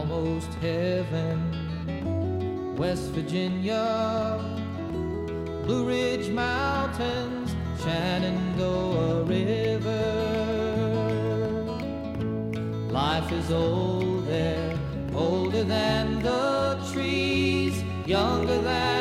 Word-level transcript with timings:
almost 0.00 0.52
heaven. 0.62 1.36
West 2.76 3.10
Virginia, 3.16 4.38
Blue 5.64 5.86
Ridge 5.86 6.30
Mountains, 6.30 7.54
Shenandoah 7.82 9.24
River. 9.24 10.06
Life 12.90 13.30
is 13.30 13.50
old 13.50 14.26
there, 14.26 14.78
older 15.14 15.64
than 15.64 16.22
the 16.22 16.78
trees, 16.92 17.84
younger 18.06 18.58
than 18.62 18.99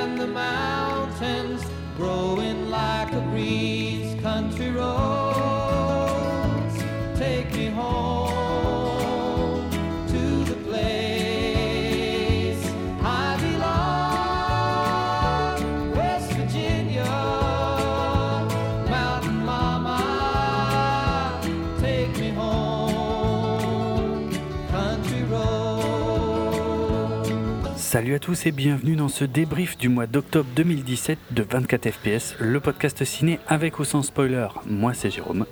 Salut 27.92 28.14
à 28.14 28.20
tous 28.20 28.46
et 28.46 28.52
bienvenue 28.52 28.96
dans 28.96 29.08
ce 29.08 29.26
débrief 29.26 29.76
du 29.76 29.90
mois 29.90 30.06
d'octobre 30.06 30.48
2017 30.56 31.18
de 31.32 31.42
24 31.42 31.90
FPS, 31.90 32.36
le 32.40 32.60
podcast 32.60 33.04
ciné 33.04 33.40
avec 33.48 33.80
ou 33.80 33.84
sans 33.84 34.04
spoiler. 34.04 34.48
Moi 34.68 34.94
c'est 34.94 35.10
Jérôme. 35.10 35.48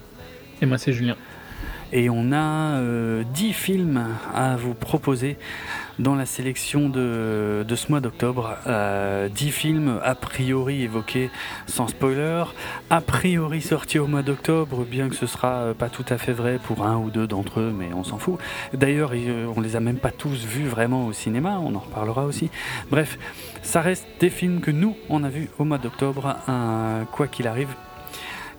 Et 0.62 0.68
moi, 0.68 0.78
c'est 0.78 0.94
Julien. 0.94 1.16
Et 1.92 2.12
on 2.12 2.32
a 2.32 2.76
euh, 2.76 3.24
10 3.34 3.54
films 3.54 4.06
à 4.36 4.56
vous 4.56 4.76
proposer 4.76 5.36
dans 6.00 6.16
la 6.16 6.26
sélection 6.26 6.90
de, 6.90 7.66
ce 7.76 7.90
mois 7.90 8.00
d'octobre. 8.00 8.58
Euh, 8.68 9.30
10 9.30 9.52
films 9.52 10.00
a 10.04 10.16
priori 10.16 10.84
évoqués 10.84 11.30
sans 11.66 11.88
spoiler, 11.88 12.44
a 12.90 13.02
priori 13.02 13.62
sortis 13.62 14.00
au 14.00 14.08
mois 14.08 14.22
d'octobre, 14.22 14.86
bien 14.86 15.10
que 15.10 15.16
ce 15.16 15.26
sera 15.26 15.54
euh, 15.54 15.74
pas 15.74 15.90
tout 15.90 16.06
à 16.10 16.18
fait 16.18 16.34
vrai 16.34 16.60
pour 16.62 16.86
un 16.86 16.98
ou 16.98 17.10
deux 17.10 17.28
d'entre 17.28 17.60
eux, 17.60 17.74
mais 17.76 17.90
on 17.94 18.04
s'en 18.04 18.18
fout. 18.18 18.40
D'ailleurs, 18.74 19.12
euh, 19.14 19.52
on 19.56 19.62
les 19.62 19.76
a 19.76 19.80
même 19.80 19.98
pas 19.98 20.12
tous 20.12 20.46
vus 20.46 20.68
vraiment 20.68 21.08
au 21.08 21.14
cinéma, 21.14 21.60
on 21.64 21.76
en 21.76 21.80
reparlera 21.80 22.26
aussi. 22.26 22.50
Bref, 22.92 23.18
ça 23.62 23.82
reste 23.82 24.08
des 24.20 24.30
films 24.30 24.62
que 24.62 24.72
nous, 24.72 24.96
on 25.10 25.24
a 25.24 25.30
vus 25.30 25.50
au 25.60 25.66
mois 25.66 25.78
d'octobre, 25.78 26.36
quoi 27.12 27.28
qu'il 27.28 27.48
arrive. 27.48 27.70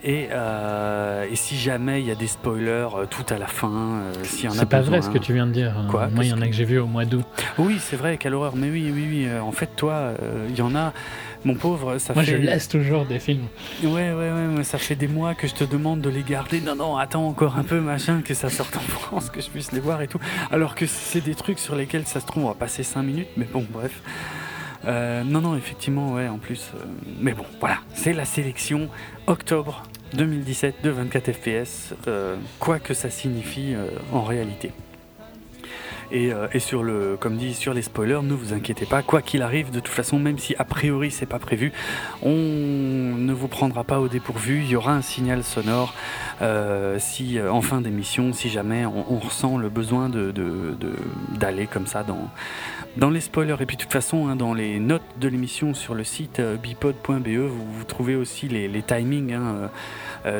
Et, 0.04 0.28
euh, 0.30 1.26
et 1.30 1.34
si 1.34 1.56
jamais 1.56 2.00
il 2.00 2.06
y 2.06 2.10
a 2.10 2.14
des 2.14 2.28
spoilers 2.28 2.88
euh, 2.94 3.06
tout 3.10 3.24
à 3.30 3.38
la 3.38 3.48
fin, 3.48 3.68
euh, 3.70 4.12
s'il 4.22 4.44
y 4.44 4.48
en 4.48 4.52
a 4.52 4.54
C'est 4.54 4.66
pas 4.66 4.80
vrai 4.80 5.02
ce 5.02 5.10
que 5.10 5.18
tu 5.18 5.32
viens 5.32 5.46
de 5.46 5.52
dire. 5.52 5.74
Quoi 5.90 6.08
Moi, 6.08 6.24
il 6.24 6.30
y 6.30 6.32
en 6.32 6.40
a 6.40 6.46
que 6.46 6.52
j'ai 6.52 6.64
vu 6.64 6.78
au 6.78 6.86
mois 6.86 7.04
d'août. 7.04 7.26
Oui, 7.58 7.78
c'est 7.80 7.96
vrai, 7.96 8.16
quelle 8.16 8.34
horreur. 8.34 8.54
Mais 8.54 8.70
oui, 8.70 8.90
oui, 8.94 9.06
oui. 9.10 9.28
En 9.40 9.52
fait, 9.52 9.70
toi, 9.76 10.12
il 10.48 10.56
y 10.56 10.62
en 10.62 10.74
a. 10.74 10.92
Mon 11.44 11.54
pauvre, 11.54 11.98
ça 11.98 12.14
Moi, 12.14 12.24
fait. 12.24 12.32
je 12.32 12.36
laisse 12.36 12.68
toujours 12.68 13.06
des 13.06 13.20
films. 13.20 13.46
Ouais, 13.84 13.88
ouais, 13.90 14.12
ouais, 14.12 14.46
mais 14.56 14.64
ça 14.64 14.76
fait 14.76 14.96
des 14.96 15.06
mois 15.06 15.34
que 15.34 15.46
je 15.46 15.54
te 15.54 15.62
demande 15.62 16.00
de 16.00 16.10
les 16.10 16.24
garder. 16.24 16.60
Non, 16.60 16.74
non, 16.74 16.96
attends 16.96 17.28
encore 17.28 17.56
un 17.56 17.62
peu, 17.62 17.78
machin, 17.80 18.22
que 18.24 18.34
ça 18.34 18.50
sorte 18.50 18.76
en 18.76 18.80
France, 18.80 19.30
que 19.30 19.40
je 19.40 19.48
puisse 19.48 19.70
les 19.70 19.78
voir 19.78 20.02
et 20.02 20.08
tout. 20.08 20.18
Alors 20.50 20.74
que 20.74 20.86
c'est 20.86 21.20
des 21.20 21.36
trucs 21.36 21.60
sur 21.60 21.76
lesquels 21.76 22.06
ça 22.06 22.18
se 22.20 22.26
trouve, 22.26 22.44
on 22.44 22.48
va 22.48 22.54
passer 22.54 22.82
5 22.82 23.02
minutes, 23.02 23.28
mais 23.36 23.46
bon, 23.52 23.64
bref. 23.70 24.00
Euh, 24.86 25.24
non, 25.24 25.40
non, 25.40 25.56
effectivement, 25.56 26.14
ouais, 26.14 26.28
en 26.28 26.38
plus. 26.38 26.70
euh, 26.74 26.84
mais 27.20 27.32
bon, 27.32 27.44
voilà, 27.60 27.78
c'est 27.94 28.12
la 28.12 28.24
sélection 28.24 28.88
octobre 29.26 29.82
2017 30.14 30.76
de 30.82 30.90
24 30.90 31.32
FPS, 31.32 31.94
euh, 32.06 32.36
quoi 32.58 32.78
que 32.78 32.94
ça 32.94 33.10
signifie 33.10 33.74
euh, 33.74 33.88
en 34.12 34.22
réalité. 34.22 34.72
Et, 36.10 36.32
euh, 36.32 36.48
et 36.52 36.58
sur 36.58 36.82
le, 36.82 37.16
comme 37.18 37.36
dit, 37.36 37.54
sur 37.54 37.74
les 37.74 37.82
spoilers, 37.82 38.22
ne 38.22 38.32
vous 38.32 38.52
inquiétez 38.54 38.86
pas, 38.86 39.02
quoi 39.02 39.20
qu'il 39.20 39.42
arrive, 39.42 39.70
de 39.70 39.80
toute 39.80 39.94
façon, 39.94 40.18
même 40.18 40.38
si 40.38 40.54
a 40.58 40.64
priori 40.64 41.10
c'est 41.10 41.26
pas 41.26 41.38
prévu, 41.38 41.72
on 42.22 42.30
ne 42.30 43.32
vous 43.32 43.48
prendra 43.48 43.84
pas 43.84 44.00
au 44.00 44.08
dépourvu. 44.08 44.62
Il 44.62 44.70
y 44.70 44.76
aura 44.76 44.94
un 44.94 45.02
signal 45.02 45.44
sonore 45.44 45.94
euh, 46.40 46.98
si, 46.98 47.38
euh, 47.38 47.52
en 47.52 47.60
fin 47.60 47.80
d'émission, 47.80 48.32
si 48.32 48.48
jamais 48.48 48.86
on, 48.86 49.18
ressent 49.18 49.58
le 49.58 49.68
besoin 49.68 50.08
de, 50.08 50.32
d'aller 51.38 51.66
comme 51.66 51.86
ça 51.86 52.04
dans, 52.04 52.30
dans 52.96 53.10
les 53.10 53.20
spoilers. 53.20 53.56
Et 53.60 53.66
puis 53.66 53.76
de 53.76 53.82
toute 53.82 53.92
façon, 53.92 54.28
hein, 54.28 54.36
dans 54.36 54.54
les 54.54 54.78
notes 54.78 55.02
de 55.20 55.28
l'émission 55.28 55.74
sur 55.74 55.94
le 55.94 56.04
site 56.04 56.40
bipod.be, 56.40 57.28
vous, 57.28 57.84
trouvez 57.84 58.14
aussi 58.14 58.48
les, 58.48 58.82
timings 58.82 59.34
hein, 59.34 59.70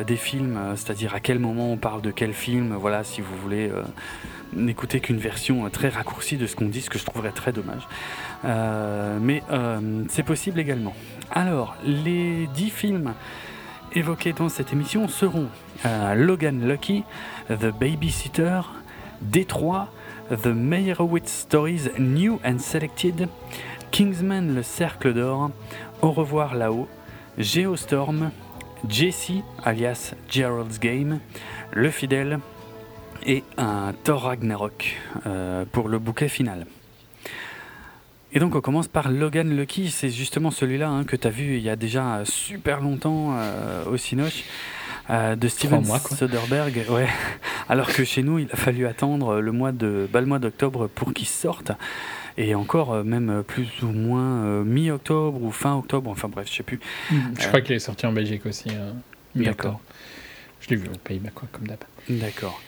des 0.07 0.15
films, 0.15 0.57
c'est-à-dire 0.75 1.13
à 1.13 1.19
quel 1.19 1.39
moment 1.39 1.71
on 1.71 1.77
parle 1.77 2.01
de 2.01 2.11
quel 2.11 2.33
film. 2.33 2.73
Voilà, 2.79 3.03
si 3.03 3.21
vous 3.21 3.35
voulez 3.43 3.69
n'écouter 4.53 4.99
qu'une 4.99 5.17
version 5.17 5.65
euh, 5.65 5.69
très 5.69 5.89
raccourcie 5.89 6.37
de 6.37 6.47
ce 6.47 6.55
qu'on 6.55 6.65
dit, 6.65 6.81
ce 6.81 6.89
que 6.89 6.99
je 6.99 7.05
trouverais 7.05 7.31
très 7.31 7.51
dommage. 7.51 7.87
Euh, 8.45 9.17
mais 9.21 9.43
euh, 9.51 10.03
c'est 10.09 10.23
possible 10.23 10.59
également. 10.59 10.95
Alors, 11.31 11.75
les 11.83 12.47
10 12.55 12.69
films 12.69 13.13
évoqués 13.93 14.33
dans 14.33 14.49
cette 14.49 14.73
émission 14.73 15.07
seront 15.07 15.47
Logan 16.15 16.67
Lucky, 16.67 17.03
The 17.49 17.73
Babysitter, 17.79 18.61
Détroit, 19.21 19.89
The 20.29 20.47
Meyerowitz 20.47 21.31
Stories 21.31 21.89
New 21.97 22.39
and 22.45 22.59
Selected, 22.59 23.27
Kingsman 23.91 24.53
Le 24.53 24.61
Cercle 24.61 25.13
d'Or, 25.13 25.49
Au 26.01 26.11
revoir 26.11 26.53
là-haut, 26.55 26.87
Geostorm, 27.39 28.31
Jesse 28.87 29.43
alias 29.63 30.13
Gerald's 30.29 30.79
Game, 30.79 31.19
Le 31.73 31.89
Fidèle 31.89 32.39
et 33.25 33.43
un 33.57 33.93
Thor 34.03 34.23
Ragnarok 34.23 34.95
euh, 35.25 35.65
pour 35.71 35.89
le 35.89 35.99
bouquet 35.99 36.27
final. 36.29 36.65
Et 38.31 38.39
donc 38.39 38.53
on 38.55 38.61
commence 38.61 38.87
par 38.87 39.09
Logan 39.09 39.55
Lucky, 39.55 39.89
c'est 39.89 40.09
justement 40.09 40.51
celui-là 40.51 40.87
hein, 40.89 41.03
que 41.03 41.15
tu 41.15 41.27
as 41.27 41.31
vu 41.31 41.57
il 41.57 41.63
y 41.63 41.69
a 41.69 41.75
déjà 41.75 42.21
super 42.25 42.79
longtemps 42.79 43.33
euh, 43.37 43.85
au 43.85 43.97
Cinoche. 43.97 44.43
euh, 45.09 45.35
de 45.35 45.47
Steven 45.47 45.83
mois. 45.85 45.99
Soderbergh, 45.99 46.85
ouais. 46.89 47.07
Alors 47.69 47.87
que 47.91 48.03
chez 48.03 48.21
nous, 48.21 48.37
il 48.39 48.47
a 48.51 48.55
fallu 48.55 48.85
attendre 48.85 49.39
le 49.41 49.51
mois 49.51 49.71
de, 49.71 50.07
bah, 50.11 50.21
le 50.21 50.27
mois 50.27 50.37
d'octobre 50.39 50.87
pour 50.87 51.13
qu'il 51.13 51.27
sorte, 51.27 51.71
et 52.37 52.53
encore 52.53 53.03
même 53.03 53.43
plus 53.45 53.67
ou 53.81 53.87
moins 53.87 54.63
mi-octobre 54.63 55.41
ou 55.41 55.51
fin 55.51 55.75
octobre, 55.75 56.09
enfin 56.11 56.27
bref, 56.29 56.47
je 56.49 56.57
sais 56.57 56.63
plus. 56.63 56.79
Je 57.39 57.47
crois 57.47 57.61
qu'il 57.61 57.75
est 57.75 57.79
sorti 57.79 58.05
en 58.05 58.13
Belgique 58.13 58.45
aussi. 58.45 58.69
euh, 58.69 58.91
mi-octobre. 59.35 59.55
D'accord. 59.57 59.81
Je 60.61 60.69
l'ai 60.69 60.75
vu 60.75 60.87
au 60.87 60.97
Pays-Bas, 60.97 61.29
quoi, 61.33 61.47
comme 61.51 61.67
d'hab. 61.67 61.79
D'accord. 62.09 62.61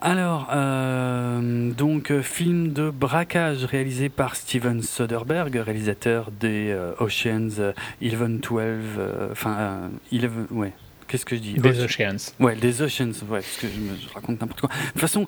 Alors, 0.00 0.48
euh, 0.52 1.72
donc, 1.72 2.12
euh, 2.12 2.22
film 2.22 2.72
de 2.72 2.88
braquage 2.90 3.64
réalisé 3.64 4.08
par 4.08 4.36
Steven 4.36 4.80
Soderbergh, 4.80 5.56
réalisateur 5.56 6.30
des 6.30 6.70
euh, 6.70 6.92
Oceans 7.00 7.48
euh, 7.58 7.72
11, 8.00 8.40
12, 8.40 8.60
euh, 8.98 9.28
enfin, 9.32 9.56
euh, 9.58 9.88
11, 10.12 10.28
ouais. 10.52 10.72
Qu'est-ce 11.08 11.24
que 11.24 11.34
je 11.36 11.40
dis? 11.40 11.54
Des 11.54 11.80
Ocean- 11.82 11.84
Oceans. 11.86 12.34
Ouais, 12.38 12.54
des 12.54 12.82
Oceans, 12.82 13.10
ouais, 13.28 13.40
parce 13.40 13.56
que 13.56 13.66
je, 13.66 13.80
me, 13.80 13.96
je 13.96 14.12
raconte 14.14 14.40
n'importe 14.40 14.60
quoi. 14.60 14.68
De 14.68 14.90
toute 14.92 15.00
façon, 15.00 15.26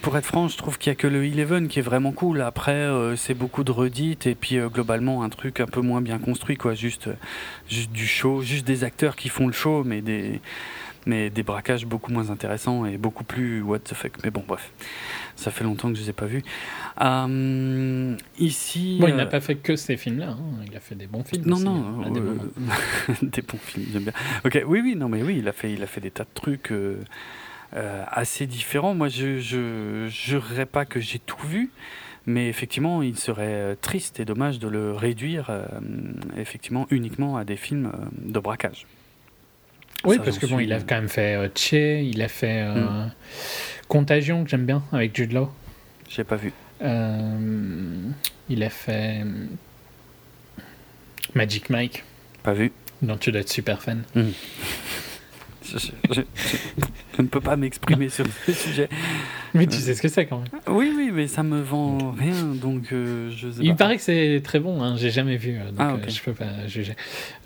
pour 0.00 0.16
être 0.16 0.24
franc, 0.24 0.48
je 0.48 0.56
trouve 0.56 0.78
qu'il 0.78 0.90
y 0.90 0.92
a 0.92 0.96
que 0.96 1.06
le 1.06 1.20
11 1.22 1.68
qui 1.68 1.78
est 1.78 1.82
vraiment 1.82 2.12
cool. 2.12 2.40
Après, 2.40 2.72
euh, 2.72 3.14
c'est 3.14 3.34
beaucoup 3.34 3.62
de 3.62 3.70
redites 3.72 4.26
et 4.26 4.34
puis 4.34 4.56
euh, 4.56 4.68
globalement 4.70 5.22
un 5.22 5.28
truc 5.28 5.60
un 5.60 5.66
peu 5.66 5.82
moins 5.82 6.00
bien 6.00 6.18
construit, 6.18 6.56
quoi. 6.56 6.72
Juste, 6.74 7.10
juste 7.68 7.92
du 7.92 8.06
show, 8.06 8.40
juste 8.40 8.66
des 8.66 8.84
acteurs 8.84 9.14
qui 9.14 9.28
font 9.28 9.46
le 9.46 9.52
show, 9.52 9.84
mais 9.84 10.00
des, 10.00 10.40
mais 11.06 11.30
des 11.30 11.42
braquages 11.42 11.86
beaucoup 11.86 12.12
moins 12.12 12.30
intéressants 12.30 12.86
et 12.86 12.96
beaucoup 12.96 13.24
plus 13.24 13.60
what 13.62 13.80
the 13.80 13.94
fuck. 13.94 14.12
Mais 14.24 14.30
bon, 14.30 14.44
bref, 14.46 14.70
ça 15.36 15.50
fait 15.50 15.64
longtemps 15.64 15.88
que 15.90 15.96
je 15.96 16.02
les 16.02 16.10
ai 16.10 16.12
pas 16.12 16.26
vus. 16.26 16.42
Euh, 17.00 18.16
ici, 18.38 18.98
Bon, 19.00 19.08
il 19.08 19.14
euh, 19.14 19.16
n'a 19.16 19.26
pas 19.26 19.40
fait 19.40 19.56
que 19.56 19.76
ces 19.76 19.96
films-là. 19.96 20.30
hein. 20.30 20.64
Il 20.70 20.76
a 20.76 20.80
fait 20.80 20.94
des 20.94 21.06
bons 21.06 21.24
films. 21.24 21.44
non, 21.46 21.56
aussi, 21.56 21.64
non, 21.64 22.02
hein, 22.06 22.10
des 22.10 22.20
euh, 22.20 22.34
des 23.22 23.42
bons 23.42 23.58
films, 23.58 23.86
j'aime 23.92 24.04
bien. 24.04 24.12
Ok, 24.44 24.62
oui, 24.66 24.80
oui, 24.82 24.94
non, 24.96 25.08
mais 25.08 25.22
oui, 25.22 25.36
il 25.38 25.48
a 25.48 25.52
fait, 25.52 25.72
il 25.72 25.82
a 25.82 25.86
fait 25.86 26.00
des 26.00 26.10
tas 26.10 26.24
de 26.24 26.28
trucs 26.34 26.70
euh, 26.72 26.96
euh, 27.74 28.04
assez 28.08 28.46
différents. 28.46 28.94
Moi, 28.94 29.08
je, 29.08 29.38
je 29.40 30.08
jurerais 30.08 30.66
pas 30.66 30.84
que 30.84 31.00
j'ai 31.00 31.18
tout 31.18 31.46
vu, 31.46 31.70
mais 32.26 32.48
effectivement, 32.48 33.02
il 33.02 33.18
serait 33.18 33.46
euh, 33.48 33.74
triste 33.80 34.20
et 34.20 34.24
dommage 34.24 34.58
de 34.58 34.68
le 34.68 34.92
réduire, 34.92 35.46
euh, 35.50 35.64
effectivement, 36.36 36.86
uniquement 36.90 37.36
à 37.36 37.44
des 37.44 37.56
films 37.56 37.86
euh, 37.94 38.04
de 38.32 38.38
braquage. 38.38 38.86
Oui, 40.04 40.16
Ça, 40.16 40.22
parce 40.22 40.38
que 40.38 40.46
bon, 40.46 40.56
suis- 40.56 40.64
il 40.66 40.72
a 40.72 40.80
quand 40.80 40.96
même 40.96 41.08
fait 41.08 41.36
euh, 41.36 41.48
Che, 41.54 42.02
il 42.02 42.20
a 42.22 42.28
fait 42.28 42.62
euh, 42.62 43.06
Contagion, 43.88 44.44
que 44.44 44.50
j'aime 44.50 44.66
bien, 44.66 44.82
avec 44.92 45.14
Jude 45.16 45.32
Law. 45.32 45.50
J'ai 46.08 46.24
pas 46.24 46.36
vu. 46.36 46.52
Euh, 46.82 48.08
il 48.48 48.62
a 48.62 48.70
fait 48.70 49.22
euh, 49.24 49.46
Magic 51.34 51.70
Mike, 51.70 52.04
Pas 52.42 52.52
vu. 52.52 52.72
dont 53.00 53.16
tu 53.16 53.30
dois 53.32 53.40
être 53.42 53.48
super 53.50 53.80
fan. 53.82 54.02
Je, 54.16 54.22
je- 55.64 55.78
je- 56.14 56.20
je 57.16 57.22
ne 57.22 57.26
peux 57.28 57.40
pas 57.40 57.56
m'exprimer 57.56 58.08
sur 58.08 58.24
ce 58.46 58.52
sujet. 58.52 58.88
Mais 59.54 59.66
tu 59.66 59.76
sais 59.78 59.94
ce 59.94 60.02
que 60.02 60.08
c'est 60.08 60.26
quand 60.26 60.38
même. 60.38 60.48
Oui, 60.68 60.92
oui, 60.96 61.10
mais 61.12 61.26
ça 61.28 61.42
me 61.42 61.60
vend 61.60 62.12
rien, 62.12 62.44
donc 62.54 62.92
euh, 62.92 63.30
je 63.30 63.50
sais 63.50 63.60
Il 63.62 63.70
pas. 63.70 63.76
paraît 63.76 63.96
que 63.96 64.02
c'est 64.02 64.40
très 64.42 64.60
bon, 64.60 64.82
hein, 64.82 64.96
j'ai 64.96 65.10
jamais 65.10 65.36
vu, 65.36 65.58
euh, 65.58 65.66
donc 65.70 65.76
Ah, 65.78 65.90
euh, 65.92 65.94
ok. 65.96 66.10
je 66.10 66.20
peux 66.22 66.32
pas 66.32 66.66
juger. 66.66 66.96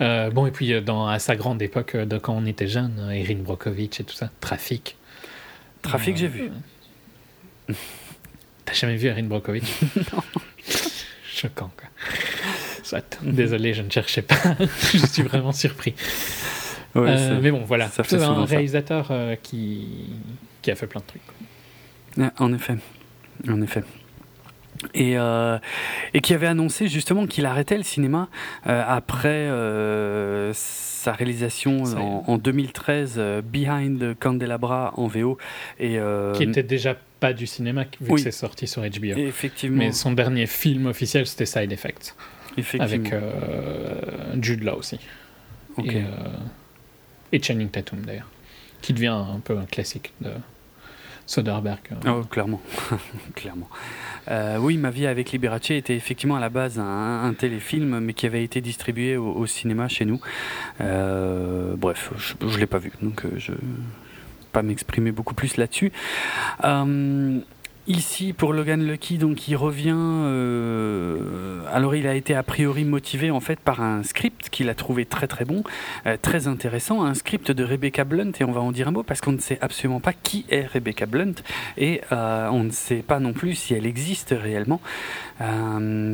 Euh, 0.01 0.29
bon, 0.29 0.45
et 0.47 0.51
puis 0.51 0.81
dans, 0.81 1.07
à 1.07 1.19
sa 1.19 1.35
grande 1.35 1.61
époque 1.61 1.95
de 1.97 2.17
quand 2.17 2.33
on 2.35 2.45
était 2.45 2.67
jeune, 2.67 3.09
Erin 3.13 3.35
Brockovich 3.41 3.99
et 3.99 4.03
tout 4.03 4.15
ça, 4.15 4.29
Trafic. 4.39 4.95
Trafic, 5.81 6.15
j'ai 6.17 6.27
vu. 6.27 6.49
T'as 8.65 8.73
jamais 8.73 8.95
vu 8.97 9.07
Erin 9.07 9.23
Brockovich? 9.23 9.63
Non. 10.13 10.23
Choquant, 11.33 11.71
quoi. 11.77 11.87
Soit. 12.83 13.19
Désolé, 13.21 13.73
je 13.73 13.81
ne 13.83 13.89
cherchais 13.91 14.23
pas. 14.23 14.35
je 14.93 15.05
suis 15.05 15.21
vraiment 15.21 15.51
surpris. 15.51 15.93
Ouais, 16.97 17.09
Euh, 17.09 17.39
mais 17.41 17.51
bon, 17.51 17.63
voilà. 17.65 17.89
C'est 17.89 18.21
un 18.21 18.43
réalisateur 18.45 19.07
euh, 19.11 19.35
qui... 19.41 19.87
qui 20.61 20.71
a 20.71 20.75
fait 20.75 20.87
plein 20.87 21.01
de 21.01 21.05
trucs. 21.05 21.21
Ouais, 22.17 22.29
En 22.39 22.53
effet, 22.53 22.75
en 23.47 23.61
effet. 23.61 23.83
Et, 24.93 25.17
euh, 25.17 25.57
et 26.13 26.21
qui 26.21 26.35
avait 26.35 26.45
annoncé 26.47 26.87
justement 26.87 27.25
qu'il 27.25 27.45
arrêtait 27.47 27.77
le 27.77 27.83
cinéma 27.83 28.27
euh, 28.67 28.83
après 28.87 29.29
euh, 29.49 30.51
sa 30.53 31.13
réalisation 31.13 31.83
en, 31.83 32.23
en 32.27 32.37
2013, 32.37 33.15
euh, 33.17 33.41
Behind 33.41 34.15
Candelabra 34.19 34.93
en 34.95 35.07
VO. 35.07 35.39
Et, 35.79 35.97
Qui 36.35 36.43
était 36.43 36.61
déjà 36.63 36.95
pas 37.19 37.33
du 37.33 37.47
cinéma, 37.47 37.83
vu 37.99 38.07
oui. 38.11 38.15
que 38.15 38.21
c'est 38.21 38.31
sorti 38.37 38.67
sur 38.67 38.83
HBO. 38.83 39.17
Effectivement. 39.17 39.77
Mais 39.79 39.91
son 39.91 40.11
dernier 40.11 40.45
film 40.45 40.85
officiel, 40.85 41.25
c'était 41.25 41.47
Side 41.47 41.71
Effects. 41.71 42.15
effectivement. 42.57 42.85
Avec 42.85 44.43
Jude 44.43 44.63
Law 44.63 44.75
aussi. 44.77 44.99
Ok. 45.77 45.87
Et, 45.87 45.97
euh, 45.97 46.03
et 47.31 47.41
Channing 47.41 47.69
Tatum, 47.69 48.01
d'ailleurs. 48.01 48.29
Qui 48.81 48.93
devient 48.93 49.07
un 49.07 49.39
peu 49.39 49.57
un 49.57 49.65
classique 49.65 50.13
de 50.21 50.31
Soderbergh. 51.27 51.79
Oh, 52.07 52.23
clairement, 52.23 52.61
clairement. 53.35 53.69
Euh, 54.29 54.57
oui, 54.57 54.77
Ma 54.77 54.89
vie 54.89 55.05
avec 55.05 55.31
Liberace 55.31 55.71
était 55.71 55.95
effectivement 55.95 56.37
à 56.37 56.39
la 56.39 56.49
base 56.49 56.79
un, 56.79 57.33
téléfilm, 57.37 57.99
mais 57.99 58.13
qui 58.13 58.25
avait 58.25 58.43
été 58.43 58.61
distribué 58.61 59.17
au, 59.17 59.45
cinéma 59.45 59.89
chez 59.89 60.05
nous. 60.05 60.21
Euh, 60.79 61.75
bref, 61.75 62.11
je 62.17 62.45
ne 62.45 62.57
l'ai 62.57 62.65
pas 62.65 62.79
vu, 62.79 62.91
donc 63.01 63.25
euh, 63.25 63.31
je 63.37 63.51
ne 63.51 63.57
vais 63.57 63.63
pas 64.53 64.61
m'exprimer 64.61 65.11
beaucoup 65.11 65.35
plus 65.35 65.57
là-dessus. 65.57 65.91
Ici, 67.89 68.33
pour 68.33 68.51
Logan 68.51 68.85
Lucky, 68.85 69.17
donc 69.17 69.47
il 69.47 69.55
revient. 69.55 69.95
euh, 69.95 71.61
alors, 71.71 71.95
il 71.95 72.05
a 72.05 72.15
été 72.15 72.35
a 72.35 72.43
priori 72.43 72.83
motivé 72.83 73.31
en 73.31 73.39
fait 73.39 73.61
par 73.61 73.81
un 73.81 74.03
script 74.03 74.49
qu'il 74.49 74.67
a 74.67 74.75
trouvé 74.75 75.05
très 75.05 75.25
très 75.25 75.45
bon, 75.45 75.63
euh, 76.05 76.17
très 76.21 76.49
intéressant, 76.49 77.05
un 77.05 77.13
script 77.13 77.49
de 77.49 77.63
Rebecca 77.63 78.03
Blunt, 78.03 78.33
et 78.41 78.43
on 78.43 78.51
va 78.51 78.59
en 78.59 78.73
dire 78.73 78.89
un 78.89 78.91
mot 78.91 79.03
parce 79.03 79.21
qu'on 79.21 79.31
ne 79.31 79.39
sait 79.39 79.57
absolument 79.61 80.01
pas 80.01 80.11
qui 80.11 80.45
est 80.49 80.65
Rebecca 80.65 81.05
Blunt, 81.05 81.35
et 81.77 82.01
euh, 82.11 82.49
on 82.51 82.65
ne 82.65 82.71
sait 82.71 83.03
pas 83.07 83.21
non 83.21 83.31
plus 83.31 83.55
si 83.55 83.73
elle 83.73 83.85
existe 83.85 84.35
réellement, 84.37 84.81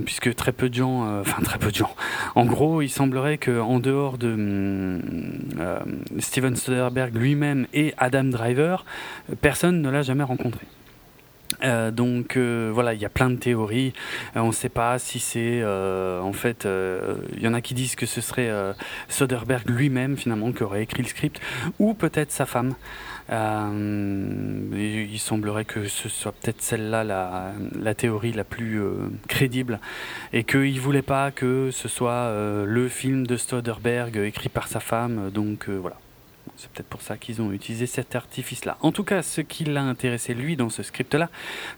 puisque 0.06 0.36
très 0.36 0.52
peu 0.52 0.70
de 0.70 0.76
gens, 0.76 1.22
enfin 1.22 1.42
très 1.42 1.58
peu 1.58 1.72
de 1.72 1.76
gens. 1.76 1.96
En 2.36 2.46
gros, 2.46 2.84
il 2.84 2.90
semblerait 2.90 3.40
que 3.40 3.60
en 3.60 3.80
dehors 3.80 4.20
de 4.20 4.36
euh, 4.38 5.80
Steven 6.20 6.56
Soderbergh 6.56 7.16
lui-même 7.16 7.66
et 7.74 7.96
Adam 7.98 8.26
Driver, 8.26 8.86
personne 9.42 9.82
ne 9.82 9.90
l'a 9.90 10.04
jamais 10.04 10.24
rencontré. 10.24 10.68
Euh, 11.64 11.92
donc 11.92 12.38
euh, 12.38 12.72
voilà, 12.74 12.94
il 12.94 13.02
y 13.02 13.06
a 13.06 13.10
plein 13.10 13.30
de 13.30 13.36
théories. 13.36 13.94
Euh, 14.36 14.42
on 14.42 14.48
ne 14.48 14.54
sait 14.54 14.70
pas 14.70 15.00
si 15.00 15.20
c'est 15.20 15.64
en 15.64 16.34
fait, 16.34 16.68
il 17.36 17.42
y 17.42 17.48
en 17.48 17.54
a 17.54 17.62
qui 17.62 17.74
disent 17.74 17.96
que 17.96 18.06
ce 18.06 18.22
serait 18.22 18.52
Soderbergh 19.08 19.70
lui-même 19.70 20.18
finalement 20.18 20.52
qui 20.52 20.64
aurait 20.64 20.84
écrit 20.84 21.04
le 21.04 21.08
script, 21.08 21.40
ou 21.80 21.94
peut-être 21.94 22.32
sa 22.32 22.46
femme. 22.46 22.76
Il 23.30 25.20
semblerait 25.20 25.66
que 25.66 25.88
ce 25.88 26.10
soit 26.10 26.34
peut-être 26.34 26.62
celle-là 26.62 27.04
la, 27.04 27.94
théorie 27.96 28.34
la 28.34 28.44
plus 28.44 28.82
crédible, 29.28 29.80
et 30.34 30.44
qu'il 30.44 30.80
voulait 30.80 31.02
pas 31.02 31.32
que 31.32 31.70
ce 31.72 31.88
soit 31.88 32.32
le 32.66 32.88
film 32.90 33.26
de 33.28 33.38
Soderbergh 33.38 34.18
écrit 34.18 34.50
par 34.50 34.68
sa 34.68 34.80
femme. 34.80 35.30
Donc 35.32 35.70
voilà. 35.70 35.98
C'est 36.56 36.70
peut-être 36.70 36.88
pour 36.88 37.02
ça 37.02 37.18
qu'ils 37.18 37.42
ont 37.42 37.52
utilisé 37.52 37.88
cet 37.88 38.16
artifice-là. 38.16 38.78
En 38.82 38.92
tout 38.92 39.04
cas, 39.04 39.24
ce 39.24 39.42
qui 39.42 39.66
l'a 39.66 39.82
intéressé, 39.82 40.34
lui, 40.34 40.56
dans 40.56 40.70
ce 40.70 40.84
script-là, 40.84 41.30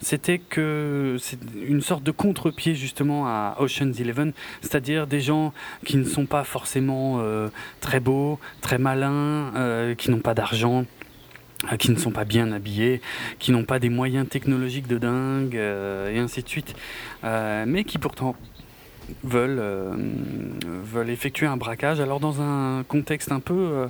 c'était 0.02 0.38
que 0.38 1.16
c'est 1.20 1.40
une 1.66 1.82
sorte 1.82 2.04
de 2.04 2.12
contre-pied, 2.12 2.76
justement, 2.76 3.26
à 3.26 3.56
Ocean's 3.60 4.00
Eleven, 4.00 4.34
c'est-à-dire 4.62 5.08
des 5.08 5.22
gens 5.22 5.54
qui 5.86 5.96
ne 5.98 6.04
sont 6.04 6.26
pas 6.26 6.44
forcément 6.44 7.20
euh, 7.20 7.48
très 7.80 8.02
beaux, 8.02 8.38
très 8.62 8.78
malins, 8.78 9.54
euh, 9.56 9.96
qui 9.96 10.12
n'ont 10.12 10.20
pas 10.20 10.34
d'argent, 10.34 10.86
euh, 11.72 11.78
qui 11.78 11.90
ne 11.90 11.98
sont 11.98 12.12
pas 12.12 12.26
bien 12.26 12.52
habillés, 12.52 13.02
qui 13.40 13.52
n'ont 13.54 13.64
pas 13.64 13.80
des 13.80 13.90
moyens 13.90 14.28
technologiques 14.28 14.88
de 14.88 14.98
dingue, 14.98 15.56
et 15.56 16.20
ainsi 16.20 16.44
de 16.44 16.50
suite, 16.50 16.76
mais 17.24 17.86
qui 17.86 17.98
pourtant 17.98 18.36
veulent, 19.24 19.62
effectuer 21.08 21.46
un 21.48 21.58
braquage, 21.58 22.02
alors 22.02 22.20
dans 22.20 22.42
un 22.42 22.84
contexte 22.84 23.32
un 23.32 23.40
peu... 23.40 23.88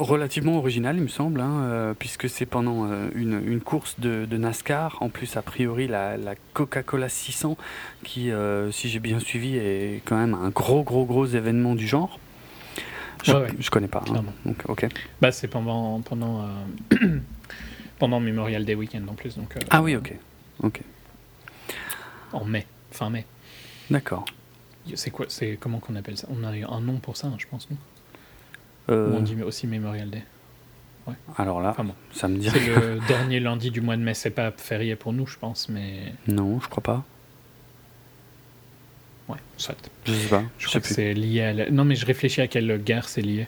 relativement 0.00 0.56
original, 0.58 0.96
il 0.96 1.02
me 1.02 1.08
semble, 1.08 1.40
hein, 1.40 1.62
euh, 1.62 1.94
puisque 1.98 2.28
c'est 2.28 2.46
pendant 2.46 2.90
euh, 2.90 3.08
une, 3.14 3.40
une 3.46 3.60
course 3.60 3.98
de, 4.00 4.24
de 4.24 4.36
NASCAR, 4.36 4.96
en 5.00 5.08
plus 5.08 5.36
a 5.36 5.42
priori 5.42 5.86
la, 5.86 6.16
la 6.16 6.34
Coca-Cola 6.54 7.08
600, 7.08 7.56
qui, 8.02 8.30
euh, 8.30 8.70
si 8.72 8.88
j'ai 8.88 8.98
bien 9.00 9.20
suivi, 9.20 9.56
est 9.56 10.02
quand 10.04 10.16
même 10.16 10.34
un 10.34 10.48
gros, 10.50 10.82
gros, 10.82 11.04
gros 11.04 11.26
événement 11.26 11.74
du 11.74 11.86
genre. 11.86 12.18
Je, 13.22 13.32
Ouais, 13.32 13.40
ouais. 13.42 13.48
je 13.58 13.70
connais 13.70 13.88
pas. 13.88 14.02
hein, 14.14 14.24
donc, 14.46 14.56
ok. 14.66 14.86
Bah, 15.20 15.30
c'est 15.30 15.48
pendant, 15.48 16.00
pendant, 16.00 16.46
euh, 16.92 17.18
pendant 17.98 18.18
Memorial 18.20 18.64
Day 18.64 18.74
weekend 18.74 19.08
en 19.08 19.14
plus. 19.14 19.36
Donc, 19.36 19.56
euh, 19.56 19.60
Ah 19.70 19.82
oui, 19.82 19.94
ok. 19.96 20.14
Ok. 20.62 20.80
En 22.32 22.44
mai, 22.44 22.66
fin 22.90 23.10
mai. 23.10 23.26
D'accord. 23.90 24.24
C'est 24.94 25.10
quoi 25.10 25.26
C'est 25.28 25.56
comment 25.60 25.78
qu'on 25.78 25.96
appelle 25.96 26.16
ça? 26.16 26.26
On 26.30 26.42
a 26.44 26.48
un 26.50 26.80
nom 26.80 26.96
pour 26.98 27.16
ça, 27.16 27.26
hein, 27.26 27.34
je 27.38 27.46
pense. 27.46 27.68
Non? 27.70 27.76
Euh, 28.90 29.12
on 29.14 29.20
dit 29.20 29.40
aussi 29.42 29.66
Memorial 29.66 30.10
Day. 30.10 30.22
alors 31.38 31.60
là, 31.60 31.70
Enfin 31.70 31.84
bon. 31.84 31.94
ça 32.12 32.28
me 32.28 32.36
dit 32.38 32.48
C'est 32.50 32.66
le 32.66 32.98
dernier 33.08 33.40
lundi 33.40 33.70
du 33.70 33.80
mois 33.80 33.96
de 33.96 34.02
mai. 34.02 34.14
C'est 34.14 34.30
pas 34.30 34.50
férié 34.52 34.96
pour 34.96 35.12
nous, 35.12 35.26
je 35.26 35.38
pense, 35.38 35.68
mais 35.68 36.12
Non, 36.28 36.60
je 36.60 36.68
crois 36.68 36.82
pas. 36.82 37.04
ouais, 39.28 39.38
soit. 39.56 39.76
Je 40.06 40.12
sais 40.12 40.28
pas. 40.28 40.42
Je 40.58 40.64
Je, 40.64 40.68
crois 40.68 40.72
sais 40.74 40.80
que 40.80 40.86
plus. 40.86 40.94
c'est 40.94 41.14
lié 41.14 41.42
à 41.42 41.52
la... 41.52 41.70
Non, 41.70 41.84
mais 41.84 41.94
je 41.94 42.04
réfléchis 42.06 42.40
à 42.40 42.46
quelle 42.48 42.82
guerre 42.82 43.08
c'est 43.08 43.22
lié. 43.22 43.46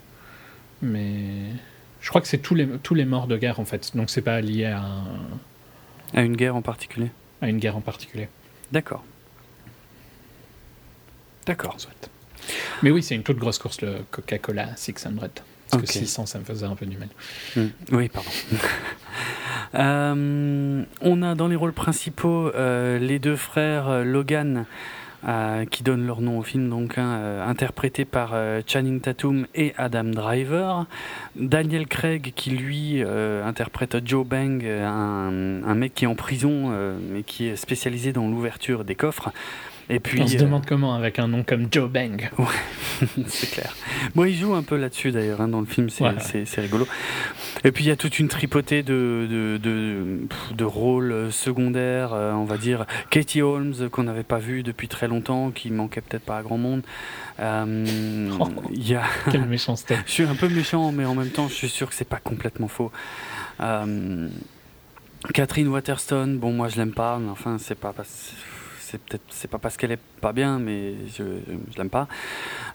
Mais 0.81 1.15
je 2.01 2.09
crois 2.09 2.21
que 2.21 2.29
c'est 2.29 2.39
tous 2.39 2.55
les, 2.55 2.67
tous 2.67 2.95
les 2.95 3.05
morts 3.05 3.27
de 3.27 3.37
guerre, 3.37 3.59
en 3.61 3.65
fait. 3.65 3.97
Donc 3.97 4.11
c'est 4.11 4.23
pas 4.23 4.41
lié 4.41 4.67
à, 4.67 4.81
un- 4.81 5.05
À 6.15 6.23
une 6.23 6.37
guerre 6.37 6.57
en 6.57 6.63
particulier. 6.63 7.11
à 7.41 7.49
une 7.49 7.59
guerre 7.59 7.77
en 7.77 7.81
particulier. 7.81 8.29
D'accord. 8.71 9.05
D'accord. 11.47 11.75
Soit. 11.79 11.91
Mais 12.83 12.91
oui, 12.91 13.03
c'est 13.03 13.15
une 13.15 13.23
toute 13.23 13.39
grosse 13.39 13.59
course, 13.59 13.81
le 13.81 13.99
Coca-Cola 14.11 14.69
600. 14.77 15.11
Parce 15.19 15.31
Ok. 15.75 15.83
que 15.87 15.93
600, 15.93 16.27
ça 16.27 16.39
me 16.39 16.45
faisait 16.45 16.67
un 16.67 16.75
peu 16.75 16.85
du 16.87 16.99
mal. 16.99 17.09
Mm. 17.57 17.67
Oui, 17.93 18.09
pardon. 18.09 18.31
Euh, 19.75 20.83
on 21.01 21.23
a 21.23 21.35
dans 21.35 21.49
les 21.49 21.57
rôles 21.57 21.73
principaux 21.73 22.49
euh, 22.55 22.99
les 22.99 23.19
deux 23.19 23.37
frères 23.37 23.89
euh, 23.89 24.05
Logan, 24.05 24.67
euh, 25.27 25.65
qui 25.65 25.83
donnent 25.83 26.07
leur 26.07 26.21
nom 26.21 26.39
au 26.39 26.43
film, 26.43 26.69
donc 26.69 26.99
hein, 26.99 27.41
interprétés 27.47 28.05
par 28.05 28.35
Channing 28.67 29.01
Tatum 29.01 29.47
et 29.55 29.73
Adam 29.79 30.05
Driver. 30.05 30.85
Daniel 31.37 31.87
Craig, 31.87 32.33
qui 32.35 32.51
lui 32.51 33.03
interprète 33.03 33.97
Joe 34.05 34.27
Bang, 34.27 34.65
un, 34.67 35.63
un 35.65 35.75
mec 35.75 35.95
qui 35.95 36.05
est 36.05 36.09
en 36.09 36.17
prison, 36.17 36.75
mais 37.11 37.23
qui 37.23 37.47
est 37.47 37.57
spécialisé 37.57 38.13
dans 38.13 38.29
l'ouverture 38.29 38.85
des 38.85 38.97
coffres. 38.97 39.31
Et 39.91 40.01
puis, 40.01 40.23
On 40.23 40.27
se 40.27 40.37
euh, 40.37 40.41
demande 40.41 40.65
comment 40.67 40.95
avec 40.95 41.19
un 41.19 41.29
nom 41.29 41.43
comme 41.43 41.69
Joe 41.71 41.91
Bang. 41.91 42.31
c'est 43.27 43.51
clair. 43.51 43.75
Bon, 44.15 44.25
il 44.25 44.35
joue 44.35 44.55
un 44.55 44.63
peu 44.63 44.77
là-dessus 44.77 45.11
d'ailleurs 45.13 45.41
hein, 45.41 45.49
dans 45.49 45.61
le 45.61 45.67
film, 45.67 45.91
c'est 45.91 46.05
Ouais, 46.05 46.15
ouais. 46.35 46.45
rigolo. 46.59 46.87
Et 47.65 47.73
puis 47.73 47.85
il 47.85 47.89
y 47.89 47.91
a 47.91 47.97
toute 47.97 48.19
une 48.19 48.29
tripotée 48.29 48.83
de, 48.83 49.27
de, 49.31 50.21
de, 50.55 50.65
rôles 50.65 51.31
secondaires, 51.31 52.13
euh, 52.13 52.33
on 52.33 52.45
va 52.45 52.59
dire. 52.59 52.87
Katie 53.11 53.43
Holmes, 53.43 53.89
qu'on 53.91 54.05
n'avait 54.05 54.23
pas 54.23 54.39
vu 54.39 54.63
depuis 54.63 54.89
très 54.89 55.09
longtemps, 55.09 55.51
qui 55.51 55.71
manquait 55.71 56.01
peut-être 56.01 56.25
pas 56.25 56.39
à 56.39 56.43
grand 56.43 56.59
monde. 56.59 56.83
Euh, 57.41 58.31
Oh. 58.39 58.49
Y 58.73 58.95
a... 58.95 59.03
Quelle 59.31 59.47
méchanceté. 59.47 59.97
Je 60.07 60.13
suis 60.13 60.25
un 60.25 60.35
peu 60.35 60.49
méchant, 60.49 60.93
mais 60.93 61.05
en 61.05 61.15
même 61.15 61.31
temps, 61.31 61.49
je 61.49 61.55
suis 61.55 61.69
sûr 61.69 61.89
que 61.89 61.95
c'est 61.95 62.09
pas 62.09 62.19
complètement 62.23 62.69
faux. 62.69 62.91
Euh, 63.61 64.29
Catherine 65.35 65.69
Waterstone, 65.69 66.39
bon, 66.39 66.53
moi 66.53 66.69
je 66.69 66.77
l'aime 66.77 66.93
pas, 66.93 67.19
mais 67.19 67.31
enfin, 67.31 67.57
c'est 67.59 67.79
pas 67.79 67.93
parce 67.93 68.33
c'est 68.93 69.01
peut-être 69.01 69.23
c'est 69.31 69.51
pas 69.51 69.59
parce 69.59 69.77
qu'elle 69.77 69.93
est 69.93 69.99
pas 70.21 70.33
bien, 70.33 70.59
mais 70.59 70.93
je, 71.17 71.25
je 71.73 71.79
l'aime 71.79 71.89
pas. 71.91 72.07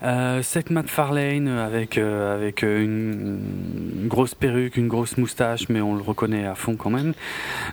Euh, 0.03 0.41
Seth 0.41 0.69
MacFarlane 0.71 1.47
avec 1.47 1.97
euh, 1.97 2.35
avec 2.35 2.63
euh, 2.63 2.83
une, 2.83 3.39
une 4.01 4.07
grosse 4.07 4.33
perruque, 4.35 4.77
une 4.77 4.87
grosse 4.87 5.17
moustache, 5.17 5.69
mais 5.69 5.79
on 5.79 5.95
le 5.95 6.01
reconnaît 6.01 6.45
à 6.45 6.55
fond 6.55 6.75
quand 6.75 6.89
même. 6.89 7.13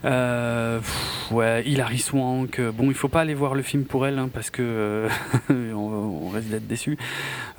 Euh, 0.04 0.78
pff, 0.78 1.32
ouais, 1.32 1.62
Hilary 1.66 1.98
Swank. 1.98 2.58
euh, 2.58 2.70
Bon, 2.72 2.88
il 2.88 2.94
faut 2.94 3.08
pas 3.08 3.20
aller 3.22 3.34
voir 3.34 3.54
le 3.54 3.62
film 3.62 3.84
pour 3.84 4.06
elle, 4.06 4.18
hein, 4.18 4.28
parce 4.32 4.50
que 4.50 4.62
euh, 4.62 5.08
on, 5.50 6.26
on 6.26 6.28
risque 6.28 6.48
d'être 6.48 6.66
déçu. 6.66 6.98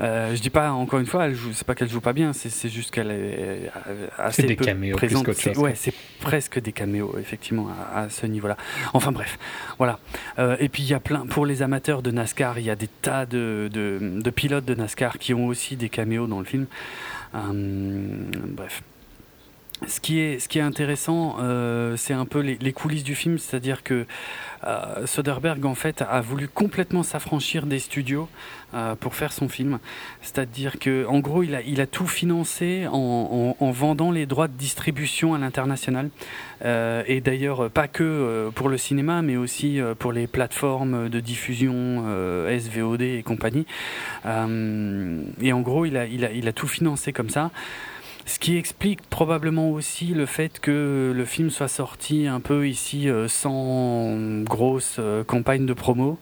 Euh, 0.02 0.36
je 0.36 0.42
dis 0.42 0.50
pas 0.50 0.72
encore 0.72 1.00
une 1.00 1.06
fois, 1.06 1.26
elle 1.26 1.36
joue, 1.36 1.52
c'est 1.54 1.66
pas 1.66 1.76
qu'elle 1.76 1.90
joue 1.90 2.02
pas 2.02 2.14
bien, 2.14 2.34
c'est 2.34 2.50
c'est 2.50 2.70
juste 2.70 2.92
qu'elle 2.92 3.12
est 3.12 3.72
euh, 3.88 4.08
assez 4.18 4.42
C'est 4.44 4.48
des 4.48 4.56
peu 4.56 4.66
caméos 4.66 4.96
présente. 4.98 5.32
C'est- 5.34 5.58
Ouais, 5.58 5.74
c'est 5.76 5.94
presque 6.22 6.60
des 6.60 6.72
caméos 6.74 7.16
effectivement 7.20 7.70
à, 7.94 8.02
à 8.02 8.10
ce 8.10 8.26
niveau-là. 8.26 8.58
Enfin 8.94 9.12
bref, 9.12 9.38
voilà. 9.78 10.00
Euh, 10.40 10.56
et 10.60 10.70
puis 10.76 10.84
il 10.84 10.90
y 10.90 10.94
a 10.94 11.00
plein 11.00 11.26
pour 11.26 11.46
les 11.46 11.62
amateurs 11.62 12.02
de 12.02 12.12
NASCAR, 12.12 12.60
il 12.60 12.66
y 12.66 12.70
a 12.70 12.76
des 12.76 12.90
tas 12.90 13.26
de, 13.26 13.70
pilotes 14.36 14.66
de 14.66 14.76
NASCAR 14.76 15.20
qui 15.20 15.34
ont 15.34 15.48
aussi 15.48 15.78
des 15.78 15.88
caméos 15.88 16.28
dans 16.28 16.40
le 16.40 16.44
film. 16.44 16.66
Euh, 17.34 17.50
bref. 18.50 18.84
ce 19.88 20.02
qui 20.02 20.20
est, 20.20 20.60
intéressant, 20.60 21.38
euh, 21.40 21.96
c'est 21.96 22.14
un 22.14 22.26
peu 22.26 22.40
les, 22.40 22.58
les 22.60 22.74
coulisses 22.74 23.06
du 23.06 23.16
film, 23.16 23.38
c'est-à-dire 23.38 23.84
que 23.84 24.06
euh, 24.66 25.08
Soderbergh 25.08 25.66
en 25.66 25.76
fait 25.76 26.02
a 26.02 26.20
voulu 26.20 26.50
complètement 26.50 27.04
s'affranchir 27.04 27.68
des 27.68 27.80
studios 27.80 28.28
euh, 28.76 28.96
pour 28.96 29.16
faire 29.16 29.32
son 29.32 29.48
film. 29.48 29.80
C'est-à-dire 30.22 30.80
que, 30.80 31.06
en 31.08 31.20
gros, 31.20 31.44
il 31.44 31.56
a, 31.82 31.88
tout 31.88 32.08
financé 32.08 32.88
en, 32.92 33.56
en- 33.60 33.66
en 33.66 33.72
vendant 33.72 34.12
les 34.12 34.26
droits 34.26 34.48
de 34.50 34.58
distribution 34.58 35.34
à 35.34 35.38
l'international. 35.38 36.10
Euh, 36.66 37.04
et 37.08 37.22
d'ailleurs, 37.22 37.70
pas 37.70 37.88
que 37.88 38.04
euh, 38.04 38.50
pour 38.52 38.68
le 38.68 38.78
cinéma, 38.78 39.22
mais 39.22 39.38
aussi 39.38 39.80
pour 40.00 40.12
les 40.12 40.28
plateformes 40.28 41.08
de 41.10 41.20
diffusion 41.22 42.04
SVOD 42.60 43.02
et 43.02 43.24
compagnie. 43.24 43.66
Et 44.26 45.54
en 45.54 45.62
gros, 45.62 45.86
il 45.86 45.96
a, 45.98 46.06
il, 46.06 46.48
a, 46.48 46.54
tout 46.54 46.68
financé 46.68 47.14
comme 47.14 47.30
ça. 47.30 47.52
Ce 48.26 48.40
qui 48.40 48.58
explique 48.58 49.02
probablement 49.10 49.70
aussi 49.70 50.08
le 50.08 50.26
fait 50.26 50.60
que 50.60 51.14
le 51.16 51.26
film 51.26 51.50
soit 51.50 51.68
sorti 51.68 52.28
un 52.28 52.40
peu 52.40 52.68
ici 52.68 53.08
sans 53.28 54.44
grosse 54.44 55.00
campagne 55.28 55.66
de 55.66 55.74
promo. 55.74 56.20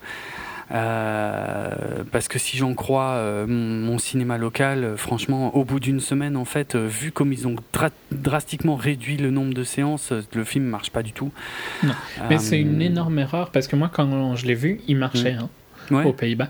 Euh, 0.74 1.70
parce 2.12 2.28
que 2.28 2.40
si 2.40 2.58
j'en 2.58 2.74
crois 2.74 3.12
euh, 3.12 3.46
mon, 3.48 3.92
mon 3.92 3.98
cinéma 4.00 4.38
local, 4.38 4.84
euh, 4.84 4.98
franchement, 4.98 5.56
au 5.56 5.64
bout 5.64 5.80
d'une 5.80 6.00
semaine, 6.00 6.36
en 6.36 6.46
fait, 6.46 6.76
vu 6.76 7.12
comme 7.12 7.32
ils 7.32 7.48
ont 7.48 7.56
dra- 7.72 7.92
drastiquement 8.12 8.76
réduit 8.76 9.18
le 9.18 9.30
nombre 9.30 9.54
de 9.54 9.64
séances, 9.64 10.12
le 10.34 10.44
film 10.44 10.66
marche 10.66 10.90
pas 10.90 11.04
du 11.04 11.12
tout. 11.14 11.32
Non. 11.84 11.94
Mais 12.30 12.38
c'est 12.40 12.60
une 12.60 12.82
énorme 12.82 13.20
erreur 13.20 13.52
parce 13.52 13.68
que 13.68 13.76
moi, 13.76 13.90
quand 13.94 14.36
je 14.36 14.46
l'ai 14.48 14.56
vu, 14.56 14.82
il 14.88 14.98
marchait 14.98 15.34
hein, 15.34 15.50
Ouais. 15.92 16.06
aux 16.06 16.14
Pays-Bas. 16.14 16.50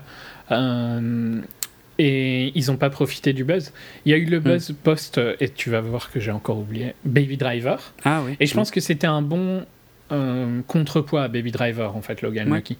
Et 1.98 2.50
ils 2.58 2.66
n'ont 2.68 2.76
pas 2.76 2.90
profité 2.90 3.32
du 3.32 3.44
buzz. 3.44 3.72
Il 4.04 4.10
y 4.10 4.14
a 4.14 4.18
eu 4.18 4.24
le 4.24 4.40
buzz 4.40 4.74
post, 4.82 5.20
et 5.38 5.48
tu 5.48 5.70
vas 5.70 5.80
voir 5.80 6.10
que 6.10 6.18
j'ai 6.18 6.32
encore 6.32 6.58
oublié, 6.58 6.94
Baby 7.04 7.36
Driver. 7.36 7.92
Ah 8.04 8.22
oui. 8.26 8.36
Et 8.40 8.46
je 8.46 8.54
pense 8.54 8.72
que 8.72 8.80
c'était 8.80 9.06
un 9.06 9.22
bon 9.22 9.64
euh, 10.10 10.60
contrepoids 10.66 11.22
à 11.22 11.28
Baby 11.28 11.52
Driver, 11.52 11.94
en 11.96 12.02
fait, 12.02 12.20
Logan 12.22 12.50
Ouais. 12.50 12.56
Lucky. 12.58 12.78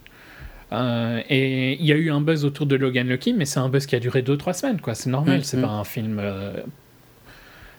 Euh, 0.74 1.22
et 1.28 1.74
il 1.80 1.84
y 1.86 1.92
a 1.92 1.96
eu 1.96 2.10
un 2.10 2.20
buzz 2.20 2.44
autour 2.44 2.66
de 2.66 2.76
Logan 2.76 3.06
Lucky, 3.08 3.32
mais 3.32 3.44
c'est 3.44 3.60
un 3.60 3.68
buzz 3.68 3.86
qui 3.86 3.96
a 3.96 4.00
duré 4.00 4.22
2-3 4.22 4.52
semaines, 4.54 4.80
quoi. 4.80 4.94
C'est 4.94 5.10
normal, 5.10 5.38
Mm, 5.40 5.42
c'est 5.44 5.56
mm. 5.56 5.62
pas 5.62 5.68
un 5.68 5.84
film. 5.84 6.18
euh, 6.20 6.52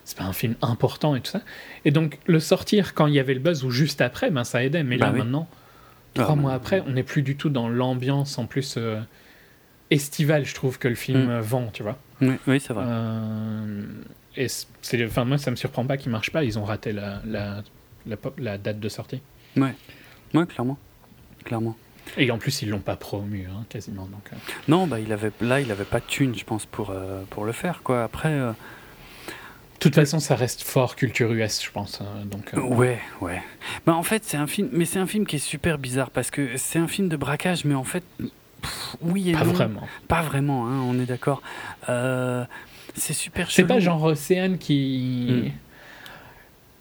c'est 0.04 0.16
pas 0.18 0.24
un 0.24 0.32
film 0.32 0.54
important 0.62 1.16
et 1.16 1.20
tout 1.20 1.32
ça. 1.32 1.40
Et 1.84 1.90
donc, 1.90 2.18
le 2.26 2.38
sortir 2.38 2.94
quand 2.94 3.06
il 3.08 3.14
y 3.14 3.18
avait 3.18 3.34
le 3.34 3.40
buzz 3.40 3.64
ou 3.64 3.70
juste 3.70 4.00
après, 4.00 4.30
ben 4.30 4.44
ça 4.44 4.62
aidait. 4.62 4.84
Mais 4.84 4.98
Bah 4.98 5.06
là, 5.06 5.12
oui. 5.12 5.18
maintenant, 5.18 5.48
Ah, 6.16 6.22
trois 6.22 6.36
bah, 6.36 6.42
mois 6.42 6.52
après, 6.54 6.82
on 6.86 6.90
n'est 6.92 7.02
plus 7.02 7.22
du 7.22 7.36
tout 7.36 7.48
dans 7.50 7.68
l'ambiance 7.68 8.38
en 8.38 8.46
plus 8.46 8.76
euh, 8.78 9.00
estivale, 9.90 10.44
je 10.44 10.54
trouve, 10.54 10.78
que 10.78 10.86
le 10.88 10.94
film 10.94 11.26
Mm. 11.26 11.40
vend, 11.40 11.70
tu 11.72 11.82
vois. 11.82 11.98
Oui, 12.20 12.34
oui, 12.46 12.60
c'est 12.60 12.72
vrai. 12.72 12.84
Et 14.36 14.46
c'est, 14.82 15.04
enfin, 15.06 15.24
moi, 15.24 15.38
ça 15.38 15.50
me 15.50 15.56
surprend 15.56 15.84
pas 15.84 15.96
qu'il 15.96 16.12
marche 16.12 16.30
pas. 16.30 16.44
Ils 16.44 16.58
ont 16.58 16.64
raté 16.64 16.92
la, 16.92 17.20
la, 17.26 17.62
la, 18.06 18.16
pop- 18.16 18.38
la 18.38 18.58
date 18.58 18.78
de 18.80 18.88
sortie. 18.88 19.20
Ouais, 19.56 19.74
clairement. 20.46 20.78
Clairement. 21.44 21.76
Et 22.16 22.30
en 22.30 22.38
plus, 22.38 22.62
ils 22.62 22.70
l'ont 22.70 22.78
pas 22.80 22.96
promu, 22.96 23.46
hein, 23.50 23.64
quasiment. 23.68 24.06
Donc, 24.06 24.22
euh. 24.32 24.36
Non, 24.68 24.86
bah, 24.86 25.00
il 25.00 25.12
avait, 25.12 25.32
là, 25.40 25.60
il 25.60 25.70
avait 25.70 25.84
pas 25.84 26.00
de 26.00 26.06
thune, 26.06 26.34
je 26.36 26.44
pense, 26.44 26.64
pour, 26.66 26.90
euh, 26.90 27.22
pour 27.30 27.44
le 27.44 27.52
faire. 27.52 27.82
Quoi. 27.82 28.04
Après, 28.04 28.30
euh, 28.32 28.52
De 28.52 29.78
toute 29.80 29.94
façon, 29.94 30.18
ça 30.20 30.34
reste 30.36 30.62
fort 30.62 30.96
culture 30.96 31.32
US, 31.32 31.62
je 31.64 31.70
pense. 31.70 32.00
euh, 32.00 32.24
donc, 32.24 32.50
ouais, 32.54 32.98
ouais. 33.20 33.42
Bah, 33.86 33.94
en 33.94 34.02
fait, 34.02 34.24
c'est 34.24 34.36
un 34.38 34.46
film, 34.46 34.68
mais 34.72 34.84
c'est 34.84 34.98
un 34.98 35.06
film 35.06 35.26
qui 35.26 35.36
est 35.36 35.40
super 35.40 35.78
bizarre 35.78 36.10
parce 36.10 36.30
que 36.30 36.56
c'est 36.56 36.78
un 36.78 36.88
film 36.88 37.08
de 37.08 37.16
braquage, 37.16 37.64
mais 37.64 37.74
en 37.74 37.84
fait, 37.84 38.04
pff, 38.62 38.96
oui 39.02 39.30
et 39.30 39.32
pas 39.32 39.44
non. 39.44 39.52
vraiment. 39.52 39.88
Pas 40.08 40.22
vraiment, 40.22 40.66
hein, 40.66 40.80
on 40.86 40.98
est 40.98 41.06
d'accord. 41.06 41.42
C'est 42.98 43.12
super 43.12 43.50
C'est 43.50 43.64
pas 43.64 43.78
genre 43.80 44.02
Océane 44.02 44.56
qui. 44.58 45.44
Mm. 45.46 45.50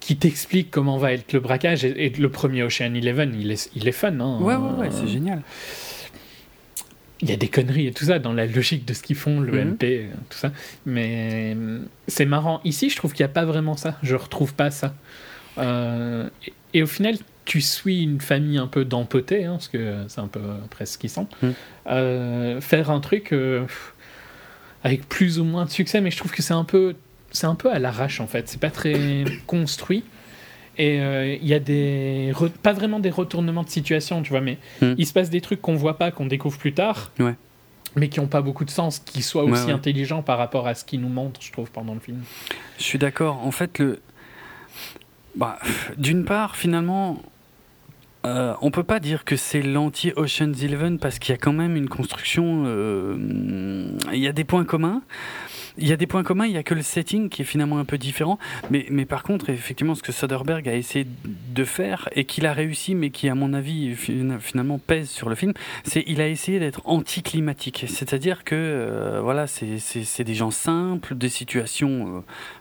Qui 0.05 0.15
t'explique 0.17 0.69
comment 0.71 0.97
va 0.97 1.13
être 1.13 1.33
le 1.33 1.39
braquage 1.39 1.83
et, 1.83 2.05
et 2.05 2.09
le 2.11 2.29
premier 2.29 2.61
Ocean 2.63 2.93
Eleven 2.93 3.35
il 3.39 3.51
est, 3.51 3.71
il 3.75 3.87
est 3.87 3.91
fun 3.91 4.19
hein. 4.19 4.37
Ouais, 4.39 4.55
ouais, 4.55 4.79
ouais, 4.79 4.89
c'est 4.91 5.03
Euh, 5.03 5.07
génial. 5.07 5.41
il 7.21 7.29
y 7.29 7.33
a 7.33 7.37
des 7.37 7.47
conneries 7.47 7.87
et 7.87 7.91
tout 7.91 8.05
ça 8.05 8.19
dans 8.19 8.33
la 8.33 8.45
logique 8.45 8.85
de 8.85 8.93
ce 8.93 9.01
qu'ils 9.01 9.15
font, 9.15 9.39
le 9.39 9.51
Mhm. 9.53 9.71
MP, 9.71 9.83
euh, 9.83 10.07
tout 10.29 10.37
ça. 10.37 10.51
Mais 10.85 11.53
euh, 11.55 11.79
c'est 12.07 12.25
marrant. 12.25 12.61
Ici, 12.65 12.89
je 12.89 12.95
trouve 12.97 13.13
qu'il 13.13 13.23
n'y 13.25 13.31
a 13.31 13.33
pas 13.33 13.45
vraiment 13.45 13.77
ça. 13.77 13.97
Je 14.03 14.15
retrouve 14.15 14.53
pas 14.53 14.69
ça. 14.69 14.93
Euh, 15.57 16.29
et, 16.45 16.53
et 16.79 16.83
au 16.83 16.87
final, 16.87 17.15
tu 17.45 17.61
suis 17.61 18.03
une 18.03 18.19
famille 18.21 18.57
un 18.57 18.67
peu 18.67 18.83
d'empotée, 18.85 19.45
hein, 19.45 19.53
parce 19.53 19.69
que 19.69 20.03
c'est 20.07 20.19
un 20.21 20.27
peu 20.27 20.41
presque 20.69 20.93
ce 20.93 20.97
qu'ils 20.99 21.09
sont. 21.09 21.27
Mhm. 21.41 21.53
Euh, 21.87 22.61
faire 22.61 22.91
un 22.91 22.99
truc 22.99 23.31
euh, 23.33 23.63
avec 24.83 25.07
plus 25.07 25.39
ou 25.39 25.45
moins 25.45 25.65
de 25.65 25.69
succès, 25.71 26.01
mais 26.01 26.11
je 26.11 26.17
trouve 26.17 26.31
que 26.33 26.41
c'est 26.43 26.53
un 26.53 26.63
peu, 26.65 26.95
c'est 27.31 27.47
un 27.47 27.55
peu 27.55 27.71
à 27.71 27.79
l'arrache 27.79 28.19
en 28.19 28.27
fait. 28.27 28.47
C'est 28.47 28.59
pas 28.59 28.69
très 28.71 29.25
construit. 29.47 30.03
Et 30.77 30.99
euh, 30.99 31.35
il 31.41 31.47
y 31.47 31.53
a 31.53 31.59
des. 31.59 32.33
pas 32.61 32.73
vraiment 32.73 32.99
des 32.99 33.09
retournements 33.09 33.63
de 33.63 33.69
situation, 33.69 34.21
tu 34.21 34.31
vois, 34.31 34.41
mais 34.41 34.57
Mhm. 34.81 34.95
il 34.97 35.05
se 35.07 35.13
passe 35.13 35.29
des 35.29 35.39
trucs 35.41 35.61
qu'on 35.61 35.75
voit 35.75 35.97
pas, 35.97 36.11
qu'on 36.11 36.25
découvre 36.25 36.57
plus 36.57 36.73
tard 36.73 37.11
Ouais. 37.19 37.35
mais 37.95 38.09
qui 38.09 38.19
n'ont 38.19 38.27
pas 38.27 38.41
beaucoup 38.41 38.65
de 38.65 38.69
sens, 38.71 38.99
qui 38.99 39.21
soient 39.21 39.45
aussi 39.45 39.67
ouais. 39.67 39.71
intelligents 39.71 40.21
par 40.21 40.37
rapport 40.37 40.67
à 40.67 40.75
ce 40.75 40.83
qu'ils 40.83 40.99
nous 40.99 41.07
montrent, 41.07 41.41
je 41.41 41.51
trouve, 41.53 41.71
pendant 41.71 41.93
le 41.93 42.01
film. 42.01 42.23
Je 42.77 42.83
suis 42.83 42.99
d'accord. 42.99 43.45
En 43.45 43.51
fait, 43.51 43.79
le. 43.79 43.99
Bah, 45.37 45.59
d'une 45.97 46.25
part, 46.25 46.55
finalement, 46.57 47.21
euh, 48.25 48.53
on 48.61 48.71
peut 48.71 48.83
pas 48.83 48.99
dire 48.99 49.23
que 49.25 49.35
c'est 49.35 49.61
l'anti-Ocean's 49.61 50.61
Eleven 50.63 50.97
parce 50.99 51.19
qu'il 51.19 51.31
y 51.31 51.35
a 51.35 51.37
quand 51.37 51.53
même 51.53 51.75
une 51.75 51.87
construction. 51.89 52.63
euh, 52.65 53.17
Il 54.13 54.19
y 54.19 54.27
a 54.27 54.31
des 54.33 54.43
points 54.45 54.65
communs. 54.65 55.01
Il 55.77 55.87
y 55.87 55.91
a 55.91 55.97
des 55.97 56.07
points 56.07 56.23
communs, 56.23 56.45
il 56.45 56.53
y 56.53 56.57
a 56.57 56.63
que 56.63 56.73
le 56.73 56.81
setting 56.81 57.29
qui 57.29 57.41
est 57.41 57.45
finalement 57.45 57.79
un 57.79 57.85
peu 57.85 57.97
différent. 57.97 58.39
Mais, 58.69 58.85
mais 58.89 59.05
par 59.05 59.23
contre, 59.23 59.49
effectivement, 59.49 59.95
ce 59.95 60.03
que 60.03 60.11
Soderbergh 60.11 60.67
a 60.69 60.73
essayé 60.75 61.05
de 61.25 61.63
faire 61.65 62.07
et 62.13 62.25
qu'il 62.25 62.45
a 62.45 62.53
réussi, 62.53 62.95
mais 62.95 63.09
qui, 63.09 63.27
à 63.29 63.35
mon 63.35 63.53
avis, 63.53 63.93
fina- 63.95 64.39
finalement 64.39 64.79
pèse 64.79 65.09
sur 65.09 65.29
le 65.29 65.35
film, 65.35 65.53
c'est 65.83 66.03
il 66.07 66.21
a 66.21 66.27
essayé 66.27 66.59
d'être 66.59 66.81
anticlimatique. 66.85 67.85
C'est-à-dire 67.87 68.43
que, 68.43 68.55
euh, 68.55 69.19
voilà, 69.21 69.47
c'est- 69.47 69.79
c'est 69.79 70.03
c'est 70.03 70.23
des 70.23 70.33
gens 70.33 70.51
simples, 70.51 71.15
des 71.15 71.29
situations 71.29 72.17
euh, 72.17 72.19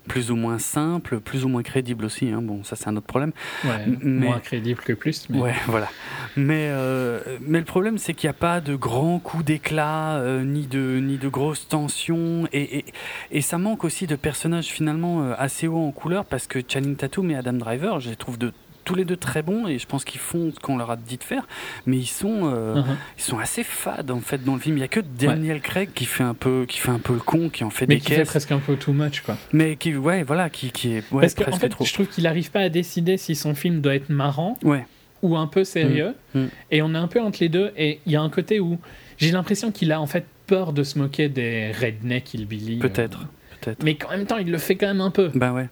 plus 0.09 0.30
ou 0.30 0.37
moins 0.37 0.59
simples, 0.59 1.21
plus 1.21 1.44
ou 1.44 1.49
moins 1.49 1.62
crédibles 1.62 2.04
aussi. 2.04 2.30
hein. 2.30 2.42
Bon, 2.42 2.64
ça, 2.64 2.76
c'est 2.76 2.88
un 2.88 2.97
autre 2.97 3.06
problème. 3.06 3.33
Ouais, 3.64 3.71
Mais- 4.02 4.26
moins 4.26 4.40
crédible 4.40 4.80
que 4.80 4.92
plus. 4.92 5.28
Mais... 5.30 5.38
Ouais, 5.38 5.54
voilà. 5.66 5.88
Mais, 6.37 6.68
euh, 6.71 7.21
mais 7.40 7.59
le 7.59 7.64
problème, 7.64 7.99
c'est 7.99 8.14
qu'il 8.14 8.28
n'y 8.28 8.33
a 8.37 8.38
pas 8.38 8.61
de 8.61 8.75
grands 8.76 9.18
coups 9.18 9.44
d'éclat, 9.44 10.16
euh, 10.16 10.42
ni, 10.44 10.66
de, 10.66 10.99
ni 11.00 11.16
de 11.18 11.28
grosses 11.28 11.68
tensions. 11.68 12.49
Et, 12.52 12.78
et, 12.78 12.85
et 13.31 13.41
ça 13.41 13.59
manque 13.59 13.85
aussi 13.85 14.07
de 14.07 14.17
personnages 14.17 14.67
finalement 14.67 15.23
euh, 15.23 15.35
assez 15.39 15.67
hauts 15.67 15.87
en 15.87 15.91
couleur, 15.93 16.25
parce 16.25 16.47
que 16.47 16.61
Channing 16.67 16.97
Tatum 16.97 17.31
et 17.31 17.37
Adam 17.37 17.53
Driver, 17.55 18.01
je 18.01 18.11
les 18.11 18.17
trouve 18.17 18.39
de, 18.39 18.53
tous 18.85 18.95
les 18.95 19.07
deux 19.07 19.17
très 19.17 19.43
bons, 19.43 19.67
et 19.67 19.79
je 19.79 19.87
pense 19.87 20.05
qu'ils 20.05 20.21
font 20.21 20.53
ce 20.55 20.61
qu'on 20.61 20.77
leur 20.77 20.91
a 20.91 20.97
dit 20.97 21.17
de 21.17 21.25
faire, 21.25 21.49
mais 21.87 21.97
ils 21.97 22.07
sont, 22.07 22.43
euh, 22.45 22.75
Mhm. 22.83 22.97
ils 23.17 23.23
sont 23.23 23.39
assez 23.39 23.65
fades 23.65 24.11
en 24.11 24.21
fait 24.21 24.45
dans 24.45 24.53
le 24.55 24.61
film. 24.61 24.77
Il 24.77 24.81
n'y 24.81 24.85
a 24.85 24.89
que 24.89 25.01
Daniel 25.01 25.63
Craig 25.63 25.89
qui 25.95 26.05
fait, 26.05 26.23
un 26.23 26.35
peu, 26.35 26.67
qui 26.69 26.79
fait 26.81 26.91
un 26.91 26.99
peu 26.99 27.15
le 27.15 27.21
con, 27.21 27.49
qui 27.49 27.65
en 27.65 27.71
fait 27.71 27.87
Mais 27.87 27.95
des 27.95 28.01
qui 28.03 28.13
fait 28.13 28.25
presque 28.25 28.53
un 28.53 28.59
peu 28.59 28.77
too 28.77 28.93
much, 28.93 29.23
quoi. 29.23 29.39
Mais 29.55 29.77
qui, 29.77 29.97
ouais, 29.97 30.23
voilà, 30.23 30.51
qui, 30.51 30.71
qui 30.71 30.93
est 30.93 31.03
ouais, 31.13 31.23
Parce 31.23 31.33
presque 31.35 31.61
fait, 31.61 31.69
trop. 31.71 31.85
je 31.87 31.95
trouve 31.95 32.09
qu'il 32.09 32.25
n'arrive 32.25 32.51
pas 32.51 32.61
à 32.61 32.69
décider 32.69 33.17
si 33.17 33.35
son 33.35 33.55
film 33.55 33.81
doit 33.81 33.95
être 33.95 34.11
marrant 34.11 34.59
Ouais, 34.63 34.87
ou 35.23 35.35
un 35.39 35.47
peu 35.47 35.65
sérieux. 35.65 36.15
Mm. 36.35 36.41
Mm. 36.41 36.49
Et 36.71 36.83
on 36.83 36.95
est 36.95 36.99
un 36.99 37.09
peu 37.09 37.23
entre 37.23 37.39
les 37.41 37.49
deux. 37.49 37.73
Et 37.79 38.01
il 38.05 38.13
y 38.13 38.17
a 38.17 38.21
un 38.21 38.29
côté 38.29 38.61
où 38.61 38.79
j'ai 39.17 39.31
l'impression 39.31 39.73
qu'il 39.73 39.93
a 39.93 40.01
en 40.01 40.07
fait 40.07 40.27
peur 40.47 40.73
de 40.73 40.83
se 40.83 40.99
moquer 40.99 41.29
des 41.29 41.73
rednecks 41.73 42.35
hillbilly. 42.35 42.79
euh, 42.79 42.81
peut-être. 42.89 43.27
Peut-être. 43.61 43.83
Mais 43.83 43.97
qu'en 43.97 44.11
même 44.11 44.27
temps, 44.27 44.37
il 44.39 44.51
le 44.51 44.59
fait 44.59 44.77
quand 44.77 44.87
même 44.89 45.01
un 45.01 45.11
peu. 45.11 45.31
Bah 45.35 45.53
ouais. 45.53 45.69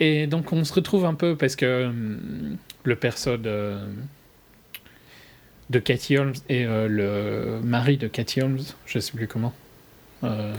Et 0.00 0.26
donc 0.26 0.52
on 0.52 0.64
se 0.64 0.72
retrouve 0.74 1.04
un 1.04 1.14
peu 1.14 1.36
parce 1.36 1.56
que 1.56 1.86
hum, 1.86 2.56
le 2.82 2.96
perso 2.96 3.36
de, 3.36 3.76
de 5.70 5.78
Cathy 5.78 6.18
Holmes 6.18 6.34
et 6.48 6.64
euh, 6.66 6.88
le 6.88 7.60
mari 7.64 7.96
de 7.96 8.08
Cathy 8.08 8.42
Holmes, 8.42 8.58
je 8.86 8.98
sais 8.98 9.12
plus 9.12 9.26
comment, 9.28 9.54
euh, 10.24 10.52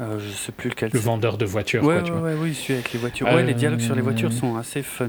Euh, 0.00 0.18
je 0.18 0.30
sais 0.32 0.52
plus 0.52 0.70
lequel 0.70 0.90
le 0.92 0.98
vendeur 0.98 1.36
de 1.38 1.44
voitures, 1.44 1.84
Ouais, 1.84 1.96
quoi, 1.96 2.02
tu 2.02 2.12
ouais, 2.12 2.18
vois. 2.18 2.30
ouais, 2.30 2.36
oui, 2.40 2.54
celui 2.54 2.74
avec 2.74 2.92
les 2.92 2.98
voitures. 2.98 3.26
Ouais, 3.28 3.42
les 3.44 3.54
dialogues 3.54 3.80
sur 3.80 3.94
les 3.94 4.00
voitures 4.02 4.30
Euh, 4.30 4.40
sont 4.40 4.56
assez 4.56 4.82
fun. 4.82 5.08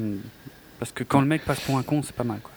Parce 0.79 0.91
que 0.91 1.03
quand 1.05 1.21
le 1.21 1.27
mec 1.27 1.43
passe 1.45 1.61
pour 1.61 1.77
un 1.77 1.83
con, 1.83 2.01
c'est 2.03 2.13
pas 2.15 2.25
mal. 2.25 2.39
Quoi. 2.43 2.51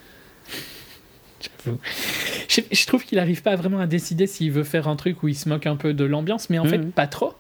Je, 2.49 2.61
je 2.71 2.87
trouve 2.87 3.05
qu'il 3.05 3.19
arrive 3.19 3.43
pas 3.43 3.57
vraiment 3.57 3.81
à 3.81 3.87
décider 3.87 4.27
s'il 4.27 4.53
veut 4.53 4.65
faire 4.65 4.89
un 4.89 4.97
truc 4.97 5.23
où 5.23 5.29
il 5.29 5.35
se 5.35 5.49
moque 5.49 5.67
un 5.67 5.77
peu 5.77 5.95
de 5.95 6.05
l'ambiance, 6.05 6.49
mais 6.51 6.59
en 6.59 6.65
fait 6.65 6.79
Mhm. 6.79 6.93
pas 6.93 7.07
trop. 7.07 7.35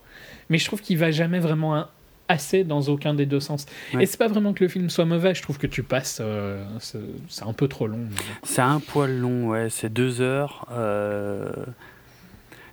Mais 0.50 0.58
je 0.58 0.64
trouve 0.66 0.80
qu'il 0.80 0.98
va 0.98 1.10
jamais 1.10 1.38
vraiment 1.40 1.76
un- 1.76 1.88
assez 2.28 2.64
dans 2.64 2.80
aucun 2.82 3.14
des 3.14 3.24
deux 3.26 3.38
sens. 3.40 3.66
Ouais. 3.94 4.02
Et 4.02 4.06
c'est 4.06 4.16
pas 4.18 4.26
vraiment 4.26 4.52
que 4.52 4.64
le 4.64 4.68
film 4.68 4.90
soit 4.90 5.04
mauvais, 5.04 5.32
je 5.34 5.42
trouve 5.42 5.58
que 5.58 5.66
tu 5.68 5.82
passes, 5.84 6.18
euh, 6.20 6.64
c'est 6.80 7.44
un 7.44 7.52
peu 7.52 7.68
trop 7.68 7.86
long. 7.86 7.98
mais- 8.10 8.16
C'est 8.42 8.62
un 8.62 8.80
poil 8.80 9.16
long, 9.16 9.48
ouais, 9.48 9.68
c'est 9.70 9.92
deux 9.92 10.20
heures. 10.20 10.66
euh, 10.72 11.52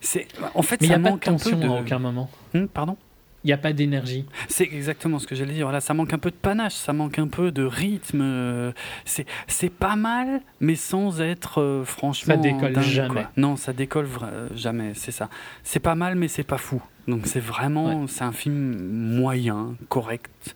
C'est... 0.02 0.28
En 0.56 0.64
fait, 0.64 0.82
Mais 0.82 0.88
il 0.88 0.90
n'y 0.90 0.96
a 0.96 1.00
pas 1.00 1.04
de 1.04 1.10
manque 1.14 1.28
un 1.28 1.32
peu 1.34 1.38
tension 1.38 1.58
de. 1.60 1.68
à 1.68 1.72
aucun 1.82 2.00
moment. 2.00 2.30
Hum, 2.56 2.68
pardon? 2.68 2.98
Il 3.44 3.48
n'y 3.48 3.54
a 3.54 3.58
pas 3.58 3.74
d'énergie. 3.74 4.26
C'est 4.48 4.64
exactement 4.72 5.20
ce 5.20 5.28
que 5.28 5.36
j'allais 5.36 5.54
dire. 5.54 5.66
Voilà, 5.66 5.82
ça 5.82 5.94
manque 5.94 6.14
un 6.14 6.18
peu 6.18 6.32
de 6.32 6.36
panache, 6.36 6.74
ça 6.76 6.94
manque 6.94 7.20
un 7.20 7.28
peu 7.28 7.52
de 7.52 7.64
rythme. 7.64 8.22
euh, 8.22 8.72
C'est, 9.04 9.26
c'est 9.48 9.70
pas 9.72 9.96
mal, 9.98 10.42
mais 10.62 10.76
sans 10.76 11.20
être 11.22 11.62
euh, 11.62 11.84
franchement. 11.84 12.36
Ça 12.36 12.40
décolle 12.40 12.72
dingue, 12.74 12.84
jamais. 12.84 13.10
quoi. 13.10 13.32
Non, 13.36 13.56
ça 13.58 13.74
décolle 13.74 14.06
vra- 14.08 14.32
jamais, 14.56 14.94
c'est 14.96 15.12
ça. 15.12 15.30
C'est 15.64 15.82
pas 15.82 15.96
mal, 15.96 16.16
mais 16.16 16.30
c'est 16.30 16.44
pas 16.44 16.58
fou. 16.58 16.82
Donc 17.08 17.28
c'est 17.28 17.42
vraiment. 17.42 18.08
C'est 18.08 18.24
un 18.24 18.32
film 18.32 18.78
moyen, 19.18 19.76
correct. 19.90 20.56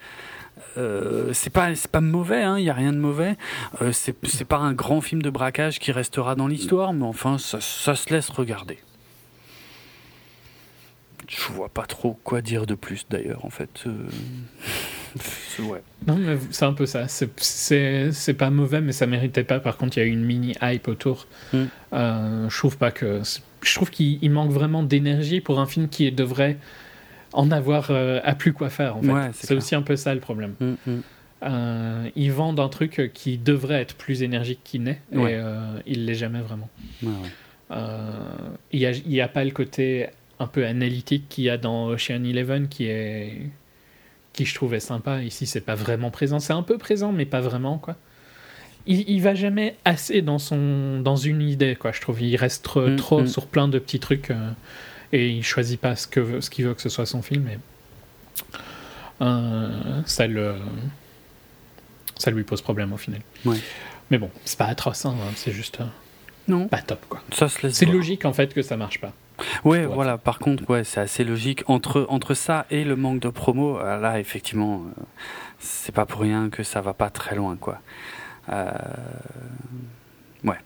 euh, 0.77 1.31
c'est 1.33 1.49
pas 1.49 1.75
c'est 1.75 1.91
pas 1.91 2.01
mauvais, 2.01 2.45
il 2.59 2.63
y 2.63 2.69
a 2.69 2.73
rien 2.73 2.93
de 2.93 2.97
mauvais. 2.99 3.35
Euh, 3.81 3.91
c'est 3.91 4.15
c'est 4.25 4.45
pas 4.45 4.57
un 4.57 4.71
grand 4.73 5.01
film 5.01 5.21
de 5.21 5.29
braquage 5.29 5.79
qui 5.79 5.91
restera 5.91 6.35
dans 6.35 6.47
l'histoire, 6.47 6.93
mais 6.93 7.03
enfin 7.05 7.37
ça, 7.37 7.59
ça 7.59 7.95
se 7.95 8.13
laisse 8.13 8.29
regarder. 8.29 8.77
Je 11.27 11.51
vois 11.53 11.69
pas 11.69 11.85
trop 11.85 12.17
quoi 12.23 12.41
dire 12.41 12.65
de 12.65 12.75
plus 12.75 13.05
d'ailleurs 13.09 13.43
en 13.45 13.49
fait. 13.49 13.83
Euh, 13.85 13.91
c'est- 15.19 15.61
ouais. 15.63 15.81
Non, 16.05 16.15
mais 16.15 16.37
c'est 16.51 16.65
un 16.65 16.73
peu 16.73 16.85
ça. 16.85 17.07
C'est- 17.07 17.29
C'est 17.37 18.11
c'est 18.11 18.33
pas 18.33 18.49
mauvais, 18.49 18.81
mais 18.81 18.91
ça 18.91 19.07
méritait 19.07 19.43
pas. 19.43 19.59
Par 19.59 19.77
contre, 19.77 19.97
il 19.97 20.01
y 20.01 20.03
a 20.03 20.05
eu 20.05 20.11
une 20.11 20.23
mini 20.23 20.53
hype 20.61 20.87
autour. 20.87 21.27
Mm. 21.53 21.57
Euh, 21.93 22.49
je 22.49 22.57
trouve 22.57 22.77
pas 22.77 22.91
que. 22.91 23.21
Je 23.61 23.75
trouve 23.75 23.89
qu'il 23.89 24.19
il 24.21 24.31
manque 24.31 24.51
vraiment 24.51 24.83
d'énergie 24.83 25.41
pour 25.41 25.59
un 25.59 25.65
film 25.65 25.89
qui 25.89 26.09
devrait 26.11 26.57
en 27.33 27.51
avoir 27.51 27.87
euh, 27.89 28.19
à 28.23 28.35
plus 28.35 28.53
quoi 28.53 28.69
faire. 28.69 28.95
En 28.97 29.01
fait. 29.01 29.11
Ouais, 29.11 29.29
c'est 29.33 29.53
aussi 29.55 29.75
un 29.75 29.81
peu 29.81 29.95
ça 29.95 30.13
le 30.13 30.19
problème. 30.21 30.53
Mm, 30.59 30.73
mm. 30.85 31.01
Euh, 31.43 32.09
ils 32.15 32.31
vendent 32.31 32.59
un 32.59 32.69
truc 32.69 33.11
qui 33.13 33.37
devrait 33.37 33.81
être 33.81 33.95
plus 33.95 34.23
énergique 34.23 34.59
qu'il 34.63 34.83
n'est, 34.83 35.01
Ouais. 35.11 35.33
et 35.33 35.35
euh, 35.35 35.79
il 35.85 36.05
l'est 36.05 36.15
jamais 36.15 36.41
vraiment. 36.41 36.69
Ouais, 37.03 37.09
ouais. 37.09 37.13
Euh, 37.71 38.11
Il 38.71 38.79
n'y 38.79 38.85
a, 38.85 38.91
il 38.91 39.11
y 39.13 39.21
a 39.21 39.27
pas 39.27 39.43
le 39.43 39.51
côté 39.51 40.07
un 40.39 40.47
peu 40.47 40.65
analytique 40.65 41.27
qu'il 41.29 41.45
y 41.45 41.49
a 41.49 41.57
dans 41.57 41.87
Ocean 41.87 42.23
Eleven 42.23 42.67
qui 42.67 42.85
est 42.85 43.49
qui 44.33 44.45
je 44.45 44.53
trouvais 44.53 44.79
sympa. 44.79 45.23
Ici, 45.23 45.47
c'est 45.47 45.61
pas 45.61 45.73
vraiment 45.73 46.11
présent. 46.11 46.39
C'est 46.39 46.53
un 46.53 46.61
peu 46.61 46.77
présent, 46.77 47.11
mais 47.11 47.25
pas 47.25 47.41
vraiment 47.41 47.79
quoi. 47.79 47.95
Il, 48.85 49.09
il 49.09 49.21
va 49.21 49.33
jamais 49.35 49.75
assez 49.83 50.21
dans 50.21 50.39
son 50.39 50.99
dans 51.01 51.15
une 51.15 51.41
idée 51.41 51.75
quoi. 51.75 51.91
Je 51.91 52.01
trouve 52.01 52.21
il 52.21 52.35
reste 52.35 52.63
trop, 52.63 52.87
Mm, 52.87 52.95
trop 52.95 53.21
mm. 53.21 53.27
sur 53.27 53.47
plein 53.47 53.67
de 53.67 53.79
petits 53.79 53.99
trucs 53.99 54.31
euh, 54.31 54.51
et 55.11 55.29
il 55.29 55.43
choisit 55.43 55.79
pas 55.79 55.95
ce 55.95 56.07
que 56.07 56.39
ce 56.39 56.49
qu'il 56.49 56.65
veut 56.65 56.73
que 56.73 56.81
ce 56.81 56.89
soit 56.89 57.05
son 57.05 57.21
film. 57.21 57.47
Et, 57.47 57.57
euh, 59.21 60.01
ça 60.05 60.27
le 60.27 60.55
ça 62.17 62.31
lui 62.31 62.43
pose 62.43 62.61
problème 62.61 62.93
au 62.93 62.97
final. 62.97 63.21
Ouais. 63.45 63.57
Mais 64.09 64.17
bon, 64.17 64.29
c'est 64.45 64.57
pas 64.57 64.65
atroce, 64.65 65.05
hein, 65.05 65.15
c'est 65.35 65.51
juste 65.51 65.81
euh, 65.81 65.85
Non, 66.47 66.67
pas 66.67 66.81
top 66.81 67.03
quoi. 67.09 67.21
C'est 67.71 67.85
logique 67.85 68.23
en 68.23 68.33
fait 68.33 68.53
que 68.53 68.61
ça 68.61 68.77
marche 68.77 69.01
pas. 69.01 69.13
Ouais, 69.63 69.85
voilà. 69.85 70.17
Par 70.17 70.39
contre, 70.39 70.67
ouais, 70.69 70.83
c'est 70.83 70.99
assez 70.99 71.23
logique 71.23 71.63
entre 71.67 72.05
entre 72.09 72.33
ça 72.33 72.65
et 72.71 72.83
le 72.83 72.95
manque 72.95 73.19
de 73.19 73.29
promo. 73.29 73.77
euh, 73.79 73.99
Là, 73.99 74.19
effectivement, 74.19 74.83
euh, 74.99 75.01
c'est 75.59 75.93
pas 75.93 76.05
pour 76.05 76.21
rien 76.21 76.49
que 76.49 76.63
ça 76.63 76.81
va 76.81 76.93
pas 76.93 77.09
très 77.09 77.35
loin, 77.35 77.55
quoi. 77.55 77.79
Euh, 78.49 78.71
Ouais. 80.43 80.57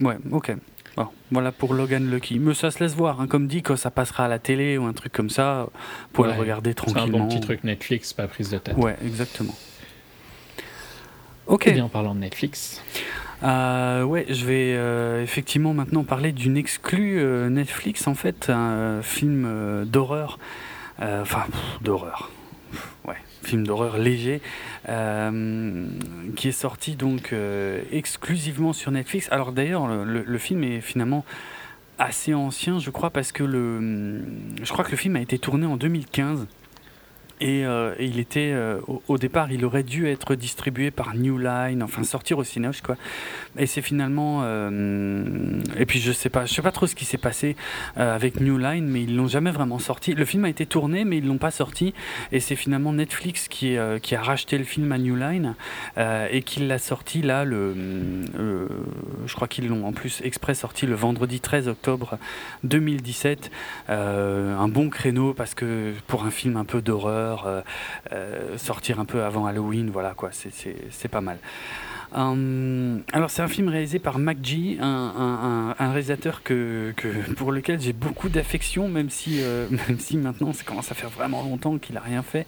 Ouais, 0.00 0.16
ok. 0.30 0.56
Bon, 0.96 1.08
voilà 1.30 1.52
pour 1.52 1.72
Logan 1.74 2.10
Lucky. 2.10 2.38
Mais 2.38 2.52
ça 2.54 2.70
se 2.70 2.80
laisse 2.82 2.94
voir, 2.94 3.20
hein, 3.20 3.26
comme 3.26 3.46
dit, 3.46 3.62
quand 3.62 3.76
ça 3.76 3.90
passera 3.90 4.26
à 4.26 4.28
la 4.28 4.38
télé 4.38 4.76
ou 4.76 4.84
un 4.84 4.92
truc 4.92 5.12
comme 5.12 5.30
ça, 5.30 5.68
pour 6.12 6.26
Ouais, 6.26 6.34
le 6.34 6.38
regarder 6.40 6.72
C'est 6.72 6.80
un 6.90 6.92
tranquillement. 6.92 7.18
bon 7.20 7.28
petit 7.28 7.40
truc 7.40 7.64
Netflix, 7.64 8.12
pas 8.12 8.26
prise 8.26 8.50
de 8.50 8.58
tête. 8.58 8.76
Ouais, 8.76 8.96
exactement. 9.04 9.54
Ok. 11.46 11.64
Eh 11.66 11.72
bien, 11.72 11.84
en 11.84 11.88
parlant 11.88 12.14
de 12.14 12.20
Netflix, 12.20 12.82
Euh, 13.42 14.04
ouais, 14.04 14.26
je 14.28 14.44
vais 14.44 14.74
euh, 14.76 15.22
effectivement 15.22 15.74
maintenant 15.74 16.04
parler 16.04 16.32
d'une 16.32 16.56
exclue 16.56 17.18
euh, 17.20 17.48
Netflix, 17.48 18.06
en 18.06 18.14
fait, 18.14 18.50
un 18.50 19.02
film 19.02 19.84
d'horreur, 19.86 20.38
enfin 21.00 21.44
d'horreur, 21.80 22.30
ouais, 23.06 23.16
film 23.42 23.66
d'horreur 23.66 23.98
léger, 23.98 24.40
qui 24.86 26.48
est 26.48 26.52
sorti 26.52 26.94
donc 26.94 27.34
exclusivement 27.90 28.72
sur 28.72 28.90
Netflix. 28.92 29.28
Alors 29.32 29.52
d'ailleurs, 29.52 29.88
le, 29.88 30.04
le- 30.04 30.24
le 30.26 30.38
film 30.38 30.62
est 30.62 30.80
finalement 30.80 31.24
assez 31.98 32.34
ancien, 32.34 32.78
je 32.78 32.90
crois, 32.90 33.10
parce 33.10 33.32
que 33.32 33.42
le, 33.44 34.22
je 34.62 34.72
crois 34.72 34.84
que 34.84 34.90
le 34.92 34.96
film 34.96 35.16
a 35.16 35.20
été 35.20 35.38
tourné 35.38 35.66
en 35.66 35.76
2015. 35.76 36.46
Et, 37.42 37.66
euh, 37.66 37.92
et 37.98 38.06
il 38.06 38.20
était 38.20 38.52
euh, 38.52 38.78
au, 38.86 39.02
au 39.08 39.18
départ, 39.18 39.50
il 39.50 39.64
aurait 39.64 39.82
dû 39.82 40.06
être 40.06 40.36
distribué 40.36 40.92
par 40.92 41.16
New 41.16 41.38
Line, 41.38 41.82
enfin 41.82 42.04
sortir 42.04 42.38
au 42.38 42.44
Cinoche 42.44 42.82
quoi. 42.82 42.96
Et 43.58 43.66
c'est 43.66 43.82
finalement, 43.82 44.40
euh, 44.44 45.60
et 45.76 45.84
puis 45.84 46.00
je 46.00 46.10
sais 46.10 46.30
pas, 46.30 46.46
je 46.46 46.54
sais 46.54 46.62
pas 46.62 46.72
trop 46.72 46.86
ce 46.86 46.94
qui 46.94 47.04
s'est 47.04 47.18
passé 47.18 47.54
euh, 47.98 48.14
avec 48.14 48.40
New 48.40 48.56
Line, 48.56 48.86
mais 48.86 49.02
ils 49.02 49.14
l'ont 49.14 49.26
jamais 49.26 49.50
vraiment 49.50 49.78
sorti. 49.78 50.14
Le 50.14 50.24
film 50.24 50.46
a 50.46 50.48
été 50.48 50.64
tourné, 50.64 51.04
mais 51.04 51.18
ils 51.18 51.26
l'ont 51.26 51.38
pas 51.38 51.50
sorti. 51.50 51.92
Et 52.32 52.40
c'est 52.40 52.56
finalement 52.56 52.94
Netflix 52.94 53.48
qui, 53.48 53.76
euh, 53.76 53.98
qui 53.98 54.14
a 54.14 54.22
racheté 54.22 54.56
le 54.56 54.64
film 54.64 54.90
à 54.92 54.98
New 54.98 55.16
Line 55.16 55.54
et 55.98 56.42
qui 56.42 56.60
l'a 56.60 56.78
sorti 56.78 57.20
là, 57.20 57.44
le, 57.44 57.74
je 59.26 59.34
crois 59.34 59.48
qu'ils 59.48 59.68
l'ont 59.68 59.86
en 59.86 59.92
plus 59.92 60.20
exprès 60.24 60.54
sorti 60.54 60.86
le 60.86 60.94
vendredi 60.94 61.40
13 61.40 61.68
octobre 61.68 62.18
2017. 62.64 63.50
Euh, 63.90 64.56
un 64.56 64.68
bon 64.68 64.88
créneau 64.88 65.34
parce 65.34 65.54
que 65.54 65.92
pour 66.06 66.24
un 66.24 66.30
film 66.30 66.56
un 66.56 66.64
peu 66.64 66.80
d'horreur, 66.80 67.62
sortir 68.56 69.00
un 69.00 69.04
peu 69.04 69.22
avant 69.22 69.46
Halloween, 69.46 69.90
voilà 69.90 70.14
quoi, 70.14 70.30
c'est 70.32 71.08
pas 71.08 71.20
mal. 71.20 71.38
Hum, 72.14 73.02
alors 73.12 73.30
c'est 73.30 73.40
un 73.42 73.48
film 73.48 73.68
réalisé 73.68 73.98
par 73.98 74.18
McG, 74.18 74.78
un, 74.80 75.74
un- 75.78 75.90
réalisateur 75.92 76.42
pour 77.36 77.52
lequel 77.52 77.80
j'ai 77.80 77.92
beaucoup 77.94 78.28
d'affection, 78.28 78.88
même 78.88 79.08
si, 79.08 79.38
euh, 79.40 79.66
même 79.88 79.98
si 79.98 80.18
maintenant 80.18 80.52
ça 80.52 80.62
commence 80.64 80.92
à 80.92 80.94
faire 80.94 81.08
vraiment 81.08 81.42
longtemps 81.42 81.78
qu'il 81.78 81.96
a 81.96 82.00
rien 82.00 82.22
fait 82.22 82.46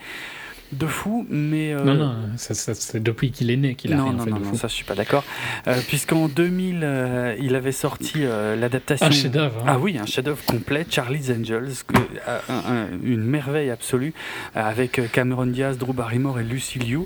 de 0.72 0.87
fou, 0.87 1.27
mais 1.31 1.72
euh, 1.72 1.85
non, 1.85 1.94
non, 1.94 2.14
c'est 2.37 3.03
depuis 3.03 3.31
qu'il 3.31 3.50
est 3.50 3.57
né 3.57 3.74
qu'il 3.74 3.92
a 3.92 3.96
non, 3.96 4.05
rien 4.05 4.12
non, 4.14 4.24
fait 4.24 4.31
non, 4.31 4.38
de 4.38 4.44
non, 4.44 4.50
fou. 4.50 4.57
ça 4.57 4.68
je 4.68 4.72
suis 4.74 4.85
pas 4.85 4.94
d'accord. 4.94 5.24
Euh, 5.68 5.79
Puisqu'en 5.87 6.29
2000, 6.29 6.81
euh, 6.83 7.37
il 7.40 7.55
avait 7.55 7.70
sorti 7.72 8.22
l'adaptation. 8.59 9.07
Un 9.07 9.11
chef-d'œuvre. 9.11 9.61
hein. 9.61 9.64
Ah 9.68 9.79
oui, 9.79 9.98
un 9.98 10.07
chef-d'œuvre 10.07 10.44
complet, 10.46 10.85
Charlie's 10.90 11.31
Angels, 11.31 11.70
un- 12.48 12.55
un- 12.55 12.87
une 13.05 13.22
merveille 13.24 13.70
absolue, 13.70 14.12
avec 14.55 15.00
Cameron 15.12 15.46
Diaz, 15.46 15.79
Drew 15.79 15.92
Barrymore 15.92 16.40
et 16.40 16.44
Lucy 16.44 16.79
Liu, 16.79 17.00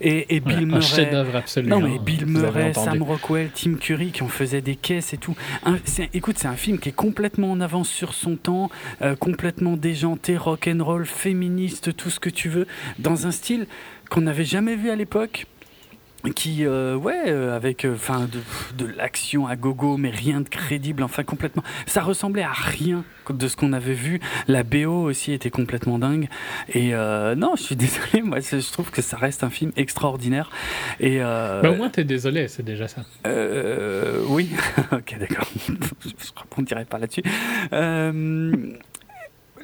et, 0.00 0.34
et 0.36 0.40
Ouais, 0.40 0.54
Bill 0.54 0.58
un 0.64 0.66
Murray. 0.66 0.82
chef-d'œuvre 0.82 1.36
absolu. 1.36 1.68
Non 1.68 1.80
mais 1.80 1.96
hein, 1.96 2.02
Bill 2.04 2.24
vous 2.26 2.38
avez 2.44 2.64
Murray. 2.64 2.72
Sam 2.74 3.02
Rockwell, 3.02 3.50
Tim 3.54 3.74
Curry 3.74 4.10
qui 4.10 4.22
en 4.22 4.28
faisaient 4.28 4.62
des 4.62 4.76
caisses 4.76 5.12
et 5.14 5.18
tout. 5.18 5.36
Un- 5.64 5.76
écoute, 6.14 6.36
c'est 6.38 6.48
un 6.48 6.56
film 6.56 6.78
qui 6.78 6.88
est 6.88 6.92
complètement 6.92 7.52
en 7.52 7.60
avance 7.60 7.88
sur 7.88 8.14
son 8.14 8.36
temps, 8.36 8.70
complètement 9.20 9.76
déjanté, 9.76 10.36
rock 10.36 10.68
and 10.72 10.82
roll, 10.82 11.06
féministe, 11.06 11.94
tout 11.96 12.10
ce 12.10 12.18
que 12.20 12.30
tu 12.30 12.48
veux, 12.48 12.66
dans 13.02 13.26
un 13.26 13.30
style 13.30 13.66
qu'on 14.10 14.22
n'avait 14.22 14.44
jamais 14.44 14.76
vu 14.76 14.90
à 14.90 14.96
l'époque. 14.96 15.46
Qui, 16.36 16.64
euh, 16.64 16.94
ouais, 16.94 17.24
euh, 17.26 17.56
avec 17.56 17.84
euh, 17.84 17.96
enfin 17.96 18.28
de, 18.30 18.38
de 18.78 18.88
l'action 18.92 19.48
à 19.48 19.56
gogo, 19.56 19.96
mais 19.96 20.10
rien 20.10 20.40
de 20.40 20.48
crédible, 20.48 21.02
enfin 21.02 21.24
complètement. 21.24 21.64
Ça 21.86 22.00
ressemblait 22.00 22.44
à 22.44 22.52
rien 22.52 23.04
de 23.28 23.48
ce 23.48 23.56
qu'on 23.56 23.72
avait 23.72 23.92
vu. 23.92 24.20
La 24.46 24.62
BO 24.62 25.02
aussi 25.02 25.32
était 25.32 25.50
complètement 25.50 25.98
dingue. 25.98 26.28
Et 26.72 26.92
non, 26.92 27.54
je 27.56 27.62
suis 27.62 27.74
désolé, 27.86 28.22
moi 28.22 28.38
je 28.38 28.72
trouve 28.72 28.92
que 28.92 29.02
ça 29.02 29.16
reste 29.16 29.42
un 29.42 29.50
film 29.50 29.72
extraordinaire. 29.74 30.48
Et 31.00 31.18
Bah, 31.18 31.70
au 31.72 31.74
moins, 31.74 31.88
t'es 31.88 32.04
désolé, 32.04 32.46
c'est 32.46 32.62
déjà 32.62 32.86
ça. 32.86 33.04
oui, 34.28 34.48
ok, 34.92 35.16
d'accord. 35.18 35.48
je 35.68 36.30
rebondirai 36.36 36.84
pas 36.84 37.00
là-dessus. 37.00 37.24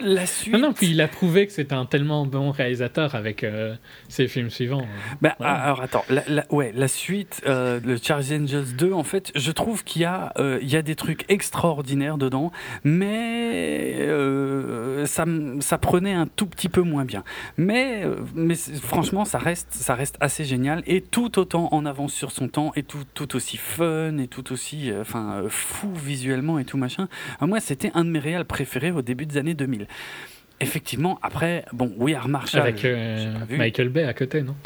La 0.00 0.26
suite. 0.26 0.52
Non, 0.54 0.60
non, 0.60 0.72
puis 0.72 0.88
il 0.90 1.00
a 1.00 1.08
prouvé 1.08 1.46
que 1.46 1.52
c'était 1.52 1.74
un 1.74 1.84
tellement 1.86 2.24
bon 2.26 2.50
réalisateur 2.50 3.14
avec 3.14 3.42
euh, 3.44 3.74
ses 4.08 4.28
films 4.28 4.50
suivants. 4.50 4.86
Bah, 5.20 5.34
Voilà. 5.38 5.54
Alors 5.54 5.80
attends, 5.82 6.04
la, 6.08 6.22
la- 6.28 6.46
ouais, 6.50 6.72
la 6.74 6.88
suite, 6.88 7.42
euh, 7.46 7.80
le 7.84 7.96
Charles 8.00 8.24
Angels 8.32 8.76
2, 8.76 8.92
en 8.92 9.02
fait, 9.02 9.32
je 9.34 9.50
trouve 9.50 9.82
qu'il 9.84 10.02
y, 10.02 10.04
a, 10.04 10.32
euh, 10.38 10.58
il 10.62 10.68
y 10.70 10.76
a 10.76 10.82
des 10.82 10.94
trucs 10.94 11.24
extraordinaires 11.28 12.16
dedans, 12.18 12.52
mais 12.84 13.96
euh, 13.98 15.04
ça, 15.06 15.24
ça 15.60 15.78
prenait 15.78 16.12
un 16.14 16.26
tout 16.26 16.46
petit 16.46 16.68
peu 16.68 16.82
moins 16.82 17.04
bien. 17.04 17.24
Mais, 17.56 18.04
mais 18.34 18.54
c'est- 18.54 18.74
franchement, 18.76 19.24
ça 19.24 19.38
reste, 19.38 19.68
ça 19.72 19.94
reste 19.94 20.16
assez 20.20 20.44
génial 20.44 20.82
et 20.86 21.00
tout 21.00 21.38
autant 21.38 21.68
en 21.72 21.84
avance 21.86 22.12
sur 22.12 22.30
son 22.30 22.48
temps 22.48 22.72
et 22.76 22.82
tout, 22.82 23.02
tout 23.14 23.34
aussi 23.36 23.56
fun 23.56 24.18
et 24.18 24.28
tout 24.28 24.52
aussi 24.52 24.92
enfin, 25.00 25.42
fou 25.48 25.92
visuellement 25.94 26.58
et 26.58 26.64
tout 26.64 26.76
machin. 26.78 27.08
Ah, 27.40 27.46
moi, 27.46 27.60
c'était 27.60 27.90
un 27.94 28.04
de 28.04 28.10
mes 28.10 28.18
réals 28.20 28.44
préférés 28.44 28.90
au 28.92 29.02
début 29.02 29.26
des 29.26 29.36
années 29.38 29.54
2000. 29.54 29.86
Effectivement, 30.60 31.18
après, 31.22 31.64
bon, 31.72 31.92
We 31.98 32.16
Are 32.16 32.28
Marshall. 32.28 32.62
avec 32.62 32.84
euh. 32.84 33.32
Michael 33.50 33.90
Bay 33.90 34.04
à 34.04 34.12
côté, 34.14 34.42
non? 34.42 34.56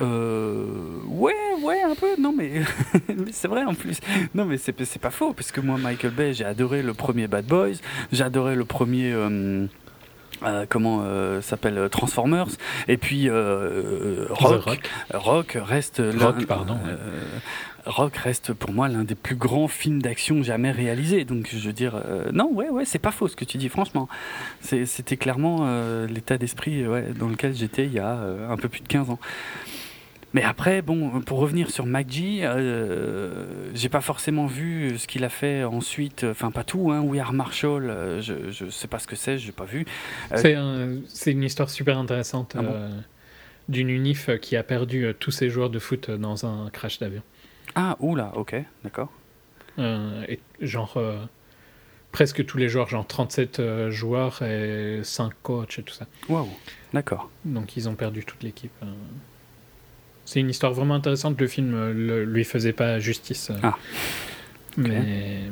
Euh, 0.00 0.98
ouais, 1.06 1.34
ouais, 1.62 1.82
un 1.82 1.94
peu. 1.94 2.20
Non, 2.20 2.32
mais, 2.36 2.60
mais 3.08 3.32
c'est 3.32 3.48
vrai 3.48 3.64
en 3.64 3.74
plus. 3.74 3.98
Non, 4.34 4.44
mais 4.44 4.56
c'est 4.58 4.84
c'est 4.84 5.00
pas 5.00 5.10
faux, 5.10 5.32
parce 5.32 5.50
que 5.50 5.60
moi, 5.60 5.78
Michael 5.78 6.12
Bay, 6.12 6.32
j'ai 6.34 6.44
adoré 6.44 6.82
le 6.82 6.94
premier 6.94 7.26
Bad 7.26 7.46
Boys, 7.46 7.76
j'ai 8.12 8.24
adoré 8.24 8.54
le 8.54 8.64
premier. 8.64 9.12
euh, 9.12 9.66
euh, 10.42 10.66
comment 10.68 11.00
euh, 11.02 11.40
s'appelle 11.40 11.88
Transformers 11.90 12.48
et 12.88 12.98
puis 12.98 13.30
euh, 13.30 14.26
Rock, 14.28 14.64
Rock. 14.64 14.90
Rock 15.14 15.58
reste 15.58 16.02
Rock, 16.20 16.44
pardon, 16.44 16.76
Rock 17.86 18.16
reste 18.16 18.52
pour 18.52 18.72
moi 18.72 18.88
l'un 18.88 19.04
des 19.04 19.14
plus 19.14 19.36
grands 19.36 19.68
films 19.68 20.02
d'action 20.02 20.42
jamais 20.42 20.72
réalisés 20.72 21.24
donc 21.24 21.48
je 21.50 21.58
veux 21.58 21.72
dire 21.72 21.94
euh, 22.04 22.30
non 22.32 22.50
ouais 22.52 22.68
ouais 22.68 22.84
c'est 22.84 22.98
pas 22.98 23.12
faux 23.12 23.28
ce 23.28 23.36
que 23.36 23.44
tu 23.44 23.58
dis 23.58 23.68
franchement 23.68 24.08
c'était 24.60 25.16
clairement 25.16 25.60
euh, 25.62 26.06
l'état 26.08 26.36
d'esprit 26.36 26.82
euh, 26.82 26.88
ouais, 26.88 27.04
dans 27.18 27.28
lequel 27.28 27.54
j'étais 27.54 27.84
il 27.86 27.92
y 27.92 27.98
a 28.00 28.14
euh, 28.16 28.50
un 28.50 28.56
peu 28.56 28.68
plus 28.68 28.80
de 28.80 28.88
15 28.88 29.10
ans 29.10 29.18
mais 30.34 30.42
après, 30.42 30.82
bon, 30.82 31.22
pour 31.22 31.38
revenir 31.38 31.70
sur 31.70 31.86
McG, 31.86 32.42
euh, 32.42 33.46
j'ai 33.72 33.88
pas 33.88 34.02
forcément 34.02 34.44
vu 34.44 34.98
ce 34.98 35.06
qu'il 35.06 35.24
a 35.24 35.30
fait 35.30 35.64
ensuite, 35.64 36.26
enfin 36.28 36.50
pas 36.50 36.62
tout, 36.64 36.90
hein, 36.90 37.00
We 37.00 37.18
Are 37.22 37.32
Marshall, 37.32 37.88
euh, 37.88 38.20
je, 38.20 38.50
je 38.50 38.68
sais 38.68 38.86
pas 38.88 38.98
ce 38.98 39.06
que 39.06 39.16
c'est, 39.16 39.38
j'ai 39.38 39.52
pas 39.52 39.64
vu. 39.64 39.86
Euh, 40.32 40.36
C'est 40.36 40.54
un- 40.54 40.96
c'est 41.08 41.30
une 41.32 41.42
histoire 41.42 41.70
super 41.70 41.96
intéressante. 41.96 42.54
Ah 42.58 42.62
bon 42.62 42.74
d'une 43.68 43.88
unif 43.90 44.30
qui 44.40 44.56
a 44.56 44.62
perdu 44.62 45.12
tous 45.18 45.32
ses 45.32 45.48
joueurs 45.50 45.70
de 45.70 45.78
foot 45.80 46.08
dans 46.10 46.44
un 46.46 46.68
crash 46.70 47.00
d'avion. 47.00 47.22
Ah, 47.76 47.96
oula, 48.00 48.32
ok, 48.34 48.56
d'accord. 48.82 49.10
Euh, 49.78 50.24
et 50.28 50.40
genre, 50.62 50.94
euh, 50.96 51.18
presque 52.10 52.44
tous 52.46 52.56
les 52.58 52.68
joueurs, 52.70 52.88
genre 52.88 53.06
37 53.06 53.60
euh, 53.60 53.90
joueurs 53.90 54.40
et 54.42 55.00
5 55.04 55.32
coachs 55.42 55.78
et 55.78 55.82
tout 55.82 55.92
ça. 55.94 56.06
Waouh, 56.28 56.48
d'accord. 56.94 57.30
Donc 57.44 57.76
ils 57.76 57.88
ont 57.88 57.94
perdu 57.94 58.24
toute 58.24 58.42
l'équipe. 58.42 58.72
C'est 60.24 60.40
une 60.40 60.48
histoire 60.50 60.72
vraiment 60.72 60.94
intéressante. 60.94 61.38
Le 61.40 61.46
film 61.46 61.72
le- 61.92 62.24
lui 62.24 62.44
faisait 62.44 62.72
pas 62.72 62.98
justice. 62.98 63.52
Ah. 63.62 63.76
Mais 64.78 65.42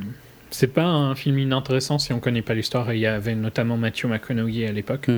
c'est 0.51 0.67
pas 0.73 0.85
un 0.85 1.15
film 1.15 1.39
inintéressant 1.39 1.99
si 1.99 2.13
on 2.13 2.21
connaît 2.21 2.43
pas 2.43 2.55
l'histoire. 2.55 2.93
Il 2.93 2.99
y 3.01 3.07
avait 3.07 3.35
notamment 3.35 3.77
Matthew 3.77 4.07
McConaughey 4.07 4.67
à 4.67 4.73
l'époque. 4.73 5.09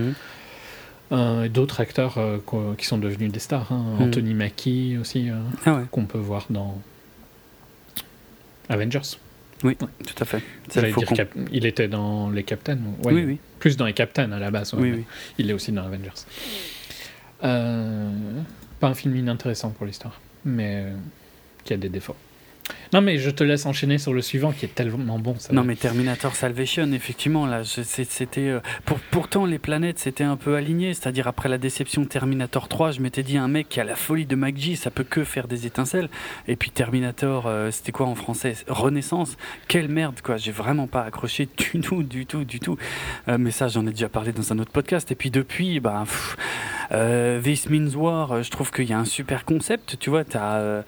Euh, 1.12 1.44
et 1.44 1.48
D'autres 1.48 1.80
acteurs 1.80 2.18
euh, 2.18 2.38
qui 2.76 2.84
sont 2.84 2.98
devenus 2.98 3.30
des 3.32 3.38
stars. 3.38 3.70
hein. 3.72 3.94
Mhm. 3.98 4.02
Anthony 4.08 4.34
Mackie 4.34 4.98
aussi, 5.00 5.30
euh, 5.30 5.36
Ah 5.64 5.74
ouais, 5.76 5.84
qu'on 5.90 6.04
peut 6.06 6.18
voir 6.18 6.46
dans 6.50 6.80
Avengers. 8.68 9.18
tout 9.62 9.74
à 10.20 10.24
fait. 10.24 10.42
Le 10.74 10.92
dire 10.92 11.26
il 11.52 11.64
était 11.66 11.88
dans 11.88 12.30
les 12.30 12.42
Captains. 12.42 12.78
ouais. 13.04 13.12
Oui, 13.12 13.24
oui, 13.24 13.38
Plus 13.58 13.76
dans 13.76 13.86
les 13.86 13.94
Captains 13.94 14.30
à 14.32 14.38
la 14.38 14.50
base. 14.50 14.74
ouais, 14.74 14.80
oui, 14.82 14.92
oui. 14.98 15.04
Il 15.38 15.50
est 15.50 15.52
aussi 15.52 15.72
dans 15.72 15.82
Avengers. 15.84 16.10
Euh, 17.44 18.10
pas 18.80 18.88
un 18.88 18.94
film 18.94 19.16
inintéressant 19.16 19.70
pour 19.70 19.86
l'histoire, 19.86 20.20
mais 20.44 20.84
euh, 20.86 20.94
qui 21.64 21.72
a 21.74 21.76
des 21.76 21.88
défauts. 21.88 22.16
Non, 22.96 23.02
mais 23.02 23.18
je 23.18 23.28
te 23.28 23.44
laisse 23.44 23.66
enchaîner 23.66 23.98
sur 23.98 24.14
le 24.14 24.22
suivant 24.22 24.52
qui 24.52 24.64
est 24.64 24.74
tellement 24.74 25.18
bon. 25.18 25.36
Non 25.52 25.64
mais 25.64 25.76
Terminator 25.76 26.34
Salvation, 26.34 26.90
effectivement, 26.92 27.44
là, 27.44 27.60
c'était. 27.62 28.48
euh, 28.48 28.60
pour, 28.86 28.98
pourtant, 29.10 29.44
les 29.44 29.58
planètes 29.58 29.98
s'étaient 29.98 30.24
un 30.24 30.38
peu 30.38 30.56
alignées. 30.56 30.94
C'est-à-dire, 30.94 31.28
après 31.28 31.50
la 31.50 31.58
déception 31.58 32.06
Terminator 32.06 32.68
3, 32.68 32.92
je 32.92 33.00
m'étais 33.00 33.22
dit, 33.22 33.36
un 33.36 33.48
mec 33.48 33.68
qui 33.68 33.80
a 33.80 33.84
la 33.84 33.96
folie 33.96 34.24
de 34.24 34.34
McG, 34.34 34.76
ça 34.76 34.90
peut 34.90 35.04
que 35.04 35.24
faire 35.24 35.46
des 35.46 35.66
étincelles. 35.66 36.08
Et 36.48 36.56
puis 36.56 36.70
Terminator, 36.70 37.46
euh, 37.46 37.70
c'était 37.70 37.92
quoi 37.92 38.06
en 38.06 38.14
français 38.14 38.54
Renaissance? 38.66 39.36
Quelle 39.68 39.88
merde, 39.88 40.22
quoi. 40.22 40.38
J'ai 40.38 40.52
vraiment 40.52 40.86
pas 40.86 41.02
accroché 41.02 41.50
du 41.54 41.80
tout, 41.82 42.02
du 42.02 42.24
tout, 42.24 42.44
du 42.44 42.60
tout. 42.60 42.78
Euh, 43.28 43.36
mais 43.38 43.50
ça, 43.50 43.68
j'en 43.68 43.86
ai 43.86 43.90
déjà 43.90 44.08
parlé 44.08 44.32
dans 44.32 44.54
un 44.54 44.58
autre 44.58 44.72
podcast. 44.72 45.12
Et 45.12 45.16
puis 45.16 45.30
depuis, 45.30 45.80
bah. 45.80 46.04
pff, 46.06 46.38
This 47.42 47.68
Means 47.68 47.94
War, 47.94 48.42
je 48.42 48.50
trouve 48.50 48.70
qu'il 48.70 48.88
y 48.88 48.94
a 48.94 48.98
un 48.98 49.04
super 49.04 49.44
concept. 49.44 49.98
Tu 49.98 50.08
vois, 50.08 50.24
t'as 50.24 50.82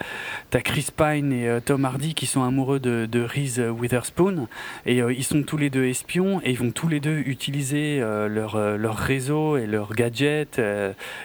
t'as 0.48 0.60
Chris 0.60 0.86
Pine 0.96 1.32
et 1.32 1.60
Tom 1.66 1.84
Hardy 1.84 1.97
qui 1.98 2.26
sont 2.26 2.42
amoureux 2.42 2.80
de, 2.80 3.06
de 3.10 3.20
Reese 3.20 3.58
Witherspoon 3.58 4.48
et 4.86 5.02
euh, 5.02 5.12
ils 5.12 5.24
sont 5.24 5.42
tous 5.42 5.56
les 5.56 5.70
deux 5.70 5.84
espions 5.84 6.40
et 6.42 6.50
ils 6.50 6.58
vont 6.58 6.70
tous 6.70 6.88
les 6.88 7.00
deux 7.00 7.18
utiliser 7.18 8.00
euh, 8.00 8.28
leur, 8.28 8.56
euh, 8.56 8.76
leur 8.76 8.96
réseau 8.96 9.56
et 9.56 9.66
leurs 9.66 9.94
gadgets 9.94 10.60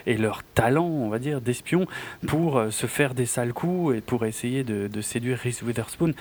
et 0.05 0.17
leur 0.17 0.43
talent, 0.43 0.85
on 0.85 1.09
va 1.09 1.19
dire, 1.19 1.41
d'espions 1.41 1.87
pour 2.27 2.61
se 2.71 2.87
faire 2.87 3.13
des 3.13 3.25
sales 3.25 3.53
coups 3.53 3.97
et 3.97 4.01
pour 4.01 4.25
essayer 4.25 4.63
de, 4.63 5.01
séduire 5.01 5.37
Reese 5.39 5.61
Witherspoon. 5.61 6.13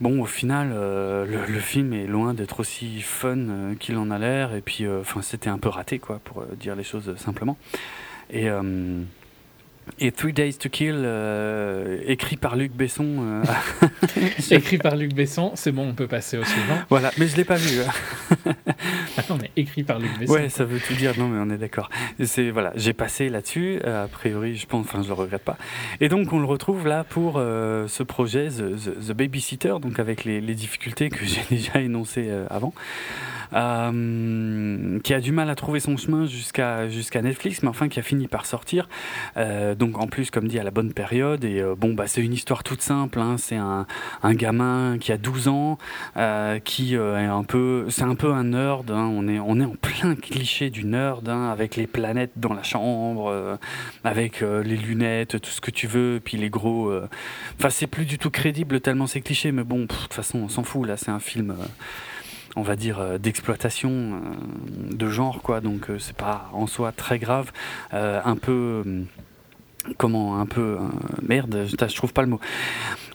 Bon, 0.00 0.20
au 0.20 0.26
final, 0.26 0.70
le, 0.70 1.60
film 1.60 1.92
est 1.92 2.06
loin 2.06 2.34
d'être 2.34 2.60
aussi 2.60 3.00
fun 3.00 3.74
qu'il 3.78 3.96
en 3.96 4.10
a 4.10 4.18
l'air, 4.18 4.54
et 4.54 4.60
puis, 4.60 4.86
enfin, 4.88 5.22
c'était 5.22 5.50
un 5.50 5.58
peu 5.58 5.68
raté, 5.68 5.98
quoi, 5.98 6.20
pour 6.24 6.44
dire 6.58 6.74
les 6.74 6.82
choses 6.82 7.14
simplement. 7.16 7.56
Et, 8.30 8.48
et 9.98 10.12
Three 10.12 10.32
Days 10.32 10.54
to 10.54 10.68
Kill, 10.68 10.94
euh, 10.96 11.98
écrit 12.06 12.36
par 12.36 12.56
Luc 12.56 12.72
Besson. 12.72 13.06
euh, 13.20 13.42
Écrit 14.50 14.78
par 14.78 14.96
Luc 14.96 15.12
Besson, 15.14 15.52
c'est 15.54 15.72
bon, 15.72 15.88
on 15.88 15.94
peut 15.94 16.06
passer 16.06 16.38
au 16.38 16.44
suivant. 16.44 16.76
voilà, 16.88 17.10
mais 17.18 17.26
je 17.28 17.36
l'ai 17.36 17.44
pas 17.44 17.56
vu. 17.56 17.80
hein. 17.82 18.52
Attends, 19.16 19.38
mais 19.40 19.50
écrit 19.56 19.82
par 19.82 19.98
Luc 19.98 20.10
Besson. 20.18 20.32
Ouais, 20.32 20.48
ça 20.48 20.64
veut 20.64 20.78
tout 20.80 20.94
dire. 20.94 21.12
Non, 21.18 21.28
mais 21.28 21.38
on 21.40 21.52
est 21.54 21.58
d'accord. 21.58 21.90
C'est 22.24 22.50
voilà, 22.50 22.72
j'ai 22.76 22.92
passé 22.92 23.28
là-dessus. 23.28 23.80
euh, 23.84 24.04
a 24.04 24.08
priori, 24.08 24.56
je 24.56 24.66
pense, 24.66 24.86
enfin, 24.86 25.02
je 25.02 25.08
le 25.08 25.14
regrette 25.14 25.42
pas. 25.42 25.58
Et 26.00 26.08
donc, 26.08 26.32
on 26.32 26.38
le 26.38 26.46
retrouve 26.46 26.86
là 26.86 27.04
pour 27.04 27.34
euh, 27.38 27.86
ce 27.88 28.02
projet 28.02 28.48
The, 28.48 29.06
The- 29.06 29.12
Babysitter, 29.12 29.74
donc 29.80 29.98
avec 29.98 30.24
les, 30.24 30.40
les 30.40 30.54
difficultés 30.54 31.08
que 31.10 31.24
j'ai 31.24 31.42
déjà 31.50 31.80
énoncées 31.80 32.30
avant, 32.50 32.72
qui 33.52 35.14
a 35.14 35.20
du 35.20 35.32
mal 35.32 35.50
à 35.50 35.54
trouver 35.54 35.80
son 35.80 35.96
chemin 35.96 36.26
jusqu'à 36.26 36.88
jusqu'à 36.88 37.20
Netflix, 37.22 37.62
mais 37.62 37.68
enfin 37.68 37.88
qui 37.88 37.98
a 38.00 38.02
fini 38.02 38.26
par 38.28 38.46
sortir. 38.46 38.88
Euh, 39.36 39.71
donc, 39.74 39.98
en 39.98 40.06
plus, 40.06 40.30
comme 40.30 40.48
dit, 40.48 40.58
à 40.58 40.62
la 40.62 40.70
bonne 40.70 40.92
période. 40.92 41.44
Et 41.44 41.60
euh, 41.60 41.74
bon, 41.76 41.94
bah, 41.94 42.06
c'est 42.06 42.22
une 42.22 42.32
histoire 42.32 42.62
toute 42.62 42.82
simple. 42.82 43.18
hein. 43.20 43.36
C'est 43.38 43.56
un, 43.56 43.86
gamin 44.34 44.98
qui 44.98 45.12
a 45.12 45.18
12 45.18 45.48
ans, 45.48 45.78
euh, 46.16 46.58
qui 46.58 46.96
euh, 46.96 47.18
est 47.20 47.26
un 47.26 47.44
peu, 47.44 47.86
c'est 47.90 48.02
un 48.04 48.14
peu 48.14 48.32
un 48.32 48.44
nerd. 48.44 48.90
hein. 48.90 49.10
On 49.12 49.28
est, 49.28 49.38
en 49.38 49.74
plein 49.76 50.14
cliché 50.14 50.70
du 50.70 50.84
nerd, 50.84 51.28
hein, 51.28 51.50
avec 51.50 51.76
les 51.76 51.86
planètes 51.86 52.32
dans 52.36 52.52
la 52.54 52.62
chambre, 52.62 53.28
euh, 53.30 53.56
avec 54.04 54.42
euh, 54.42 54.62
les 54.62 54.76
lunettes, 54.76 55.40
tout 55.40 55.50
ce 55.50 55.60
que 55.60 55.70
tu 55.70 55.86
veux, 55.86 56.20
puis 56.24 56.36
les 56.36 56.50
gros. 56.50 56.88
euh, 56.88 57.08
Enfin, 57.58 57.70
c'est 57.70 57.86
plus 57.86 58.04
du 58.04 58.18
tout 58.18 58.30
crédible 58.30 58.80
tellement 58.80 59.06
c'est 59.06 59.20
cliché, 59.20 59.52
mais 59.52 59.64
bon, 59.64 59.80
de 59.80 59.86
toute 59.86 60.14
façon, 60.14 60.38
on 60.40 60.48
s'en 60.48 60.62
fout. 60.64 60.86
Là, 60.86 60.96
c'est 60.96 61.10
un 61.10 61.20
film. 61.20 61.50
euh, 61.52 61.64
on 62.56 62.62
va 62.62 62.76
dire 62.76 62.98
euh, 63.00 63.16
d'exploitation 63.18 63.90
euh, 63.90 64.94
de 64.94 65.08
genre 65.08 65.40
quoi 65.42 65.60
donc 65.62 65.88
euh, 65.88 65.98
c'est 65.98 66.14
pas 66.16 66.50
en 66.52 66.66
soi 66.66 66.92
très 66.92 67.18
grave 67.18 67.50
Euh, 67.94 68.20
un 68.24 68.36
peu 68.36 68.82
euh, 68.86 69.02
comment 69.96 70.40
un 70.40 70.46
peu 70.46 70.60
euh, 70.60 70.78
merde 71.22 71.66
je, 71.66 71.76
je 71.76 71.96
trouve 71.96 72.12
pas 72.12 72.22
le 72.22 72.28
mot. 72.28 72.40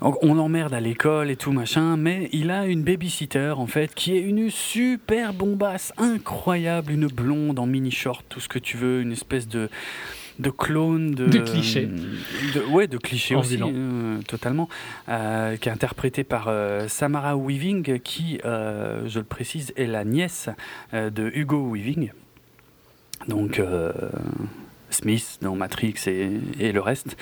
On 0.02 0.34
l'emmerde 0.34 0.74
à 0.74 0.80
l'école 0.80 1.32
et 1.32 1.36
tout 1.36 1.52
machin, 1.52 1.98
mais 1.98 2.30
il 2.32 2.52
a 2.52 2.66
une 2.66 2.84
babysitter 2.84 3.54
en 3.58 3.68
fait 3.68 3.96
qui 3.96 4.16
est 4.16 4.22
une 4.22 4.50
super 4.50 5.34
bombasse 5.34 5.92
incroyable, 5.98 6.92
une 6.92 7.08
blonde 7.08 7.58
en 7.58 7.66
mini 7.66 7.92
short, 7.92 8.26
tout 8.30 8.40
ce 8.40 8.48
que 8.48 8.60
tu 8.60 8.78
veux, 8.78 9.02
une 9.02 9.12
espèce 9.12 9.48
de 9.48 9.70
de 10.40 10.50
clone 10.50 11.12
de 11.12 11.26
De 11.26 11.40
cliché. 11.40 11.90
de, 12.54 12.62
ouais 12.72 12.88
de 12.88 12.98
cliché 12.98 13.36
aussi 13.36 13.60
euh, 13.62 14.22
totalement 14.28 14.70
euh, 15.10 15.58
qui 15.58 15.70
est 15.70 15.72
interprétée 15.72 16.24
par 16.24 16.46
euh, 16.48 16.88
Samara 16.88 17.36
Weaving 17.36 18.00
qui 18.00 18.40
je 18.44 19.18
le 19.20 19.26
précise 19.26 19.74
est 19.78 19.88
la 19.88 20.04
nièce 20.04 20.50
de 20.94 21.32
Hugo 21.34 21.72
Weaving. 21.74 22.12
Donc 23.28 23.60
Smith 24.98 25.38
dans 25.42 25.56
Matrix 25.56 25.94
et, 26.08 26.30
et 26.60 26.72
le 26.72 26.82
reste. 26.82 27.18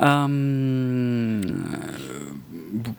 Euh, 0.00 1.40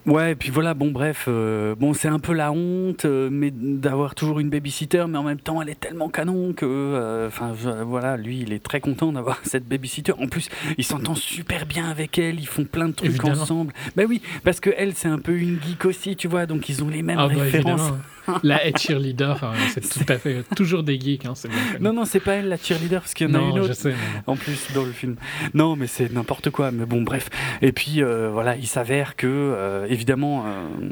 ouais, 0.05 0.31
et 0.31 0.35
puis 0.35 0.49
voilà, 0.49 0.73
bon, 0.73 0.91
bref, 0.91 1.25
euh, 1.27 1.75
bon, 1.75 1.93
c'est 1.93 2.07
un 2.07 2.19
peu 2.19 2.33
la 2.33 2.51
honte, 2.51 3.05
euh, 3.05 3.29
mais 3.31 3.51
d'avoir 3.51 4.15
toujours 4.15 4.39
une 4.39 4.49
babysitter, 4.49 5.05
mais 5.07 5.17
en 5.17 5.23
même 5.23 5.39
temps, 5.39 5.61
elle 5.61 5.69
est 5.69 5.79
tellement 5.79 6.09
canon 6.09 6.53
que, 6.53 7.25
enfin, 7.27 7.53
voilà, 7.85 8.17
lui, 8.17 8.39
il 8.41 8.53
est 8.53 8.63
très 8.63 8.81
content 8.81 9.11
d'avoir 9.11 9.39
cette 9.43 9.67
babysitter. 9.67 10.13
En 10.13 10.27
plus, 10.27 10.49
il 10.77 10.83
s'entend 10.83 11.15
super 11.15 11.65
bien 11.65 11.89
avec 11.89 12.17
elle, 12.17 12.39
ils 12.39 12.47
font 12.47 12.65
plein 12.65 12.87
de 12.87 12.93
trucs 12.93 13.09
Évidemment. 13.11 13.41
ensemble. 13.41 13.73
Ben 13.95 14.05
oui, 14.07 14.21
parce 14.43 14.59
que 14.59 14.69
elle, 14.77 14.93
c'est 14.95 15.07
un 15.07 15.19
peu 15.19 15.37
une 15.37 15.59
geek 15.61 15.85
aussi, 15.85 16.15
tu 16.15 16.27
vois, 16.27 16.45
donc 16.45 16.69
ils 16.69 16.83
ont 16.83 16.89
les 16.89 17.01
mêmes 17.03 17.19
Ah 17.19 17.27
bah 17.27 17.35
références. 17.41 17.91
La 18.43 18.65
head 18.65 18.77
cheerleader, 18.77 19.43
euh, 19.43 19.53
c'est 19.73 19.81
tout 19.81 20.11
à 20.11 20.17
fait 20.17 20.43
toujours 20.55 20.83
des 20.83 20.99
geeks. 20.99 21.25
Hein. 21.25 21.33
Non, 21.79 21.93
non, 21.93 22.05
c'est 22.05 22.19
pas 22.19 22.33
elle 22.33 22.49
la 22.49 22.57
cheerleader, 22.57 23.01
parce 23.01 23.13
qu'il 23.13 23.27
y 23.27 23.31
en 23.31 23.35
a 23.35 23.39
une 23.41 23.59
autre. 23.59 23.67
je 23.67 23.73
sais. 23.73 23.93
en 24.27 24.35
plus 24.35 24.67
dans 24.73 24.83
le 24.83 24.91
film. 24.91 25.15
Non, 25.53 25.75
mais 25.75 25.87
c'est 25.87 26.11
n'importe 26.11 26.49
quoi. 26.49 26.71
Mais 26.71 26.85
bon, 26.85 27.01
bref. 27.01 27.29
Et 27.61 27.71
puis 27.71 28.01
euh, 28.03 28.29
voilà, 28.31 28.55
il 28.55 28.67
s'avère 28.67 29.15
que 29.15 29.27
euh, 29.27 29.85
évidemment, 29.89 30.43
euh, 30.45 30.89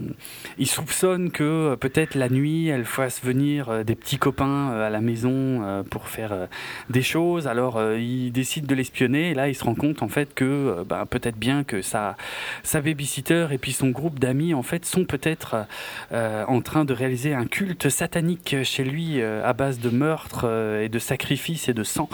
il 0.57 0.67
soupçonne 0.67 1.31
que 1.31 1.43
euh, 1.43 1.75
peut-être 1.75 2.15
la 2.15 2.29
nuit, 2.29 2.67
elle 2.67 2.85
fasse 2.85 3.21
venir 3.23 3.69
euh, 3.69 3.83
des 3.83 3.95
petits 3.95 4.17
copains 4.17 4.71
euh, 4.71 4.87
à 4.87 4.89
la 4.89 5.01
maison 5.01 5.29
euh, 5.63 5.83
pour 5.83 6.07
faire 6.07 6.31
euh, 6.31 6.45
des 6.89 7.01
choses. 7.01 7.47
Alors 7.47 7.77
euh, 7.77 7.99
il 7.99 8.31
décide 8.31 8.65
de 8.65 8.75
l'espionner. 8.75 9.31
Et 9.31 9.33
là, 9.33 9.49
il 9.49 9.55
se 9.55 9.63
rend 9.63 9.75
compte 9.75 10.01
en 10.03 10.09
fait 10.09 10.33
que 10.33 10.45
euh, 10.45 10.83
ben, 10.87 11.05
peut-être 11.05 11.37
bien 11.37 11.63
que 11.63 11.81
sa 11.81 12.15
sa 12.63 12.81
babysitter 12.81 13.47
et 13.51 13.57
puis 13.57 13.73
son 13.73 13.89
groupe 13.89 14.19
d'amis 14.19 14.53
en 14.53 14.63
fait 14.63 14.85
sont 14.85 15.05
peut-être 15.05 15.65
euh, 16.11 16.43
en 16.47 16.61
train 16.61 16.85
de 16.85 16.93
réaliser 16.93 17.18
un 17.27 17.45
culte 17.45 17.89
satanique 17.89 18.55
chez 18.63 18.84
lui 18.84 19.21
euh, 19.21 19.45
à 19.45 19.53
base 19.53 19.79
de 19.79 19.89
meurtres 19.89 20.45
euh, 20.45 20.84
et 20.84 20.89
de 20.89 20.99
sacrifices 20.99 21.69
et 21.69 21.73
de 21.73 21.84
sang. 21.84 22.10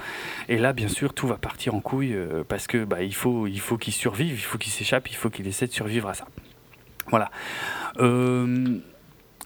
Et 0.50 0.58
là, 0.58 0.74
bien 0.74 0.88
sûr, 0.88 1.14
tout 1.14 1.28
va 1.28 1.38
partir 1.38 1.76
en 1.76 1.80
couille 1.80 2.14
euh, 2.14 2.44
parce 2.48 2.68
que 2.68 2.84
bah, 2.84 3.04
il 3.04 3.14
faut, 3.14 3.48
il 3.48 3.60
faut 3.60 3.78
qu'il 3.78 3.94
survive, 3.94 4.34
il 4.34 4.44
faut 4.44 4.58
qu'il 4.58 4.72
s'échappe, 4.72 5.10
il 5.10 5.16
faut 5.16 5.30
qu'il 5.30 5.48
essaie 5.48 5.68
de 5.68 5.74
survivre 5.74 6.10
à 6.10 6.14
ça. 6.14 6.26
Voilà. 7.08 7.30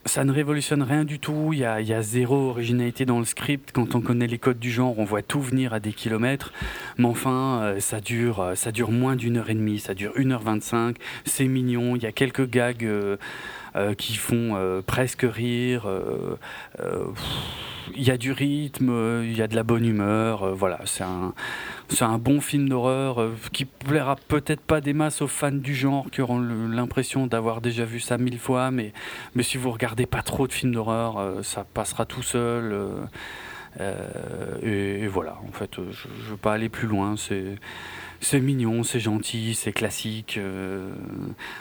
Ça 0.06 0.24
ne 0.24 0.32
révolutionne 0.32 0.82
rien 0.82 1.04
du 1.04 1.20
tout. 1.20 1.50
Il 1.52 1.60
y, 1.60 1.66
a, 1.66 2.02
zéro 2.02 2.50
originalité 2.50 3.06
dans 3.06 3.20
le 3.20 3.26
script. 3.26 3.72
Quand 3.74 3.96
on 3.96 4.02
connaît 4.02 4.28
les 4.28 4.40
codes 4.40 4.58
du 4.58 4.72
genre, 4.72 4.98
on 4.98 5.04
voit 5.04 5.22
tout 5.22 5.42
venir 5.42 5.74
à 5.74 5.82
des 5.82 5.92
kilomètres. 5.92 6.54
Mais 6.98 7.06
enfin, 7.06 7.76
ça 7.80 8.00
dure, 8.00 8.54
ça 8.56 8.72
dure 8.72 8.92
moins 8.92 9.18
d'une 9.18 9.38
heure 9.38 9.50
et 9.50 9.56
demie. 9.56 9.78
Ça 9.78 9.94
dure 9.94 10.14
1h25. 10.16 10.96
C'est 11.26 11.46
mignon. 11.46 11.98
Il 11.98 12.04
y 12.04 12.06
a 12.06 12.14
quelques 12.14 12.50
gags 12.50 12.88
qui 13.98 14.16
font 14.16 14.56
euh, 14.56 14.82
presque 14.86 15.26
rire. 15.30 15.88
euh, 15.88 16.36
euh, 16.80 17.06
il 17.96 18.04
y 18.04 18.12
a 18.12 18.18
du 18.18 18.32
rythme, 18.32 18.90
euh, 18.90 19.26
il 19.26 19.36
y 19.36 19.42
a 19.42 19.48
de 19.48 19.56
la 19.56 19.64
bonne 19.64 19.86
humeur. 19.86 20.44
euh, 20.44 20.54
voilà, 20.54 20.80
c'est 20.86 21.04
un, 21.04 21.34
c'est 21.88 22.04
un 22.04 22.20
bon 22.20 22.40
film 22.40 22.70
d'horreur 22.70 23.20
euh, 23.20 23.36
qui 23.52 23.66
plaira 23.66 24.16
peut-être 24.28 24.62
pas 24.62 24.80
des 24.80 24.94
masses 24.94 25.22
aux 25.24 25.28
fans 25.28 25.52
du 25.52 25.74
genre 25.74 26.10
qui 26.12 26.22
auront 26.22 26.40
l'impression 26.40 27.26
d'avoir 27.26 27.62
déjà 27.62 27.86
vu 27.86 28.00
ça 28.00 28.18
mille 28.18 28.38
fois, 28.40 28.70
mais, 28.72 28.94
mais 29.34 29.44
si 29.44 29.58
vous 29.58 29.72
regardez 29.72 30.06
pas 30.06 30.22
trop 30.22 30.48
de 30.48 30.54
films 30.54 30.74
d'horreur, 30.74 31.18
euh, 31.18 31.42
ça 31.44 31.66
passera 31.74 32.06
tout 32.06 32.24
seul. 32.24 32.72
euh, 32.72 32.90
Euh, 33.80 35.04
et, 35.04 35.08
voilà, 35.08 35.38
en 35.48 35.52
fait, 35.52 35.78
euh, 35.78 35.92
je 35.92 36.08
ne 36.08 36.30
veux 36.32 36.38
pas 36.38 36.54
aller 36.54 36.70
plus 36.70 36.88
loin. 36.88 37.16
C'est 37.18 37.56
c'est 38.22 38.40
mignon, 38.42 38.84
c'est 38.84 39.00
gentil, 39.00 39.56
c'est 39.56 39.72
classique, 39.72 40.36
euh, 40.38 40.92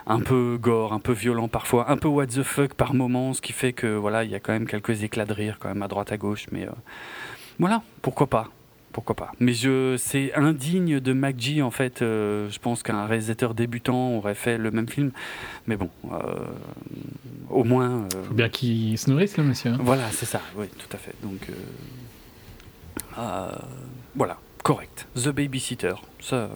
un 0.06 0.20
peu 0.20 0.58
gore, 0.60 0.92
un 0.92 1.00
peu 1.00 1.12
violent 1.12 1.48
parfois, 1.48 1.90
un 1.90 1.96
peu 1.96 2.08
what 2.08 2.26
the 2.26 2.42
fuck 2.42 2.74
par 2.74 2.94
moments, 2.94 3.32
ce 3.32 3.40
qui 3.40 3.52
fait 3.52 3.72
que 3.72 3.86
voilà, 3.96 4.24
il 4.24 4.30
y 4.30 4.34
a 4.34 4.40
quand 4.40 4.52
même 4.52 4.66
quelques 4.66 5.02
éclats 5.02 5.24
de 5.24 5.32
rire 5.32 5.58
quand 5.60 5.68
même 5.68 5.82
à 5.82 5.88
droite 5.88 6.10
à 6.12 6.16
gauche, 6.16 6.46
mais 6.50 6.66
euh, 6.66 6.70
voilà, 7.58 7.82
pourquoi 8.02 8.26
pas. 8.26 8.48
Pourquoi 8.90 9.14
pas 9.14 9.32
Mais 9.38 9.52
je, 9.52 9.96
c'est 9.98 10.34
indigne 10.34 10.98
de 10.98 11.12
McG 11.12 11.62
en 11.62 11.70
fait. 11.70 12.02
euh, 12.02 12.48
je 12.50 12.58
pense 12.58 12.82
qu'un 12.82 13.06
réalisateur 13.06 13.54
débutant 13.54 14.12
aurait 14.16 14.34
fait 14.34 14.58
le 14.58 14.70
même 14.72 14.88
film. 14.88 15.12
Mais 15.68 15.76
bon, 15.76 15.90
au 17.50 17.62
moins. 17.64 18.08
Faut 18.26 18.34
bien 18.34 18.48
qu'il 18.48 18.98
se 18.98 19.08
nourrisse, 19.10 19.36
le 19.36 19.44
monsieur. 19.44 19.70
hein. 19.72 19.78
voilà, 19.82 20.10
c'est 20.10 20.26
ça, 20.26 20.40
oui, 20.56 20.66
tout 20.78 20.88
à 20.92 20.96
fait. 20.96 21.14
Donc, 21.22 21.48
voilà, 24.16 24.38
correct. 24.62 25.06
The 25.16 25.28
Babysitter, 25.28 25.94
ça, 26.20 26.50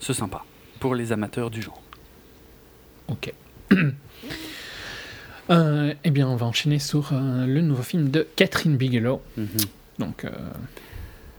c'est 0.00 0.14
sympa 0.14 0.44
pour 0.80 0.94
les 0.94 1.12
amateurs 1.12 1.50
du 1.50 1.62
genre. 1.62 1.80
Ok. 3.08 3.32
Euh, 5.50 5.94
eh 6.04 6.10
bien, 6.12 6.28
on 6.28 6.36
va 6.36 6.46
enchaîner 6.46 6.78
sur 6.78 7.10
euh, 7.12 7.44
le 7.44 7.60
nouveau 7.60 7.82
film 7.82 8.08
de 8.10 8.24
Catherine 8.36 8.76
Bigelow. 8.76 9.20
Mhm. 9.36 9.48
Donc, 9.98 10.24
euh, 10.24 10.30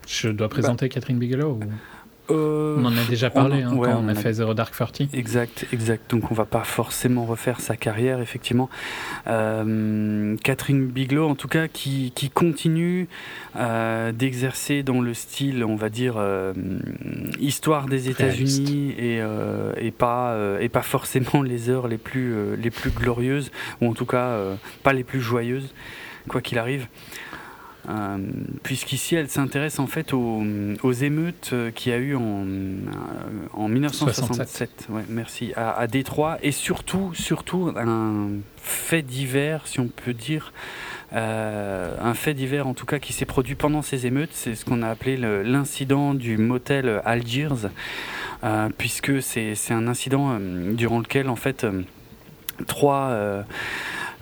je 0.05 0.27
dois 0.27 0.49
présenter 0.49 0.89
Catherine 0.89 1.17
Bigelow 1.17 1.53
ou- 1.53 1.61
Euh, 2.31 2.75
On 2.79 2.85
en 2.85 2.97
a 2.97 3.03
déjà 3.09 3.27
on 3.27 3.31
parlé 3.31 3.65
en- 3.65 3.71
hein, 3.71 3.75
ouais, 3.75 3.89
quand 3.89 3.99
on, 3.99 4.05
on 4.05 4.07
a 4.09 4.15
fait 4.15 4.33
Zero 4.33 4.53
Dark 4.53 4.75
Thirty. 4.75 5.09
Exact, 5.13 5.65
exact. 5.73 6.09
Donc 6.11 6.31
on 6.31 6.35
va 6.35 6.45
pas 6.45 6.63
forcément 6.63 7.25
refaire 7.25 7.59
sa 7.59 7.75
carrière, 7.75 8.19
effectivement. 8.21 8.69
Euh, 9.27 10.35
Catherine 10.43 10.87
Bigelow, 10.87 11.27
en 11.27 11.35
tout 11.35 11.47
cas, 11.47 11.67
qui, 11.67 12.11
qui 12.15 12.29
continue 12.29 13.07
euh, 13.55 14.11
d'exercer 14.11 14.83
dans 14.83 15.01
le 15.01 15.13
style, 15.13 15.63
on 15.63 15.75
va 15.75 15.89
dire, 15.89 16.15
euh, 16.17 16.53
histoire 17.39 17.85
des 17.87 18.09
États-Unis 18.09 18.91
et, 18.97 19.19
euh, 19.21 19.73
et 19.77 19.91
pas 19.91 20.31
euh, 20.31 20.59
et 20.59 20.69
pas 20.69 20.81
forcément 20.81 21.41
les 21.43 21.69
heures 21.69 21.87
les 21.87 21.97
plus 21.97 22.33
euh, 22.33 22.55
les 22.55 22.71
plus 22.71 22.91
glorieuses 22.91 23.51
ou 23.81 23.87
en 23.89 23.93
tout 23.93 24.05
cas 24.05 24.25
euh, 24.27 24.55
pas 24.83 24.93
les 24.93 25.03
plus 25.03 25.21
joyeuses, 25.21 25.73
quoi 26.27 26.41
qu'il 26.41 26.57
arrive. 26.57 26.87
Euh, 27.89 28.17
puisqu'ici 28.61 29.15
elle 29.15 29.27
s'intéresse 29.27 29.79
en 29.79 29.87
fait 29.87 30.13
aux, 30.13 30.43
aux 30.83 30.91
émeutes 30.91 31.49
euh, 31.51 31.71
qu'il 31.71 31.91
y 31.91 31.95
a 31.95 31.97
eu 31.97 32.15
en, 32.15 32.45
euh, 32.45 32.77
en 33.53 33.67
1967 33.67 34.85
ouais, 34.89 35.01
merci. 35.09 35.51
À, 35.55 35.71
à 35.71 35.87
Détroit. 35.87 36.37
Et 36.43 36.51
surtout 36.51 37.11
surtout 37.15 37.73
un 37.75 38.29
fait 38.57 39.01
divers 39.01 39.65
si 39.65 39.79
on 39.79 39.87
peut 39.87 40.13
dire 40.13 40.53
euh, 41.13 41.95
un 41.99 42.13
fait 42.13 42.35
divers 42.35 42.67
en 42.67 42.75
tout 42.75 42.85
cas 42.85 42.99
qui 42.99 43.13
s'est 43.13 43.25
produit 43.25 43.55
pendant 43.55 43.81
ces 43.81 44.05
émeutes. 44.05 44.31
C'est 44.33 44.53
ce 44.53 44.63
qu'on 44.63 44.83
a 44.83 44.87
appelé 44.87 45.17
l'incident 45.17 46.13
du 46.13 46.37
motel 46.37 47.01
Algiers 47.03 47.67
euh, 48.43 48.69
puisque 48.77 49.21
c'est 49.21 49.55
c'est 49.55 49.73
un 49.73 49.87
incident 49.87 50.29
euh, 50.31 50.73
durant 50.73 50.99
lequel 50.99 51.29
en 51.29 51.35
fait 51.35 51.63
euh, 51.63 51.81
trois 52.67 53.09
euh, 53.09 53.41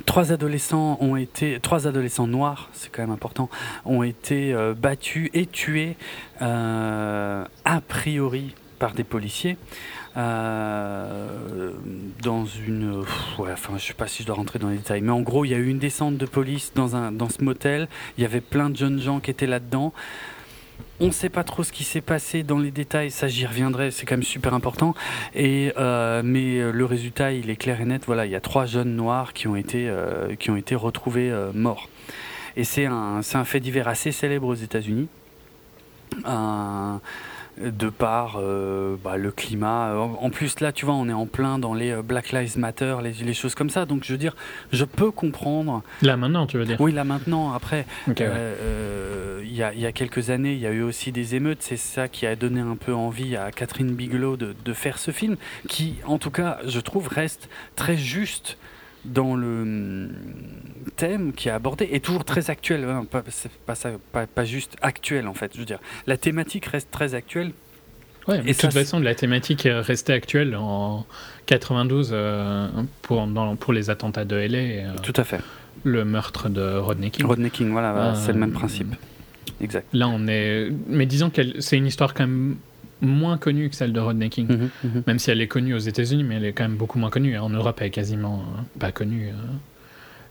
Trois 0.10 0.32
adolescents 0.32 0.98
ont 1.02 1.16
été, 1.16 1.60
trois 1.60 1.86
adolescents 1.86 2.26
noirs, 2.26 2.70
c'est 2.74 2.92
quand 2.92 3.04
même 3.04 3.12
important, 3.12 3.48
ont 3.86 4.02
été 4.02 4.56
euh, 4.56 4.74
battus 4.74 5.30
et 5.36 5.46
tués 5.46 5.98
euh, 6.42 7.46
a 7.64 7.82
priori 7.82 8.56
par 8.80 8.94
des 8.96 9.04
policiers 9.04 9.56
euh, 10.18 11.74
dans 12.24 12.44
une, 12.44 13.04
ouais, 13.38 13.52
enfin 13.52 13.74
je 13.78 13.86
sais 13.86 13.94
pas 13.94 14.08
si 14.08 14.24
je 14.24 14.28
dois 14.28 14.36
rentrer 14.36 14.58
dans 14.58 14.70
les 14.70 14.78
détails, 14.78 15.02
mais 15.02 15.12
en 15.12 15.22
gros 15.22 15.46
il 15.46 15.50
y 15.50 15.54
a 15.54 15.58
eu 15.58 15.68
une 15.68 15.78
descente 15.78 16.18
de 16.18 16.26
police 16.26 16.72
dans 16.74 16.96
un 16.96 17.12
dans 17.12 17.30
ce 17.30 17.44
motel, 17.44 17.88
il 18.18 18.24
y 18.24 18.26
avait 18.26 18.42
plein 18.42 18.72
de 18.72 18.78
jeunes 18.78 19.00
gens 19.00 19.20
qui 19.20 19.30
étaient 19.30 19.46
là-dedans. 19.46 19.94
On 21.02 21.08
ne 21.08 21.12
sait 21.12 21.30
pas 21.30 21.46
trop 21.46 21.64
ce 21.64 21.72
qui 21.72 21.86
s'est 21.86 22.02
passé 22.02 22.44
dans 22.44 22.60
les 22.60 22.72
détails, 22.72 23.10
ça 23.10 23.30
j'y 23.30 23.46
reviendrai, 23.46 23.90
c'est 23.92 24.06
quand 24.06 24.16
même 24.16 24.24
super 24.24 24.54
important. 24.54 24.94
Et 25.34 25.72
euh, 25.78 26.22
mais 26.26 26.60
euh, 26.60 26.72
le 26.72 26.84
résultat, 26.86 27.32
il 27.32 27.50
est 27.50 27.56
clair 27.56 27.80
et 27.80 27.86
net. 27.86 28.04
Voilà, 28.06 28.26
il 28.26 28.32
y 28.32 28.36
a 28.36 28.42
trois 28.42 28.66
jeunes 28.66 28.96
noirs 28.96 29.32
qui 29.32 29.48
ont 29.48 29.56
été 29.56 29.88
euh, 29.90 30.28
retrouvés 30.76 31.34
morts. 31.54 31.88
Et 32.58 32.64
c'est 32.66 32.86
un 32.86 33.22
fait 33.46 33.62
divers 33.62 33.88
assez 33.88 34.12
célèbre 34.12 34.48
aux 34.48 34.56
États-Unis. 34.56 35.08
Un- 36.26 37.00
de 37.60 37.90
par 37.90 38.38
euh, 38.38 38.96
bah, 39.04 39.18
le 39.18 39.32
climat. 39.32 39.94
En 39.96 40.30
plus, 40.30 40.60
là, 40.62 40.72
tu 40.72 40.86
vois, 40.86 40.96
on 40.96 41.10
est 41.10 41.14
en 41.14 41.26
plein 41.26 41.60
dans 41.60 41.74
les 41.74 41.92
euh, 41.92 42.02
Black 42.02 42.32
Lives 42.32 42.58
Matter, 42.58 42.98
les, 43.04 43.12
les 43.12 43.34
choses 43.34 43.56
comme 43.56 43.70
ça. 43.70 43.86
Donc, 43.86 44.04
je 44.06 44.14
veux 44.14 44.18
dire, 44.18 44.36
je 44.72 44.86
peux 44.86 45.12
comprendre. 45.12 45.84
Là, 46.02 46.16
maintenant, 46.16 46.48
tu 46.48 46.58
veux 46.58 46.66
dire? 46.66 46.80
Oui, 46.80 46.92
là 46.92 47.04
maintenant, 47.04 47.54
après, 47.54 47.86
ouais. 48.08 48.16
euh, 48.22 48.56
euh, 48.62 49.42
il 49.44 49.54
y, 49.54 49.64
a, 49.64 49.74
y 49.74 49.86
a 49.86 49.92
quelques 49.92 50.30
années, 50.30 50.54
il 50.54 50.60
y 50.60 50.68
a 50.68 50.72
eu 50.72 50.84
aussi 50.84 51.12
des 51.12 51.36
émeutes. 51.36 51.62
C'est 51.62 51.78
ça 51.78 52.08
qui 52.08 52.26
a 52.26 52.36
donné 52.36 52.62
un 52.62 52.76
peu 52.76 52.94
envie 52.94 53.36
à 53.36 53.52
Catherine 53.52 53.94
Bigelow 53.94 54.38
de, 54.38 54.56
de 54.64 54.74
faire 54.74 54.98
ce 54.98 55.12
film, 55.12 55.36
qui, 55.68 55.96
en 56.06 56.18
tout 56.18 56.32
cas, 56.32 56.60
je 56.66 56.80
trouve, 56.80 57.08
reste 57.08 57.50
très 57.76 57.98
juste 57.98 58.58
dans 59.06 59.36
le 59.36 59.62
hum, 59.62 60.10
thème 60.96 61.34
qui 61.34 61.48
est 61.50 61.52
abordé 61.52 61.88
et 61.92 62.00
toujours 62.00 62.26
très 62.26 62.50
actuel. 62.50 62.84
hein, 62.84 63.06
pas, 63.10 63.24
pas, 63.66 63.76
ça, 63.76 63.90
pas, 64.12 64.28
pas 64.28 64.46
juste 64.46 64.76
actuel, 64.82 65.28
en 65.28 65.34
fait. 65.34 65.52
Je 65.54 65.60
veux 65.60 65.66
dire, 65.66 65.80
la 66.08 66.18
thématique 66.18 66.66
reste 66.66 66.90
très 66.92 67.14
actuelle. 67.16 67.52
Ouais, 68.28 68.42
mais 68.44 68.52
Et 68.52 68.54
de 68.54 68.60
toute 68.60 68.74
façon, 68.74 69.00
la 69.00 69.16
thématique 69.16 69.66
est 69.66 69.80
restée 69.80 70.14
actuelle 70.14 70.56
en 70.56 71.06
92 71.48 72.10
euh, 72.12 72.68
pour, 73.02 73.26
dans- 73.28 73.56
pour 73.56 73.74
les 73.74 73.90
attentats 73.90 74.26
de 74.26 74.36
LA 74.36 74.60
et 74.60 74.84
euh, 74.86 74.90
Tout 75.02 75.14
à 75.16 75.24
fait. 75.24 75.40
le 75.84 76.06
meurtre 76.06 76.50
de 76.50 76.78
Rodney 76.78 77.10
King. 77.10 77.26
Rodney 77.26 77.50
King, 77.50 77.72
voilà, 77.72 77.92
voilà, 77.94 78.12
Euh, 78.12 78.16
c'est 78.16 78.34
le 78.34 78.40
même 78.40 78.52
principe. 78.52 78.94
Exact. 79.62 79.88
Là, 79.94 80.08
on 80.10 80.28
est. 80.28 80.70
Mais 80.88 81.06
disons 81.06 81.30
que 81.32 81.60
c'est 81.60 81.78
une 81.78 81.88
histoire 81.88 82.14
quand 82.14 82.28
même 82.28 82.58
moins 83.02 83.38
connue 83.38 83.70
que 83.70 83.76
celle 83.76 83.94
de 83.94 84.00
Rodney 84.00 84.30
King. 84.30 84.48
Mhm, 84.48 84.70
mhm. 84.84 85.04
Même 85.08 85.20
si 85.20 85.32
elle 85.32 85.42
est 85.42 85.48
connue 85.48 85.74
aux 85.74 85.78
États-Unis, 85.80 86.24
mais 86.24 86.36
elle 86.36 86.46
est 86.46 86.54
quand 86.54 86.64
même 86.64 86.76
beaucoup 86.78 87.00
moins 87.00 87.10
connue. 87.10 87.38
En 87.38 87.50
Europe, 87.50 87.78
elle 87.82 87.88
est 87.88 87.92
quasiment 87.92 88.40
euh, 88.58 88.62
pas 88.80 88.92
connue. 88.92 89.30
euh, 89.30 89.34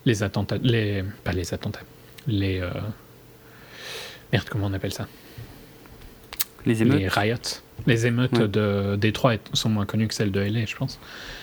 les 0.04 0.22
attentats. 0.22 0.57
Les... 0.62 1.04
Pas 1.24 1.33
les 1.33 1.52
attentats. 1.54 1.81
Les. 2.26 2.61
euh, 2.61 2.70
Merde, 4.33 4.46
comment 4.50 4.66
on 4.66 4.72
appelle 4.72 4.92
ça? 4.92 5.07
Les 6.66 6.83
émeutes, 6.83 6.98
Les 7.00 7.09
riots. 7.09 7.37
Les 7.87 8.07
émeutes 8.07 8.37
Ouais. 8.38 8.48
de 8.48 8.96
Détroit 8.96 9.35
sont 9.54 9.68
moins 9.70 9.87
connues 9.87 10.09
que 10.09 10.14
celles 10.14 10.33
de 10.33 10.40
LA, 10.40 10.66
je 10.66 10.76
pense. 10.76 10.98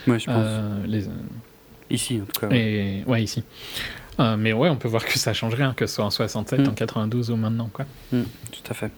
ouais, 0.08 0.20
je 0.20 0.26
pense. 0.26 0.36
Euh, 0.38 0.86
les... 0.86 1.06
Ici, 1.90 2.20
en 2.22 2.26
tout 2.26 2.42
cas. 2.42 2.48
ouais. 2.48 2.60
Et 2.60 3.04
ouais, 3.10 3.24
ici. 3.24 3.44
Euh, 4.20 4.38
mais 4.38 4.54
ouais, 4.54 4.70
on 4.70 4.76
peut 4.76 4.88
voir 4.88 5.06
que 5.06 5.18
ça 5.18 5.34
change 5.34 5.54
rien, 5.56 5.74
que 5.74 5.86
ce 5.88 5.96
soit 5.96 6.06
en 6.06 6.10
67, 6.10 6.60
Mm. 6.62 6.68
en 6.70 6.74
92 6.74 7.32
ou 7.32 7.36
maintenant, 7.36 7.70
quoi. 7.72 7.86
Mm, 8.12 8.22
tout 8.52 8.72
à 8.72 8.74
fait. 8.74 8.92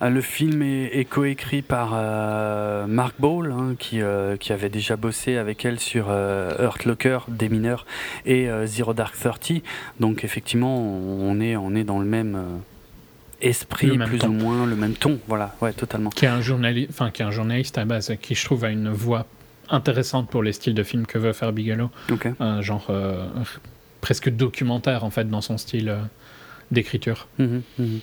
Ah, 0.00 0.10
Le 0.10 0.20
film 0.20 0.62
est, 0.62 0.86
est 0.98 1.04
coécrit 1.04 1.62
par 1.62 1.92
euh, 1.94 2.86
Mark 2.86 3.14
Ball, 3.18 3.52
hein, 3.52 3.74
qui, 3.78 4.02
euh, 4.02 4.36
qui 4.36 4.52
avait 4.52 4.68
déjà 4.68 4.96
bossé 4.96 5.36
avec 5.36 5.64
elle 5.64 5.78
sur 5.80 6.06
euh, 6.08 6.52
Hurt 6.58 6.84
Locker, 6.84 7.18
des 7.28 7.48
mineurs, 7.48 7.86
et 8.26 8.50
euh, 8.50 8.66
Zero 8.66 8.92
Dark 8.92 9.16
Thirty. 9.16 9.62
Donc 10.00 10.24
effectivement, 10.24 10.76
on 10.78 11.40
est, 11.40 11.56
on 11.56 11.74
est 11.74 11.84
dans 11.84 12.00
le 12.00 12.06
même 12.06 12.36
esprit, 13.40 13.96
Le 13.96 14.04
plus 14.04 14.18
ton. 14.18 14.28
ou 14.28 14.32
moins, 14.32 14.66
le 14.66 14.76
même 14.76 14.94
ton. 14.94 15.18
Voilà, 15.28 15.54
ouais, 15.60 15.72
totalement. 15.72 16.10
Qui 16.10 16.24
est 16.24 16.28
un 16.28 16.40
journaliste, 16.40 16.90
enfin, 16.90 17.10
qui 17.10 17.22
est 17.22 17.24
un 17.24 17.30
journaliste 17.30 17.78
à 17.78 17.84
base, 17.84 18.12
qui 18.20 18.34
je 18.34 18.44
trouve 18.44 18.64
a 18.64 18.70
une 18.70 18.90
voix 18.90 19.26
intéressante 19.70 20.28
pour 20.28 20.42
les 20.42 20.52
styles 20.52 20.74
de 20.74 20.82
films 20.82 21.06
que 21.06 21.18
veut 21.18 21.32
faire 21.32 21.52
Bigelow. 21.52 21.90
Un 22.40 22.60
genre 22.62 22.90
presque 24.00 24.28
documentaire, 24.28 25.04
en 25.04 25.10
fait, 25.10 25.28
dans 25.28 25.40
son 25.40 25.56
style 25.56 25.96
d'écriture. 26.70 27.28
Mhm, 27.38 27.62
mhm. 27.78 28.00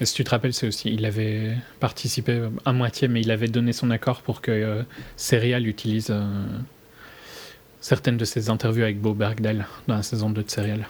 Et 0.00 0.06
si 0.06 0.14
tu 0.14 0.24
te 0.24 0.30
rappelles, 0.30 0.54
c'est 0.54 0.66
aussi, 0.66 0.92
il 0.92 1.04
avait 1.04 1.54
participé 1.78 2.42
à 2.64 2.72
moitié, 2.72 3.06
mais 3.08 3.20
il 3.20 3.30
avait 3.30 3.48
donné 3.48 3.72
son 3.72 3.90
accord 3.90 4.22
pour 4.22 4.40
que 4.40 4.50
euh, 4.50 4.82
Serial 5.16 5.66
utilise 5.66 6.08
euh, 6.10 6.24
certaines 7.82 8.16
de 8.16 8.24
ses 8.24 8.48
interviews 8.48 8.82
avec 8.84 8.98
Bo 8.98 9.12
Bergdahl 9.12 9.66
dans 9.88 9.96
la 9.96 10.02
saison 10.02 10.30
2 10.30 10.42
de 10.42 10.50
Serial. 10.50 10.88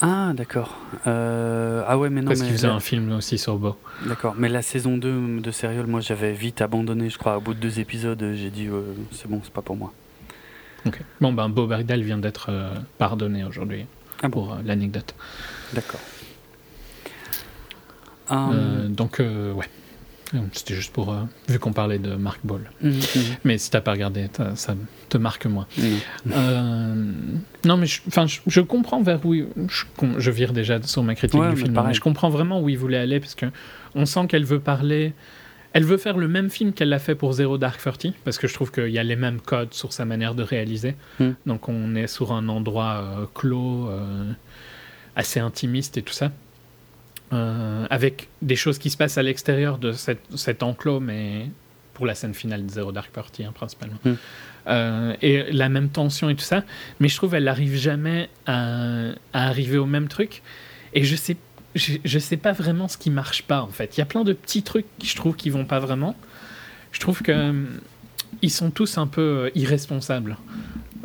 Ah, 0.00 0.32
d'accord. 0.34 0.78
Euh, 1.08 1.82
ah 1.88 1.98
ouais, 1.98 2.08
mais 2.08 2.20
non, 2.20 2.28
Parce 2.28 2.38
mais 2.40 2.46
qu'il 2.46 2.54
faisait 2.54 2.68
un 2.68 2.78
film 2.78 3.10
aussi 3.12 3.36
sur 3.36 3.56
Bo. 3.56 3.76
D'accord, 4.06 4.34
mais 4.38 4.48
la 4.48 4.62
saison 4.62 4.96
2 4.96 5.40
de 5.40 5.50
Serial, 5.50 5.88
moi 5.88 6.00
j'avais 6.00 6.32
vite 6.32 6.62
abandonné, 6.62 7.10
je 7.10 7.18
crois, 7.18 7.38
au 7.38 7.40
bout 7.40 7.54
de 7.54 7.60
deux 7.60 7.80
épisodes, 7.80 8.24
j'ai 8.36 8.50
dit 8.50 8.68
c'est 9.10 9.28
bon, 9.28 9.40
c'est 9.42 9.52
pas 9.52 9.62
pour 9.62 9.76
moi. 9.76 9.92
Ok. 10.86 11.00
Bon, 11.20 11.32
ben, 11.32 11.48
Bo 11.48 11.66
Bergdahl 11.66 12.02
vient 12.02 12.18
d'être 12.18 12.50
pardonné 12.98 13.42
aujourd'hui, 13.44 13.86
Ah 14.22 14.28
bon, 14.28 14.46
pour 14.46 14.58
l'anecdote. 14.64 15.14
d'accord. 15.72 16.00
Euh, 18.32 18.86
Hum, 18.86 18.94
donc, 18.94 19.20
euh, 19.20 19.52
ouais. 19.52 19.66
Euh, 20.34 20.38
C'était 20.52 20.74
juste 20.74 20.92
pour. 20.94 21.12
euh, 21.12 21.20
vu 21.48 21.58
qu'on 21.58 21.74
parlait 21.74 21.98
de 21.98 22.14
Mark 22.14 22.40
Ball. 22.44 22.62
hum, 22.82 22.90
hum, 22.90 23.22
Mais 23.44 23.58
si 23.58 23.70
t'as 23.70 23.82
pas 23.82 23.92
regardé, 23.92 24.28
ça 24.54 24.74
te 25.10 25.18
marque 25.18 25.44
moins. 25.46 25.66
Euh, 26.32 26.94
non, 27.64 27.76
mais 27.76 27.86
je, 27.86 28.00
je, 28.26 28.40
je 28.46 28.60
comprends 28.60 29.02
vers 29.02 29.24
où. 29.26 29.34
il- 29.34 29.46
Je, 30.18 30.30
vire 30.30 30.52
déjà 30.52 30.82
sur 30.82 31.02
ma 31.02 31.14
critique 31.14 31.38
Ouais, 31.40 31.50
du 31.50 31.56
film. 31.56 31.78
Mais 31.86 31.94
je 31.94 32.00
comprends 32.00 32.30
vraiment 32.30 32.60
où 32.62 32.68
il 32.68 32.78
voulait 32.78 32.96
aller 32.98 33.20
parce 33.20 33.34
que 33.34 33.46
on 33.94 34.06
sent 34.06 34.26
qu'elle 34.28 34.44
veut 34.44 34.60
parler. 34.60 35.12
Elle 35.74 35.84
veut 35.84 35.96
faire 35.96 36.18
le 36.18 36.28
même 36.28 36.50
film 36.50 36.72
qu'elle 36.74 36.90
l'a 36.90 36.98
fait 36.98 37.14
pour 37.14 37.32
Zero 37.32 37.56
Dark 37.56 37.82
Thirty 37.82 38.12
parce 38.24 38.36
que 38.38 38.46
je 38.46 38.52
trouve 38.54 38.70
qu'il 38.70 38.88
y 38.90 38.98
a 38.98 39.02
les 39.02 39.16
mêmes 39.16 39.40
codes 39.40 39.72
sur 39.72 39.92
sa 39.92 40.04
manière 40.04 40.34
de 40.34 40.42
réaliser. 40.42 40.96
Mm. 41.18 41.30
Donc 41.46 41.68
on 41.68 41.94
est 41.94 42.06
sur 42.06 42.32
un 42.32 42.48
endroit 42.48 43.02
euh, 43.20 43.26
clos. 43.34 43.88
euh, 43.88 44.32
assez 45.14 45.40
intimiste 45.40 45.98
et 45.98 46.02
tout 46.02 46.14
ça. 46.14 46.30
Euh, 47.32 47.86
avec 47.88 48.28
des 48.42 48.56
choses 48.56 48.78
qui 48.78 48.90
se 48.90 48.96
passent 48.98 49.16
à 49.16 49.22
l'extérieur 49.22 49.78
de 49.78 49.92
cette, 49.92 50.20
cet 50.36 50.62
enclos, 50.62 51.00
mais 51.00 51.46
pour 51.94 52.04
la 52.04 52.14
scène 52.14 52.34
finale 52.34 52.66
de 52.66 52.70
Zero 52.70 52.92
Dark 52.92 53.10
Party, 53.10 53.44
hein, 53.44 53.52
principalement. 53.54 53.98
Mm. 54.04 54.12
Euh, 54.66 55.16
et 55.22 55.50
la 55.50 55.70
même 55.70 55.88
tension 55.88 56.28
et 56.28 56.34
tout 56.34 56.44
ça. 56.44 56.62
Mais 57.00 57.08
je 57.08 57.16
trouve 57.16 57.30
qu'elle 57.30 57.44
n'arrive 57.44 57.74
jamais 57.74 58.28
à, 58.46 59.12
à 59.32 59.48
arriver 59.48 59.78
au 59.78 59.86
même 59.86 60.08
truc. 60.08 60.42
Et 60.92 61.04
je 61.04 61.16
sais, 61.16 61.36
je, 61.74 61.94
je 62.04 62.18
sais 62.18 62.36
pas 62.36 62.52
vraiment 62.52 62.86
ce 62.86 62.98
qui 62.98 63.08
marche 63.08 63.42
pas, 63.44 63.62
en 63.62 63.68
fait. 63.68 63.96
Il 63.96 64.00
y 64.00 64.02
a 64.02 64.06
plein 64.06 64.24
de 64.24 64.34
petits 64.34 64.62
trucs 64.62 64.86
qui 64.98 65.06
je 65.06 65.16
trouve 65.16 65.34
qui 65.34 65.48
vont 65.48 65.64
pas 65.64 65.78
vraiment. 65.78 66.14
Je 66.90 67.00
trouve 67.00 67.22
que 67.22 67.32
euh, 67.32 67.64
ils 68.42 68.50
sont 68.50 68.70
tous 68.70 68.98
un 68.98 69.06
peu 69.06 69.50
irresponsables, 69.54 70.36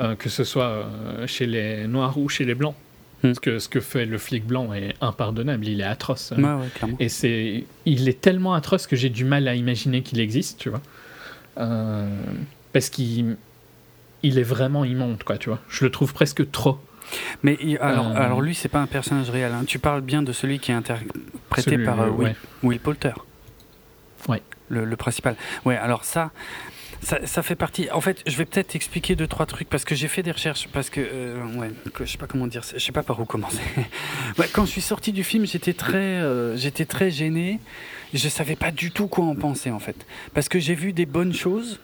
euh, 0.01 0.15
que 0.15 0.27
ce 0.27 0.43
soit 0.43 0.89
chez 1.25 1.45
les 1.45 1.87
noirs 1.87 2.17
ou 2.17 2.27
chez 2.27 2.43
les 2.43 2.55
blancs. 2.55 2.75
Hmm. 3.23 3.29
Parce 3.29 3.39
que 3.39 3.57
ce 3.59 3.67
que 3.69 3.79
fait 3.79 4.05
le 4.05 4.17
flic 4.17 4.45
blanc 4.45 4.73
est 4.73 4.93
impardonnable, 5.01 5.67
il 5.67 5.81
est 5.81 5.85
atroce. 5.85 6.33
Ouais, 6.37 6.43
ouais, 6.43 6.67
clairement. 6.75 6.97
Et 6.99 7.09
c'est, 7.09 7.63
il 7.85 8.07
est 8.09 8.21
tellement 8.21 8.53
atroce 8.53 8.85
que 8.87 8.95
j'ai 8.95 9.09
du 9.09 9.25
mal 9.25 9.47
à 9.47 9.55
imaginer 9.55 10.03
qu'il 10.03 10.19
existe, 10.19 10.59
tu 10.59 10.69
vois. 10.69 10.81
Euh, 11.57 12.07
parce 12.73 12.89
qu'il 12.89 13.37
il 14.23 14.37
est 14.37 14.43
vraiment 14.43 14.85
immonde, 14.85 15.23
quoi, 15.23 15.37
tu 15.37 15.49
vois. 15.49 15.59
Je 15.69 15.85
le 15.85 15.91
trouve 15.91 16.13
presque 16.13 16.49
trop. 16.51 16.79
Mais 17.41 17.57
alors, 17.79 18.07
Euh, 18.07 18.21
alors 18.21 18.41
lui, 18.41 18.53
c'est 18.53 18.67
pas 18.67 18.81
un 18.81 18.87
personnage 18.87 19.29
réel. 19.29 19.51
hein. 19.53 19.63
Tu 19.65 19.79
parles 19.79 20.01
bien 20.01 20.21
de 20.21 20.31
celui 20.31 20.59
qui 20.59 20.71
est 20.71 20.75
interprété 20.75 21.71
Celui- 21.71 21.85
par 21.85 22.01
euh, 22.01 22.09
Will, 22.09 22.27
ouais. 22.27 22.35
Will 22.63 22.79
Poulter. 22.79 23.13
Ouais. 24.27 24.41
Le, 24.69 24.83
le 24.85 24.95
principal. 24.97 25.35
Ouais, 25.65 25.77
alors 25.77 26.03
ça, 26.03 26.31
ça, 27.01 27.43
fait 27.43 27.55
partie. 27.55 27.89
En 27.91 28.01
fait, 28.01 28.23
je 28.25 28.37
vais 28.37 28.45
peut-être 28.45 28.75
expliquer 28.75 29.15
deux 29.15 29.27
trois 29.27 29.45
trucs 29.45 29.69
parce 29.69 29.85
que 29.85 29.95
j'ai 29.95 30.07
fait 30.07 30.23
des 30.23 30.31
recherches 30.31 30.67
parce 30.73 30.89
que 30.89 31.01
euh, 31.01 31.45
ouais, 31.55 31.71
je 31.99 32.05
sais 32.05 32.17
pas 32.17 32.27
comment 32.27 32.47
dire, 32.47 32.63
je 32.63 32.79
sais 32.79 32.91
pas 32.91 33.03
par 33.03 33.19
où 33.19 33.25
commencer. 33.25 33.61
quand 34.53 34.65
je 34.65 34.71
suis 34.71 34.81
sorti 34.81 35.11
du 35.11 35.23
film, 35.23 35.45
j'étais 35.45 35.73
très, 35.73 35.97
euh, 35.97 36.57
j'étais 36.57 36.85
très 36.85 37.11
gêné. 37.11 37.59
Je 38.13 38.29
savais 38.29 38.55
pas 38.55 38.71
du 38.71 38.91
tout 38.91 39.07
quoi 39.07 39.25
en 39.25 39.35
penser 39.35 39.69
en 39.69 39.79
fait, 39.79 40.05
parce 40.33 40.49
que 40.49 40.59
j'ai 40.59 40.75
vu 40.75 40.93
des 40.93 41.05
bonnes 41.05 41.33
choses. 41.33 41.79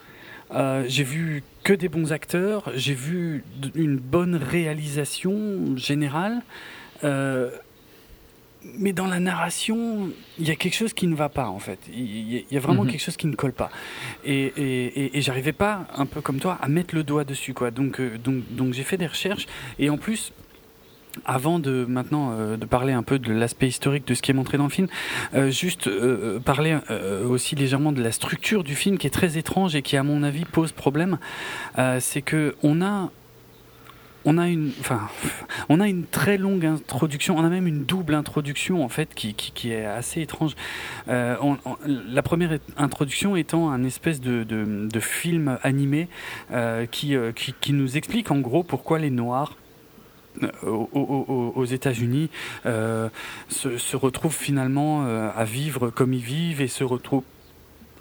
Euh, 0.53 0.83
j'ai 0.87 1.03
vu 1.03 1.43
que 1.63 1.73
des 1.73 1.89
bons 1.89 2.11
acteurs, 2.11 2.71
j'ai 2.75 2.93
vu 2.93 3.43
une 3.75 3.97
bonne 3.97 4.35
réalisation 4.35 5.75
générale, 5.75 6.41
euh, 7.03 7.49
mais 8.77 8.93
dans 8.93 9.07
la 9.07 9.19
narration, 9.19 10.09
il 10.39 10.47
y 10.47 10.51
a 10.51 10.55
quelque 10.55 10.75
chose 10.75 10.93
qui 10.93 11.07
ne 11.07 11.15
va 11.15 11.29
pas 11.29 11.47
en 11.47 11.59
fait. 11.59 11.79
Il 11.93 12.43
y, 12.51 12.57
a- 12.57 12.59
vraiment 12.59 12.83
Mhm. 12.83 12.91
quelque 12.91 13.01
chose 13.01 13.17
qui 13.17 13.27
ne 13.27 13.35
colle 13.35 13.53
pas. 13.53 13.69
Et, 14.25 14.45
et, 14.57 14.85
et, 15.05 15.17
et 15.17 15.21
j'arrivais 15.21 15.51
pas, 15.53 15.85
un 15.95 16.05
peu 16.05 16.21
comme 16.21 16.39
toi, 16.39 16.57
à 16.61 16.67
mettre 16.69 16.95
le 16.95 17.03
doigt 17.03 17.23
dessus 17.25 17.53
quoi. 17.53 17.71
Donc, 17.71 17.99
euh, 17.99 18.17
donc, 18.17 18.43
donc 18.51 18.73
j'ai 18.73 18.83
fait 18.83 18.97
des 18.97 19.07
recherches 19.07 19.47
et 19.79 19.89
en 19.89 19.97
plus. 19.97 20.31
Avant 21.25 21.59
de 21.59 21.85
maintenant 21.87 22.31
euh, 22.33 22.57
de 22.57 22.65
parler 22.65 22.91
un 22.91 23.03
peu 23.03 23.19
de 23.19 23.31
l'aspect 23.31 23.67
historique 23.67 24.07
de 24.07 24.15
ce 24.15 24.23
qui 24.23 24.31
est 24.31 24.33
montré 24.33 24.57
dans 24.57 24.63
le 24.63 24.71
film, 24.71 24.87
euh, 25.35 25.51
juste 25.51 25.87
parler 26.43 26.75
aussi 27.29 27.55
légèrement 27.55 27.91
de 27.91 28.01
la 28.01 28.11
structure 28.11 28.63
du 28.63 28.73
film 28.73 28.97
qui 28.97 29.05
est 29.05 29.11
très 29.11 29.37
étrange 29.37 29.75
et 29.75 29.83
qui 29.83 29.95
à 29.95 30.01
mon 30.01 30.23
avis 30.23 30.43
pose 30.43 30.71
problème. 30.71 31.19
C'est 31.99 32.23
que 32.23 32.55
on 32.63 32.81
a 32.81 33.11
on 34.25 34.37
a 34.37 35.87
une 35.87 36.05
très 36.05 36.37
longue 36.37 36.65
introduction, 36.65 37.37
on 37.37 37.43
a 37.43 37.49
même 37.49 37.67
une 37.67 37.83
double 37.83 38.15
introduction 38.15 38.83
en 38.83 38.89
fait 38.89 39.13
qui, 39.13 39.71
est 39.71 39.85
assez 39.85 40.21
étrange. 40.21 40.55
Euh, 41.07 41.35
la 41.85 42.21
première 42.21 42.57
introduction 42.77 43.35
étant 43.35 43.69
un 43.69 43.83
espèce 43.83 44.21
de, 44.21 44.99
film 44.99 45.57
animé 45.63 46.07
euh, 46.51 46.85
qui, 46.85 47.15
euh, 47.15 47.31
qui, 47.31 47.73
nous 47.73 47.97
explique 47.97 48.31
en 48.31 48.39
gros 48.39 48.63
pourquoi 48.63 48.99
les 48.99 49.09
Noirs 49.09 49.57
aux, 50.63 51.65
États-Unis 51.65 52.29
se, 52.63 53.95
retrouvent 53.95 54.35
finalement 54.35 55.05
à 55.05 55.43
vivre 55.43 55.89
comme 55.91 56.13
ils 56.13 56.23
vivent 56.23 56.61
et 56.61 56.67
se 56.67 56.83
retrouvent 56.83 57.23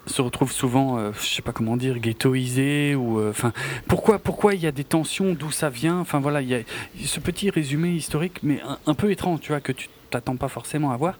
se 0.05 0.21
retrouvent 0.21 0.51
souvent, 0.51 0.97
euh, 0.97 1.11
je 1.19 1.27
sais 1.27 1.41
pas 1.41 1.51
comment 1.51 1.77
dire, 1.77 1.99
ghettoisés 1.99 2.95
ou, 2.95 3.19
euh, 3.19 3.29
enfin, 3.29 3.53
pourquoi, 3.87 4.19
pourquoi 4.19 4.53
il 4.53 4.61
y 4.61 4.67
a 4.67 4.71
des 4.71 4.83
tensions, 4.83 5.33
d'où 5.33 5.51
ça 5.51 5.69
vient, 5.69 5.99
enfin 5.99 6.19
voilà, 6.19 6.41
il 6.41 6.49
y 6.49 6.55
a 6.55 6.59
ce 7.03 7.19
petit 7.19 7.49
résumé 7.49 7.89
historique, 7.91 8.39
mais 8.43 8.59
un, 8.85 8.93
peu 8.93 9.11
étrange, 9.11 9.39
tu 9.41 9.49
vois, 9.49 9.61
que 9.61 9.71
tu 9.71 9.87
t'attends 10.09 10.35
pas 10.35 10.47
forcément 10.47 10.91
à 10.91 10.97
voir. 10.97 11.17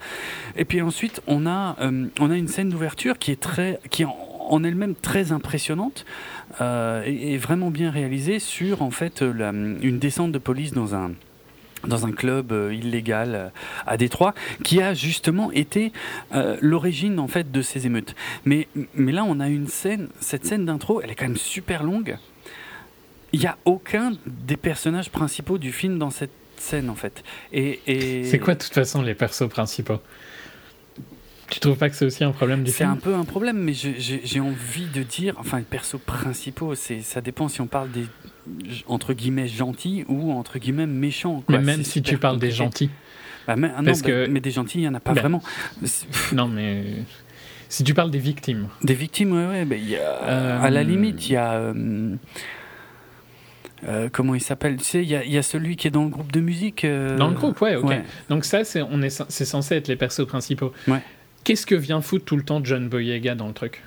Et 0.56 0.66
puis 0.66 0.82
ensuite, 0.82 1.22
on 1.28 1.46
a, 1.48 1.76
euh, 1.82 2.08
on 2.20 2.30
a 2.30 2.38
une 2.38 2.48
scène 2.48 2.70
d'ouverture 2.70 3.18
qui 3.18 3.32
est 3.32 3.40
très, 3.40 3.80
qui 3.90 4.06
en, 4.06 4.64
elle-même 4.64 4.94
très 4.96 5.32
impressionnante 5.32 6.06
euh, 6.62 7.04
et, 7.06 7.38
vraiment 7.38 7.72
bien 7.72 7.90
réalisée 7.90 8.40
sur 8.40 8.82
en 8.82 8.92
fait 8.92 9.22
une 9.22 9.98
descente 9.98 10.32
de 10.32 10.38
police 10.38 10.74
dans 10.74 10.94
un 10.94 11.12
dans 11.88 12.06
un 12.06 12.12
club 12.12 12.52
euh, 12.52 12.74
illégal 12.74 13.36
euh, 13.36 13.50
à 13.86 13.98
Détroit, 13.98 14.34
qui 14.64 14.82
a 14.82 14.94
justement 14.94 15.52
été 15.52 15.92
euh, 16.34 16.58
l'origine 16.62 17.20
en 17.20 17.28
fait 17.28 17.52
de 17.52 17.62
ces 17.62 17.86
émeutes. 17.86 18.16
Mais, 18.46 18.68
mais 18.96 19.12
là, 19.12 19.24
on 19.28 19.40
a 19.40 19.50
une 19.50 19.68
scène, 19.68 20.08
cette 20.20 20.46
scène 20.46 20.66
d'intro, 20.66 21.02
elle 21.02 21.12
est 21.12 21.16
quand 21.16 21.28
même 21.28 21.38
super 21.38 21.84
longue. 21.84 22.18
Il 23.32 23.40
n'y 23.40 23.48
a 23.48 23.58
aucun 23.66 24.14
des 24.28 24.58
personnages 24.58 25.10
principaux 25.10 25.58
du 25.58 25.72
film 25.72 25.98
dans 25.98 26.12
cette 26.12 26.32
scène 26.58 26.90
en 26.90 26.96
fait. 26.96 27.24
Et, 27.52 27.80
et 27.88 28.24
C'est 28.26 28.40
quoi, 28.40 28.54
de 28.54 28.64
toute 28.64 28.74
façon, 28.74 29.02
les 29.02 29.16
persos 29.16 29.50
principaux? 29.50 30.00
Tu 31.54 31.60
trouves 31.60 31.78
pas 31.78 31.88
que 31.90 31.96
c'est 31.96 32.06
aussi 32.06 32.24
un 32.24 32.32
problème 32.32 32.64
du 32.64 32.72
C'est 32.72 32.84
un 32.84 32.96
peu 32.96 33.14
un 33.14 33.26
problème, 33.26 33.58
mais 33.58 33.74
j'ai 33.74 34.40
envie 34.40 34.88
de 34.94 35.04
dire, 35.04 35.36
enfin, 35.38 35.58
les 35.60 35.64
persos 35.64 36.00
principaux, 36.04 36.74
ça 36.76 37.22
dépend 37.22 37.48
si 37.48 37.62
on 37.62 37.68
parle 37.68 37.92
des 37.92 38.06
entre 38.88 39.14
guillemets 39.14 39.48
gentils 39.48 40.04
ou 40.08 40.32
entre 40.32 40.58
guillemets 40.58 40.88
méchants. 40.88 41.44
quoi. 41.46 41.60
Mais 41.60 41.64
même 41.64 41.84
si 41.84 42.02
tu 42.02 42.18
parles 42.18 42.40
des 42.40 42.50
gentils. 42.52 42.90
Bah, 43.46 43.56
mais, 43.56 43.70
ah 43.76 43.82
non, 43.82 43.86
Parce 43.86 44.02
bah, 44.02 44.08
que- 44.08 44.28
mais 44.28 44.40
des 44.40 44.52
gentils, 44.52 44.80
il 44.80 44.82
n'y 44.82 44.88
en 44.88 44.94
a 44.96 45.00
pas 45.00 45.14
Ben. 45.14 45.22
vraiment. 45.22 45.44
Non, 46.34 46.48
mais 46.48 46.86
si 47.70 47.84
tu 47.84 47.94
parles 47.94 48.10
des 48.10 48.18
victimes, 48.20 48.68
Des 48.84 48.94
victimes, 48.96 49.34
ouais, 49.34 49.48
ouais. 49.48 49.66
bah, 49.66 49.76
y 49.76 49.96
a- 49.96 50.00
Euh, 50.24 50.62
À 50.62 50.70
la 50.72 50.82
limite, 50.84 51.28
il 51.30 51.34
y 51.34 51.36
a. 51.36 51.52
euh, 51.54 52.16
euh, 53.86 54.10
comment 54.12 54.34
il 54.34 54.42
s'appelle 54.42 54.78
Tu 54.78 54.86
sais, 54.86 55.04
il 55.04 55.10
y, 55.10 55.16
a- 55.16 55.24
il 55.26 55.32
y 55.32 55.38
a 55.38 55.44
celui 55.44 55.76
qui 55.76 55.88
est 55.88 55.92
dans 55.92 56.04
le 56.06 56.10
groupe 56.10 56.32
de 56.32 56.40
musique. 56.40 56.86
euh, 56.86 57.18
dans 57.18 57.28
le 57.28 57.34
groupe, 57.36 57.60
ouais, 57.62 57.76
ok. 57.76 57.90
ouais. 57.90 58.04
Donc 58.30 58.46
ça, 58.46 58.64
c'est 58.64 58.82
on 58.82 59.02
est 59.02 59.24
c'est 59.30 59.46
censé 59.46 59.76
être 59.76 59.88
les 59.90 59.96
persos 59.98 60.26
principaux. 60.26 60.72
Ouais. 60.88 61.02
Qu'est-ce 61.44 61.66
que 61.66 61.76
vient 61.76 62.02
foutre 62.02 62.26
tout 62.26 62.38
le 62.38 62.44
temps 62.44 62.62
John 62.64 62.88
Boyega 62.90 63.36
dans 63.36 63.48
le 63.48 63.54
truc? 63.54 63.84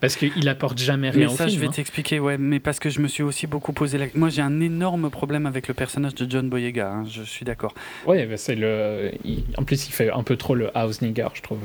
Parce 0.00 0.14
qu'il 0.14 0.48
apporte 0.48 0.78
jamais 0.78 1.10
rien 1.10 1.26
Mais 1.26 1.32
au 1.32 1.36
ça, 1.36 1.46
film. 1.46 1.56
je 1.56 1.60
vais 1.60 1.66
hein. 1.66 1.72
t'expliquer, 1.74 2.20
ouais, 2.20 2.38
mais 2.38 2.60
parce 2.60 2.78
que 2.78 2.88
je 2.88 3.00
me 3.00 3.08
suis 3.08 3.24
aussi 3.24 3.48
beaucoup 3.48 3.72
posé 3.72 3.98
la. 3.98 4.06
Moi, 4.14 4.28
j'ai 4.28 4.42
un 4.42 4.60
énorme 4.60 5.10
problème 5.10 5.44
avec 5.44 5.66
le 5.66 5.74
personnage 5.74 6.14
de 6.14 6.30
John 6.30 6.48
Boyega, 6.48 6.88
hein, 6.88 7.04
je 7.10 7.22
suis 7.22 7.44
d'accord. 7.44 7.74
Ouais, 8.06 8.24
bah, 8.26 8.36
c'est 8.36 8.54
le. 8.54 9.10
il- 9.24 9.42
En 9.56 9.64
plus, 9.64 9.88
il 9.88 9.92
fait 9.92 10.10
un 10.10 10.22
peu 10.22 10.36
trop 10.36 10.54
le 10.54 10.70
house 10.76 11.02
nigger, 11.02 11.26
je 11.34 11.42
trouve. 11.42 11.58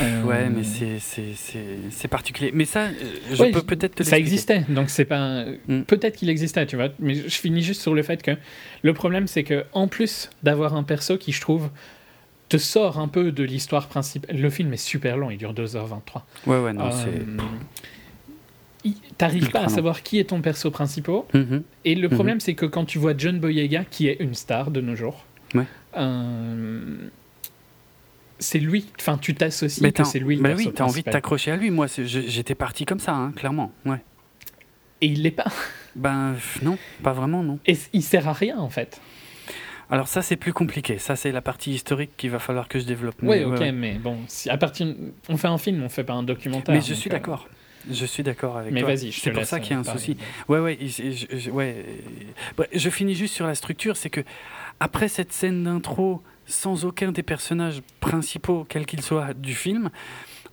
Euh, 0.00 0.22
Ouais, 0.22 0.48
mais 0.48 0.62
c'est- 0.62 2.08
particulier. 2.08 2.50
Mais 2.54 2.64
ça, 2.66 2.82
euh, 2.84 2.92
je 3.32 3.42
Ouais, 3.42 3.50
peux 3.50 3.62
peut-être 3.62 3.96
te 3.96 4.02
Ça 4.04 4.16
existait, 4.16 4.64
donc 4.68 4.88
c'est 4.88 5.04
pas. 5.04 5.44
Mm. 5.66 5.82
Peut-être 5.82 6.16
qu'il 6.16 6.30
existait, 6.30 6.66
tu 6.66 6.76
vois. 6.76 6.90
Mais 7.00 7.14
je 7.16 7.28
finis 7.40 7.62
juste 7.62 7.82
sur 7.82 7.94
le 7.94 8.02
fait 8.04 8.22
que 8.22 8.30
le 8.82 8.94
problème, 8.94 9.26
c'est 9.26 9.42
que 9.42 9.64
en 9.72 9.88
plus 9.88 10.30
d'avoir 10.44 10.76
un 10.76 10.84
perso 10.84 11.18
qui, 11.18 11.32
je 11.32 11.40
trouve, 11.40 11.68
te 12.52 12.58
sort 12.58 12.98
un 12.98 13.08
peu 13.08 13.32
de 13.32 13.42
l'histoire 13.44 13.88
principale. 13.88 14.36
Le 14.38 14.50
film 14.50 14.72
est 14.74 14.76
super 14.76 15.16
long, 15.16 15.30
il 15.30 15.38
dure 15.38 15.54
2h23. 15.54 16.22
Ouais, 16.46 16.60
ouais, 16.62 16.72
non, 16.74 16.90
Euh, 18.84 18.90
T'arrives 19.16 19.50
pas 19.50 19.60
à 19.60 19.68
savoir 19.68 20.02
qui 20.02 20.18
est 20.18 20.24
ton 20.24 20.40
perso 20.42 20.70
principal. 20.72 21.20
Mhm. 21.34 21.62
Et 21.84 21.94
le 21.94 22.08
Mhm. 22.08 22.14
problème, 22.14 22.40
c'est 22.40 22.54
que 22.54 22.66
quand 22.66 22.84
tu 22.84 22.98
vois 22.98 23.14
John 23.16 23.38
Boyega, 23.38 23.84
qui 23.84 24.08
est 24.08 24.16
une 24.20 24.34
star 24.34 24.70
de 24.72 24.80
nos 24.80 24.96
jours, 24.96 25.24
Ouais. 25.54 25.66
euh, 25.96 26.96
c'est 28.40 28.58
lui. 28.58 28.86
Enfin, 29.00 29.18
tu 29.18 29.34
t'associes 29.34 29.82
Mais 29.82 29.92
que 29.92 30.02
c'est 30.04 30.18
lui 30.18 30.36
bah 30.36 30.48
perso 30.50 30.64
oui, 30.68 30.72
t'as 30.74 30.84
envie 30.84 31.02
de 31.04 31.10
t'accrocher 31.10 31.52
à 31.52 31.56
lui. 31.56 31.70
Moi, 31.70 31.86
j'étais 31.86 32.56
parti 32.56 32.84
comme 32.84 32.98
ça, 32.98 33.12
hein, 33.14 33.32
clairement. 33.36 33.70
Ouais. 33.86 34.02
Et 35.00 35.06
il 35.06 35.22
l'est 35.22 35.30
pas. 35.30 35.46
Ben 35.94 36.34
non, 36.62 36.76
pas 37.04 37.12
vraiment, 37.12 37.42
non. 37.44 37.58
Et 37.66 37.76
il 37.92 38.02
sert 38.02 38.26
à 38.28 38.32
rien, 38.32 38.58
en 38.58 38.68
fait. 38.70 39.00
Alors 39.92 40.08
ça, 40.08 40.22
c'est 40.22 40.36
plus 40.36 40.52
compliqué. 40.54 40.98
Ça, 40.98 41.14
c'est 41.16 41.30
la 41.32 41.42
partie 41.42 41.70
historique 41.72 42.10
qu'il 42.16 42.30
va 42.30 42.38
falloir 42.38 42.66
que 42.66 42.78
je 42.78 42.84
développe. 42.86 43.16
Mais, 43.22 43.44
ok, 43.44 43.60
ouais. 43.60 43.72
mais 43.72 43.92
bon, 43.98 44.16
si 44.26 44.48
à 44.50 44.56
partir, 44.56 44.86
on 45.28 45.36
fait 45.36 45.48
un 45.48 45.58
film, 45.58 45.82
on 45.82 45.88
fait 45.90 46.02
pas 46.02 46.14
un 46.14 46.22
documentaire. 46.22 46.74
Mais 46.74 46.80
je 46.80 46.94
suis 46.94 47.10
euh, 47.10 47.12
d'accord. 47.12 47.46
Je 47.90 48.06
suis 48.06 48.22
d'accord 48.22 48.56
avec 48.56 48.72
Mais 48.72 48.80
toi. 48.80 48.90
vas-y, 48.94 49.10
je 49.10 49.18
te 49.18 49.24
C'est 49.24 49.30
pour 49.32 49.44
ça 49.44 49.60
qu'il 49.60 49.72
y 49.72 49.74
a 49.74 49.78
un 49.78 49.80
euh, 49.82 49.84
parler. 49.84 50.00
souci. 50.00 50.16
Ouais, 50.48 50.60
ouais, 50.60 50.78
je, 50.80 51.36
je- 51.36 51.50
ouais. 51.50 51.84
je 52.72 52.90
finis 52.90 53.14
juste 53.14 53.34
sur 53.34 53.46
la 53.46 53.54
structure, 53.54 53.96
c'est 53.96 54.08
que 54.10 54.20
après 54.80 55.08
cette 55.08 55.32
scène 55.32 55.64
d'intro, 55.64 56.22
sans 56.46 56.84
aucun 56.86 57.12
des 57.12 57.22
personnages 57.22 57.82
principaux, 58.00 58.64
quels 58.68 58.86
qu'ils 58.86 59.02
soient, 59.02 59.34
du 59.34 59.54
film, 59.54 59.90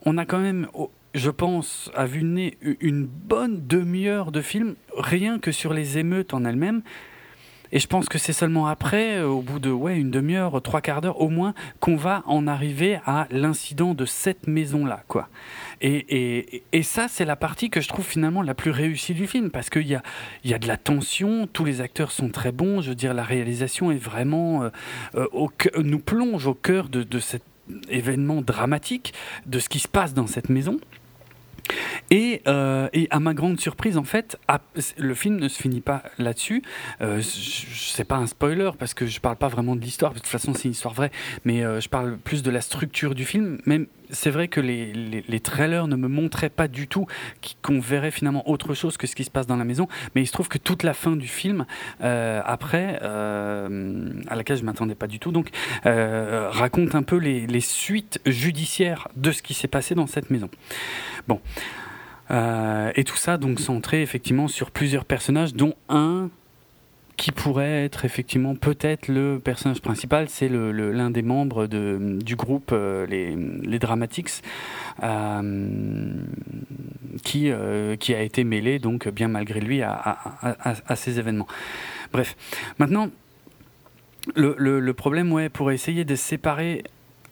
on 0.05 0.17
a 0.17 0.25
quand 0.25 0.39
même, 0.39 0.67
je 1.13 1.29
pense, 1.29 1.89
à 1.95 2.05
vue 2.05 2.23
nez, 2.23 2.57
une 2.81 3.05
bonne 3.05 3.65
demi-heure 3.67 4.31
de 4.31 4.41
film, 4.41 4.75
rien 4.97 5.39
que 5.39 5.51
sur 5.51 5.73
les 5.73 5.97
émeutes 5.97 6.33
en 6.33 6.43
elles-mêmes. 6.45 6.81
Et 7.71 7.79
je 7.79 7.87
pense 7.87 8.09
que 8.09 8.17
c'est 8.17 8.33
seulement 8.33 8.67
après, 8.67 9.17
euh, 9.17 9.27
au 9.27 9.41
bout 9.41 9.59
de 9.59 9.69
ouais, 9.69 9.97
une 9.97 10.11
demi-heure, 10.11 10.61
trois 10.61 10.81
quarts 10.81 11.01
d'heure 11.01 11.21
au 11.21 11.29
moins, 11.29 11.53
qu'on 11.79 11.95
va 11.95 12.23
en 12.25 12.47
arriver 12.47 12.99
à 13.05 13.27
l'incident 13.31 13.93
de 13.93 14.05
cette 14.05 14.47
maison-là. 14.47 15.03
quoi. 15.07 15.29
Et, 15.81 16.05
et, 16.09 16.63
et 16.71 16.83
ça, 16.83 17.07
c'est 17.07 17.25
la 17.25 17.35
partie 17.35 17.69
que 17.69 17.81
je 17.81 17.87
trouve 17.87 18.05
finalement 18.05 18.41
la 18.41 18.53
plus 18.53 18.71
réussie 18.71 19.13
du 19.13 19.27
film, 19.27 19.49
parce 19.51 19.69
qu'il 19.69 19.87
y 19.87 19.95
a, 19.95 20.03
y 20.43 20.53
a 20.53 20.59
de 20.59 20.67
la 20.67 20.77
tension, 20.77 21.47
tous 21.51 21.65
les 21.65 21.81
acteurs 21.81 22.11
sont 22.11 22.29
très 22.29 22.51
bons, 22.51 22.81
je 22.81 22.89
veux 22.89 22.95
dire, 22.95 23.13
la 23.13 23.23
réalisation 23.23 23.91
est 23.91 23.97
vraiment... 23.97 24.63
euh, 24.63 24.69
euh, 25.15 25.47
nous 25.83 25.99
plonge 25.99 26.47
au 26.47 26.53
cœur 26.53 26.89
de, 26.89 27.03
de 27.03 27.19
cet 27.19 27.43
événement 27.89 28.41
dramatique, 28.41 29.13
de 29.45 29.59
ce 29.59 29.69
qui 29.69 29.79
se 29.79 29.87
passe 29.87 30.13
dans 30.13 30.27
cette 30.27 30.49
maison. 30.49 30.79
Et, 32.11 32.41
euh, 32.47 32.89
et 32.93 33.07
à 33.11 33.19
ma 33.19 33.33
grande 33.33 33.59
surprise, 33.59 33.97
en 33.97 34.03
fait, 34.03 34.39
le 34.97 35.13
film 35.13 35.37
ne 35.37 35.47
se 35.47 35.61
finit 35.61 35.81
pas 35.81 36.03
là-dessus. 36.17 36.63
Euh, 37.01 37.21
c'est 37.21 38.03
pas 38.03 38.17
un 38.17 38.27
spoiler 38.27 38.71
parce 38.77 38.93
que 38.93 39.05
je 39.05 39.19
parle 39.19 39.37
pas 39.37 39.47
vraiment 39.47 39.75
de 39.75 39.81
l'histoire. 39.81 40.13
De 40.13 40.19
toute 40.19 40.27
façon, 40.27 40.53
c'est 40.53 40.65
une 40.65 40.71
histoire 40.71 40.93
vraie, 40.93 41.11
mais 41.45 41.63
euh, 41.63 41.79
je 41.79 41.89
parle 41.89 42.17
plus 42.17 42.43
de 42.43 42.51
la 42.51 42.61
structure 42.61 43.15
du 43.15 43.25
film. 43.25 43.59
Même 43.65 43.87
c'est 44.09 44.29
vrai 44.29 44.47
que 44.47 44.59
les, 44.59 44.91
les, 44.93 45.23
les 45.27 45.39
trailers 45.39 45.87
ne 45.87 45.95
me 45.95 46.07
montraient 46.07 46.49
pas 46.49 46.67
du 46.67 46.87
tout 46.87 47.05
qu'on 47.61 47.79
verrait 47.79 48.11
finalement 48.11 48.47
autre 48.49 48.73
chose 48.73 48.97
que 48.97 49.07
ce 49.07 49.15
qui 49.15 49.23
se 49.23 49.31
passe 49.31 49.47
dans 49.47 49.55
la 49.55 49.65
maison. 49.65 49.87
Mais 50.15 50.21
il 50.21 50.27
se 50.27 50.31
trouve 50.31 50.47
que 50.47 50.57
toute 50.57 50.83
la 50.83 50.93
fin 50.93 51.15
du 51.15 51.27
film, 51.27 51.65
euh, 52.01 52.41
après, 52.45 52.99
euh, 53.03 54.11
à 54.27 54.35
laquelle 54.35 54.57
je 54.57 54.63
m'attendais 54.63 54.95
pas 54.95 55.07
du 55.07 55.19
tout, 55.19 55.31
donc 55.31 55.49
euh, 55.85 56.49
raconte 56.49 56.95
un 56.95 57.03
peu 57.03 57.17
les, 57.17 57.47
les 57.47 57.61
suites 57.61 58.19
judiciaires 58.25 59.07
de 59.15 59.31
ce 59.31 59.41
qui 59.41 59.53
s'est 59.53 59.67
passé 59.67 59.95
dans 59.95 60.07
cette 60.07 60.29
maison. 60.29 60.49
Bon. 61.27 61.39
Euh, 62.31 62.91
et 62.95 63.03
tout 63.03 63.15
ça 63.17 63.37
donc 63.37 63.59
centré 63.59 64.01
effectivement 64.01 64.47
sur 64.47 64.69
plusieurs 64.71 65.05
personnages, 65.05 65.53
dont 65.53 65.73
un 65.89 66.29
qui 67.17 67.31
pourrait 67.33 67.83
être 67.83 68.05
effectivement 68.05 68.55
peut-être 68.55 69.09
le 69.09 69.39
personnage 69.43 69.81
principal, 69.81 70.29
c'est 70.29 70.47
l'un 70.47 71.11
des 71.11 71.21
membres 71.21 71.67
de, 71.67 72.17
du 72.23 72.37
groupe 72.37 72.69
euh, 72.71 73.05
les, 73.07 73.35
les 73.35 73.77
Dramatics, 73.77 74.41
euh, 75.03 76.13
qui, 77.23 77.51
qui 77.99 78.13
a 78.15 78.21
été 78.21 78.43
mêlé 78.45 78.79
donc 78.79 79.09
bien 79.09 79.27
malgré 79.27 79.59
lui 79.59 79.81
à, 79.81 79.91
à- 79.91 80.95
ces 80.95 81.19
événements. 81.19 81.47
Bref, 82.13 82.37
maintenant 82.77 83.09
le- 84.35 84.55
le 84.79 84.93
problème, 84.93 85.31
ouais, 85.33 85.49
pour 85.49 85.71
essayer 85.71 86.05
de 86.05 86.15
séparer 86.15 86.83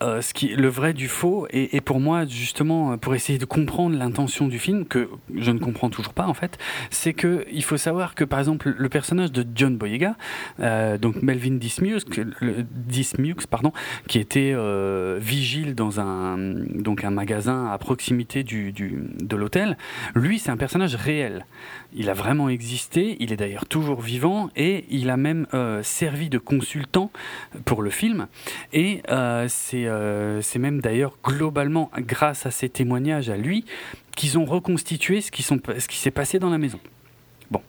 euh, 0.03 0.21
ce 0.21 0.33
qui, 0.33 0.49
le 0.49 0.67
vrai 0.67 0.93
du 0.93 1.07
faux, 1.07 1.47
et, 1.49 1.75
et 1.75 1.81
pour 1.81 1.99
moi, 1.99 2.25
justement, 2.25 2.91
euh, 2.93 2.97
pour 2.97 3.15
essayer 3.15 3.39
de 3.39 3.45
comprendre 3.45 3.97
l'intention 3.97 4.47
du 4.47 4.59
film, 4.59 4.85
que 4.85 5.09
je 5.35 5.51
ne 5.51 5.59
comprends 5.59 5.89
toujours 5.89 6.13
pas 6.13 6.27
en 6.27 6.33
fait, 6.33 6.57
c'est 6.89 7.13
que 7.13 7.45
il 7.51 7.63
faut 7.63 7.77
savoir 7.77 8.15
que 8.15 8.23
par 8.23 8.39
exemple 8.39 8.73
le 8.77 8.89
personnage 8.89 9.31
de 9.31 9.45
John 9.55 9.77
Boyega, 9.77 10.15
euh, 10.59 10.97
donc 10.97 11.21
Melvin 11.21 11.57
Dismukes, 11.57 13.47
pardon, 13.47 13.71
qui 14.07 14.19
était 14.19 14.53
euh, 14.55 15.17
vigile 15.21 15.75
dans 15.75 15.99
un 15.99 16.37
donc 16.37 17.03
un 17.03 17.09
magasin 17.11 17.67
à 17.71 17.77
proximité 17.77 18.43
du, 18.43 18.71
du- 18.71 19.03
de 19.21 19.35
l'hôtel, 19.35 19.77
lui 20.15 20.39
c'est 20.39 20.51
un 20.51 20.57
personnage 20.57 20.95
réel. 20.95 21.45
Il 21.99 22.09
a 22.11 22.13
vraiment 22.13 22.47
existé, 22.47 23.17
il 23.19 23.33
est 23.33 23.37
d'ailleurs 23.37 23.65
toujours 23.65 24.01
vivant 24.01 24.49
et 24.55 24.85
il 24.89 25.09
a 25.09 25.17
même 25.17 25.47
euh, 25.55 25.81
servi 25.81 26.29
de 26.29 26.37
consultant 26.37 27.09
pour 27.65 27.81
le 27.81 27.89
film. 27.89 28.27
Et 28.71 29.01
euh, 29.09 29.47
c'est 29.49 29.87
euh, 29.87 30.41
c'est 30.43 30.59
même 30.59 30.79
d'ailleurs 30.79 31.17
globalement 31.23 31.89
grâce 31.97 32.45
à 32.45 32.51
ces 32.51 32.69
témoignages 32.69 33.29
à 33.29 33.35
lui 33.37 33.65
qu'ils 34.15 34.37
ont 34.37 34.45
reconstitué 34.45 35.21
ce 35.21 35.31
qui, 35.31 35.41
sont- 35.43 35.59
ce 35.79 35.87
qui 35.87 35.97
s'est 35.97 36.11
passé 36.11 36.37
dans 36.39 36.49
la 36.51 36.57
maison. 36.59 36.79
Bon. 37.49 37.61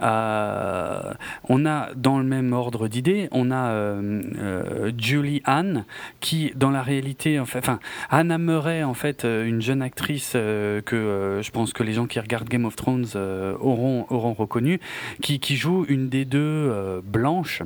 Euh, 0.00 1.12
on 1.48 1.66
a 1.66 1.90
dans 1.94 2.18
le 2.18 2.24
même 2.24 2.52
ordre 2.52 2.88
d'idées, 2.88 3.28
on 3.32 3.50
a 3.50 3.70
euh, 3.70 4.22
euh, 4.38 4.92
Julie 4.96 5.42
Anne 5.44 5.84
qui, 6.20 6.52
dans 6.56 6.70
la 6.70 6.82
réalité, 6.82 7.40
fait, 7.46 7.58
enfin 7.58 7.78
Anna 8.10 8.38
Murray, 8.38 8.82
en 8.82 8.94
fait, 8.94 9.24
une 9.24 9.60
jeune 9.60 9.82
actrice 9.82 10.32
que 10.32 11.40
je 11.42 11.50
pense 11.50 11.72
que 11.72 11.82
les 11.82 11.92
gens 11.92 12.06
qui 12.06 12.20
regardent 12.20 12.48
Game 12.48 12.64
of 12.64 12.76
Thrones 12.76 13.06
auront 13.16 14.06
auront 14.10 14.32
reconnu, 14.32 14.80
qui, 15.20 15.40
qui 15.40 15.56
joue 15.56 15.84
une 15.88 16.08
des 16.08 16.24
deux 16.24 17.02
blanches 17.04 17.62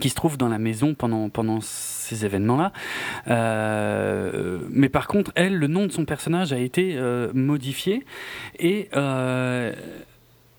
qui 0.00 0.08
se 0.08 0.14
trouve 0.14 0.38
dans 0.38 0.48
la 0.48 0.58
maison 0.58 0.94
pendant, 0.94 1.28
pendant 1.28 1.60
ces 1.60 2.24
événements-là. 2.24 2.72
Mais 3.26 4.88
par 4.88 5.06
contre, 5.06 5.32
elle, 5.34 5.56
le 5.56 5.66
nom 5.66 5.86
de 5.86 5.92
son 5.92 6.04
personnage 6.04 6.52
a 6.52 6.58
été 6.58 6.98
modifié 7.34 8.04
et 8.58 8.88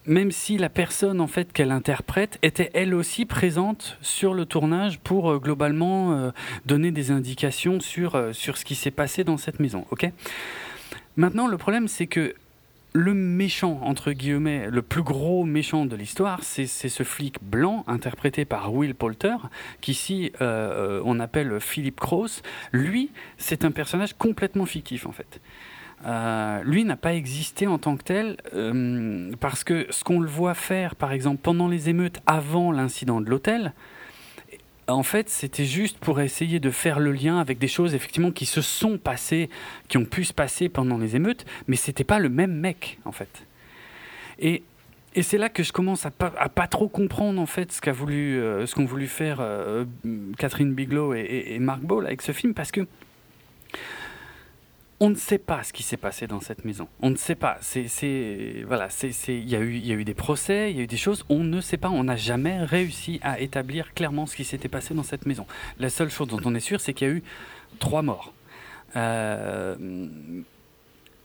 même 0.06 0.32
si 0.32 0.58
la 0.58 0.70
personne 0.70 1.22
en 1.22 1.28
fait 1.28 1.54
qu'elle 1.54 1.72
interprète 1.72 2.38
était 2.41 2.72
elle 2.74 2.93
aussi 2.93 3.26
présente 3.26 3.97
sur 4.01 4.34
le 4.34 4.45
tournage 4.45 4.99
pour 4.99 5.32
euh, 5.32 5.39
globalement 5.39 6.14
euh, 6.14 6.32
donner 6.66 6.91
des 6.91 7.12
indications 7.12 7.80
sur, 7.80 8.16
euh, 8.16 8.34
sur 8.34 8.58
ce 8.58 8.66
qui 8.66 8.76
s'est 8.76 8.91
passé 8.91 9.24
dans 9.24 9.38
cette 9.38 9.60
maison. 9.60 9.86
Maintenant, 11.16 11.47
le 11.47 11.58
problème, 11.58 11.88
c'est 11.88 12.08
que 12.08 12.34
le 12.93 13.14
méchant, 13.14 13.80
entre 13.84 14.12
guillemets, 14.12 14.68
le 14.70 14.82
plus 14.82 15.04
gros 15.04 15.45
méchant 15.45 15.86
de 15.86 15.95
l'histoire, 15.95 16.43
c'est 16.43 16.68
ce 16.68 17.04
flic 17.04 17.38
blanc 17.41 17.84
interprété 17.88 18.45
par 18.45 18.74
Will 18.74 18.93
Poulter, 18.93 19.36
qu'ici 19.82 20.32
on 20.39 21.20
appelle 21.20 21.60
Philip 21.60 21.99
Cross. 21.99 22.43
Lui, 22.72 23.10
c'est 23.38 23.66
un 23.66 23.72
personnage 23.72 24.14
complètement 24.14 24.68
fictif 24.68 25.08
en 25.08 25.12
fait. 25.12 25.39
Euh, 26.06 26.62
lui 26.64 26.84
n'a 26.84 26.97
pas 26.97 27.14
existé 27.14 27.66
en 27.66 27.78
tant 27.78 27.95
que 27.95 28.04
tel 28.04 28.36
euh, 28.54 29.32
parce 29.39 29.64
que 29.64 29.88
ce 29.89 30.04
qu'on 30.04 30.20
le 30.20 30.28
voit 30.28 30.54
faire, 30.54 30.95
par 30.95 31.14
exemple, 31.14 31.39
pendant 31.41 31.68
les 31.70 31.88
émeutes 31.89 32.20
avant 32.26 32.72
l'incident 32.74 33.22
de 33.22 33.30
l'hôtel, 33.30 33.74
en 34.89 35.04
fait, 35.04 35.30
c'était 35.30 35.64
juste 35.64 35.97
pour 35.99 36.20
essayer 36.20 36.60
de 36.60 36.70
faire 36.72 36.99
le 36.99 37.14
lien 37.14 37.39
avec 37.39 37.58
des 37.58 37.70
choses 37.70 37.95
effectivement 37.95 38.32
qui 38.32 38.45
se 38.45 38.62
sont 38.62 38.97
passées, 38.97 39.49
qui 39.88 39.97
ont 39.97 40.04
pu 40.04 40.26
se 40.26 40.34
passer 40.34 40.68
pendant 40.68 40.97
les 40.97 41.16
émeutes, 41.16 41.45
mais 41.68 41.78
c'était 41.78 42.04
pas 42.04 42.20
le 42.20 42.28
même 42.28 42.54
mec 42.54 42.99
en 43.06 43.14
fait. 43.14 43.45
Et, 44.39 44.62
et 45.16 45.22
c'est 45.24 45.38
là 45.38 45.47
que 45.47 45.64
je 45.64 45.72
commence 45.72 46.06
à 46.06 46.12
pas, 46.12 46.34
à 46.38 46.49
pas 46.49 46.68
trop 46.68 46.89
comprendre 46.89 47.39
en 47.39 47.45
fait 47.45 47.72
ce 47.72 47.80
qu'a 47.80 47.93
voulu, 47.93 48.38
euh, 48.41 48.66
ce 48.66 48.76
qu'ont 48.76 48.84
voulu 48.84 49.08
faire 49.08 49.41
Catherine 50.38 50.74
Bigelow 50.74 51.14
et, 51.14 51.22
et- 51.22 51.56
et 51.56 51.60
Mark 51.60 51.80
Ball 51.82 52.06
avec 52.06 52.22
ce 52.22 52.34
film, 52.34 52.54
parce 52.54 52.74
que 52.74 52.82
on 55.04 55.10
ne 55.10 55.16
sait 55.16 55.38
pas 55.38 55.64
ce 55.64 55.74
qui 55.74 55.84
s'est 55.84 55.97
passé 55.97 56.28
dans 56.28 56.39
cette 56.39 56.64
maison. 56.64 56.88
On 57.01 57.10
ne 57.10 57.18
sait 57.18 57.36
pas. 57.36 57.58
C'est, 57.60 58.64
voilà, 58.66 58.89
c'est, 58.89 59.12
il 59.28 59.49
y 59.49 59.56
a 59.58 59.60
eu, 59.60 59.76
il 59.76 59.86
y 59.86 59.91
a 59.91 59.95
eu 59.95 60.06
des 60.06 60.14
procès, 60.14 60.72
il 60.72 60.78
y 60.78 60.80
a 60.80 60.84
eu 60.84 60.88
des 60.88 60.95
choses. 60.95 61.26
On 61.28 61.43
ne 61.43 61.60
sait 61.60 61.76
pas. 61.76 61.89
On 61.89 62.06
n'a 62.06 62.16
jamais 62.16 62.64
réussi 62.64 63.20
à 63.22 63.41
établir 63.41 63.93
clairement 63.93 64.26
ce 64.26 64.38
qui 64.38 64.45
s'était 64.45 64.70
passé 64.70 64.93
dans 64.93 65.04
cette 65.04 65.26
maison. 65.26 65.45
La 65.78 65.89
seule 65.89 66.10
chose 66.10 66.30
dont 66.30 66.39
on 66.45 66.56
est 66.56 66.62
sûr, 66.62 66.80
c'est 66.80 66.93
qu'il 66.93 67.08
y 67.10 67.12
a 67.12 67.14
eu 67.16 67.24
trois 67.80 68.01
morts. 68.01 68.32
Euh, 68.95 69.76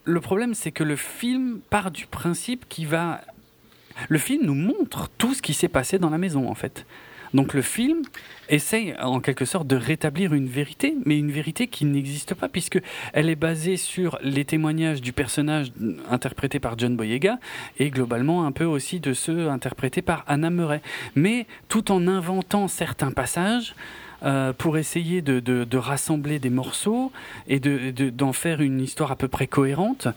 le 0.02 0.20
problème, 0.20 0.54
c'est 0.54 0.72
que 0.72 0.82
le 0.82 0.96
film 0.96 1.60
part 1.70 1.92
du 1.92 2.06
principe 2.06 2.68
qui 2.68 2.84
va. 2.84 3.20
Le 4.08 4.18
film 4.18 4.44
nous 4.44 4.56
montre 4.56 5.08
tout 5.18 5.34
ce 5.34 5.40
qui 5.40 5.54
s'est 5.54 5.68
passé 5.68 6.00
dans 6.00 6.10
la 6.10 6.18
maison, 6.18 6.50
en 6.50 6.54
fait. 6.56 6.84
Donc 7.34 7.52
le 7.54 7.62
film 7.62 8.02
essaye 8.48 8.94
en 9.00 9.20
quelque 9.20 9.44
sorte 9.44 9.66
de 9.66 9.76
rétablir 9.76 10.32
une 10.32 10.46
vérité, 10.48 10.96
mais 11.04 11.18
une 11.18 11.30
vérité 11.30 11.66
qui 11.66 11.84
n'existe 11.84 12.34
pas 12.34 12.48
puisque 12.48 12.80
elle 13.12 13.28
est 13.28 13.36
basée 13.36 13.76
sur 13.76 14.18
les 14.22 14.44
témoignages 14.44 15.00
du 15.02 15.12
personnage 15.12 15.70
interprété 16.10 16.58
par 16.58 16.78
John 16.78 16.96
Boyega 16.96 17.38
et 17.78 17.90
globalement 17.90 18.46
un 18.46 18.52
peu 18.52 18.64
aussi 18.64 19.00
de 19.00 19.12
ceux 19.12 19.48
interprétés 19.50 20.00
par 20.02 20.24
Anna 20.26 20.48
Murray, 20.50 20.80
mais 21.14 21.46
tout 21.68 21.92
en 21.92 22.06
inventant 22.08 22.68
certains 22.68 23.10
passages. 23.12 23.74
euh, 24.24 24.52
pour 24.52 24.78
essayer 24.78 25.22
de, 25.22 25.76
rassembler 25.76 26.40
des 26.40 26.50
morceaux 26.50 27.12
et 27.46 27.60
de- 27.60 27.92
de- 27.92 28.10
d'en 28.10 28.32
faire 28.32 28.60
une 28.60 28.80
histoire 28.80 29.12
à 29.12 29.16
peu 29.16 29.28
près 29.28 29.46
cohérente. 29.46 30.08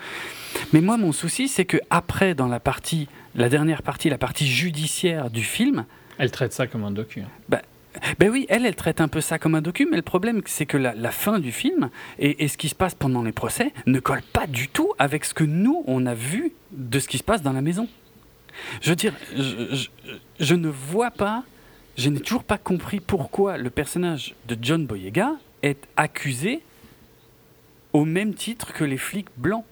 Mais 0.74 0.82
moi, 0.82 0.98
mon 0.98 1.12
souci, 1.12 1.48
c'est 1.48 1.66
que 1.66 1.78
après, 1.92 2.34
dans 2.34 2.48
la 2.48 2.60
partie, 2.60 3.08
la 3.36 3.48
dernière 3.48 3.84
partie, 3.84 4.10
la 4.10 4.18
partie 4.18 4.48
judiciaire 4.48 5.30
du 5.30 5.44
film, 5.44 5.86
Elle 6.18 6.32
traite 6.32 6.54
ça 6.54 6.68
comme 6.68 6.84
un 6.84 6.92
docu. 6.92 7.22
hein. 7.22 7.58
ben 8.20 8.30
oui, 8.30 8.46
elle, 8.50 8.66
elle 8.66 8.76
traite 8.76 9.02
un 9.02 9.08
peu 9.08 9.20
ça 9.22 9.38
comme 9.40 9.56
un 9.56 9.62
docu, 9.62 9.88
mais 9.90 9.98
le 9.98 10.02
problème, 10.04 10.42
c'est 10.46 10.66
que 10.66 10.78
la, 10.78 10.94
la 10.94 11.12
fin 11.12 11.40
du 11.40 11.52
film 11.52 11.90
et, 12.20 12.44
et 12.44 12.48
ce 12.48 12.58
qui 12.58 12.70
se 12.70 12.76
passe 12.76 12.96
pendant 12.96 13.22
les 13.24 13.32
procès 13.34 13.74
ne 13.86 14.00
colle 14.00 14.22
pas 14.34 14.48
du 14.48 14.68
tout 14.70 14.94
avec 15.00 15.26
ce 15.26 15.34
que 15.34 15.44
nous, 15.44 15.84
on 15.88 16.06
a 16.06 16.14
vu 16.14 16.54
de 16.72 17.00
ce 17.00 17.08
qui 17.08 17.18
se 17.18 17.24
passe 17.24 17.42
dans 17.42 17.54
la 17.54 17.62
maison. 17.62 17.88
Je 18.82 18.90
veux 18.92 18.96
dire, 18.96 19.14
je, 19.36 19.76
je- 19.76 19.90
je 20.40 20.56
ne 20.56 20.68
vois 20.70 21.12
pas, 21.12 21.44
je 21.98 22.10
n'ai 22.10 22.20
toujours 22.20 22.44
pas 22.44 22.58
compris 22.58 23.00
pourquoi 23.00 23.58
le 23.58 23.70
personnage 23.70 24.36
de 24.48 24.58
John 24.62 24.86
Boyega 24.86 25.34
est 25.64 25.84
accusé 25.98 26.62
au 27.94 28.06
même 28.06 28.34
titre 28.34 28.74
que 28.74 28.84
les 28.84 28.98
flics 28.98 29.28
blancs. 29.38 29.66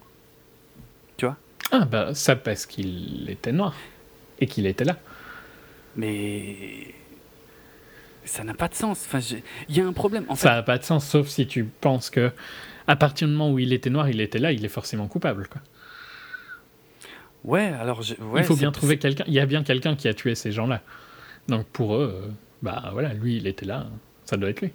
Ah, 1.72 1.84
bah, 1.84 2.14
ça 2.14 2.34
parce 2.34 2.66
qu'il 2.66 3.30
était 3.30 3.52
noir. 3.52 3.74
Et 4.40 4.46
qu'il 4.48 4.66
était 4.66 4.82
là. 4.84 4.96
Mais 5.96 6.94
ça 8.24 8.44
n'a 8.44 8.54
pas 8.54 8.68
de 8.68 8.74
sens. 8.74 9.04
Enfin, 9.06 9.20
il 9.68 9.76
y 9.76 9.80
a 9.80 9.86
un 9.86 9.92
problème. 9.92 10.24
En 10.28 10.34
fait, 10.36 10.42
Ça 10.48 10.54
n'a 10.54 10.62
pas 10.62 10.78
de 10.78 10.84
sens, 10.84 11.06
sauf 11.06 11.28
si 11.28 11.46
tu 11.46 11.64
penses 11.64 12.10
que, 12.10 12.30
à 12.86 12.96
partir 12.96 13.26
du 13.28 13.32
moment 13.34 13.52
où 13.52 13.58
il 13.58 13.72
était 13.72 13.90
noir, 13.90 14.08
il 14.08 14.20
était 14.20 14.38
là, 14.38 14.52
il 14.52 14.64
est 14.64 14.68
forcément 14.68 15.08
coupable. 15.08 15.48
Quoi. 15.48 15.60
ouais, 17.44 17.66
alors 17.80 18.02
je- 18.02 18.14
ouais, 18.14 18.40
il 18.40 18.44
faut 18.44 18.56
bien 18.56 18.72
trouver 18.72 18.98
quelqu'un. 18.98 19.24
Il 19.26 19.34
y 19.34 19.40
a 19.40 19.46
bien 19.46 19.62
quelqu'un 19.62 19.96
qui 19.96 20.08
a 20.08 20.14
tué 20.14 20.34
ces 20.34 20.52
gens-là. 20.52 20.82
Donc 21.48 21.66
pour 21.66 21.94
eux, 21.96 22.22
euh, 22.24 22.28
bah 22.62 22.90
voilà, 22.92 23.12
lui, 23.14 23.36
il 23.38 23.46
était 23.46 23.66
là, 23.66 23.86
ça 24.24 24.36
doit 24.36 24.50
être 24.50 24.60
lui. 24.60 24.72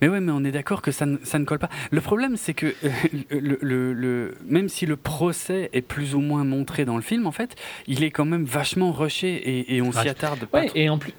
Mais 0.00 0.08
ouais, 0.08 0.20
mais 0.20 0.32
on 0.32 0.44
est 0.44 0.52
d'accord 0.52 0.82
que 0.82 0.90
ça 0.92 1.06
ne, 1.06 1.16
ça 1.24 1.38
ne 1.38 1.44
colle 1.44 1.58
pas. 1.58 1.68
Le 1.90 2.00
problème, 2.00 2.36
c'est 2.36 2.54
que 2.54 2.66
euh, 2.84 2.90
le, 3.30 3.58
le- 3.60 3.92
le- 3.92 4.34
même 4.46 4.68
si 4.68 4.86
le 4.86 4.96
procès 4.96 5.70
est 5.72 5.82
plus 5.82 6.14
ou 6.14 6.20
moins 6.20 6.44
montré 6.44 6.84
dans 6.84 6.96
le 6.96 7.02
film, 7.02 7.26
en 7.26 7.32
fait, 7.32 7.54
il 7.86 8.02
est 8.04 8.10
quand 8.10 8.24
même 8.24 8.44
vachement 8.44 8.92
rushé 8.92 9.28
et, 9.34 9.76
et 9.76 9.82
on 9.82 9.92
s'y 9.92 10.08
attarde 10.08 10.44
pas. 10.46 10.60
Ouais, 10.60 10.66
trop. 10.68 10.76
et 10.78 10.88
en 10.88 10.98
plus, 10.98 11.12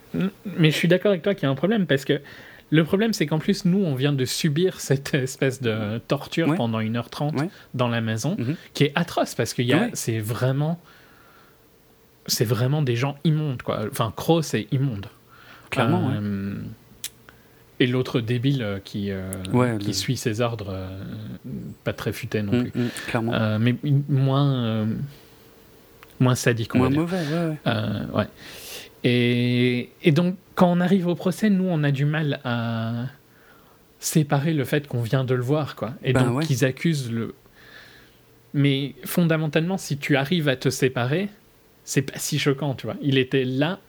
mais 0.58 0.72
je 0.72 0.76
suis 0.76 0.88
d'accord 0.88 1.12
avec 1.12 1.22
toi 1.22 1.34
qu'il 1.34 1.44
y 1.44 1.46
a 1.48 1.50
un 1.50 1.56
problème 1.56 1.86
parce 1.86 2.06
que 2.06 2.22
le 2.72 2.84
problème, 2.84 3.14
c'est 3.14 3.28
qu'en 3.28 3.38
plus, 3.40 3.64
nous, 3.66 3.78
on 3.84 3.94
vient 3.94 4.12
de 4.14 4.26
subir 4.26 4.80
cette 4.80 5.14
espèce 5.14 5.62
de 5.62 6.00
torture 6.08 6.48
Ouais. 6.50 6.56
pendant 6.58 6.80
1h30 6.82 7.38
Ouais. 7.40 7.50
dans 7.76 7.88
la 7.88 8.02
maison 8.02 8.36
Mhm. 8.40 8.56
qui 8.74 8.86
est 8.86 8.92
atroce 8.96 9.36
parce 9.36 9.54
a, 9.74 9.78
Ouais. 9.84 9.90
c'est 9.94 10.20
vraiment, 10.20 10.80
c'est 12.28 12.46
vraiment 12.46 12.82
des 12.82 12.96
gens 12.96 13.18
immondes, 13.24 13.62
quoi. 13.62 13.82
Enfin, 13.92 14.12
Crow, 14.16 14.42
c'est 14.42 14.68
immonde. 14.72 15.08
Clairement. 15.70 16.10
Euh, 16.16 16.56
Et 17.80 17.88
l'autre 17.88 18.22
débile 18.22 18.62
euh, 18.64 18.80
qui, 18.84 19.12
euh, 19.12 19.32
Ouais, 19.52 19.78
qui 19.80 19.88
le- 19.88 19.94
suit 19.94 20.16
ses 20.18 20.40
ordres, 20.42 20.70
euh, 20.70 20.88
pas 21.84 21.92
très 21.94 22.14
futé 22.14 22.42
non 22.42 22.54
Mm, 22.54 22.64
plus. 22.70 22.82
mm, 22.82 22.90
clairement. 23.08 23.34
Euh, 23.34 23.58
mais 23.60 23.76
moins, 24.08 24.88
moins 26.20 26.36
sadique, 26.36 26.74
Moins 26.76 26.90
mauvais, 26.90 27.18
ouais, 27.18 27.58
ouais. 27.66 28.14
Ouais. 28.14 28.28
Et, 29.04 29.90
et 30.04 30.12
donc, 30.12 30.36
quand 30.56 30.72
on 30.72 30.80
arrive 30.80 31.08
au 31.08 31.16
procès, 31.16 31.50
nous, 31.50 31.66
on 31.68 31.84
a 31.84 31.92
du 31.92 32.06
mal 32.06 32.40
à 32.46 33.06
séparer 34.00 34.54
le 34.54 34.64
fait 34.64 34.88
qu'on 34.88 35.02
vient 35.02 35.26
de 35.26 35.36
le 35.36 35.44
voir, 35.44 35.76
quoi. 35.76 35.94
Et 36.04 36.14
Ben 36.14 36.24
donc, 36.24 36.38
ouais. 36.38 36.46
qu'ils 36.46 36.64
accusent 36.66 37.12
le. 37.12 37.36
Mais 38.54 38.96
fondamentalement, 39.04 39.78
si 39.78 39.98
tu 39.98 40.16
arrives 40.16 40.48
à 40.48 40.56
te 40.56 40.70
séparer, 40.70 41.30
c'est 41.84 42.02
pas 42.04 42.18
si 42.18 42.40
choquant, 42.40 42.74
tu 42.74 42.88
vois. 42.88 42.96
Il 43.02 43.18
était 43.18 43.44
là 43.44 43.80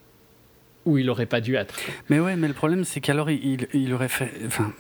où 0.87 0.97
il 0.99 1.11
aurait 1.11 1.27
pas 1.27 1.41
dû 1.43 1.55
être. 1.57 1.75
Mais 2.09 2.19
ouais, 2.21 2.37
mais 2.37 2.49
le 2.49 2.55
problème, 2.55 2.85
c'est 2.85 3.01
qu'alors 3.01 3.29
il, 3.31 3.67
il- 3.75 3.93
aurait 3.93 4.09
fait. 4.09 4.31
Enfin, 4.47 4.73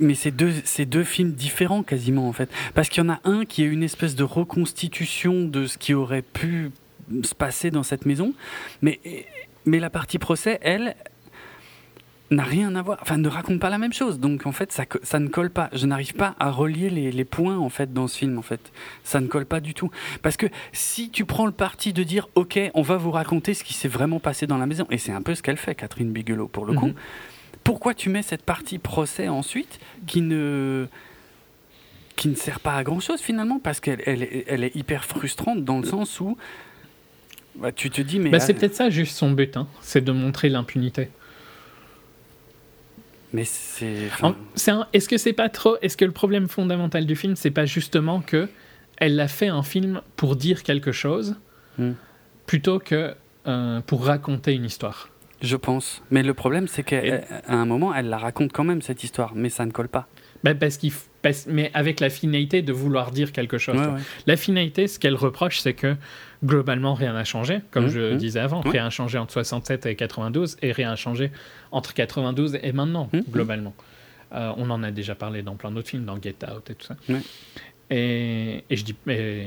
mais 0.00 0.14
c'est 0.14 0.30
deux, 0.30 0.52
c'est 0.64 0.84
deux 0.86 1.04
films 1.04 1.32
différents 1.32 1.82
quasiment 1.82 2.28
en 2.28 2.32
fait, 2.32 2.50
parce 2.74 2.88
qu'il 2.88 3.02
y 3.02 3.06
en 3.06 3.10
a 3.10 3.20
un 3.24 3.44
qui 3.44 3.62
est 3.62 3.66
une 3.66 3.82
espèce 3.82 4.14
de 4.14 4.24
reconstitution 4.24 5.44
de 5.44 5.66
ce 5.66 5.78
qui 5.78 5.94
aurait 5.94 6.22
pu 6.22 6.70
se 7.22 7.34
passer 7.34 7.70
dans 7.70 7.82
cette 7.82 8.04
maison, 8.06 8.34
mais 8.82 9.00
mais 9.64 9.78
la 9.78 9.90
partie 9.90 10.18
procès, 10.18 10.58
elle 10.62 10.94
n'a 12.30 12.42
rien 12.42 12.74
à 12.76 12.82
voir, 12.82 12.98
enfin 13.00 13.16
ne 13.16 13.28
raconte 13.28 13.58
pas 13.58 13.70
la 13.70 13.78
même 13.78 13.92
chose. 13.94 14.18
Donc 14.20 14.44
en 14.46 14.52
fait, 14.52 14.70
ça, 14.72 14.84
ça 15.02 15.18
ne 15.18 15.28
colle 15.28 15.50
pas. 15.50 15.70
Je 15.72 15.86
n'arrive 15.86 16.12
pas 16.14 16.34
à 16.38 16.50
relier 16.50 16.90
les, 16.90 17.10
les 17.10 17.24
points 17.24 17.56
en 17.56 17.70
fait 17.70 17.92
dans 17.94 18.06
ce 18.06 18.18
film 18.18 18.36
en 18.38 18.42
fait. 18.42 18.60
Ça 19.02 19.20
ne 19.20 19.26
colle 19.28 19.46
pas 19.46 19.60
du 19.60 19.72
tout. 19.72 19.90
Parce 20.22 20.36
que 20.36 20.46
si 20.72 21.08
tu 21.10 21.24
prends 21.24 21.46
le 21.46 21.52
parti 21.52 21.92
de 21.94 22.02
dire 22.02 22.28
ok, 22.34 22.58
on 22.74 22.82
va 22.82 22.96
vous 22.98 23.10
raconter 23.10 23.54
ce 23.54 23.64
qui 23.64 23.72
s'est 23.72 23.88
vraiment 23.88 24.20
passé 24.20 24.46
dans 24.46 24.58
la 24.58 24.66
maison, 24.66 24.86
et 24.90 24.98
c'est 24.98 25.12
un 25.12 25.22
peu 25.22 25.34
ce 25.34 25.42
qu'elle 25.42 25.56
fait, 25.56 25.74
Catherine 25.74 26.12
Bigelow 26.12 26.48
pour 26.48 26.66
le 26.66 26.74
coup. 26.74 26.88
Mhm. 26.88 26.94
Pourquoi 27.64 27.94
tu 27.94 28.08
mets 28.10 28.22
cette 28.22 28.42
partie 28.44 28.78
procès 28.78 29.28
ensuite 29.28 29.78
qui 30.06 30.20
ne 30.20 30.86
qui 32.16 32.28
ne 32.28 32.34
sert 32.34 32.60
pas 32.60 32.74
à 32.76 32.82
grand 32.84 33.00
chose 33.00 33.20
finalement? 33.20 33.58
Parce 33.58 33.80
qu'elle 33.80 34.02
elle, 34.06 34.22
est- 34.22 34.44
elle 34.48 34.64
est 34.64 34.74
hyper 34.76 35.04
frustrante 35.04 35.64
dans 35.64 35.78
le 35.78 35.86
sens 35.86 36.20
où 36.20 36.36
bah, 37.56 37.72
tu 37.72 37.90
te 37.90 38.00
dis 38.00 38.18
mais 38.20 38.30
Bah, 38.30 38.40
c'est 38.40 38.54
peut-être 38.54 38.74
ça 38.74 38.90
juste 38.90 39.16
son 39.16 39.30
but, 39.32 39.56
hein, 39.56 39.66
c'est 39.80 40.04
de 40.04 40.12
montrer 40.12 40.48
l'impunité. 40.48 41.08
Mais 43.32 43.44
c'est 43.44 44.06
enfin, 44.06 44.34
Est-ce 44.92 45.08
que 45.08 45.16
c'est 45.18 45.32
pas 45.32 45.48
trop 45.48 45.76
Est-ce 45.82 45.96
que 45.96 46.04
le 46.04 46.12
problème 46.12 46.48
fondamental 46.48 47.06
du 47.06 47.16
film, 47.16 47.36
c'est 47.36 47.50
pas 47.50 47.66
justement 47.66 48.20
que 48.20 48.48
elle 48.96 49.18
a 49.20 49.28
fait 49.28 49.48
un 49.48 49.62
film 49.62 50.00
pour 50.16 50.36
dire 50.36 50.62
quelque 50.62 50.92
chose 50.92 51.36
Hmm. 51.78 51.92
plutôt 52.46 52.78
que 52.80 53.14
euh, 53.46 53.80
pour 53.82 54.04
raconter 54.06 54.52
une 54.54 54.64
histoire? 54.64 55.08
Je 55.40 55.54
pense. 55.54 56.02
Mais 56.10 56.24
le 56.24 56.34
problème, 56.34 56.66
c'est 56.66 56.82
qu'à 56.82 57.04
Et- 57.06 57.20
un 57.46 57.64
moment, 57.64 57.94
elle 57.94 58.08
la 58.08 58.18
raconte 58.18 58.52
quand 58.52 58.64
même, 58.64 58.82
cette 58.82 59.04
histoire, 59.04 59.32
mais 59.36 59.48
ça 59.50 59.64
ne 59.64 59.70
colle 59.70 59.88
pas. 59.88 60.08
Bah, 60.42 60.54
parce 60.56 60.76
qu'il 60.76 60.90
f- 60.90 61.44
mais 61.48 61.70
avec 61.74 62.00
la 62.00 62.10
finalité 62.10 62.62
de 62.62 62.72
vouloir 62.72 63.12
dire 63.12 63.30
quelque 63.32 63.56
chose. 63.58 63.76
Ouais, 63.78 63.84
quoi. 63.84 63.94
ouais. 63.94 64.00
La 64.26 64.36
finalité, 64.36 64.88
ce 64.88 64.98
qu'elle 64.98 65.14
reproche, 65.14 65.60
c'est 65.60 65.74
que 65.74 65.94
globalement 66.44 66.94
rien 66.94 67.12
n'a 67.12 67.24
changé, 67.24 67.60
comme 67.70 67.84
Mhm, 67.84 67.90
je 67.90 68.00
mhm. 68.12 68.16
disais 68.18 68.40
avant. 68.40 68.60
Rien 68.62 68.84
n'a 68.84 68.90
changé 68.90 69.18
entre 69.18 69.32
67 69.34 69.86
et 69.86 69.94
92 69.94 70.56
et 70.62 70.72
rien 70.72 70.90
n'a 70.90 70.96
changé 70.96 71.30
entre 71.72 71.94
92 71.94 72.58
et 72.62 72.72
maintenant, 72.72 73.08
Mhm. 73.12 73.22
globalement. 73.30 73.74
Euh, 74.32 74.52
on 74.58 74.68
en 74.70 74.82
a 74.82 74.90
déjà 74.90 75.14
parlé 75.14 75.42
dans 75.42 75.56
plein 75.56 75.70
d'autres 75.70 75.88
films, 75.88 76.04
dans 76.04 76.20
Get 76.20 76.36
Out 76.44 76.70
et 76.70 76.74
tout 76.74 76.86
ça. 76.86 76.96
Et, 77.90 78.64
et 78.68 78.76
je 78.76 78.84
dis, 78.84 78.94
et, 79.08 79.46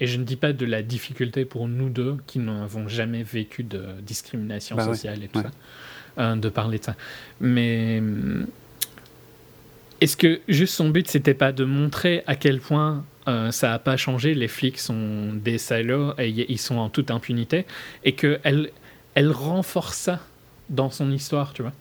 et 0.00 0.06
je 0.06 0.16
ne 0.18 0.24
dis 0.24 0.36
pas 0.36 0.52
de 0.52 0.66
la 0.66 0.82
difficulté 0.82 1.44
pour 1.44 1.68
nous 1.68 1.88
deux 1.88 2.16
qui 2.26 2.38
n'avons 2.40 2.88
jamais 2.88 3.22
vécu 3.22 3.62
de 3.62 3.82
discrimination 4.02 4.74
Bah 4.76 4.86
ouais, 4.88 4.94
sociale 4.94 5.22
et 5.22 5.28
tout 5.28 5.38
ouais. 5.38 5.44
ça, 6.16 6.22
euh, 6.22 6.36
de 6.36 6.48
parler 6.48 6.78
de 6.80 6.84
ça. 6.84 6.96
Mais 7.40 7.98
hum, 8.00 8.46
est-ce 10.00 10.16
que 10.16 10.40
juste 10.48 10.74
son 10.74 10.90
but, 10.90 11.08
c'était 11.08 11.34
pas 11.34 11.52
de 11.52 11.64
montrer 11.64 12.22
à 12.26 12.34
quel 12.36 12.60
point 12.60 13.04
euh, 13.28 13.50
ça 13.50 13.70
n'a 13.70 13.78
pas 13.78 13.96
changé, 13.96 14.34
les 14.34 14.48
flics 14.48 14.78
sont 14.78 15.32
des 15.32 15.58
salauds 15.58 16.12
et 16.18 16.28
ils 16.28 16.58
sont 16.58 16.76
en 16.76 16.88
toute 16.90 17.10
impunité, 17.10 17.66
et 18.04 18.12
qu'elle 18.12 18.70
elle 19.14 19.30
renforce 19.32 19.96
ça 19.96 20.20
dans 20.68 20.90
son 20.90 21.10
histoire, 21.10 21.52
tu 21.52 21.62
vois 21.62 21.72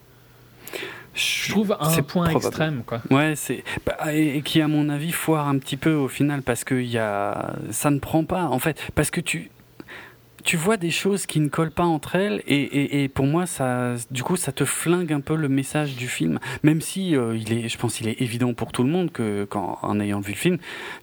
Je 1.13 1.49
trouve 1.51 1.75
un 1.79 2.01
point 2.03 2.25
probable. 2.29 2.35
extrême, 2.47 2.83
quoi. 2.85 3.01
Ouais, 3.09 3.35
c'est 3.35 3.63
bah, 3.85 4.13
et, 4.13 4.37
et 4.37 4.41
qui 4.41 4.61
à 4.61 4.67
mon 4.67 4.89
avis 4.89 5.11
foire 5.11 5.47
un 5.47 5.57
petit 5.57 5.77
peu 5.77 5.93
au 5.93 6.07
final 6.07 6.41
parce 6.41 6.63
que 6.63 6.75
y 6.75 6.97
a 6.97 7.55
ça 7.71 7.89
ne 7.91 7.99
prend 7.99 8.23
pas 8.25 8.43
en 8.45 8.59
fait 8.59 8.77
parce 8.95 9.11
que 9.11 9.21
tu 9.21 9.49
tu 10.45 10.55
vois 10.57 10.77
des 10.77 10.91
choses 10.91 11.25
qui 11.25 11.39
ne 11.39 11.49
collent 11.49 11.71
pas 11.71 11.83
entre 11.85 12.15
elles 12.15 12.41
et, 12.47 12.55
et, 12.61 13.03
et 13.03 13.07
pour 13.09 13.25
moi 13.25 13.45
ça 13.47 13.95
du 14.11 14.23
coup 14.23 14.35
ça 14.37 14.51
te 14.51 14.63
flingue 14.63 15.11
un 15.11 15.19
peu 15.19 15.35
le 15.35 15.49
message 15.49 15.95
du 15.95 16.07
film 16.07 16.39
même 16.63 16.81
si 16.81 17.15
euh, 17.15 17.35
il 17.35 17.51
est 17.51 17.67
je 17.67 17.77
pense 17.77 17.99
il 17.99 18.07
est 18.07 18.21
évident 18.21 18.53
pour 18.53 18.71
tout 18.71 18.83
le 18.83 18.89
monde 18.89 19.11
que 19.11 19.45
quand 19.45 19.79
en 19.81 19.99
ayant 19.99 20.19
vu 20.19 20.31
le 20.33 20.37
film 20.37 20.57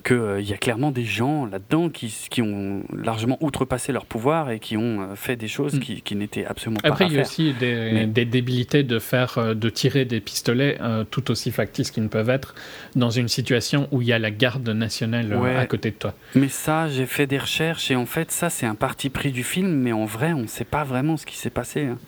que 0.05 0.15
euh, 0.15 0.41
il 0.41 0.49
y 0.49 0.53
a 0.55 0.57
clairement 0.57 0.93
des 0.93 1.05
gens 1.05 1.45
là-dedans 1.47 1.89
qui, 1.89 2.15
qui 2.31 2.41
ont 2.41 2.85
largement 2.97 3.37
outrepassé 3.41 3.93
leur 3.93 4.07
pouvoir 4.07 4.51
et 4.51 4.61
qui 4.61 4.77
ont 4.77 5.01
euh, 5.03 5.15
fait 5.17 5.37
des 5.37 5.49
choses 5.49 5.75
Mm. 5.75 5.81
qui, 5.81 6.03
qui 6.03 6.15
n'étaient 6.17 6.45
absolument 6.47 6.81
pas 6.81 6.89
Après, 6.91 7.07
il 7.07 7.13
y 7.15 7.19
a 7.19 7.23
aussi 7.23 7.53
des, 7.59 7.91
Mais- 7.93 8.07
des 8.07 8.25
débilités 8.25 8.83
de 8.85 8.99
faire, 8.99 9.39
euh, 9.39 9.55
de 9.55 9.69
tirer 9.71 10.05
des 10.05 10.21
pistolets 10.21 10.79
euh, 10.81 11.03
tout 11.11 11.31
aussi 11.33 11.51
factices 11.51 11.91
qu'ils 11.91 12.03
ne 12.05 12.09
peuvent 12.09 12.31
être 12.31 12.55
dans 12.95 13.11
une 13.11 13.27
situation 13.29 13.89
où 13.91 14.03
il 14.03 14.09
y 14.09 14.13
a 14.13 14.19
la 14.19 14.31
garde 14.31 14.69
nationale 14.69 15.33
euh, 15.33 15.39
Ouais. 15.41 15.57
à 15.57 15.67
côté 15.67 15.91
de 15.91 15.97
toi. 15.97 16.15
Mais 16.37 16.49
ça, 16.49 16.89
j'ai 16.89 17.07
fait 17.07 17.27
des 17.27 17.39
recherches 17.39 17.91
et 17.91 17.97
en 17.97 18.07
fait, 18.07 18.31
ça, 18.31 18.51
c'est 18.51 18.67
un 18.67 18.75
parti 18.77 19.09
pris 19.11 19.32
du 19.33 19.43
film, 19.45 19.71
mais 19.73 19.93
en 19.93 20.05
vrai, 20.05 20.33
on 20.33 20.43
ne 20.43 20.47
sait 20.47 20.65
pas 20.65 20.85
vraiment 20.85 21.17
ce 21.17 21.27
qui 21.27 21.37
s'est 21.37 21.51
passé. 21.51 21.87
hein. 21.87 21.99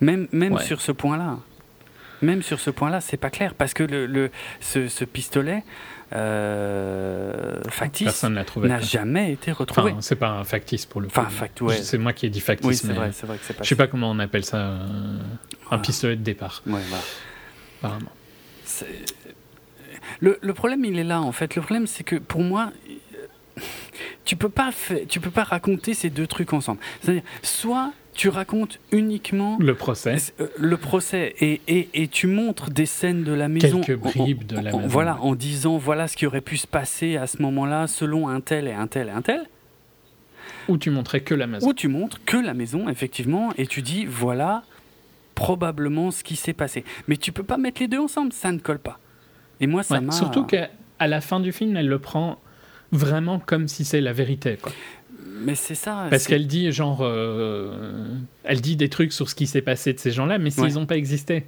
Même, 0.00 0.26
même 0.32 0.54
Ouais. 0.54 0.64
sur 0.64 0.80
ce 0.80 0.90
point-là. 0.92 1.38
Même 2.22 2.42
sur 2.42 2.60
ce 2.60 2.70
point-là, 2.70 3.00
c'est 3.00 3.16
pas 3.16 3.30
clair 3.30 3.54
parce 3.54 3.74
que 3.74 3.82
le, 3.82 4.06
le- 4.06 4.30
ce, 4.60 4.86
ce 4.88 5.04
pistolet 5.04 5.64
euh, 6.12 7.60
factice 7.68 8.22
n'a 8.22 8.80
jamais 8.80 9.32
été 9.32 9.50
retrouvé. 9.52 9.90
Enfin, 9.92 10.00
c'est 10.00 10.16
pas 10.16 10.28
un 10.30 10.44
factice 10.44 10.86
pour 10.86 11.00
le 11.00 11.08
coup. 11.08 11.18
Enfin, 11.18 11.28
fact, 11.28 11.60
ouais. 11.62 11.76
C'est 11.82 11.98
moi 11.98 12.12
qui 12.12 12.26
ai 12.26 12.30
dit 12.30 12.40
factice, 12.40 12.66
oui, 12.68 12.76
c'est 12.76 12.92
vrai, 12.92 13.10
c'est 13.12 13.26
vrai 13.26 13.38
que 13.38 13.44
c'est 13.44 13.54
pas. 13.54 13.64
je 13.64 13.68
sais 13.68 13.76
pas 13.76 13.86
comment 13.88 14.10
on 14.10 14.18
appelle 14.20 14.44
ça, 14.44 14.58
euh, 14.58 14.78
un 15.70 15.76
Ah. 15.76 15.78
pistolet 15.78 16.16
de 16.16 16.22
départ, 16.22 16.62
Ouais, 16.66 16.80
voilà. 16.88 17.04
apparemment. 17.82 18.10
Le, 20.20 20.38
le 20.40 20.54
problème, 20.54 20.84
il 20.84 20.98
est 20.98 21.04
là, 21.04 21.20
en 21.20 21.32
fait. 21.32 21.54
Le 21.56 21.62
problème, 21.62 21.86
c'est 21.86 22.04
que 22.04 22.16
pour 22.16 22.42
moi, 22.42 22.70
tu 24.24 24.36
peux 24.36 24.48
pas 24.48 24.70
tu 25.08 25.20
peux 25.20 25.30
pas 25.30 25.44
raconter 25.44 25.94
ces 25.94 26.10
deux 26.10 26.26
trucs 26.26 26.52
ensemble. 26.52 26.80
C'est-à-dire, 27.00 27.22
soit 27.42 27.92
tu 28.14 28.28
racontes 28.28 28.78
uniquement 28.90 29.56
Le 29.58 29.74
procès. 29.74 30.16
Euh, 30.40 30.48
le 30.58 30.76
procès 30.76 31.34
et, 31.40 31.60
et, 31.66 31.88
et 31.94 32.08
tu 32.08 32.26
montres 32.26 32.68
des 32.70 32.84
scènes 32.84 33.24
de 33.24 33.32
la 33.32 33.48
maison 33.48 33.80
Quelques 33.80 34.04
en- 34.04 34.08
en- 34.20 34.22
bribes 34.24 34.44
de 34.46 34.56
la 34.56 34.62
maison. 34.64 34.86
voilà 34.86 35.18
en 35.22 35.34
disant 35.34 35.78
voilà 35.78 36.08
ce 36.08 36.16
qui 36.16 36.26
aurait 36.26 36.42
pu 36.42 36.58
se 36.58 36.66
passer 36.66 37.16
à 37.16 37.26
ce 37.26 37.40
moment-là 37.40 37.86
selon 37.86 38.28
un 38.28 38.40
tel 38.42 38.68
et 38.68 38.72
un 38.72 38.86
tel 38.86 39.08
et 39.08 39.12
un 39.12 39.22
tel 39.22 39.40
Où 40.68 40.76
tu 40.76 40.90
montrais 40.90 41.20
que 41.22 41.34
la 41.34 41.46
maison. 41.46 41.66
ou 41.66 41.72
tu 41.72 41.88
montres 41.88 42.20
que 42.26 42.36
la 42.36 42.52
maison 42.52 42.88
effectivement 42.90 43.50
et 43.56 43.66
tu 43.66 43.80
dis 43.80 44.04
voilà 44.04 44.62
probablement 45.34 46.10
ce 46.10 46.22
qui 46.22 46.36
s'est 46.36 46.52
passé 46.52 46.84
mais 47.08 47.16
tu 47.16 47.32
peux 47.32 47.42
pas 47.44 47.56
mettre 47.56 47.80
les 47.80 47.88
deux 47.88 47.98
ensemble 47.98 48.34
ça 48.34 48.52
ne 48.52 48.58
colle 48.58 48.78
pas 48.78 48.98
et 49.60 49.66
moi 49.66 49.82
ça 49.82 49.94
Ouais, 49.94 50.00
m'a 50.02 50.12
Surtout 50.12 50.44
qu'à 50.44 50.68
la 51.00 51.20
fin 51.22 51.40
du 51.40 51.50
film, 51.52 51.76
elle 51.78 51.88
le 51.88 51.98
prend 51.98 52.38
vraiment 52.92 53.38
comme 53.40 53.66
si 53.68 53.84
c'est 53.84 54.00
la 54.00 54.12
vérité. 54.12 54.58
Quoi. 54.60 54.72
mais 55.40 55.54
c'est 55.54 55.74
ça 55.74 56.06
Parce 56.10 56.26
qu'elle 56.26 56.46
dit, 56.46 56.70
genre, 56.72 57.00
euh, 57.02 57.74
elle 58.44 58.60
dit 58.60 58.76
des 58.76 58.88
trucs 58.88 59.12
sur 59.12 59.28
ce 59.28 59.34
qui 59.34 59.46
s'est 59.46 59.62
passé 59.62 59.92
de 59.92 59.98
ces 59.98 60.10
gens-là, 60.12 60.38
mais 60.38 60.50
s'ils 60.50 60.62
Ouais. 60.64 60.70
n'ont 60.72 60.86
pas 60.86 60.96
existé, 60.96 61.44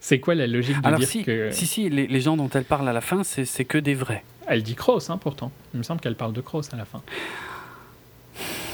c'est 0.00 0.18
quoi 0.20 0.34
la 0.34 0.46
logique 0.46 0.80
de 0.80 0.86
alors 0.86 0.98
dire 0.98 1.08
si, 1.08 1.22
que. 1.24 1.50
si 1.52 1.66
si 1.66 1.88
les, 1.88 2.06
les 2.06 2.20
gens 2.20 2.36
dont 2.36 2.48
elle 2.50 2.64
parle 2.64 2.88
à 2.88 2.92
la 2.92 3.00
fin 3.00 3.22
c'est 3.24 3.64
que 3.64 3.78
des 3.78 3.94
vrais 3.94 4.24
Elle 4.46 4.62
dit 4.62 4.74
Cross, 4.74 5.10
hein, 5.10 5.18
pourtant. 5.18 5.52
Il 5.74 5.78
me 5.78 5.82
semble 5.82 6.00
qu'elle 6.00 6.16
parle 6.16 6.32
de 6.32 6.40
Cross 6.40 6.72
à 6.72 6.76
la 6.76 6.84
fin. 6.84 7.02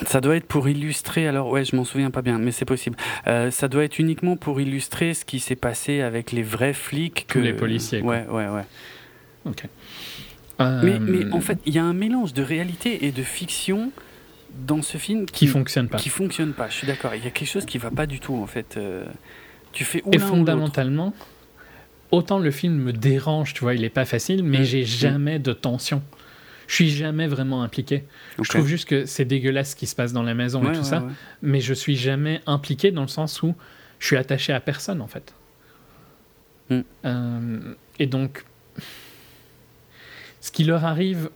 Ça 0.06 0.20
doit 0.20 0.34
être 0.36 0.46
pour 0.46 0.68
illustrer, 0.68 1.28
alors 1.28 1.48
ouais, 1.48 1.64
je 1.64 1.76
m'en 1.76 1.84
souviens 1.84 2.10
pas 2.10 2.22
bien, 2.22 2.38
mais 2.38 2.50
c'est 2.50 2.64
possible. 2.64 2.96
Euh, 3.28 3.52
ça 3.52 3.68
doit 3.68 3.84
être 3.84 4.00
uniquement 4.00 4.36
pour 4.36 4.60
illustrer 4.60 5.14
ce 5.14 5.24
qui 5.24 5.38
s'est 5.38 5.54
passé 5.56 6.00
avec 6.00 6.32
les 6.32 6.42
vrais 6.42 6.72
flics. 6.72 7.26
Tous 7.28 7.34
que... 7.34 7.44
les 7.44 7.52
policiers, 7.52 8.00
quoi. 8.00 8.16
Ouais, 8.16 8.26
ouais, 8.28 8.48
ouais. 8.48 8.64
Ok. 9.46 9.64
Mais, 10.82 10.92
Euh, 10.94 10.98
mais 11.00 11.32
en 11.32 11.40
fait, 11.40 11.58
il 11.66 11.74
y 11.74 11.78
a 11.78 11.84
un 11.84 11.92
mélange 11.92 12.32
de 12.34 12.42
réalité 12.42 13.06
et 13.06 13.12
de 13.12 13.22
fiction 13.22 13.90
dans 14.66 14.82
ce 14.82 14.98
film 14.98 15.26
qui 15.26 15.46
fonctionne 15.46 15.88
pas. 15.88 15.98
qui 15.98 16.08
fonctionne 16.10 16.52
pas. 16.52 16.68
Je 16.68 16.74
suis 16.74 16.86
d'accord. 16.86 17.14
Il 17.14 17.24
y 17.24 17.26
a 17.26 17.30
quelque 17.30 17.48
chose 17.48 17.64
qui 17.64 17.78
va 17.78 17.90
pas 17.90 18.06
du 18.06 18.20
tout 18.20 18.34
en 18.34 18.46
fait. 18.46 18.76
Euh, 18.76 19.04
tu 19.72 19.84
fais 19.84 20.02
ou 20.04 20.10
Et 20.12 20.18
ou 20.18 20.20
fondamentalement, 20.20 21.14
autant 22.10 22.38
le 22.38 22.50
film 22.50 22.74
me 22.74 22.92
dérange, 22.92 23.54
tu 23.54 23.60
vois, 23.60 23.74
il 23.74 23.82
est 23.84 23.88
pas 23.90 24.04
facile, 24.04 24.42
mais 24.42 24.60
Mm. 24.60 24.64
j'ai 24.64 24.84
jamais 24.84 25.38
de 25.38 25.52
tension. 25.54 26.02
Je 26.68 26.74
suis 26.76 26.90
jamais 26.90 27.26
vraiment 27.26 27.62
impliqué. 27.62 28.04
Je 28.40 28.48
trouve 28.48 28.66
juste 28.66 28.88
que 28.88 29.04
c'est 29.06 29.24
dégueulasse 29.24 29.70
ce 29.70 29.76
qui 29.76 29.86
se 29.86 29.94
passe 29.94 30.12
dans 30.12 30.22
la 30.22 30.34
maison 30.34 30.62
Ouais, 30.62 30.68
et 30.68 30.72
tout 30.72 30.78
ouais, 30.78 30.84
ça, 30.84 31.00
ouais. 31.00 31.10
mais 31.42 31.60
je 31.60 31.74
suis 31.74 31.96
jamais 31.96 32.40
impliqué 32.46 32.92
dans 32.92 33.02
le 33.02 33.08
sens 33.08 33.42
où 33.42 33.54
je 33.98 34.06
suis 34.06 34.16
attaché 34.16 34.52
à 34.52 34.60
personne 34.60 35.00
en 35.00 35.06
fait. 35.06 35.34
Mm. 36.70 36.80
Euh, 37.04 37.74
et 37.98 38.06
donc, 38.06 38.44
ce 40.42 40.50
qui 40.50 40.64
leur 40.64 40.84
arrive, 40.84 41.30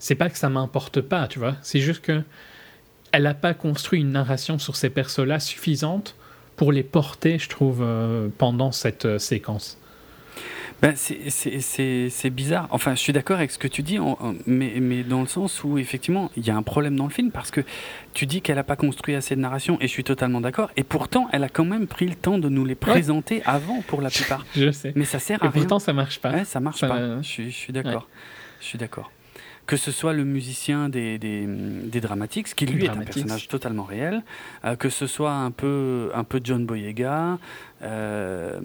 c'est 0.00 0.16
pas 0.16 0.28
que 0.28 0.36
ça 0.38 0.48
m'importe 0.48 1.00
pas, 1.00 1.28
tu 1.28 1.38
vois. 1.38 1.54
C'est 1.62 1.78
juste 1.80 2.00
que 2.02 2.22
elle 3.12 3.22
n'a 3.22 3.34
pas 3.34 3.54
construit 3.54 4.00
une 4.00 4.10
narration 4.12 4.58
sur 4.58 4.74
ces 4.74 4.90
persos-là 4.90 5.38
suffisante 5.38 6.16
pour 6.56 6.72
les 6.72 6.82
porter, 6.82 7.38
je 7.38 7.48
trouve, 7.48 7.80
euh, 7.82 8.28
pendant 8.36 8.72
cette 8.72 9.04
euh, 9.06 9.18
séquence. 9.18 9.78
Ben, 10.82 10.92
c'est- 10.94 12.28
bizarre. 12.30 12.68
Enfin, 12.70 12.94
je 12.94 13.00
suis 13.00 13.14
d'accord 13.14 13.38
avec 13.38 13.50
ce 13.50 13.58
que 13.58 13.68
tu 13.68 13.82
dis, 13.82 13.98
en- 13.98 14.18
en- 14.20 14.34
mais, 14.46 14.74
mais 14.80 15.02
dans 15.04 15.22
le 15.22 15.26
sens 15.26 15.64
où, 15.64 15.78
effectivement, 15.78 16.30
il 16.36 16.46
y 16.46 16.50
a 16.50 16.56
un 16.56 16.62
problème 16.62 16.96
dans 16.96 17.04
le 17.04 17.10
film 17.10 17.30
parce 17.30 17.50
que 17.50 17.62
tu 18.12 18.26
dis 18.26 18.42
qu'elle 18.42 18.56
n'a 18.56 18.64
pas 18.64 18.76
construit 18.76 19.14
assez 19.14 19.34
de 19.36 19.40
narration, 19.40 19.78
et 19.80 19.86
je 19.86 19.92
suis 19.92 20.04
totalement 20.04 20.42
d'accord. 20.42 20.70
Et 20.76 20.84
pourtant, 20.84 21.28
elle 21.32 21.44
a 21.44 21.48
quand 21.48 21.64
même 21.64 21.86
pris 21.86 22.06
le 22.06 22.14
temps 22.14 22.36
de 22.36 22.50
nous 22.50 22.66
les 22.66 22.74
présenter 22.74 23.42
avant 23.46 23.80
pour 23.86 24.02
la 24.02 24.10
plupart. 24.10 24.44
Je 24.54 24.70
sais. 24.70 24.92
Mais 24.96 25.06
ça 25.06 25.18
sert 25.18 25.42
à 25.42 25.46
Et 25.46 25.48
rien. 25.48 25.60
pourtant, 25.62 25.78
ça 25.78 25.94
marche 25.94 26.18
pas. 26.20 26.32
Ouais, 26.32 26.44
ça 26.44 26.60
marche 26.60 26.80
Ça- 26.80 26.88
pas. 26.88 27.22
Je 27.22 27.26
suis, 27.26 27.50
je 27.50 27.56
suis 27.56 27.72
d'accord. 27.72 28.06
Je 28.66 28.70
suis 28.70 28.78
d'accord. 28.78 29.12
Que 29.66 29.76
ce 29.76 29.92
soit 29.92 30.12
le 30.12 30.24
musicien 30.24 30.88
des, 30.88 31.18
des, 31.18 31.46
des 31.46 32.00
Dramatics, 32.00 32.52
qui 32.52 32.66
lui 32.66 32.84
est 32.84 32.88
un 32.88 32.96
personnage 32.96 33.46
totalement 33.46 33.84
réel, 33.84 34.24
euh, 34.64 34.74
que 34.74 34.88
ce 34.88 35.06
soit 35.06 35.30
un 35.30 35.52
peu, 35.52 36.10
un 36.14 36.24
peu 36.24 36.40
John 36.42 36.66
Boyega, 36.66 37.38
euh, 37.82 38.58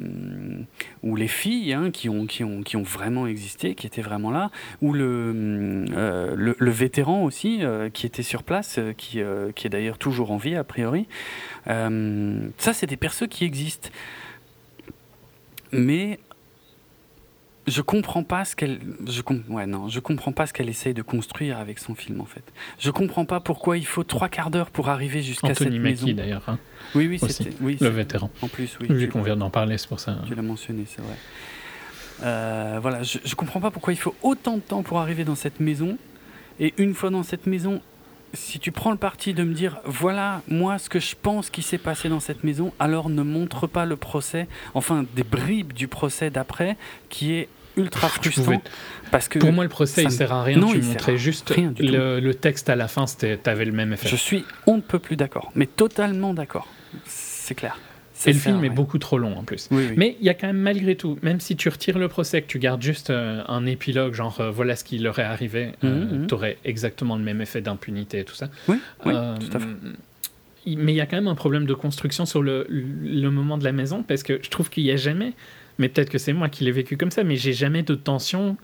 ou 1.03 1.15
les 1.15 1.27
filles 1.27 1.73
hein, 1.73 1.91
qui, 1.91 2.09
ont, 2.09 2.25
qui, 2.25 2.43
ont, 2.43 2.63
qui 2.63 2.77
ont 2.77 2.81
vraiment 2.81 3.27
existé, 3.27 3.75
qui 3.75 3.85
étaient 3.85 4.01
vraiment 4.01 4.31
là, 4.31 4.49
ou 4.81 4.93
le, 4.93 5.85
euh, 5.91 6.33
le, 6.35 6.55
le 6.57 6.71
vétéran 6.71 7.23
aussi, 7.23 7.59
euh, 7.61 7.91
qui 7.91 8.07
était 8.07 8.23
sur 8.23 8.41
place, 8.41 8.79
qui, 8.97 9.21
qui 9.55 9.67
est 9.67 9.69
d'ailleurs 9.69 9.99
toujours 9.99 10.31
en 10.31 10.37
vie 10.37 10.55
a 10.55 10.63
priori. 10.63 11.05
Ça, 11.67 12.73
c'est 12.73 12.87
des 12.87 12.97
persos 12.97 13.27
qui 13.29 13.45
existent. 13.45 13.89
Mais 15.71 16.19
je 17.67 17.81
comprends 17.81 18.23
pas 18.23 18.43
ce 18.45 18.55
qu'elle 18.55 18.79
je 19.07 19.21
com- 19.21 19.43
ouais 19.49 19.67
non 19.67 19.87
je 19.87 19.99
comprends 19.99 20.31
pas 20.31 20.47
ce 20.47 20.53
qu'elle 20.53 20.69
essaye 20.69 20.93
de 20.95 21.01
construire 21.03 21.59
avec 21.59 21.77
son 21.79 21.93
film 21.95 22.19
en 22.21 22.25
fait. 22.25 22.43
Je 22.79 22.89
comprends 22.91 23.25
pas 23.25 23.39
pourquoi 23.39 23.77
il 23.77 23.85
faut 23.85 24.03
trois 24.03 24.29
quarts 24.29 24.49
d'heure 24.49 24.71
pour 24.71 24.89
arriver 24.89 25.21
jusqu'à 25.21 25.49
cette 25.49 25.61
Anthony 25.67 25.79
maison. 25.79 26.05
Mackie, 26.07 26.15
d'ailleurs, 26.15 26.43
hein, 26.47 26.57
oui 26.95 27.07
oui 27.07 27.19
c'était 27.19 27.51
oui 27.61 27.77
le 27.79 27.89
vétéran. 27.89 28.29
en 28.41 28.47
plus 28.47 28.77
oui 28.81 28.87
Vu 28.89 29.07
qu'on 29.09 29.21
vient 29.21 29.37
d'en 29.37 29.49
parler, 29.51 29.77
c'est 29.77 29.87
pour 29.87 29.99
ça. 29.99 30.17
tu 30.27 30.33
l'as 30.35 30.41
mentionné 30.41 30.85
c'est 30.87 31.01
vrai. 31.01 31.15
Euh, 32.23 32.79
voilà 32.81 33.03
je, 33.03 33.17
je 33.23 33.35
comprends 33.35 33.59
pas 33.59 33.71
pourquoi 33.71 33.93
il 33.93 33.97
faut 33.97 34.15
autant 34.21 34.55
de 34.57 34.61
temps 34.61 34.83
pour 34.83 34.99
arriver 34.99 35.23
dans 35.23 35.35
cette 35.35 35.59
maison. 35.59 35.97
Et 36.59 36.73
une 36.77 36.93
fois 36.93 37.09
dans 37.09 37.23
cette 37.23 37.47
maison 37.47 37.81
si 38.33 38.59
tu 38.59 38.71
prends 38.71 38.91
le 38.91 38.97
parti 38.97 39.33
de 39.33 39.43
me 39.43 39.53
dire 39.53 39.77
voilà 39.85 40.41
moi 40.47 40.77
ce 40.77 40.89
que 40.89 40.99
je 40.99 41.15
pense 41.21 41.49
qui 41.49 41.61
s'est 41.61 41.77
passé 41.77 42.07
dans 42.09 42.19
cette 42.19 42.43
maison 42.43 42.73
alors 42.79 43.09
ne 43.09 43.23
montre 43.23 43.67
pas 43.67 43.85
le 43.85 43.95
procès 43.97 44.47
enfin 44.73 45.05
des 45.15 45.23
bribes 45.23 45.73
du 45.73 45.87
procès 45.87 46.29
d'après 46.29 46.77
qui 47.09 47.33
est 47.33 47.49
ultra 47.77 48.07
frustrant 48.09 48.43
pouvais- 48.43 48.61
parce 49.11 49.27
que 49.27 49.39
Pour 49.39 49.51
moi, 49.53 49.63
le 49.65 49.69
procès, 49.69 50.03
il 50.03 50.11
sert 50.11 50.31
à 50.33 50.43
rien. 50.43 50.57
Non, 50.57 50.71
tu 50.71 50.77
il 50.79 50.83
montrais 50.83 51.17
juste 51.17 51.53
le, 51.57 52.19
le 52.19 52.33
texte 52.35 52.69
à 52.69 52.75
la 52.77 52.87
fin, 52.87 53.07
c'était- 53.07 53.35
t'avais 53.37 53.65
le 53.65 53.71
même 53.73 53.91
effet. 53.93 54.07
je 54.09 54.15
suis 54.15 54.45
on 54.67 54.75
ne 54.77 54.81
peut 54.81 54.99
plus 54.99 55.15
d'accord 55.17 55.51
mais 55.55 55.65
totalement 55.65 56.33
d'accord 56.33 56.67
c'est 57.05 57.55
clair 57.55 57.77
Et 58.29 58.33
le 58.33 58.39
film 58.39 58.63
est 58.63 58.69
beaucoup 58.69 58.97
trop 58.99 59.17
long 59.17 59.35
en 59.37 59.43
plus. 59.43 59.67
oui, 59.71 59.85
oui. 59.89 59.93
Mais 59.97 60.15
il 60.19 60.25
y 60.25 60.29
a 60.29 60.33
quand 60.33 60.47
même 60.47 60.57
malgré 60.59 60.95
tout, 60.95 61.17
même 61.23 61.39
si 61.39 61.55
tu 61.55 61.69
retires 61.69 61.97
le 61.97 62.07
procès, 62.07 62.41
que 62.41 62.47
tu 62.47 62.59
gardes 62.59 62.81
juste 62.81 63.09
euh, 63.09 63.41
un 63.47 63.65
épilogue, 63.65 64.13
genre 64.13 64.39
euh, 64.41 64.51
voilà 64.51 64.75
ce 64.75 64.83
qui 64.83 64.97
leur 64.99 65.17
est 65.19 65.23
arrivé, 65.23 65.71
euh, 65.83 66.05
Mhm, 66.05 66.19
mhm. 66.21 66.27
t'aurais 66.27 66.57
exactement 66.65 67.15
le 67.17 67.23
même 67.23 67.41
effet 67.41 67.61
d'impunité 67.61 68.19
et 68.19 68.23
tout 68.23 68.35
ça. 68.35 68.49
oui, 68.67 68.77
oui, 69.05 69.13
Euh, 69.15 69.35
tout 69.37 69.57
à 69.57 69.59
fait 69.59 69.67
Mais 70.77 70.93
il 70.93 70.95
y 70.95 71.01
a 71.01 71.05
quand 71.07 71.15
même 71.17 71.27
un 71.27 71.35
problème 71.35 71.65
de 71.65 71.73
construction 71.73 72.25
sur 72.25 72.41
le, 72.43 72.67
le 72.69 73.29
moment 73.29 73.57
de 73.57 73.63
la 73.63 73.71
maison, 73.71 74.03
parce 74.03 74.23
que 74.23 74.39
je 74.43 74.49
trouve 74.49 74.69
qu'il 74.69 74.83
n'y 74.83 74.91
a 74.91 74.95
jamais, 74.97 75.33
mais 75.79 75.89
peut-être 75.89 76.09
que 76.09 76.17
c'est 76.19 76.33
moi 76.33 76.49
qui 76.49 76.63
l'ai 76.63 76.71
vécu 76.71 76.97
comme 76.97 77.11
ça, 77.11 77.23
mais 77.23 77.35
j'ai 77.35 77.53
jamais 77.53 77.81
de 77.81 77.95
tension 77.95 78.57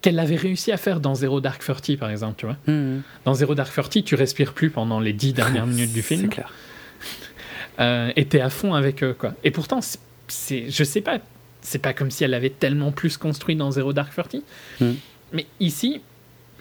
qu'elle 0.00 0.18
avait 0.20 0.36
réussi 0.36 0.70
à 0.72 0.76
faire 0.76 1.00
dans 1.00 1.14
Zero 1.16 1.40
Dark 1.40 1.62
Thirty, 1.64 1.96
par 1.96 2.08
exemple, 2.10 2.36
tu 2.38 2.46
vois. 2.46 2.56
Mhm. 2.66 3.02
Dans 3.24 3.34
Zero 3.34 3.54
Dark 3.54 3.74
Thirty, 3.74 4.04
tu 4.04 4.14
respires 4.14 4.52
plus 4.54 4.70
pendant 4.70 5.00
les 5.00 5.12
dix 5.12 5.32
dernières 5.34 5.66
minutes 5.66 5.92
du 5.92 6.02
film. 6.02 6.22
c'est 6.22 6.28
clair 6.28 6.50
Euh, 7.80 8.10
et 8.16 8.24
t'es 8.26 8.40
à 8.40 8.50
fond 8.50 8.74
avec 8.74 9.02
eux, 9.04 9.14
quoi. 9.18 9.34
Et 9.44 9.50
pourtant, 9.50 9.80
c'est- 9.80 10.68
je 10.70 10.84
sais 10.84 11.00
pas, 11.00 11.18
c'est 11.60 11.78
pas 11.80 11.92
comme 11.92 12.10
si 12.10 12.24
elle 12.24 12.34
avait 12.34 12.50
tellement 12.50 12.90
plus 12.92 13.16
construit 13.16 13.54
dans 13.56 13.70
Zero 13.70 13.92
Dark 13.92 14.12
Thirty. 14.14 14.42
Mm. 14.80 14.92
Mais 15.32 15.46
ici, 15.60 16.00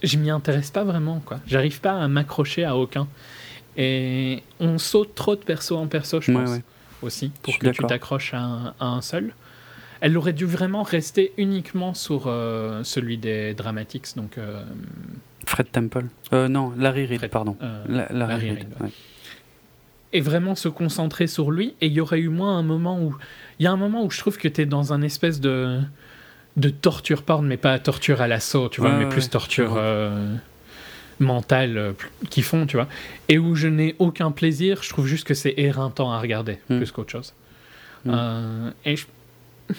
je 0.04 0.18
m'y 0.18 0.30
intéresse 0.30 0.70
pas 0.72 0.84
vraiment, 0.84 1.20
quoi. 1.26 1.40
J'arrive 1.48 1.82
pas 1.82 1.94
à 2.02 2.08
m'accrocher 2.08 2.64
à 2.66 2.76
aucun. 2.76 3.08
Et 3.78 4.44
on 4.60 4.78
saute 4.78 5.16
trop 5.16 5.36
de 5.36 5.42
perso 5.42 5.76
en 5.78 5.88
perso, 5.88 6.20
je 6.22 6.32
Ouais, 6.32 6.38
pense, 6.44 6.50
ouais. 6.52 6.64
aussi, 7.02 7.32
pour 7.44 7.58
que 7.60 7.68
tu 7.70 7.84
t'accroches 7.84 8.34
à, 8.34 8.40
un- 8.40 8.74
à 8.80 8.86
un 8.88 9.02
seul. 9.02 9.34
Elle 10.02 10.16
aurait 10.18 10.34
dû 10.34 10.46
vraiment 10.46 10.84
rester 10.84 11.34
uniquement 11.38 11.96
sur 11.96 12.26
euh, 12.28 12.84
celui 12.84 13.18
des 13.18 13.56
Dramatics, 13.56 14.16
donc 14.16 14.38
euh, 14.38 14.64
Fred 15.48 15.72
Temple 15.72 16.06
euh, 16.34 16.48
non 16.48 16.72
Larry 16.78 17.08
Reed 17.08 17.18
Fred- 17.20 17.32
pardon 17.32 17.58
La- 17.60 18.08
Larry, 18.12 18.14
Larry 18.14 18.50
Reed, 18.52 18.58
Reed, 18.60 18.68
ouais. 18.82 18.90
Et 20.14 20.22
vraiment 20.22 20.56
se 20.56 20.70
concentrer 20.70 21.28
sur 21.28 21.52
lui. 21.52 21.74
Et 21.82 21.88
il 21.88 21.94
y 21.94 22.00
aurait 22.02 22.20
eu 22.20 22.30
moins 22.30 22.58
un 22.58 22.64
moment 22.64 23.02
où. 23.02 23.16
Il 23.60 23.64
y 23.64 23.68
a 23.68 23.72
un 23.72 23.78
moment 23.78 24.04
où 24.04 24.10
je 24.12 24.20
trouve 24.20 24.38
que 24.38 24.48
tu 24.48 24.62
es 24.62 24.66
dans 24.66 24.94
un 24.94 25.02
espèce 25.02 25.40
de. 25.42 25.80
de 26.58 26.70
torture 26.70 27.24
porn, 27.24 27.46
mais 27.46 27.58
pas 27.58 27.78
torture 27.80 28.22
à 28.22 28.28
l'assaut, 28.28 28.70
tu 28.70 28.82
vois, 28.82 28.92
Ouais, 28.92 28.98
mais 28.98 29.04
ouais, 29.06 29.10
plus 29.12 29.30
torture 29.30 29.76
euh, 29.78 30.34
mentale 31.20 31.78
euh, 31.78 31.92
qu'ils 32.30 32.44
font, 32.44 32.66
tu 32.66 32.78
vois. 32.78 32.88
Et 33.30 33.38
où 33.38 33.56
je 33.56 33.68
n'ai 33.68 33.96
aucun 34.00 34.32
plaisir, 34.32 34.82
je 34.84 34.90
trouve 34.90 35.08
juste 35.08 35.28
que 35.28 35.34
c'est 35.34 35.54
éreintant 35.58 36.12
à 36.12 36.20
regarder, 36.20 36.60
Mm. 36.70 36.78
plus 36.78 36.92
qu'autre 36.92 37.12
chose. 37.12 37.34
Mm. 38.06 38.12
Euh, 38.14 38.72
et, 38.86 38.96
je- 38.96 39.06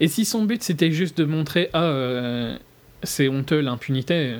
et 0.00 0.08
si 0.08 0.24
son 0.24 0.44
but 0.44 0.62
c'était 0.62 0.90
juste 0.92 1.18
de 1.18 1.24
montrer, 1.24 1.68
ah, 1.72 2.54
c'est 3.02 3.28
honteux 3.28 3.60
l'impunité, 3.60 4.36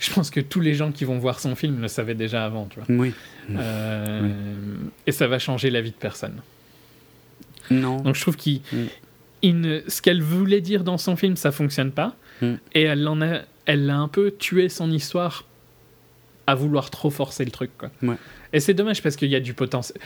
je 0.00 0.12
pense 0.12 0.30
que 0.30 0.40
tous 0.40 0.60
les 0.60 0.74
gens 0.74 0.90
qui 0.90 1.04
vont 1.04 1.18
voir 1.18 1.38
son 1.38 1.54
film 1.54 1.80
le 1.80 1.86
savaient 1.88 2.14
déjà 2.16 2.44
avant, 2.44 2.66
tu 2.66 2.80
vois. 2.80 2.86
oui 2.88 3.12
Euh, 3.50 4.28
Et 5.06 5.12
ça 5.12 5.28
va 5.28 5.38
changer 5.38 5.70
la 5.70 5.80
vie 5.82 5.90
de 5.90 5.96
personne. 5.96 6.40
non 7.70 8.00
Donc 8.00 8.16
je 8.16 8.20
trouve 8.22 8.36
qu'il 8.36 8.60
Mm. 8.72 9.78
ce 9.88 10.02
qu'elle 10.02 10.22
voulait 10.22 10.60
dire 10.60 10.84
dans 10.84 10.98
son 10.98 11.16
film, 11.16 11.36
ça 11.36 11.52
fonctionne 11.52 11.92
pas. 11.92 12.14
Mm. 12.42 12.54
Et 12.74 12.82
elle 12.82 13.06
en 13.08 13.20
a, 13.22 13.40
elle 13.66 13.88
a 13.90 13.96
un 13.98 14.08
peu 14.08 14.30
tué 14.32 14.68
son 14.68 14.90
histoire 14.90 15.44
à 16.46 16.54
vouloir 16.54 16.90
trop 16.90 17.10
forcer 17.10 17.44
le 17.44 17.50
truc. 17.50 17.70
Quoi. 17.78 17.90
Ouais. 18.02 18.16
Et 18.52 18.60
c'est 18.60 18.74
dommage 18.74 19.02
parce 19.02 19.16
qu'il 19.16 19.28
y 19.30 19.36
a 19.36 19.40
du 19.40 19.54
potentiel. 19.54 19.98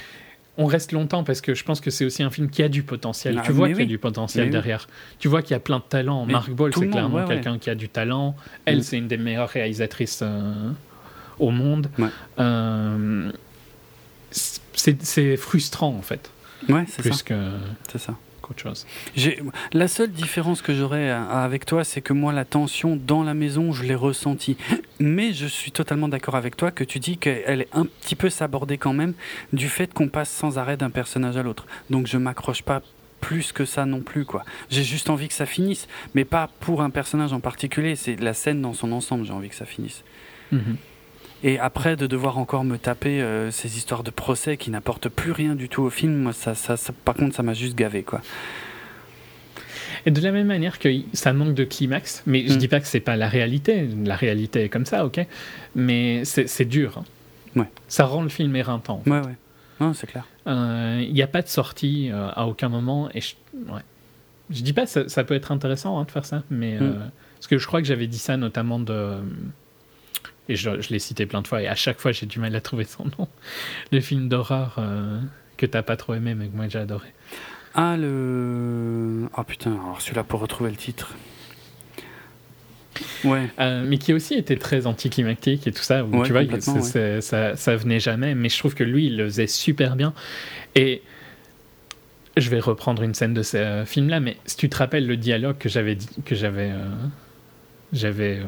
On 0.56 0.66
reste 0.66 0.92
longtemps 0.92 1.24
parce 1.24 1.40
que 1.40 1.54
je 1.54 1.64
pense 1.64 1.80
que 1.80 1.90
c'est 1.90 2.04
aussi 2.04 2.22
un 2.22 2.30
film 2.30 2.48
qui 2.48 2.62
a 2.62 2.68
du 2.68 2.82
potentiel. 2.84 3.38
Ah, 3.40 3.42
tu 3.44 3.50
vois 3.52 3.68
qu'il 3.68 3.78
y 3.80 3.82
a 3.82 3.86
du 3.86 3.98
potentiel 3.98 4.44
Mais 4.44 4.48
oui. 4.50 4.52
derrière. 4.52 4.86
Tu 5.18 5.26
vois 5.28 5.42
qu'il 5.42 5.50
y 5.50 5.54
a 5.56 5.60
plein 5.60 5.78
de 5.78 5.84
talents. 5.88 6.26
Mais 6.26 6.32
Mark 6.34 6.50
Ball, 6.50 6.72
c'est 6.74 6.86
clairement 6.88 7.16
ouais, 7.16 7.22
ouais. 7.22 7.28
quelqu'un 7.28 7.58
qui 7.58 7.70
a 7.70 7.74
du 7.74 7.88
talent. 7.88 8.36
Elle, 8.64 8.78
Mm. 8.78 8.82
c'est 8.82 8.98
une 8.98 9.08
des 9.08 9.16
meilleures 9.16 9.48
réalisatrices 9.48 10.20
euh, 10.22 10.70
au 11.40 11.50
monde. 11.50 11.88
Ouais. 11.98 12.08
Euh, 12.38 13.32
c'est 14.30 15.36
frustrant 15.36 15.94
en 15.96 16.02
fait, 16.02 16.30
ouais 16.68 16.84
c'est 16.88 17.12
ça 17.12 17.22
que 17.24 17.34
c'est 17.90 17.98
ça 17.98 18.14
qu'autre 18.46 18.62
chose. 18.62 18.86
La 19.72 19.88
seule 19.88 20.10
différence 20.10 20.62
que 20.62 20.74
j'aurais 20.74 21.10
euh, 21.10 21.28
avec 21.28 21.66
toi, 21.66 21.84
c'est 21.84 22.00
que 22.00 22.12
moi, 22.12 22.32
la 22.32 22.44
tension 22.44 22.96
dans 22.96 23.22
la 23.22 23.34
maison, 23.34 23.72
je 23.72 23.82
l'ai 23.84 23.94
ressentie. 23.94 24.56
Mais 25.00 25.32
je 25.32 25.46
suis 25.46 25.72
totalement 25.72 26.08
d'accord 26.08 26.36
avec 26.36 26.56
toi 26.56 26.70
que 26.70 26.84
tu 26.84 26.98
dis 26.98 27.18
qu'elle 27.18 27.62
est 27.62 27.68
un 27.72 27.86
petit 27.86 28.14
peu 28.14 28.30
sabordée 28.30 28.78
quand 28.78 28.92
même 28.92 29.14
du 29.52 29.68
fait 29.68 29.92
qu'on 29.92 30.08
passe 30.08 30.30
sans 30.30 30.58
arrêt 30.58 30.76
d'un 30.76 30.90
personnage 30.90 31.36
à 31.36 31.42
l'autre. 31.42 31.66
Donc 31.90 32.06
je 32.06 32.18
m'accroche 32.18 32.62
pas 32.62 32.82
plus 33.20 33.52
que 33.52 33.64
ça 33.64 33.86
non 33.86 34.00
plus 34.00 34.24
quoi. 34.26 34.44
J'ai 34.68 34.84
juste 34.84 35.08
envie 35.08 35.28
que 35.28 35.34
ça 35.34 35.46
finisse, 35.46 35.88
mais 36.14 36.24
pas 36.24 36.50
pour 36.60 36.82
un 36.82 36.90
personnage 36.90 37.32
en 37.32 37.40
particulier, 37.40 37.96
c'est 37.96 38.16
la 38.16 38.34
scène 38.34 38.60
dans 38.60 38.74
son 38.74 38.92
ensemble, 38.92 39.24
j'ai 39.24 39.32
envie 39.32 39.48
que 39.48 39.54
ça 39.54 39.64
finisse. 39.64 40.04
Mhm. 40.52 40.76
Et 41.46 41.58
après, 41.58 41.94
de 41.96 42.06
devoir 42.06 42.38
encore 42.38 42.64
me 42.64 42.78
taper 42.78 43.20
euh, 43.20 43.50
ces 43.50 43.76
histoires 43.76 44.02
de 44.02 44.10
procès 44.10 44.56
qui 44.56 44.70
n'apportent 44.70 45.10
plus 45.10 45.30
rien 45.30 45.54
du 45.54 45.68
tout 45.68 45.82
au 45.82 45.90
film, 45.90 46.14
moi, 46.16 46.32
ça, 46.32 46.54
ça, 46.54 46.76
ça- 46.78 46.94
par 47.04 47.14
contre, 47.14 47.34
ça 47.36 47.42
m'a 47.42 47.52
juste 47.54 47.76
gavé, 47.76 48.02
quoi. 48.02 48.22
Et 50.06 50.10
de 50.10 50.20
la 50.20 50.32
même 50.32 50.46
manière 50.46 50.78
que 50.78 50.88
ça 51.12 51.32
manque 51.32 51.54
de 51.54 51.64
climax, 51.64 52.22
mais 52.26 52.46
je 52.48 52.54
Mm. 52.54 52.58
dis 52.58 52.68
pas 52.68 52.80
que 52.80 52.86
c'est 52.86 53.00
pas 53.00 53.16
la 53.16 53.28
réalité, 53.28 53.88
la 54.04 54.16
réalité 54.16 54.64
est 54.64 54.68
comme 54.68 54.86
ça, 54.86 55.04
ok, 55.06 55.20
mais 55.74 56.24
c'est 56.24 56.64
dur. 56.64 56.98
hein. 56.98 57.04
Ouais. 57.60 57.68
Ça 57.88 58.04
rend 58.04 58.22
le 58.22 58.28
film 58.28 58.54
éreintant. 58.56 59.02
Ouais, 59.06 59.20
ouais. 59.20 59.36
Non, 59.80 59.92
c'est 59.94 60.06
clair. 60.06 60.26
Euh, 60.46 61.00
Il 61.06 61.12
n'y 61.12 61.22
a 61.22 61.26
pas 61.26 61.42
de 61.42 61.48
sortie 61.48 62.10
euh, 62.10 62.28
à 62.34 62.46
aucun 62.46 62.68
moment, 62.68 63.08
et 63.14 63.20
je, 63.20 63.34
ouais. 63.72 63.80
je 64.50 64.62
dis 64.62 64.72
pas 64.72 64.86
ça, 64.86 65.08
ça 65.08 65.24
peut 65.24 65.34
être 65.34 65.52
intéressant 65.52 65.98
hein, 65.98 66.04
de 66.04 66.10
faire 66.10 66.24
ça, 66.24 66.42
mais 66.50 66.76
euh, 66.80 66.90
Mm. 66.90 67.10
parce 67.36 67.46
que 67.48 67.58
je 67.58 67.66
crois 67.66 67.80
que 67.80 67.86
j'avais 67.86 68.06
dit 68.06 68.18
ça 68.18 68.36
notamment 68.36 68.78
de 68.80 69.18
Et 70.48 70.56
je, 70.56 70.80
je 70.80 70.90
l'ai 70.90 70.98
cité 70.98 71.26
plein 71.26 71.42
de 71.42 71.48
fois, 71.48 71.62
et 71.62 71.68
à 71.68 71.74
chaque 71.74 72.00
fois, 72.00 72.12
j'ai 72.12 72.26
du 72.26 72.38
mal 72.38 72.54
à 72.54 72.60
trouver 72.60 72.84
son 72.84 73.04
nom. 73.18 73.28
Le 73.92 74.00
film 74.00 74.28
d'horreur 74.28 74.76
euh, 74.78 75.18
que 75.56 75.66
t'as 75.66 75.82
pas 75.82 75.96
trop 75.96 76.14
aimé, 76.14 76.34
mais 76.34 76.48
que 76.48 76.56
moi 76.56 76.68
j'ai 76.68 76.78
adoré. 76.78 77.08
Ah, 77.74 77.96
le. 77.98 79.28
Ah 79.34 79.44
putain, 79.44 79.72
alors 79.72 80.00
celui-là 80.00 80.22
pour 80.22 80.40
retrouver 80.40 80.70
le 80.70 80.76
titre. 80.76 81.14
Ouais. 83.24 83.48
Euh, 83.58 83.84
mais 83.84 83.98
qui 83.98 84.12
aussi 84.12 84.34
était 84.34 84.56
très 84.56 84.86
anticlimactique 84.86 85.66
et 85.66 85.72
tout 85.72 85.82
ça. 85.82 86.04
Où, 86.04 86.18
Ouais, 86.18 86.26
tu 86.26 86.32
vois, 86.32 86.60
ça, 87.20 87.56
ça 87.56 87.76
venait 87.76 87.98
jamais. 87.98 88.36
Mais 88.36 88.48
je 88.48 88.58
trouve 88.58 88.74
que 88.74 88.84
lui, 88.84 89.06
il 89.06 89.16
le 89.16 89.24
faisait 89.24 89.48
super 89.48 89.96
bien. 89.96 90.12
Et 90.76 91.02
je 92.36 92.50
vais 92.50 92.60
reprendre 92.60 93.02
une 93.02 93.14
scène 93.14 93.34
de 93.34 93.42
ce 93.42 93.56
euh, 93.56 93.84
film-là. 93.84 94.20
Mais 94.20 94.36
si 94.46 94.56
tu 94.56 94.68
te 94.68 94.76
rappelles 94.76 95.06
le 95.06 95.16
dialogue 95.16 95.58
que 95.58 95.68
j'avais 95.68 95.96
dit, 95.96 96.08
que 96.24 96.36
j'avais, 96.36 96.70
j'avais, 97.92 98.40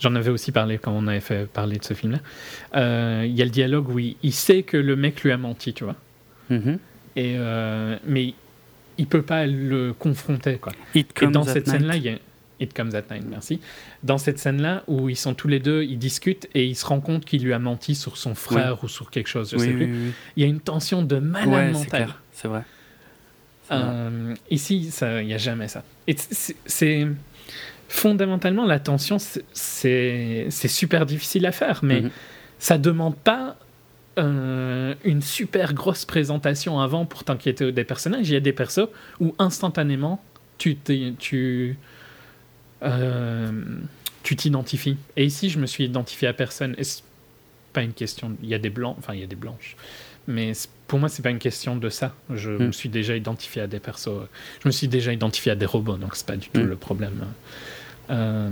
j'en 0.00 0.14
avais 0.14 0.30
aussi 0.30 0.52
parlé 0.52 0.78
quand 0.78 0.92
on 0.92 1.06
avait 1.06 1.20
fait 1.20 1.46
parler 1.48 1.78
de 1.78 1.84
ce 1.84 1.94
film-là. 1.94 2.18
Euh, 2.76 3.24
Il 3.26 3.34
y 3.34 3.42
a 3.42 3.44
le 3.44 3.50
dialogue 3.50 3.88
où 3.88 3.98
il, 3.98 4.16
il 4.22 4.32
sait 4.32 4.62
que 4.62 4.76
le 4.76 4.96
mec 4.96 5.22
lui 5.22 5.32
a 5.32 5.36
menti, 5.36 5.72
tu 5.74 5.84
vois. 5.84 5.96
Mhm. 6.50 6.78
Et 7.16 7.34
euh, 7.36 7.96
mais 8.06 8.34
il 8.96 9.06
peut 9.06 9.22
pas 9.22 9.46
le 9.46 9.92
confronter, 9.92 10.56
quoi. 10.56 10.72
It 10.94 11.10
Et 11.22 11.26
dans 11.28 11.44
cette 11.44 11.68
scène-là, 11.68 11.96
il 11.96 12.02
y 12.02 12.08
a 12.08 12.18
It 12.60 12.74
Comes 12.74 12.94
at 12.94 13.14
Night, 13.14 13.24
merci. 13.30 13.60
Dans 14.02 14.18
cette 14.18 14.38
scène-là 14.38 14.82
où 14.88 15.08
ils 15.08 15.16
sont 15.16 15.34
tous 15.34 15.46
les 15.46 15.60
deux, 15.60 15.84
ils 15.84 15.98
discutent 15.98 16.48
et 16.54 16.64
ils 16.66 16.74
se 16.74 16.84
rendent 16.84 17.04
compte 17.04 17.24
qu'il 17.24 17.44
lui 17.44 17.52
a 17.52 17.58
menti 17.60 17.94
sur 17.94 18.16
son 18.16 18.34
frère 18.34 18.82
ou 18.82 18.88
sur 18.88 19.10
quelque 19.10 19.28
chose, 19.28 19.50
je 19.52 19.56
oui, 19.56 19.62
sais 19.62 19.68
oui, 19.70 19.76
plus. 19.86 20.12
Il 20.36 20.42
y 20.42 20.46
a 20.46 20.48
une 20.48 20.60
tension 20.60 21.02
de 21.02 21.16
malade 21.18 21.48
Ouais, 21.48 21.66
c'est 21.72 21.78
mentale. 21.78 22.14
c'est 22.32 22.48
vrai. 22.48 22.62
Euh, 23.70 24.34
ici, 24.50 24.90
il 25.02 25.26
n'y 25.26 25.34
a 25.34 25.38
jamais 25.38 25.68
ça. 25.68 25.84
C'est 26.66 27.06
fondamentalement 27.88 28.64
la 28.66 28.78
tension, 28.78 29.18
c'est- 29.18 30.50
super 30.50 31.06
difficile 31.06 31.46
à 31.46 31.52
faire, 31.52 31.80
mais 31.82 32.02
Mhm. 32.02 32.10
ça 32.58 32.78
demande 32.78 33.16
pas 33.16 33.56
euh, 34.18 34.94
une 35.04 35.22
super 35.22 35.74
grosse 35.74 36.04
présentation 36.04 36.80
avant 36.80 37.06
pour 37.06 37.22
t'inquiéter 37.22 37.70
des 37.70 37.84
personnages. 37.84 38.28
Il 38.28 38.32
y 38.32 38.36
a 38.36 38.40
des 38.40 38.52
persos 38.52 38.88
où 39.20 39.32
instantanément 39.38 40.20
tu 40.58 40.76
euh, 42.82 43.50
tu 44.24 44.36
t'identifies. 44.36 44.96
Et 45.16 45.24
ici, 45.24 45.48
je 45.50 45.58
me 45.58 45.66
suis 45.66 45.84
identifié 45.84 46.26
à 46.28 46.32
personne. 46.32 46.74
Et 46.78 46.82
pas 47.72 47.82
une 47.82 47.92
question. 47.92 48.32
Il 48.42 48.48
y 48.48 48.54
a 48.54 48.58
des 48.58 48.70
blancs, 48.70 48.96
enfin 48.98 49.14
il 49.14 49.20
y 49.20 49.24
a 49.24 49.26
des 49.26 49.36
blanches, 49.36 49.76
mais 50.26 50.50
pour 50.88 50.98
moi, 50.98 51.08
c'est 51.08 51.22
pas 51.22 51.30
une 51.30 51.38
question 51.38 51.76
de 51.76 51.88
ça. 51.88 52.14
Je 52.34 52.50
Mm. 52.50 52.66
me 52.66 52.72
suis 52.72 52.88
déjà 52.88 53.14
identifié 53.14 53.62
à 53.62 53.66
des 53.68 53.78
persos. 53.78 54.08
Je 54.62 54.68
me 54.68 54.72
suis 54.72 54.88
déjà 54.88 55.12
identifié 55.12 55.52
à 55.52 55.54
des 55.54 55.66
robots, 55.66 55.96
donc 55.96 56.16
c'est 56.16 56.26
pas 56.26 56.36
du 56.36 56.48
tout 56.48 56.60
Mm. 56.60 56.64
le 56.68 56.76
problème. 56.76 57.24
Euh, 58.10 58.50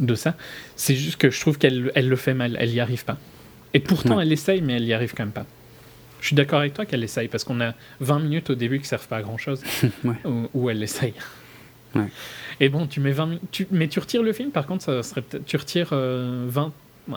de 0.00 0.14
ça. 0.14 0.34
C'est 0.76 0.94
juste 0.94 1.16
que 1.16 1.30
je 1.30 1.40
trouve 1.40 1.58
qu'elle 1.58 1.90
elle 1.94 2.08
le 2.08 2.16
fait 2.16 2.34
mal, 2.34 2.56
elle 2.60 2.70
y 2.70 2.80
arrive 2.80 3.04
pas. 3.04 3.18
Et 3.74 3.80
pourtant, 3.80 4.16
Ouais. 4.16 4.22
elle 4.24 4.32
essaye, 4.32 4.62
mais 4.62 4.74
elle 4.74 4.84
y 4.84 4.92
arrive 4.92 5.12
quand 5.14 5.24
même 5.24 5.32
pas. 5.32 5.46
Je 6.20 6.28
suis 6.28 6.36
d'accord 6.36 6.60
avec 6.60 6.74
toi 6.74 6.86
qu'elle 6.86 7.04
essaye, 7.04 7.28
parce 7.28 7.44
qu'on 7.44 7.60
a 7.60 7.74
20 8.00 8.20
minutes 8.20 8.50
au 8.50 8.54
début 8.54 8.80
qui 8.80 8.86
servent 8.86 9.06
pas 9.08 9.18
à 9.18 9.22
grand 9.22 9.36
chose, 9.38 9.62
Ouais. 10.04 10.14
où, 10.24 10.48
où 10.54 10.70
elle 10.70 10.82
essaye. 10.82 11.14
Ouais. 11.94 12.06
Et 12.60 12.68
bon, 12.68 12.86
tu 12.86 13.00
mets 13.00 13.12
20 13.12 13.26
minutes, 13.26 13.42
tu, 13.52 13.66
mais 13.70 13.88
tu 13.88 13.98
retires 13.98 14.22
le 14.22 14.32
film, 14.32 14.50
par 14.50 14.66
contre, 14.66 14.84
ça 14.84 15.02
serait 15.02 15.22
tu 15.46 15.56
retires 15.56 15.90
euh, 15.92 16.46
20, 16.48 16.72
ouais, 17.08 17.16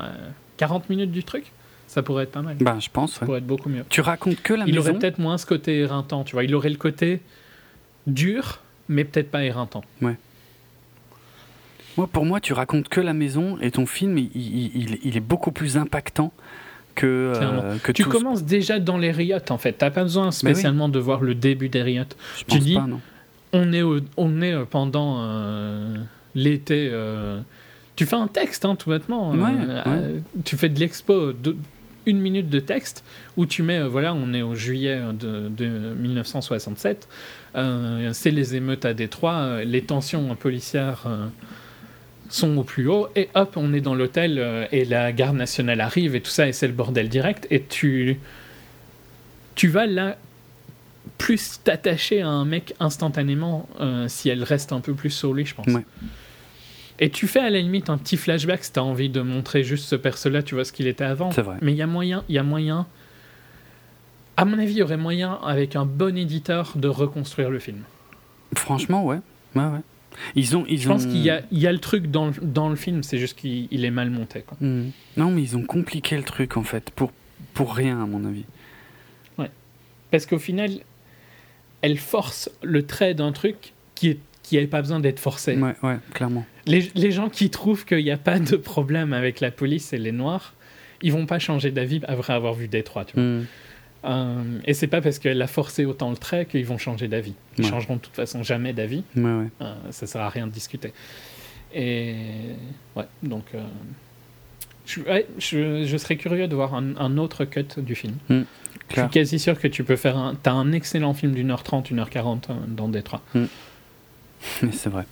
40 0.57 0.89
minutes 0.89 1.11
du 1.11 1.23
truc, 1.23 1.51
ça 1.87 2.03
pourrait 2.03 2.23
être 2.25 2.31
pas 2.31 2.41
mal. 2.41 2.55
Bah, 2.59 2.77
je 2.79 2.89
pense. 2.91 3.13
Ça 3.13 3.21
ouais. 3.21 3.25
pourrait 3.25 3.37
être 3.39 3.47
beaucoup 3.47 3.69
mieux. 3.69 3.83
Tu 3.89 4.01
racontes 4.01 4.41
que 4.41 4.53
la 4.53 4.65
Il 4.67 4.77
aurait 4.77 4.89
maison. 4.89 4.99
peut-être 4.99 5.17
moins 5.19 5.37
ce 5.37 5.45
côté 5.45 5.79
éreintant, 5.79 6.23
tu 6.23 6.33
vois. 6.33 6.43
Il 6.43 6.53
aurait 6.53 6.69
le 6.69 6.75
côté 6.77 7.21
dur, 8.05 8.59
mais 8.89 9.05
peut-être 9.05 9.31
pas 9.31 9.43
éreintant. 9.43 9.83
Moi, 11.99 12.07
pour 12.07 12.25
moi, 12.25 12.39
tu 12.39 12.53
racontes 12.53 12.87
que 12.89 13.01
la 13.01 13.13
maison 13.13 13.57
et 13.61 13.71
ton 13.71 13.85
film, 13.85 14.17
il, 14.17 14.29
il- 14.35 14.71
il- 14.75 14.99
il 15.03 15.17
est 15.17 15.21
beaucoup 15.21 15.51
plus 15.51 15.77
impactant 15.77 16.31
que, 16.95 17.05
euh, 17.35 17.77
que 17.83 17.91
Tu 17.91 18.03
tout- 18.03 18.09
commences 18.09 18.43
déjà 18.43 18.79
dans 18.79 18.97
les 18.97 19.11
riots, 19.11 19.37
en 19.49 19.57
fait. 19.57 19.73
T'as 19.73 19.89
pas 19.91 20.03
besoin 20.03 20.31
spécialement 20.31 20.87
de 20.89 20.99
voir 20.99 21.21
le 21.21 21.35
début 21.35 21.69
des 21.69 21.81
riots. 21.81 22.03
Je 22.37 22.43
tu 22.45 22.59
dis- 22.59 22.75
pas, 22.75 22.87
non. 22.87 22.99
On 23.53 23.73
est, 23.73 23.81
au- 23.81 23.99
on 24.17 24.41
est 24.41 24.53
euh, 24.53 24.65
pendant 24.69 25.17
euh, 25.21 25.95
l'été. 26.35 26.89
euh, 26.91 27.39
tu 27.95 28.05
fais 28.05 28.15
un 28.15 28.27
texte, 28.27 28.63
hein, 28.65 28.75
tout 28.75 28.89
bêtement. 28.91 29.31
Ouais, 29.31 30.21
tu 30.45 30.55
fais 30.55 30.69
de 30.69 30.79
l'expo, 30.79 31.33
une 32.05 32.19
minute 32.21 32.49
de 32.49 32.59
texte 32.59 33.03
où 33.37 33.45
tu 33.45 33.61
mets, 33.61 33.81
voilà, 33.87 34.13
on 34.13 34.33
est 34.33 34.41
au 34.41 34.55
juillet 34.55 34.99
de, 35.19 35.49
de 35.49 35.65
1967. 35.95 37.07
euh, 37.55 38.09
c'est 38.13 38.31
les 38.31 38.55
émeutes 38.55 38.85
à 38.85 38.93
Détroit. 38.93 39.63
les 39.65 39.81
tensions 39.81 40.33
policières 40.35 41.05
sont 42.29 42.57
au 42.57 42.63
plus 42.63 42.87
haut. 42.87 43.07
Et 43.15 43.29
hop, 43.35 43.53
on 43.55 43.73
est 43.73 43.81
dans 43.81 43.95
l'hôtel 43.95 44.37
euh, 44.39 44.65
et 44.71 44.85
la 44.85 45.11
garde 45.11 45.35
nationale 45.35 45.81
arrive 45.81 46.15
et 46.15 46.21
tout 46.21 46.31
ça, 46.31 46.47
et 46.47 46.53
c'est 46.53 46.67
le 46.67 46.73
bordel 46.73 47.09
direct. 47.09 47.47
Et 47.49 47.63
tu, 47.63 48.19
tu 49.55 49.67
vas 49.67 49.85
là 49.85 50.17
plus 51.17 51.59
t'attacher 51.63 52.21
à 52.21 52.29
un 52.29 52.45
mec 52.45 52.73
instantanément 52.79 53.67
euh, 53.79 54.07
si 54.07 54.29
elle 54.29 54.43
reste 54.43 54.71
un 54.71 54.79
peu 54.79 54.93
plus 54.93 55.09
sur 55.09 55.33
lui, 55.33 55.45
je 55.45 55.53
pense. 55.55 55.67
Ouais. 55.67 55.85
Et 56.99 57.09
tu 57.09 57.27
fais 57.27 57.39
à 57.39 57.49
la 57.49 57.59
limite 57.59 57.89
un 57.89 57.97
petit 57.97 58.17
flashback 58.17 58.63
si 58.63 58.73
t'as 58.73 58.81
envie 58.81 59.09
de 59.09 59.21
montrer 59.21 59.63
juste 59.63 59.85
ce 59.85 59.95
perso-là, 59.95 60.43
tu 60.43 60.55
vois 60.55 60.65
ce 60.65 60.73
qu'il 60.73 60.87
était 60.87 61.05
avant. 61.05 61.29
Vrai. 61.29 61.57
Mais 61.61 61.71
il 61.71 61.77
y 61.77 61.81
a 61.81 61.87
moyen, 61.87 62.23
il 62.27 62.35
y 62.35 62.37
a 62.37 62.43
moyen. 62.43 62.87
À 64.35 64.45
mon 64.45 64.59
avis, 64.59 64.71
il 64.71 64.77
y 64.77 64.83
aurait 64.83 64.97
moyen, 64.97 65.39
avec 65.45 65.75
un 65.75 65.85
bon 65.85 66.17
éditeur, 66.17 66.73
de 66.75 66.87
reconstruire 66.87 67.49
le 67.49 67.59
film. 67.59 67.83
Franchement, 68.55 69.05
ouais. 69.05 69.19
Ouais, 69.55 69.63
ouais. 69.63 69.81
Ils 70.35 70.55
ont, 70.57 70.65
ils 70.67 70.79
Je 70.79 70.87
pense 70.87 71.05
qu'il 71.05 71.17
y 71.17 71.29
a, 71.29 71.41
il 71.51 71.59
y 71.59 71.67
a 71.67 71.71
le 71.71 71.79
truc 71.79 72.11
dans 72.11 72.27
le, 72.27 72.33
dans 72.41 72.69
le 72.69 72.75
film, 72.75 73.03
c'est 73.03 73.17
juste 73.17 73.37
qu'il 73.37 73.67
il 73.71 73.85
est 73.85 73.91
mal 73.91 74.09
monté. 74.09 74.41
Quoi. 74.41 74.57
Hmm. 74.59 74.91
Non, 75.17 75.31
mais 75.31 75.41
ils 75.41 75.57
ont 75.57 75.63
compliqué 75.63 76.17
le 76.17 76.23
truc 76.23 76.57
en 76.57 76.63
fait 76.63 76.91
pour 76.91 77.11
pour 77.53 77.73
rien 77.73 78.01
à 78.01 78.05
mon 78.05 78.25
avis. 78.25 78.45
Parce 80.11 80.25
qu'au 80.25 80.39
final, 80.39 80.71
elle 81.81 81.97
force 81.97 82.49
le 82.63 82.83
trait 82.85 83.13
d'un 83.13 83.31
truc 83.31 83.73
qui 83.95 84.09
est 84.09 84.19
qui 84.41 84.55
n'avait 84.55 84.67
pas 84.67 84.81
besoin 84.81 84.99
d'être 84.99 85.19
forcé. 85.19 85.55
Ouais, 85.55 85.75
ouais, 85.83 85.97
clairement. 86.11 86.43
Les, 86.65 86.89
les 86.95 87.11
gens 87.11 87.29
qui 87.29 87.51
trouvent 87.51 87.85
qu'il 87.85 88.03
n'y 88.03 88.09
a 88.09 88.17
pas 88.17 88.39
de 88.39 88.55
problème 88.55 89.13
avec 89.13 89.41
la 89.41 89.51
police 89.51 89.93
et 89.93 89.99
les 89.99 90.11
noirs, 90.11 90.55
ils 91.03 91.11
vont 91.11 91.27
pas 91.27 91.37
changer 91.37 91.69
d'avis 91.69 92.01
après 92.07 92.33
avoir 92.33 92.55
vu 92.55 92.67
Détroit. 92.67 93.05
Tu 93.05 93.13
vois. 93.13 93.23
Hmm. 93.23 93.45
Euh, 94.05 94.59
et 94.65 94.73
c'est 94.73 94.87
pas 94.87 95.01
parce 95.01 95.19
qu'elle 95.19 95.41
a 95.41 95.47
forcé 95.47 95.83
autant 95.85 96.09
le 96.09 96.15
trait 96.17 96.45
qu'ils 96.45 96.65
vont 96.65 96.77
changer 96.77 97.07
d'avis. 97.07 97.33
Ils 97.57 97.65
Ouais. 97.65 97.69
changeront 97.69 97.95
de 97.97 98.01
toute 98.01 98.15
façon 98.15 98.43
jamais 98.43 98.71
d'avis. 98.73 99.03
Ouais, 99.15 99.23
ouais. 99.23 99.47
Euh, 99.61 99.73
ça 99.91 100.07
sert 100.07 100.21
à 100.21 100.29
rien 100.29 100.47
de 100.47 100.51
discuter. 100.51 100.93
Et 101.73 102.15
ouais, 102.95 103.05
donc 103.23 103.45
euh, 103.53 103.61
je, 104.85 105.01
je, 105.37 105.85
je 105.85 105.97
serais 105.97 106.15
curieux 106.15 106.47
de 106.47 106.55
voir 106.55 106.73
un, 106.75 106.95
un 106.97 107.17
autre 107.17 107.45
cut 107.45 107.65
du 107.77 107.95
film. 107.95 108.15
Je 108.29 108.43
Clair. 108.87 109.05
suis 109.05 109.13
quasi 109.19 109.37
sûr 109.37 109.59
que 109.59 109.67
tu 109.67 109.83
peux 109.83 109.97
faire 109.97 110.17
un. 110.17 110.33
T'as 110.41 110.53
un 110.53 110.71
excellent 110.71 111.13
film 111.13 111.33
d'une 111.33 111.51
heure 111.51 111.61
trente, 111.63 111.91
une 111.91 111.99
heure 111.99 112.09
quarante 112.09 112.49
euh, 112.49 112.53
dans 112.67 112.87
Détroit. 112.87 113.21
Mais 113.35 114.71
c'est 114.71 114.89
vrai. 114.89 115.05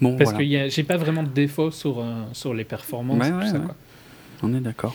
Bon, 0.00 0.16
Parce 0.16 0.30
voilà. 0.32 0.66
que 0.66 0.68
j'ai 0.70 0.82
pas 0.84 0.96
vraiment 0.96 1.22
de 1.22 1.28
défaut 1.28 1.70
sur, 1.70 2.02
sur 2.32 2.54
les 2.54 2.64
performances 2.64 3.18
tout 3.28 3.46
ça. 3.46 3.58
quoi. 3.58 3.74
On 4.42 4.54
est 4.54 4.60
d'accord. 4.60 4.94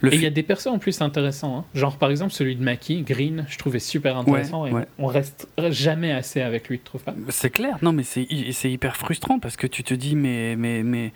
Le 0.00 0.12
Et 0.12 0.16
il 0.16 0.22
y 0.22 0.26
a 0.26 0.30
des 0.30 0.42
persos 0.42 0.66
en 0.68 0.78
plus 0.78 1.00
intéressants. 1.00 1.58
hein. 1.58 1.64
Genre 1.74 1.96
par 1.96 2.10
exemple 2.10 2.32
celui 2.32 2.56
de 2.56 2.62
Mackie, 2.62 3.02
Green, 3.02 3.44
je 3.48 3.56
trouvais 3.58 3.78
super 3.78 4.16
intéressant. 4.16 4.66
et 4.66 4.72
ouais. 4.72 4.86
on 4.98 5.06
reste 5.06 5.48
jamais 5.70 6.12
assez 6.12 6.40
avec 6.40 6.68
lui, 6.68 6.78
tu 6.78 6.84
trouves 6.84 7.02
pas? 7.04 7.14
C'est 7.28 7.50
clair, 7.50 7.76
non 7.82 7.92
mais 7.92 8.02
c'est 8.02 8.22
hy- 8.30 8.52
c'est 8.52 8.70
hyper 8.70 8.96
frustrant 8.96 9.38
parce 9.38 9.56
que 9.56 9.66
tu 9.66 9.82
te 9.84 9.94
dis 9.94 10.16
mais 10.16 10.56
mais 10.56 10.82
mais 10.82 11.12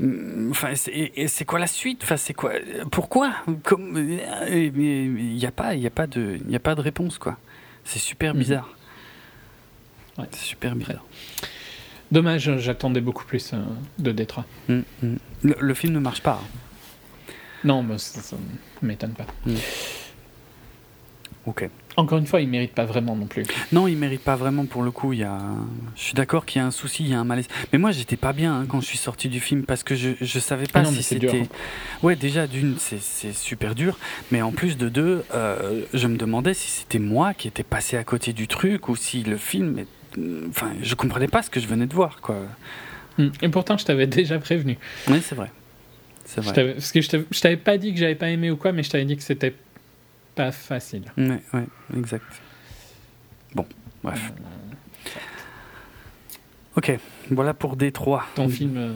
mm, 0.00 0.50
enfin 0.50 0.72
c'est 0.74 1.44
quoi 1.44 1.58
la 1.58 1.66
suite? 1.66 2.00
Enfin 2.02 2.16
c'est 2.16 2.34
quoi 2.34 2.52
pourquoi? 2.90 3.32
Comme 3.62 3.96
euh, 3.96 4.70
il 4.74 5.36
y 5.38 5.46
a 5.46 5.52
pas 5.52 5.74
il 5.74 5.86
a 5.86 5.90
pas 5.90 6.06
de 6.06 6.38
il 6.48 6.54
a 6.56 6.60
pas 6.60 6.74
de 6.74 6.80
réponse 6.80 7.18
quoi 7.18 7.38
c'est 7.84 7.98
super 7.98 8.32
Mhm. 8.34 8.40
bizarre 8.40 8.76
Ouais. 10.18 10.26
c'est 10.30 10.44
super 10.44 10.74
bizarre 10.76 11.04
Dommage, 12.10 12.58
j'attendais 12.58 13.00
beaucoup 13.00 13.24
plus 13.24 13.54
euh, 13.54 13.62
de 13.98 14.12
Détroit. 14.12 14.44
Mm, 14.68 14.80
mm. 15.02 15.14
le, 15.44 15.54
le 15.58 15.74
film 15.74 15.94
ne 15.94 15.98
marche 15.98 16.22
pas 16.22 16.40
hein. 16.42 16.46
Non, 17.64 17.82
mais 17.82 17.98
ça, 17.98 18.20
ça 18.20 18.36
m'étonne 18.82 19.12
pas. 19.12 19.26
ok 21.46 21.68
Encore 21.96 22.18
une 22.18 22.26
fois, 22.26 22.40
il 22.40 22.48
mérite 22.48 22.72
pas 22.72 22.84
vraiment 22.84 23.16
non 23.16 23.26
plus. 23.26 23.44
non 23.72 23.88
il 23.88 23.96
mérite 23.96 24.22
pas 24.22 24.36
vraiment 24.36 24.64
pour 24.64 24.82
le 24.82 24.90
coup 24.90 25.12
il 25.12 25.20
y 25.20 25.24
a 25.24 25.38
je 25.96 26.02
suis 26.02 26.14
d'accord 26.14 26.46
qu'il 26.46 26.60
y 26.60 26.64
a 26.64 26.66
un 26.66 26.70
souci 26.70 27.02
il 27.04 27.10
y 27.10 27.14
a 27.14 27.18
un 27.20 27.24
malaise 27.24 27.48
mais 27.72 27.78
moi 27.78 27.90
j'étais 27.90 28.16
pas 28.16 28.32
bien 28.32 28.60
hein, 28.60 28.66
quand 28.68 28.80
je 28.80 28.86
suis 28.86 28.98
sorti 28.98 29.28
du 29.28 29.40
film 29.40 29.64
parce 29.64 29.82
que 29.82 29.94
je 29.94 30.10
je 30.20 30.38
savais 30.38 30.66
pas 30.66 30.80
Ah 30.80 30.82
non, 30.82 30.92
si 30.92 31.02
c'était 31.02 31.40
hein. 31.42 31.46
Ouais, 32.02 32.16
déjà, 32.16 32.46
d'une, 32.46 32.76
c'est 32.78 33.00
c'est 33.00 33.32
super 33.32 33.74
dur. 33.74 33.98
Mais 34.30 34.42
en 34.42 34.50
plus 34.52 34.76
de 34.76 34.88
deux, 34.88 35.24
euh, 35.34 35.82
je 35.94 36.06
me 36.08 36.16
demandais 36.16 36.54
si 36.54 36.68
c'était 36.68 36.98
moi 36.98 37.34
qui 37.34 37.46
étais 37.48 37.62
passé 37.62 37.96
à 37.96 38.04
côté 38.04 38.32
du 38.32 38.48
truc 38.48 38.88
ou 38.88 38.96
si 38.96 39.22
le 39.22 39.36
film. 39.36 39.84
Enfin, 40.48 40.72
je 40.82 40.94
comprenais 40.94 41.28
pas 41.28 41.42
ce 41.42 41.48
que 41.50 41.58
je 41.60 41.66
venais 41.66 41.86
de 41.86 41.94
voir, 41.94 42.20
quoi. 42.20 42.36
Hmm. 43.18 43.28
Et 43.40 43.48
pourtant, 43.48 43.76
je 43.78 43.84
t'avais 43.84 44.06
déjà 44.06 44.38
prévenu. 44.38 44.78
Oui, 45.08 45.22
c'est 45.24 45.34
vrai. 45.34 45.50
Vrai. 46.36 46.72
parce 46.74 46.92
que 46.92 47.00
je 47.00 47.08
t'avais- 47.08 47.26
je 47.30 47.40
t'avais 47.40 47.56
pas 47.56 47.78
dit 47.78 47.92
que 47.92 47.98
j'avais 48.00 48.14
pas 48.14 48.28
aimé 48.30 48.50
ou 48.50 48.56
quoi, 48.56 48.72
mais 48.72 48.82
je 48.82 48.90
t'avais 48.90 49.04
dit 49.04 49.16
que 49.16 49.22
c'était 49.22 49.54
pas 50.34 50.50
facile. 50.52 51.04
Ouais, 51.18 51.40
ouais, 51.52 51.66
exact. 51.96 52.24
Bon, 53.54 53.66
bref. 54.02 54.32
Ok, 56.76 56.98
voilà 57.30 57.52
pour 57.52 57.76
Détroit. 57.76 58.24
Ton 58.34 58.48
film 58.48 58.76
euh, 58.78 58.94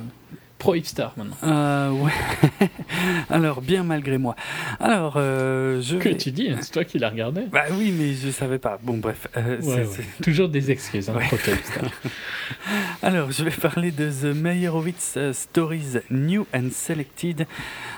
pro 0.59 0.75
hipster 0.75 1.09
maintenant. 1.17 1.37
Euh, 1.45 1.91
ouais. 1.91 2.13
Alors, 3.31 3.61
bien 3.61 3.83
malgré 3.83 4.19
moi. 4.19 4.35
Alors, 4.81 5.15
euh, 5.17 5.81
je. 5.83 5.97
Que 5.99 6.09
vais- 6.11 6.17
tu 6.17 6.31
dis, 6.31 6.49
hein, 6.51 6.57
c'est 6.61 6.73
toi 6.73 6.85
qui 6.85 6.99
l'as 6.99 7.11
regardé. 7.11 7.43
Bah 7.53 7.65
oui, 7.73 7.93
mais 7.97 8.15
je 8.15 8.31
savais 8.31 8.59
pas. 8.59 8.79
Bon, 8.83 8.97
bref. 8.97 9.29
euh, 9.37 9.61
Ouais, 9.61 9.75
ouais. 9.85 10.05
Toujours 10.23 10.49
des 10.49 10.71
excuses, 10.71 11.09
hein, 11.11 11.15
Ouais. 11.17 11.27
pro 11.27 11.37
hipster. 11.37 11.81
Alors, 13.03 13.31
je 13.31 13.45
vais 13.45 13.51
parler 13.51 13.91
de 13.91 14.11
The 14.11 14.35
Meyerowitz 14.35 15.15
euh, 15.17 15.33
Stories 15.33 15.99
New 16.11 16.47
and 16.55 16.69
Selected, 16.73 17.47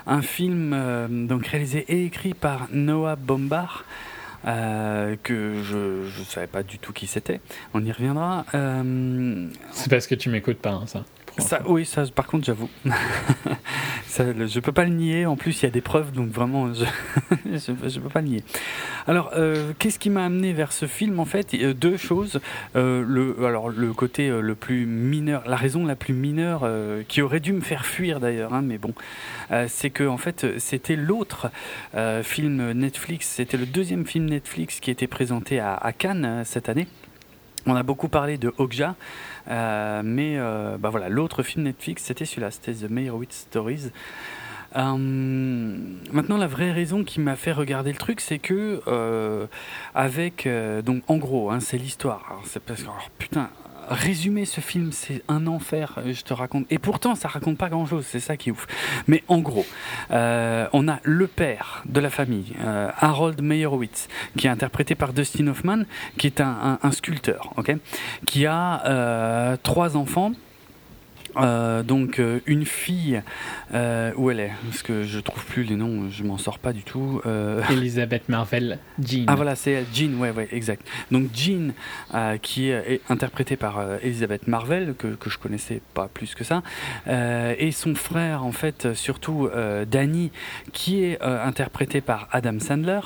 un 0.07 0.23
film 0.23 0.73
euh, 0.75 1.07
donc 1.09 1.47
réalisé 1.47 1.85
et 1.89 2.05
écrit 2.05 2.35
par 2.35 2.69
Noah 2.73 3.17
Bombard. 3.17 3.85
euh, 4.47 5.17
que 5.23 5.55
je 5.65 5.77
ne 6.21 6.25
savais 6.25 6.47
pas 6.47 6.63
du 6.63 6.79
tout 6.79 6.93
qui 6.93 7.07
c'était, 7.09 7.41
on 7.75 7.85
y 7.85 7.91
reviendra. 7.91 8.45
Euh, 8.55 9.49
C'est 9.73 9.91
parce 9.91 10.07
que 10.07 10.15
tu 10.15 10.29
m'écoutes 10.31 10.59
pas, 10.59 10.71
hein, 10.71 10.87
ça. 10.87 11.05
Ça, 11.39 11.63
oui, 11.67 11.85
ça, 11.85 12.05
par 12.15 12.27
contre, 12.27 12.45
j'avoue. 12.45 12.69
Ça, 14.07 14.25
je 14.35 14.61
peux 14.61 14.73
pas 14.73 14.85
le 14.85 14.91
nier. 14.91 15.27
En 15.27 15.37
plus, 15.37 15.63
il 15.63 15.67
y 15.67 15.69
a 15.69 15.71
des 15.71 15.81
preuves, 15.81 16.13
donc 16.13 16.31
vraiment, 16.31 16.73
je 16.75 16.85
je, 17.45 18.01
peux 18.01 18.09
pas 18.09 18.21
le 18.21 18.29
nier. 18.29 18.45
Alors, 19.07 19.31
euh, 19.37 19.73
qu'est-ce 19.79 19.99
qui 19.99 20.11
m'a 20.11 20.25
amené 20.25 20.53
vers 20.53 20.73
ce 20.73 20.87
film 20.87 21.21
En 21.21 21.25
fait, 21.25 21.55
Euh, 21.55 21.75
deux 21.75 21.97
choses. 21.97 22.41
Euh, 22.77 23.05
le, 23.07 23.47
alors, 23.47 23.69
le 23.69 23.93
côté 23.93 24.29
euh, 24.29 24.41
le 24.41 24.55
plus 24.55 24.87
mineur, 24.87 25.43
la 25.47 25.57
raison 25.57 25.87
la 25.87 25.97
plus 25.97 26.15
mineure, 26.15 26.63
euh, 26.65 27.03
qui 27.07 27.23
aurait 27.23 27.41
dû 27.41 27.53
me 27.53 27.61
faire 27.61 27.87
fuir 27.87 28.21
d'ailleurs, 28.21 28.55
hein, 28.55 28.63
mais 28.63 28.79
bon, 28.79 28.95
c'est 29.69 29.91
que 29.91 30.05
en 30.05 30.17
fait, 30.17 30.59
c'était 30.59 30.97
l'autre 30.97 31.51
film 32.23 32.73
Netflix. 32.73 33.29
C'était 33.29 33.57
le 33.57 33.67
deuxième 33.67 34.07
film 34.07 34.27
Netflix 34.27 34.81
qui 34.81 34.91
était 34.91 35.07
présenté 35.07 35.59
à, 35.61 35.75
à 35.75 35.93
Cannes 35.93 36.43
cette 36.45 36.69
année. 36.69 36.87
On 37.69 37.77
a 37.77 37.83
beaucoup 37.83 38.09
parlé 38.09 38.39
de 38.39 38.55
Okja, 38.57 38.95
euh, 39.51 40.01
mais 40.03 40.39
euh, 40.39 40.79
bah 40.79 40.91
l'autre 41.11 41.43
film 41.43 41.65
Netflix, 41.65 42.03
c'était 42.03 42.25
celui-là, 42.25 42.51
c'était 42.51 42.73
The 42.73 42.91
Meyerowitz 42.91 43.47
Stories. 43.51 43.91
Euh, 44.77 44.97
maintenant, 44.97 46.39
la 46.39 46.47
vraie 46.47 46.73
raison 46.73 47.05
qui 47.05 47.21
m'a 47.21 47.37
fait 47.37 47.53
regarder 47.53 47.93
le 47.93 47.99
truc, 47.99 48.21
c'est 48.23 48.39
que 48.39 48.81
avec 49.95 50.49
donc 50.83 51.03
en 51.09 51.19
gros, 51.19 51.51
hein, 51.51 51.61
c'est 51.61 51.77
l'histoire. 51.77 52.25
Alors, 52.31 52.43
C'est 52.47 52.63
parce 52.63 52.81
que 52.81 52.87
alors, 52.87 53.11
putain. 53.19 53.51
Résumer 53.91 54.45
ce 54.45 54.61
film, 54.61 54.93
c'est 54.93 55.23
un 55.29 55.47
enfer, 55.47 55.95
euh, 55.99 56.13
je 56.13 56.23
te 56.23 56.35
raconte. 56.35 56.67
Et 56.71 56.79
pourtant, 56.79 57.15
ça 57.15 57.29
raconte 57.29 57.57
pas 57.57 57.71
grand-chose, 57.71 58.05
c'est 58.07 58.21
ça 58.21 58.37
qui 58.37 58.51
est 58.51 58.53
ouf. 58.53 58.67
Mais 59.07 59.23
en 59.29 59.39
gros, 59.39 59.65
euh, 60.11 60.67
on 60.75 60.89
a 60.89 61.01
le 61.05 61.27
père 61.27 61.83
de 61.87 61.99
la 62.01 62.11
famille, 62.11 62.53
euh, 62.61 62.91
Harold 62.99 63.41
Meyerowitz, 63.41 64.09
qui 64.37 64.47
est 64.47 64.51
interprété 64.51 64.95
par 64.95 65.15
Dustin 65.15 65.47
Hoffman, 65.47 65.85
qui 66.19 66.27
est 66.27 66.41
un, 66.41 66.79
sculpteur, 66.93 67.55
qui 68.27 68.47
a 68.47 69.57
trois 69.63 69.97
enfants. 69.97 70.33
Euh, 71.39 71.83
donc 71.83 72.19
euh, 72.19 72.41
une 72.47 72.65
fille, 72.65 73.23
euh, 73.75 74.13
où 74.17 74.31
elle 74.31 74.41
est? 74.41 74.53
Parce 74.65 74.83
que 74.83 75.05
je 75.05 75.19
trouve 75.21 75.45
plus 75.45 75.63
les 75.63 75.77
noms, 75.77 76.09
je 76.11 76.25
m'en 76.25 76.39
sors 76.39 76.59
pas 76.59 76.73
du 76.73 76.83
tout. 76.83 77.21
Euh, 77.27 77.63
Elisabeth 77.71 78.29
Marvel, 78.29 78.79
Jean. 79.03 79.25
ah 79.27 79.35
voilà, 79.35 79.55
c'est 79.55 79.85
Jean, 79.93 80.19
ouais, 80.19 80.31
ouais, 80.31 80.49
exact. 80.53 80.87
Donc 81.11 81.29
Jean, 81.35 81.73
euh, 82.15 82.37
qui 82.39 82.71
est, 82.71 83.01
interprétée 83.09 83.57
par 83.57 83.81
Elisabeth 84.03 84.49
Marvel, 84.49 84.95
que, 84.99 85.09
que 85.09 85.31
je 85.31 85.39
connaissais 85.39 85.81
pas 85.95 86.09
plus 86.09 86.35
que 86.35 86.45
ça, 86.45 86.63
euh, 87.07 87.55
et 87.59 87.73
son 87.73 87.95
frère, 87.95 88.45
en 88.45 88.53
fait, 88.53 88.95
surtout 88.95 89.49
euh, 89.55 89.85
Danny, 89.85 90.31
qui 90.73 91.05
est 91.05 91.21
interprété 91.23 92.01
par 92.01 92.29
Adam 92.33 92.59
Sandler. 92.61 93.01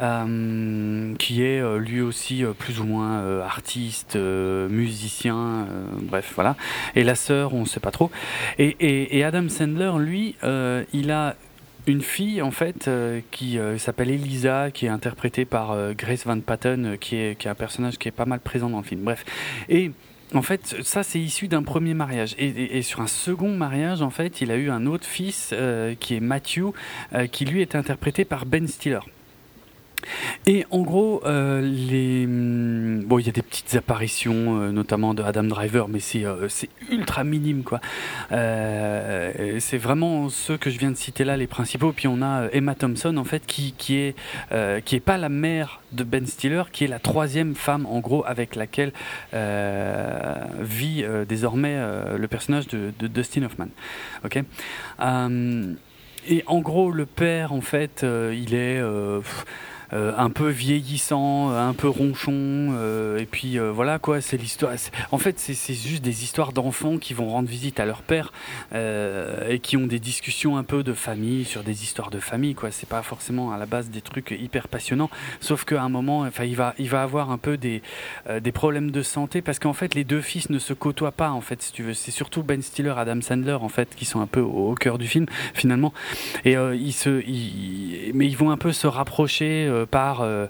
Euh, 0.00 1.14
qui 1.16 1.42
est 1.42 1.60
euh, 1.60 1.78
lui 1.78 2.00
aussi 2.00 2.44
euh, 2.44 2.52
plus 2.52 2.78
ou 2.78 2.84
moins 2.84 3.40
artiste, 3.42 4.16
musicien, 4.16 5.66
bref, 6.02 6.32
voilà. 6.34 6.56
Et 6.94 7.02
la 7.02 7.14
sœur, 7.14 7.54
on 7.54 7.60
ne 7.60 7.66
sait 7.66 7.80
pas 7.80 7.90
trop. 7.90 8.10
Et, 8.58 9.24
Adam 9.24 9.48
Sandler, 9.48 9.92
lui, 9.98 10.36
il 10.92 11.10
a 11.10 11.36
une 11.86 12.02
fille 12.02 12.42
en 12.42 12.50
fait 12.50 12.90
qui 13.30 13.58
s'appelle 13.78 14.10
Elisa, 14.10 14.70
qui 14.70 14.86
est 14.86 14.90
interprétée 14.90 15.44
par 15.44 15.76
Grace 15.94 16.24
Van 16.24 16.38
Patten, 16.40 16.96
qui, 16.98 17.16
est, 17.16 17.38
qui 17.38 17.48
est 17.48 17.50
un 17.50 17.54
personnage 17.54 17.98
qui 17.98 18.08
est 18.08 18.12
pas 18.12 18.26
mal 18.26 18.40
présent 18.40 18.70
dans 18.70 18.78
le 18.78 18.84
film. 18.84 19.02
Bref. 19.02 19.24
Et 19.68 19.90
en 20.34 20.42
fait, 20.42 20.76
ça 20.82 21.02
c'est 21.02 21.20
issu 21.20 21.48
d'un 21.48 21.62
premier 21.62 21.94
mariage. 21.94 22.34
Et, 22.38 22.82
sur 22.82 23.00
un 23.00 23.06
second 23.06 23.54
mariage, 23.54 24.02
en 24.02 24.10
fait, 24.10 24.40
il 24.40 24.50
a 24.50 24.56
eu 24.56 24.70
un 24.70 24.86
autre 24.86 25.06
fils 25.06 25.54
qui 26.00 26.14
est 26.14 26.20
Matthew, 26.20 26.72
qui 27.32 27.44
lui 27.44 27.62
est 27.62 27.74
interprété 27.74 28.24
par 28.24 28.46
Ben 28.46 28.66
Stiller. 28.66 29.00
Et 30.46 30.64
en 30.70 30.80
gros, 30.80 31.20
euh, 31.26 31.60
hum, 31.60 33.04
bon, 33.04 33.18
il 33.18 33.26
y 33.26 33.28
a 33.28 33.32
des 33.32 33.42
petites 33.42 33.74
apparitions, 33.74 34.62
euh, 34.62 34.70
notamment 34.70 35.14
de 35.14 35.22
Adam 35.22 35.44
Driver, 35.44 35.88
mais 35.88 36.00
c'est 36.00 36.24
euh, 36.24 36.48
ultra 36.90 37.24
minime 37.24 37.64
quoi. 37.64 37.80
C'est 38.30 39.78
vraiment 39.78 40.28
ceux 40.28 40.56
que 40.56 40.70
je 40.70 40.78
viens 40.78 40.90
de 40.90 40.96
citer 40.96 41.24
là, 41.24 41.36
les 41.36 41.46
principaux. 41.46 41.92
Puis 41.92 42.08
on 42.08 42.22
a 42.22 42.48
Emma 42.52 42.74
Thompson 42.74 43.16
en 43.16 43.24
fait 43.24 43.44
qui 43.46 43.74
qui 43.76 43.96
est 43.96 44.14
qui 44.84 44.96
est 44.96 45.00
pas 45.00 45.18
la 45.18 45.28
mère 45.28 45.80
de 45.92 46.04
Ben 46.04 46.26
Stiller, 46.26 46.62
qui 46.72 46.84
est 46.84 46.88
la 46.88 46.98
troisième 46.98 47.54
femme 47.54 47.86
en 47.86 48.00
gros 48.00 48.24
avec 48.26 48.56
laquelle 48.56 48.92
vit 50.60 51.04
désormais 51.28 51.76
le 52.16 52.28
personnage 52.28 52.68
de, 52.68 52.92
de 52.98 53.06
Dustin 53.06 53.42
Hoffman. 53.42 53.68
Ok? 54.24 54.42
Et 56.30 56.44
en 56.46 56.60
gros, 56.60 56.90
le 56.90 57.06
père, 57.06 57.52
en 57.52 57.60
fait, 57.60 58.04
il 58.04 58.54
est 58.54 58.82
un 59.92 60.30
peu 60.30 60.48
vieillissant, 60.48 61.50
un 61.50 61.74
peu 61.74 61.88
ronchon, 61.88 62.32
euh, 62.32 63.18
et 63.18 63.26
puis 63.26 63.58
euh, 63.58 63.70
voilà 63.70 63.98
quoi, 63.98 64.20
c'est 64.20 64.36
l'histoire. 64.36 64.72
En 65.12 65.18
fait, 65.18 65.38
c'est 65.38 65.74
juste 65.74 66.02
des 66.02 66.24
histoires 66.24 66.52
d'enfants 66.52 66.98
qui 66.98 67.14
vont 67.14 67.28
rendre 67.28 67.48
visite 67.48 67.80
à 67.80 67.86
leur 67.86 68.02
père 68.02 68.32
euh, 68.74 69.48
et 69.48 69.58
qui 69.58 69.76
ont 69.76 69.86
des 69.86 69.98
discussions 69.98 70.56
un 70.56 70.64
peu 70.64 70.82
de 70.82 70.92
famille 70.92 71.44
sur 71.44 71.62
des 71.62 71.82
histoires 71.82 72.10
de 72.10 72.18
famille 72.18 72.54
quoi. 72.54 72.70
C'est 72.70 72.88
pas 72.88 73.02
forcément 73.02 73.52
à 73.52 73.58
la 73.58 73.66
base 73.66 73.90
des 73.90 74.00
trucs 74.00 74.30
hyper 74.38 74.68
passionnants, 74.68 75.10
sauf 75.40 75.64
qu'à 75.64 75.82
un 75.82 75.88
moment, 75.88 76.20
enfin, 76.20 76.44
il 76.44 76.56
va, 76.56 76.74
il 76.78 76.88
va 76.88 77.02
avoir 77.02 77.30
un 77.30 77.38
peu 77.38 77.56
des, 77.56 77.82
euh, 78.28 78.40
des 78.40 78.52
problèmes 78.52 78.90
de 78.90 79.02
santé 79.02 79.42
parce 79.42 79.58
qu'en 79.58 79.72
fait, 79.72 79.94
les 79.94 80.04
deux 80.04 80.20
fils 80.20 80.50
ne 80.50 80.58
se 80.58 80.72
côtoient 80.72 81.12
pas 81.12 81.30
en 81.30 81.40
fait, 81.40 81.62
si 81.62 81.72
tu 81.72 81.82
veux. 81.82 81.94
C'est 81.94 82.10
surtout 82.10 82.42
Ben 82.42 82.62
Stiller, 82.62 82.94
Adam 82.96 83.20
Sandler 83.20 83.52
en 83.60 83.68
fait, 83.68 83.94
qui 83.94 84.04
sont 84.04 84.20
un 84.20 84.26
peu 84.26 84.40
au, 84.40 84.74
cœur 84.74 84.98
du 84.98 85.08
film 85.08 85.26
finalement. 85.54 85.92
Et 86.44 86.56
euh, 86.56 86.74
ils 86.76 86.92
se, 86.92 87.22
mais 88.14 88.26
ils 88.26 88.36
vont 88.36 88.50
un 88.50 88.56
peu 88.56 88.72
se 88.72 88.86
rapprocher 88.86 89.66
euh, 89.66 89.77
par 89.86 90.20
euh, 90.20 90.46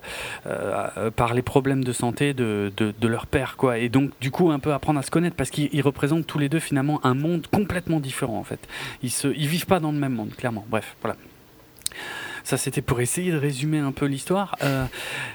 euh, 0.47 1.11
par 1.11 1.33
les 1.33 1.41
problèmes 1.41 1.83
de 1.83 1.93
santé 1.93 2.33
de, 2.33 2.71
leur 3.01 3.27
père, 3.27 3.57
quoi. 3.57 3.77
Et 3.77 3.89
donc 3.89 4.11
du 4.19 4.31
coup 4.31 4.51
un 4.51 4.59
peu 4.59 4.73
apprendre 4.73 4.99
à 4.99 5.03
se 5.03 5.11
connaître 5.11 5.35
parce 5.35 5.49
qu'ils 5.49 5.69
ils 5.73 5.81
représentent 5.81 6.27
tous 6.27 6.39
les 6.39 6.49
deux 6.49 6.59
finalement 6.59 6.99
un 7.05 7.13
monde 7.13 7.47
complètement 7.47 7.99
différent 7.99 8.37
en 8.37 8.43
fait. 8.43 8.59
Ils 9.03 9.11
se, 9.11 9.27
ils 9.27 9.47
vivent 9.47 9.65
pas 9.65 9.79
dans 9.79 9.91
le 9.91 9.97
même 9.97 10.13
monde, 10.13 10.31
clairement. 10.35 10.65
Bref, 10.69 10.95
voilà. 11.01 11.17
Ça, 12.49 12.57
c'était 12.57 12.81
pour 12.81 12.99
essayer 12.99 13.31
de 13.31 13.37
résumer 13.37 13.77
un 13.77 13.91
peu 13.91 14.07
l'histoire. 14.07 14.55
Euh, 14.63 14.85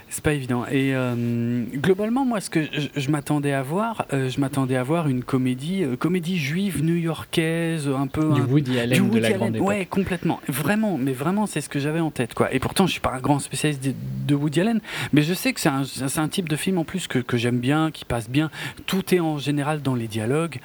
c'est 0.09 0.25
pas 0.25 0.33
évident. 0.33 0.65
Et 0.69 0.97
euh, 0.97 1.63
globalement, 1.77 2.25
moi, 2.25 2.41
ce 2.41 2.51
que 2.51 2.65
je, 2.65 2.89
je 2.97 3.09
m'attendais 3.09 3.53
à 3.53 3.63
voir, 3.63 4.05
euh, 4.13 4.29
je 4.29 4.41
m'attendais 4.41 4.75
à 4.75 4.83
voir 4.83 5.07
une 5.07 5.23
comédie, 5.23 5.85
comédie 6.01 6.39
juive 6.39 6.83
new-yorkaise, 6.83 7.87
un 7.89 8.09
peu 8.09 8.33
Du 8.33 8.41
un- 8.41 8.45
Woody 8.47 8.81
Allen 8.81 9.09
du 9.11 9.11
de 9.11 9.23
la 9.23 9.31
grande 9.33 9.55
époque. 9.55 9.69
Ouais, 9.69 9.87
complètement. 9.87 10.41
Vraiment, 10.49 10.99
mais 10.99 11.13
vraiment, 11.13 11.47
c'est 11.47 11.61
ce 11.61 11.69
que 11.69 11.79
j'avais 11.79 12.01
en 12.01 12.11
tête, 12.11 12.35
quoi. 12.35 12.53
Et 12.53 12.59
pourtant, 12.59 12.89
je 12.89 12.91
suis 12.93 13.01
pas 13.01 13.13
un 13.15 13.21
grand 13.21 13.39
spécialiste 13.39 13.85
de, 13.85 13.95
de 14.27 14.35
Woody 14.35 14.63
Allen, 14.63 14.81
mais 15.13 15.23
je 15.23 15.35
sais 15.35 15.53
que 15.53 15.61
c'est 15.61 15.69
un, 15.69 16.29
type 16.29 16.49
de 16.49 16.57
film 16.57 16.79
en 16.79 16.85
plus 16.85 17.07
que, 17.07 17.21
que 17.21 17.37
j'aime 17.37 17.61
bien, 17.61 17.93
qui 17.93 18.05
passe 18.05 18.29
bien. 18.29 18.51
Tout 18.87 19.15
est 19.15 19.21
en 19.21 19.39
général 19.39 19.83
dans 19.83 19.95
les 19.95 20.09
dialogues, 20.09 20.59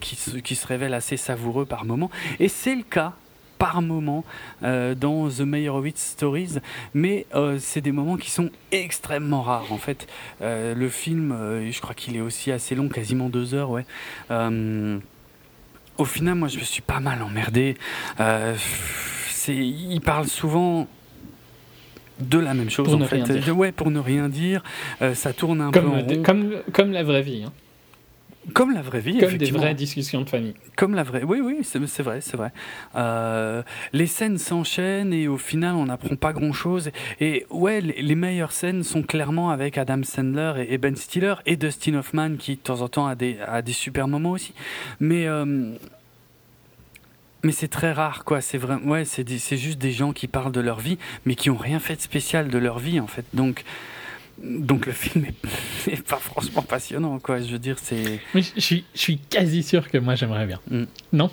qui, 0.00 0.14
se- 0.14 0.36
qui 0.36 0.54
se 0.54 0.64
révèlent 0.68 0.94
assez 0.94 1.16
savoureux 1.16 1.64
par 1.64 1.84
moments. 1.84 2.12
Et 2.38 2.46
c'est 2.46 2.76
le 2.76 2.84
cas 2.84 3.14
par 3.58 3.82
moment 3.82 4.24
euh, 4.62 4.94
dans 4.94 5.28
The 5.28 5.40
Meyerowitz 5.40 6.00
Stories, 6.00 6.58
mais 6.94 7.26
euh, 7.34 7.58
c'est 7.60 7.80
des 7.80 7.92
moments 7.92 8.16
qui 8.16 8.30
sont 8.30 8.50
extrêmement 8.72 9.42
rares 9.42 9.72
en 9.72 9.78
fait. 9.78 10.06
Euh, 10.42 10.74
le 10.74 10.88
film, 10.88 11.34
je 11.70 11.80
crois 11.80 11.94
qu'il 11.94 12.16
est 12.16 12.20
aussi 12.20 12.52
assez 12.52 12.74
long, 12.74 12.88
quasiment 12.88 13.28
deux 13.28 13.54
heures, 13.54 13.70
ouais. 13.70 13.86
Au 15.98 16.04
final, 16.04 16.34
moi, 16.34 16.48
je 16.48 16.58
me 16.58 16.64
suis 16.64 16.82
pas 16.82 17.00
mal 17.00 17.22
emmerdé. 17.22 17.76
Il 19.48 20.00
parle 20.00 20.26
souvent 20.26 20.86
de 22.20 22.38
la 22.38 22.52
même 22.52 22.68
chose 22.68 22.90
Pour 22.90 23.00
en 23.00 23.04
fait. 23.06 23.50
Ouais, 23.50 23.72
pour 23.72 23.90
ne 23.90 23.98
rien 23.98 24.28
dire. 24.28 24.62
Ça 25.14 25.32
tourne 25.32 25.62
un 25.62 25.70
peu 25.70 25.80
en 25.80 26.00
rond. 26.00 26.22
comme, 26.22 26.56
comme 26.72 26.92
la 26.92 27.02
vraie 27.02 27.22
vie, 27.22 27.44
hein. 27.46 27.52
Comme 28.54 28.72
la 28.72 28.82
vraie 28.82 29.00
vie, 29.00 29.18
comme 29.18 29.36
des 29.36 29.50
vraies 29.50 29.74
discussions 29.74 30.22
de 30.22 30.28
famille. 30.28 30.54
Comme 30.76 30.94
la 30.94 31.02
vraie. 31.02 31.22
Oui, 31.24 31.40
oui, 31.42 31.58
c'est 31.62 31.78
vrai, 32.02 32.20
c'est 32.20 32.36
vrai. 32.36 32.52
Euh, 32.94 33.62
les 33.92 34.06
scènes 34.06 34.38
s'enchaînent 34.38 35.12
et 35.12 35.28
au 35.28 35.36
final, 35.36 35.74
on 35.74 35.86
n'apprend 35.86 36.16
pas 36.16 36.32
grand-chose. 36.32 36.90
Et 37.20 37.46
ouais, 37.50 37.80
les, 37.80 38.02
les 38.02 38.14
meilleures 38.14 38.52
scènes 38.52 38.82
sont 38.82 39.02
clairement 39.02 39.50
avec 39.50 39.78
Adam 39.78 40.02
Sandler 40.02 40.52
et, 40.58 40.74
et 40.74 40.78
Ben 40.78 40.96
Stiller 40.96 41.34
et 41.46 41.56
Dustin 41.56 41.94
Hoffman 41.94 42.36
qui 42.36 42.56
de 42.56 42.60
temps 42.60 42.80
en 42.80 42.88
temps 42.88 43.06
a 43.06 43.14
des, 43.14 43.38
a 43.46 43.62
des 43.62 43.72
super 43.72 44.08
moments 44.08 44.32
aussi. 44.32 44.54
Mais 45.00 45.26
euh, 45.26 45.74
mais 47.42 47.52
c'est 47.52 47.68
très 47.68 47.92
rare, 47.92 48.24
quoi. 48.24 48.40
C'est 48.40 48.58
vrai. 48.58 48.76
Ouais, 48.84 49.04
c'est 49.04 49.56
juste 49.56 49.78
des 49.78 49.92
gens 49.92 50.12
qui 50.12 50.26
parlent 50.26 50.52
de 50.52 50.60
leur 50.60 50.80
vie, 50.80 50.98
mais 51.24 51.34
qui 51.34 51.48
ont 51.48 51.56
rien 51.56 51.78
fait 51.78 51.96
de 51.96 52.00
spécial 52.00 52.48
de 52.48 52.58
leur 52.58 52.78
vie, 52.78 52.98
en 52.98 53.06
fait. 53.06 53.24
Donc 53.34 53.64
donc 54.42 54.86
le 54.86 54.92
film 54.92 55.24
est 55.24 55.34
il 55.86 55.92
est 55.94 56.06
pas 56.06 56.16
franchement 56.16 56.62
passionnant, 56.62 57.18
quoi. 57.18 57.40
Je 57.40 57.52
veux 57.52 57.58
dire, 57.58 57.76
c'est. 57.80 58.20
Mais 58.34 58.42
je 58.42 58.60
suis, 58.60 58.84
je 58.94 59.00
suis 59.00 59.18
quasi 59.18 59.62
sûr 59.62 59.88
que 59.90 59.98
moi 59.98 60.14
j'aimerais 60.14 60.46
bien. 60.46 60.60
Mm. 60.70 60.84
Non? 61.12 61.30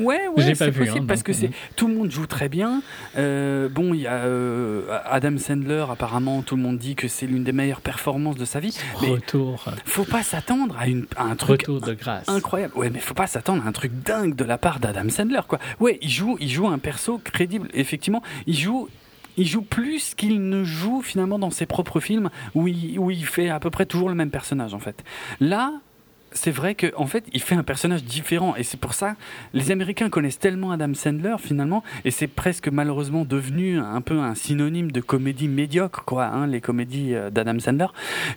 Ouais, 0.00 0.26
ouais, 0.36 0.54
c'est 0.54 0.72
possible 0.72 0.98
hein, 1.02 1.04
parce 1.06 1.22
que 1.22 1.32
c'est 1.32 1.46
euh. 1.46 1.50
tout 1.76 1.86
le 1.86 1.94
monde 1.94 2.10
joue 2.10 2.26
très 2.26 2.48
bien. 2.48 2.82
Euh, 3.16 3.68
bon, 3.68 3.94
il 3.94 4.00
y 4.00 4.06
a 4.06 4.24
euh, 4.24 4.98
Adam 5.04 5.38
Sandler, 5.38 5.86
apparemment, 5.88 6.42
tout 6.42 6.56
le 6.56 6.62
monde 6.62 6.78
dit 6.78 6.96
que 6.96 7.06
c'est 7.06 7.26
l'une 7.26 7.44
des 7.44 7.52
meilleures 7.52 7.80
performances 7.80 8.36
de 8.36 8.44
sa 8.44 8.58
vie. 8.60 8.76
Mais 9.02 9.08
Retour, 9.08 9.64
faut 9.84 10.04
pas 10.04 10.24
s'attendre 10.24 10.76
à, 10.78 10.88
une, 10.88 11.06
à 11.16 11.24
un 11.24 11.36
truc 11.36 11.62
retour 11.62 11.80
de 11.80 11.94
grâce. 11.94 12.28
incroyable. 12.28 12.74
Ouais, 12.76 12.90
mais 12.90 12.98
faut 12.98 13.14
pas 13.14 13.28
s'attendre 13.28 13.64
à 13.64 13.68
un 13.68 13.72
truc 13.72 13.92
dingue 14.02 14.34
de 14.34 14.44
la 14.44 14.58
part 14.58 14.80
d'Adam 14.80 15.08
Sandler, 15.08 15.42
quoi. 15.46 15.60
Ouais, 15.78 15.98
il 16.02 16.10
joue, 16.10 16.36
il 16.40 16.50
joue 16.50 16.66
un 16.66 16.78
perso 16.78 17.18
crédible. 17.22 17.68
Effectivement, 17.72 18.22
il 18.46 18.58
joue. 18.58 18.88
Il 19.36 19.46
joue 19.46 19.62
plus 19.62 20.14
qu'il 20.14 20.48
ne 20.48 20.64
joue 20.64 21.02
finalement 21.02 21.38
dans 21.38 21.50
ses 21.50 21.66
propres 21.66 22.00
films 22.00 22.30
où 22.54 22.68
il, 22.68 22.98
où 22.98 23.10
il 23.10 23.24
fait 23.24 23.48
à 23.48 23.60
peu 23.60 23.70
près 23.70 23.86
toujours 23.86 24.08
le 24.08 24.14
même 24.14 24.30
personnage 24.30 24.74
en 24.74 24.78
fait. 24.78 25.04
Là, 25.40 25.72
c'est 26.32 26.50
vrai 26.50 26.74
que 26.74 26.92
en 26.96 27.06
fait, 27.06 27.24
il 27.32 27.40
fait 27.40 27.54
un 27.54 27.62
personnage 27.62 28.04
différent 28.04 28.54
et 28.56 28.62
c'est 28.62 28.78
pour 28.78 28.94
ça 28.94 29.16
les 29.54 29.70
Américains 29.70 30.10
connaissent 30.10 30.38
tellement 30.38 30.70
Adam 30.70 30.92
Sandler 30.94 31.36
finalement 31.38 31.82
et 32.04 32.10
c'est 32.10 32.26
presque 32.26 32.68
malheureusement 32.68 33.24
devenu 33.24 33.78
un 33.78 34.00
peu 34.00 34.18
un 34.18 34.34
synonyme 34.34 34.92
de 34.92 35.00
comédie 35.00 35.48
médiocre 35.48 36.04
quoi, 36.04 36.26
hein, 36.26 36.46
les 36.46 36.60
comédies 36.60 37.14
euh, 37.14 37.30
d'Adam 37.30 37.58
Sandler 37.58 37.86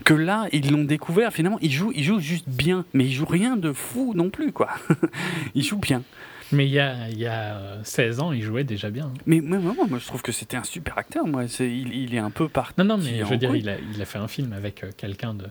que 0.06 0.14
là 0.14 0.48
ils 0.52 0.72
l'ont 0.72 0.86
découvert 0.86 1.34
finalement 1.34 1.60
il 1.62 1.72
joue 1.72 1.92
il 1.94 2.04
joue 2.04 2.20
juste 2.20 2.48
bien 2.48 2.86
mais 2.94 3.06
il 3.06 3.12
joue 3.12 3.26
rien 3.26 3.58
de 3.58 3.74
fou 3.74 4.14
non 4.16 4.30
plus 4.30 4.52
quoi. 4.52 4.70
il 5.56 5.64
joue 5.64 5.78
bien. 5.78 6.04
Mais 6.52 6.66
il 6.66 6.72
y 6.72 6.80
a, 6.80 7.10
il 7.10 7.20
y 7.20 7.28
a 7.28 7.56
euh, 7.58 7.80
16 7.84 8.20
ans, 8.22 8.32
il 8.32 8.42
jouait 8.42 8.64
déjà 8.64 8.90
bien. 8.90 9.12
Mais 9.28 9.40
moi, 9.40 9.60
moi, 9.60 9.74
moi, 9.88 10.00
je 10.00 10.06
trouve 10.08 10.22
que 10.24 10.32
c'était 10.32 10.58
un 10.58 10.64
super 10.64 10.98
acteur 10.98 11.28
moi, 11.28 11.44
il, 11.60 11.94
il 11.94 12.16
est 12.16 12.20
un 12.20 12.32
peu 12.32 12.50
parti. 12.50 12.74
Non, 12.80 12.86
non, 12.86 12.98
mais 12.98 13.20
je 13.20 13.24
veux 13.26 13.38
dire, 13.38 13.56
il 13.56 13.70
a, 13.70 13.78
il 13.94 14.02
a 14.02 14.06
fait 14.06 14.18
un 14.18 14.28
film 14.28 14.54
avec 14.54 14.84
euh, 14.84 14.90
quelqu'un 14.98 15.34
de. 15.36 15.46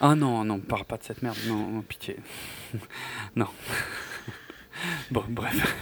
Ah 0.00 0.14
non, 0.14 0.44
non, 0.44 0.58
parle 0.60 0.84
pas 0.84 0.96
de 0.96 1.02
cette 1.02 1.22
merde, 1.22 1.36
non, 1.48 1.56
non, 1.70 1.80
pitié. 1.82 2.16
non. 3.36 3.46
bon, 5.10 5.24
bref. 5.28 5.76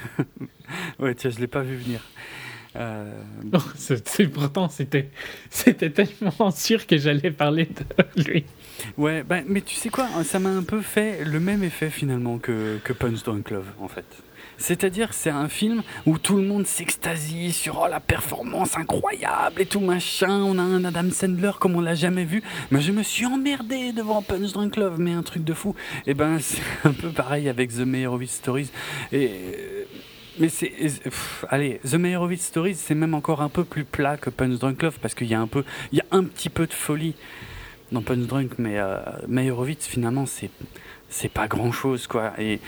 ouais, 0.98 1.14
tiens, 1.14 1.30
je 1.30 1.38
l'ai 1.40 1.46
pas 1.46 1.62
vu 1.62 1.76
venir. 1.76 2.00
Euh, 2.76 3.12
c'est- 3.74 4.06
c'est- 4.08 4.28
pourtant, 4.28 4.68
c'était, 4.70 5.10
c'était 5.50 5.90
tellement 5.90 6.50
sûr 6.50 6.86
que 6.86 6.96
j'allais 6.96 7.30
parler 7.30 7.68
de 8.16 8.22
lui. 8.22 8.44
ouais, 8.96 9.22
bah, 9.22 9.40
mais 9.46 9.60
tu 9.60 9.74
sais 9.74 9.90
quoi, 9.90 10.08
ça 10.24 10.38
m'a 10.38 10.48
un 10.50 10.62
peu 10.62 10.80
fait 10.80 11.24
le 11.24 11.38
même 11.40 11.62
effet 11.62 11.90
finalement 11.90 12.38
que, 12.38 12.78
que 12.82 12.94
Punch 12.94 13.22
Drunk 13.24 13.50
Love, 13.50 13.68
en 13.80 13.88
fait. 13.88 14.06
C'est-à-dire, 14.62 15.12
c'est 15.12 15.30
un 15.30 15.48
film 15.48 15.82
où 16.06 16.18
tout 16.18 16.36
le 16.36 16.44
monde 16.44 16.66
s'extasie 16.66 17.50
sur 17.52 17.80
oh, 17.82 17.88
la 17.90 17.98
performance 17.98 18.76
incroyable 18.78 19.60
et 19.60 19.66
tout 19.66 19.80
machin. 19.80 20.40
On 20.44 20.56
a 20.56 20.62
un 20.62 20.84
Adam 20.84 21.10
Sandler 21.10 21.50
comme 21.58 21.74
on 21.74 21.80
l'a 21.80 21.96
jamais 21.96 22.24
vu. 22.24 22.44
Mais 22.70 22.80
je 22.80 22.92
me 22.92 23.02
suis 23.02 23.26
emmerdé 23.26 23.92
devant 23.92 24.22
Punch 24.22 24.52
Drunk 24.52 24.76
Love, 24.76 25.00
mais 25.00 25.12
un 25.12 25.24
truc 25.24 25.42
de 25.42 25.52
fou. 25.52 25.74
Et 26.06 26.14
ben, 26.14 26.38
c'est 26.40 26.62
un 26.84 26.92
peu 26.92 27.08
pareil 27.08 27.48
avec 27.48 27.72
The 27.72 27.80
Meyerowitz 27.80 28.30
Stories. 28.30 28.70
Et. 29.10 29.30
euh, 29.30 29.84
Mais 30.38 30.48
c'est. 30.48 30.72
Allez, 31.48 31.80
The 31.84 31.94
Meyerowitz 31.94 32.42
Stories, 32.46 32.76
c'est 32.76 32.94
même 32.94 33.14
encore 33.14 33.42
un 33.42 33.48
peu 33.48 33.64
plus 33.64 33.84
plat 33.84 34.16
que 34.16 34.30
Punch 34.30 34.60
Drunk 34.60 34.80
Love 34.80 34.98
parce 35.02 35.14
qu'il 35.14 35.26
y 35.26 35.34
a 35.34 35.40
un 35.40 35.48
peu. 35.48 35.64
Il 35.90 35.98
y 35.98 36.02
a 36.02 36.06
un 36.12 36.22
petit 36.22 36.48
peu 36.50 36.68
de 36.68 36.72
folie 36.72 37.16
dans 37.90 38.00
Punch 38.00 38.28
Drunk, 38.28 38.52
mais 38.58 38.78
euh, 38.78 39.00
Meyerowitz, 39.26 39.84
finalement, 39.88 40.24
c'est. 40.24 40.50
C'est 41.08 41.32
pas 41.32 41.48
grand 41.48 41.72
chose, 41.72 42.06
quoi. 42.06 42.32
Et. 42.38 42.60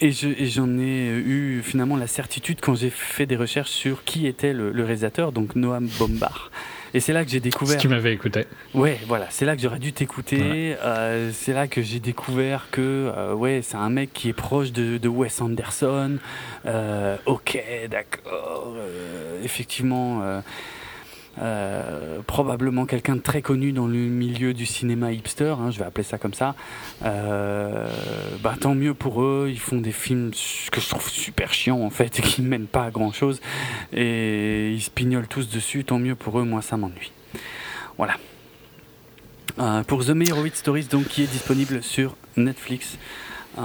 Et 0.00 0.12
je- 0.12 0.28
et 0.28 0.46
j'en 0.46 0.78
ai 0.78 1.08
eu 1.08 1.62
finalement 1.64 1.96
la 1.96 2.06
certitude 2.06 2.58
quand 2.60 2.74
j'ai 2.74 2.90
fait 2.90 3.24
des 3.24 3.36
recherches 3.36 3.70
sur 3.70 4.04
qui 4.04 4.26
était 4.26 4.52
le, 4.52 4.70
le 4.70 4.84
réalisateur, 4.84 5.32
donc 5.32 5.56
Noam 5.56 5.88
Bombard. 5.98 6.50
Et 6.94 7.00
c'est 7.00 7.12
là 7.12 7.24
que 7.24 7.30
j'ai 7.30 7.38
Si 7.38 7.42
découvert. 7.42 7.78
tu 7.78 7.88
m'avais 7.88 8.12
écouté. 8.12 8.44
Ouais, 8.74 8.98
voilà, 9.06 9.26
c'est 9.30 9.44
là 9.44 9.56
que 9.56 9.60
j'aurais 9.62 9.78
dû 9.78 9.92
t'écouter. 9.92 10.76
Euh, 10.82 11.30
c'est 11.32 11.52
là 11.52 11.66
que 11.66 11.82
j'ai 11.82 11.98
découvert 12.00 12.68
que 12.70 12.80
euh, 13.14 13.34
ouais, 13.34 13.60
c'est 13.62 13.76
un 13.76 13.90
mec 13.90 14.12
qui 14.12 14.28
est 14.28 14.32
proche 14.34 14.70
de, 14.72 14.96
de 14.98 15.08
Wes 15.08 15.40
Anderson. 15.40 16.16
Euh, 16.66 17.16
ok, 17.26 17.58
d'accord. 17.90 18.74
euh, 18.76 19.42
effectivement, 19.44 20.22
euh, 21.40 22.20
probablement 22.26 22.86
quelqu'un 22.86 23.16
de 23.16 23.20
très 23.20 23.42
connu 23.42 23.72
dans 23.72 23.86
le 23.86 23.98
milieu 23.98 24.54
du 24.54 24.66
cinéma 24.66 25.12
hipster. 25.12 25.54
hein, 25.58 25.70
je 25.70 25.78
vais 25.78 25.84
appeler 25.84 26.04
ça 26.04 26.18
comme 26.18 26.34
ça. 26.34 26.54
Euh, 27.04 27.88
bah 28.42 28.54
tant 28.58 28.74
mieux 28.74 28.94
pour 28.94 29.22
eux. 29.22 29.48
Ils 29.50 29.60
font 29.60 29.80
des 29.80 29.92
films 29.92 30.30
que 30.72 30.80
je 30.80 30.88
trouve 30.88 31.08
super 31.08 31.52
chiants 31.52 31.80
en 31.80 31.90
fait 31.90 32.20
qui 32.22 32.42
mènent 32.42 32.66
pas 32.66 32.84
à 32.84 32.90
grand 32.90 33.12
chose. 33.12 33.40
Et 33.92 34.72
ils 34.72 34.82
se 34.82 34.90
pignolent 34.90 35.28
tous 35.28 35.48
dessus. 35.48 35.84
Tant 35.84 35.98
mieux 35.98 36.14
pour 36.14 36.38
eux. 36.38 36.44
Moi, 36.44 36.62
ça 36.62 36.76
m'ennuie. 36.76 37.12
Voilà. 37.98 38.14
Euh, 39.58 39.82
pour 39.84 40.04
The 40.04 40.10
Meyerowitz 40.10 40.58
Stories, 40.58 40.84
donc, 40.84 41.08
qui 41.08 41.22
est 41.22 41.26
disponible 41.30 41.82
sur 41.82 42.14
Netflix. 42.36 42.98
Euh, 43.58 43.62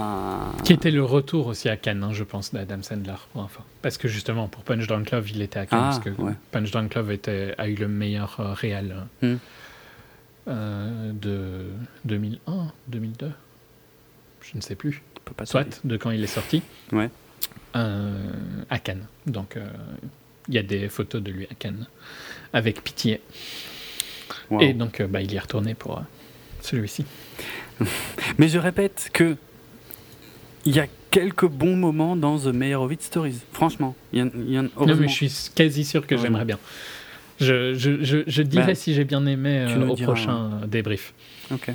Qui 0.64 0.72
était 0.72 0.90
le 0.90 1.04
retour 1.04 1.48
aussi 1.48 1.68
à 1.68 1.76
Cannes, 1.76 2.02
hein, 2.02 2.12
je 2.12 2.24
pense, 2.24 2.52
d'Adam 2.52 2.82
Sandler. 2.82 3.12
info. 3.36 3.60
Parce 3.82 3.98
que 3.98 4.08
justement, 4.08 4.48
pour 4.48 4.62
Punch 4.64 4.86
Drunk 4.86 5.10
Love, 5.10 5.30
il 5.30 5.42
était 5.42 5.58
à 5.58 5.66
Cannes. 5.66 5.78
Ah, 5.82 5.90
parce 5.90 5.98
que 6.00 6.10
ouais. 6.22 6.32
Punch 6.50 6.70
Drunk 6.70 6.94
Love 6.94 7.12
était, 7.12 7.54
a 7.58 7.68
eu 7.68 7.74
le 7.74 7.88
meilleur 7.88 8.36
euh, 8.40 8.52
réel 8.54 8.96
euh, 9.22 9.34
Hmm. 9.34 9.38
euh, 10.48 11.12
de 11.12 11.66
2001, 12.06 12.72
2002. 12.88 13.30
Je 14.42 14.56
ne 14.56 14.60
sais 14.62 14.74
plus. 14.74 15.02
on 15.16 15.20
peut 15.24 15.34
pas 15.34 15.46
Soit 15.46 15.80
de 15.84 15.96
quand 15.96 16.10
il 16.10 16.22
est 16.24 16.26
sorti. 16.26 16.62
Ouais. 16.92 17.10
Euh, 17.76 18.30
à 18.70 18.78
Cannes. 18.78 19.06
Donc, 19.26 19.56
il 20.48 20.54
y 20.54 20.58
a 20.58 20.62
des 20.62 20.88
photos 20.88 21.22
de 21.22 21.30
lui 21.30 21.44
à 21.50 21.54
Cannes. 21.54 21.86
Avec 22.52 22.82
Pitié. 22.82 23.20
Wow. 24.50 24.60
Et 24.62 24.72
donc, 24.72 25.00
bah, 25.02 25.20
il 25.20 25.30
y 25.32 25.36
est 25.36 25.40
retourné 25.40 25.74
pour 25.74 26.02
celui-ci. 26.60 27.04
Mais 28.38 28.48
je 28.48 28.58
répète 28.58 29.10
que 29.12 29.36
il 30.64 30.74
y 30.76 30.80
a 30.80 30.86
quelques 31.10 31.46
bons 31.46 31.76
moments 31.76 32.16
dans 32.16 32.38
The 32.38 32.46
Meyerowitz 32.54 33.04
Stories. 33.04 33.40
Franchement, 33.52 33.94
il 34.12 34.18
y 34.20 34.22
en, 34.22 34.30
il 34.34 34.50
y 34.52 34.58
en- 34.58 34.68
je 34.86 35.06
suis 35.08 35.30
quasi 35.54 35.84
sûr 35.84 36.06
que 36.06 36.16
j'aimerais 36.16 36.44
bien. 36.44 36.58
Je, 37.40 37.74
je, 37.74 38.02
je, 38.04 38.18
je 38.26 38.42
dirai 38.42 38.66
Bah, 38.68 38.74
si 38.74 38.94
j'ai 38.94 39.04
bien 39.04 39.26
aimé 39.26 39.66
euh, 39.68 39.88
au 39.88 39.94
diras, 39.96 40.12
prochain 40.12 40.60
euh, 40.62 40.66
débrief. 40.66 41.12
Ok. 41.50 41.72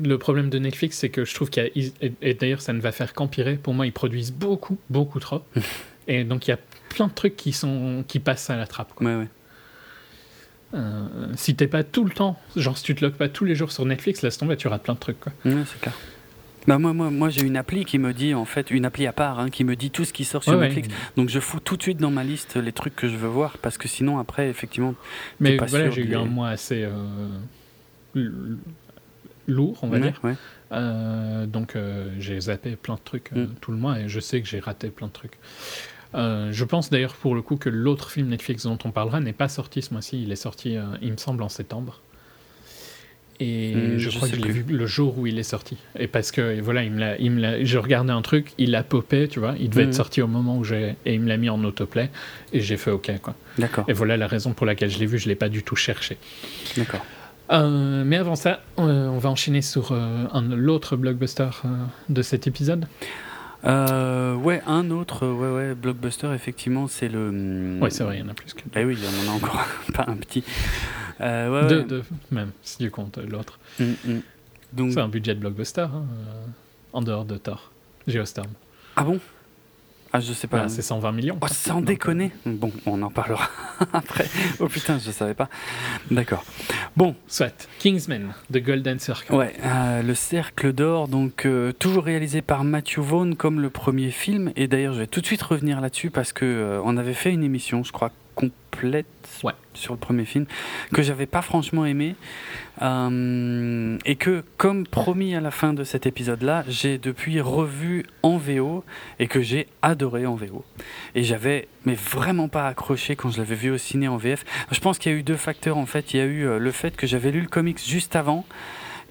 Le 0.00 0.16
problème 0.18 0.48
de 0.50 0.58
Netflix, 0.58 0.98
c'est 0.98 1.08
que 1.08 1.24
je 1.24 1.34
trouve 1.34 1.50
qu'il 1.50 1.62
y 1.62 1.66
a. 1.66 1.70
Et, 2.04 2.12
et 2.22 2.34
d'ailleurs, 2.34 2.60
ça 2.60 2.72
ne 2.72 2.80
va 2.80 2.92
faire 2.92 3.14
qu'empirer. 3.14 3.56
Pour 3.56 3.74
moi, 3.74 3.86
ils 3.86 3.92
produisent 3.92 4.32
beaucoup, 4.32 4.78
beaucoup 4.90 5.18
trop. 5.18 5.42
et 6.08 6.24
donc, 6.24 6.46
il 6.46 6.50
y 6.50 6.54
a 6.54 6.58
plein 6.90 7.08
de 7.08 7.12
trucs 7.12 7.36
qui, 7.36 7.52
sont, 7.52 8.04
qui 8.06 8.20
passent 8.20 8.50
à 8.50 8.56
la 8.56 8.66
trappe. 8.66 8.92
quoi. 8.94 9.06
Ouais, 9.06 9.16
ouais. 9.16 9.28
Euh, 10.74 11.06
si 11.34 11.56
t'es 11.56 11.66
pas 11.66 11.82
tout 11.82 12.04
le 12.04 12.10
temps, 12.10 12.38
genre 12.54 12.76
si 12.76 12.84
tu 12.84 12.94
te 12.94 13.02
logs 13.04 13.14
pas 13.14 13.30
tous 13.30 13.46
les 13.46 13.54
jours 13.54 13.72
sur 13.72 13.86
Netflix, 13.86 14.20
laisse 14.22 14.36
tomber, 14.36 14.56
tu 14.56 14.68
rates 14.68 14.82
plein 14.82 14.94
de 14.94 14.98
trucs. 14.98 15.18
Quoi. 15.18 15.32
Ouais, 15.46 15.62
c'est 15.66 15.80
clair. 15.80 15.94
Bah 16.68 16.78
moi, 16.78 16.92
moi, 16.92 17.10
moi 17.10 17.28
j'ai 17.30 17.42
une 17.42 17.56
appli 17.56 17.84
qui 17.84 17.98
me 17.98 18.12
dit, 18.12 18.34
en 18.34 18.44
fait, 18.44 18.70
une 18.70 18.84
appli 18.84 19.06
à 19.06 19.12
part, 19.12 19.38
hein, 19.40 19.48
qui 19.48 19.64
me 19.64 19.74
dit 19.74 19.90
tout 19.90 20.04
ce 20.04 20.12
qui 20.12 20.24
sort 20.24 20.42
sur 20.44 20.52
Ouais, 20.52 20.58
ouais. 20.58 20.64
Netflix. 20.66 20.88
Donc 21.16 21.30
je 21.30 21.40
fous 21.40 21.60
tout 21.60 21.76
de 21.78 21.82
suite 21.82 21.98
dans 21.98 22.10
ma 22.10 22.24
liste 22.24 22.56
les 22.56 22.72
trucs 22.72 22.94
que 22.94 23.08
je 23.08 23.16
veux 23.16 23.28
voir, 23.28 23.56
parce 23.58 23.78
que 23.78 23.88
sinon, 23.88 24.18
après, 24.18 24.48
effectivement, 24.50 24.94
Mais 25.40 25.56
pas 25.56 25.64
voilà, 25.64 25.90
j'ai 25.90 26.02
eu 26.02 26.14
un 26.14 26.26
mois 26.26 26.48
assez 26.50 26.84
euh, 28.14 28.54
lourd, 29.46 29.78
on 29.82 29.88
va 29.88 29.98
ouais, 29.98 30.02
dire. 30.02 30.20
Euh, 30.72 31.46
donc 31.46 31.74
euh, 31.76 32.14
j'ai 32.18 32.38
zappé 32.38 32.76
plein 32.76 32.96
de 32.96 33.00
trucs 33.02 33.32
Mm. 33.32 33.46
tout 33.62 33.72
le 33.72 33.78
mois 33.78 33.98
et 34.00 34.08
je 34.08 34.20
sais 34.20 34.42
que 34.42 34.46
j'ai 34.46 34.60
raté 34.60 34.90
plein 34.90 35.06
de 35.06 35.12
trucs. 35.12 35.38
Euh, 36.14 36.52
je 36.52 36.64
pense 36.64 36.90
d'ailleurs 36.90 37.14
pour 37.14 37.34
le 37.34 37.40
coup 37.42 37.56
que 37.56 37.68
l'autre 37.70 38.10
film 38.10 38.28
Netflix 38.28 38.64
dont 38.64 38.78
on 38.84 38.90
parlera 38.90 39.20
n'est 39.20 39.32
pas 39.32 39.48
sorti 39.48 39.80
ce 39.82 39.92
mois-ci. 39.92 40.22
Il 40.22 40.32
est 40.32 40.36
sorti, 40.36 40.76
euh, 40.76 40.84
il 41.00 41.12
me 41.12 41.16
semble, 41.16 41.42
en 41.42 41.48
septembre. 41.48 42.00
Et 43.40 43.74
Mm, 43.74 43.98
je, 43.98 44.10
je 44.10 44.16
crois 44.16 44.28
que 44.28 44.36
je 44.36 44.40
l'ai 44.40 44.50
vu 44.50 44.64
le 44.68 44.86
jour 44.86 45.16
où 45.18 45.26
il 45.26 45.38
est 45.38 45.42
sorti. 45.44 45.76
Et 45.98 46.08
parce 46.08 46.32
que 46.32 46.56
et 46.56 46.60
voilà, 46.60 46.82
il 46.82 46.90
me 46.90 46.98
l'a, 46.98 47.16
il 47.18 47.30
me 47.30 47.40
l'a- 47.40 47.64
je 47.64 47.78
regardais 47.78 48.12
un 48.12 48.22
truc, 48.22 48.52
il 48.58 48.74
a 48.74 48.82
popé, 48.82 49.28
tu 49.28 49.38
vois. 49.38 49.54
Il 49.60 49.70
devait 49.70 49.84
être 49.84 49.94
sorti 49.94 50.20
au 50.22 50.26
moment 50.26 50.56
où 50.58 50.64
j'ai 50.64 50.96
et 51.06 51.14
il 51.14 51.20
me 51.20 51.28
l'a 51.28 51.36
mis 51.36 51.48
en 51.48 51.62
autoplay 51.64 52.10
et 52.52 52.60
j'ai 52.60 52.76
fait 52.76 52.90
OK 52.90 53.10
quoi. 53.22 53.34
D'accord, 53.58 53.84
Et 53.88 53.92
voilà 53.92 54.16
la 54.16 54.26
raison 54.26 54.52
pour 54.54 54.66
laquelle 54.66 54.90
je 54.90 54.98
l'ai 54.98 55.06
vu. 55.06 55.18
Je 55.18 55.28
l'ai 55.28 55.36
pas 55.36 55.48
du 55.48 55.62
tout 55.62 55.76
cherché. 55.76 56.16
d'accord. 56.76 57.04
Euh, 57.50 58.04
mais 58.04 58.16
avant 58.16 58.34
ça, 58.36 58.60
euh, 58.78 59.06
on 59.08 59.16
va 59.18 59.30
enchaîner 59.30 59.62
sur 59.62 59.92
euh, 59.92 60.26
l'autre 60.54 60.96
blockbuster 60.96 61.48
euh, 61.64 61.68
de 62.10 62.20
cet 62.22 62.46
épisode. 62.46 62.86
Euh, 63.64 64.34
ouais, 64.36 64.62
un 64.66 64.90
autre, 64.90 65.26
ouais, 65.26 65.50
ouais, 65.50 65.74
blockbuster, 65.74 66.32
effectivement, 66.34 66.86
c'est 66.86 67.08
le. 67.08 67.28
hum, 67.28 67.82
Ouais, 67.82 67.90
c'est 67.90 68.04
vrai, 68.04 68.18
il 68.18 68.20
y 68.20 68.22
en 68.24 68.28
a 68.28 68.34
plus 68.34 68.54
que 68.54 68.62
Bah 68.72 68.80
oui, 68.84 68.96
il 68.98 69.04
y 69.04 69.28
en 69.28 69.32
a 69.32 69.34
encore 69.36 69.64
pas 69.94 70.04
un 70.08 70.16
petit. 70.16 70.44
Euh, 71.20 71.50
ouais, 71.62 71.68
deux, 71.68 71.78
ouais. 71.78 71.84
deux, 71.84 72.04
même, 72.30 72.52
si 72.62 72.78
tu 72.78 72.90
comptes 72.90 73.18
l'autre. 73.18 73.58
Hum, 73.80 73.94
hum. 74.06 74.20
Donc, 74.72 74.92
C'est 74.92 75.00
un 75.00 75.08
budget 75.08 75.34
de 75.34 75.40
blockbuster, 75.40 75.80
hein, 75.82 76.04
euh, 76.28 76.44
en 76.92 77.02
dehors 77.02 77.24
de 77.24 77.36
Thor. 77.36 77.70
Geostorm. 78.06 78.48
ah 78.96 79.02
bon? 79.04 79.18
Ah, 80.12 80.20
je 80.20 80.32
sais 80.32 80.46
pas. 80.46 80.68
C'est 80.68 80.82
120 80.82 81.12
millions. 81.12 81.38
Oh, 81.40 81.46
sans 81.48 81.80
déconner 81.80 82.32
Bon, 82.46 82.72
on 82.86 83.02
en 83.02 83.10
parlera 83.10 83.48
après. 83.92 84.26
Oh 84.58 84.66
putain, 84.68 84.98
je 84.98 85.10
savais 85.10 85.34
pas. 85.34 85.48
D'accord. 86.10 86.44
Bon, 86.96 87.10
euh, 87.10 87.12
Soit. 87.26 87.68
Kingsman, 87.78 88.32
The 88.52 88.58
Golden 88.58 88.98
Circle. 88.98 89.34
ouais, 89.34 89.54
euh, 89.64 90.02
le 90.02 90.14
Cercle 90.14 90.72
d'Or, 90.72 91.08
donc 91.08 91.44
euh, 91.46 91.72
toujours 91.72 92.04
réalisé 92.04 92.40
par 92.42 92.64
Matthew 92.64 92.98
Vaughn 93.00 93.34
comme 93.36 93.60
le 93.60 93.70
premier 93.70 94.10
film. 94.10 94.50
Et 94.56 94.66
d'ailleurs, 94.66 94.94
je 94.94 95.00
vais 95.00 95.06
tout 95.06 95.20
de 95.20 95.26
suite 95.26 95.42
revenir 95.42 95.80
là-dessus 95.80 96.10
parce 96.10 96.32
que 96.32 96.44
euh, 96.44 96.80
on 96.84 96.96
avait 96.96 97.14
fait 97.14 97.30
une 97.30 97.44
émission, 97.44 97.84
je 97.84 97.92
crois, 97.92 98.10
complète 98.34 98.54
complète 98.80 99.06
Ouais. 99.44 99.52
sur 99.74 99.92
le 99.94 99.98
premier 99.98 100.24
film 100.24 100.46
que 100.94 101.02
j'avais 101.02 101.26
pas 101.26 101.42
franchement 101.42 101.84
aimé 101.84 102.14
Euh, 102.80 103.98
et 104.04 104.14
que 104.14 104.44
comme 104.56 104.86
promis 104.86 105.34
à 105.34 105.40
la 105.40 105.50
fin 105.50 105.72
de 105.74 105.82
cet 105.82 106.06
épisode-là, 106.06 106.64
j'ai 106.68 106.96
depuis 106.96 107.40
revu 107.40 108.04
en 108.22 108.36
VO 108.36 108.84
et 109.18 109.26
que 109.26 109.40
j'ai 109.40 109.66
adoré 109.82 110.26
en 110.26 110.36
VO. 110.36 110.64
Et 111.16 111.24
j'avais 111.24 111.66
mais 111.84 111.94
vraiment 111.94 112.46
pas 112.48 112.68
accroché 112.68 113.16
quand 113.16 113.30
je 113.30 113.38
l'avais 113.38 113.56
vu 113.56 113.70
au 113.72 113.78
ciné 113.78 114.06
en 114.06 114.16
VF. 114.16 114.44
Je 114.70 114.78
pense 114.78 114.98
qu'il 114.98 115.10
y 115.10 115.14
a 115.14 115.18
eu 115.18 115.24
deux 115.24 115.36
facteurs 115.36 115.76
en 115.76 115.86
fait. 115.86 116.14
Il 116.14 116.18
y 116.18 116.20
a 116.20 116.26
eu 116.26 116.46
euh, 116.46 116.58
le 116.60 116.70
fait 116.70 116.96
que 116.96 117.06
j'avais 117.08 117.32
lu 117.32 117.40
le 117.40 117.48
comics 117.48 117.80
juste 117.84 118.14
avant 118.14 118.44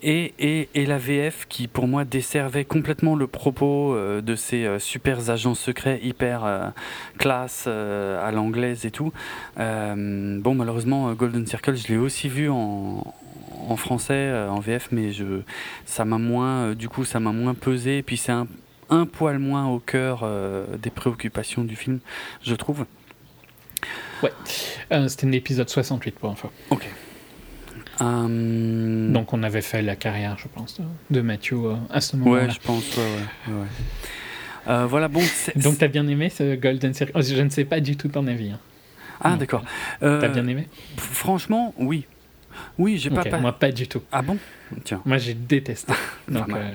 et, 0.02 0.34
et, 0.40 0.70
et 0.76 0.86
la 0.86 0.98
VF 0.98 1.46
qui 1.50 1.68
pour 1.68 1.88
moi 1.88 2.06
desservait 2.06 2.66
complètement 2.66 3.16
le 3.16 3.28
propos 3.28 3.94
euh, 3.96 4.22
de 4.22 4.36
ces 4.36 4.66
euh, 4.66 4.80
super 4.80 5.30
agents 5.30 5.56
secrets 5.56 6.00
hyper 6.04 6.46
euh, 6.46 6.70
classe 7.18 7.66
euh, 7.68 8.26
à 8.26 8.32
l'anglaise 8.32 8.86
et 8.86 8.92
tout. 8.92 9.12
Bon 9.58 10.54
malheureusement 10.56 11.12
Golden 11.14 11.46
Circle 11.48 11.76
je 11.76 11.88
l'ai 11.88 11.98
aussi 11.98 12.30
vu 12.30 12.50
en, 12.50 13.04
en 13.68 13.76
français 13.76 14.32
en 14.50 14.60
VF 14.60 14.90
mais 14.92 15.12
je 15.12 15.42
ça 15.86 16.06
m'a 16.06 16.18
moins 16.18 16.74
du 16.74 16.90
coup 16.90 17.06
ça 17.06 17.20
m'a 17.20 17.32
moins 17.32 17.54
pesé 17.54 17.98
et 18.00 18.04
puis 18.04 18.18
c'est 18.18 18.32
un, 18.32 18.48
un 18.90 19.06
poil 19.06 19.40
moins 19.40 19.68
au 19.68 19.80
cœur 19.80 20.26
des 20.82 20.90
préoccupations 20.90 21.64
du 21.64 21.76
film 21.76 22.00
je 22.44 22.56
trouve. 22.56 22.86
Euh, 24.92 25.08
C'était 25.08 25.28
l'épisode 25.28 25.70
68 25.70 26.16
pour 26.16 26.32
info. 26.32 26.50
Ok. 26.70 26.88
Euh, 28.02 29.12
Donc 29.12 29.34
on 29.34 29.44
avait 29.44 29.62
fait 29.62 29.82
la 29.82 29.96
carrière, 29.96 30.38
je 30.40 30.48
pense, 30.54 30.80
de, 31.10 31.22
Matthew 31.22 31.54
euh, 31.54 31.76
à 31.90 32.02
ce 32.02 32.16
moment-là. 32.18 32.44
Ouais, 32.46 32.50
je 32.52 32.60
pense, 32.60 32.98
ouais, 32.98 33.52
ouais. 33.54 33.68
Euh, 34.68 34.86
voilà, 34.86 35.08
bon. 35.08 35.22
Donc 35.56 35.78
t'as 35.78 35.88
bien 35.88 36.08
aimé 36.08 36.30
ce 36.30 36.56
Golden 36.56 36.94
Circle? 36.94 37.14
Oh, 37.16 37.22
Je 37.22 37.42
ne 37.42 37.50
sais 37.50 37.66
pas 37.66 37.80
du 37.80 37.96
tout 37.96 38.10
ton 38.10 38.28
avis. 38.28 38.52
hein. 38.52 38.60
Ah, 39.22 39.36
d'accord. 39.36 39.64
Euh, 40.04 40.22
T'as 40.22 40.28
bien 40.28 40.46
aimé? 40.48 40.68
Franchement, 40.98 41.74
oui. 41.78 42.06
Oui, 42.78 42.98
j'ai 42.98 43.10
Ok, 43.10 43.16
pas, 43.16 43.24
pas. 43.26 43.40
Moi 43.40 43.52
pas 43.58 43.72
du 43.72 43.88
tout. 43.88 44.02
Ah 44.12 44.22
bon? 44.22 44.38
Tiens. 44.84 45.02
Moi 45.06 45.18
j'ai 45.18 45.34
détesté. 45.34 45.94
Donc, 46.28 46.50
euh, 46.50 46.70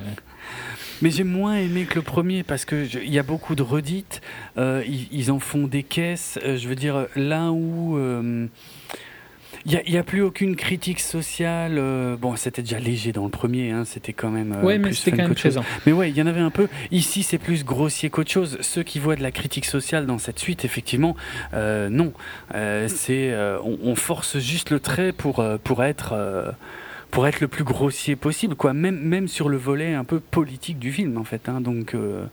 Mais 1.02 1.10
j'ai 1.10 1.22
moins 1.24 1.56
aimé 1.56 1.84
que 1.84 1.96
le 1.96 2.02
premier 2.02 2.42
parce 2.42 2.64
que 2.64 2.86
il 3.00 3.12
y 3.12 3.18
a 3.18 3.22
beaucoup 3.22 3.54
de 3.54 3.62
redites. 3.62 4.20
ils, 4.56 5.08
ils 5.12 5.30
en 5.30 5.38
font 5.38 5.66
des 5.68 5.82
caisses. 5.84 6.38
je 6.44 6.66
veux 6.68 6.74
dire, 6.76 7.06
là 7.14 7.52
où. 7.52 7.96
Il 9.66 9.80
n'y 9.88 9.96
a, 9.96 10.00
a 10.00 10.02
plus 10.02 10.22
aucune 10.22 10.56
critique 10.56 11.00
sociale. 11.00 11.76
euh, 11.78 12.16
bon, 12.16 12.36
c'était 12.36 12.62
déjà 12.62 12.78
léger 12.78 13.12
dans 13.12 13.24
le 13.24 13.30
premier, 13.30 13.70
hein, 13.70 13.84
c'était 13.84 14.12
quand 14.12 14.30
même. 14.30 14.52
euh, 14.52 14.62
ouais, 14.62 14.78
mais 14.78 14.88
plus 14.88 14.94
c'était 14.96 15.16
quand 15.16 15.22
même 15.24 15.34
présent. 15.34 15.64
Mais 15.86 15.92
ouais, 15.92 16.10
il 16.10 16.16
y 16.16 16.22
en 16.22 16.26
avait 16.26 16.40
un 16.40 16.50
peu. 16.50 16.68
Ici, 16.90 17.22
c'est 17.22 17.38
plus 17.38 17.64
grossier 17.64 18.10
qu'autre 18.10 18.30
chose. 18.30 18.58
Ceux 18.60 18.82
qui 18.82 18.98
voient 18.98 19.16
de 19.16 19.22
la 19.22 19.30
critique 19.30 19.64
sociale 19.66 20.06
dans 20.06 20.18
cette 20.18 20.38
suite, 20.38 20.64
effectivement, 20.64 21.16
euh, 21.54 21.88
non. 21.88 22.12
Euh, 22.54 22.88
c'est, 22.88 23.30
euh, 23.32 23.58
on, 23.64 23.78
on 23.84 23.94
force 23.94 24.38
juste 24.38 24.70
le 24.70 24.80
trait 24.80 25.12
pour, 25.12 25.40
euh, 25.40 25.58
pour 25.62 25.84
être. 25.84 26.12
euh, 26.12 26.50
pour 27.10 27.26
être 27.26 27.40
le 27.42 27.48
plus 27.48 27.62
grossier 27.62 28.16
possible, 28.16 28.54
quoi. 28.54 28.72
Même, 28.72 28.98
même 28.98 29.28
sur 29.28 29.50
le 29.50 29.58
volet 29.58 29.92
un 29.92 30.02
peu 30.02 30.18
politique 30.18 30.78
du 30.78 30.90
film, 30.90 31.18
en 31.18 31.24
fait. 31.24 31.46
hein. 31.50 31.60
Donc, 31.60 31.94
euh, 31.94 32.24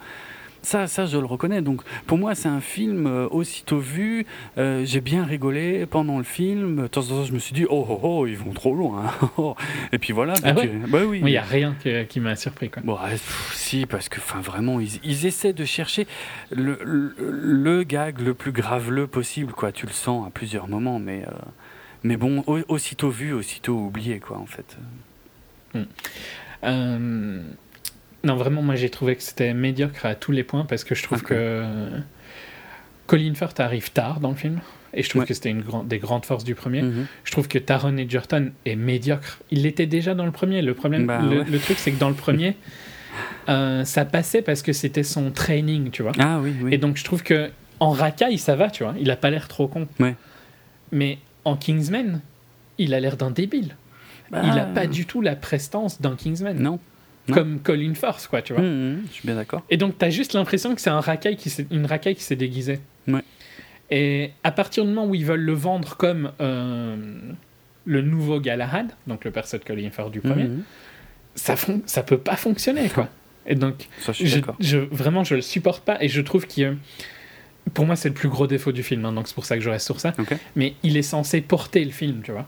ça, 0.62 0.88
ça, 0.88 1.06
je 1.06 1.18
le 1.18 1.26
reconnais. 1.26 1.62
Donc, 1.62 1.82
pour 2.06 2.18
moi, 2.18 2.36
c'est 2.36 2.50
un 2.50 2.60
film 2.62 3.08
euh, 3.08 3.28
aussitôt 3.30 3.80
vu. 3.80 4.26
euh, 4.58 4.84
j'ai 4.86 5.02
bien 5.02 5.24
rigolé 5.24 5.86
pendant 5.86 6.18
le 6.18 6.24
film. 6.24 6.84
De 6.84 6.88
temps 6.88 7.02
en 7.02 7.08
temps, 7.08 7.24
je 7.24 7.34
me 7.34 7.40
suis 7.40 7.54
dit, 7.54 7.66
oh, 7.70 7.86
oh, 7.90 8.00
oh, 8.04 8.28
ils 8.28 8.38
vont 8.38 8.52
trop 8.52 8.76
loin. 8.76 9.12
hein. 9.38 9.54
Et 9.94 9.98
puis 10.00 10.14
voilà. 10.14 10.34
Ah 10.44 10.54
ouais 10.54 10.68
euh, 10.68 10.88
bah 10.88 11.00
oui. 11.08 11.20
Il 11.20 11.26
n'y 11.26 11.38
a 11.38 11.42
rien 11.44 11.76
que- 11.84 12.04
qui 12.04 12.20
m'a 12.20 12.36
surpris. 12.36 12.70
Quoi. 12.70 12.82
Bon, 12.84 12.94
ouais, 12.96 13.12
pff, 13.12 13.52
si, 13.56 13.86
parce 13.86 14.10
que, 14.10 14.20
enfin, 14.20 14.42
vraiment, 14.42 14.80
ils, 14.80 15.00
ils 15.04 15.26
essaient 15.26 15.54
de 15.54 15.66
chercher 15.66 16.08
le, 16.52 16.78
le, 16.84 17.14
le 17.20 17.84
gag 17.84 18.20
le 18.20 18.34
plus 18.34 18.52
graveleux 18.52 19.08
possible, 19.08 19.54
quoi. 19.54 19.72
Tu 19.72 19.86
le 19.86 19.92
sens 19.94 20.28
à 20.28 20.30
plusieurs 20.30 20.68
moments, 20.68 21.00
mais, 21.00 21.24
euh, 21.26 21.32
mais 22.04 22.18
bon, 22.18 22.44
au- 22.48 22.60
aussitôt 22.68 23.10
vu, 23.10 23.34
aussitôt 23.34 23.78
oublié, 23.78 24.20
quoi, 24.20 24.38
en 24.38 24.46
fait. 24.46 24.78
Euh, 26.64 27.42
Non, 28.24 28.36
vraiment, 28.36 28.62
moi 28.62 28.76
j'ai 28.76 28.90
trouvé 28.90 29.16
que 29.16 29.24
c'était 29.24 29.54
médiocre 29.54 30.06
à 30.06 30.16
tous 30.16 30.32
les 30.32 30.44
points 30.44 30.66
parce 30.66 30.84
que 30.84 30.94
je 30.96 31.04
trouve 31.04 31.22
que 31.24 31.64
Colin 33.08 33.34
Firth 33.34 33.60
arrive 33.60 33.92
tard 33.92 34.20
dans 34.20 34.30
le 34.30 34.36
film. 34.36 34.60
Et 34.94 35.04
je 35.04 35.10
trouve 35.10 35.22
Ouais. 35.22 35.28
que 35.28 35.34
c'était 35.36 35.52
une 35.52 35.62
grande 35.62 35.88
des 35.88 36.00
grandes 36.00 36.26
forces 36.26 36.44
du 36.44 36.56
premier. 36.56 36.82
Mhm. 36.82 37.06
Je 37.24 37.32
trouve 37.32 37.48
que 37.48 37.60
Taron 37.60 37.96
Egerton 37.98 38.52
est 38.66 38.76
médiocre. 38.76 39.40
Il 39.52 39.62
l'était 39.62 39.86
déjà 39.86 40.16
dans 40.16 40.26
le 40.26 40.32
premier. 40.32 40.64
Le 40.64 40.74
problème, 40.74 41.06
Bah, 41.06 41.22
le, 41.22 41.40
ouais. 41.42 41.46
le 41.46 41.60
truc, 41.60 41.78
c'est 41.78 41.92
que 41.92 42.00
dans 42.00 42.10
le 42.10 42.16
premier, 42.16 42.58
euh, 43.50 43.86
ça 43.86 44.04
passait 44.06 44.42
parce 44.42 44.64
que 44.64 44.74
c'était 44.74 45.04
son 45.04 45.30
training, 45.30 45.92
tu 45.92 46.02
vois. 46.02 46.14
Ah 46.18 46.40
oui, 46.42 46.54
oui. 46.64 46.74
Et 46.74 46.80
donc 46.80 46.98
je 46.98 47.04
trouve 47.04 47.22
que 47.22 47.52
en 47.80 47.92
racaille, 47.92 48.40
ça 48.40 48.56
va, 48.56 48.70
tu 48.72 48.84
vois. 48.84 48.96
Il 49.00 49.10
a 49.12 49.16
pas 49.16 49.30
l'air 49.30 49.48
trop 49.48 49.68
con. 49.68 49.88
Ouais. 50.00 50.16
Mais 50.92 51.20
en 51.46 51.56
Kingsman, 51.56 52.20
il 52.80 52.94
a 52.96 53.00
l'air 53.00 53.16
d'un 53.16 53.30
débile. 53.32 53.76
Bah, 54.32 54.42
Il 54.44 54.58
a 54.60 54.66
pas 54.66 54.88
du 54.88 55.06
tout 55.06 55.22
la 55.22 55.36
prestance 55.36 56.02
d'un 56.02 56.16
Kingsman. 56.16 56.58
Non. 56.60 56.80
Comme 57.34 57.60
Colin 57.60 57.94
Firth, 57.94 58.28
quoi, 58.30 58.42
tu 58.42 58.54
vois. 58.54 58.62
Mhm, 58.62 59.04
je 59.08 59.14
suis 59.14 59.26
bien 59.26 59.36
d'accord. 59.36 59.64
Et 59.70 59.78
donc, 59.78 59.98
t'as 59.98 60.10
juste 60.10 60.34
l'impression 60.34 60.74
que 60.76 60.82
c'est 60.82 60.90
un 60.90 61.00
racaille 61.02 61.36
qui 61.38 61.50
s'est- 61.50 61.68
une 61.72 61.86
racaille 61.86 62.16
qui 62.16 62.24
s'est 62.24 62.36
déguisée. 62.36 62.80
Ouais. 63.08 63.22
Et 63.92 64.32
à 64.44 64.52
partir 64.52 64.84
du 64.86 64.90
moment 64.92 65.08
où 65.08 65.16
ils 65.16 65.26
veulent 65.26 65.40
le 65.42 65.54
vendre 65.54 65.96
comme 65.98 66.32
euh, 66.42 66.96
le 67.86 68.02
nouveau 68.02 68.40
Galahad, 68.40 68.92
donc 69.08 69.26
le 69.26 69.32
perso 69.32 69.58
de 69.58 69.64
Colin 69.64 69.90
Firth 69.90 70.12
du 70.12 70.22
premier, 70.22 70.44
Mhm. 70.44 70.64
ça, 71.36 71.56
fon- 71.56 71.82
ça 71.86 72.04
peut 72.04 72.18
pas 72.20 72.36
fonctionner, 72.36 72.90
quoi. 72.90 73.10
Et 73.48 73.56
donc, 73.56 73.88
Ça, 74.02 74.12
je 74.12 74.26
je, 74.60 74.78
vraiment, 74.78 75.24
je 75.24 75.36
le 75.36 75.42
supporte 75.42 75.84
pas 75.84 75.98
et 76.04 76.08
je 76.08 76.22
trouve 76.22 76.46
que 76.46 76.76
pour 77.74 77.86
moi, 77.86 77.96
c'est 77.96 78.10
le 78.10 78.14
plus 78.14 78.30
gros 78.30 78.46
défaut 78.48 78.72
du 78.72 78.84
film, 78.84 79.06
hein, 79.06 79.14
donc 79.14 79.28
c'est 79.28 79.34
pour 79.34 79.46
ça 79.46 79.56
que 79.56 79.62
je 79.64 79.70
reste 79.70 79.86
sur 79.86 80.00
ça. 80.00 80.14
Ok. 80.20 80.36
Mais 80.56 80.76
il 80.84 80.98
est 80.98 81.02
censé 81.02 81.42
porter 81.42 81.84
le 81.84 81.92
film, 81.92 82.22
tu 82.24 82.32
vois. 82.32 82.48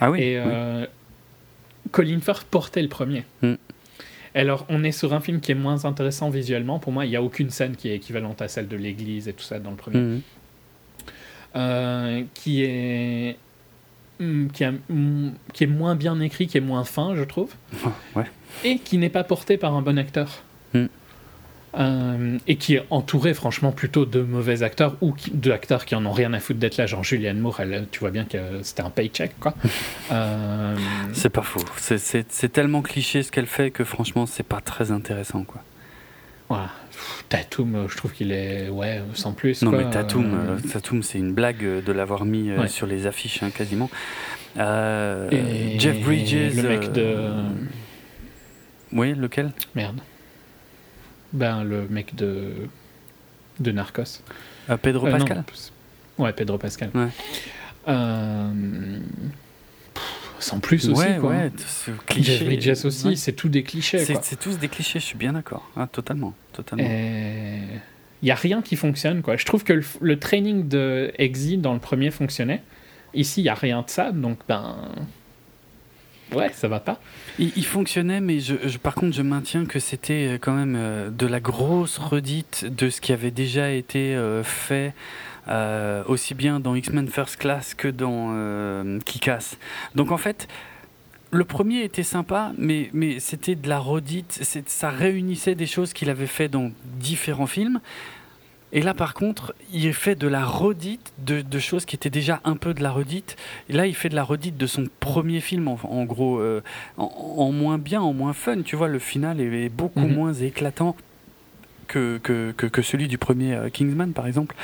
Ah 0.00 0.10
oui. 0.10 0.20
Et 0.20 0.36
oui. 0.38 0.42
euh, 0.46 0.86
Colin 1.90 2.20
Firth 2.20 2.44
portait 2.44 2.82
le 2.82 2.88
premier. 2.88 3.24
Mm. 3.42 3.54
Alors, 4.34 4.64
on 4.68 4.84
est 4.84 4.92
sur 4.92 5.12
un 5.12 5.20
film 5.20 5.40
qui 5.40 5.50
est 5.52 5.56
moins 5.56 5.84
intéressant 5.84 6.30
visuellement. 6.30 6.78
Pour 6.78 6.92
moi, 6.92 7.04
il 7.04 7.08
n'y 7.10 7.16
a 7.16 7.22
aucune 7.22 7.50
scène 7.50 7.74
qui 7.76 7.88
est 7.88 7.96
équivalente 7.96 8.40
à 8.42 8.48
celle 8.48 8.68
de 8.68 8.76
l'église 8.76 9.26
et 9.28 9.32
tout 9.32 9.42
ça 9.42 9.58
dans 9.58 9.70
le 9.70 9.76
premier. 9.76 9.98
Mhm. 9.98 10.20
Euh, 11.56 12.22
qui 12.34 12.62
est. 12.62 13.36
mm, 14.20 14.48
Qui, 14.48 14.64
a- 14.64 14.72
mm, 14.72 15.32
qui 15.52 15.64
est 15.64 15.66
moins 15.66 15.96
bien 15.96 16.20
écrit, 16.20 16.46
qui 16.46 16.58
est 16.58 16.60
moins 16.60 16.84
fin, 16.84 17.16
je 17.16 17.24
trouve, 17.24 17.52
Ouais. 18.14 18.24
et 18.64 18.78
qui 18.78 18.98
n'est 18.98 19.08
pas 19.08 19.24
porté 19.24 19.56
par 19.56 19.74
un 19.74 19.82
bon 19.82 19.98
acteur. 19.98 20.44
Mm. 20.74 20.86
Euh, 21.78 22.36
et 22.48 22.56
qui 22.56 22.74
est 22.74 22.82
entouré, 22.90 23.32
franchement, 23.32 23.70
plutôt 23.70 24.04
de 24.04 24.20
mauvais 24.22 24.64
acteurs 24.64 24.96
ou 25.00 25.12
qui- 25.12 25.30
d'acteurs 25.30 25.84
qui 25.84 25.94
en 25.94 26.04
ont 26.04 26.10
rien 26.10 26.32
à 26.32 26.40
foutre 26.40 26.58
d'être 26.58 26.76
là. 26.78 26.86
Genre 26.86 27.04
Julianne 27.04 27.38
Moore, 27.38 27.60
elle, 27.60 27.86
tu 27.92 28.00
vois 28.00 28.10
bien 28.10 28.24
que 28.24 28.38
c'était 28.62 28.82
un 28.82 28.90
paycheck, 28.90 29.32
quoi. 29.38 29.54
Euh, 30.12 30.74
C'est 31.12 31.28
pas 31.28 31.42
faux. 31.42 31.60
C'est- 31.76 32.48
tellement 32.52 32.82
cliché 32.82 33.22
ce 33.22 33.30
qu'elle 33.30 33.46
fait 33.46 33.70
que 33.70 33.84
franchement, 33.84 34.26
c'est 34.26 34.42
pas 34.42 34.60
très 34.60 34.90
intéressant, 34.90 35.44
quoi. 35.44 35.62
Voilà. 36.48 36.70
Tatum, 37.28 37.76
euh, 37.76 37.88
je 37.88 37.96
trouve 37.96 38.12
qu'il 38.12 38.32
est 38.32 38.68
ouais 38.68 39.00
sans 39.14 39.32
plus. 39.32 39.62
Non 39.62 39.70
quoi. 39.70 39.84
mais 39.84 39.90
Tatum, 39.90 40.34
Euh, 40.34 40.58
Tatum, 40.72 41.04
c'est 41.04 41.18
une 41.18 41.32
blague 41.32 41.62
de 41.84 41.92
l'avoir 41.92 42.24
mis 42.24 42.50
Ouais. 42.52 42.66
sur 42.66 42.88
les 42.88 43.06
affiches 43.06 43.44
hein, 43.44 43.50
quasiment. 43.56 43.88
Et 44.58 45.78
Jeff 45.78 46.00
Bridges, 46.00 46.56
le 46.56 46.62
mec 46.68 46.90
de 46.92 47.28
oui, 48.92 49.14
lequel? 49.14 49.52
Merde. 49.76 50.00
Ben 51.32 51.62
le 51.64 51.86
mec 51.88 52.14
de 52.14 52.52
de 53.60 53.72
Narcos. 53.72 54.22
Euh, 54.70 54.76
Pedro 54.76 55.06
Euh, 55.06 55.10
non. 55.12 55.18
Pascal. 55.18 55.44
Ouais, 56.18 56.32
Pedro 56.32 56.58
Pascal. 56.58 56.90
Ouais. 56.94 57.08
Euh, 57.88 58.50
pff, 59.94 60.02
sans 60.38 60.60
plus 60.60 60.88
aussi 60.88 61.00
ouais, 61.00 61.18
quoi. 61.20 61.30
ouais, 61.30 61.50
ce 61.66 61.90
cliché. 62.06 62.44
Bridges 62.44 62.84
aussi, 62.84 63.08
Ouais. 63.08 63.16
c'est 63.16 63.32
tout 63.32 63.48
des 63.48 63.62
clichés. 63.62 63.98
C'est 64.22 64.38
tous 64.38 64.58
des 64.58 64.68
clichés. 64.68 64.98
Je 65.00 65.04
suis 65.04 65.18
bien 65.18 65.32
d'accord. 65.34 65.68
Ah, 65.76 65.86
totalement, 65.90 66.34
totalement. 66.52 66.84
Il 68.22 68.26
n'y 68.26 68.30
a 68.30 68.34
rien 68.34 68.60
qui 68.60 68.76
fonctionne. 68.76 69.22
Quoi. 69.22 69.36
Je 69.36 69.46
trouve 69.46 69.64
que 69.64 69.72
le, 69.72 69.84
le 70.02 70.18
training 70.18 70.68
de 70.68 71.10
Exit 71.18 71.60
dans 71.60 71.72
le 71.72 71.78
premier 71.80 72.10
fonctionnait. 72.10 72.62
Ici, 73.14 73.40
il 73.40 73.44
n'y 73.44 73.48
a 73.50 73.54
rien 73.54 73.82
de 73.82 73.88
ça. 73.90 74.12
Donc, 74.12 74.38
ben. 74.48 74.76
Ouais, 76.34 76.50
ça 76.52 76.68
va 76.68 76.80
pas. 76.80 77.00
Il, 77.38 77.64
fonctionnait, 77.64 78.20
mais 78.20 78.40
je, 78.40 78.54
par 78.78 78.94
contre, 78.94 79.16
je 79.16 79.22
maintiens 79.22 79.64
que 79.64 79.78
c'était 79.78 80.28
euh, 80.28 80.38
quand 80.38 80.52
même 80.52 80.76
euh, 80.76 81.10
de 81.10 81.26
la 81.26 81.40
grosse 81.40 81.98
redite 81.98 82.64
de 82.66 82.90
ce 82.90 83.00
qui 83.00 83.12
avait 83.12 83.30
déjà 83.30 83.70
été 83.70 84.14
euh, 84.14 84.42
fait, 84.42 84.92
aussi 86.06 86.34
bien 86.34 86.60
dans 86.60 86.76
X-Men 86.76 87.08
First 87.08 87.36
Class 87.36 87.74
que 87.74 87.88
dans 87.88 88.28
euh, 88.34 89.00
Kick-Ass. 89.04 89.58
Donc 89.94 90.12
en 90.12 90.16
fait, 90.16 90.46
le 91.32 91.44
premier 91.44 91.82
était 91.82 92.02
sympa, 92.02 92.52
mais, 92.58 92.90
mais 92.92 93.20
c'était 93.20 93.54
de 93.54 93.68
la 93.68 93.78
redite, 93.78 94.40
ça 94.66 94.90
réunissait 94.90 95.54
des 95.54 95.66
choses 95.66 95.92
qu'il 95.92 96.10
avait 96.10 96.26
fait 96.26 96.48
dans 96.48 96.70
différents 96.98 97.46
films. 97.46 97.80
Et 98.72 98.82
là, 98.82 98.94
par 98.94 99.14
contre, 99.14 99.52
il 99.72 99.92
fait 99.92 100.14
de 100.14 100.28
la 100.28 100.44
redite 100.44 101.12
de, 101.18 101.40
de 101.40 101.58
choses 101.58 101.84
qui 101.84 101.96
étaient 101.96 102.08
déjà 102.10 102.40
un 102.44 102.54
peu 102.56 102.72
de 102.72 102.82
la 102.82 102.90
redite. 102.92 103.36
Et 103.68 103.72
là, 103.72 103.86
il 103.86 103.94
fait 103.96 104.08
de 104.08 104.14
la 104.14 104.22
redite 104.22 104.56
de 104.56 104.66
son 104.66 104.86
premier 105.00 105.40
film, 105.40 105.66
en, 105.66 105.78
en 105.82 106.04
gros, 106.04 106.38
euh, 106.38 106.62
en, 106.96 107.04
en 107.38 107.50
moins 107.52 107.78
bien, 107.78 108.00
en 108.00 108.12
moins 108.12 108.32
fun. 108.32 108.62
Tu 108.62 108.76
vois, 108.76 108.86
le 108.88 109.00
final 109.00 109.40
est, 109.40 109.64
est 109.64 109.68
beaucoup 109.68 110.00
Mhm. 110.06 110.14
moins 110.14 110.32
éclatant 110.34 110.94
que, 111.88 112.18
que, 112.22 112.52
que, 112.56 112.66
que 112.66 112.82
celui 112.82 113.08
du 113.08 113.18
premier 113.18 113.54
euh, 113.54 113.68
Kingsman, 113.70 114.12
par 114.12 114.28
exemple. 114.28 114.54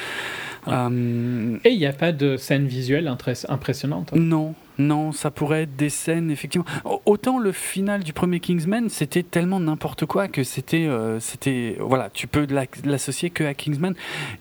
Euh, 0.69 1.59
Et 1.65 1.71
il 1.71 1.79
n'y 1.79 1.87
a 1.87 1.93
pas 1.93 2.13
de 2.13 2.37
scène 2.37 2.67
visuelle 2.69 3.09
impressionnante. 3.49 4.11
hein. 4.13 4.17
Non, 4.19 4.55
non, 4.79 5.13
ça 5.13 5.31
pourrait 5.31 5.63
être 5.63 5.77
des 5.77 5.89
scènes, 5.89 6.31
effectivement. 6.31 6.67
Au- 6.85 7.01
Autant 7.07 7.39
le 7.39 7.53
final 7.53 8.03
du 8.05 8.13
premier 8.13 8.41
Kingsman, 8.41 8.89
c'était 8.91 9.23
tellement 9.23 9.59
n'importe 9.61 10.05
quoi 10.07 10.29
que 10.29 10.43
c'était. 10.45 10.87
euh, 10.87 11.19
c'était 11.21 11.77
voilà, 11.81 12.11
tu 12.11 12.27
peux 12.27 12.47
la- 12.51 12.67
l'associer 12.85 13.31
que 13.31 13.45
à 13.45 13.55
Kingsman. 13.55 13.95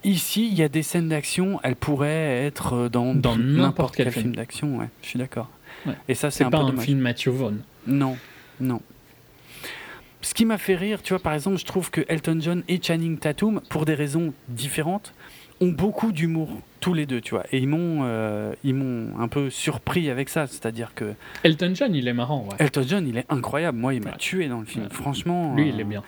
Ici, 0.04 0.48
il 0.52 0.56
y 0.58 0.64
a 0.64 0.68
des 0.70 0.84
scènes 0.84 1.08
d'action, 1.10 1.60
elles 1.64 1.76
pourraient 1.78 2.44
être 2.46 2.74
euh, 2.74 2.90
dans, 2.90 3.16
Dans 3.16 3.38
n'importe 3.38 3.96
quel 3.96 4.12
film, 4.12 4.24
film. 4.24 4.36
d'action, 4.36 4.78
ouais, 4.78 4.90
je 5.02 5.08
suis 5.10 5.20
d'accord. 5.20 5.50
Ouais. 5.86 5.94
Et 6.10 6.16
ça, 6.16 6.32
c'est 6.32 6.40
C'est 6.40 6.44
un 6.46 6.50
pas 6.50 6.58
peu 6.60 6.64
un 6.64 6.68
dommage. 6.70 6.86
film 6.86 7.00
Matthew 7.00 7.30
Vaughn. 7.30 7.60
Non, 7.88 8.18
non. 8.60 8.82
Ce 10.22 10.34
qui 10.34 10.46
m'a 10.46 10.58
fait 10.58 10.76
rire, 10.76 11.02
tu 11.04 11.14
vois, 11.14 11.22
par 11.22 11.34
exemple, 11.34 11.58
je 11.58 11.66
trouve 11.66 11.92
que 11.92 12.02
Elton 12.08 12.38
John 12.42 12.64
et 12.68 12.82
Channing 12.82 13.18
Tatum, 13.20 13.62
pour 13.70 13.86
des 13.86 13.94
raisons 13.94 14.34
différentes, 14.50 15.14
ont 15.62 15.70
beaucoup 15.70 16.12
d'humour 16.12 16.50
tous 16.86 16.94
les 16.94 17.08
deux, 17.08 17.20
tu 17.20 17.32
vois. 17.34 17.44
Et 17.52 17.58
ils 17.58 17.68
m'ont, 17.68 18.02
euh, 18.04 18.54
ils 18.64 18.76
m'ont 18.76 19.20
un 19.20 19.28
peu 19.28 19.50
surpris 19.50 20.08
avec 20.12 20.30
ça. 20.30 20.46
C'est-à-dire 20.46 20.92
que 20.94 21.16
Elton 21.44 21.72
John, 21.74 21.96
il 21.96 22.08
est 22.08 22.14
marrant, 22.14 22.44
ouais. 22.46 22.56
Elton 22.60 22.84
John, 22.88 23.08
il 23.08 23.18
est 23.18 23.26
incroyable. 23.30 23.80
Moi, 23.80 23.96
il 23.96 24.04
m'a 24.04 24.12
Ouais. 24.12 24.18
tué 24.20 24.48
dans 24.48 24.60
le 24.60 24.66
film. 24.68 24.84
Ouais. 24.84 24.90
Franchement, 24.94 25.56
Lui, 25.56 25.64
euh, 25.64 25.72
il 25.74 25.80
est 25.80 25.84
bien. 25.84 26.04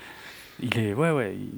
Il 0.62 0.78
est, 0.78 0.94
ouais, 0.94 1.10
ouais. 1.10 1.36
il- 1.36 1.50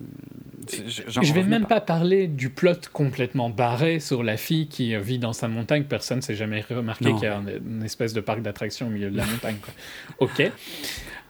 Je 0.89 1.33
vais 1.33 1.43
même 1.43 1.65
pas 1.65 1.81
parler 1.81 2.27
du 2.27 2.49
plot 2.49 2.75
complètement 2.93 3.49
barré 3.49 3.99
sur 3.99 4.23
la 4.23 4.37
fille 4.37 4.67
qui 4.67 4.95
euh, 4.95 4.99
vit 5.01 5.19
dans 5.19 5.33
sa 5.33 5.47
montagne. 5.49 5.83
Personne 5.83 6.21
s'est 6.21 6.35
jamais 6.35 6.61
remarqué 6.69 7.11
qu'il 7.13 7.23
y 7.23 7.25
a 7.27 7.37
un- 7.39 7.43
une 7.65 7.83
espèce 7.83 8.13
de 8.13 8.21
parc 8.21 8.41
d'attractions 8.41 8.87
au 8.87 8.89
milieu 8.89 9.09
de 9.11 9.17
la 9.17 9.25
montagne. 9.33 9.57
quoi. 9.61 9.73
Ok. 10.19 10.49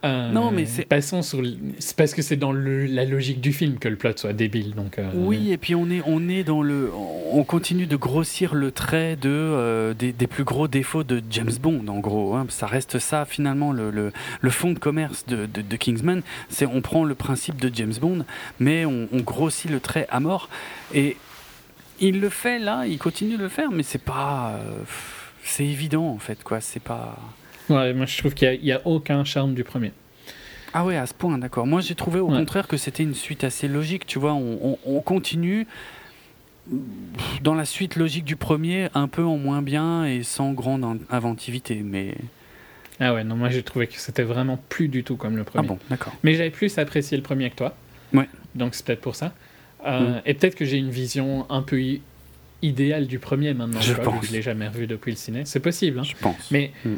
Euh, 0.06 0.32
Non, 0.32 0.52
mais 0.52 0.66
c'est- 0.66 0.86
Passons 0.86 1.22
sur. 1.22 1.42
C'est 1.80 1.96
parce 1.96 2.14
que 2.14 2.22
c'est 2.22 2.38
dans 2.38 2.52
le- 2.54 2.86
la 2.86 3.04
logique 3.04 3.42
du 3.42 3.52
film 3.52 3.78
que 3.80 3.90
le 3.90 3.98
plot 3.98 4.14
soit 4.16 4.32
débile. 4.34 4.74
Donc, 4.74 4.98
euh, 4.98 5.10
Oui, 5.14 5.52
et 5.52 5.58
puis 5.58 5.76
on 5.76 5.90
est, 5.90 6.02
on 6.06 6.30
est 6.30 6.44
dans 6.46 6.62
le, 6.62 6.90
on 7.34 7.44
continue 7.44 7.86
de 7.86 7.96
grossir 7.98 8.56
le 8.56 8.72
trait 8.72 9.18
de 9.18 9.30
euh, 9.30 9.94
des, 9.94 10.14
des 10.14 10.28
plus 10.28 10.46
gros 10.46 10.70
défauts 10.70 11.04
de 11.04 11.22
James 11.32 11.52
Bond, 11.62 11.84
en 11.90 12.00
gros. 12.00 12.36
hein. 12.36 12.46
Ça 12.50 12.66
reste 12.66 12.98
ça 13.00 13.26
finalement 13.26 13.74
le, 13.74 13.92
le, 13.92 14.14
le 14.40 14.50
fond 14.50 14.72
de 14.72 14.80
commerce 14.80 15.26
de, 15.26 15.46
de, 15.46 15.62
de 15.62 15.76
Kingsman. 15.76 16.22
C'est 16.48 16.66
on 16.66 16.80
prend 16.82 17.04
le 17.04 17.16
principe 17.16 17.60
de 17.60 17.70
James 17.76 17.94
Bond, 18.00 18.26
mais 18.60 18.86
on, 18.86 19.10
on 19.12 19.20
grossit 19.20 19.70
le 19.70 19.80
trait 19.82 20.08
à 20.10 20.22
mort. 20.22 20.48
Et 20.94 21.18
il 22.00 22.22
le 22.22 22.30
fait 22.30 22.60
là, 22.60 22.86
il 22.88 22.98
continue 23.00 23.36
de 23.36 23.44
le 23.44 23.50
faire, 23.50 23.70
mais 23.72 23.84
c'est 23.84 24.02
pas, 24.02 24.58
c'est 25.44 25.66
évident 25.66 26.08
en 26.08 26.20
fait 26.20 26.42
quoi. 26.44 26.62
C'est 26.62 26.82
pas. 26.82 27.18
Ouais, 27.70 27.94
moi 27.94 28.06
je 28.06 28.18
trouve 28.18 28.34
qu'il 28.34 28.60
n'y 28.62 28.72
a, 28.72 28.82
aucun 28.86 29.24
charme 29.24 29.54
du 29.54 29.64
premier. 29.64 29.92
Ah 30.74 30.86
ouais, 30.86 30.98
à 30.98 31.06
ce 31.08 31.14
point, 31.16 31.38
d'accord. 31.40 31.66
Moi, 31.66 31.82
j'ai 31.82 31.96
trouvé 31.96 32.20
au 32.20 32.30
Ouais. 32.30 32.38
contraire 32.38 32.68
que 32.68 32.78
c'était 32.78 33.02
une 33.02 33.16
suite 33.16 33.44
assez 33.44 33.68
logique. 33.68 34.06
Tu 34.06 34.20
vois, 34.20 34.34
on, 34.34 34.60
on- 34.62 34.78
on 34.86 35.02
continue 35.02 35.66
dans 37.42 37.56
la 37.56 37.66
suite 37.66 37.96
logique 37.96 38.24
du 38.26 38.36
premier, 38.36 38.90
un 38.94 39.08
peu 39.08 39.24
en 39.24 39.38
moins 39.38 39.62
bien 39.64 40.06
et 40.06 40.22
sans 40.24 40.54
grande 40.54 40.84
in- 40.84 40.98
inventivité. 41.10 41.82
Mais 41.84 42.14
Ah 43.00 43.14
ouais, 43.14 43.24
non, 43.24 43.36
moi 43.36 43.50
j'ai 43.50 43.64
trouvé 43.64 43.88
que 43.88 43.96
c'était 43.98 44.24
vraiment 44.24 44.58
plus 44.70 44.88
du 44.90 45.04
tout 45.04 45.16
comme 45.16 45.36
le 45.38 45.42
ah 45.42 45.46
premier. 45.52 45.68
bon, 45.68 45.80
d'accord. 45.90 46.14
Mais 46.24 46.36
j'avais 46.36 46.52
plus 46.52 46.78
apprécié 46.78 47.18
le 47.18 47.24
premier 47.24 47.50
que 47.50 47.56
toi. 47.56 47.76
Ouais. 48.14 48.30
Donc 48.56 48.76
c'est 48.76 48.86
peut-être 48.86 49.02
pour 49.02 49.16
ça. 49.16 49.34
Euh, 49.88 50.18
Mm. 50.18 50.22
Et 50.26 50.34
peut-être 50.34 50.56
que 50.56 50.66
j'ai 50.66 50.78
une 50.78 50.90
vision 50.92 51.50
un 51.50 51.62
peu 51.64 51.82
idéale 52.62 53.08
du 53.08 53.18
premier 53.18 53.54
maintenant. 53.54 53.80
Je 53.82 53.94
pense. 53.94 54.26
Je 54.28 54.34
l'ai 54.34 54.42
jamais 54.42 54.68
revu 54.68 54.86
depuis 54.86 55.12
le 55.12 55.18
ciné. 55.18 55.44
C'est 55.46 55.62
possible. 55.62 55.98
hein. 56.00 56.04
Je 56.04 56.14
pense. 56.20 56.52
Mais 56.52 56.72
Mm. 56.86 56.96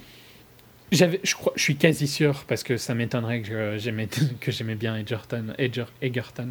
J'avais, 0.91 1.19
je 1.23 1.35
crois, 1.35 1.53
je 1.55 1.61
suis 1.63 1.75
quasi 1.75 2.07
sûr 2.07 2.43
parce 2.47 2.63
que 2.63 2.77
ça 2.77 2.93
m'étonnerait 2.95 3.41
que 3.41 3.77
j'aimais 3.77 4.07
que 4.39 4.51
j'aimais 4.51 4.75
bien 4.75 4.95
Edgerton, 4.97 5.53
Edger, 5.57 5.85
Egerton. 6.01 6.49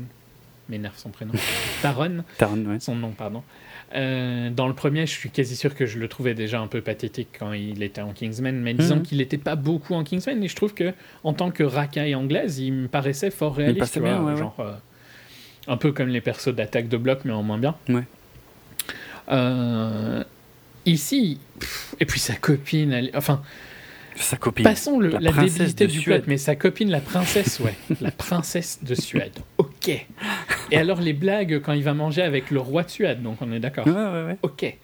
M'énerve 0.68 0.96
son 0.96 1.10
prénom. 1.10 1.32
Taron, 1.82 2.22
Taron, 2.38 2.64
ouais. 2.66 2.78
son 2.80 2.94
nom, 2.94 3.10
pardon. 3.10 3.42
Euh, 3.96 4.50
dans 4.50 4.68
le 4.68 4.74
premier, 4.74 5.04
je 5.04 5.10
suis 5.10 5.28
quasi 5.30 5.56
sûr 5.56 5.74
que 5.74 5.84
je 5.84 5.98
le 5.98 6.06
trouvais 6.06 6.32
déjà 6.34 6.60
un 6.60 6.68
peu 6.68 6.80
pathétique 6.80 7.26
quand 7.40 7.52
il 7.52 7.82
était 7.82 8.00
en 8.02 8.12
Kingsman, 8.12 8.54
mais 8.60 8.72
disons 8.74 8.96
Mhm. 8.96 9.02
qu'il 9.02 9.18
n'était 9.18 9.36
pas 9.36 9.56
beaucoup 9.56 9.94
en 9.94 10.04
Kingsman, 10.04 10.40
et 10.44 10.46
je 10.46 10.54
trouve 10.54 10.72
que 10.74 10.94
en 11.24 11.32
tant 11.32 11.50
que 11.50 11.64
racaille 11.64 12.14
anglaise, 12.14 12.60
il 12.60 12.72
me 12.72 12.86
paraissait 12.88 13.32
fort 13.32 13.56
réaliste, 13.56 13.94
tu 13.94 13.98
vois, 13.98 14.10
bien, 14.10 14.22
ouais, 14.22 14.30
ouais. 14.32 14.38
genre 14.38 14.54
euh, 14.60 14.74
un 15.66 15.76
peu 15.76 15.90
comme 15.90 16.06
les 16.08 16.20
persos 16.20 16.54
d'attaque 16.54 16.88
de 16.88 16.96
bloc, 16.98 17.22
mais 17.24 17.32
en 17.32 17.42
moins 17.42 17.58
bien. 17.58 17.74
Ouais. 17.88 18.04
Euh, 19.30 20.22
ici, 20.86 21.38
pff, 21.58 21.94
et 22.00 22.04
puis 22.06 22.20
sa 22.20 22.34
copine, 22.34 22.92
elle- 22.92 23.10
enfin, 23.14 23.42
Sa 24.22 24.36
copine. 24.36 24.64
passons 24.64 24.98
le- 25.00 25.08
la 25.08 25.18
la, 25.20 25.32
débilité 25.32 25.86
du 25.86 25.98
Suède. 26.00 26.22
plot, 26.22 26.30
mais 26.30 26.36
sa 26.36 26.54
copine, 26.56 26.90
la 26.90 27.00
princesse, 27.00 27.58
ouais, 27.60 27.74
la 28.00 28.10
princesse 28.10 28.80
de 28.84 28.94
Suède, 28.94 29.38
ok. 29.58 29.88
Et 30.70 30.76
alors 30.76 31.00
les 31.00 31.12
blagues 31.14 31.60
quand 31.60 31.72
il 31.72 31.82
va 31.82 31.94
manger 31.94 32.22
avec 32.22 32.50
le 32.50 32.60
roi 32.60 32.82
de 32.82 32.90
Suède, 32.90 33.22
donc 33.22 33.38
on 33.40 33.50
est 33.52 33.60
d'accord. 33.60 33.86
Ouais, 33.86 33.92
ouais, 33.92 34.24
ouais. 34.26 34.36
Ok. 34.42 34.76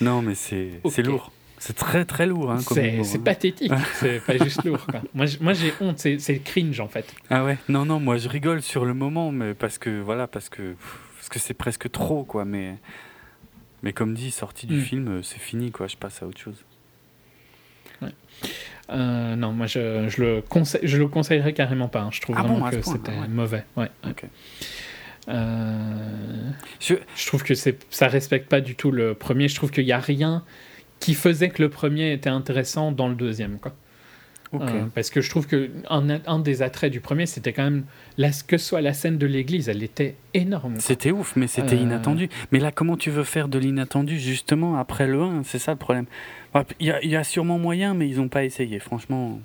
Non, 0.00 0.20
mais 0.22 0.34
c'est 0.34 0.80
lourd. 1.02 1.32
C'est 1.58 1.72
très 1.74 2.04
très 2.04 2.26
lourd. 2.26 2.50
Hein, 2.50 2.58
C'est 2.60 2.98
hein. 3.00 3.20
pathétique, 3.24 3.72
c'est 3.94 4.20
pas 4.20 4.36
juste 4.36 4.62
lourd. 4.64 4.86
Quoi. 4.86 5.00
Moi, 5.14 5.54
j'ai 5.54 5.72
honte, 5.80 5.98
c'est 5.98 6.38
cringe 6.44 6.78
en 6.80 6.88
fait. 6.88 7.06
Ah 7.30 7.44
ouais. 7.46 7.56
Non, 7.70 7.86
non, 7.86 7.98
moi 7.98 8.18
je 8.18 8.28
rigole 8.28 8.60
sur 8.60 8.84
le 8.84 8.92
moment, 8.92 9.32
mais 9.32 9.54
parce 9.54 9.78
que 9.78 10.00
voilà, 10.02 10.26
parce 10.26 10.50
que 10.50 10.74
parce 11.16 11.30
que 11.30 11.38
c'est 11.38 11.54
presque 11.54 11.90
trop, 11.90 12.24
quoi. 12.24 12.44
Mais 12.44 12.74
mais 13.82 13.94
comme 13.94 14.12
dit, 14.14 14.30
sorti 14.32 14.66
du 14.66 14.76
Mm. 14.76 14.82
film, 14.82 15.08
euh, 15.08 15.22
c'est 15.22 15.38
fini, 15.40 15.70
quoi. 15.70 15.86
Je 15.86 15.96
passe 15.96 16.22
à 16.22 16.26
autre 16.26 16.38
chose. 16.38 16.62
Euh, 18.90 19.34
non, 19.34 19.52
moi 19.52 19.66
je, 19.66 20.08
je, 20.08 20.22
le 20.22 20.42
conseille, 20.42 20.80
je 20.84 20.96
le 20.96 21.08
conseillerais 21.08 21.52
carrément 21.52 21.88
pas. 21.88 22.02
hein. 22.02 22.10
Je 22.12 22.20
trouve 22.20 22.36
Ah 22.38 22.42
vraiment 22.42 22.70
que 22.70 22.80
c'était 22.82 23.10
ouais. 23.10 23.28
mauvais. 23.28 23.64
Ouais. 23.76 23.90
Euh, 25.28 26.50
Je- 26.80 26.94
je 27.16 27.26
trouve 27.26 27.42
que 27.42 27.54
c'est 27.54 27.76
ça 27.90 28.06
respecte 28.06 28.48
pas 28.48 28.60
du 28.60 28.74
tout 28.76 28.92
le 28.92 29.14
premier. 29.14 29.48
Je 29.48 29.56
trouve 29.56 29.70
qu'il 29.72 29.84
y 29.84 29.92
a 29.92 29.98
rien 29.98 30.44
qui 31.00 31.14
faisait 31.14 31.48
que 31.48 31.62
le 31.62 31.68
premier 31.68 32.12
était 32.12 32.30
intéressant 32.30 32.92
dans 32.92 33.08
le 33.08 33.14
deuxième. 33.16 33.58
Quoi. 33.58 33.74
Ok. 34.52 34.62
Euh, 34.62 34.84
parce 34.94 35.10
que 35.10 35.20
je 35.20 35.28
trouve 35.28 35.48
que 35.48 35.68
un, 35.90 36.08
un 36.26 36.38
des 36.38 36.62
attraits 36.62 36.92
du 36.92 37.00
premier, 37.00 37.26
c'était 37.26 37.52
quand 37.52 37.64
même 37.64 37.84
la, 38.16 38.28
que 38.30 38.56
ce 38.56 38.64
soit 38.68 38.80
la 38.80 38.92
scène 38.94 39.18
de 39.18 39.26
l'église, 39.26 39.68
elle 39.68 39.82
était 39.82 40.14
énorme. 40.32 40.76
C'était 40.78 41.10
ouf, 41.10 41.34
mais 41.34 41.48
c'était 41.48 41.74
Euh. 41.74 41.80
inattendu. 41.80 42.28
Mais 42.52 42.60
là, 42.60 42.70
comment 42.70 42.96
tu 42.96 43.10
veux 43.10 43.24
faire 43.24 43.48
de 43.48 43.58
l'inattendu 43.58 44.20
justement 44.20 44.76
après 44.76 45.08
le 45.08 45.20
1 45.20 45.42
C'est 45.42 45.58
ça 45.58 45.72
le 45.72 45.78
problème. 45.78 46.06
Enfin, 46.52 46.64
Il 46.80 46.86
y, 46.86 46.90
a- 46.90 47.02
il 47.04 47.10
y 47.10 47.16
a 47.16 47.24
sûrement 47.24 47.58
moyen, 47.58 47.94
mais 47.94 48.08
ils 48.08 48.16
n'ont 48.18 48.28
pas 48.28 48.44
essayé. 48.44 48.78
Franchement, 48.78 49.40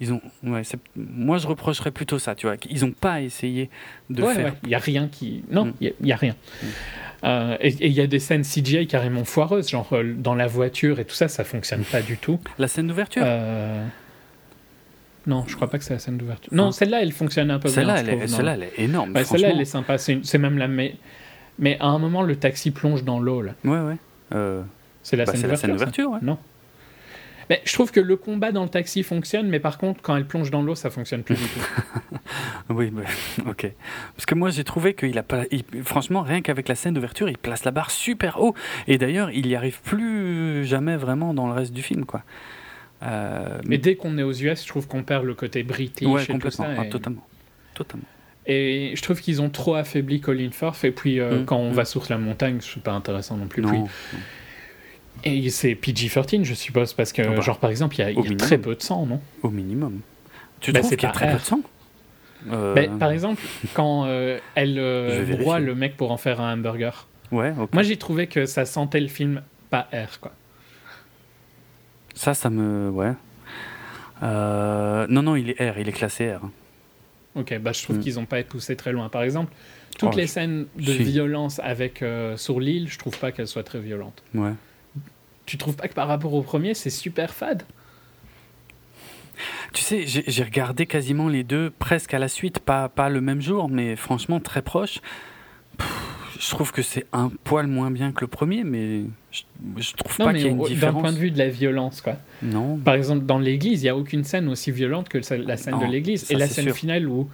ils 0.00 0.12
ont. 0.12 0.20
Ouais, 0.42 0.62
moi, 0.96 1.38
je 1.38 1.46
reprocherais 1.46 1.90
plutôt 1.90 2.18
ça. 2.18 2.34
Tu 2.34 2.46
vois, 2.46 2.56
ils 2.68 2.84
n'ont 2.84 2.92
pas 2.92 3.22
essayé 3.22 3.70
de 4.10 4.22
Ouais, 4.22 4.34
faire. 4.34 4.44
ouais, 4.46 4.52
Il 4.64 4.68
y 4.70 4.74
a 4.74 4.78
rien 4.78 5.08
qui. 5.08 5.42
Non, 5.50 5.66
Mm. 5.66 5.72
il 5.80 5.86
y 5.86 5.90
a- 5.90 5.94
il 6.00 6.06
y, 6.08 6.12
a 6.12 6.16
rien. 6.16 6.34
Mm. 6.62 6.66
Euh, 7.24 7.56
et 7.60 7.68
il 7.86 7.92
y 7.92 8.00
a 8.02 8.06
des 8.06 8.18
scènes 8.18 8.44
CGI 8.44 8.86
carrément 8.86 9.24
foireuses, 9.24 9.70
genre 9.70 9.88
euh, 9.92 10.12
dans 10.16 10.34
la 10.34 10.46
voiture 10.46 11.00
et 11.00 11.04
tout 11.06 11.14
ça, 11.14 11.28
ça 11.28 11.44
fonctionne 11.44 11.82
pas 11.84 12.02
du 12.02 12.18
tout. 12.18 12.38
La 12.58 12.68
scène 12.68 12.88
d'ouverture? 12.88 13.22
Euh, 13.24 13.84
Non, 15.26 15.44
je 15.48 15.56
crois 15.56 15.68
pas 15.68 15.78
que 15.78 15.84
c'est 15.84 15.94
la 15.94 15.98
scène 15.98 16.18
d'ouverture. 16.18 16.52
Non, 16.54 16.68
Ah. 16.68 16.72
celle-là, 16.72 17.02
elle 17.02 17.10
fonctionne 17.10 17.50
un 17.50 17.58
peu 17.58 17.68
celle-là, 17.68 17.96
elle, 17.98 18.10
est- 18.10 18.26
celle-là, 18.28 18.54
elle 18.54 18.62
est 18.64 18.72
énorme. 18.78 19.12
Ouais, 19.12 19.24
celle-là, 19.24 19.48
elle 19.50 19.60
est 19.60 19.64
sympa. 19.64 19.98
C'est 19.98 20.12
une- 20.12 20.40
même 20.40 20.56
la. 20.58 20.68
Mais... 20.68 20.94
mais 21.58 21.76
à 21.80 21.86
un 21.86 21.98
moment, 21.98 22.22
le 22.22 22.36
taxi 22.36 22.70
plonge 22.70 23.02
dans 23.02 23.18
l'eau. 23.18 23.40
là. 23.42 23.54
Ouais, 23.64 23.80
ouais. 23.80 23.96
Euh, 24.34 24.62
C'est 25.06 25.16
la 25.16 25.24
bah, 25.24 25.32
scène 25.32 25.40
c'est 25.42 25.46
la 25.46 25.56
scène 25.56 25.70
d'ouverture. 25.70 26.10
ouais. 26.10 26.18
Non. 26.22 26.36
Mais 27.48 27.62
je 27.64 27.72
trouve 27.74 27.92
que 27.92 28.00
le 28.00 28.16
combat 28.16 28.50
dans 28.50 28.64
le 28.64 28.68
taxi 28.68 29.04
fonctionne, 29.04 29.46
mais 29.48 29.60
par 29.60 29.78
contre, 29.78 30.02
quand 30.02 30.16
elle 30.16 30.26
plonge 30.26 30.50
dans 30.50 30.62
l'eau, 30.62 30.74
ça 30.74 30.90
fonctionne 30.90 31.22
plus 31.22 31.36
du 31.36 31.44
tout. 31.44 31.60
Oui, 32.68 32.90
bah, 32.90 33.02
ok. 33.48 33.70
Parce 34.16 34.26
que 34.26 34.34
moi, 34.34 34.50
j'ai 34.50 34.64
trouvé 34.64 34.94
qu'il 34.94 35.16
a 35.16 35.22
pas. 35.22 35.44
il- 35.52 35.62
franchement, 35.84 36.22
rien 36.22 36.42
qu'avec 36.42 36.66
la 36.66 36.74
scène 36.74 36.94
d'ouverture, 36.94 37.28
il 37.28 37.38
place 37.38 37.64
la 37.64 37.70
barre 37.70 37.92
super 37.92 38.40
haut. 38.42 38.56
Et 38.88 38.98
d'ailleurs, 38.98 39.30
il 39.30 39.46
y 39.46 39.54
arrive 39.54 39.80
plus 39.82 40.64
jamais 40.64 40.96
vraiment 40.96 41.32
dans 41.34 41.46
le 41.46 41.52
reste 41.52 41.72
du 41.72 41.82
film, 41.82 42.04
quoi. 42.04 42.22
Euh, 43.04 43.60
Mais 43.64 43.78
dès 43.78 43.94
qu'on 43.94 44.18
est 44.18 44.24
aux 44.24 44.32
US, 44.32 44.62
je 44.64 44.66
trouve 44.68 44.88
qu'on 44.88 45.04
perd 45.04 45.24
le 45.24 45.34
côté 45.34 45.62
british 45.62 46.08
ouais, 46.08 46.24
et 46.24 46.26
tout 46.26 46.32
complètement. 46.32 46.66
Ah, 46.76 46.84
totalement. 46.86 47.24
Totalement. 47.74 48.06
Et 48.46 48.92
je 48.96 49.02
trouve 49.02 49.20
qu'ils 49.20 49.40
ont 49.40 49.50
trop 49.50 49.76
affaibli 49.76 50.20
Colin 50.20 50.50
Firth. 50.50 50.82
Et 50.84 50.90
puis, 50.90 51.20
euh, 51.20 51.42
Mm, 51.42 51.44
quand 51.44 51.58
on 51.58 51.70
mm. 51.70 51.74
va 51.74 51.84
sur 51.84 52.04
la 52.10 52.18
montagne, 52.18 52.58
c'est 52.60 52.82
pas 52.82 52.92
intéressant 52.92 53.36
non 53.36 53.46
plus. 53.46 53.62
Non. 53.62 53.70
Puis- 53.70 54.18
Et 55.24 55.50
c'est 55.50 55.74
PG-13, 55.74 56.44
je 56.44 56.54
suppose, 56.54 56.92
parce 56.92 57.12
que, 57.12 57.22
Ah 57.22 57.34
bah, 57.34 57.40
genre, 57.40 57.58
par 57.58 57.70
exemple, 57.70 57.96
il 57.96 57.98
y 58.00 58.02
a, 58.02 58.10
il 58.10 58.14
y 58.14 58.16
a 58.16 58.20
au 58.20 58.22
minimum. 58.22 58.38
très 58.38 58.58
peu 58.58 58.74
de 58.74 58.82
sang, 58.82 59.06
non? 59.06 59.20
Au 59.42 59.50
minimum. 59.50 60.00
Tu 60.60 60.72
Bah, 60.72 60.80
trouves 60.80 60.90
qu'il 60.96 61.02
y 61.02 61.06
a 61.06 61.10
très 61.12 61.28
peu 61.30 61.36
R. 61.36 61.40
de 61.40 61.44
sang? 61.44 61.60
Euh, 62.52 62.74
Mais, 62.76 62.88
Par 62.88 63.10
exemple, 63.10 63.42
quand 63.74 64.04
euh, 64.06 64.38
elle 64.54 64.78
euh, 64.78 65.24
broie 65.36 65.58
le 65.58 65.74
mec 65.74 65.96
pour 65.96 66.12
en 66.12 66.16
faire 66.16 66.40
un 66.40 66.52
hamburger, 66.54 67.08
Ouais, 67.32 67.52
moi 67.72 67.82
j'ai 67.82 67.96
trouvé 67.96 68.28
que 68.28 68.46
ça 68.46 68.64
sentait 68.64 69.00
le 69.00 69.08
film 69.08 69.42
pas 69.68 69.88
air, 69.90 70.20
quoi. 70.20 70.32
Ça, 72.14 72.34
ça 72.34 72.50
me. 72.50 72.88
Ouais. 72.90 73.12
Euh, 74.22 75.06
Non, 75.08 75.22
non, 75.22 75.34
il 75.36 75.50
est 75.50 75.70
R, 75.70 75.78
il 75.78 75.88
est 75.88 75.92
classé 75.92 76.32
R. 76.34 76.40
Ok, 77.34 77.58
bah 77.58 77.72
je 77.72 77.82
trouve 77.82 77.96
Mm. 77.96 78.00
qu'ils 78.00 78.18
ont 78.18 78.24
pas 78.26 78.42
poussé 78.44 78.76
très 78.76 78.92
loin. 78.92 79.08
Par 79.08 79.22
exemple, 79.22 79.52
toutes 79.98 80.10
Oh, 80.14 80.16
les 80.16 80.26
scènes 80.26 80.66
de 80.76 80.84
si. 80.92 81.02
violence 81.02 81.58
avec 81.62 82.00
euh, 82.02 82.36
sur 82.36 82.60
l'île, 82.60 82.88
je 82.88 82.98
trouve 82.98 83.18
pas 83.18 83.32
qu'elles 83.32 83.48
soient 83.48 83.64
très 83.64 83.80
violentes. 83.80 84.22
Ouais. 84.34 84.52
Tu 85.46 85.56
trouves 85.58 85.76
pas 85.76 85.88
que 85.88 85.94
par 85.94 86.08
rapport 86.08 86.34
au 86.34 86.42
premier, 86.42 86.74
c'est 86.74 86.90
super 86.90 87.32
fade 87.32 87.62
Tu 89.72 89.82
sais, 89.82 90.04
j'ai 90.06 90.42
regardé 90.42 90.86
quasiment 90.86 91.28
les 91.28 91.44
deux 91.44 91.70
presque 91.70 92.14
à 92.14 92.18
la 92.18 92.28
suite, 92.28 92.58
pas, 92.58 92.88
pas 92.88 93.08
le 93.08 93.20
même 93.20 93.40
jour, 93.40 93.68
mais 93.68 93.94
franchement 93.96 94.40
très 94.40 94.62
proche. 94.62 95.00
Pff, 95.78 96.36
je 96.40 96.50
trouve 96.50 96.72
que 96.72 96.82
c'est 96.82 97.06
un 97.12 97.30
poil 97.44 97.66
moins 97.66 97.90
bien 97.90 98.12
que 98.12 98.22
le 98.22 98.26
premier, 98.26 98.64
mais 98.64 99.02
je, 99.30 99.42
je 99.78 99.92
trouve 99.94 100.16
Non, 100.18 100.24
pas 100.26 100.32
qu'il 100.34 100.42
y 100.42 100.46
ait 100.46 100.50
une 100.50 100.60
au- 100.60 100.64
d'un 100.64 100.68
différence. 100.74 101.02
point 101.02 101.12
de 101.12 101.18
vue 101.18 101.30
de 101.30 101.38
la 101.38 101.48
violence, 101.48 102.00
quoi. 102.00 102.16
Non. 102.42 102.76
Par 102.78 102.94
exemple, 102.94 103.24
dans 103.26 103.38
l'église, 103.38 103.80
il 103.82 103.84
n'y 103.84 103.88
a 103.90 103.96
aucune 103.96 104.24
scène 104.24 104.48
aussi 104.48 104.70
violente 104.72 105.08
que 105.08 105.18
la 105.36 105.56
scène 105.56 105.74
Non, 105.74 105.86
de 105.86 105.92
l'église. 105.92 106.30
Et 106.30 106.34
la 106.34 106.48
scène 106.48 106.64
sûr. 106.66 106.74
finale 106.76 107.06
où 107.08 107.28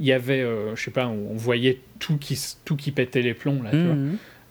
il 0.00 0.06
y 0.06 0.12
avait, 0.12 0.40
euh, 0.42 0.74
je 0.74 0.82
sais 0.82 0.90
pas, 0.90 1.06
où 1.06 1.28
on 1.30 1.36
voyait 1.36 1.80
tout 1.98 2.16
qui, 2.18 2.38
tout 2.64 2.76
qui 2.76 2.90
pétait 2.92 3.22
les 3.22 3.34
plombs, 3.34 3.62
là, 3.62 3.70
tu 3.70 3.84
vois. 3.84 3.96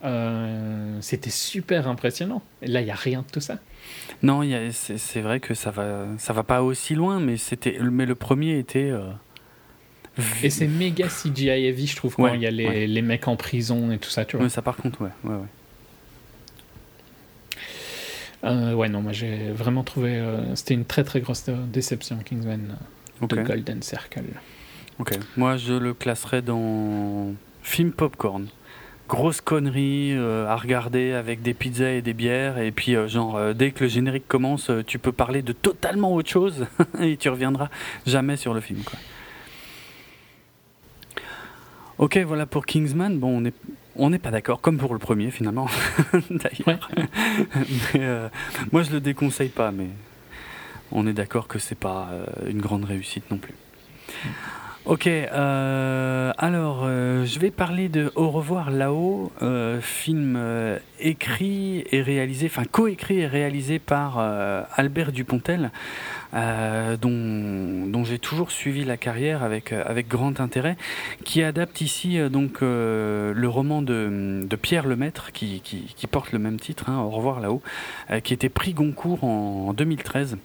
Euh, 0.03 0.97
c'était 1.01 1.29
super 1.29 1.87
impressionnant. 1.87 2.41
Et 2.61 2.67
là, 2.67 2.81
il 2.81 2.85
n'y 2.85 2.91
a 2.91 2.95
rien 2.95 3.21
de 3.21 3.31
tout 3.31 3.39
ça. 3.39 3.59
Non, 4.23 4.41
c'est 4.71 5.21
vrai 5.21 5.39
que 5.39 5.53
ça 5.53 5.71
va, 5.71 6.05
ça 6.17 6.33
va 6.33 6.43
pas 6.43 6.63
aussi 6.63 6.95
loin, 6.95 7.19
mais 7.19 7.37
c'était, 7.37 7.77
mais 7.79 8.05
le 8.05 8.15
premier 8.15 8.57
était. 8.57 8.89
euh, 8.91 9.11
Et 10.43 10.49
c'est 10.49 10.67
méga 10.67 11.07
CGI 11.07 11.49
heavy, 11.49 11.87
je 11.87 11.95
trouve, 11.95 12.15
quand 12.15 12.33
il 12.33 12.41
y 12.41 12.47
a 12.47 12.51
les, 12.51 12.67
ouais. 12.67 12.87
les 12.87 13.01
mecs 13.01 13.27
en 13.27 13.35
prison 13.35 13.91
et 13.91 13.97
tout 13.97 14.09
ça, 14.09 14.25
tu 14.25 14.37
vois. 14.37 14.45
Ouais, 14.45 14.49
ça 14.49 14.61
par 14.61 14.75
contre, 14.75 15.01
ouais, 15.01 15.09
ouais, 15.23 15.35
ouais. 15.35 15.47
Euh, 18.43 18.73
ouais, 18.73 18.89
non, 18.89 19.01
moi 19.01 19.11
j'ai 19.11 19.51
vraiment 19.51 19.83
trouvé. 19.83 20.19
C'était 20.55 20.73
une 20.73 20.85
très 20.85 21.03
très 21.03 21.21
grosse 21.21 21.45
déception, 21.71 22.17
Kingsman 22.17 22.71
euh, 22.71 23.23
Ok. 23.25 23.35
de 23.35 23.41
Golden 23.43 23.81
Circle. 23.83 24.23
Ok. 24.99 25.17
Moi, 25.37 25.57
je 25.57 25.73
le 25.73 25.93
classerais 25.93 26.41
dans 26.41 27.33
film 27.63 27.91
popcorn. 27.91 28.47
Grosse 29.11 29.41
connerie 29.41 30.13
euh, 30.13 30.47
à 30.47 30.55
regarder 30.55 31.11
avec 31.11 31.41
des 31.41 31.53
pizzas 31.53 31.91
et 31.91 32.01
des 32.01 32.13
bières. 32.13 32.57
Et 32.59 32.71
puis, 32.71 32.95
euh, 32.95 33.09
genre, 33.09 33.35
euh, 33.35 33.51
dès 33.51 33.71
que 33.71 33.83
le 33.83 33.89
générique 33.89 34.25
commence, 34.25 34.71
tu 34.87 34.99
peux 34.99 35.11
parler 35.11 35.41
de 35.41 35.51
totalement 35.51 36.15
autre 36.15 36.29
chose 36.29 36.65
et 37.01 37.17
tu 37.17 37.27
reviendras 37.27 37.67
jamais 38.07 38.37
sur 38.37 38.53
le 38.53 38.61
film. 38.61 38.79
Quoi. 38.83 38.97
Ok, 41.97 42.17
voilà 42.19 42.45
pour 42.45 42.65
Kingsman. 42.65 43.19
Bon, 43.19 43.37
on 43.37 43.41
n'est 43.41 43.53
on 43.95 44.09
n'est 44.09 44.19
pas 44.19 44.31
d'accord, 44.31 44.61
comme 44.61 44.77
pour 44.77 44.93
le 44.93 44.99
premier 44.99 45.31
finalement, 45.31 45.67
d'ailleurs. 46.29 46.89
Mais, 47.93 47.99
euh, 47.99 48.29
moi, 48.71 48.83
je 48.83 48.91
le 48.91 49.01
déconseille 49.01 49.49
pas, 49.49 49.71
mais 49.71 49.89
on 50.91 51.05
est 51.07 51.13
d'accord 51.13 51.47
que 51.47 51.59
c'est 51.59 51.75
pas 51.75 52.09
euh, 52.11 52.25
une 52.49 52.61
grande 52.61 52.85
réussite 52.85 53.29
non 53.31 53.37
plus. 53.37 53.53
Ok, 54.85 55.05
euh, 55.05 56.33
alors 56.39 56.81
euh, 56.85 57.23
je 57.23 57.37
vais 57.37 57.51
parler 57.51 57.87
de 57.87 58.11
Au 58.15 58.31
revoir 58.31 58.71
là-haut, 58.71 59.31
euh, 59.43 59.79
film 59.79 60.33
euh, 60.35 60.79
écrit 60.99 61.83
et 61.91 62.01
réalisé, 62.01 62.47
enfin 62.47 62.63
coécrit 62.63 63.19
et 63.19 63.27
réalisé 63.27 63.77
par 63.77 64.15
euh, 64.17 64.63
Albert 64.75 65.11
Dupontel, 65.11 65.69
euh, 66.33 66.97
dont, 66.97 67.87
dont 67.87 68.03
j'ai 68.03 68.19
toujours 68.19 68.51
suivi 68.51 68.85
la 68.85 68.97
carrière 68.97 69.43
avec, 69.43 69.71
euh, 69.71 69.83
avec 69.85 70.07
grand 70.07 70.39
intérêt, 70.39 70.77
qui 71.23 71.43
adapte 71.43 71.81
ici 71.81 72.19
euh, 72.19 72.29
donc 72.29 72.61
euh, 72.61 73.33
le 73.35 73.49
roman 73.49 73.81
de, 73.81 74.41
de 74.43 74.55
Pierre 74.55 74.87
Lemaître, 74.87 75.31
qui, 75.31 75.61
qui, 75.61 75.93
qui 75.95 76.07
porte 76.07 76.31
le 76.31 76.39
même 76.39 76.59
titre, 76.59 76.89
hein, 76.89 76.99
Au 76.99 77.09
revoir 77.09 77.39
là-haut, 77.39 77.61
qui 78.23 78.33
était 78.33 78.49
prix 78.49 78.73
Goncourt 78.73 79.23
en 79.23 79.73
2013. 79.73 80.37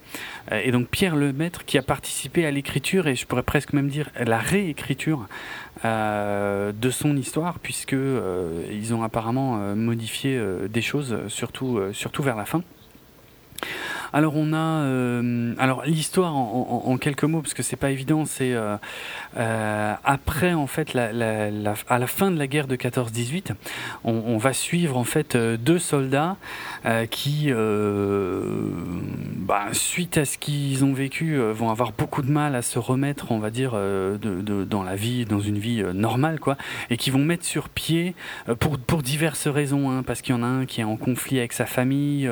Euh, 0.53 0.61
Et 0.65 0.71
donc 0.71 0.89
Pierre 0.89 1.17
Lemaître 1.17 1.65
qui 1.65 1.79
a 1.79 1.83
participé 1.83 2.47
à 2.47 2.51
l'écriture 2.51 3.07
et 3.07 3.15
je 3.15 3.27
pourrais 3.27 3.43
presque 3.43 3.73
même 3.73 3.89
dire 3.89 4.11
la 4.19 4.39
réécriture 4.39 5.27
euh, 5.85 6.73
de 6.73 6.91
son 6.91 7.17
histoire 7.17 7.59
puisque 7.59 7.93
euh, 7.93 8.63
ils 8.71 8.95
ont 8.95 9.03
apparemment 9.03 9.59
euh, 9.61 9.75
modifié 9.75 10.41
des 10.69 10.83
choses 10.83 11.17
surtout 11.29 11.81
surtout 11.93 12.23
vers 12.23 12.37
la 12.37 12.45
fin. 12.45 12.63
Alors 14.13 14.37
on 14.37 14.53
a 14.53 14.57
euh, 14.57 15.55
l'histoire 15.85 16.37
en, 16.37 16.97
quelques 16.99 17.25
mots 17.25 17.41
parce 17.41 17.55
que 17.55 17.63
c'est 17.63 17.77
pas 17.77 17.91
évident 17.91 18.25
c'est 18.25 18.53
euh, 18.53 18.77
euh, 19.37 19.95
après 20.05 20.55
en 20.55 20.67
fait 20.67 20.95
à 20.97 21.13
la 21.13 22.07
fin 22.07 22.31
de 22.31 22.39
la 22.39 22.47
guerre 22.47 22.67
de 22.67 22.77
14-18 22.77 23.53
on, 24.05 24.37
va 24.39 24.53
suivre 24.53 24.97
en 24.97 25.05
fait 25.05 25.37
deux 25.37 25.79
soldats 25.79 26.37
qui 27.11 27.53
bah, 27.53 29.67
suite 29.73 30.19
à 30.19 30.25
ce 30.25 30.39
qu'ils 30.39 30.85
ont 30.85 30.93
vécu 30.93 31.39
vont 31.39 31.71
avoir 31.71 31.93
beaucoup 31.93 32.23
de 32.23 32.31
mal 32.31 32.55
à 32.55 32.63
se 32.63 32.79
remettre 32.79 33.33
on 33.33 33.39
va 33.39 33.51
dire 33.51 33.73
dans 33.73 34.83
la 34.83 34.97
vie 34.97 35.25
dans 35.25 35.41
une 35.41 35.59
vie 35.59 35.83
normale 35.95 36.41
quoi 36.41 36.57
et 36.91 36.97
qui 36.97 37.11
vont 37.11 37.25
mettre 37.25 37.45
sur 37.45 37.69
pied 37.69 38.15
pour, 38.61 38.79
pour 38.79 39.03
diverses 39.03 39.49
raisons 39.49 39.91
hein, 39.91 40.03
parce 40.03 40.23
qu'il 40.23 40.35
y 40.35 40.39
en 40.39 40.43
a 40.43 40.47
un 40.47 40.67
qui 40.67 40.81
est 40.81 40.85
en 40.85 40.97
conflit 40.97 41.39
avec 41.39 41.53
sa 41.53 41.67
famille 41.67 42.31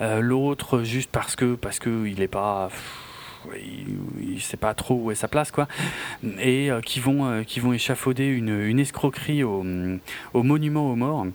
l'autre 0.00 0.82
juste 0.82 1.03
parce 1.10 1.36
que 1.36 1.54
parce 1.54 1.78
que 1.78 2.06
il 2.06 2.22
est 2.22 2.28
pas 2.28 2.70
il, 3.56 3.98
il 4.34 4.40
sait 4.40 4.56
pas 4.56 4.74
trop 4.74 4.94
où 4.94 5.10
est 5.10 5.14
sa 5.14 5.28
place 5.28 5.50
quoi 5.50 5.68
et 6.38 6.70
euh, 6.70 6.80
qui 6.80 7.00
vont 7.00 7.26
euh, 7.26 7.42
qui 7.42 7.60
vont 7.60 7.72
échafauder 7.72 8.26
une, 8.26 8.60
une 8.60 8.78
escroquerie 8.78 9.42
au, 9.42 9.64
au 10.32 10.42
monument 10.42 10.90
aux 10.90 10.96
morts 10.96 11.26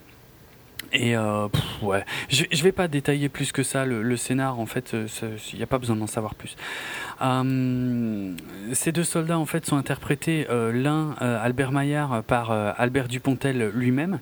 et 0.91 1.15
euh, 1.15 1.47
ouais, 1.83 2.03
je, 2.29 2.45
je 2.51 2.63
vais 2.63 2.71
pas 2.71 2.87
détailler 2.87 3.29
plus 3.29 3.51
que 3.51 3.61
ça 3.61 3.85
le, 3.85 4.17
scénar. 4.17 4.59
En 4.59 4.65
fait, 4.65 4.95
il 5.53 5.57
n'y 5.57 5.61
a 5.61 5.67
pas 5.67 5.77
besoin 5.77 5.95
d'en 5.95 6.07
savoir 6.07 6.33
plus. 6.33 6.55
Ces 8.73 8.91
deux 8.91 9.03
soldats 9.03 9.37
en 9.37 9.45
fait 9.45 9.67
sont 9.67 9.77
interprétés 9.77 10.47
l'un 10.49 11.11
Albert 11.19 11.71
Maillard 11.71 12.23
par 12.23 12.49
Albert 12.49 13.07
Dupontel 13.07 13.69
lui-même. 13.75 14.19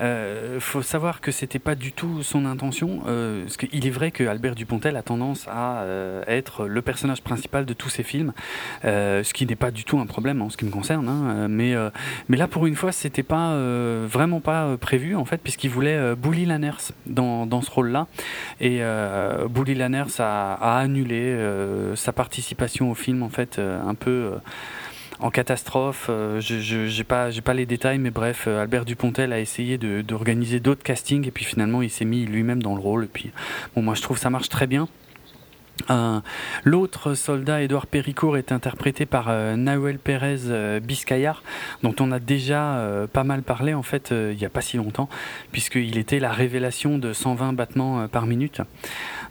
Euh, 0.00 0.60
faut 0.60 0.82
savoir 0.82 1.20
que 1.20 1.30
c'était 1.30 1.58
pas 1.58 1.74
du 1.74 1.92
tout 1.92 2.22
son 2.22 2.46
intention. 2.46 3.02
Euh, 3.06 3.42
parce 3.42 3.56
qu'il 3.56 3.86
est 3.86 3.90
vrai 3.90 4.10
que 4.10 4.24
Albert 4.24 4.54
Dupontel 4.54 4.96
a 4.96 5.02
tendance 5.02 5.46
à 5.48 5.82
euh, 5.82 6.22
être 6.26 6.66
le 6.66 6.82
personnage 6.82 7.22
principal 7.22 7.66
de 7.66 7.72
tous 7.74 7.88
ses 7.88 8.02
films, 8.02 8.32
euh, 8.84 9.22
ce 9.22 9.34
qui 9.34 9.46
n'est 9.46 9.56
pas 9.56 9.70
du 9.70 9.84
tout 9.84 9.98
un 9.98 10.06
problème 10.06 10.42
en 10.42 10.50
ce 10.50 10.56
qui 10.56 10.64
me 10.64 10.70
concerne. 10.70 11.08
hein. 11.08 11.48
Euh, 11.50 11.90
mais 12.28 12.36
là, 12.36 12.48
pour 12.48 12.66
une 12.66 12.76
fois, 12.76 12.92
c'était 12.92 13.22
pas 13.22 13.54
vraiment 14.06 14.40
pas 14.40 14.76
prévu 14.76 15.14
en 15.16 15.24
fait, 15.24 15.38
puisqu'il 15.38 15.70
voulait 15.70 16.14
Bully 16.16 16.46
Lanners 16.46 16.92
dans, 17.06 17.62
ce 17.62 17.70
rôle-là. 17.70 18.06
Et 18.60 18.80
Bully 19.48 19.74
Lanners 19.74 20.18
a, 20.20 20.54
a 20.54 20.78
annulé 20.78 21.36
sa 21.96 22.12
participation 22.12 22.90
au 22.90 22.94
film 22.94 23.22
en 23.22 23.28
fait 23.28 23.58
un 23.58 23.94
peu. 23.94 24.32
En 25.20 25.30
catastrophe, 25.30 26.06
euh, 26.08 26.40
je 26.40 26.86
j'ai 26.86 27.04
pas 27.04 27.28
pas 27.44 27.54
les 27.54 27.66
détails, 27.66 27.98
mais 27.98 28.10
bref, 28.10 28.44
euh, 28.46 28.62
Albert 28.62 28.84
Dupontel 28.84 29.32
a 29.32 29.40
essayé 29.40 29.78
d'organiser 29.78 30.60
d'autres 30.60 30.82
castings 30.82 31.26
et 31.26 31.30
puis 31.30 31.44
finalement 31.44 31.82
il 31.82 31.90
s'est 31.90 32.04
mis 32.04 32.24
lui-même 32.24 32.62
dans 32.62 32.74
le 32.74 32.80
rôle. 32.80 33.04
Et 33.04 33.08
puis 33.12 33.30
bon, 33.74 33.82
moi 33.82 33.94
je 33.94 34.02
trouve 34.02 34.18
ça 34.18 34.30
marche 34.30 34.48
très 34.48 34.66
bien. 34.66 34.88
Euh, 35.90 36.20
L'autre 36.64 37.14
soldat, 37.14 37.62
Édouard 37.62 37.86
Péricourt, 37.86 38.36
est 38.36 38.52
interprété 38.52 39.06
par 39.06 39.26
euh, 39.28 39.56
Nahuel 39.56 39.98
Pérez 39.98 40.40
euh, 40.48 40.80
dont 41.82 41.94
on 42.00 42.12
a 42.12 42.18
déjà 42.18 43.06
pas 43.12 43.24
mal 43.24 43.42
parlé 43.42 43.74
en 43.74 43.82
fait 43.82 44.10
il 44.10 44.36
n'y 44.36 44.44
a 44.44 44.48
pas 44.48 44.60
si 44.60 44.76
longtemps, 44.76 45.08
puisqu'il 45.52 45.98
était 45.98 46.18
la 46.18 46.32
révélation 46.32 46.98
de 46.98 47.12
120 47.12 47.52
battements 47.52 48.08
par 48.08 48.26
minute. 48.26 48.60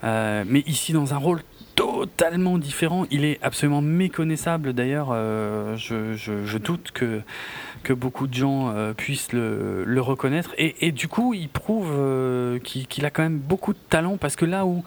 Mais 0.03 0.63
ici 0.65 0.93
dans 0.93 1.13
un 1.13 1.17
rôle 1.17 1.41
totalement 1.79 2.57
différent, 2.57 3.05
il 3.09 3.23
est 3.23 3.39
absolument 3.41 3.81
méconnaissable. 3.81 4.73
D'ailleurs, 4.73 5.11
euh, 5.13 5.77
je, 5.77 6.57
doute 6.57 6.91
que, 6.93 7.21
que 7.83 7.93
beaucoup 7.93 8.27
de 8.27 8.33
gens 8.33 8.69
euh, 8.75 8.93
puissent 8.93 9.31
le, 9.31 10.01
reconnaître, 10.01 10.53
et, 10.57 10.91
du 10.91 11.07
coup 11.07 11.33
il 11.33 11.47
prouve 11.47 11.91
euh, 11.91 12.59
qu'il 12.59 13.05
a 13.05 13.09
quand 13.09 13.23
même 13.23 13.37
beaucoup 13.37 13.71
de 13.71 13.79
talent, 13.89 14.17
parce 14.17 14.35
que 14.35 14.43
là 14.43 14.65
où 14.65 14.83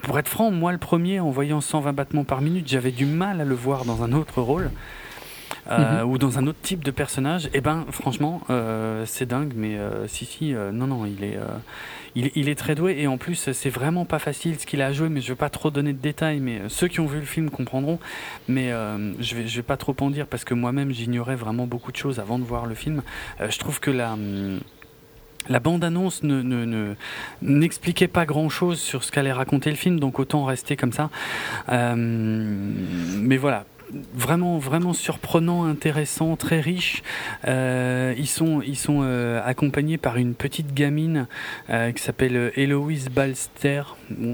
pour 0.00 0.18
être 0.18 0.28
franc, 0.28 0.50
moi 0.50 0.72
le 0.72 0.78
premier, 0.78 1.20
en 1.20 1.30
voyant 1.30 1.60
120 1.60 1.92
battements 1.92 2.24
par 2.24 2.40
minute, 2.40 2.68
j'avais 2.68 2.90
du 2.90 3.04
mal 3.04 3.42
à 3.42 3.44
le 3.44 3.54
voir 3.54 3.84
dans 3.84 4.02
un 4.02 4.12
autre 4.12 4.40
rôle. 4.40 4.70
Euh, 5.70 6.02
ou 6.02 6.18
dans 6.18 6.38
un 6.38 6.46
autre 6.46 6.58
type 6.62 6.84
de 6.84 6.90
personnage, 6.90 7.48
et 7.54 7.60
ben 7.60 7.86
franchement 7.90 8.40
euh, 8.50 9.04
c'est 9.06 9.26
dingue, 9.26 9.52
mais 9.56 9.76
euh, 9.76 10.06
si 10.06 10.24
si 10.24 10.54
euh, 10.54 10.72
non 10.72 10.86
non 10.86 11.06
il 11.06 11.24
est 11.24 11.36
euh, 11.36 11.46
il, 12.16 12.30
il 12.34 12.48
est 12.48 12.54
très 12.54 12.74
doué 12.74 12.96
et 12.98 13.06
en 13.06 13.16
plus 13.18 13.50
c'est 13.52 13.70
vraiment 13.70 14.04
pas 14.04 14.18
facile 14.18 14.58
ce 14.60 14.66
qu'il 14.66 14.82
a 14.82 14.86
à 14.86 14.92
jouer, 14.92 15.08
mais 15.08 15.20
je 15.20 15.28
vais 15.28 15.34
pas 15.36 15.48
trop 15.50 15.70
donner 15.70 15.92
de 15.92 15.98
détails, 16.00 16.40
mais 16.40 16.58
euh, 16.60 16.68
ceux 16.68 16.88
qui 16.88 17.00
ont 17.00 17.06
vu 17.06 17.18
le 17.18 17.26
film 17.26 17.50
comprendront, 17.50 17.98
mais 18.48 18.72
euh, 18.72 19.12
je 19.20 19.34
vais 19.34 19.46
je 19.48 19.56
vais 19.56 19.62
pas 19.62 19.76
trop 19.76 19.96
en 20.00 20.10
dire 20.10 20.26
parce 20.26 20.44
que 20.44 20.54
moi-même 20.54 20.90
j'ignorais 20.92 21.36
vraiment 21.36 21.66
beaucoup 21.66 21.92
de 21.92 21.96
choses 21.96 22.20
avant 22.20 22.38
de 22.38 22.44
voir 22.44 22.66
le 22.66 22.74
film. 22.74 23.02
Euh, 23.40 23.50
je 23.50 23.58
trouve 23.58 23.80
que 23.80 23.90
la 23.90 24.12
hum, 24.12 24.60
la 25.46 25.60
bande-annonce 25.60 26.22
ne, 26.22 26.40
ne, 26.40 26.64
ne- 26.64 26.94
n'expliquait 27.42 28.08
pas 28.08 28.24
grand-chose 28.24 28.80
sur 28.80 29.04
ce 29.04 29.12
qu'allait 29.12 29.30
raconter 29.32 29.68
le 29.68 29.76
film, 29.76 30.00
donc 30.00 30.18
autant 30.18 30.44
rester 30.46 30.74
comme 30.74 30.92
ça. 30.92 31.10
Euh, 31.68 31.94
mais 31.96 33.36
voilà, 33.36 33.66
vraiment, 34.14 34.58
vraiment 34.58 34.92
surprenant, 34.92 35.64
intéressant, 35.64 36.36
très 36.36 36.60
riche. 36.60 37.02
Euh, 37.46 38.14
ils 38.16 38.28
sont, 38.28 38.62
ils 38.62 38.76
sont 38.76 39.00
euh, 39.02 39.40
accompagnés 39.44 39.98
par 39.98 40.16
une 40.16 40.34
petite 40.34 40.74
gamine 40.74 41.26
euh, 41.70 41.92
qui 41.92 42.02
s'appelle 42.02 42.52
Héloïse 42.56 43.08
Balster. 43.08 43.82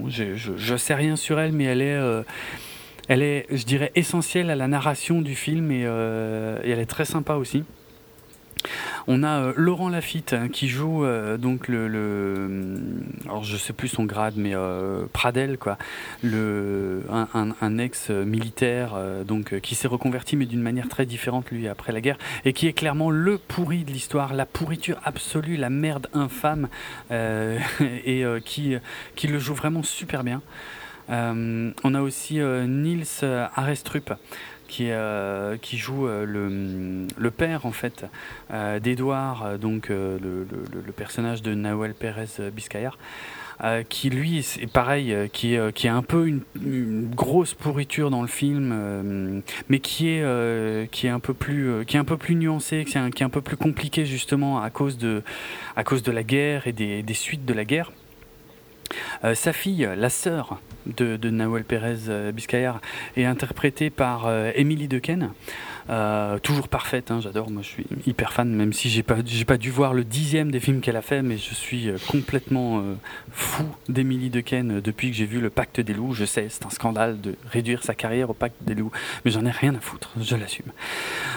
Je, 0.09 0.35
je, 0.35 0.77
sais 0.77 0.95
rien 0.95 1.17
sur 1.17 1.39
elle, 1.39 1.53
mais 1.53 1.65
elle 1.65 1.83
est... 1.83 1.99
elle 3.09 3.23
est, 3.23 3.47
je 3.51 3.65
dirais, 3.65 3.93
essentielle 3.95 4.51
à 4.51 4.57
la 4.57 4.69
narration 4.69 5.21
du 5.21 5.35
film 5.35 5.71
et 5.71 5.81
elle 5.83 6.79
est 6.79 6.91
très 6.91 7.05
sympa 7.05 7.35
aussi. 7.35 7.65
On 9.07 9.23
a 9.23 9.41
euh, 9.41 9.53
Laurent 9.57 9.89
Lafitte 9.89 10.33
hein, 10.35 10.49
qui 10.49 10.69
joue 10.69 11.05
euh, 11.05 11.37
donc 11.39 11.69
le, 11.69 11.89
le- 11.89 12.71
alors 13.25 13.43
je 13.45 13.57
sais 13.57 13.73
plus 13.73 13.89
son 13.89 14.05
grade, 14.05 14.35
mais 14.37 14.55
euh, 14.55 15.05
Pradel 15.13 15.59
quoi, 15.59 15.79
le 16.23 17.03
un, 17.11 17.55
un- 17.61 17.79
ex 17.79 18.11
militaire 18.11 18.95
donc 19.27 19.59
qui 19.61 19.75
s'est 19.75 19.89
reconverti 19.89 20.37
mais 20.37 20.47
d'une 20.47 20.61
manière 20.61 20.89
très 20.89 21.07
différente 21.07 21.51
lui 21.51 21.67
après 21.69 21.93
la 21.93 22.01
guerre 22.01 22.19
et 22.45 22.53
qui 22.53 22.67
est 22.67 22.73
clairement 22.73 23.11
le 23.11 23.39
pourri 23.39 23.85
de 23.85 23.91
l'histoire, 23.91 24.35
la 24.35 24.45
pourriture 24.47 24.99
absolue, 25.05 25.57
la 25.57 25.71
merde 25.71 26.09
infâme 26.13 26.69
et 27.11 28.25
qui 28.45 28.75
qui 29.17 29.27
le 29.29 29.39
joue 29.39 29.55
vraiment 29.55 29.83
super 29.83 30.25
bien. 30.25 30.43
On 31.09 31.95
a 31.95 32.01
aussi 32.03 32.39
Niels 32.39 33.07
Arestrup 33.55 34.13
qui, 34.71 34.85
est, 34.85 34.93
euh, 34.93 35.57
qui 35.61 35.77
joue 35.77 36.07
euh, 36.07 36.25
le, 36.25 37.31
père 37.31 37.67
en 37.67 37.73
fait 37.73 38.07
euh, 38.53 38.79
d'Edouard, 38.79 39.59
donc 39.59 39.89
le, 39.89 40.47
personnage 40.97 41.43
de 41.43 41.55
Nahuel 41.55 41.95
Pérez 41.95 42.51
Biscayar. 42.53 42.97
qui 43.89 44.11
lui 44.11 44.43
c'est 44.43 44.67
pareil 44.67 45.15
qui 45.33 45.55
est, 45.55 45.59
euh, 45.59 45.71
qui 45.71 45.87
est 45.87 45.91
un 45.91 46.03
peu 46.03 46.27
une, 46.27 47.11
grosse 47.11 47.55
pourriture 47.55 48.11
dans 48.11 48.23
le 48.23 48.29
film 48.29 49.43
mais 49.69 49.81
qui 49.81 50.09
est 50.09 50.23
est 51.07 51.11
un 51.11 51.21
peu 51.21 51.35
plus 51.35 51.85
est 51.97 51.99
nuancé 52.37 52.85
qui 52.85 52.97
est 52.97 53.01
un, 53.01 53.09
est 53.09 53.29
peu 53.29 53.41
plus 53.41 53.57
compliqué 53.57 54.07
justement 54.07 54.63
à 54.63 54.71
cause 54.71 54.99
de 54.99 55.23
la 55.77 56.23
guerre 56.23 56.67
et 56.67 56.73
des 56.73 57.15
suites 57.15 57.45
de 57.45 57.55
la 57.55 57.65
guerre 57.65 57.91
euh, 59.25 59.35
sa 59.35 59.53
fille, 59.53 59.89
la 59.97 60.11
sœur 60.11 60.61
de, 60.87 61.17
de 61.17 61.31
Nahuel 61.31 61.65
Pérez 61.65 62.09
euh, 62.09 62.33
Biscayar, 62.33 62.81
est 63.17 63.25
interprétée 63.25 63.91
par 63.91 64.27
euh, 64.27 64.51
Émilie 64.55 64.89
Dequesne. 64.89 65.31
Euh, 65.89 66.39
toujours 66.39 66.69
parfaite, 66.69 67.11
hein, 67.11 67.21
j'adore, 67.21 67.51
moi 67.51 67.63
je 67.63 67.69
suis 67.69 67.87
hyper 68.07 68.33
fan, 68.33 68.49
même 68.49 68.73
si 68.73 68.89
j'ai 68.89 69.03
pas, 69.03 69.17
j'ai 69.25 69.45
pas 69.45 69.57
dû 69.57 69.71
voir 69.71 69.93
le 69.93 70.05
dixième 70.05 70.51
des 70.51 70.61
films 70.61 70.81
qu'elle 70.81 70.97
a 70.97 71.03
fait, 71.03 71.23
mais 71.23 71.37
je 71.37 71.55
suis 71.55 71.89
euh, 71.89 71.97
complètement 72.09 72.83
fou 73.33 73.65
d'Émilie 73.89 74.31
Dequesne 74.31 74.81
depuis 74.81 75.11
que 75.11 75.17
j'ai 75.17 75.27
vu 75.27 75.41
Le 75.41 75.51
Pacte 75.51 75.81
des 75.81 75.95
loups. 75.95 76.15
Je 76.15 76.25
sais, 76.25 76.47
c'est 76.49 76.65
un 76.65 76.71
scandale 76.71 77.21
de 77.21 77.35
réduire 77.51 77.83
sa 77.83 77.95
carrière 77.95 78.31
au 78.31 78.35
Pacte 78.35 78.63
des 78.63 78.75
loups, 78.75 78.93
mais 79.25 79.31
j'en 79.31 79.45
ai 79.45 79.51
rien 79.51 79.75
à 79.75 79.81
foutre, 79.81 80.13
je 80.21 80.37
l'assume. 80.37 80.73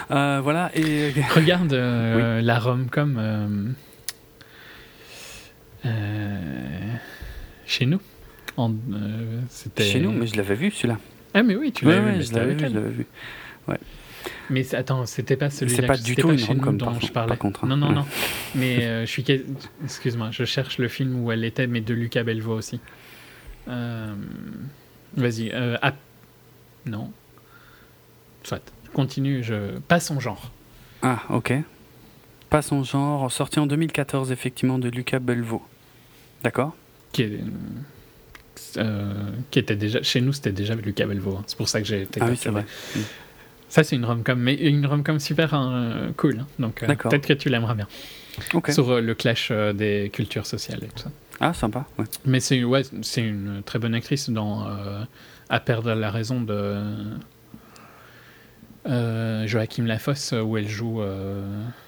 Voilà, 0.10 0.72
et 0.76 1.14
Regarde 1.34 1.74
la 1.74 2.60
rom-com 2.60 3.76
euh, 5.86 6.94
chez 7.74 7.86
nous. 7.86 8.00
En, 8.58 8.72
euh, 8.94 9.42
chez 9.80 10.00
nous, 10.00 10.12
mais 10.12 10.28
je 10.28 10.36
l'avais 10.36 10.56
vu 10.56 10.70
celui-là. 10.72 11.00
Ah, 11.34 11.42
mais 11.42 11.56
oui, 11.56 11.72
tu 11.72 11.86
Ouais, 11.88 11.96
l'as 11.96 12.02
vu. 12.02 12.18
ouais, 12.18 12.22
je 12.22 12.34
l'avais 12.34 12.54
vu, 12.54 12.60
je 12.60 12.66
elle. 12.66 12.74
l'avais 12.74 12.90
vu. 12.90 13.06
Mais 14.50 14.76
attends, 14.76 15.06
c'était 15.06 15.36
pas 15.36 15.50
celui-là. 15.50 15.76
C'est 15.82 15.86
pas 15.88 15.98
du 15.98 16.16
tout 16.16 16.30
une 16.32 16.38
chez 16.38 16.54
nous 16.54 16.60
rom-com, 16.60 16.78
dont 16.78 16.86
par 16.86 17.02
je 17.02 17.12
parlais. 17.12 17.28
par 17.30 17.38
contre, 17.40 17.64
hein. 17.64 17.68
Non, 17.68 17.76
non, 17.78 17.88
Ouais. 17.90 17.96
non. 17.96 18.06
mais 18.56 18.84
euh, 18.84 19.02
je 19.06 19.12
suis. 19.12 19.26
Excuse-moi, 19.84 20.30
je 20.32 20.46
cherche 20.46 20.78
le 20.78 20.88
film 20.88 21.24
où 21.24 21.32
elle 21.32 21.44
était, 21.44 21.68
mais 21.68 21.82
de 21.82 21.94
Lucas 21.94 22.24
Belvaux 22.24 22.56
aussi. 22.56 22.80
Euh, 23.68 24.14
Vas-y. 25.18 25.50
Euh, 25.54 25.78
Non. 26.86 27.12
Soit. 28.44 28.62
Continue. 28.94 29.44
Je 29.44 29.78
pas 29.80 30.00
son 30.00 30.20
genre. 30.20 30.52
Ah, 31.02 31.24
ok. 31.30 31.54
Pas 32.50 32.62
son 32.62 32.84
genre, 32.84 33.32
sorti 33.32 33.60
en 33.60 33.66
2014, 33.66 34.32
effectivement, 34.32 34.78
de 34.80 34.90
Lucas 34.90 35.20
Belvaux. 35.20 35.64
D'accord? 36.44 36.76
Qui, 37.14 37.22
est, 37.22 37.40
euh, 38.78 39.14
qui 39.52 39.60
était 39.60 39.76
déjà 39.78 40.02
chez 40.04 40.20
nous, 40.20 40.34
c'était 40.34 40.52
déjà 40.52 40.76
Lucas 40.76 41.06
Belvaux. 41.06 41.38
hein. 41.38 41.44
C'est 41.48 41.58
pour 41.58 41.70
ça 41.70 41.80
que 41.80 41.88
j'ai 41.88 42.02
été. 42.02 42.20
Ah 42.22 42.28
oui, 42.30 42.36
c'est 42.38 42.50
vrai. 42.50 42.66
Ça, 43.70 43.84
c'est 43.84 43.96
une 43.96 44.06
rom-com, 44.06 44.38
mais 44.40 44.54
une 44.56 44.86
rom-com 44.86 45.20
super 45.20 45.54
hein, 45.54 46.12
cool. 46.18 46.40
hein. 46.42 46.48
Donc, 46.60 46.84
euh, 46.84 46.88
peut-être 46.88 47.26
que 47.26 47.34
tu 47.34 47.50
l'aimeras 47.50 47.74
bien. 47.76 47.88
Ok. 48.54 48.72
Sur 48.72 48.90
euh, 48.92 49.02
le 49.02 49.16
clash 49.16 49.52
des 49.52 50.10
cultures 50.12 50.46
sociales 50.46 50.84
et 50.84 50.88
tout 50.88 51.00
ça. 51.04 51.12
Ah, 51.40 51.54
sympa, 51.54 51.86
ouais. 51.98 52.06
Mais 52.26 52.40
c'est 52.40 52.64
ouais, 52.64 52.84
c'est 53.02 53.22
une 53.22 53.62
très 53.66 53.80
bonne 53.80 53.96
actrice 53.96 54.30
dans 54.30 54.68
À 55.50 55.60
perdre 55.60 55.94
la 55.94 56.12
raison 56.12 56.42
de 56.42 56.78
Joachim 58.86 59.86
Lafosse, 59.86 60.34
où 60.34 60.58
elle 60.58 60.68
joue. 60.70 61.02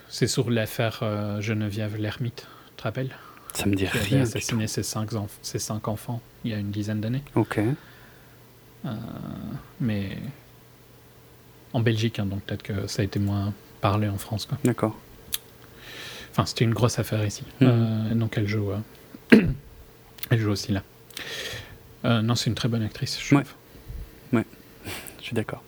c'est 0.10 0.28
sur 0.28 0.50
l'affaire 0.50 1.04
Geneviève 1.42 1.98
l'ermite, 1.98 2.48
tu 2.70 2.76
te 2.78 2.84
rappelles? 2.84 3.16
Ça 3.56 3.66
me 3.68 3.76
dit 3.76 3.84
Qui 3.86 3.90
avait 3.98 4.00
rien. 4.06 4.18
du 4.18 4.24
assassiné 4.24 4.68
ses 4.68 4.84
cinq, 4.84 5.12
enf- 5.14 5.28
ses 5.42 5.60
cinq 5.60 5.88
enfants 5.88 6.22
il 6.44 6.52
y 6.52 6.54
a 6.54 6.58
une 6.58 6.72
dizaine 6.72 7.02
d'années. 7.02 7.24
Ok. 7.36 7.60
Euh, 8.86 8.92
mais 9.80 10.18
en 11.74 11.80
Belgique, 11.80 12.20
hein, 12.20 12.26
donc 12.26 12.42
peut-être 12.44 12.64
que 12.64 12.88
ça 12.88 13.02
a 13.02 13.06
été 13.06 13.18
moins 13.20 13.54
parlé 13.82 14.08
en 14.10 14.18
France. 14.18 14.46
Quoi. 14.46 14.58
D'accord. 14.64 14.96
Enfin, 16.32 16.46
c'était 16.46 16.66
une 16.66 16.74
grosse 16.74 17.00
affaire 17.00 17.26
ici. 17.26 17.44
Mhm. 17.62 17.68
Euh, 17.70 18.14
donc 18.16 18.38
elle 18.38 18.48
joue, 18.48 18.72
euh, 18.72 19.42
elle 20.30 20.40
joue 20.40 20.52
aussi 20.52 20.72
là. 20.72 20.84
Non, 22.22 22.36
c'est 22.36 22.50
une 22.52 22.56
très 22.56 22.70
bonne 22.70 22.84
actrice, 22.84 23.20
je 23.20 23.34
Ouais. 23.36 23.44
trouve. 23.44 24.44
Je 25.20 25.24
suis 25.30 25.34
d'accord. 25.36 25.64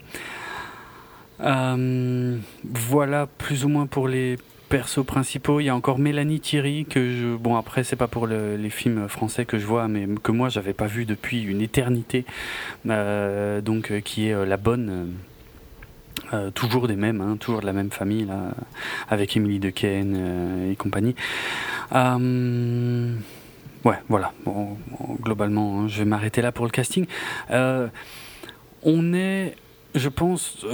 Voilà 1.39 3.27
plus 3.39 3.65
ou 3.65 3.69
moins 3.69 3.87
pour 3.87 4.07
les 4.07 4.37
persos 4.69 5.05
principaux. 5.05 5.59
Il 5.59 5.65
y 5.65 5.69
a 5.69 5.75
encore 5.75 5.99
Mélanie 5.99 6.39
Thierry 6.39 6.85
que 6.85 7.11
je 7.13 7.35
bon 7.35 7.55
après 7.55 7.83
c'est 7.83 7.95
pas 7.95 8.07
pour 8.07 8.27
le- 8.27 8.55
les 8.57 8.69
films 8.69 9.07
français 9.07 9.45
que 9.45 9.57
je 9.57 9.65
vois 9.65 9.87
mais 9.87 10.07
que 10.21 10.31
moi 10.31 10.49
j'avais 10.49 10.73
pas 10.73 10.87
vu 10.87 11.05
depuis 11.05 11.41
une 11.43 11.61
éternité. 11.61 12.25
Euh, 12.87 13.61
donc 13.61 13.91
euh, 13.91 13.99
qui 14.01 14.27
est 14.27 14.33
euh, 14.33 14.45
la 14.45 14.57
bonne. 14.57 15.13
toujours 16.55 16.87
des 16.87 16.95
mêmes, 16.97 17.21
hein, 17.21 17.37
toujours 17.39 17.61
de 17.61 17.65
la 17.65 17.73
même 17.73 17.91
famille 17.91 18.25
là, 18.25 18.51
avec 19.09 19.37
Émilie 19.37 19.61
euh, 19.83 20.71
et 20.71 20.75
compagnie. 20.75 21.15
Ouais, 23.85 23.99
voilà. 24.09 24.33
Bon, 24.43 24.77
globalement, 25.21 25.81
hein, 25.81 25.87
je 25.87 25.99
vais 25.99 26.05
m'arrêter 26.05 26.41
là 26.41 26.51
pour 26.51 26.65
le 26.65 26.71
casting. 26.71 27.05
On 28.83 29.13
est, 29.13 29.55
je 29.95 30.09
pense, 30.09 30.65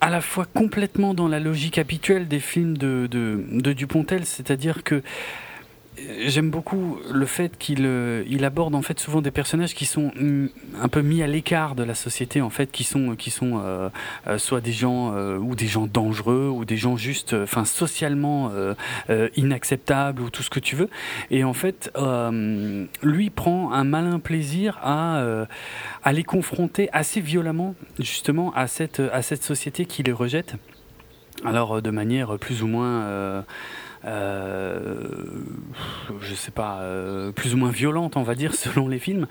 à 0.00 0.10
la 0.10 0.20
fois 0.20 0.46
complètement 0.46 1.14
dans 1.14 1.28
la 1.28 1.40
logique 1.40 1.78
habituelle 1.78 2.28
des 2.28 2.40
films 2.40 2.76
de, 2.76 3.08
de, 3.10 3.72
Dupontel, 3.72 4.24
c'est-à-dire 4.24 4.82
que 4.84 5.02
j'aime 6.26 6.50
beaucoup 6.50 6.98
le 7.12 7.26
fait 7.26 7.56
qu'il 7.58 7.84
euh, 7.84 8.42
aborde 8.42 8.74
en 8.74 8.82
fait 8.82 8.98
souvent 8.98 9.20
des 9.20 9.30
personnages 9.30 9.74
qui 9.74 9.86
sont 9.86 10.12
mm, 10.14 10.48
un 10.80 10.88
peu 10.88 11.02
mis 11.02 11.22
à 11.22 11.26
l'écart 11.26 11.74
de 11.74 11.82
la 11.82 11.94
société 11.94 12.40
en 12.40 12.50
fait 12.50 12.70
qui 12.70 12.84
sont 12.84 13.16
qui 13.16 13.30
sont 13.30 13.60
euh, 13.62 13.88
euh, 14.26 14.38
soit 14.38 14.60
des 14.60 14.72
gens 14.72 15.14
ou 15.38 15.54
des 15.54 15.66
gens 15.66 15.86
dangereux 15.86 16.48
ou 16.48 16.64
des 16.64 16.76
gens 16.76 16.96
juste 16.96 17.34
enfin 17.34 17.64
socialement 17.64 18.50
inacceptables 19.36 20.22
ou 20.22 20.30
tout 20.30 20.42
ce 20.42 20.50
que 20.50 20.60
tu 20.60 20.76
veux. 20.76 20.88
Et 21.30 21.44
en 21.44 21.52
fait 21.52 21.92
lui 23.02 23.30
prend 23.30 23.72
un 23.72 23.84
malin 23.84 24.18
plaisir 24.18 24.78
à 24.82 25.22
à 26.02 26.12
les 26.12 26.24
confronter 26.24 26.88
assez 26.92 27.20
violemment 27.20 27.74
justement 27.98 28.52
à 28.54 28.66
cette 28.66 29.00
à 29.12 29.22
cette 29.22 29.42
société 29.42 29.86
qui 29.86 30.02
les 30.02 30.12
rejette. 30.12 30.54
Alors 31.44 31.82
de 31.82 31.90
manière 31.90 32.38
plus 32.38 32.62
ou 32.62 32.66
moins 32.66 33.44
je 36.20 36.34
sais 36.34 36.50
pas, 36.50 36.80
euh, 36.80 37.32
plus 37.32 37.54
ou 37.54 37.56
moins 37.56 37.70
violente, 37.70 38.16
on 38.16 38.22
va 38.22 38.34
dire, 38.34 38.54
selon 38.68 38.88
les 38.88 38.98
films, 38.98 39.26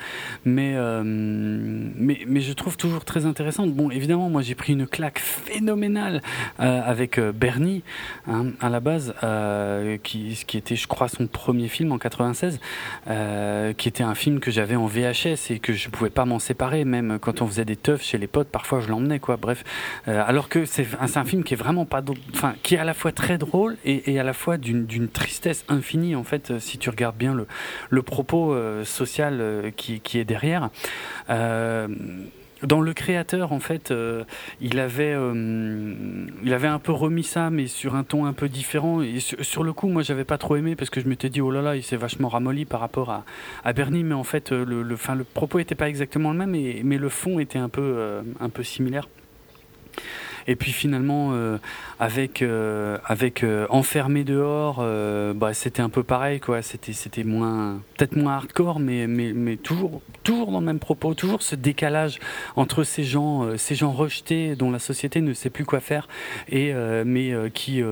mais, 0.46 0.74
euh, 0.76 1.04
mais, 1.06 2.20
mais 2.28 2.42
je 2.42 2.54
trouve 2.54 2.78
toujours 2.78 3.06
très 3.06 3.26
intéressante. 3.26 3.74
Bon, 3.74 3.90
évidemment, 3.90 4.30
moi 4.30 4.42
j'ai 4.42 4.56
pris 4.56 4.74
une 4.74 4.88
claque 4.88 5.20
phénoménale 5.20 6.22
euh, 6.60 6.82
avec 6.84 7.18
euh, 7.18 7.32
Bernie, 7.32 7.84
hein, 8.28 8.48
à 8.62 8.70
la 8.70 8.80
base, 8.80 9.14
euh, 9.24 9.98
qui, 10.04 10.44
qui 10.46 10.58
était, 10.58 10.76
je 10.76 10.88
crois, 10.88 11.08
son 11.08 11.28
premier 11.28 11.68
film 11.68 11.92
en 11.92 11.98
96, 11.98 12.60
euh, 13.08 13.74
qui 13.74 13.88
était 13.88 14.04
un 14.04 14.16
film 14.16 14.40
que 14.40 14.52
j'avais 14.52 14.76
en 14.76 14.86
VHS 14.86 15.52
et 15.52 15.60
que 15.60 15.74
je 15.74 15.90
pouvais 15.90 16.10
pas 16.10 16.26
m'en 16.26 16.40
séparer, 16.40 16.86
même 16.86 17.20
quand 17.20 17.42
on 17.42 17.48
faisait 17.48 17.66
des 17.66 17.76
teufs 17.76 18.04
chez 18.04 18.18
les 18.18 18.28
potes, 18.28 18.50
parfois 18.50 18.80
je 18.80 18.90
l'emmenais, 18.90 19.20
quoi. 19.20 19.38
Bref, 19.38 19.64
euh, 20.08 20.24
alors 20.26 20.50
que 20.50 20.66
c'est 20.66 20.88
un, 21.00 21.26
film 21.26 21.44
qui 21.44 21.54
est 21.54 21.58
vraiment 21.58 21.86
pas, 21.86 22.02
enfin, 22.34 22.56
qui 22.64 22.76
est 22.76 22.78
à 22.78 22.84
la 22.84 22.94
fois 22.94 23.12
très 23.12 23.38
drôle 23.38 23.78
et, 23.84 24.12
et 24.12 24.20
à 24.20 24.24
la 24.24 24.34
fois 24.34 24.58
d'une 24.58 24.67
d'une 24.74 25.08
tristesse 25.08 25.66
infinie, 25.68 26.16
en 26.16 26.24
fait, 26.24 26.52
euh, 26.52 26.60
si 26.60 26.78
tu 26.78 26.90
regardes 26.90 27.18
bien 27.18 27.34
le, 27.34 27.48
le 27.90 28.02
propos 28.02 28.54
euh, 28.54 28.84
social 28.84 29.38
euh, 29.40 29.72
qui, 29.76 30.00
qui 30.00 30.20
est 30.20 30.26
derrière. 30.26 30.70
Dans 32.64 32.82
le 32.82 32.92
créateur, 32.96 33.52
en 33.52 33.60
fait, 33.60 33.94
il 34.62 34.80
avait, 34.80 35.16
il 36.44 36.54
avait 36.54 36.68
un 36.68 36.80
peu 36.80 36.92
remis 36.92 37.24
ça, 37.24 37.52
mais 37.52 37.68
sur 37.68 37.94
un 37.94 38.04
ton 38.04 38.26
un 38.26 38.34
peu 38.34 38.50
différent. 38.50 39.04
Et 39.04 39.20
sur, 39.20 39.64
le 39.64 39.74
coup, 39.74 39.88
moi, 39.90 40.02
j'avais 40.02 40.24
pas 40.24 40.40
trop 40.40 40.56
aimé 40.56 40.76
parce 40.76 40.90
que 40.90 41.00
je 41.00 41.08
m'étais 41.08 41.30
dit, 41.30 41.40
oh 41.40 41.52
là 41.52 41.62
là, 41.62 41.76
il 41.76 41.84
s'est 41.84 41.98
vachement 41.98 42.30
ramolli 42.30 42.66
par 42.66 42.80
rapport 42.80 43.12
à, 43.12 43.26
à 43.64 43.74
Bernie, 43.74 44.04
mais 44.04 44.16
en 44.16 44.24
fait, 44.24 44.50
le, 44.52 44.96
fin, 44.96 45.14
le 45.14 45.24
propos 45.24 45.60
était 45.60 45.76
pas 45.76 45.88
exactement 45.88 46.32
le 46.32 46.38
même, 46.40 46.50
mais 46.50 46.98
le 46.98 47.10
fond 47.10 47.38
était 47.38 47.60
un 47.60 47.70
peu, 47.70 48.24
un 48.40 48.50
peu 48.50 48.64
similaire. 48.64 49.08
Et 50.48 50.56
puis 50.56 50.72
finalement, 50.72 51.32
euh, 51.34 51.58
avec 52.00 52.42
euh, 52.42 52.98
avec 53.06 53.44
euh, 53.44 53.68
enfermé 53.70 54.24
dehors, 54.24 54.78
euh, 54.80 55.34
bah, 55.34 55.54
c'était 55.54 55.82
un 55.82 55.90
peu 55.90 56.04
pareil, 56.04 56.40
quoi. 56.40 56.62
C'était 56.62 56.94
c'était 56.94 57.24
moins 57.24 57.82
peut-être 57.98 58.16
moins 58.16 58.36
hardcore, 58.36 58.80
mais 58.80 59.08
mais 59.08 59.34
mais 59.34 59.58
toujours 59.58 60.02
toujours 60.24 60.52
dans 60.52 60.60
le 60.60 60.66
même 60.66 60.80
propos, 60.80 61.14
toujours 61.14 61.42
ce 61.42 61.56
décalage 61.56 62.20
entre 62.56 62.84
ces 62.84 63.04
gens 63.04 63.44
euh, 63.44 63.58
ces 63.58 63.76
gens 63.76 63.92
rejetés 63.92 64.56
dont 64.56 64.72
la 64.72 64.80
société 64.80 65.22
ne 65.22 65.34
sait 65.34 65.50
plus 65.50 65.66
quoi 65.66 65.80
faire 65.80 66.08
et 66.50 66.74
mais 67.06 67.34
qui 67.54 67.84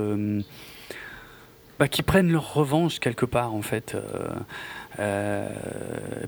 bah, 1.78 1.88
qui 1.88 2.02
prennent 2.02 2.32
leur 2.32 2.54
revanche 2.54 3.00
quelque 3.00 3.26
part 3.26 3.54
en 3.54 3.62
fait. 3.62 3.94
Euh, 3.94 4.28
euh, 4.98 5.48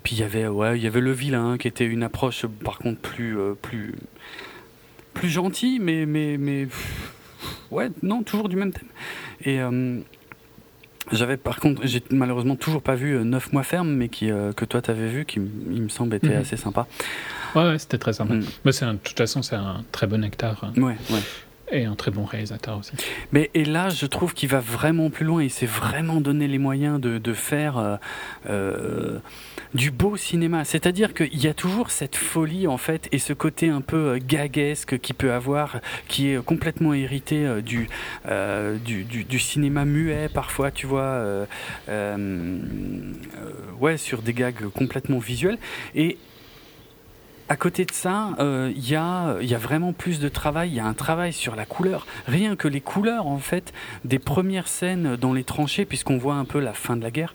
puis 0.03 0.17
il 0.17 0.21
y 0.21 0.23
avait 0.23 0.47
ouais, 0.47 0.77
il 0.79 0.83
y 0.83 0.87
avait 0.87 1.01
le 1.01 1.13
vilain 1.13 1.57
qui 1.57 1.69
était 1.69 1.87
une 1.87 2.03
approche 2.03 2.45
par 2.47 2.79
contre 2.79 3.01
plus 3.01 3.39
euh, 3.39 3.55
plus 3.55 3.95
plus 5.19 5.29
gentille, 5.29 5.79
mais 5.81 6.07
mais 6.07 6.37
mais 6.39 6.67
pff, 6.67 7.13
ouais 7.71 7.91
non 8.03 8.23
toujours 8.23 8.49
du 8.49 8.57
même 8.57 8.73
thème. 8.73 8.89
Et 9.45 9.61
euh, 9.61 9.99
j'avais 11.13 11.37
par 11.37 11.59
contre, 11.61 11.83
j'ai 11.87 12.03
malheureusement 12.11 12.57
toujours 12.57 12.83
pas 12.83 12.95
vu 12.95 13.15
euh, 13.17 13.25
9 13.25 13.53
mois 13.53 13.63
ferme, 13.63 13.89
mais 13.91 14.09
qui, 14.09 14.31
euh, 14.31 14.53
que 14.53 14.65
toi 14.65 14.83
t'avais 14.83 15.09
vu, 15.09 15.25
qui 15.25 15.41
il 15.71 15.83
me 15.83 15.89
semble 15.89 16.15
était 16.17 16.29
Mhm. 16.29 16.41
assez 16.43 16.57
sympa. 16.57 16.87
Ouais, 17.55 17.63
ouais, 17.65 17.79
c'était 17.79 17.99
très 17.99 18.13
sympa. 18.13 18.35
Mm. 18.35 18.45
Mais 18.65 18.73
c'est 18.73 18.85
de 18.87 18.93
toute 19.03 19.17
façon, 19.17 19.43
c'est 19.43 19.57
un 19.57 19.83
très 19.93 20.07
bon 20.07 20.23
acteur 20.23 20.63
hein, 20.65 20.73
Ouais, 20.81 20.97
ouais. 21.11 21.21
Et 21.71 21.85
un 21.85 21.95
très 21.95 22.11
bon 22.11 22.25
réalisateur 22.25 22.79
aussi. 22.79 22.93
Mais 23.33 23.51
et 23.55 23.65
là, 23.65 23.89
je 23.89 24.07
trouve 24.07 24.35
qu'il 24.35 24.49
va 24.49 24.61
vraiment 24.61 25.11
plus 25.11 25.25
loin. 25.25 25.43
Il 25.43 25.51
s'est 25.51 25.67
vraiment 25.67 26.21
donné 26.21 26.49
les 26.49 26.59
moyens 26.59 27.01
de, 27.01 27.33
faire 27.33 27.79
euh, 27.79 27.97
euh, 28.49 29.19
du 29.75 29.91
beau 29.91 30.17
cinéma. 30.17 30.65
C'est-à-dire 30.65 31.15
qu'il 31.15 31.43
y 31.43 31.47
a 31.47 31.55
toujours 31.55 31.91
cette 31.91 32.17
folie 32.17 32.67
en 32.67 32.79
fait 32.79 33.09
et 33.13 33.19
ce 33.19 33.33
côté 33.33 33.69
un 33.69 33.81
peu 33.81 33.97
euh, 33.97 34.19
gaguesque 34.25 34.99
qu'il 34.99 35.15
peut 35.15 35.33
avoir, 35.33 35.81
qui 36.09 36.31
est 36.31 36.43
complètement 36.43 36.95
hérité 36.95 37.47
du, 37.63 37.89
du, 38.85 39.39
cinéma 39.39 39.85
muet 39.85 40.29
parfois. 40.33 40.71
Tu 40.71 40.87
vois, 40.87 41.47
ouais, 43.81 43.97
sur 43.97 44.23
des 44.23 44.33
gags 44.33 44.69
complètement 44.75 45.19
visuels 45.19 45.59
et 45.95 46.19
à 47.49 47.57
côté 47.57 47.85
de 47.85 47.93
ça, 47.93 48.31
euh, 48.41 48.73
il 48.75 48.89
y, 48.89 48.95
a, 48.95 49.39
vraiment 49.59 49.93
plus 49.93 50.21
de 50.21 50.29
travail. 50.29 50.71
Il 50.71 50.75
y 50.75 50.81
a 50.81 50.87
un 50.87 50.95
travail 50.95 51.33
sur 51.33 51.57
la 51.57 51.65
couleur. 51.65 52.07
Rien 52.27 52.57
que 52.57 52.69
les 52.69 52.81
couleurs, 52.81 53.27
en 53.27 53.39
fait, 53.39 53.73
des 54.05 54.19
premières 54.19 54.69
scènes 54.69 55.17
dans 55.17 55.33
les 55.33 55.45
tranchées, 55.45 55.87
puisqu'on 55.87 56.19
voit 56.19 56.35
un 56.35 56.45
peu 56.45 56.61
la 56.61 56.75
fin 56.75 56.97
de 56.97 57.03
la 57.03 57.11
guerre. 57.11 57.35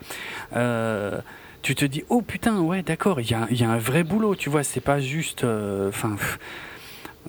euh, 0.55 1.19
tu 1.61 1.75
te 1.75 1.85
dis, 1.85 2.03
oh 2.09 2.21
putain, 2.21 2.59
ouais, 2.59 2.83
d'accord, 2.83 3.21
il 3.21 3.31
y 3.31 3.33
a, 3.33 3.69
un 3.69 3.77
vrai 3.77 4.03
boulot, 4.03 4.35
tu 4.35 4.49
vois, 4.49 4.63
c'est 4.63 4.81
pas 4.81 4.99
juste. 4.99 5.45
euh, 5.45 5.91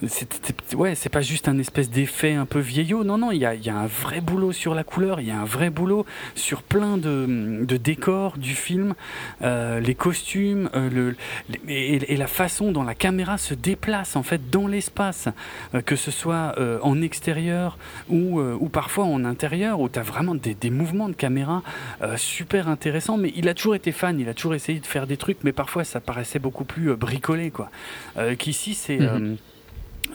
c'est 0.08 0.74
ouais, 0.74 0.94
c'est 0.94 1.08
pas 1.08 1.20
juste 1.20 1.48
un 1.48 1.58
espèce 1.58 1.90
d'effet 1.90 2.34
un 2.34 2.46
peu 2.46 2.58
vieillot. 2.58 3.04
Non, 3.04 3.18
non, 3.18 3.30
il 3.30 3.38
y 3.38 3.46
a, 3.46 3.54
y 3.54 3.68
a 3.68 3.76
un 3.76 3.86
vrai 3.86 4.20
boulot 4.20 4.52
sur 4.52 4.74
la 4.74 4.84
couleur, 4.84 5.20
il 5.20 5.28
y 5.28 5.30
a 5.30 5.38
un 5.40 5.44
vrai 5.44 5.70
boulot 5.70 6.06
sur 6.34 6.62
plein 6.62 6.96
de, 6.98 7.64
de 7.64 7.76
décors 7.76 8.38
du 8.38 8.54
film, 8.54 8.94
euh, 9.42 9.80
les 9.80 9.94
costumes, 9.94 10.70
euh, 10.74 10.90
le, 10.90 11.16
et, 11.68 12.12
et 12.12 12.16
la 12.16 12.26
façon 12.26 12.72
dont 12.72 12.82
la 12.82 12.94
caméra 12.94 13.38
se 13.38 13.54
déplace 13.54 14.16
en 14.16 14.22
fait 14.22 14.50
dans 14.50 14.66
l'espace, 14.66 15.28
euh, 15.74 15.80
que 15.80 15.96
ce 15.96 16.10
soit 16.10 16.54
en 16.82 17.00
extérieur 17.02 17.78
ou, 18.08 18.40
ou 18.40 18.68
parfois 18.68 19.04
en 19.04 19.24
intérieur, 19.24 19.80
où 19.80 19.88
tu 19.88 19.98
as 19.98 20.02
vraiment 20.02 20.34
des, 20.34 20.54
des 20.54 20.70
mouvements 20.70 21.08
de 21.08 21.14
caméra 21.14 21.62
super 22.16 22.68
intéressants. 22.68 23.16
Mais 23.16 23.32
il 23.36 23.48
a 23.48 23.54
toujours 23.54 23.74
été 23.74 23.92
fan, 23.92 24.18
il 24.20 24.28
a 24.28 24.34
toujours 24.34 24.54
essayé 24.54 24.80
de 24.80 24.86
faire 24.86 25.06
des 25.06 25.16
trucs, 25.16 25.38
mais 25.44 25.52
parfois 25.52 25.84
ça 25.84 26.00
paraissait 26.00 26.38
beaucoup 26.38 26.64
plus 26.64 26.94
bricolé, 26.96 27.50
quoi. 27.50 27.70
Qu'ici, 28.38 28.74
c'est. 28.74 28.98
Mhm. 28.98 29.08
euh, 29.08 29.34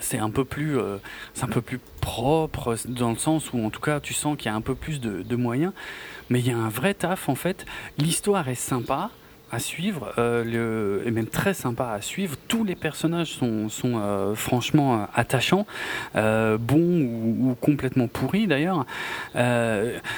c'est 0.00 0.18
un 0.18 0.30
peu 0.30 0.44
plus 0.44 0.78
euh, 0.78 0.96
c'est 1.34 1.44
un 1.44 1.48
peu 1.48 1.60
plus 1.60 1.80
propre 2.00 2.76
dans 2.86 3.10
le 3.10 3.16
sens 3.16 3.52
où 3.52 3.64
en 3.64 3.70
tout 3.70 3.80
cas 3.80 4.00
tu 4.00 4.14
sens 4.14 4.36
qu'il 4.36 4.46
y 4.46 4.52
a 4.52 4.54
un 4.54 4.60
peu 4.60 4.74
plus 4.74 5.00
de, 5.00 5.22
de 5.22 5.36
moyens. 5.36 5.72
Mais 6.28 6.40
il 6.40 6.46
y 6.46 6.50
a 6.50 6.56
un 6.56 6.68
vrai 6.68 6.94
taf 6.94 7.28
en 7.28 7.34
fait. 7.34 7.66
L'histoire 7.98 8.48
est 8.48 8.54
sympa 8.54 9.10
à 9.52 9.58
suivre 9.58 10.12
euh, 10.18 11.02
et 11.04 11.10
même 11.10 11.26
très 11.26 11.54
sympa 11.54 11.90
à 11.90 12.00
suivre. 12.00 12.36
Tous 12.48 12.64
les 12.64 12.74
personnages 12.74 13.32
sont, 13.32 13.68
euh, 13.84 14.34
franchement 14.34 14.94
euh, 14.94 15.04
attachants 15.14 15.66
bons 16.14 17.00
ou, 17.02 17.56
complètement 17.60 18.08
pourris 18.08 18.46
d'ailleurs. 18.46 18.86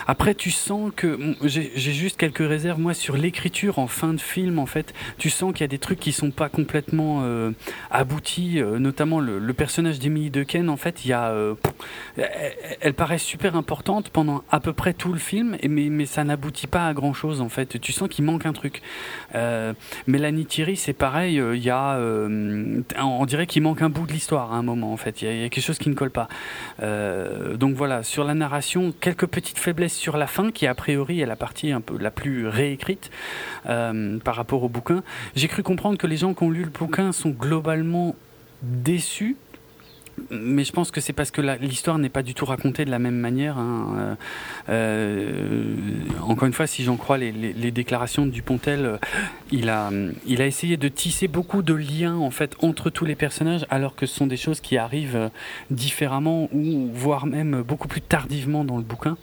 Après 0.06 0.34
tu 0.34 0.50
sens 0.50 0.92
que 0.94 1.18
j'ai 1.42 1.70
juste 1.74 2.18
quelques 2.18 2.46
réserves 2.46 2.78
moi 2.78 2.94
sur 2.94 3.16
l'écriture 3.16 3.78
en 3.78 3.86
fin 3.86 4.12
de 4.12 4.20
film 4.20 4.58
en 4.58 4.66
fait. 4.66 4.92
Tu 5.18 5.30
sens 5.30 5.52
qu'il 5.52 5.62
y 5.62 5.64
a 5.64 5.68
des 5.68 5.78
trucs 5.78 6.00
qui 6.00 6.12
sont 6.12 6.30
pas 6.30 6.48
complètement 6.48 7.24
aboutis 7.90 8.60
notamment 8.78 9.20
le, 9.20 9.52
personnage 9.52 9.98
d'Emily 9.98 10.30
Dequesne 10.30 10.68
en 10.68 10.76
fait 10.76 11.04
il 11.04 11.08
y 11.08 11.12
a 11.12 11.34
elle, 12.80 12.94
paraît 12.94 13.18
super 13.18 13.56
importante 13.56 14.10
pendant 14.10 14.42
à 14.50 14.60
peu 14.60 14.72
près 14.72 14.92
tout 14.92 15.12
le 15.12 15.18
film 15.18 15.56
mais, 15.68 16.06
ça 16.06 16.24
n'aboutit 16.24 16.66
pas 16.66 16.86
à 16.86 16.94
grand 16.94 17.12
chose 17.12 17.40
en 17.40 17.48
fait. 17.48 17.80
Tu 17.80 17.92
sens 17.92 18.08
qu'il 18.08 18.24
manque 18.24 18.46
un 18.46 18.52
truc 18.52 18.82
Mélanie 20.06 20.46
Thierry 20.46 20.76
c'est 20.76 20.92
pareil 20.92 21.38
euh, 21.38 21.56
il 21.56 21.62
y 21.62 21.70
a 21.70 21.96
euh, 21.96 22.82
on 22.98 23.26
dirait 23.26 23.46
qu'il 23.46 23.62
manque 23.62 23.82
un 23.82 23.88
bout 23.88 24.06
de 24.06 24.12
l'histoire 24.12 24.52
à 24.52 24.56
un 24.56 24.62
moment 24.62 24.92
en 24.92 24.96
fait. 24.96 25.22
Il 25.22 25.32
y, 25.32 25.42
y 25.42 25.44
a 25.44 25.48
quelque 25.48 25.64
chose 25.64 25.78
qui 25.78 25.88
ne 25.88 25.94
colle 25.94 26.10
pas. 26.10 26.28
Euh, 26.82 27.56
donc 27.56 27.74
voilà 27.74 28.02
sur 28.02 28.24
la 28.24 28.34
narration 28.34 28.92
quelques 29.00 29.26
petites 29.26 29.58
faiblesses 29.58 29.94
sur 29.94 30.16
la 30.16 30.26
fin 30.26 30.50
qui 30.50 30.66
a 30.66 30.74
priori 30.74 31.20
est 31.20 31.26
la 31.26 31.36
partie 31.36 31.72
un 31.72 31.80
peu 31.80 31.96
la 31.98 32.10
plus 32.10 32.48
réécrite 32.48 33.10
euh, 33.66 34.18
par 34.18 34.36
rapport 34.36 34.62
au 34.62 34.68
bouquin. 34.68 35.02
J'ai 35.34 35.48
cru 35.48 35.62
comprendre 35.62 35.98
que 35.98 36.06
les 36.06 36.16
gens 36.16 36.34
qui 36.34 36.42
ont 36.42 36.50
lu 36.50 36.64
le 36.64 36.70
bouquin 36.70 37.12
sont 37.12 37.30
globalement 37.30 38.14
déçus 38.62 39.36
mais 40.30 40.64
je 40.64 40.72
pense 40.72 40.90
que 40.90 41.00
c'est 41.00 41.12
parce 41.12 41.30
que 41.30 41.40
l'histoire 41.40 41.98
n'est 41.98 42.08
pas 42.08 42.22
du 42.22 42.34
tout 42.34 42.44
racontée 42.44 42.84
de 42.84 42.90
la 42.90 42.98
même 42.98 43.16
manière. 43.16 43.58
hein. 43.58 43.94
Euh, 43.98 44.14
euh, 44.68 45.76
encore 46.22 46.46
une 46.46 46.52
fois, 46.52 46.66
si 46.66 46.84
j'en 46.84 46.96
crois 46.96 47.18
les, 47.18 47.70
déclarations 47.70 48.26
de 48.26 48.30
Dupontel, 48.30 48.84
euh, 48.84 48.98
il 49.50 49.70
a, 49.70 49.90
essayé 50.46 50.76
de 50.76 50.88
tisser 50.88 51.28
beaucoup 51.28 51.62
de 51.62 51.74
liens 51.74 52.16
en 52.16 52.30
fait 52.30 52.54
entre 52.60 52.90
tous 52.90 53.04
les 53.04 53.14
personnages, 53.14 53.66
alors 53.70 53.94
que 53.94 54.06
ce 54.06 54.14
sont 54.14 54.26
des 54.26 54.36
choses 54.36 54.60
qui 54.60 54.76
arrivent 54.76 55.30
différemment 55.70 56.48
ou 56.52 56.90
voire 56.92 57.26
même 57.26 57.62
beaucoup 57.62 57.88
plus 57.88 58.00
tardivement 58.00 58.64
dans 58.64 58.76
le 58.76 58.82
bouquin. 58.82 59.16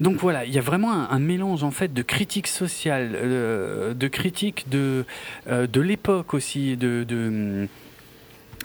Donc 0.00 0.16
voilà, 0.16 0.44
il 0.44 0.52
y 0.52 0.58
a 0.58 0.62
vraiment 0.62 0.92
un, 0.92 1.18
mélange 1.20 1.62
en 1.62 1.70
fait 1.70 1.92
de 1.92 2.02
critique 2.02 2.48
sociale, 2.48 3.12
de 3.12 4.08
critique 4.08 4.66
de 4.68 5.04
de 5.48 5.80
l'époque 5.80 6.34
aussi, 6.34 6.76
de 6.76 7.68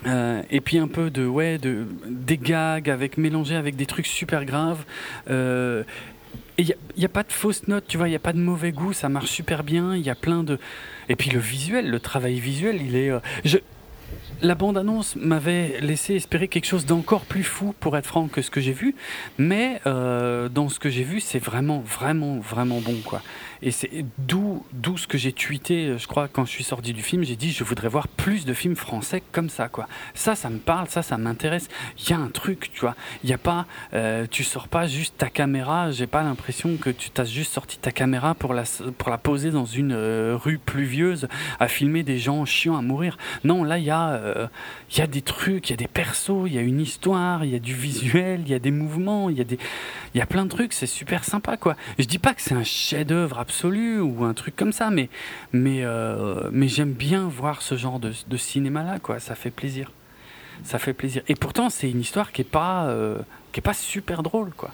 euh, 0.06 0.42
et 0.50 0.60
puis 0.60 0.78
un 0.78 0.88
peu 0.88 1.10
de 1.10 1.26
ouais 1.26 1.58
de 1.58 1.86
des 2.06 2.38
gags 2.38 2.90
avec 2.90 3.18
mélangés 3.18 3.56
avec 3.56 3.76
des 3.76 3.86
trucs 3.86 4.06
super 4.06 4.44
graves. 4.44 4.84
Euh, 5.30 5.82
et 6.56 6.62
il 6.62 6.74
n'y 6.96 7.04
a, 7.04 7.08
pas 7.08 7.24
de 7.24 7.32
fausses 7.32 7.66
notes, 7.66 7.84
tu 7.88 7.98
vois, 7.98 8.06
il 8.06 8.10
n'y 8.10 8.16
a 8.16 8.20
pas 8.20 8.32
de 8.32 8.38
mauvais 8.38 8.70
goût, 8.70 8.92
ça 8.92 9.08
marche 9.08 9.30
super 9.30 9.64
bien, 9.64 9.96
il 9.96 10.02
y 10.02 10.10
a 10.10 10.14
plein 10.14 10.44
de... 10.44 10.60
Et 11.08 11.16
puis 11.16 11.30
le 11.30 11.40
visuel, 11.40 11.90
le 11.90 11.98
travail 11.98 12.38
visuel, 12.38 12.80
il 12.80 12.94
est... 12.94 13.10
euh, 13.10 13.18
je... 13.44 13.58
La 14.40 14.54
bande-annonce 14.54 15.16
m'avait 15.16 15.80
laissé 15.80 16.14
espérer 16.14 16.46
quelque 16.46 16.66
chose 16.66 16.86
d'encore 16.86 17.24
plus 17.24 17.42
fou, 17.42 17.74
pour 17.80 17.96
être 17.96 18.06
franc, 18.06 18.28
que 18.28 18.40
ce 18.40 18.50
que 18.50 18.60
j'ai 18.60 18.72
vu, 18.72 18.94
mais 19.36 19.80
euh, 19.86 20.48
dans 20.48 20.68
ce 20.68 20.78
que 20.78 20.90
j'ai 20.90 21.02
vu, 21.02 21.18
c'est 21.18 21.40
vraiment, 21.40 21.80
vraiment, 21.80 22.38
vraiment 22.38 22.80
bon, 22.80 22.96
quoi. 23.04 23.22
Et 23.66 23.70
c'est 23.70 24.04
d'où, 24.18 24.62
d'où 24.74 24.98
ce 24.98 25.06
que 25.06 25.16
j'ai 25.16 25.32
tweeté, 25.32 25.86
euh, 25.86 25.98
je 25.98 26.06
crois, 26.06 26.28
quand 26.28 26.44
je 26.44 26.50
suis 26.50 26.64
sorti 26.64 26.92
du 26.92 27.02
film, 27.02 27.24
j'ai 27.24 27.34
dit, 27.34 27.50
je 27.50 27.64
voudrais 27.64 27.88
voir 27.88 28.08
plus 28.08 28.44
de 28.44 28.52
films 28.52 28.76
français 28.76 29.22
comme 29.32 29.48
ça, 29.48 29.70
quoi. 29.70 29.88
Ça, 30.12 30.34
ça 30.34 30.50
me 30.50 30.58
parle, 30.58 30.90
ça, 30.90 31.00
ça 31.00 31.16
m'intéresse. 31.16 31.68
Il 31.98 32.10
y 32.10 32.12
a 32.12 32.18
un 32.18 32.28
truc, 32.28 32.70
tu 32.74 32.80
vois. 32.82 32.94
Il 33.24 33.32
a 33.32 33.38
pas, 33.38 33.64
euh, 33.94 34.26
tu 34.30 34.44
sors 34.44 34.68
pas 34.68 34.86
juste 34.86 35.16
ta 35.16 35.30
caméra. 35.30 35.90
J'ai 35.92 36.06
pas 36.06 36.22
l'impression 36.22 36.76
que 36.76 36.90
tu 36.90 37.08
t'as 37.08 37.24
juste 37.24 37.54
sorti 37.54 37.78
ta 37.78 37.90
caméra 37.90 38.34
pour 38.34 38.52
la 38.52 38.64
pour 38.98 39.08
la 39.08 39.16
poser 39.16 39.50
dans 39.50 39.64
une 39.64 39.92
euh, 39.92 40.36
rue 40.36 40.58
pluvieuse 40.58 41.26
à 41.58 41.66
filmer 41.66 42.02
des 42.02 42.18
gens 42.18 42.44
chiants 42.44 42.76
à 42.76 42.82
mourir. 42.82 43.16
Non, 43.44 43.64
là 43.64 43.78
il 43.78 43.84
y 43.84 43.90
a 43.90 44.50
il 44.90 44.98
y 44.98 45.00
a 45.00 45.06
des 45.06 45.22
trucs, 45.22 45.70
il 45.70 45.72
y 45.72 45.74
a 45.74 45.76
des 45.76 45.88
persos, 45.88 46.44
il 46.46 46.52
y 46.52 46.58
a 46.58 46.60
une 46.60 46.80
histoire, 46.80 47.44
il 47.44 47.50
y 47.50 47.56
a 47.56 47.58
du 47.58 47.74
visuel, 47.74 48.42
il 48.44 48.50
y 48.50 48.54
a 48.54 48.58
des 48.58 48.70
mouvements, 48.70 49.30
il 49.30 49.38
y 49.38 49.40
a 49.40 49.44
des 49.44 49.58
il 50.14 50.18
y 50.18 50.20
a 50.20 50.26
plein 50.26 50.44
de 50.44 50.50
trucs. 50.50 50.74
C'est 50.74 50.86
super 50.86 51.24
sympa 51.24 51.56
quoi. 51.56 51.76
Je 51.98 52.04
dis 52.04 52.18
pas 52.18 52.34
que 52.34 52.42
c'est 52.42 52.54
un 52.54 52.64
chef-d'œuvre 52.64 53.38
absolu 53.38 53.53
ou 53.62 54.24
un 54.24 54.34
truc 54.34 54.56
comme 54.56 54.72
ça, 54.72 54.90
mais 54.90 55.08
mais 55.52 55.80
euh, 55.84 56.48
mais 56.52 56.68
j'aime 56.68 56.92
bien 56.92 57.28
voir 57.28 57.62
ce 57.62 57.76
genre 57.76 57.98
de, 58.00 58.12
de 58.26 58.36
cinéma 58.36 58.82
là 58.82 58.98
quoi. 58.98 59.20
Ça 59.20 59.34
fait 59.34 59.50
plaisir. 59.50 59.90
Ça 60.62 60.78
fait 60.78 60.92
plaisir. 60.92 61.22
Et 61.28 61.34
pourtant, 61.34 61.68
c'est 61.68 61.90
une 61.90 62.00
histoire 62.00 62.30
qui 62.32 62.42
est 62.42 62.44
pas, 62.50 62.86
euh, 62.86 63.18
qui 63.52 63.58
est 63.58 63.62
pas 63.62 63.74
super 63.74 64.22
drôle, 64.22 64.50
quoi. 64.56 64.70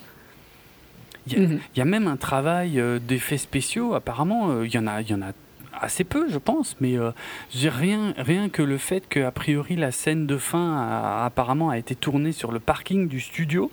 Il 1.27 1.33
y, 1.33 1.37
a- 1.37 1.41
Mhm. 1.49 1.61
il 1.75 1.79
y 1.79 1.83
a 1.83 1.85
même 1.87 2.07
un 2.07 2.17
travail 2.19 2.79
euh, 2.79 2.99
d'effets 2.99 3.39
spéciaux. 3.39 3.95
Apparemment, 3.95 4.63
il 4.63 4.73
y 4.75 4.79
en 4.79 4.87
a, 4.87 5.01
il 5.01 5.09
y 5.11 5.15
en 5.15 5.23
a 5.23 5.33
assez 5.81 6.05
peu, 6.05 6.29
je 6.31 6.37
pense. 6.39 6.77
Mais 6.81 6.99
euh, 6.99 7.13
rien, 7.55 8.13
rien 8.19 8.51
que 8.51 8.63
le 8.63 8.77
fait 8.77 9.09
que 9.09 9.21
a 9.21 9.31
priori 9.31 9.75
la 9.77 9.91
scène 9.91 10.27
de 10.27 10.37
fin 10.37 10.77
a- 10.77 11.25
apparemment 11.25 11.71
a 11.71 11.79
été 11.79 11.95
tournée 11.95 12.33
sur 12.33 12.53
le 12.53 12.61
parking 12.61 13.09
du 13.09 13.21
studio. 13.21 13.71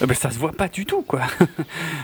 Euh, 0.00 0.06
ben, 0.06 0.14
ça 0.14 0.30
se 0.30 0.38
voit 0.38 0.52
pas 0.52 0.68
du 0.68 0.86
tout, 0.86 1.02
quoi. 1.02 1.22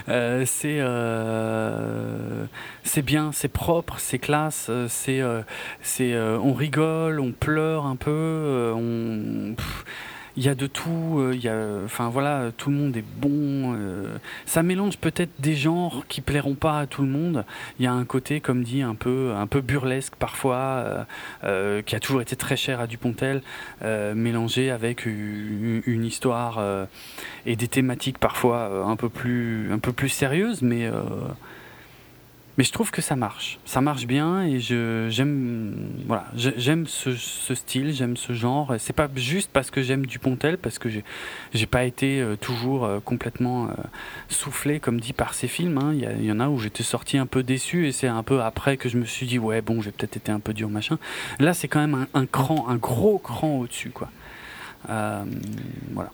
Euh, 0.07 0.43
c'est 0.45 0.77
euh, 0.79 2.45
c'est 2.83 3.03
bien, 3.03 3.31
c'est 3.31 3.47
propre, 3.47 3.95
c'est 3.99 4.17
classe, 4.17 4.71
c'est 4.87 5.21
c'est 5.81 6.17
on 6.17 6.53
rigole, 6.53 7.19
on 7.19 7.31
pleure 7.31 7.85
un 7.85 7.95
peu, 7.95 8.73
on 8.75 9.55
il 10.39 10.45
y 10.45 10.49
a 10.49 10.55
de 10.55 10.67
tout. 10.67 11.17
euh, 11.19 11.35
Il 11.35 11.41
y 11.43 11.49
a, 11.49 11.83
enfin 11.83 12.07
voilà, 12.09 12.51
tout 12.55 12.69
le 12.69 12.77
monde 12.77 12.95
est 12.95 13.03
bon. 13.17 13.75
euh, 13.75 14.17
ça 14.45 14.63
mélange 14.63 14.97
peut-être 14.97 15.31
des 15.39 15.53
genres 15.53 16.05
qui 16.07 16.21
plairont 16.21 16.55
pas 16.55 16.79
à 16.79 16.87
tout 16.87 17.01
le 17.01 17.09
monde. 17.09 17.45
Il 17.77 17.83
y 17.83 17.87
a 17.87 17.91
un 17.91 18.05
côté, 18.05 18.39
comme 18.39 18.63
dit, 18.63 18.81
un 18.81 18.95
peu, 18.95 19.33
un 19.35 19.47
peu 19.47 19.59
burlesque 19.59 20.15
parfois, 20.15 21.05
euh, 21.43 21.81
qui 21.81 21.95
a 21.95 21.99
toujours 21.99 22.21
été 22.21 22.37
très 22.37 22.55
cher 22.55 22.79
à 22.79 22.87
Dupontel, 22.87 23.41
mélangé 24.15 24.71
avec 24.71 25.05
une, 25.05 26.05
histoire 26.05 26.87
et 27.45 27.55
des 27.57 27.67
thématiques 27.67 28.17
parfois 28.17 28.85
un 28.85 28.95
peu 28.95 29.09
plus, 29.09 29.71
un 29.73 29.79
peu 29.79 29.91
plus 29.91 30.09
sérieuses, 30.09 30.61
mais 30.61 30.89
mais 32.59 32.65
je 32.65 32.73
trouve 32.73 32.91
que 32.91 33.01
ça 33.01 33.15
marche. 33.15 33.57
Ça 33.63 33.79
marche 33.79 34.05
bien 34.05 34.43
et 34.43 34.59
je 34.59 35.07
j'aime 35.09 35.87
voilà, 36.05 36.25
j'aime 36.35 36.87
ce, 36.87 37.15
ce 37.15 37.55
style, 37.55 37.93
j'aime 37.93 38.17
ce 38.17 38.33
genre. 38.33 38.75
C'est 38.79 38.91
pas 38.91 39.07
juste 39.15 39.49
parce 39.53 39.71
que 39.71 39.81
j'aime 39.81 40.05
Dupontel, 40.05 40.57
parce 40.57 40.77
que 40.77 40.89
j'ai 40.89 41.65
pas 41.65 41.85
été 41.85 42.19
euh, 42.19 42.35
toujours 42.35 42.83
euh, 42.83 42.99
complètement 42.99 43.67
euh, 43.69 43.73
soufflé 44.27 44.81
comme 44.81 44.99
dit 44.99 45.13
par 45.13 45.33
ces 45.33 45.47
films. 45.47 45.77
hein. 45.77 45.91
Il 45.93 45.99
y, 46.01 46.05
a- 46.05 46.11
il 46.11 46.25
y 46.25 46.31
en 46.33 46.41
a 46.41 46.49
où 46.49 46.59
j'étais 46.59 46.83
sorti 46.83 47.17
un 47.17 47.25
peu 47.25 47.43
déçu 47.43 47.87
et 47.87 47.93
c'est 47.93 48.07
un 48.09 48.23
peu 48.23 48.41
après 48.41 48.75
que 48.75 48.89
je 48.89 48.97
me 48.97 49.05
suis 49.05 49.25
dit 49.25 49.39
ouais 49.39 49.61
bon 49.61 49.81
j'ai 49.81 49.91
peut-être 49.93 50.17
été 50.17 50.29
un 50.31 50.41
peu 50.41 50.53
dur 50.53 50.69
machin. 50.69 50.99
Là 51.39 51.53
c'est 51.53 51.69
quand 51.69 51.79
même 51.79 51.95
un, 52.13 52.19
un 52.19 52.25
cran, 52.25 52.67
un 52.67 52.75
gros 52.75 53.19
cran 53.19 53.59
au-dessus 53.59 53.91
quoi. 53.91 54.09
Euh, 54.89 55.23
voilà. 55.93 56.11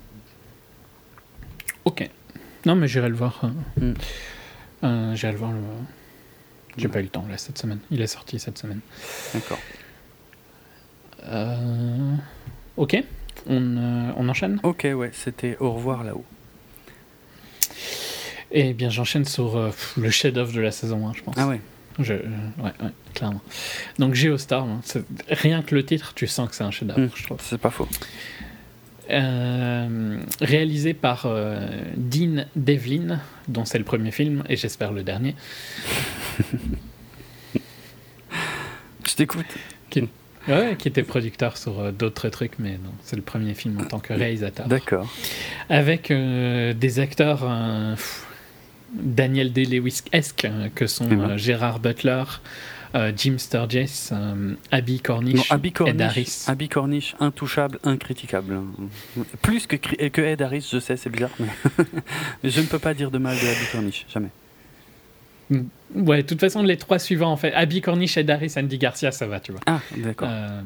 Ok. 1.85 2.07
Non, 2.67 2.75
mais 2.75 2.87
j'irai 2.87 3.09
le 3.09 3.15
voir. 3.15 3.41
euh, 3.43 3.91
Mm. 3.91 3.93
euh, 4.83 5.15
j'irai 5.15 5.31
le 5.33 5.37
voir. 5.37 5.51
Le... 5.51 5.57
J'ai 6.77 6.87
pas 6.87 6.99
eu 6.99 7.03
le 7.03 7.09
temps 7.09 7.25
là 7.29 7.37
cette 7.37 7.57
semaine. 7.57 7.79
Il 7.91 8.01
est 8.01 8.07
sorti 8.07 8.39
cette 8.39 8.57
semaine. 8.57 8.79
D'accord. 9.33 9.59
Euh, 11.27 12.15
Ok. 12.77 13.01
On, 13.47 13.77
euh, 13.77 14.11
on 14.17 14.27
enchaîne? 14.29 14.59
Ok 14.63 14.85
ouais 14.93 15.11
c'était 15.13 15.55
au 15.59 15.71
revoir 15.71 16.03
là-haut. 16.03 16.25
Eh 18.51 18.73
bien, 18.73 18.89
j'enchaîne 18.89 19.25
sur 19.25 19.57
euh, 19.57 19.71
le 19.97 20.09
chef-d'œuvre 20.09 20.53
de 20.53 20.61
la 20.61 20.71
saison 20.71 21.07
1, 21.07 21.13
je 21.13 21.21
pense. 21.23 21.35
Ah 21.37 21.47
ouais. 21.47 21.59
Je, 21.99 22.13
ouais, 22.13 22.21
ouais, 22.81 22.91
clairement. 23.13 23.41
Donc, 23.99 24.13
Geostorm, 24.13 24.69
hein, 24.69 25.01
rien 25.29 25.61
que 25.61 25.75
le 25.75 25.85
titre, 25.85 26.13
tu 26.13 26.27
sens 26.27 26.49
que 26.49 26.55
c'est 26.55 26.63
un 26.63 26.71
chef-d'œuvre, 26.71 26.99
Mm. 27.01 27.09
je 27.15 27.23
trouve. 27.23 27.37
C'est 27.41 27.57
pas 27.57 27.69
faux. 27.71 27.87
Euh, 29.09 30.19
réalisé 30.41 30.93
par 30.93 31.25
euh, 31.25 31.67
Dean 31.95 32.45
Devlin, 32.55 33.19
dont 33.47 33.65
c'est 33.65 33.77
le 33.77 33.83
premier 33.83 34.11
film, 34.11 34.43
et 34.49 34.55
j'espère 34.55 34.91
le 34.91 35.03
dernier. 35.03 35.35
Je 39.07 39.15
t'écoute. 39.15 39.45
Ouais, 40.47 40.75
qui 40.77 40.87
était 40.87 41.01
producteur 41.01 41.57
sur 41.57 41.79
euh, 41.79 41.91
d'autres 41.91 42.29
trucs, 42.29 42.59
mais 42.59 42.73
non, 42.73 42.91
c'est 43.01 43.15
le 43.15 43.23
premier 43.23 43.55
film 43.55 43.79
en 43.79 43.85
tant 43.85 43.97
que 43.99 44.13
réalisateur. 44.13 44.67
D'accord. 44.67 45.11
Avec 45.69 46.11
des 46.11 46.99
acteurs 46.99 47.43
Daniel 48.95 49.51
Day-Lewis-esque, 49.51 50.45
euh, 50.45 50.69
que 50.73 50.87
sont 50.87 51.37
Gérard 51.37 51.79
Butler, 51.79 52.23
Jim 53.15 53.37
Sturgess, 53.37 54.11
euh, 54.13 54.55
Abby 54.71 54.99
Cornish, 54.99 55.35
Non, 55.35 55.43
Abby 55.49 55.69
Ed 55.69 55.73
Cornish, 55.75 56.01
Harris. 56.01 56.45
Abby 56.47 56.69
Cornish, 56.69 57.15
intouchable, 57.19 57.79
incritiquable. 57.83 58.61
Plus 59.41 59.67
que, 59.67 59.75
que 59.75 60.21
Ed 60.21 60.41
Harris, 60.41 60.69
je 60.71 60.79
sais, 60.79 60.95
c'est 60.95 61.09
bizarre, 61.09 61.31
mais 62.43 62.49
je 62.49 62.61
ne 62.61 62.65
peux 62.65 62.79
pas 62.79 62.93
dire 62.93 63.11
de 63.11 63.17
mal 63.17 63.35
de 63.35 63.47
Abby 63.47 63.65
Cornish, 63.71 64.05
jamais. 64.13 64.29
Ouais, 65.93 66.23
de 66.23 66.27
toute 66.27 66.39
façon, 66.39 66.63
les 66.63 66.77
trois 66.77 66.99
suivants, 66.99 67.31
en 67.31 67.37
fait, 67.37 67.53
Abby 67.53 67.81
Cornish, 67.81 68.17
Ed 68.17 68.29
Harris, 68.29 68.53
Andy 68.57 68.77
Garcia, 68.77 69.11
ça 69.11 69.27
va, 69.27 69.39
tu 69.39 69.51
vois. 69.51 69.61
Ah, 69.65 69.81
d'accord. 69.97 70.29
Euh, 70.31 70.61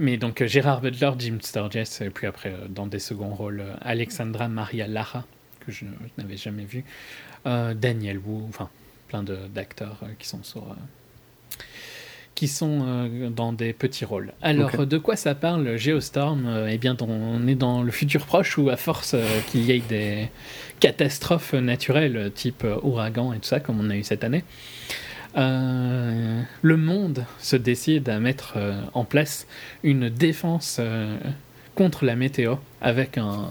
mais 0.00 0.16
donc 0.16 0.40
euh, 0.40 0.46
Gérard 0.46 0.80
Butler, 0.80 1.10
Jim 1.18 1.38
Sturgess, 1.42 2.00
et 2.00 2.10
puis 2.10 2.26
après 2.26 2.48
euh, 2.48 2.66
dans 2.68 2.86
des 2.86 2.98
seconds 2.98 3.34
rôles, 3.34 3.60
euh, 3.60 3.74
Alexandra 3.82 4.48
Maria 4.48 4.88
Lara, 4.88 5.26
que 5.60 5.70
je, 5.70 5.84
je 5.84 6.22
n'avais 6.22 6.38
jamais 6.38 6.64
vu, 6.64 6.84
euh, 7.46 7.74
Daniel 7.74 8.18
Wu, 8.18 8.44
enfin 8.48 8.70
plein 9.10 9.24
d'acteurs 9.24 9.98
euh, 10.04 10.06
qui 10.18 10.28
sont 10.28 10.42
sur. 10.42 10.62
euh, 10.62 10.74
qui 12.36 12.48
sont 12.48 12.80
euh, 12.86 13.28
dans 13.28 13.52
des 13.52 13.72
petits 13.74 14.06
rôles. 14.06 14.32
Alors, 14.40 14.86
de 14.86 14.96
quoi 14.98 15.16
ça 15.16 15.34
parle 15.34 15.76
Geostorm 15.76 16.66
Eh 16.70 16.78
bien, 16.78 16.96
on 17.00 17.46
est 17.46 17.54
dans 17.54 17.82
le 17.82 17.90
futur 17.90 18.24
proche 18.24 18.56
où, 18.56 18.70
à 18.70 18.76
force 18.76 19.14
qu'il 19.48 19.62
y 19.62 19.72
ait 19.72 19.82
des 19.88 20.28
catastrophes 20.78 21.52
naturelles, 21.52 22.30
type 22.34 22.64
ouragan 22.82 23.34
et 23.34 23.38
tout 23.40 23.44
ça, 23.48 23.60
comme 23.60 23.78
on 23.80 23.90
a 23.90 23.96
eu 23.96 24.04
cette 24.04 24.24
année, 24.24 24.44
euh, 25.36 26.40
le 26.62 26.76
monde 26.78 27.26
se 27.38 27.56
décide 27.56 28.08
à 28.08 28.18
mettre 28.20 28.56
en 28.94 29.04
place 29.04 29.46
une 29.82 30.08
défense 30.08 30.80
contre 31.74 32.06
la 32.06 32.16
météo 32.16 32.54
avec 32.80 33.18
un, 33.18 33.50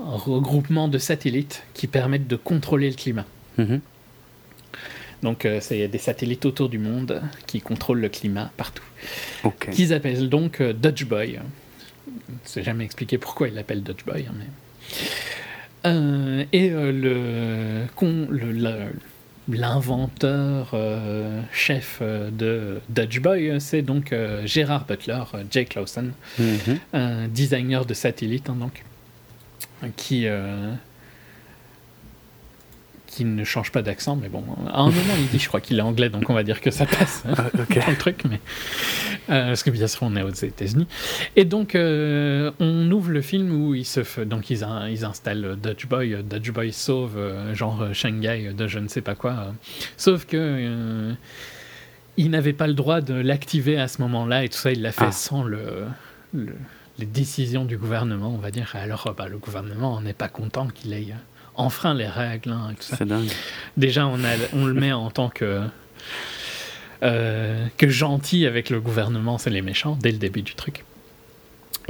un 0.00 0.16
regroupement 0.16 0.88
de 0.88 0.98
satellites 0.98 1.62
qui 1.74 1.86
permettent 1.86 2.26
de 2.28 2.36
contrôler 2.36 2.90
le 2.90 2.96
climat. 2.96 3.26
Mhm. 3.56 3.80
Donc, 5.22 5.44
euh, 5.44 5.58
c'est- 5.60 5.88
des 5.88 5.98
satellites 5.98 6.44
autour 6.46 6.68
du 6.68 6.78
monde 6.78 7.22
qui 7.46 7.60
contrôlent 7.60 8.00
le 8.00 8.08
climat 8.08 8.50
partout. 8.56 8.84
Ok. 9.44 9.70
Qu'ils 9.70 9.92
appellent 9.92 10.28
donc 10.28 10.60
euh, 10.60 10.72
Dutch 10.72 11.04
Boy. 11.04 11.40
Je 12.06 12.10
ne 12.32 12.38
sais 12.44 12.62
jamais 12.62 12.84
expliqué 12.84 13.18
pourquoi 13.18 13.48
ils 13.48 13.54
l'appellent 13.54 13.82
Dutch 13.82 14.04
Boy. 14.04 14.26
hein, 14.28 14.34
mais... 14.38 14.46
Euh, 15.86 16.44
et 16.52 16.70
euh, 16.70 16.90
le, 16.92 17.86
con- 17.94 18.26
le- 18.30 18.90
l'inventeur 19.48 20.70
euh, 20.74 21.40
chef 21.52 22.00
de 22.02 22.80
Dutch 22.88 23.20
Boy, 23.20 23.60
c'est 23.60 23.82
donc 23.82 24.12
euh, 24.12 24.46
Gérard 24.46 24.84
Butler, 24.86 25.22
euh, 25.34 25.44
Jake 25.50 25.74
Lawson, 25.74 26.10
Mhm. 26.38 26.78
un 26.92 27.28
designer 27.28 27.84
de 27.86 27.94
satellites, 27.94 28.50
hein, 28.50 28.56
donc, 28.58 28.82
qui, 29.96 30.26
euh, 33.18 33.24
qui 33.24 33.24
ne 33.24 33.44
change 33.44 33.72
pas 33.72 33.82
d'accent, 33.82 34.16
mais 34.16 34.28
bon, 34.28 34.44
à 34.72 34.80
un 34.80 34.86
moment 34.86 35.14
il 35.18 35.26
dit, 35.28 35.38
je 35.38 35.48
crois 35.48 35.60
qu'il 35.60 35.78
est 35.78 35.82
anglais, 35.82 36.08
donc 36.08 36.28
on 36.30 36.34
va 36.34 36.42
dire 36.44 36.60
que 36.60 36.70
ça 36.70 36.86
passe 36.86 37.24
hein, 37.28 37.34
Ah, 37.36 37.44
ok. 37.60 37.78
dans 37.78 37.90
le 37.90 37.96
truc, 37.96 38.22
mais 38.28 38.40
euh, 39.30 39.48
parce 39.48 39.62
que 39.62 39.70
bien 39.70 39.86
sûr 39.86 40.02
on 40.04 40.14
est 40.16 40.22
aux 40.22 40.30
États-Unis. 40.30 40.86
Et 41.36 41.44
donc 41.44 41.74
euh, 41.74 42.50
on 42.60 42.90
ouvre 42.90 43.10
le 43.10 43.22
film 43.22 43.50
où 43.52 43.74
ils 43.74 43.84
se, 43.84 44.00
f- 44.00 44.24
donc 44.24 44.50
ils, 44.50 44.62
in- 44.64 44.88
ils 44.88 45.04
installent 45.04 45.56
Dutch 45.62 45.86
Boy, 45.86 46.14
euh, 46.14 46.22
Dutch 46.22 46.50
Boy 46.50 46.72
sauve 46.72 47.16
euh, 47.16 47.54
genre 47.54 47.88
Shanghai 47.92 48.52
de 48.56 48.66
je 48.68 48.78
ne 48.78 48.88
sais 48.88 49.00
pas 49.02 49.14
quoi, 49.14 49.52
sauf 49.96 50.24
que 50.26 51.12
il 52.16 52.30
n'avait 52.30 52.52
pas 52.52 52.66
le 52.66 52.74
droit 52.74 53.00
de 53.00 53.14
l'activer 53.14 53.78
à 53.78 53.86
ce 53.88 54.00
moment-là 54.02 54.44
et 54.44 54.48
tout 54.48 54.58
ça, 54.58 54.72
il 54.72 54.82
l'a 54.82 54.92
fait 54.92 55.04
Ah. 55.06 55.12
sans 55.12 55.42
le, 55.44 55.86
le- 56.34 56.56
les 56.98 57.06
décisions 57.06 57.64
du 57.64 57.76
gouvernement, 57.78 58.34
on 58.34 58.38
va 58.38 58.50
dire. 58.50 58.74
Alors 58.74 59.14
bah, 59.16 59.28
le 59.28 59.38
gouvernement 59.38 60.00
n'est 60.00 60.12
pas 60.14 60.28
content 60.28 60.66
qu'il 60.66 60.92
ait 60.92 61.14
enfreint 61.58 61.92
les 61.92 62.06
règles 62.06 62.52
hein. 62.52 62.74
C'est 62.80 63.06
dingue. 63.06 63.28
Déjà, 63.76 64.06
on, 64.06 64.24
a, 64.24 64.34
on 64.54 64.64
le 64.64 64.74
met 64.74 64.92
en 64.92 65.10
tant 65.10 65.28
que, 65.28 65.60
euh, 67.02 67.66
que 67.76 67.88
gentil 67.88 68.46
avec 68.46 68.70
le 68.70 68.80
gouvernement, 68.80 69.36
c'est 69.38 69.50
les 69.50 69.62
méchants, 69.62 69.98
dès 70.00 70.12
le 70.12 70.18
début 70.18 70.42
du 70.42 70.54
truc. 70.54 70.84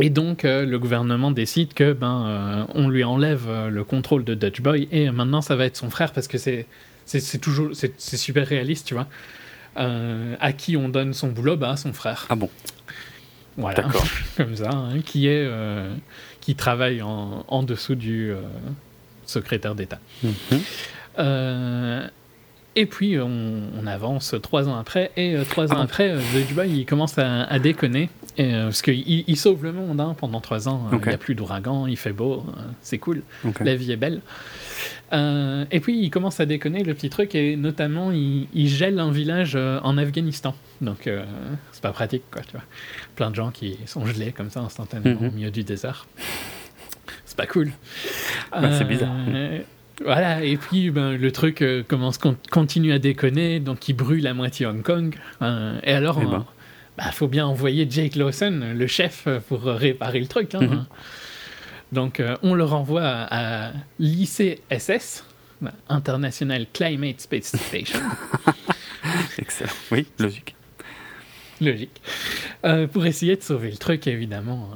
Et 0.00 0.10
donc, 0.10 0.44
euh, 0.44 0.64
le 0.64 0.78
gouvernement 0.78 1.30
décide 1.30 1.74
que 1.74 1.92
ben, 1.92 2.26
euh, 2.26 2.64
on 2.74 2.88
lui 2.88 3.04
enlève 3.04 3.48
le 3.68 3.84
contrôle 3.84 4.24
de 4.24 4.34
Dutch 4.34 4.60
Boy 4.60 4.88
et 4.90 5.10
maintenant, 5.10 5.42
ça 5.42 5.54
va 5.54 5.66
être 5.66 5.76
son 5.76 5.90
frère 5.90 6.12
parce 6.12 6.28
que 6.28 6.38
c'est 6.38 6.66
toujours 7.40 7.70
c'est 7.74 8.16
super 8.16 8.46
réaliste, 8.46 8.86
tu 8.86 8.94
vois. 8.94 9.06
À 9.76 10.52
qui 10.52 10.76
on 10.76 10.88
donne 10.88 11.14
son 11.14 11.28
boulot? 11.28 11.56
Bah, 11.56 11.76
son 11.76 11.92
frère. 11.92 12.26
Ah 12.30 12.34
bon, 12.34 12.50
Voilà, 13.56 13.82
d'accord. 13.82 14.04
comme 14.36 14.56
ça, 14.56 14.70
hein, 14.70 15.00
qui 15.04 15.28
est 15.28 15.48
qui 16.40 16.54
travaille 16.54 17.02
en, 17.02 17.44
en 17.46 17.62
dessous 17.62 17.94
du 17.94 18.32
secrétaire 19.28 19.74
d'État. 19.76 20.00
Mhm. 20.24 20.32
Euh, 21.20 22.06
et 22.76 22.86
puis 22.86 23.18
on, 23.18 23.60
on 23.82 23.86
avance 23.88 24.34
trois 24.42 24.68
ans 24.68 24.76
après, 24.78 25.10
et 25.16 25.34
euh, 25.34 25.44
trois 25.44 25.66
Ah 25.72 25.76
ans 25.78 25.80
après, 25.80 26.10
euh, 26.10 26.20
The 26.34 26.46
Dubai 26.46 26.68
il 26.70 26.86
commence 26.86 27.18
à, 27.18 27.42
à 27.44 27.58
déconner, 27.58 28.08
et, 28.36 28.54
euh, 28.54 28.64
parce 28.64 28.82
qu'il 28.82 29.24
il 29.26 29.36
sauve 29.36 29.64
le 29.64 29.72
monde 29.72 30.00
hein, 30.00 30.14
pendant 30.16 30.40
trois 30.40 30.68
ans. 30.68 30.88
euh, 30.92 30.96
Il 31.02 31.08
n'y 31.08 31.14
a 31.14 31.18
plus 31.18 31.34
d'ouragan, 31.34 31.86
il 31.88 31.96
fait 31.96 32.12
beau, 32.12 32.44
euh, 32.46 32.60
c'est 32.80 32.98
cool, 32.98 33.22
la 33.64 33.74
vie 33.74 33.90
est 33.90 33.96
belle. 33.96 34.20
Euh, 35.12 35.64
et 35.72 35.80
puis 35.80 35.98
il 36.00 36.10
commence 36.10 36.38
à 36.38 36.46
déconner 36.46 36.84
le 36.84 36.94
petit 36.94 37.08
truc, 37.10 37.34
et 37.34 37.56
notamment 37.56 38.12
il, 38.12 38.46
il 38.54 38.68
gèle 38.68 39.00
un 39.00 39.10
village 39.10 39.54
euh, 39.56 39.80
en 39.82 39.98
Afghanistan. 39.98 40.54
Donc 40.80 41.06
euh, 41.08 41.24
c'est 41.72 41.82
pas 41.82 41.92
pratique, 41.92 42.22
quoi, 42.30 42.42
tu 42.42 42.52
vois. 42.52 42.62
Plein 43.16 43.30
de 43.30 43.34
gens 43.34 43.50
qui 43.50 43.76
sont 43.86 44.04
gelés 44.06 44.30
comme 44.32 44.50
ça 44.50 44.60
instantanément 44.60 45.20
Mhm. 45.20 45.28
au 45.28 45.32
milieu 45.32 45.50
du 45.50 45.64
désert. 45.64 46.06
C'est 47.24 47.36
pas 47.36 47.46
cool. 47.46 47.70
Bah, 48.52 48.70
c'est 48.76 48.84
bizarre. 48.84 49.12
Euh, 49.28 49.60
Voilà, 50.04 50.42
et 50.44 50.56
puis 50.56 50.90
ben, 50.90 51.16
le 51.16 51.32
truc 51.32 51.60
euh, 51.62 51.82
commence 51.82 52.18
con- 52.18 52.36
continue 52.50 52.92
à 52.92 52.98
déconner, 52.98 53.58
donc 53.60 53.88
il 53.88 53.94
brûle 53.94 54.22
la 54.22 54.34
moitié 54.34 54.64
Hong 54.66 54.82
Kong. 54.82 55.16
Euh, 55.42 55.78
et 55.82 55.92
alors, 55.92 56.18
Eh 56.20 56.24
il 56.24 56.30
ben. 56.30 56.44
faut 57.12 57.26
bien 57.28 57.46
envoyer 57.46 57.86
Jake 57.90 58.14
Lawson, 58.16 58.74
le 58.76 58.86
chef, 58.86 59.26
pour 59.48 59.62
réparer 59.64 60.20
le 60.20 60.26
truc. 60.26 60.54
hein. 60.54 60.60
Mhm. 60.60 60.86
Donc 61.92 62.20
euh, 62.20 62.36
on 62.42 62.54
le 62.54 62.64
renvoie 62.64 63.02
à, 63.02 63.68
à 63.68 63.72
l'ICSS, 63.98 65.24
International 65.88 66.66
Climate 66.72 67.20
Space 67.22 67.56
Station. 67.56 67.98
Excellent. 69.38 69.70
Oui, 69.90 70.06
logique. 70.18 70.54
Logique. 71.60 72.00
Euh, 72.64 72.86
pour 72.86 73.04
essayer 73.06 73.34
de 73.36 73.42
sauver 73.42 73.70
le 73.70 73.76
truc, 73.78 74.06
évidemment. 74.06 74.70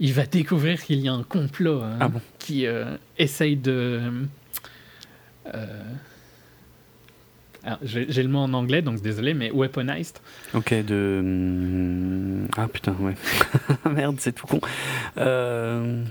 Il 0.00 0.12
va 0.12 0.26
découvrir 0.26 0.82
qu'il 0.82 0.98
y 1.00 1.08
a 1.08 1.12
un 1.12 1.22
complot 1.22 1.80
hein, 1.82 1.96
Ah 2.00 2.08
bon 2.08 2.20
qui 2.38 2.66
euh, 2.66 2.96
essaye 3.18 3.56
de. 3.56 4.00
euh, 5.54 5.82
J'ai 7.82 8.22
le 8.22 8.28
mot 8.28 8.38
en 8.40 8.52
anglais, 8.54 8.80
donc 8.82 9.00
désolé, 9.02 9.34
mais 9.34 9.50
weaponized. 9.50 10.18
Ok, 10.54 10.72
de. 10.84 11.18
hum, 11.20 12.48
Ah 12.56 12.68
putain, 12.68 12.94
ouais. 13.00 13.14
Merde, 13.92 14.16
c'est 14.20 14.32
tout 14.32 14.46
con. 14.46 14.60
Euh, 15.18 16.04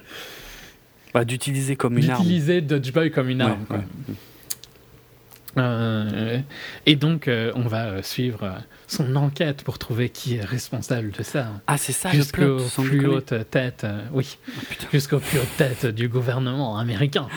bah, 1.14 1.24
D'utiliser 1.24 1.76
comme 1.78 1.98
une 1.98 2.10
arme. 2.10 2.22
D'utiliser 2.24 2.60
Dodge 2.62 2.92
Boy 2.92 3.10
comme 3.12 3.30
une 3.30 3.42
Ouais, 3.42 3.50
arme. 3.52 3.66
quoi. 3.66 3.78
ouais. 3.78 3.84
Euh, 5.58 6.40
et 6.86 6.96
donc, 6.96 7.28
euh, 7.28 7.52
on 7.56 7.62
va 7.68 7.86
euh, 7.88 8.02
suivre 8.02 8.44
euh, 8.44 8.52
son 8.88 9.16
enquête 9.16 9.64
pour 9.64 9.80
trouver 9.80 10.10
qui 10.10 10.36
est 10.36 10.44
responsable 10.44 11.12
de 11.12 11.24
ça. 11.24 11.48
Ah, 11.68 11.78
c'est 11.78 11.94
ça, 11.94 12.10
Jusqu'aux 12.12 12.58
plus 12.84 13.06
hautes 13.08 13.34
têtes, 13.52 13.84
euh, 13.86 14.02
oui, 14.12 14.38
Oh, 14.50 14.62
jusqu'aux 14.92 15.20
plus 15.20 15.40
hautes 15.40 15.58
têtes 15.58 15.86
du 15.86 16.10
gouvernement 16.10 16.78
américain. 16.78 17.28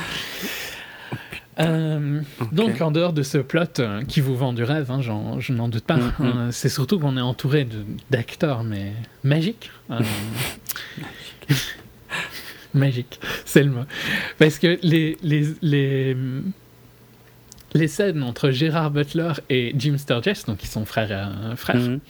Euh, 1.60 2.20
Ok. 2.40 2.54
Donc, 2.54 2.80
en 2.80 2.90
dehors 2.92 3.12
de 3.12 3.22
ce 3.24 3.38
plot 3.38 3.62
euh, 3.80 4.02
qui 4.04 4.20
vous 4.20 4.36
vend 4.36 4.52
du 4.52 4.62
rêve, 4.62 4.90
hein, 4.90 5.00
je 5.00 5.52
n'en 5.52 5.68
doute 5.68 5.84
pas, 5.84 5.96
Mhm. 5.96 6.12
euh, 6.20 6.48
c'est 6.52 6.68
surtout 6.68 6.98
qu'on 7.00 7.16
est 7.16 7.20
entouré 7.20 7.66
d'acteurs, 8.10 8.62
mais 8.64 8.92
magiques. 9.24 9.70
euh, 9.90 10.00
Magique, 12.74 13.18
c'est 13.44 13.62
le 13.64 13.70
mot. 13.70 13.84
Parce 14.38 14.58
que 14.58 14.78
les, 14.82 15.16
les, 15.22 15.48
les, 15.62 16.16
les 17.74 17.88
scènes 17.88 18.22
entre 18.22 18.50
Gérard 18.50 18.90
Butler 18.90 19.32
et 19.50 19.74
Jim 19.76 19.96
Sturgess, 19.98 20.44
donc 20.46 20.62
ils 20.62 20.68
sont 20.68 20.84
frères, 20.84 21.08
euh, 21.10 21.56
frères 21.56 21.76
Mhm. 21.76 22.00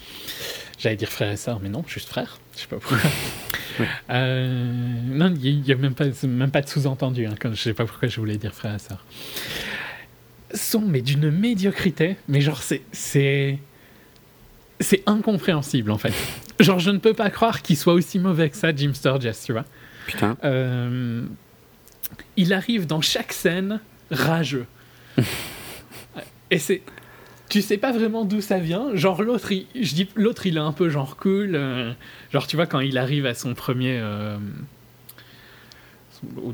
J'allais 0.78 0.96
dire 0.96 1.08
frère 1.08 1.32
et 1.32 1.36
sœur, 1.36 1.58
mais 1.60 1.68
non, 1.68 1.84
juste 1.88 2.08
frère. 2.08 2.38
Je 2.54 2.60
sais 2.60 2.66
pas 2.68 2.76
pourquoi. 2.76 2.98
Oui. 2.98 3.08
Euh, 4.10 4.72
non, 5.06 5.32
il 5.40 5.60
n'y 5.60 5.70
a, 5.70 5.76
même 5.76 5.94
pas, 5.94 6.06
même 6.24 6.50
pas 6.50 6.62
de 6.62 6.68
sous-entendu. 6.68 7.26
Hein, 7.26 7.36
je 7.52 7.54
sais 7.54 7.74
pas 7.74 7.84
pourquoi 7.84 8.08
je 8.08 8.18
voulais 8.18 8.36
dire 8.36 8.52
frère 8.52 8.74
et 8.74 8.78
sœur. 8.80 9.04
Sont, 10.52 10.80
mais 10.80 11.00
d'une 11.00 11.30
médiocrité. 11.30 12.16
Mais 12.26 12.40
genre, 12.40 12.60
c'est. 12.60 12.82
C'est 12.90 13.60
c'est 14.80 15.02
incompréhensible, 15.06 15.92
en 15.92 15.98
fait. 15.98 16.12
Genre, 16.58 16.80
je 16.80 16.90
ne 16.90 16.98
peux 16.98 17.14
pas 17.14 17.30
croire 17.30 17.62
qu'il 17.62 17.76
soit 17.76 17.92
aussi 17.94 18.18
mauvais 18.18 18.50
que 18.50 18.56
ça, 18.56 18.74
Jim 18.74 18.92
Sturgess, 18.94 19.44
tu 19.44 19.52
vois. 19.52 19.64
Putain. 20.06 20.36
Euh, 20.42 21.22
il 22.36 22.52
arrive 22.52 22.86
dans 22.86 23.00
chaque 23.00 23.32
scène 23.32 23.80
rageux. 24.10 24.66
Et 26.50 26.58
c'est. 26.58 26.82
Tu 27.48 27.62
sais 27.62 27.78
pas 27.78 27.92
vraiment 27.92 28.24
d'où 28.26 28.40
ça 28.42 28.58
vient. 28.58 28.94
Genre, 28.94 29.22
l'autre, 29.22 29.52
il- 29.52 29.66
je 29.74 29.94
dis, 29.94 30.08
l'autre, 30.16 30.46
il 30.46 30.56
est 30.56 30.60
un 30.60 30.72
peu 30.72 30.88
genre 30.90 31.16
cool. 31.16 31.52
euh, 31.54 31.92
genre, 32.32 32.46
tu 32.46 32.56
vois, 32.56 32.66
quand 32.66 32.80
il 32.80 32.98
arrive 32.98 33.24
à 33.26 33.34
son 33.34 33.54
premier. 33.54 33.98
euh, 34.00 34.36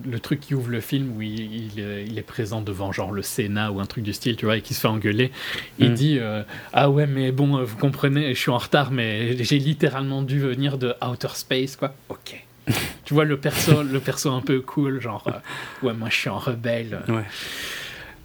le 0.05 0.21
truc 0.21 0.41
qui 0.41 0.55
ouvre 0.55 0.69
le 0.69 0.81
film 0.81 1.17
où 1.17 1.23
il, 1.23 1.41
il 1.75 1.81
est- 1.81 2.05
il 2.07 2.19
est 2.19 2.23
présent 2.23 2.61
devant 2.61 2.93
genre 2.93 3.13
le 3.13 3.23
Sénat 3.23 3.73
ou 3.73 3.81
un 3.81 3.87
truc 3.87 4.05
du 4.05 4.13
style, 4.13 4.37
tu 4.37 4.45
vois, 4.45 4.59
et 4.59 4.61
qui 4.61 4.75
se 4.75 4.81
fait 4.81 4.89
engueuler. 4.89 5.33
Il 5.79 5.93
Mm. 5.93 5.95
dit 5.95 6.19
euh, 6.21 6.43
Ah 6.75 6.91
ouais, 6.91 7.07
mais 7.07 7.33
bon, 7.33 7.57
euh, 7.59 7.65
vous 7.65 7.79
comprenez, 7.79 8.35
je 8.35 8.39
suis 8.39 8.51
en 8.51 8.59
retard, 8.59 8.91
mais 8.91 9.43
j'ai 9.43 9.59
littéralement 9.59 10.21
dû 10.23 10.39
venir 10.39 10.77
de 10.77 10.95
Outer 11.03 11.29
Space, 11.35 11.77
quoi. 11.77 11.95
Ok. 12.11 12.45
tu 13.07 13.15
vois 13.15 13.25
le 13.25 13.39
perso, 13.39 13.83
le 13.83 14.01
perso 14.01 14.31
un 14.31 14.41
peu 14.43 14.61
cool, 14.61 15.01
genre 15.01 15.25
euh, 15.29 15.87
Ouais, 15.87 15.95
moi 15.95 16.09
je 16.11 16.17
suis 16.17 16.29
en 16.29 16.39
rebelle. 16.39 17.01
Ouais. 17.09 17.25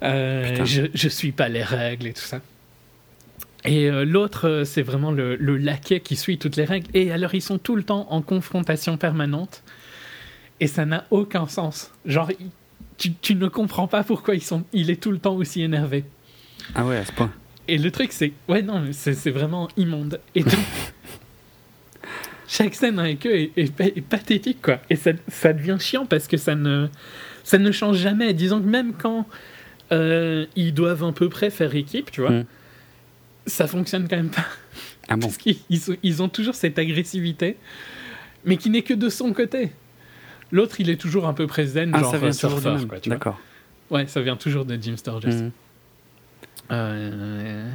Euh, 0.02 0.64
je, 0.64 0.82
je 0.94 1.08
suis 1.08 1.32
pas 1.32 1.48
les 1.48 1.62
règles 1.62 2.06
et 2.08 2.12
tout 2.12 2.20
ça. 2.22 2.40
Et 3.64 3.90
euh, 3.90 4.04
l'autre, 4.06 4.48
euh, 4.48 4.64
c'est 4.64 4.80
vraiment 4.82 5.10
le, 5.12 5.36
le 5.36 5.56
laquais 5.58 6.00
qui 6.00 6.16
suit 6.16 6.38
toutes 6.38 6.56
les 6.56 6.64
règles. 6.64 6.86
Et 6.94 7.12
alors, 7.12 7.34
ils 7.34 7.42
sont 7.42 7.58
tout 7.58 7.76
le 7.76 7.82
temps 7.82 8.06
en 8.10 8.22
confrontation 8.22 8.96
permanente. 8.96 9.62
Et 10.60 10.66
ça 10.66 10.86
n'a 10.86 11.04
aucun 11.10 11.46
sens. 11.46 11.90
Genre, 12.06 12.30
il- 12.40 12.50
tu, 12.96 13.12
tu 13.14 13.34
ne 13.34 13.48
comprends 13.48 13.86
pas 13.88 14.02
pourquoi 14.04 14.34
ils 14.34 14.42
sont, 14.42 14.64
il 14.74 14.90
est 14.90 15.00
tout 15.02 15.10
le 15.10 15.18
temps 15.18 15.34
aussi 15.34 15.62
énervé. 15.62 16.04
Ah 16.74 16.84
ouais, 16.84 16.96
à 16.98 17.04
ce 17.04 17.12
point. 17.12 17.30
Et 17.68 17.78
le 17.78 17.90
truc, 17.90 18.12
c'est. 18.12 18.32
Ouais, 18.48 18.60
non, 18.62 18.82
c'est 18.92 19.30
vraiment 19.30 19.68
immonde. 19.76 20.20
Et 20.34 20.42
donc, 20.42 20.52
chaque 22.48 22.74
scène 22.74 22.98
avec 22.98 23.26
eux 23.26 23.34
est, 23.34 23.58
est 23.58 24.00
pathétique, 24.00 24.60
quoi. 24.62 24.80
Et 24.90 24.96
ça, 24.96 25.12
ça 25.28 25.52
devient 25.52 25.76
chiant 25.78 26.04
parce 26.06 26.26
que 26.26 26.36
ça 26.36 26.54
ne, 26.54 26.88
ça 27.44 27.58
ne 27.58 27.70
change 27.72 27.98
jamais. 27.98 28.34
Disons 28.34 28.60
que 28.60 28.66
même 28.66 28.92
quand 28.92 29.26
euh, 29.92 30.46
ils 30.56 30.72
doivent 30.74 31.04
à 31.04 31.12
peu 31.12 31.28
près 31.28 31.50
faire 31.50 31.74
équipe, 31.74 32.10
tu 32.10 32.20
vois, 32.20 32.30
Mm. 32.30 32.44
ça 33.46 33.66
fonctionne 33.66 34.08
quand 34.08 34.16
même 34.16 34.30
pas. 34.30 34.44
Ah 35.08 35.16
bon 35.16 35.22
Parce 35.26 35.38
qu'ils 35.38 35.56
ils 36.02 36.22
ont 36.22 36.28
toujours 36.28 36.54
cette 36.54 36.78
agressivité, 36.78 37.56
mais 38.44 38.56
qui 38.56 38.70
n'est 38.70 38.82
que 38.82 38.94
de 38.94 39.08
son 39.08 39.32
côté. 39.32 39.72
L'autre, 40.52 40.80
il 40.80 40.90
est 40.90 41.00
toujours 41.00 41.26
un 41.28 41.32
peu 41.34 41.46
peu 41.46 41.64
zen, 41.66 41.90
Ah, 41.94 42.00
genre 42.00 42.10
ça 42.10 42.18
vient 42.18 42.28
euh, 42.28 42.78
du 42.78 42.86
quoi, 42.86 43.00
tu 43.00 43.08
vois. 43.08 43.16
D'accord. 43.18 43.40
Ouais, 43.90 44.06
ça 44.06 44.20
vient 44.20 44.36
toujours 44.36 44.64
de 44.64 44.76
Jim 44.80 44.96
Sturgess. 44.96 45.36
Mhm. 45.42 45.50
Euh, 46.72 47.68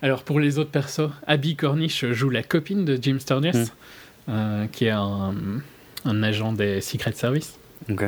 Alors 0.00 0.24
pour 0.24 0.40
les 0.40 0.58
autres 0.58 0.70
persos, 0.70 1.10
Abby 1.26 1.54
Cornish 1.56 2.04
joue 2.06 2.30
la 2.30 2.42
copine 2.42 2.84
de 2.84 2.98
Jim 3.00 3.18
Sturgess, 3.20 3.68
Mm. 3.68 4.30
euh, 4.30 4.66
qui 4.66 4.84
est 4.86 4.90
un, 4.90 5.34
un 6.04 6.22
agent 6.22 6.52
des 6.52 6.80
Secret 6.80 7.12
Service. 7.12 7.58
Ok. 7.90 8.04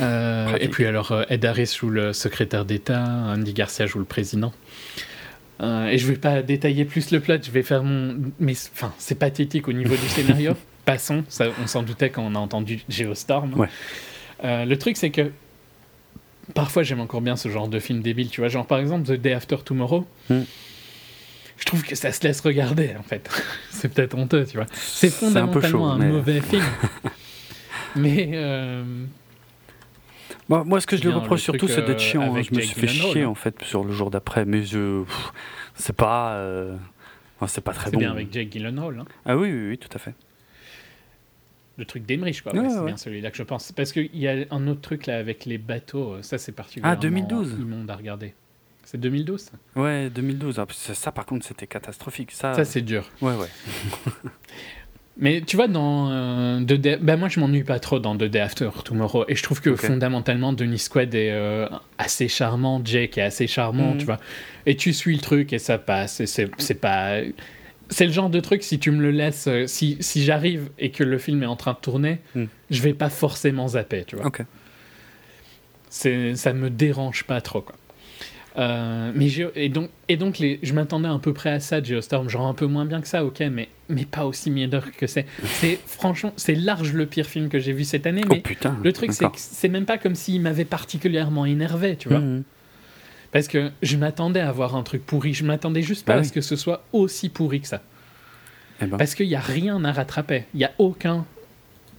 Euh, 0.00 0.56
et 0.60 0.68
puis 0.68 0.84
alors 0.86 1.12
euh, 1.12 1.24
Ed 1.28 1.44
Harris 1.44 1.74
joue 1.78 1.90
le 1.90 2.12
secrétaire 2.12 2.64
d'État, 2.64 3.02
Andy 3.02 3.52
Garcia 3.52 3.86
joue 3.86 3.98
le 3.98 4.04
président. 4.04 4.52
Euh, 5.62 5.86
et 5.86 5.96
je 5.96 6.06
vais 6.06 6.16
pas 6.18 6.42
détailler 6.42 6.84
plus 6.84 7.10
le 7.12 7.20
plot, 7.20 7.36
je 7.42 7.50
vais 7.50 7.62
faire 7.62 7.82
mon... 7.82 8.16
Mais 8.38 8.52
enfin, 8.74 8.92
c'est 8.98 9.14
pathétique 9.14 9.68
au 9.68 9.72
niveau 9.72 9.94
du 9.96 10.08
scénario. 10.08 10.52
Passons, 10.84 11.24
ça, 11.28 11.46
on 11.62 11.66
s'en 11.66 11.82
doutait 11.82 12.10
quand 12.10 12.22
on 12.22 12.34
a 12.34 12.38
entendu 12.38 12.80
Geostorm. 12.88 13.54
Ouais. 13.58 13.68
Euh, 14.44 14.64
le 14.66 14.78
truc 14.78 14.96
c'est 14.98 15.10
que 15.10 15.32
parfois 16.54 16.82
j'aime 16.82 17.00
encore 17.00 17.22
bien 17.22 17.36
ce 17.36 17.48
genre 17.48 17.68
de 17.68 17.80
film 17.80 18.02
débile, 18.02 18.28
tu 18.28 18.40
vois, 18.42 18.48
genre 18.48 18.66
par 18.66 18.78
exemple 18.78 19.06
The 19.06 19.20
Day 19.20 19.32
After 19.32 19.56
Tomorrow. 19.64 20.06
Mm. 20.28 20.40
Je 21.56 21.64
trouve 21.64 21.82
que 21.82 21.94
ça 21.94 22.12
se 22.12 22.22
laisse 22.22 22.40
regarder 22.40 22.94
en 22.98 23.02
fait. 23.02 23.28
c'est 23.70 23.92
peut-être 23.92 24.14
honteux, 24.14 24.44
tu 24.44 24.58
vois. 24.58 24.66
C'est 24.74 25.08
C'est 25.08 25.26
un 25.38 25.48
peu 25.48 25.60
fondamentalement 25.60 25.96
chaud. 25.96 26.02
un 26.02 26.06
mauvais 26.08 26.40
film. 26.42 26.64
mais 27.96 28.30
euh, 28.34 28.84
Bon, 30.48 30.64
moi, 30.64 30.80
ce 30.80 30.86
que 30.86 30.96
je 30.96 31.02
lui 31.02 31.10
reproche 31.12 31.42
surtout, 31.42 31.66
c'est 31.68 31.82
d'être 31.82 31.96
euh, 31.96 31.98
chiant. 31.98 32.36
hein. 32.36 32.42
Je 32.42 32.54
me 32.54 32.60
suis 32.60 32.80
fait 32.80 32.86
chier, 32.86 33.24
en 33.24 33.34
fait, 33.34 33.62
sur 33.62 33.82
le 33.84 33.92
jour 33.92 34.10
d'après. 34.10 34.44
Mais 34.44 34.62
je. 34.62 35.02
C'est 35.74 35.96
pas. 35.96 36.34
euh, 36.34 36.76
enfin, 37.36 37.46
c'est 37.48 37.60
pas 37.60 37.72
très 37.72 37.86
c'est 37.86 37.92
bon. 37.92 37.98
bien 38.00 38.10
avec 38.12 38.32
Jake 38.32 38.50
Gyllenhaal. 38.52 39.00
Hein. 39.00 39.04
Ah 39.24 39.36
oui, 39.36 39.50
oui, 39.50 39.68
oui, 39.70 39.78
tout 39.78 39.88
à 39.92 39.98
fait. 39.98 40.14
Le 41.78 41.84
truc 41.84 42.06
d'Emmerich, 42.06 42.42
quoi. 42.42 42.52
Ouais, 42.54 42.60
Ouais, 42.60 42.68
c'est 42.70 42.78
ouais. 42.78 42.86
bien 42.86 42.96
celui-là 42.96 43.30
que 43.30 43.36
je 43.36 43.42
pense. 43.42 43.70
Parce 43.72 43.92
qu'il 43.92 44.16
y 44.16 44.28
a 44.28 44.44
un 44.50 44.66
autre 44.68 44.80
truc 44.80 45.06
là 45.06 45.18
avec 45.18 45.44
les 45.44 45.58
bateaux. 45.58 46.12
euh, 46.14 46.22
Ça, 46.22 46.38
c'est 46.38 46.52
particulièrement 46.52 46.96
Ah, 46.96 47.00
2012. 47.00 47.56
immonde 47.60 47.90
à 47.90 47.96
regarder. 47.96 48.32
C'est 48.84 48.98
2012 49.00 49.40
ça, 49.40 49.52
Ouais, 49.80 50.08
2012. 50.10 50.60
Ah, 50.60 50.66
ça, 50.70 50.94
ça, 50.94 51.10
par 51.12 51.26
contre, 51.26 51.44
c'était 51.44 51.66
catastrophique. 51.66 52.30
Ça, 52.30 52.54
Ça, 52.54 52.64
c'est 52.64 52.82
dur. 52.82 53.04
Ouais, 53.20 53.34
ouais. 53.34 53.48
Mais 55.18 55.40
tu 55.40 55.56
vois, 55.56 55.66
dans 55.66 56.10
euh, 56.10 56.60
The 56.60 56.74
Day- 56.74 56.98
ben, 57.00 57.16
moi, 57.16 57.28
je 57.28 57.40
m'ennuie 57.40 57.64
pas 57.64 57.78
trop 57.80 57.98
dans 57.98 58.14
The 58.16 58.24
Day 58.24 58.40
After 58.40 58.68
Tomorrow. 58.84 59.24
Et 59.28 59.34
je 59.34 59.42
trouve 59.42 59.60
que 59.62 59.74
fondamentalement, 59.74 60.52
Denis 60.52 60.78
Squad 60.78 61.14
est 61.14 61.30
euh, 61.30 61.66
assez 61.96 62.28
charmant, 62.28 62.82
Jake 62.84 63.16
est 63.16 63.22
assez 63.22 63.46
charmant, 63.46 63.92
Mhm. 63.92 63.98
tu 63.98 64.04
vois. 64.04 64.18
Et 64.66 64.76
tu 64.76 64.92
suis 64.92 65.14
le 65.14 65.22
truc 65.22 65.52
et 65.54 65.58
ça 65.58 65.78
passe. 65.78 66.20
Et 66.20 66.26
c'est 66.26 66.74
pas. 66.80 67.20
C'est 67.88 68.04
le 68.04 68.12
genre 68.12 68.28
de 68.30 68.40
truc, 68.40 68.62
si 68.64 68.78
tu 68.78 68.90
me 68.90 69.00
le 69.00 69.10
laisses, 69.12 69.46
euh, 69.46 69.66
si, 69.66 69.96
si 70.00 70.22
j'arrive 70.24 70.70
et 70.78 70.90
que 70.90 71.04
le 71.04 71.18
film 71.18 71.42
est 71.44 71.46
en 71.46 71.56
train 71.56 71.72
de 71.72 71.78
tourner, 71.78 72.18
Mhm. 72.34 72.48
je 72.70 72.82
vais 72.82 72.94
pas 72.94 73.08
forcément 73.10 73.68
zapper, 73.68 74.04
tu 74.04 74.16
vois. 74.16 74.26
Ok. 74.26 74.42
C'est, 75.88 76.34
ça 76.34 76.52
me 76.52 76.68
dérange 76.68 77.24
pas 77.24 77.40
trop, 77.40 77.60
quoi. 77.62 77.76
Euh, 78.58 79.12
mais 79.14 79.28
Geo- 79.28 79.50
et 79.54 79.68
donc, 79.68 79.90
et 80.08 80.16
donc 80.16 80.38
les, 80.38 80.58
je 80.62 80.72
m'attendais 80.72 81.08
à 81.08 81.18
peu 81.18 81.34
près 81.34 81.50
à 81.50 81.60
ça, 81.60 81.82
Geostorm, 81.82 82.28
genre 82.30 82.46
un 82.46 82.54
peu 82.54 82.66
moins 82.66 82.86
bien 82.86 83.02
que 83.02 83.08
ça, 83.08 83.22
ok, 83.24 83.40
mais, 83.52 83.68
mais 83.90 84.06
pas 84.06 84.24
aussi 84.24 84.50
médiocre 84.50 84.92
que 84.96 85.06
c'est. 85.06 85.26
C'est 85.44 85.78
franchement, 85.86 86.32
c'est 86.36 86.54
large 86.54 86.92
le 86.94 87.04
pire 87.04 87.26
film 87.26 87.48
que 87.50 87.58
j'ai 87.58 87.72
vu 87.74 87.84
cette 87.84 88.06
année, 88.06 88.22
Oh 88.24 88.28
mais 88.32 88.40
putain. 88.40 88.78
le 88.82 88.92
truc 88.94 89.12
c'est 89.12 89.26
que 89.26 89.36
c'est 89.36 89.68
même 89.68 89.84
pas 89.84 89.98
comme 89.98 90.14
s'il 90.14 90.40
m'avait 90.40 90.64
particulièrement 90.64 91.44
énervé, 91.44 91.96
tu 91.96 92.08
vois. 92.08 92.20
Mhm. 92.20 92.44
Parce 93.32 93.48
que 93.48 93.70
je 93.82 93.96
m'attendais 93.98 94.40
à 94.40 94.50
voir 94.52 94.74
un 94.74 94.82
truc 94.82 95.04
pourri, 95.04 95.34
je 95.34 95.44
m'attendais 95.44 95.82
juste 95.82 96.06
pas 96.06 96.14
Bah 96.14 96.18
à 96.20 96.22
oui. 96.22 96.28
ce 96.28 96.32
que 96.32 96.40
ce 96.40 96.56
soit 96.56 96.82
aussi 96.94 97.28
pourri 97.28 97.60
que 97.60 97.68
ça. 97.68 97.82
Eh 98.80 98.86
ben. 98.86 98.96
Parce 98.96 99.14
qu'il 99.14 99.28
n'y 99.28 99.34
a 99.34 99.40
rien 99.40 99.84
à 99.84 99.92
rattraper. 99.92 100.44
Il 100.54 100.58
n'y 100.58 100.64
a 100.64 100.72
aucun 100.78 101.26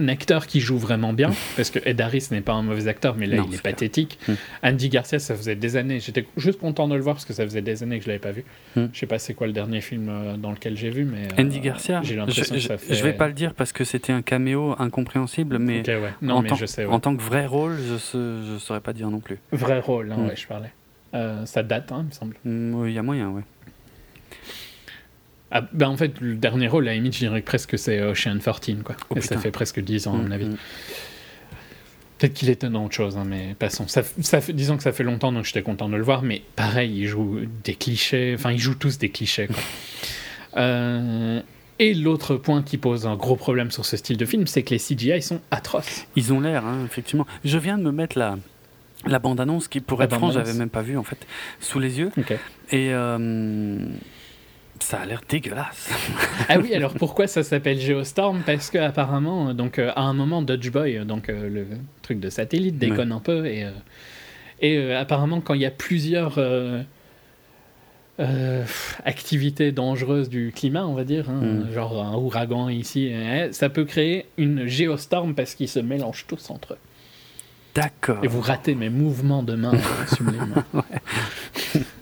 acteur 0.07 0.47
qui 0.47 0.59
joue 0.59 0.77
vraiment 0.77 1.13
bien. 1.13 1.31
parce 1.55 1.69
que 1.69 1.79
Ed 1.85 1.99
Harris 2.01 2.27
n'est 2.31 2.41
pas 2.41 2.53
un 2.53 2.61
mauvais 2.61 2.87
acteur, 2.87 3.15
mais 3.15 3.25
là, 3.25 3.37
Non, 3.37 3.45
il 3.49 3.55
est 3.55 3.61
pathétique. 3.61 4.19
Hmm. 4.27 4.33
Andy 4.63 4.89
Garcia, 4.89 5.19
ça 5.19 5.35
faisait 5.35 5.55
des 5.55 5.75
années. 5.77 5.99
J'étais 5.99 6.25
juste 6.37 6.59
content 6.59 6.87
de 6.87 6.95
le 6.95 7.01
voir 7.01 7.15
parce 7.15 7.25
que 7.25 7.33
ça 7.33 7.43
faisait 7.43 7.61
des 7.61 7.81
années 7.83 7.97
que 7.97 8.03
je 8.03 8.09
l'avais 8.09 8.19
pas 8.19 8.31
vu. 8.31 8.43
Hmm. 8.75 8.85
Je 8.93 8.99
sais 8.99 9.05
pas 9.07 9.19
c'est 9.19 9.33
quoi 9.33 9.47
le 9.47 9.53
dernier 9.53 9.81
film 9.81 10.07
euh, 10.09 10.37
dans 10.37 10.51
lequel 10.51 10.77
j'ai 10.77 10.89
vu, 10.89 11.03
mais. 11.05 11.25
euh, 11.27 11.41
Andy 11.41 11.59
Garcia, 11.59 12.01
J'ai 12.03 12.15
l'impression 12.15 12.55
que 12.55 12.61
ça 12.61 12.77
fait. 12.77 12.93
je 12.93 13.03
vais 13.03 13.13
pas 13.13 13.27
le 13.27 13.33
dire 13.33 13.53
parce 13.53 13.71
que 13.73 13.83
c'était 13.83 14.13
un 14.13 14.21
caméo 14.21 14.75
incompréhensible, 14.79 15.57
mais 15.59 15.79
Ok, 15.79 15.87
ouais. 15.87 16.01
Non, 16.21 16.35
en, 16.35 16.41
mais 16.41 16.49
tant, 16.49 16.55
je 16.55 16.65
sais. 16.65 16.85
ouais. 16.85 16.93
en 16.93 16.99
tant 16.99 17.15
que 17.15 17.21
vrai 17.21 17.45
rôle, 17.45 17.77
je 17.77 17.97
je 17.97 18.57
saurais 18.59 18.81
pas 18.81 18.93
dire 18.93 19.09
non 19.09 19.19
plus. 19.19 19.37
Vrai 19.51 19.79
rôle, 19.79 20.11
hein, 20.11 20.15
Hmm. 20.17 20.27
ouais, 20.27 20.35
je 20.35 20.47
parlais. 20.47 20.71
Euh, 21.13 21.45
ça 21.45 21.63
date, 21.63 21.91
hein, 21.91 22.01
il 22.03 22.07
me 22.07 22.11
semble. 22.11 22.35
Mm, 22.43 22.73
oui, 22.75 22.91
Il 22.91 22.95
y 22.95 22.99
a 22.99 23.03
moyen, 23.03 23.29
ouais. 23.29 23.43
Ah, 25.51 25.61
bah, 25.71 25.89
en 25.89 25.95
fait, 25.97 26.19
le 26.19 26.35
dernier 26.35 26.67
rôle, 26.67 26.87
à 26.87 26.91
la 26.91 26.95
limite, 26.95 27.13
je 27.13 27.19
dirais 27.19 27.41
presque 27.41 27.69
que 27.71 27.77
c'est 27.77 28.01
Ocean 28.01 28.37
14, 28.43 28.83
quoi. 28.83 28.95
Oh, 29.09 29.15
Et 29.15 29.21
ça 29.21 29.37
fait 29.37 29.51
presque 29.51 29.79
10 29.79 30.07
ans, 30.07 30.13
à 30.13 30.17
mon 30.17 30.23
Mm, 30.27 30.31
avis. 30.33 30.45
mm. 30.45 30.57
Peut-être 32.17 32.33
qu'il 32.33 32.49
était 32.49 32.67
dans 32.69 32.83
autre 32.85 32.95
chose, 32.95 33.15
hein, 33.15 33.25
mais 33.27 33.55
passons. 33.59 33.87
Ça, 33.87 34.01
ça 34.21 34.41
fait, 34.41 34.51
disons 34.51 34.75
que 34.75 34.81
ça 34.83 34.91
fait 34.91 35.03
longtemps, 35.03 35.31
donc 35.31 35.45
j'étais 35.45 35.61
content 35.61 35.87
de 35.87 35.95
le 35.95 36.01
voir, 36.03 36.23
mais 36.23 36.41
pareil, 36.55 36.91
il 36.97 37.07
joue 37.07 37.41
des 37.63 37.75
clichés, 37.75 38.33
enfin, 38.35 38.51
ils 38.51 38.57
jouent 38.59 38.73
tous 38.75 38.97
des 38.97 39.09
clichés, 39.09 39.47
quoi. 39.47 39.55
Euh, 40.55 41.39
et 41.77 41.93
l'autre 41.93 42.35
point 42.35 42.63
qui 42.63 42.77
pose 42.77 43.05
un 43.05 43.15
gros 43.15 43.35
problème 43.35 43.69
sur 43.69 43.85
ce 43.85 43.95
style 43.95 44.17
de 44.17 44.25
film, 44.25 44.47
c'est 44.47 44.63
que 44.63 44.71
les 44.71 44.79
CGI 44.79 45.21
sont 45.21 45.39
atroces. 45.51 46.07
Ils 46.15 46.33
ont 46.33 46.39
l'air, 46.39 46.65
hein, 46.65 46.79
effectivement. 46.85 47.27
Je 47.45 47.59
viens 47.59 47.77
de 47.77 47.83
me 47.83 47.91
mettre 47.91 48.17
la, 48.17 48.39
la 49.05 49.19
bande-annonce 49.19 49.67
qui, 49.67 49.81
pour 49.81 49.99
La 49.99 50.05
être 50.05 50.15
franc, 50.15 50.31
j'avais 50.31 50.53
même 50.53 50.69
pas 50.71 50.81
vu 50.81 50.97
en 50.97 51.03
fait, 51.03 51.27
sous 51.59 51.77
les 51.79 51.99
yeux. 51.99 52.09
Et 52.71 52.89
euh, 52.91 53.77
ça 54.87 54.99
a 55.01 55.05
l'air 55.05 55.21
dégueulasse. 55.27 55.89
Ah 56.49 56.59
oui, 56.59 56.73
alors 56.73 56.93
pourquoi 56.93 57.27
ça 57.27 57.43
s'appelle 57.43 57.77
Geostorm? 57.79 58.41
Parce 58.45 58.69
que 58.69 58.77
apparemment, 58.77 59.53
donc 59.53 59.79
euh, 59.79 59.91
à 59.97 60.03
un 60.03 60.13
moment, 60.13 60.41
Dodge 60.41 60.69
Boy, 60.71 60.97
euh, 60.97 61.03
donc 61.03 61.27
euh, 61.27 61.49
le 61.49 61.65
truc 62.03 62.21
de 62.21 62.29
satellite, 62.29 62.77
déconne 62.77 63.11
un 63.11 63.19
peu 63.19 63.45
et, 63.47 63.65
euh, 63.65 63.71
et 64.61 64.93
apparemment 64.93 65.41
quand 65.41 65.55
il 65.55 65.61
y 65.61 65.65
a 65.65 65.71
plusieurs 65.71 66.39
activités 69.05 69.71
dangereuses 69.71 70.29
du 70.29 70.51
climat, 70.55 70.85
on 70.87 70.93
va 70.93 71.03
dire, 71.03 71.29
hein, 71.29 71.41
Mm. 71.41 71.73
genre 71.73 72.01
un 72.03 72.13
ouragan 72.15 72.69
ici, 72.69 73.09
euh, 73.13 73.51
ça 73.51 73.69
peut 73.69 73.85
créer 73.85 74.25
une 74.37 74.65
géostorm 74.67 75.35
parce 75.35 75.53
qu'ils 75.53 75.67
se 75.69 75.79
mélangent 75.79 76.25
tous 76.27 76.49
entre 76.49 76.73
eux. 76.73 76.77
D'accord. 77.75 78.19
Et 78.23 78.27
vous 78.27 78.41
ratez 78.41 78.73
mes 78.73 78.89
mouvements 78.89 79.43
de 79.43 79.53
main 79.55 79.73
sublimes. 80.15 80.63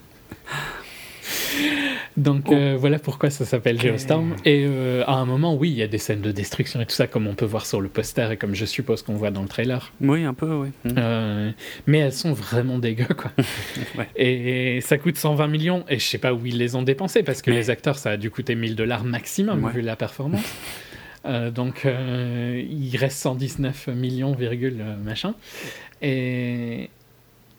Donc 2.17 2.49
euh, 2.51 2.77
voilà 2.79 2.97
pourquoi 2.97 3.29
ça 3.29 3.43
s'appelle 3.45 3.79
Geostorm. 3.81 4.35
Et 4.45 4.65
euh, 4.65 5.03
à 5.05 5.13
un 5.15 5.25
moment, 5.25 5.53
oui, 5.55 5.69
il 5.71 5.75
y 5.77 5.83
a 5.83 5.87
des 5.87 5.97
scènes 5.97 6.21
de 6.21 6.31
destruction 6.31 6.79
et 6.79 6.85
tout 6.85 6.95
ça, 6.95 7.07
comme 7.07 7.27
on 7.27 7.33
peut 7.35 7.45
voir 7.45 7.65
sur 7.65 7.81
le 7.81 7.89
poster 7.89 8.31
et 8.31 8.37
comme 8.37 8.55
je 8.55 8.65
suppose 8.65 9.01
qu'on 9.01 9.15
voit 9.15 9.31
dans 9.31 9.41
le 9.41 9.47
trailer. 9.49 9.91
Oui, 10.01 10.23
un 10.23 10.33
peu, 10.33 10.53
oui. 10.53 10.69
Mm. 10.85 10.89
Euh, 10.97 11.51
mais 11.87 11.97
elles 11.99 12.13
sont 12.13 12.31
vraiment 12.33 12.79
dégueu, 12.79 13.07
quoi. 13.17 13.31
Ouais. 13.97 14.07
Et 14.15 14.81
ça 14.81 14.97
coûte 14.97 15.17
120 15.17 15.47
millions, 15.47 15.85
et 15.89 15.99
je 15.99 16.05
sais 16.05 16.17
pas 16.17 16.33
où 16.33 16.45
ils 16.45 16.57
les 16.57 16.75
ont 16.75 16.83
dépensés, 16.83 17.23
parce 17.23 17.41
que 17.41 17.49
Mais- 17.51 17.57
les 17.57 17.69
acteurs, 17.69 17.97
ça 17.97 18.11
a 18.11 18.17
dû 18.17 18.29
coûter 18.29 18.55
1000 18.55 18.75
dollars 18.75 19.03
maximum, 19.03 19.63
Ouais. 19.63 19.71
vu 19.73 19.81
la 19.81 19.95
performance. 19.95 20.41
Donc, 21.55 21.85
il 21.87 22.95
reste 22.97 23.17
119 23.17 23.87
millions, 23.87 24.33
virgule, 24.33 24.83
machin. 25.03 25.33
Et 26.01 26.89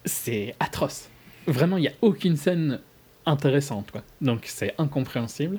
c'est 0.05 0.55
atroce. 0.61 1.09
Vraiment, 1.49 1.77
il 1.77 1.81
n'y 1.83 1.89
a 1.89 1.93
aucune 2.01 2.37
scène 2.37 2.79
intéressante, 3.27 3.91
quoi. 3.91 4.03
Donc, 4.21 4.43
c'est 4.45 4.75
incompréhensible. 4.79 5.59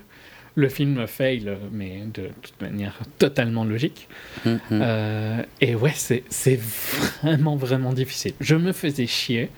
Le 0.55 0.69
film 0.69 1.05
fail, 1.05 1.55
mais 1.71 2.01
de 2.13 2.29
toute 2.41 2.59
manière 2.61 2.97
totalement 3.19 3.63
logique. 3.63 4.07
Mm, 4.45 4.49
mm. 4.49 4.59
Euh, 4.71 5.43
et 5.61 5.75
ouais, 5.75 5.93
c'est 5.95 6.23
c'est 6.29 6.59
vraiment, 6.59 7.55
vraiment 7.55 7.93
difficile. 7.93 8.33
Je 8.39 8.55
me 8.55 8.71
faisais 8.71 9.05
chier. 9.05 9.49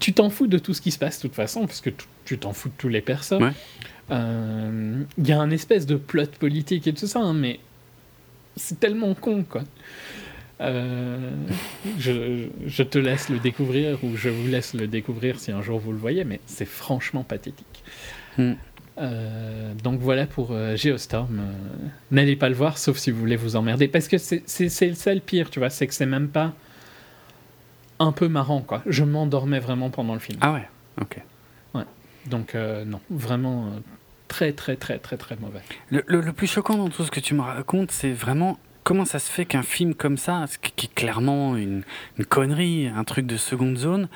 Tu 0.00 0.12
t'en 0.12 0.28
fous 0.30 0.48
de 0.48 0.58
tout 0.58 0.74
ce 0.74 0.80
qui 0.80 0.90
se 0.90 0.98
passe, 0.98 1.18
de 1.18 1.22
toute 1.28 1.36
façon, 1.36 1.66
parce 1.66 1.80
que 1.80 1.90
tu- 2.24 2.38
t'en 2.38 2.52
fous 2.52 2.70
de 2.70 2.74
tous 2.76 2.88
les 2.88 3.02
personnes. 3.02 3.42
Ouais. 3.44 3.52
Euh, 4.10 5.02
Il 5.18 5.28
y 5.28 5.32
a 5.32 5.40
un 5.40 5.50
espèce 5.50 5.86
de 5.86 5.94
plot 5.96 6.26
politique 6.40 6.86
et 6.88 6.92
tout 6.92 7.06
ça, 7.06 7.20
hein, 7.20 7.34
mais 7.34 7.60
c'est 8.56 8.80
tellement 8.80 9.14
con, 9.14 9.44
quoi. 9.48 9.62
Euh, 10.60 11.30
je, 11.98 12.48
je 12.66 12.82
te 12.82 12.98
laisse 12.98 13.28
le 13.30 13.38
découvrir 13.38 14.02
ou 14.04 14.16
je 14.16 14.28
vous 14.28 14.46
laisse 14.48 14.74
le 14.74 14.86
découvrir 14.86 15.38
si 15.40 15.52
un 15.52 15.62
jour 15.62 15.78
vous 15.78 15.92
le 15.92 15.98
voyez, 15.98 16.24
mais 16.24 16.40
c'est 16.46 16.66
franchement 16.66 17.22
pathétique. 17.24 17.82
Mm. 18.38 18.52
Euh, 18.98 19.72
donc 19.82 20.00
voilà 20.00 20.26
pour 20.26 20.50
euh, 20.52 20.76
Geostorm. 20.76 21.38
Euh, 21.38 21.86
N'allez 22.10 22.36
pas 22.36 22.50
le 22.50 22.54
voir 22.54 22.76
sauf 22.76 22.98
si 22.98 23.10
vous 23.10 23.18
voulez 23.18 23.36
vous 23.36 23.56
emmerder. 23.56 23.88
Parce 23.88 24.06
que 24.08 24.18
c'est 24.18 24.68
ça 24.68 25.14
le 25.14 25.20
pire, 25.20 25.48
tu 25.50 25.58
vois, 25.60 25.70
c'est 25.70 25.86
que 25.86 25.94
c'est 25.94 26.04
même 26.06 26.28
pas 26.28 26.52
un 27.98 28.12
peu 28.12 28.28
marrant, 28.28 28.60
quoi. 28.60 28.82
Je 28.86 29.04
m'endormais 29.04 29.60
vraiment 29.60 29.88
pendant 29.90 30.14
le 30.14 30.20
film. 30.20 30.38
Ah 30.42 30.52
ouais, 30.52 30.68
ok. 31.00 31.18
Donc 32.26 32.54
non, 32.54 33.00
vraiment 33.08 33.72
très 34.28 34.52
très 34.52 34.76
très 34.76 34.98
très 34.98 35.16
très 35.16 35.36
mauvais. 35.36 35.60
Le, 35.88 36.04
le- 36.06 36.20
le 36.20 36.32
plus 36.34 36.46
choquant 36.46 36.76
dans 36.76 36.90
tout 36.90 37.02
ce 37.02 37.10
que 37.10 37.18
tu 37.18 37.32
me 37.32 37.40
racontes, 37.40 37.90
c'est 37.90 38.12
vraiment 38.12 38.58
comment 38.84 39.04
ça 39.04 39.18
se 39.18 39.30
fait 39.30 39.44
qu'un 39.44 39.62
film 39.62 39.94
comme 39.94 40.16
ça, 40.16 40.44
qui 40.76 40.86
est 40.86 40.94
clairement 40.94 41.56
une, 41.56 41.82
une 42.18 42.24
connerie, 42.24 42.88
un 42.94 43.04
truc 43.04 43.26
de 43.26 43.36
seconde 43.36 43.76
zone, 43.76 44.08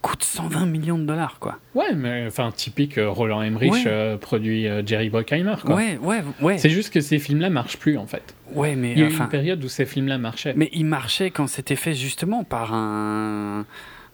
coûte 0.00 0.24
120 0.24 0.66
millions 0.66 0.98
de 0.98 1.04
dollars, 1.04 1.38
quoi. 1.38 1.58
Ouais, 1.76 1.94
mais 1.94 2.24
enfin 2.26 2.50
typique 2.50 2.98
euh, 2.98 3.08
Roland 3.08 3.40
Emmerich 3.42 3.72
Ouais. 3.72 3.82
euh, 3.86 4.16
produit 4.16 4.66
euh, 4.66 4.82
Jerry 4.84 5.10
Bruckheimer, 5.10 5.54
quoi. 5.64 5.76
Ouais, 5.76 5.96
ouais, 6.02 6.22
ouais. 6.40 6.58
C'est 6.58 6.70
juste 6.70 6.92
que 6.92 7.00
ces 7.00 7.20
films-là 7.20 7.50
marchent 7.50 7.76
plus 7.78 7.96
en 7.98 8.06
fait. 8.06 8.34
Ouais, 8.52 8.74
mais 8.74 8.92
Il 8.92 8.98
y 8.98 9.02
a 9.02 9.06
eu 9.08 9.12
une 9.16 9.28
période 9.28 9.62
où 9.64 9.68
ces 9.68 9.86
films-là 9.86 10.18
marchaient. 10.18 10.54
mais 10.56 10.70
il 10.72 10.86
marchait 10.86 11.30
quand 11.30 11.46
c'était 11.46 11.76
fait 11.76 11.94
justement 11.94 12.42
par 12.42 12.74
un 12.74 13.64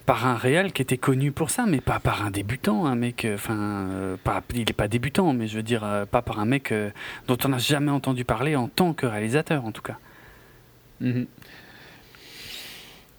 par 0.09 0.26
un 0.26 0.36
réal 0.36 0.72
qui 0.72 0.80
était 0.80 0.97
connu 0.97 1.32
pour 1.32 1.51
ça, 1.51 1.66
mais 1.68 1.82
pas 1.82 2.01
par 2.01 2.24
un 2.24 2.30
débutant, 2.30 2.86
un 2.86 2.94
mec, 2.97 3.26
euh, 3.26 3.35
enfin, 3.35 3.59
euh, 3.59 4.16
pas, 4.24 4.43
il 4.55 4.62
est 4.62 4.72
pas 4.72 4.89
débutant, 4.89 5.35
mais 5.35 5.47
je 5.47 5.56
veux 5.56 5.62
dire, 5.62 5.85
euh, 5.85 6.06
pas 6.06 6.22
par 6.22 6.40
un 6.40 6.47
mec 6.47 6.72
euh, 6.72 6.89
dont 7.26 7.36
on 7.44 7.48
n'a 7.51 7.59
jamais 7.59 7.90
entendu 7.90 8.24
parler 8.24 8.56
en 8.56 8.68
tant 8.68 8.94
que 8.94 9.05
réalisateur, 9.05 9.66
en 9.66 9.70
tout 9.70 9.82
cas. 9.82 9.98
Mhm. 11.02 11.26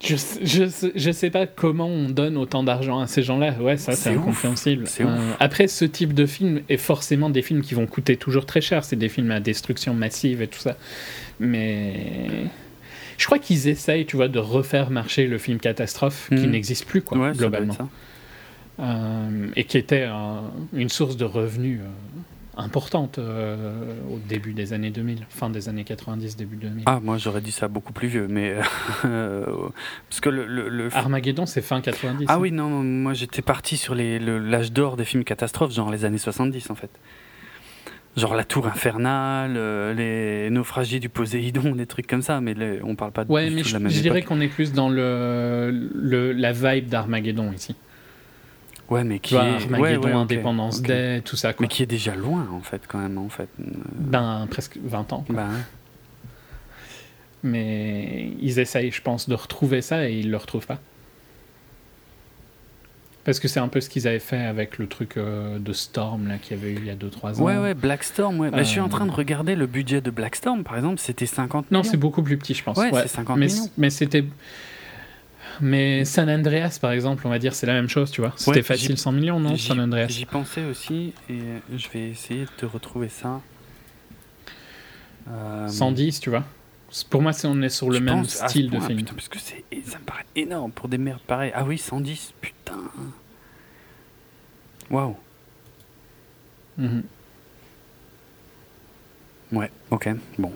Je, 0.03 0.16
je, 0.41 0.68
sais- 0.68 0.91
je 0.95 1.11
sais 1.11 1.30
pas 1.30 1.45
comment 1.45 1.86
on 1.88 2.10
donne 2.10 2.38
autant 2.38 2.64
d'argent 2.64 2.99
à 2.99 3.06
ces 3.06 3.22
gens-là. 3.22 3.53
Ouais, 3.60 3.78
ça 3.78 3.91
c'est 3.91 4.10
incompréhensible. 4.16 4.86
Après, 5.40 5.68
ce 5.68 5.86
type 5.86 6.14
de 6.16 6.26
film 6.26 6.61
est 6.70 6.78
forcément 6.78 7.30
des 7.30 7.41
films 7.44 7.61
qui 7.61 7.76
vont 7.76 7.86
coûter 7.86 8.18
toujours 8.18 8.48
très 8.48 8.61
cher. 8.61 8.84
C'est 8.84 8.95
des 8.95 9.10
films 9.10 9.30
à 9.30 9.40
destruction 9.41 9.94
massive 9.94 10.41
et 10.41 10.48
tout 10.48 10.57
ça. 10.60 10.76
Mais 11.40 12.45
je 13.20 13.26
crois 13.26 13.38
qu'ils 13.38 13.68
essayent, 13.68 14.06
tu 14.08 14.16
vois, 14.16 14.30
de 14.30 14.40
refaire 14.40 14.90
marcher 14.90 15.28
le 15.28 15.38
film 15.38 15.60
catastrophe 15.60 16.30
qui 16.30 16.36
Mhm. 16.46 16.52
n'existe 16.52 16.86
plus, 16.86 17.02
quoi, 17.04 17.18
ouais, 17.20 17.32
globalement. 17.34 17.76
Euh, 18.80 19.48
et 19.58 19.66
qui 19.66 19.78
était 19.78 20.04
un- 20.04 20.44
une 20.74 20.88
source 20.90 21.18
de 21.18 21.26
revenus 21.26 21.82
euh, 21.82 21.88
importante 22.56 23.20
euh, 23.20 23.94
au 24.10 24.20
début 24.30 24.54
des 24.54 24.72
années 24.72 24.90
2000, 24.90 25.26
fin 25.30 25.50
des 25.50 25.68
années 25.68 25.84
90, 25.84 26.38
début 26.38 26.56
2000. 26.56 26.84
Ah, 26.86 27.00
moi 27.04 27.18
j'aurais 27.18 27.41
dit 27.41 27.52
ça 27.52 27.68
beaucoup 27.68 27.91
plus 27.91 28.08
vieux, 28.08 28.28
mais 28.30 28.56
parce 29.04 30.22
que 30.22 30.30
le, 30.30 30.46
le, 30.46 30.70
le- 30.70 30.90
Armageddon, 30.96 31.46
c'est 31.46 31.62
fin 31.62 31.82
90. 31.82 32.26
ah 32.30 32.34
hein. 32.34 32.38
oui 32.40 32.52
non, 32.52 32.70
moi 32.84 33.14
j'étais 33.14 33.41
parti 33.41 33.76
sur 33.78 33.96
l'âge 33.96 34.72
d'or 34.72 34.96
des 34.98 35.06
films 35.06 35.24
catastrophes, 35.26 35.74
genre 35.74 35.91
les 35.91 36.06
années 36.06 36.18
70 36.18 36.70
en 36.70 36.76
fait. 36.76 36.90
Genre 38.20 38.36
la 38.36 38.44
tour 38.44 38.68
infernale, 38.68 39.54
euh, 39.56 39.94
les 39.94 40.50
naufragés 40.50 41.00
du 41.00 41.10
Poséidon, 41.10 41.76
des 41.76 41.86
trucs 41.88 42.06
comme 42.08 42.22
ça, 42.22 42.41
mais 42.41 42.54
les- 42.54 42.82
on 42.84 42.96
parle 42.96 43.12
pas 43.12 43.24
de, 43.26 43.32
Ouais, 43.32 43.50
mais 43.50 43.58
tout 43.62 43.64
de 43.64 43.68
je, 43.70 43.74
la 43.74 43.80
même 43.80 43.90
je 43.90 44.02
dirais 44.02 44.22
qu'on 44.22 44.41
est 44.41 44.48
plus 44.48 44.74
dans 44.74 44.90
le, 44.90 45.90
le 45.96 46.32
la 46.34 46.52
vibe 46.52 46.88
d'Armageddon 46.90 47.52
ici. 47.54 47.76
Ouais, 48.90 49.04
mais 49.04 49.20
qui 49.20 49.36
est 49.36 49.38
Armageddon, 49.38 50.02
ouais, 50.04 50.12
Indépendance 50.14 50.80
ok. 50.80 50.88
Day, 50.88 51.22
tout 51.22 51.36
ça, 51.36 51.54
quoi. 51.54 51.64
mais 51.64 51.68
qui 51.68 51.84
est 51.84 51.86
déjà 51.86 52.16
loin 52.16 52.48
en 52.52 52.62
fait 52.62 52.82
quand 52.88 52.98
même 53.00 53.18
en 53.20 53.30
fait. 53.30 53.48
Euh, 53.62 53.66
Ben, 53.96 54.48
presque 54.50 54.78
20 54.84 55.14
ans. 55.14 55.24
quoi. 55.28 55.36
Ouais. 55.36 55.44
Mais 57.44 58.32
ils 58.41 58.60
essayent, 58.60 58.91
je 58.91 59.02
pense, 59.02 59.30
de 59.30 59.36
retrouver 59.36 59.82
ça 59.82 60.10
et 60.10 60.14
ils 60.20 60.30
le 60.30 60.38
retrouvent 60.38 60.66
pas. 60.68 60.80
Parce 63.30 63.40
que 63.40 63.48
c'est 63.48 63.60
un 63.60 63.68
peu 63.68 63.80
ce 63.80 63.90
qu'ils 63.92 64.08
avaient 64.08 64.18
fait 64.18 64.40
avec 64.44 64.80
le 64.80 64.88
truc 64.88 65.16
euh, 65.16 65.60
de 65.60 65.72
Storm 65.72 66.28
là 66.28 66.40
qu'il 66.40 66.58
y 66.58 66.60
avait 66.60 66.72
eu 66.72 66.78
il 66.78 66.86
y 66.86 66.90
a 66.90 66.96
2-3 66.96 67.40
ans. 67.40 67.44
ouais, 67.44 67.58
ouais, 67.60 67.76
Blackstorm, 67.76 68.40
ouais. 68.40 68.50
Bah, 68.50 68.64
je 68.64 68.70
suis 68.70 68.80
en 68.80 68.88
Euh, 68.88 68.90
train 68.90 69.06
de 69.06 69.12
regarder 69.12 69.54
le 69.56 69.68
budget 69.68 70.02
de 70.02 70.10
Blackstorm 70.10 70.64
par 70.64 70.76
exemple, 70.78 70.98
c'était 71.00 71.28
50 71.28 71.70
Non, 71.70 71.80
millions. 71.82 71.92
c'est 71.92 71.98
beaucoup 71.98 72.24
plus 72.24 72.38
petit, 72.38 72.56
je 72.56 72.64
pense. 72.64 72.76
Ouais, 72.78 72.90
c'est 72.92 73.08
50 73.08 73.38
mais, 73.38 73.46
millions. 73.46 73.70
Mais 73.78 73.92
c'était. 73.92 74.24
Mais 75.62 76.06
San 76.06 76.28
Andreas, 76.28 76.80
par 76.82 76.92
exemple, 76.92 77.28
on 77.28 77.30
va 77.30 77.38
dire, 77.38 77.54
c'est 77.54 77.68
la 77.68 77.74
même 77.74 77.88
chose, 77.88 78.10
tu 78.10 78.22
vois. 78.22 78.34
C'était 78.36 78.52
Ouais, 78.52 78.62
facile 78.64 78.96
j'y- 78.96 78.98
100 78.98 79.12
millions, 79.12 79.40
non 79.40 79.56
San 79.58 79.80
Andreas? 79.80 80.08
J'y 80.08 80.26
pensais 80.26 80.64
aussi 80.64 81.14
et 81.30 81.40
je 81.78 81.88
vais 81.94 82.10
essayer 82.10 82.46
de 82.46 82.50
te 82.58 82.66
retrouver 82.66 83.10
ça. 83.10 83.42
Euh, 85.30 85.68
110, 85.68 86.20
tu 86.20 86.32
vois. 86.32 86.46
Pour 87.10 87.22
moi, 87.22 87.32
on 87.44 87.61
est 87.61 87.70
sur 87.70 87.90
le 87.90 87.98
je 87.98 88.03
même 88.03 88.16
pense 88.22 88.30
style 88.30 88.70
de 88.70 88.80
film. 88.80 88.98
putain, 88.99 89.14
parce 89.14 89.28
que 89.28 89.40
ça 89.40 89.53
me 89.99 90.03
paraît 90.06 90.26
énorme 90.36 90.72
pour 90.72 90.88
des 90.90 90.98
merdes 90.98 91.22
pareilles. 91.22 91.52
Ah 91.56 91.64
oui, 91.66 91.78
110, 91.78 92.34
putain. 92.41 92.78
Waouh. 94.90 95.16
Mhm. 96.78 97.03
Ouais, 99.52 99.72
ok, 99.91 100.10
bon. 100.38 100.52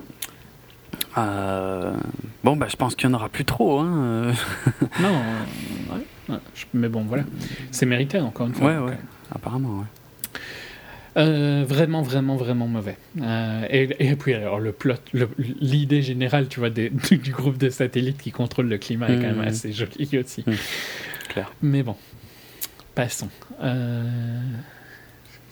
Euh, 1.18 1.95
Bon, 2.43 2.55
bah, 2.57 2.68
je 2.69 2.76
pense 2.76 2.95
qu'il 2.95 3.07
n'y 3.10 3.15
en 3.15 3.18
aura 3.18 3.30
plus 3.30 3.45
trop. 3.45 3.80
Hein. 3.80 3.93
euh. 3.95 4.34
Non, 4.99 5.10
euh, 5.15 5.95
ouais, 5.95 6.05
ouais, 6.30 6.39
je- 6.55 6.65
mais 6.73 6.89
bon, 6.89 7.03
voilà. 7.03 7.23
C'est 7.72 7.85
mérité, 7.85 8.19
encore 8.19 8.47
une 8.47 8.53
fois. 8.53 8.68
Ouais, 8.68 8.77
ouais. 8.77 8.97
Apparemment, 9.34 9.80
ouais. 9.80 9.85
Euh, 11.15 11.64
vraiment, 11.68 12.02
vraiment, 12.02 12.35
vraiment 12.38 12.68
mauvais. 12.68 12.98
Euh, 13.22 13.65
et, 13.69 13.88
et 13.99 14.15
puis, 14.15 14.34
alors, 14.34 14.60
le 14.60 14.72
plot, 14.72 14.95
l'idée 15.61 16.02
générale, 16.02 16.48
tu 16.48 16.60
vois, 16.60 16.69
des- 16.72 16.90
du, 17.10 17.18
du 17.18 17.31
groupe 17.31 17.57
de 17.57 17.69
satellites 17.69 18.18
qui 18.22 18.31
contrôle 18.31 18.68
le 18.68 18.77
climat 18.80 19.10
est 19.10 19.15
quand 19.18 19.22
même 19.27 19.35
Mhm. 19.41 19.48
assez 19.48 19.72
jolie 19.72 20.18
aussi. 20.18 20.44
Clair. 21.30 21.52
Mais 21.61 21.84
bon, 21.84 21.95
passons. 22.95 23.30
Euh, 23.61 24.03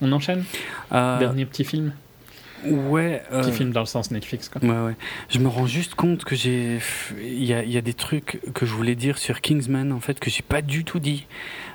On 0.02 0.12
enchaîne? 0.12 0.44
Dernier 0.92 1.46
petit 1.46 1.64
film? 1.64 1.94
Ouais. 2.66 3.24
euh, 3.32 3.42
Petit 3.44 3.52
film 3.54 3.72
dans 3.72 3.80
le 3.80 3.86
sens 3.88 4.12
Netflix, 4.12 4.48
quoi. 4.50 4.62
Ouais, 4.64 4.86
ouais. 4.88 4.96
Je 5.30 5.40
me 5.40 5.48
rends 5.48 5.66
juste 5.66 5.96
compte 5.96 6.24
que 6.24 6.36
j'ai. 6.36 6.78
Il 7.20 7.44
y 7.44 7.54
a, 7.54 7.64
il 7.64 7.72
y 7.72 7.78
a 7.78 7.82
des 7.82 7.96
trucs 7.96 8.40
que 8.54 8.68
je 8.68 8.74
voulais 8.74 8.94
dire 8.96 9.18
sur 9.18 9.42
Kingsman, 9.42 9.92
en 9.92 10.00
fait, 10.00 10.20
que 10.20 10.30
j'ai 10.30 10.44
pas 10.44 10.62
du 10.62 10.84
tout 10.84 11.00
dit. 11.00 11.26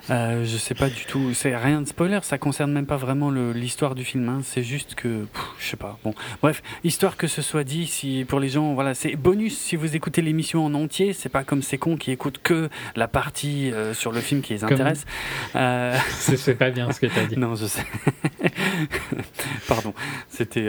Euh, 0.08 0.44
je 0.44 0.56
sais 0.56 0.74
pas 0.74 0.88
du 0.88 1.04
tout. 1.04 1.34
C'est 1.34 1.56
rien 1.56 1.80
de 1.82 1.86
spoiler, 1.88 2.20
ça 2.22 2.38
concerne 2.38 2.70
même 2.72 2.86
pas 2.86 2.96
vraiment 2.96 3.30
l'histoire 3.30 3.94
du 3.96 4.04
film. 4.04 4.28
hein. 4.28 4.40
C'est 4.44 4.62
juste 4.62 4.94
que. 4.94 5.24
pff, 5.24 5.42
je 5.58 5.66
sais 5.70 5.76
pas. 5.76 5.98
Bon. 6.04 6.14
Bref, 6.42 6.62
histoire 6.84 7.16
que 7.16 7.26
ce 7.26 7.42
soit 7.42 7.64
dit, 7.64 7.86
si 7.86 8.24
pour 8.28 8.38
les 8.38 8.48
gens, 8.48 8.74
voilà, 8.74 8.94
c'est 8.94 9.16
bonus 9.16 9.58
si 9.58 9.74
vous 9.74 9.96
écoutez 9.96 10.22
l'émission 10.22 10.64
en 10.64 10.74
entier. 10.74 11.12
C'est 11.12 11.28
pas 11.28 11.42
comme 11.44 11.62
ces 11.62 11.76
cons 11.78 11.96
qui 11.96 12.12
écoutent 12.12 12.40
que 12.42 12.68
la 12.94 13.08
partie 13.08 13.72
euh, 13.72 13.94
sur 13.94 14.12
le 14.12 14.20
film 14.20 14.42
qui 14.42 14.52
les 14.54 14.60
Comme- 14.60 14.72
intéresse. 14.74 15.04
Euh, 15.56 15.96
C'est 16.10 16.54
pas 16.54 16.70
bien 16.70 16.90
ce 16.92 17.00
que 17.00 17.06
t'as 17.06 17.24
dit. 17.26 17.36
non, 17.38 17.56
je 17.56 17.66
sais. 17.66 17.84
Pardon. 19.68 19.92
C'était. 20.28 20.68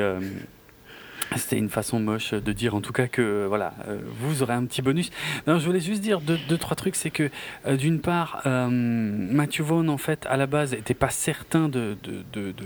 C'était 1.35 1.57
une 1.57 1.69
façon 1.69 1.99
moche 1.99 2.33
de 2.33 2.51
dire 2.53 2.73
en 2.73 2.81
tout 2.81 2.93
cas 2.93 3.07
que 3.07 3.21
euh, 3.21 3.45
voilà 3.47 3.73
euh, 3.87 3.99
vous 4.19 4.43
aurez 4.43 4.53
un 4.53 4.65
petit 4.65 4.81
bonus. 4.81 5.09
Non, 5.45 5.59
je 5.59 5.65
voulais 5.65 5.79
juste 5.79 6.01
dire 6.01 6.21
deux, 6.21 6.37
deux 6.47 6.57
trois 6.57 6.75
trucs, 6.75 6.95
c'est 6.95 7.09
que 7.09 7.29
euh, 7.65 7.75
d'une 7.75 7.99
part 7.99 8.41
euh, 8.45 8.67
Matthew 8.69 9.61
Vaughn 9.61 9.89
en 9.89 9.97
fait 9.97 10.25
à 10.29 10.37
la 10.37 10.47
base 10.47 10.73
était 10.73 10.93
pas 10.93 11.09
certain 11.09 11.67
de 11.69 11.97
de, 12.03 12.23
de, 12.33 12.51
de, 12.51 12.63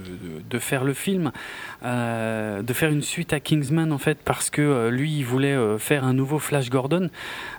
de- 0.50 0.60
faire 0.60 0.84
le 0.84 0.94
film, 0.94 1.32
de 1.84 2.74
faire 2.74 2.92
une 2.92 3.02
suite 3.02 3.34
à 3.34 3.40
Kingsman 3.40 3.92
en 3.92 3.98
fait 3.98 4.20
parce 4.24 4.50
que 4.50 4.90
lui 4.90 5.12
il 5.12 5.24
voulait 5.24 5.58
faire 5.80 6.04
un 6.04 6.14
nouveau 6.14 6.38
Flash 6.40 6.70
Gordon, 6.70 7.10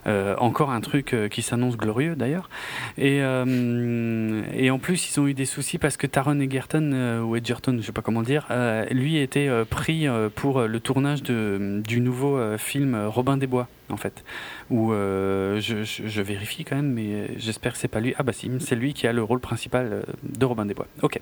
encore 0.06 0.70
un 0.70 0.80
truc 0.80 1.16
qui 1.30 1.42
s'annonce 1.42 1.76
glorieux 1.76 2.14
d'ailleurs. 2.14 2.48
Et, 2.96 3.16
et 3.18 4.70
en 4.70 4.78
plus, 4.78 5.10
ils 5.10 5.20
ont 5.20 5.26
eu 5.26 5.34
des 5.34 5.46
soucis 5.46 5.78
parce 5.78 5.96
que 5.96 6.06
Taron 6.06 6.38
Egerton, 6.38 7.20
ou 7.24 7.34
Edgerton, 7.36 7.76
je 7.80 7.86
sais 7.86 7.92
pas 7.92 8.02
comment 8.02 8.22
dire, 8.22 8.46
lui 8.90 9.16
était 9.16 9.50
pris 9.68 10.06
pour 10.36 10.62
le 10.62 10.80
tournage 10.92 11.22
de, 11.22 11.80
du 11.86 12.00
nouveau 12.00 12.36
euh, 12.36 12.58
film 12.58 12.94
Robin 13.06 13.38
des 13.38 13.46
Bois, 13.46 13.66
en 13.88 13.96
fait. 13.96 14.24
Où 14.70 14.92
euh, 14.92 15.58
je, 15.60 16.20
vérifie 16.20 16.64
quand 16.64 16.76
même, 16.76 16.92
mais 16.92 17.30
j'espère 17.38 17.72
que 17.72 17.78
c'est 17.78 17.88
pas 17.88 18.00
lui. 18.00 18.14
Ah 18.18 18.22
bah 18.22 18.34
si, 18.34 18.50
c'est 18.60 18.76
lui 18.76 18.92
qui 18.92 19.06
a 19.06 19.12
le 19.14 19.22
rôle 19.22 19.40
principal 19.40 19.88
euh, 19.90 20.02
de 20.22 20.44
Robin 20.44 20.66
des 20.66 20.74
Bois. 20.74 20.86
Ok. 21.00 21.18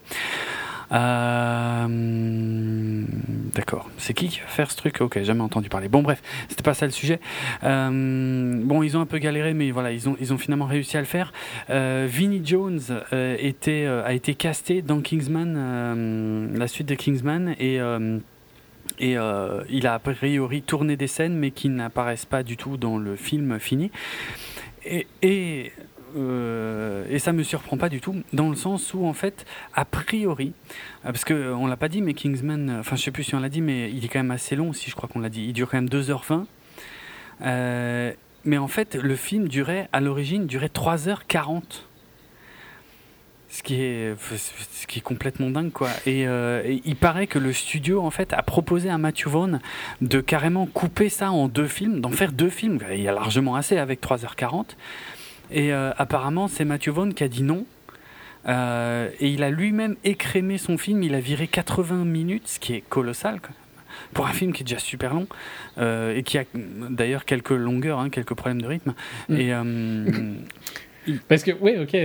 D'accord. 3.55 3.89
C'est 3.97 4.13
qui 4.13 4.27
qui 4.27 4.41
va 4.41 4.47
faire 4.47 4.73
ce 4.73 4.77
truc? 4.77 5.01
Ok, 5.01 5.23
jamais 5.23 5.43
entendu 5.43 5.69
parler. 5.69 5.89
Bon, 5.89 6.03
bref, 6.03 6.21
c'était 6.49 6.65
pas 6.65 6.75
ça 6.75 6.85
le 6.87 6.91
sujet. 6.91 7.21
Bon, 7.63 8.83
ils 8.83 8.97
ont 8.97 9.01
un 9.01 9.07
peu 9.07 9.19
galéré, 9.19 9.55
mais 9.55 9.71
voilà, 9.71 9.93
ils 9.93 10.09
ont, 10.09 10.17
ils 10.21 10.33
ont 10.33 10.39
finalement 10.39 10.67
réussi 10.67 10.97
à 10.97 11.01
le 11.01 11.07
faire. 11.07 11.33
Vinnie 11.69 12.43
Jones 12.45 12.81
était, 13.13 13.87
a 13.87 14.13
été 14.13 14.35
casté 14.35 14.83
dans 14.83 15.01
Kingsman, 15.01 16.57
la 16.57 16.67
suite 16.67 16.89
de 16.89 16.97
Kingsman, 16.97 17.55
et, 17.61 17.79
et 19.01 19.17
euh, 19.17 19.65
il 19.71 19.87
a 19.87 19.95
a 19.95 19.99
priori 19.99 20.63
tourné 20.63 20.97
des 20.97 21.07
scènes, 21.07 21.35
mais 21.35 21.51
qui 21.51 21.69
n'apparaissent 21.71 22.27
pas 22.27 22.43
du 22.43 22.57
tout 22.57 22.77
dans 22.77 22.99
le 22.99 23.17
film 23.17 23.59
fini. 23.59 23.91
Et, 24.85 25.07
et, 25.23 25.73
euh, 26.17 27.19
ça 27.19 27.33
me 27.33 27.43
surprend 27.43 27.77
pas 27.77 27.89
du 27.89 28.01
tout, 28.01 28.15
dans 28.33 28.51
le 28.51 28.57
sens 28.57 28.93
où, 28.95 29.07
en 29.07 29.15
fait, 29.15 29.47
a 29.75 29.85
priori, 29.85 30.53
parce 31.03 31.25
que 31.25 31.53
on 31.53 31.67
l'a 31.67 31.77
pas 31.77 31.89
dit, 31.89 32.03
mais 32.03 32.15
Kingsman, 32.15 32.79
enfin, 32.81 32.97
je 32.97 33.03
sais 33.03 33.11
plus 33.11 33.25
si 33.25 33.35
on 33.35 33.41
l'a 33.41 33.49
dit, 33.49 33.63
mais 33.63 33.91
il 33.91 34.05
est 34.05 34.09
quand 34.09 34.19
même 34.19 34.31
assez 34.31 34.55
long, 34.55 34.73
si 34.73 34.91
je 34.91 34.95
crois 34.95 35.09
qu'on 35.09 35.21
l'a 35.21 35.31
dit. 35.31 35.45
Il 35.47 35.53
dure 35.55 35.71
quand 35.71 35.79
même 35.79 35.89
2h20. 35.89 36.45
Euh, 37.43 38.13
mais 38.45 38.59
en 38.59 38.69
fait, 38.69 38.95
le 38.97 39.17
film 39.17 39.49
durait, 39.49 39.89
à 39.93 40.01
l'origine, 40.01 40.47
durait 40.47 40.69
3h40. 40.69 41.63
Ce 43.51 43.63
qui 43.65 43.83
est, 43.83 44.15
ce 44.19 44.87
qui 44.87 45.01
est 45.01 45.03
complètement 45.03 45.51
dingue, 45.51 45.73
quoi. 45.73 45.89
Et, 46.07 46.29
euh, 46.29 46.63
et 46.65 46.81
il 46.85 46.97
paraît 46.97 47.27
que 47.27 47.39
le 47.39 47.53
studio, 47.53 48.01
en 48.01 48.11
fait, 48.11 48.33
a 48.33 48.43
proposé 48.43 48.91
à 48.91 48.97
Matthew 48.97 49.27
Vaughn 49.27 49.61
de 50.01 50.21
carrément 50.21 50.67
couper 50.67 51.09
ça 51.09 51.33
en 51.33 51.49
deux 51.49 51.67
films, 51.67 52.01
d'en 52.01 52.13
faire 52.13 52.31
deux 52.33 52.49
films. 52.49 52.79
Il 52.93 53.01
y 53.01 53.09
a 53.09 53.13
largement 53.13 53.57
assez 53.57 53.77
avec 53.77 54.01
3h40. 54.01 54.77
Et 55.51 55.73
euh, 55.73 55.91
apparemment, 55.99 56.47
c'est 56.47 56.65
Matthew 56.65 56.91
Vaughn 56.91 57.13
qui 57.13 57.25
a 57.25 57.29
dit 57.29 57.43
non. 57.43 57.67
Euh, 58.49 59.11
et 59.21 59.29
il 59.29 59.43
a 59.43 59.51
lui-même 59.51 59.97
écrémé 60.05 60.59
son 60.59 60.79
film. 60.79 61.03
Il 61.03 61.15
a 61.15 61.21
viré 61.21 61.47
80 61.47 62.05
minutes, 62.05 62.49
ce 62.49 62.59
qui 62.59 62.75
est 62.75 62.83
colossal, 62.89 63.41
quoi. 63.41 63.51
Pour 64.15 64.27
un 64.27 64.33
film 64.33 64.53
qui 64.53 64.63
est 64.63 64.65
déjà 64.65 64.79
super 64.79 65.15
long 65.15 65.27
euh, 65.79 66.17
et 66.17 66.23
qui 66.23 66.39
a 66.39 66.45
d'ailleurs 66.55 67.25
quelques 67.25 67.51
longueurs, 67.51 67.99
hein, 67.99 68.09
quelques 68.09 68.35
problèmes 68.35 68.63
de 68.63 68.67
rythme. 68.67 68.95
Mm. 69.29 69.37
Et 69.37 69.53
euh, 69.53 70.35
Parce 71.29 71.43
que, 71.43 71.53
oui, 71.61 71.77
ok, 71.81 71.97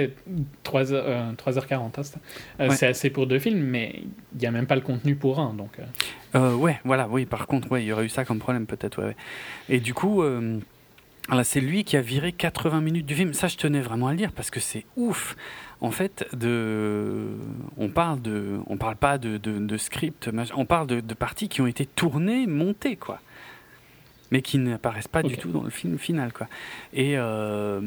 3 0.63 0.93
heures, 0.93 1.05
euh, 1.07 1.31
3h40, 1.33 1.73
hein, 1.99 2.03
c'est 2.03 2.15
euh, 2.59 2.69
Ouais. 2.69 2.75
c'est 2.75 2.87
assez 2.87 3.09
pour 3.09 3.27
deux 3.27 3.39
films, 3.39 3.59
mais 3.61 4.01
il 4.33 4.39
n'y 4.39 4.45
a 4.47 4.51
même 4.51 4.67
pas 4.67 4.75
le 4.75 4.81
contenu 4.81 5.15
pour 5.15 5.39
un. 5.39 5.53
Donc, 5.53 5.77
euh, 6.35 6.53
ouais, 6.55 6.79
voilà, 6.83 7.07
oui, 7.07 7.25
par 7.25 7.47
contre, 7.47 7.71
ouais, 7.71 7.83
il 7.83 7.87
y 7.87 7.91
aurait 7.91 8.05
eu 8.05 8.09
ça 8.09 8.25
comme 8.25 8.39
problème 8.39 8.65
peut-être, 8.65 8.99
ouais, 8.99 9.09
ouais. 9.09 9.15
Et 9.69 9.79
du 9.79 9.93
coup, 9.93 10.23
c'est 11.43 11.61
lui 11.61 11.83
qui 11.83 11.97
a 11.97 12.01
viré 12.01 12.31
80 12.31 12.81
minutes 12.81 13.05
du 13.05 13.15
film. 13.15 13.33
Ça, 13.33 13.47
je 13.47 13.57
tenais 13.57 13.81
vraiment 13.81 14.07
à 14.07 14.11
le 14.11 14.17
dire 14.17 14.31
parce 14.31 14.49
que 14.49 14.59
c'est 14.59 14.85
ouf. 14.95 15.35
En 15.81 15.91
fait, 15.91 16.25
de, 16.33 17.27
on 17.77 17.89
parle 17.89 18.21
de, 18.21 18.59
on 18.67 18.77
parle 18.77 18.95
pas 18.95 19.17
de, 19.17 19.37
de, 19.37 19.59
de 19.59 19.77
script, 19.77 20.29
on 20.55 20.65
parle 20.65 20.87
de, 20.87 20.99
de 21.01 21.13
parties 21.13 21.49
qui 21.49 21.61
ont 21.61 21.67
été 21.67 21.85
tournées, 21.85 22.47
montées, 22.47 22.95
quoi, 22.95 23.19
mais 24.31 24.41
qui 24.41 24.57
n'apparaissent 24.57 25.09
pas 25.09 25.21
du 25.21 25.37
tout 25.37 25.51
dans 25.51 25.63
le 25.63 25.69
film 25.69 25.97
final, 25.99 26.31
quoi. 26.31 26.47
Et 26.93 27.17
euh, 27.17 27.81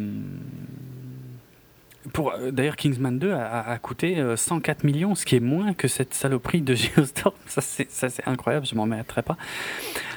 euh, 2.18 2.50
d'ailleurs 2.50 2.76
Kingsman 2.76 3.18
2 3.18 3.32
a, 3.32 3.78
coûté 3.78 4.18
euh, 4.18 4.36
104 4.36 4.84
millions, 4.84 5.14
ce 5.14 5.24
qui 5.24 5.36
est 5.36 5.40
moins 5.40 5.74
que 5.74 5.88
cette 5.88 6.14
saloperie 6.14 6.60
de 6.60 6.74
Geostorm. 6.96 7.34
Ça 7.46 7.60
c'est 7.60 8.26
incroyable, 8.26 8.66
je 8.66 8.74
m'en 8.74 8.86
mettrai 8.86 9.22
pas. 9.22 9.36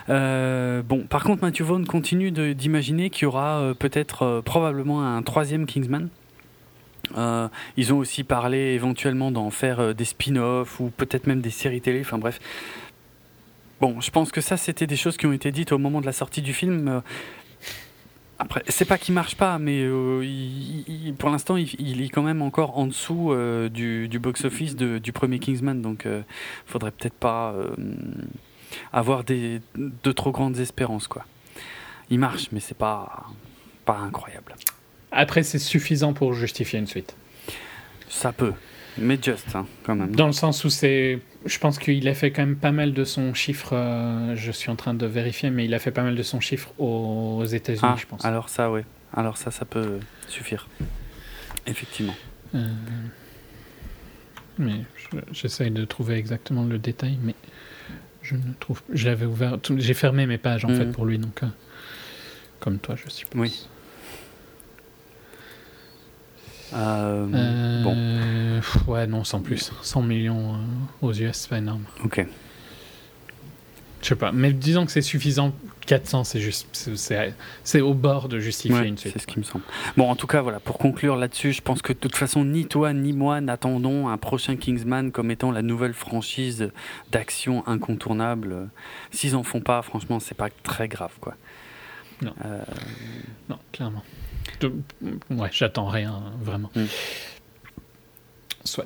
Euh, 0.10 0.82
bon, 0.82 1.04
par 1.04 1.24
contre 1.24 1.44
Matthew 1.44 1.62
Vaughn 1.62 1.86
continue 1.86 2.32
d'imaginer 2.32 3.10
qu'il 3.10 3.24
y 3.24 3.26
aura 3.26 3.60
euh, 3.60 3.74
peut-être 3.74 4.24
euh, 4.24 4.42
probablement 4.42 5.06
un 5.06 5.22
troisième 5.22 5.66
Kingsman. 5.66 6.10
Euh, 7.18 7.48
ils 7.78 7.94
ont 7.94 7.98
aussi 7.98 8.24
parlé 8.24 8.58
éventuellement 8.74 9.32
d'en 9.32 9.50
faire 9.50 9.80
euh, 9.80 9.94
des 9.94 10.06
spin-offs 10.06 10.80
ou 10.80 10.92
peut-être 10.96 11.28
même 11.28 11.42
des 11.42 11.50
séries 11.50 11.82
télé. 11.82 12.02
Enfin 12.02 12.18
bref. 12.18 12.40
Bon, 13.80 14.00
je 14.00 14.12
pense 14.12 14.32
que 14.32 14.42
ça 14.42 14.58
c'était 14.58 14.88
des 14.88 14.96
choses 14.96 15.18
qui 15.18 15.26
ont 15.26 15.34
été 15.34 15.52
dites 15.52 15.72
au 15.72 15.78
moment 15.78 16.02
de 16.02 16.06
la 16.06 16.12
sortie 16.12 16.42
du 16.42 16.54
film. 16.54 17.02
Après, 18.44 18.64
c'est 18.70 18.86
pas 18.86 18.98
qu'il 18.98 19.14
marche 19.14 19.36
pas, 19.36 19.60
mais 19.60 19.84
euh, 19.84 20.26
il- 20.26 20.84
il- 20.88 21.14
pour 21.14 21.30
l'instant, 21.30 21.58
il, 21.58 21.70
il 21.80 22.02
est 22.02 22.10
quand 22.10 22.24
même 22.24 22.42
encore 22.42 22.76
en 22.76 22.88
dessous 22.88 23.32
euh, 23.32 23.70
du, 23.70 24.08
du 24.08 24.18
box-office 24.18 24.76
du 24.76 25.12
premier 25.12 25.38
Kingsman, 25.38 25.80
donc 25.80 26.08
euh, 26.08 26.24
faudrait 26.66 26.90
peut-être 26.90 27.14
pas 27.14 27.52
euh, 27.54 27.70
avoir 28.94 29.24
des, 29.24 29.62
de 29.76 30.12
trop 30.12 30.32
grandes 30.32 30.58
espérances, 30.58 31.08
quoi. 31.08 31.24
Il 32.10 32.18
marche, 32.18 32.48
mais 32.52 32.60
c'est 32.60 32.78
pas 32.78 33.26
pas 33.86 33.98
incroyable. 33.98 34.56
Après, 35.12 35.44
c'est 35.44 35.60
suffisant 35.60 36.14
pour 36.14 36.34
justifier 36.34 36.80
une 36.80 36.88
suite. 36.88 37.16
Ça 38.10 38.32
peut, 38.32 38.54
mais 38.98 39.18
just, 39.22 39.56
hein, 39.56 39.66
quand 39.84 39.96
même. 39.96 40.16
Dans 40.16 40.28
le 40.28 40.34
sens 40.34 40.64
où 40.66 40.70
c'est. 40.70 41.20
Je 41.46 41.58
pense 41.60 41.80
qu'il 41.80 42.08
a 42.08 42.14
fait 42.14 42.32
quand 42.32 42.44
même 42.46 42.56
pas 42.56 42.72
mal 42.72 42.94
de 42.94 43.04
son 43.04 43.34
chiffre. 43.34 43.70
euh, 43.74 44.36
je 44.36 44.52
suis 44.52 44.70
en 44.70 44.76
train 44.76 44.94
de 44.94 45.06
vérifier, 45.06 45.50
mais 45.50 45.66
il 45.66 45.74
a 45.74 45.80
fait 45.80 45.92
pas 45.92 46.04
mal 46.04 46.16
de 46.16 46.24
son 46.24 46.40
chiffre 46.40 46.72
aux 46.80 47.44
États-Unis, 47.46 47.82
Ah, 47.84 47.96
je 48.00 48.06
pense. 48.06 48.24
alors 48.26 48.50
ça, 48.50 48.70
ouais. 48.72 48.86
Alors 49.14 49.38
ça, 49.38 49.50
ça 49.52 49.66
peut 49.66 50.00
suffire. 50.28 50.68
Effectivement. 51.68 52.16
Euh, 52.56 52.68
Mais 54.58 54.82
je- 54.96 55.18
j'essaye 55.32 55.72
de 55.72 55.86
trouver 55.86 56.16
exactement 56.16 56.64
le 56.64 56.78
détail, 56.78 57.18
mais 57.24 57.36
je 58.22 58.36
ne 58.36 58.54
trouve. 58.60 58.82
Je 58.94 59.08
l'avais 59.08 59.26
ouvert. 59.26 59.58
J'ai 59.78 59.94
fermé 59.94 60.26
mes 60.28 60.38
pages 60.38 60.66
en 60.66 60.70
Mhm. 60.70 60.78
fait 60.78 60.86
pour 60.92 61.06
lui, 61.06 61.18
donc. 61.18 61.42
euh, 61.44 61.48
comme 62.60 62.78
toi, 62.78 62.96
je 62.96 63.10
suppose. 63.10 63.40
Oui. 63.42 63.68
Euh, 66.74 67.28
Euh, 67.34 67.84
Bon, 67.84 68.92
Ouais, 68.94 69.08
non, 69.08 69.24
sans 69.24 69.42
plus. 69.42 69.72
100 69.82 70.02
millions 70.04 70.54
euh, 70.56 70.58
aux 71.08 71.14
US, 71.14 71.32
c'est 71.34 71.50
pas 71.50 71.58
énorme. 71.58 71.84
ok. 72.04 72.26
Je 74.02 74.08
sais 74.08 74.16
pas, 74.16 74.32
mais 74.32 74.52
disons 74.52 74.86
que 74.88 74.92
c'est 74.92 75.02
suffisant. 75.04 75.54
400, 75.86 76.24
c'est 76.24 76.40
juste. 76.40 76.68
c'est- 76.74 76.96
C'est 76.96 77.34
c'est 77.64 77.82
au 77.82 77.94
bord 77.94 78.30
de 78.30 78.40
justifier 78.40 78.80
Ouais, 78.80 78.88
une 78.88 78.98
c'est 78.98 79.10
suite. 79.10 79.22
ce 79.22 79.28
qui 79.28 79.38
me 79.40 79.44
semble. 79.44 79.64
Bon, 79.98 80.10
en 80.10 80.16
tout 80.16 80.26
cas, 80.28 80.42
voilà, 80.42 80.60
pour 80.60 80.78
conclure 80.80 81.16
là-dessus, 81.18 81.54
je 81.54 81.62
pense 81.62 81.82
que 81.84 81.92
de 81.94 81.98
toute 82.00 82.16
façon, 82.16 82.44
ni 82.46 82.66
toi 82.66 82.94
ni 82.94 83.14
moi 83.14 83.42
n'attendons 83.42 84.08
un 84.08 84.18
prochain 84.18 84.56
Kingsman 84.56 85.12
comme 85.12 85.30
étant 85.32 85.52
la 85.52 85.62
nouvelle 85.62 85.94
franchise 85.94 86.72
d'action 87.12 87.68
incontournable. 87.68 88.70
S'ils 89.12 89.36
en 89.36 89.44
font 89.44 89.60
pas, 89.62 89.82
franchement, 89.84 90.20
c'est 90.20 90.38
pas 90.38 90.50
très 90.64 90.88
grave, 90.88 91.14
quoi. 91.20 91.36
Non. 92.24 92.34
Euh, 92.46 92.62
Non, 93.50 93.58
clairement. 93.72 94.04
De- 94.60 94.74
Ouais, 95.30 95.50
j'attends 95.52 95.88
rien, 95.88 96.22
vraiment. 96.42 96.70
Mm. 96.76 96.84
Soit. 98.64 98.86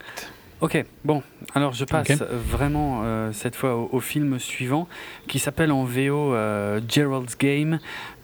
Ok, 0.62 0.84
bon, 1.04 1.22
alors 1.54 1.74
je 1.74 1.84
passe 1.84 2.22
vraiment 2.32 3.02
euh, 3.04 3.32
cette 3.34 3.56
fois 3.58 3.76
au, 3.76 3.90
au 3.92 4.00
film 4.00 4.40
suivant 4.40 4.88
qui 5.28 5.38
s'appelle 5.38 5.72
en 5.72 5.84
VO 5.84 6.34
euh, 6.34 6.80
Gerald's 6.88 7.38
Game 7.38 7.80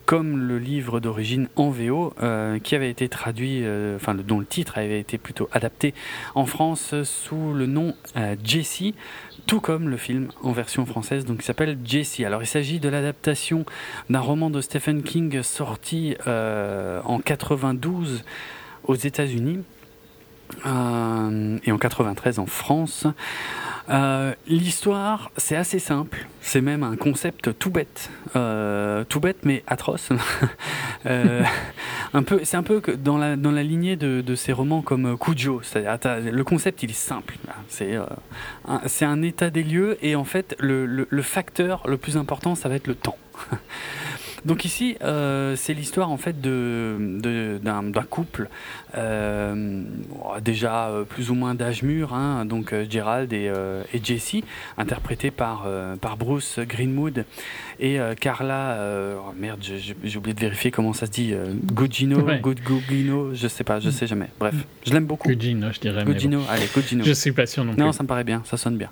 comme 0.05 0.39
le 0.47 0.57
livre 0.57 0.99
d'origine 0.99 1.47
en 1.55 1.69
VO, 1.69 2.13
euh, 2.21 2.59
qui 2.59 2.75
avait 2.75 2.89
été 2.89 3.07
traduit, 3.07 3.61
euh, 3.63 3.95
enfin 3.95 4.13
dont 4.15 4.39
le 4.39 4.45
titre 4.45 4.77
avait 4.77 4.99
été 4.99 5.17
plutôt 5.17 5.47
adapté 5.53 5.93
en 6.35 6.45
France 6.45 6.95
sous 7.03 7.53
le 7.53 7.65
nom 7.65 7.95
euh, 8.17 8.35
Jessie, 8.43 8.93
tout 9.45 9.59
comme 9.59 9.89
le 9.89 9.97
film 9.97 10.29
en 10.43 10.51
version 10.51 10.85
française, 10.85 11.25
donc 11.25 11.37
il 11.39 11.45
s'appelle 11.45 11.77
Jessie. 11.83 12.25
Alors 12.25 12.41
il 12.43 12.47
s'agit 12.47 12.79
de 12.79 12.89
l'adaptation 12.89 13.65
d'un 14.09 14.19
roman 14.19 14.49
de 14.49 14.61
Stephen 14.61 15.03
King 15.03 15.41
sorti 15.43 16.15
euh, 16.27 17.01
en 17.03 17.19
92 17.19 18.23
aux 18.85 18.95
États-Unis 18.95 19.59
euh, 20.65 21.57
et 21.63 21.71
en 21.71 21.77
93 21.77 22.39
en 22.39 22.45
France. 22.45 23.07
Euh, 23.89 24.33
L'histoire, 24.47 25.31
c'est 25.37 25.55
assez 25.55 25.79
simple. 25.79 26.25
C'est 26.41 26.61
même 26.61 26.83
un 26.83 26.95
concept 26.95 27.57
tout 27.57 27.71
bête, 27.71 28.09
Euh, 28.35 29.03
tout 29.09 29.19
bête 29.19 29.39
mais 29.43 29.63
atroce. 29.67 30.09
Un 32.13 32.23
peu, 32.23 32.41
c'est 32.43 32.57
un 32.57 32.63
peu 32.63 32.81
dans 32.97 33.17
la 33.17 33.37
dans 33.37 33.51
la 33.51 33.63
lignée 33.63 33.95
de, 33.95 34.19
de 34.21 34.35
ces 34.35 34.51
romans 34.51 34.81
comme 34.81 35.17
Cujo. 35.17 35.61
C'est-à-dire, 35.63 35.97
t'as- 35.99 36.19
le 36.19 36.43
concept, 36.43 36.83
il 36.83 36.89
est 36.91 36.93
simple. 36.93 37.35
C'est 37.69 37.97
c'est 38.85 39.05
un 39.05 39.21
état 39.21 39.49
des 39.49 39.63
lieux 39.63 39.97
et 40.01 40.15
en 40.15 40.25
fait, 40.25 40.55
le, 40.59 40.85
le 40.85 41.21
facteur 41.21 41.83
le 41.87 41.97
plus 41.97 42.17
important, 42.17 42.53
ça 42.55 42.67
va 42.69 42.75
être 42.75 42.87
le 42.87 42.95
temps. 42.95 43.17
Donc 44.43 44.65
ici, 44.65 44.97
euh, 45.03 45.55
c'est 45.55 45.73
l'histoire 45.75 46.09
en 46.09 46.17
fait 46.17 46.41
de 46.41 46.97
de- 47.21 47.59
d'un 47.61 47.83
d'un 47.83 48.01
couple 48.01 48.49
euh, 48.97 49.83
bon, 50.09 50.19
déjà 50.43 50.87
euh, 50.89 51.03
plus 51.03 51.29
ou 51.29 51.35
moins 51.35 51.53
d'âge 51.55 51.83
mûr, 51.83 52.13
hein, 52.13 52.45
donc 52.45 52.73
Gerald 52.89 53.31
et, 53.33 53.47
euh, 53.49 53.83
et 53.93 54.03
Jessie, 54.03 54.43
interprétés 54.77 55.29
par 55.31 55.67
par 56.01 56.17
Bruce 56.17 56.59
Greenwood 56.59 57.25
et 57.79 57.99
Carla. 58.19 58.77
oh 59.19 59.33
merde, 59.37 59.59
j'ai- 59.61 60.17
oublié 60.17 60.33
de 60.33 60.39
vérifier 60.39 60.71
comment 60.71 60.93
ça 60.93 61.05
se 61.05 61.11
dit. 61.11 61.33
Gugino, 61.73 62.19
Ouais. 62.21 62.39
Good 62.39 62.59
Gugino, 62.61 63.33
je 63.33 63.47
sais 63.47 63.63
pas, 63.63 63.79
je 63.79 63.89
sais 63.89 64.07
jamais. 64.07 64.27
Bref, 64.39 64.55
je 64.85 64.91
l'aime 64.93 65.05
beaucoup. 65.05 65.27
Gugino, 65.29 65.71
je 65.71 65.79
dirais. 65.79 66.03
Gugino, 66.03 66.41
allez, 66.49 66.67
Gugino. 66.75 67.03
bon. 67.03 67.07
Je 67.07 67.13
suis 67.13 67.31
pas 67.31 67.45
sûr 67.45 67.63
non 67.63 67.73
plus. 67.73 67.81
Non, 67.83 67.91
ça 67.91 68.03
me 68.03 68.07
paraît 68.07 68.23
bien, 68.23 68.41
ça 68.45 68.57
sonne 68.57 68.77
bien. 68.77 68.89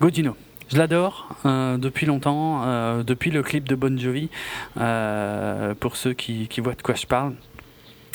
Gogino. 0.00 0.36
Je 0.70 0.78
l'adore 0.78 1.28
euh, 1.44 1.76
depuis 1.76 2.06
longtemps, 2.06 2.62
euh, 2.64 3.02
depuis 3.02 3.30
le 3.30 3.42
clip 3.42 3.68
de 3.68 3.74
Bon 3.74 3.98
Jovi, 3.98 4.30
euh, 4.78 5.74
pour 5.74 5.96
ceux 5.96 6.14
qui, 6.14 6.48
qui 6.48 6.60
voient 6.60 6.74
de 6.74 6.82
quoi 6.82 6.94
je 6.94 7.06
parle. 7.06 7.34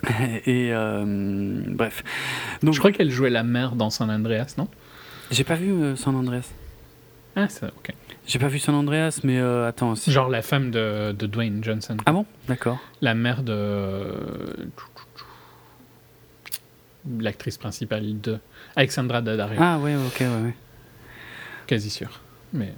Et 0.46 0.72
bref. 1.68 2.04
Donc, 2.64 2.74
Je 2.74 2.80
crois 2.80 2.92
qu'elle 2.92 3.12
jouait 3.12 3.30
la 3.30 3.44
mère 3.44 3.76
dans 3.76 3.90
San 3.90 4.10
Andreas, 4.10 4.56
non? 4.58 4.68
J'ai 5.32 5.44
pas 5.44 5.56
vu 5.56 5.96
San 5.96 6.16
Andreas. 6.16 6.52
Ah, 7.36 7.48
ça, 7.50 7.68
ok. 7.68 7.94
J'ai 8.26 8.40
pas 8.40 8.48
vu 8.48 8.60
San 8.60 8.76
Andreas, 8.76 9.20
mais 9.24 9.40
attends. 9.40 9.96
c'est- 9.96 10.12
Genre 10.12 10.30
la 10.30 10.42
femme 10.42 10.72
de, 10.72 11.12
de 11.12 11.28
Dwayne 11.28 11.64
Johnson. 11.64 11.98
Ah 12.06 12.12
bon? 12.12 12.26
D'accord. 12.48 12.80
La 13.02 13.14
mère 13.14 13.44
de. 13.44 14.14
L'actrice 17.20 17.58
principale 17.58 18.20
de. 18.20 18.40
Alexandra 18.76 19.22
Daddario. 19.22 19.60
Ah 19.62 19.80
ouais, 19.80 19.96
ok, 19.96 20.18
ouais, 20.22 20.28
ouais. 20.28 20.56
Quasi 21.68 21.90
sûr. 21.90 22.10
Mais 22.52 22.74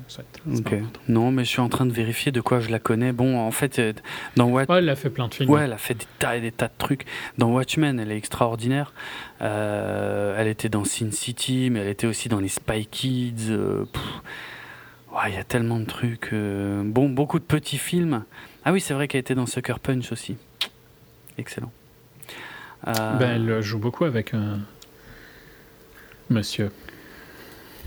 important. 0.59 0.99
Non, 1.07 1.31
mais 1.31 1.45
je 1.45 1.49
suis 1.49 1.61
en 1.61 1.69
train 1.69 1.85
de 1.85 1.93
vérifier 1.93 2.31
de 2.33 2.41
quoi 2.41 2.59
je 2.59 2.69
la 2.69 2.79
connais. 2.79 3.13
Bon, 3.13 3.39
en 3.39 3.51
fait, 3.51 3.79
euh, 3.79 3.93
dans 4.35 4.49
What 4.49 4.65
Ouais, 4.69 4.79
elle 4.79 4.89
a 4.89 4.95
fait 4.97 5.09
plein 5.09 5.29
de 5.29 5.33
films. 5.33 5.49
Ouais, 5.49 5.61
elle 5.63 5.71
a 5.71 5.77
fait 5.77 5.93
des 5.93 6.05
tas 6.19 6.35
et 6.35 6.41
des 6.41 6.51
tas 6.51 6.67
de 6.67 6.73
trucs. 6.77 7.05
Dans 7.37 7.49
Watchmen, 7.51 7.97
elle 7.99 8.11
est 8.11 8.17
extraordinaire. 8.17 8.93
Euh, 9.41 10.35
elle 10.37 10.47
était 10.49 10.67
dans 10.67 10.83
Sin 10.83 11.11
City, 11.11 11.69
mais 11.71 11.79
elle 11.79 11.87
était 11.87 12.07
aussi 12.07 12.27
dans 12.27 12.39
les 12.41 12.49
Spy 12.49 12.85
Kids. 12.85 13.47
euh. 13.49 13.85
Ouais, 15.13 15.29
il 15.29 15.35
y 15.35 15.37
a 15.37 15.43
tellement 15.45 15.79
de 15.79 15.85
trucs. 15.85 16.29
euh, 16.33 16.83
Bon, 16.85 17.07
beaucoup 17.09 17.39
de 17.39 17.45
petits 17.45 17.77
films. 17.77 18.25
Ah 18.65 18.73
oui, 18.73 18.81
c'est 18.81 18.93
vrai 18.93 19.07
qu'elle 19.07 19.21
était 19.21 19.35
dans 19.35 19.45
Sucker 19.45 19.75
Punch 19.81 20.11
aussi. 20.11 20.35
Excellent. 21.37 21.71
Ben, 22.85 23.21
elle 23.21 23.61
joue 23.61 23.77
beaucoup 23.79 24.05
avec 24.05 24.33
euh, 24.33 24.57
Monsieur 26.29 26.71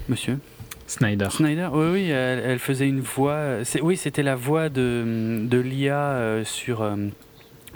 Monsieur 0.09 0.39
Snyder. 0.87 1.29
Snyder, 1.31 1.69
oui, 1.73 1.87
oui, 1.93 2.11
elle, 2.11 2.59
faisait 2.59 2.89
une 2.89 3.01
voix. 3.01 3.59
Oui, 3.83 3.97
c'était 3.97 4.23
la 4.23 4.37
voix 4.37 4.69
de, 4.69 5.45
de 5.47 5.59
l'IA 5.59 5.99
euh, 5.99 6.45
sur 6.45 6.83
euh, 6.83 6.97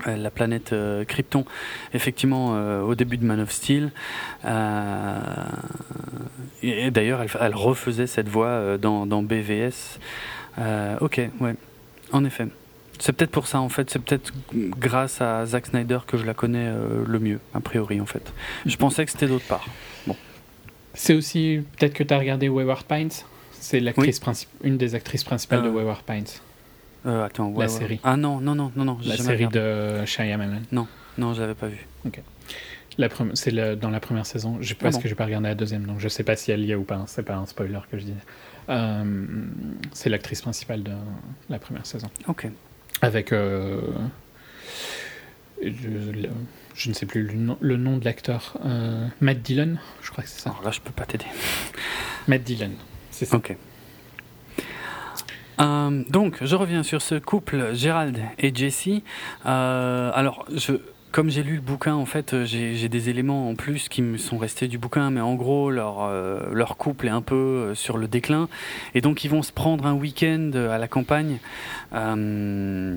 euh, 0.07 0.17
la 0.17 0.31
planète 0.31 0.75
Krypton, 1.07 1.45
effectivement, 1.95 2.83
au 2.83 2.95
début 2.95 3.17
de 3.17 3.25
Man 3.25 3.41
of 3.41 3.51
Steel. 3.51 3.91
Et 6.63 6.91
d'ailleurs, 6.91 7.25
elle, 7.41 7.55
refaisait 7.55 8.07
cette 8.07 8.29
voix 8.29 8.79
dans, 8.79 9.07
dans 9.07 9.23
BVS. 9.23 9.99
Ok, 11.01 11.21
ouais, 11.41 11.55
en 12.13 12.25
effet. 12.25 12.47
C'est 13.01 13.13
peut-être 13.13 13.31
pour 13.31 13.47
ça, 13.47 13.61
en 13.61 13.69
fait. 13.69 13.91
C'est 13.91 14.01
peut-être 14.01 14.33
grâce 14.55 15.21
à 15.21 15.47
Zack 15.47 15.67
Snyder 15.67 16.01
que 16.07 16.17
je 16.17 16.27
la 16.27 16.35
connais 16.35 16.73
le 17.07 17.19
mieux, 17.19 17.39
a 17.55 17.61
priori, 17.61 18.01
en 18.01 18.07
fait. 18.07 18.33
Je 18.67 18.77
pensais 18.77 19.05
que 19.05 19.11
c'était 19.11 19.29
d'autre 19.29 19.47
part. 19.47 19.67
C'est 21.01 21.15
aussi. 21.15 21.63
Peut-être 21.79 21.95
que 21.95 22.03
tu 22.03 22.13
as 22.13 22.19
regardé 22.19 22.49
Wayward 22.49 22.85
Pines 22.85 23.11
C'est 23.53 23.79
l'actrice 23.81 24.21
princi- 24.21 24.47
une 24.65 24.77
des 24.79 24.95
actrices 24.95 25.23
principales 25.25 25.63
de 25.63 25.69
Euh, 25.69 25.73
Wayward 25.73 26.03
Pines. 26.03 26.25
Euh, 27.07 27.25
attends, 27.25 27.49
ouais, 27.51 27.67
La 27.67 27.73
ouais. 27.73 27.79
série. 27.79 28.01
Ah 28.03 28.17
non, 28.17 28.41
non, 28.41 28.55
non, 28.57 28.73
non, 28.75 28.85
non. 28.85 28.99
La 29.05 29.17
série 29.17 29.47
regardé. 29.47 29.61
de 29.61 30.05
Shyamalan. 30.07 30.61
Non, 30.73 31.35
je 31.35 31.41
l'avais 31.41 31.55
pas 31.55 31.69
vu. 31.69 31.87
Premi- 33.09 33.31
c'est 33.37 33.53
dans 33.79 33.91
la 33.91 34.01
première 34.01 34.27
saison. 34.27 34.59
Je 34.61 34.75
Ah 34.75 34.77
parce 34.83 34.97
bon. 34.97 35.03
que 35.03 35.09
j'ai 35.09 35.15
pas 35.15 35.25
regardé 35.27 35.47
la 35.49 35.55
deuxième, 35.55 35.85
donc 35.87 36.01
je 36.01 36.09
sais 36.09 36.25
pas 36.25 36.35
si 36.35 36.51
elle 36.51 36.65
y 36.65 36.73
est 36.73 36.75
ou 36.75 36.83
pas. 36.83 36.97
hein. 36.97 37.05
C'est 37.07 37.23
pas 37.23 37.37
un 37.37 37.47
spoiler 37.47 37.79
que 37.91 37.97
je 37.97 38.05
dis. 38.07 38.15
Euh, 38.69 39.05
c'est 39.93 40.11
l'actrice 40.11 40.43
principale 40.43 40.83
de 40.83 40.91
la 41.49 41.61
première 41.61 41.87
saison. 41.87 42.09
Ok. 42.27 42.49
Avec. 43.01 43.33
euh, 43.33 43.81
le- 45.63 46.29
je 46.79 46.89
ne 46.89 46.95
sais 46.95 47.07
plus 47.07 47.25
le 47.25 47.35
nom, 47.35 47.59
le 47.61 47.77
nom 47.77 47.97
de 47.97 48.05
l'acteur. 48.05 48.57
Euh, 48.65 49.07
Matt 49.21 49.43
Dillon, 49.43 49.77
je 50.01 50.11
crois 50.11 50.23
que 50.23 50.31
c'est 50.31 50.41
ça. 50.41 50.51
Alors 50.51 50.63
là, 50.63 50.71
je 50.71 50.81
peux 50.81 50.93
pas 50.93 51.05
t'aider. 51.05 51.27
Matt 52.29 52.45
Dillon, 52.45 52.71
c'est 53.11 53.25
ça. 53.25 53.37
Ok. 53.37 53.57
Euh, 55.61 56.05
donc, 56.09 56.39
je 56.41 56.55
reviens 56.55 56.85
sur 56.85 57.03
ce 57.03 57.17
couple, 57.17 57.75
Gérald 57.75 58.21
et 58.39 58.55
Jessie. 58.55 59.03
Euh, 59.45 60.13
alors, 60.15 60.47
je, 60.55 60.75
comme 61.11 61.31
j'ai 61.31 61.43
lu 61.43 61.55
le 61.57 61.61
bouquin, 61.61 61.95
en 61.95 62.05
fait, 62.05 62.35
euh, 62.35 62.45
j'ai 62.45 62.89
des 62.89 63.09
éléments 63.09 63.49
en 63.49 63.55
plus 63.55 63.89
qui 63.89 64.03
me 64.03 64.19
sont 64.19 64.37
restés 64.37 64.69
du 64.69 64.79
bouquin, 64.79 65.11
mais 65.11 65.21
en 65.21 65.35
gros, 65.35 65.71
leur, 65.71 66.03
euh, 66.03 66.41
leur 66.53 66.77
couple 66.77 67.07
est 67.07 67.11
un 67.11 67.23
peu 67.23 67.35
euh, 67.35 67.75
sur 67.75 67.97
le 67.97 68.09
déclin. 68.09 68.49
Et 68.95 69.01
donc, 69.01 69.25
ils 69.25 69.29
vont 69.29 69.43
se 69.43 69.53
prendre 69.53 69.87
un 69.87 69.95
week-end 69.95 70.51
à 70.55 70.77
la 70.79 70.89
campagne 70.89 71.39
euh, 71.95 72.95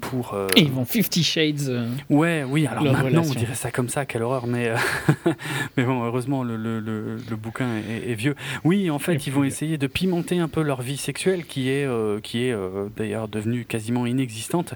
pour. 0.00 0.36
Et 0.56 0.60
ils 0.60 0.70
vont 0.70 0.84
Fifty 0.84 1.24
Shades. 1.24 1.88
Ouais, 2.08 2.44
oui, 2.48 2.66
alors 2.66 2.84
maintenant 2.84 3.22
on 3.28 3.34
dirait 3.34 3.54
ça 3.54 3.70
comme 3.70 3.88
ça, 3.88 4.06
quelle 4.06 4.22
horreur, 4.22 4.46
mais, 4.46 4.72
mais 5.76 5.84
bon, 5.84 6.04
heureusement 6.04 6.42
le, 6.42 6.56
le, 6.56 6.80
le, 6.80 7.16
le 7.16 7.36
bouquin 7.36 7.68
est, 7.88 8.10
est 8.10 8.14
vieux. 8.14 8.36
Oui, 8.64 8.90
en 8.90 8.98
fait, 8.98 9.14
Et 9.14 9.22
ils 9.26 9.32
vont 9.32 9.44
essayer 9.44 9.78
de 9.78 9.86
pimenter 9.86 10.38
un 10.38 10.48
peu 10.48 10.62
leur 10.62 10.82
vie 10.82 10.96
sexuelle 10.96 11.44
qui 11.44 11.68
est, 11.70 11.88
qui 12.22 12.44
est 12.44 12.54
d'ailleurs 12.96 13.28
devenue 13.28 13.64
quasiment 13.64 14.06
inexistante, 14.06 14.74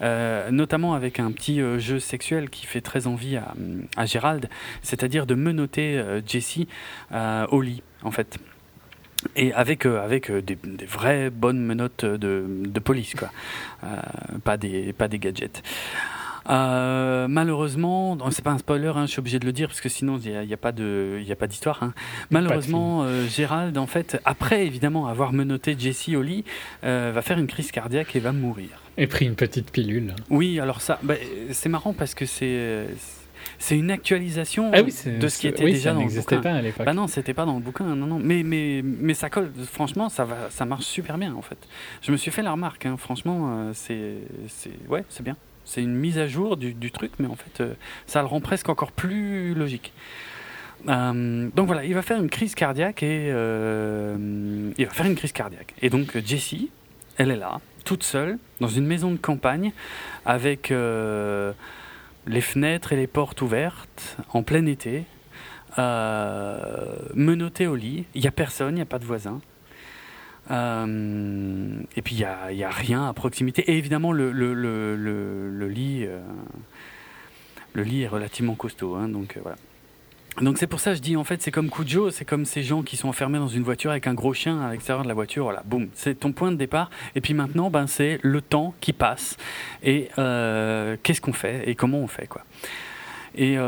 notamment 0.00 0.94
avec 0.94 1.18
un 1.18 1.32
petit 1.32 1.60
jeu 1.78 1.98
qui 2.18 2.66
fait 2.66 2.80
très 2.80 3.06
envie 3.06 3.36
à, 3.36 3.54
à 3.96 4.06
Gérald, 4.06 4.48
c'est-à-dire 4.82 5.26
de 5.26 5.34
menotter 5.34 5.98
euh, 5.98 6.20
Jessie 6.26 6.68
euh, 7.12 7.46
au 7.48 7.60
lit, 7.60 7.82
en 8.02 8.10
fait. 8.10 8.38
Et 9.36 9.52
avec, 9.52 9.86
euh, 9.86 10.02
avec 10.02 10.32
des, 10.32 10.58
vraies 10.86 11.30
bonnes 11.30 11.64
menottes 11.64 12.04
de, 12.04 12.80
police, 12.80 13.14
quoi. 13.14 13.30
Pas 14.44 14.56
des 14.56 15.18
gadgets. 15.18 15.62
Euh, 16.48 17.28
malheureusement, 17.28 18.18
c'est 18.30 18.44
pas 18.44 18.50
un 18.50 18.58
spoiler, 18.58 18.92
hein, 18.94 19.06
je 19.06 19.12
suis 19.12 19.18
obligé 19.20 19.38
de 19.38 19.46
le 19.46 19.52
dire 19.52 19.68
parce 19.68 19.80
que 19.80 19.88
sinon 19.88 20.18
il 20.24 20.46
n'y 20.46 20.54
a, 20.54 20.56
pas 20.56 20.72
de, 20.72 21.18
il 21.20 21.26
y 21.26 21.32
a 21.32 21.36
pas 21.36 21.46
d'histoire. 21.46 21.82
hein. 21.82 21.92
Malheureusement, 22.30 23.02
euh, 23.04 23.26
Gérald, 23.28 23.76
en 23.78 23.86
fait, 23.86 24.20
après 24.24 24.66
évidemment 24.66 25.06
avoir 25.06 25.32
menotté 25.32 25.76
Jessie 25.78 26.16
au 26.16 26.22
lit, 26.22 26.44
euh, 26.84 27.12
va 27.14 27.22
faire 27.22 27.38
une 27.38 27.46
crise 27.46 27.70
cardiaque 27.70 28.16
et 28.16 28.20
va 28.20 28.32
mourir. 28.32 28.68
Et 28.98 29.06
pris 29.06 29.24
une 29.26 29.36
petite 29.36 29.70
pilule. 29.70 30.14
Oui, 30.30 30.60
alors 30.60 30.80
ça, 30.80 30.98
bah, 31.02 31.14
c'est 31.50 31.68
marrant 31.68 31.92
parce 31.94 32.14
que 32.14 32.26
c'est, 32.26 32.86
c'est 33.58 33.78
une 33.78 33.90
actualisation 33.90 34.70
Ah 34.74 34.82
oui, 34.82 34.92
de 35.18 35.28
ce 35.28 35.38
qui 35.38 35.46
était 35.48 35.64
oui, 35.64 35.72
déjà 35.72 35.90
ça 35.90 35.94
dans 35.94 36.00
le 36.00 36.04
n'existait 36.06 36.36
bouquin. 36.36 36.50
pas 36.50 36.56
à 36.58 36.62
l'époque. 36.62 36.84
Bah 36.86 36.92
non, 36.92 37.06
c'était 37.06 37.32
pas 37.34 37.44
dans 37.46 37.54
le 37.54 37.62
bouquin, 37.62 37.84
non, 37.94 38.06
non. 38.06 38.18
Mais, 38.22 38.42
mais, 38.42 38.82
mais 38.84 39.14
ça 39.14 39.30
colle, 39.30 39.50
franchement, 39.70 40.08
ça, 40.08 40.24
va, 40.24 40.50
ça 40.50 40.64
marche 40.66 40.84
super 40.84 41.16
bien 41.16 41.34
en 41.34 41.42
fait. 41.42 41.56
Je 42.02 42.12
me 42.12 42.16
suis 42.16 42.30
fait 42.30 42.42
la 42.42 42.52
remarque, 42.52 42.84
hein, 42.84 42.96
franchement, 42.98 43.70
c'est, 43.72 44.16
c'est, 44.48 44.72
ouais, 44.88 45.04
c'est 45.08 45.22
bien. 45.22 45.36
C'est 45.72 45.82
une 45.82 45.94
mise 45.94 46.18
à 46.18 46.28
jour 46.28 46.58
du, 46.58 46.90
truc, 46.90 47.12
mais 47.18 47.26
en 47.26 47.34
fait, 47.34 47.62
euh, 47.62 47.72
ça 48.04 48.20
le 48.20 48.26
rend 48.26 48.42
presque 48.42 48.68
encore 48.68 48.92
plus 48.92 49.54
logique. 49.54 49.94
Euh, 50.86 51.48
donc 51.56 51.66
voilà, 51.66 51.86
il 51.86 51.94
va 51.94 52.02
faire 52.02 52.20
une 52.20 52.28
crise 52.28 52.54
cardiaque 52.54 53.02
et 53.02 53.30
euh, 53.32 54.70
il 54.76 54.84
va 54.84 54.92
faire 54.92 55.06
une 55.06 55.14
crise 55.14 55.32
cardiaque. 55.32 55.72
Et 55.80 55.88
donc 55.88 56.18
Jessie, 56.26 56.68
elle 57.16 57.30
est 57.30 57.36
là, 57.36 57.58
toute 57.86 58.02
seule, 58.02 58.36
dans 58.60 58.68
une 58.68 58.84
maison 58.84 59.12
de 59.12 59.16
campagne, 59.16 59.72
avec 60.26 60.68
les 60.68 62.40
fenêtres 62.42 62.92
et 62.92 62.96
les 62.96 63.06
portes 63.06 63.40
ouvertes, 63.40 64.18
en 64.34 64.42
plein 64.42 64.66
été, 64.66 65.04
menottée 65.78 67.66
au 67.66 67.76
lit. 67.76 68.04
Il 68.14 68.20
n'y 68.20 68.28
a 68.28 68.30
personne, 68.30 68.74
il 68.74 68.76
n'y 68.76 68.82
a 68.82 68.84
pas 68.84 68.98
de 68.98 69.06
voisin. 69.06 69.40
Euh, 70.52 71.80
et 71.96 72.02
puis 72.02 72.16
il 72.16 72.56
n'y 72.56 72.64
a, 72.64 72.70
rien 72.70 73.08
à 73.08 73.12
proximité. 73.12 73.62
Et 73.70 73.78
évidemment, 73.78 74.12
le, 74.12 74.30
lit, 75.66 76.04
euh, 76.04 76.20
le 77.72 77.82
lit 77.82 78.02
est 78.02 78.08
relativement 78.08 78.54
costaud. 78.54 78.94
hein, 78.94 79.08
donc 79.08 79.36
euh, 79.36 79.40
voilà. 79.42 79.56
Donc 80.40 80.56
c'est 80.56 80.66
pour 80.66 80.80
ça 80.80 80.92
que 80.92 80.96
je 80.96 81.02
dis 81.02 81.14
en 81.14 81.24
fait 81.24 81.42
c'est 81.42 81.50
comme 81.50 81.68
Cujo, 81.68 82.10
c'est 82.10 82.24
comme 82.24 82.46
ces 82.46 82.62
gens 82.62 82.82
qui 82.82 82.96
sont 82.96 83.06
enfermés 83.06 83.36
dans 83.36 83.48
une 83.48 83.62
voiture 83.62 83.90
avec 83.90 84.06
un 84.06 84.14
gros 84.14 84.32
chien 84.32 84.62
à 84.62 84.72
l'extérieur 84.72 85.02
de 85.02 85.08
la 85.08 85.12
voiture, 85.12 85.44
voilà, 85.44 85.62
boum, 85.66 85.88
c'est 85.94 86.20
ton 86.20 86.32
point 86.32 86.50
de 86.50 86.56
départ. 86.56 86.88
Et 87.14 87.20
puis 87.20 87.34
maintenant, 87.34 87.68
ben 87.68 87.86
c'est 87.86 88.18
le 88.22 88.40
temps 88.40 88.72
qui 88.80 88.94
passe 88.94 89.36
et 89.82 90.08
qu'est-ce 90.16 91.20
qu'on 91.20 91.34
fait? 91.34 91.68
Et 91.68 91.74
comment 91.74 91.98
on 91.98 92.06
fait 92.06 92.26
quoi? 92.28 92.46
Et 93.34 93.58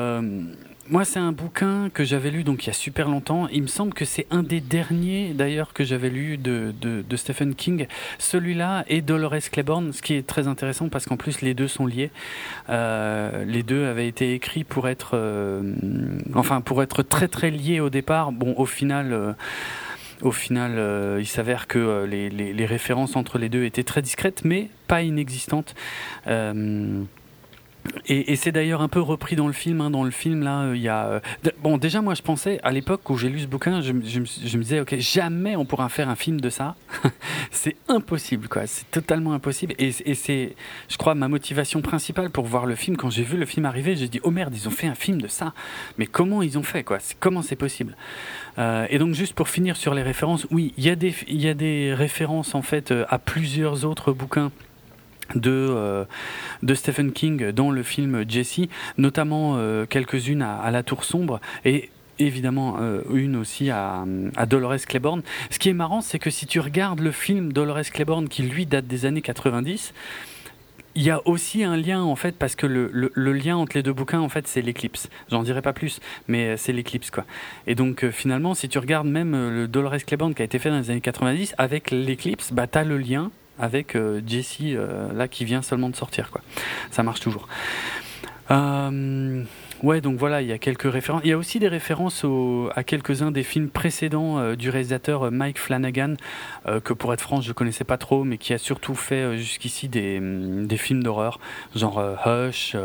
moi 0.91 1.05
c'est 1.05 1.19
un 1.19 1.33
bouquin 1.33 1.89
que 1.91 2.05
j'avais 2.05 2.31
lu 2.31 2.45
donc 2.45 2.65
il 2.65 2.67
y 2.67 2.71
a 2.71 2.75
super 2.75 3.09
longtemps. 3.09 3.49
Il 3.49 3.63
me 3.63 3.67
semble 3.67 3.95
que 3.95 4.05
c'est 4.05 4.27
un 4.31 4.43
des 4.43 4.61
derniers 4.61 5.33
d'ailleurs 5.35 5.73
que 5.73 5.83
j'avais 5.85 6.11
lu 6.11 6.37
de, 6.37 6.75
de, 6.81 7.17
Stephen 7.17 7.55
King. 7.55 7.87
Celui-là 8.19 8.85
et 8.89 9.01
Dolores 9.01 9.51
Claiborne, 9.51 9.93
ce 9.93 10.03
qui 10.03 10.15
est 10.15 10.27
très 10.27 10.47
intéressant 10.49 10.89
parce 10.89 11.07
qu'en 11.07 11.17
plus 11.17 11.41
les 11.41 11.55
deux 11.55 11.69
sont 11.69 11.87
liés. 11.87 12.11
Euh, 12.69 13.45
les 13.45 13.63
deux 13.63 13.87
avaient 13.87 14.09
été 14.09 14.35
écrits 14.35 14.65
pour 14.65 14.89
être, 14.89 15.13
euh, 15.15 15.75
enfin 16.35 16.61
pour 16.61 16.83
être 16.83 17.03
très 17.03 17.29
très 17.29 17.51
liés 17.51 17.81
au 17.81 17.91
départ. 17.91 18.33
Bon, 18.33 18.55
au 18.57 18.67
final. 18.67 19.13
euh, 19.13 19.33
au 20.23 20.31
final, 20.31 20.79
il 21.19 21.27
s'avère 21.27 21.67
que 21.67 22.05
les, 22.05 22.31
les- 22.31 22.67
références 22.67 23.15
entre 23.17 23.37
les 23.37 23.49
deux 23.51 23.65
étaient 23.65 23.83
très 23.83 24.01
discrètes, 24.01 24.43
mais 24.45 24.69
pas 24.87 25.03
inexistantes. 25.03 25.75
Et, 28.07 28.37
c'est 28.37 28.53
d'ailleurs 28.53 28.81
un 28.83 28.89
peu 28.89 29.01
repris 29.01 29.37
dans 29.37 29.47
le 29.47 29.53
film. 29.53 29.81
hein. 29.81 29.91
Dans 29.91 30.05
le 30.05 30.11
film, 30.11 30.43
là, 30.43 30.63
euh, 30.63 30.77
il 30.77 30.83
y 30.83 30.89
a. 30.89 31.07
euh, 31.07 31.21
Bon, 31.63 31.77
déjà, 31.79 32.03
moi, 32.03 32.15
je 32.15 32.23
pensais, 32.23 32.61
à 32.63 32.71
l'époque 32.71 33.09
où 33.11 33.17
j'ai 33.17 33.29
lu 33.29 33.41
ce 33.41 33.47
bouquin, 33.47 33.81
je, 33.81 33.93
me- 33.93 34.01
disais, 34.01 34.81
OK, 34.81 34.95
jamais 34.99 35.57
on 35.57 35.65
pourra 35.65 35.89
faire 35.89 36.09
un 36.09 36.15
film 36.17 36.41
de 36.41 36.51
ça. 36.51 36.77
c'est 37.51 37.77
impossible, 37.89 38.49
quoi. 38.49 38.67
C'est 38.67 38.91
totalement 38.91 39.33
impossible. 39.33 39.75
Et, 39.79 39.93
c'est, 39.93 40.55
je 40.89 40.97
crois, 40.97 41.15
ma 41.15 41.29
motivation 41.29 41.81
principale 41.83 42.31
pour 42.31 42.45
voir 42.47 42.67
le 42.67 42.75
film. 42.75 42.97
Quand 42.97 43.11
j'ai 43.11 43.23
vu 43.23 43.37
le 43.37 43.47
film 43.47 43.67
arriver, 43.67 43.97
j'ai 43.97 44.09
dit, 44.09 44.21
oh 44.23 44.31
merde, 44.31 44.55
ils 44.55 44.67
ont 44.69 44.73
fait 44.73 44.87
un 44.87 44.95
film 44.95 45.21
de 45.21 45.29
ça. 45.29 45.53
Mais 45.99 46.07
comment 46.07 46.43
ils 46.43 46.59
ont 46.59 46.63
fait, 46.63 46.85
quoi? 46.85 46.99
Comment 47.21 47.43
c'est 47.43 47.57
possible? 47.57 47.97
Euh, 48.59 48.87
Et 48.91 48.99
donc, 48.99 49.15
juste 49.15 49.35
pour 49.35 49.49
finir 49.49 49.77
sur 49.77 49.95
les 49.95 50.03
références, 50.03 50.47
oui, 50.51 50.73
il 50.77 50.85
y, 50.85 50.91
a 50.91 50.97
des- 50.97 51.15
il 51.29 51.41
y 51.41 51.49
a 51.49 51.55
des 51.55 51.93
références, 51.95 52.55
en 52.55 52.63
fait, 52.63 52.93
à 53.09 53.19
plusieurs 53.19 53.85
autres 53.85 54.13
bouquins 54.13 54.51
de, 55.35 55.51
euh, 55.51 56.05
de 56.63 56.75
Stephen 56.75 57.13
King 57.13 57.51
dans 57.51 57.71
le 57.71 57.83
film 57.83 58.25
Jesse, 58.29 58.63
notamment 58.99 59.55
euh, 59.57 59.87
quelques-unes 59.87 60.43
à, 60.43 60.71
La 60.71 60.83
Tour 60.83 61.05
Sombre 61.05 61.41
et 61.65 61.91
évidemment 62.19 62.77
euh, 62.81 63.03
une 63.13 63.37
aussi 63.37 63.71
à, 63.71 64.05
Dolores 64.49 64.87
Claiborne. 64.87 65.23
Ce 65.51 65.59
qui 65.59 65.69
est 65.69 65.75
marrant, 65.75 66.01
c'est 66.01 66.19
que 66.19 66.31
si 66.31 66.47
tu 66.47 66.61
regardes 66.61 67.01
le 67.01 67.11
film 67.11 67.53
Dolores 67.53 67.91
Claiborne, 67.93 68.29
qui 68.29 68.43
lui 68.43 68.67
date 68.67 68.87
des 68.87 69.07
années 69.07 69.23
90, 69.23 69.93
il 70.97 71.03
y 71.03 71.11
a 71.11 71.21
aussi 71.27 71.65
un 71.65 71.77
lien 71.77 72.03
en 72.03 72.15
fait 72.15 72.37
parce 72.39 72.55
que 72.55 72.69
le, 72.69 73.11
lien 73.33 73.57
entre 73.57 73.77
les 73.77 73.83
deux 73.83 73.93
bouquins 73.93 74.21
en 74.21 74.29
fait 74.29 74.47
c'est 74.47 74.63
l'éclipse. 74.63 75.09
J'en 75.29 75.43
dirai 75.43 75.61
pas 75.61 75.73
plus, 75.73 75.99
mais 76.29 76.57
c'est 76.57 76.73
l'éclipse 76.73 77.11
quoi. 77.11 77.25
Et 77.67 77.75
donc 77.75 78.09
finalement 78.11 78.55
si 78.55 78.69
tu 78.69 78.79
regardes 78.79 79.09
même 79.09 79.33
le 79.33 79.67
Dolores 79.67 80.05
Claiborne 80.07 80.35
qui 80.35 80.43
a 80.43 80.45
été 80.45 80.61
fait 80.61 80.71
dans 80.71 80.79
les 80.79 80.91
années 80.91 81.01
90 81.01 81.57
avec 81.59 81.91
l'éclipse, 81.91 82.53
bah 82.53 82.69
t'as 82.69 82.85
le 82.85 82.97
lien 82.99 83.33
avec 83.59 83.95
euh, 83.95 84.21
Jesse 84.27 84.59
euh, 84.63 85.13
là 85.13 85.29
qui 85.29 85.45
vient 85.45 85.63
seulement 85.63 85.89
de 85.89 85.97
sortir 85.97 86.31
quoi. 86.31 86.41
Ça 86.91 87.03
marche 87.03 87.21
toujours. 87.21 87.49
Euh, 88.51 89.43
ouais 89.83 90.03
donc 90.03 90.19
voilà 90.19 90.43
il 90.43 90.49
y 90.49 90.53
a 90.53 90.59
quelques 90.59 90.91
références. 90.91 91.23
Il 91.25 91.31
y 91.31 91.33
a 91.33 91.39
aussi 91.39 91.59
des 91.59 91.69
références 91.69 92.27
à 92.75 92.85
quelques-uns 92.85 93.31
des 93.31 93.43
films 93.43 93.69
précédents 93.69 94.55
du 94.55 94.69
réalisateur 94.69 95.31
Mike 95.31 95.59
Flanagan 95.59 96.15
que 96.85 96.93
pour 96.93 97.15
être 97.15 97.23
franc 97.23 97.41
je 97.41 97.53
connaissais 97.53 97.85
pas 97.85 97.97
trop 97.97 98.25
mais 98.25 98.37
qui 98.37 98.53
a 98.53 98.59
surtout 98.59 98.95
fait 98.95 99.39
jusqu'ici 99.39 99.89
des, 99.89 100.19
hum, 100.19 100.67
des 100.67 100.77
films 100.77 101.03
d'horreur 101.03 101.41
genre 101.75 102.03
Hush 102.27 102.77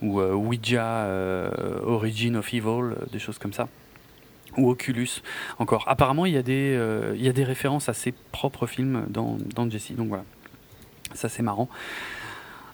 ou 0.00 0.20
Ouija 0.20 1.08
Origin 1.84 2.36
of 2.36 2.54
Evil 2.54 2.94
des 3.12 3.18
choses 3.18 3.38
comme 3.38 3.52
ça 3.52 3.66
ou 4.56 4.70
Oculus 4.70 5.22
encore. 5.58 5.84
Apparemment 5.88 6.26
il 6.26 6.34
y 6.34 6.36
a 6.36 6.42
des 6.42 6.74
euh, 6.76 7.14
il 7.16 7.24
y 7.24 7.28
a 7.28 7.32
des 7.32 7.44
références 7.44 7.88
à 7.88 7.94
ses 7.94 8.12
propres 8.32 8.66
films 8.66 9.06
dans, 9.08 9.38
dans 9.54 9.68
Jesse 9.68 9.92
donc 9.92 10.08
voilà. 10.08 10.24
Ça 11.14 11.28
c'est 11.28 11.42
marrant. 11.42 11.68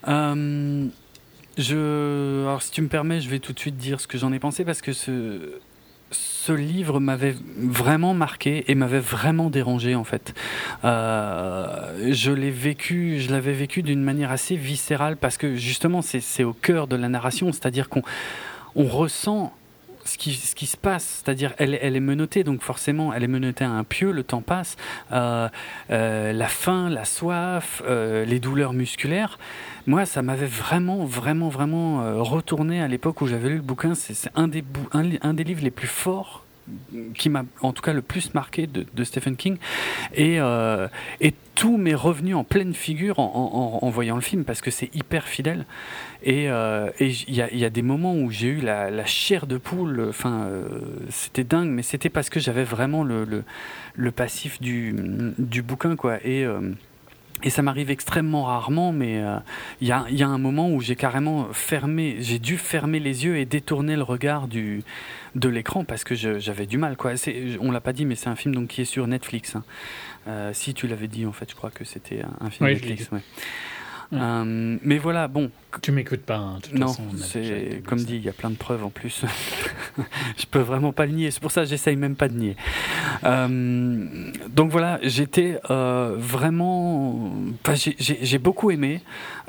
Euh, 0.08 0.86
je 1.58 2.42
alors 2.44 2.62
si 2.62 2.70
tu 2.70 2.82
me 2.82 2.88
permets 2.88 3.20
je 3.20 3.28
vais 3.28 3.38
tout 3.38 3.52
de 3.52 3.58
suite 3.58 3.76
dire 3.76 4.00
ce 4.00 4.06
que 4.06 4.18
j'en 4.18 4.32
ai 4.32 4.38
pensé 4.38 4.64
parce 4.64 4.82
que 4.82 4.92
ce 4.92 6.52
livre 6.52 7.00
m'avait 7.00 7.34
vraiment 7.58 8.14
marqué 8.14 8.70
et 8.70 8.74
m'avait 8.74 9.00
vraiment 9.00 9.50
dérangé 9.50 9.94
en 9.94 10.04
fait. 10.04 10.34
Euh, 10.84 12.12
je 12.12 12.30
l'ai 12.30 12.50
vécu, 12.50 13.18
je 13.20 13.30
l'avais 13.32 13.52
vécu 13.52 13.82
d'une 13.82 14.02
manière 14.02 14.30
assez 14.30 14.54
viscérale 14.54 15.16
parce 15.16 15.36
que 15.36 15.56
justement 15.56 16.02
c'est 16.02 16.44
au 16.44 16.52
cœur 16.52 16.86
de 16.86 16.96
la 16.96 17.08
narration, 17.08 17.50
c'est-à-dire 17.52 17.88
qu'on 17.88 18.02
on 18.76 18.84
ressent 18.84 19.52
ce 20.06 20.16
qui, 20.18 20.66
se 20.66 20.76
passe, 20.76 21.22
c'est-à-dire 21.24 21.54
elle, 21.58 21.74
est 21.74 22.00
menottée, 22.00 22.44
donc 22.44 22.62
forcément 22.62 23.12
elle 23.12 23.24
est 23.24 23.28
menottée 23.28 23.64
à 23.64 23.70
un 23.70 23.84
pieu, 23.84 24.12
le 24.12 24.22
temps 24.22 24.42
passe, 24.42 24.76
euh, 25.12 25.48
euh, 25.90 26.32
la 26.32 26.48
faim, 26.48 26.88
la 26.88 27.04
soif, 27.04 27.82
euh, 27.86 28.24
les 28.24 28.40
douleurs 28.40 28.72
musculaires. 28.72 29.38
Moi, 29.86 30.06
ça 30.06 30.22
m'avait 30.22 30.46
vraiment, 30.46 31.04
vraiment, 31.04 31.48
vraiment 31.48 32.22
retourné 32.22 32.82
à 32.82 32.88
l'époque 32.88 33.20
où 33.20 33.26
j'avais 33.26 33.50
lu 33.50 33.56
le 33.56 33.62
bouquin. 33.62 33.94
C'est 33.94 34.30
un 34.34 34.48
des, 34.48 34.64
livres 35.44 35.62
les 35.62 35.70
plus 35.70 35.86
forts 35.86 36.44
qui 37.14 37.28
m'a 37.28 37.44
en 37.60 37.72
tout 37.72 37.82
cas 37.82 37.92
le 37.92 38.02
plus 38.02 38.34
marqué 38.34 38.66
de, 38.66 39.04
Stephen 39.04 39.36
King 39.36 39.56
et, 40.14 40.40
tout 41.54 41.78
m'est 41.78 41.94
revenu 41.94 42.34
en 42.34 42.44
pleine 42.44 42.74
figure 42.74 43.18
en 43.18 43.88
voyant 43.88 44.16
le 44.16 44.20
film 44.20 44.44
parce 44.44 44.60
que 44.60 44.70
c'est 44.70 44.94
hyper 44.94 45.24
fidèle 45.26 45.64
et 46.28 46.50
euh, 46.50 46.90
il 46.98 47.30
y, 47.34 47.40
a, 47.40 47.48
il 47.52 47.58
y 47.58 47.64
a 47.64 47.70
des 47.70 47.82
moments 47.82 48.14
où 48.16 48.30
j'ai 48.32 48.48
eu 48.48 48.60
la, 48.60 48.90
la 48.90 49.06
chair 49.06 49.46
de 49.46 49.58
poule 49.58 50.06
enfin 50.08 50.42
euh, 50.48 50.66
c'était 51.08 51.44
dingue 51.44 51.68
mais 51.70 51.82
c'était 51.82 52.10
parce 52.10 52.30
que 52.30 52.40
j'avais 52.40 52.64
vraiment 52.64 53.04
le, 53.04 53.24
le, 53.24 53.44
le 53.94 54.10
passif 54.10 54.60
du, 54.60 54.92
du 55.38 55.62
bouquin 55.62 55.94
quoi 55.94 56.18
et 56.24 56.44
euh, 56.44 56.72
et 57.42 57.50
ça 57.50 57.60
m'arrive 57.60 57.90
extrêmement 57.90 58.44
rarement, 58.44 58.92
mais 58.92 59.22
il 59.82 59.86
y, 59.86 59.92
a, 59.92 60.06
il 60.08 60.16
y 60.16 60.22
a 60.22 60.26
un 60.26 60.38
moment 60.38 60.70
où 60.70 60.80
j'ai 60.80 60.96
carrément 60.96 61.48
fermé, 61.52 62.16
j'ai 62.20 62.38
dû 62.38 62.56
fermer 62.56 62.98
les 62.98 63.26
yeux 63.26 63.36
et 63.36 63.44
détourner 63.44 63.94
le 63.94 64.02
regard 64.02 64.48
du, 64.48 64.82
de 65.34 65.48
l'écran 65.50 65.84
parce 65.84 66.02
que 66.02 66.14
j'avais 66.14 66.64
du 66.64 66.78
mal. 66.78 66.96
Quoi. 66.96 67.12
On 67.60 67.70
l'a 67.72 67.82
pas 67.82 67.92
dit, 67.92 68.06
mais 68.06 68.14
c'est 68.14 68.30
un 68.30 68.36
film 68.36 68.54
donc, 68.54 68.68
qui 68.68 68.80
est 68.80 68.86
sur 68.86 69.06
Netflix. 69.06 69.54
hein. 69.54 69.64
Si 70.54 70.72
tu 70.72 70.86
l'avais 70.86 71.08
dit, 71.08 71.26
en 71.26 71.32
fait, 71.32 71.50
je 71.50 71.54
crois 71.54 71.70
que 71.70 71.84
c'était 71.84 72.22
un 72.22 72.46
un 72.46 72.48
film 72.48 72.68
Oui, 72.68 72.72
Netflix. 72.74 73.10
ouais. 73.12 73.20
Ouais. 74.12 74.78
Mais 74.82 74.96
voilà, 74.96 75.28
bon, 75.28 75.50
Tu 75.82 75.92
m'écoutes 75.92 76.22
pas, 76.22 76.36
hein, 76.36 76.58
toute 76.62 76.74
non, 76.74 76.94
c'est 77.18 77.82
comme 77.86 77.98
dit, 77.98 78.16
il 78.16 78.24
y 78.24 78.28
a 78.28 78.32
plein 78.32 78.50
de 78.50 78.56
preuves 78.56 78.84
en 78.84 78.90
plus. 78.90 79.24
je 80.38 80.46
peux 80.50 80.58
vraiment 80.60 80.92
pas 80.92 81.06
le 81.06 81.12
nier. 81.12 81.30
C'est 81.30 81.40
pour 81.40 81.50
ça 81.50 81.62
que 81.62 81.68
j'essaye 81.68 81.96
même 81.96 82.16
pas 82.16 82.28
de 82.28 82.34
nier. 82.34 82.56
Euh, 83.24 84.30
donc 84.48 84.70
voilà, 84.70 84.98
j'étais 85.02 85.58
euh, 85.70 86.14
vraiment. 86.16 87.32
enfin, 87.64 87.74
j'ai- 87.98 88.38
beaucoup 88.38 88.70
aimé. 88.70 89.00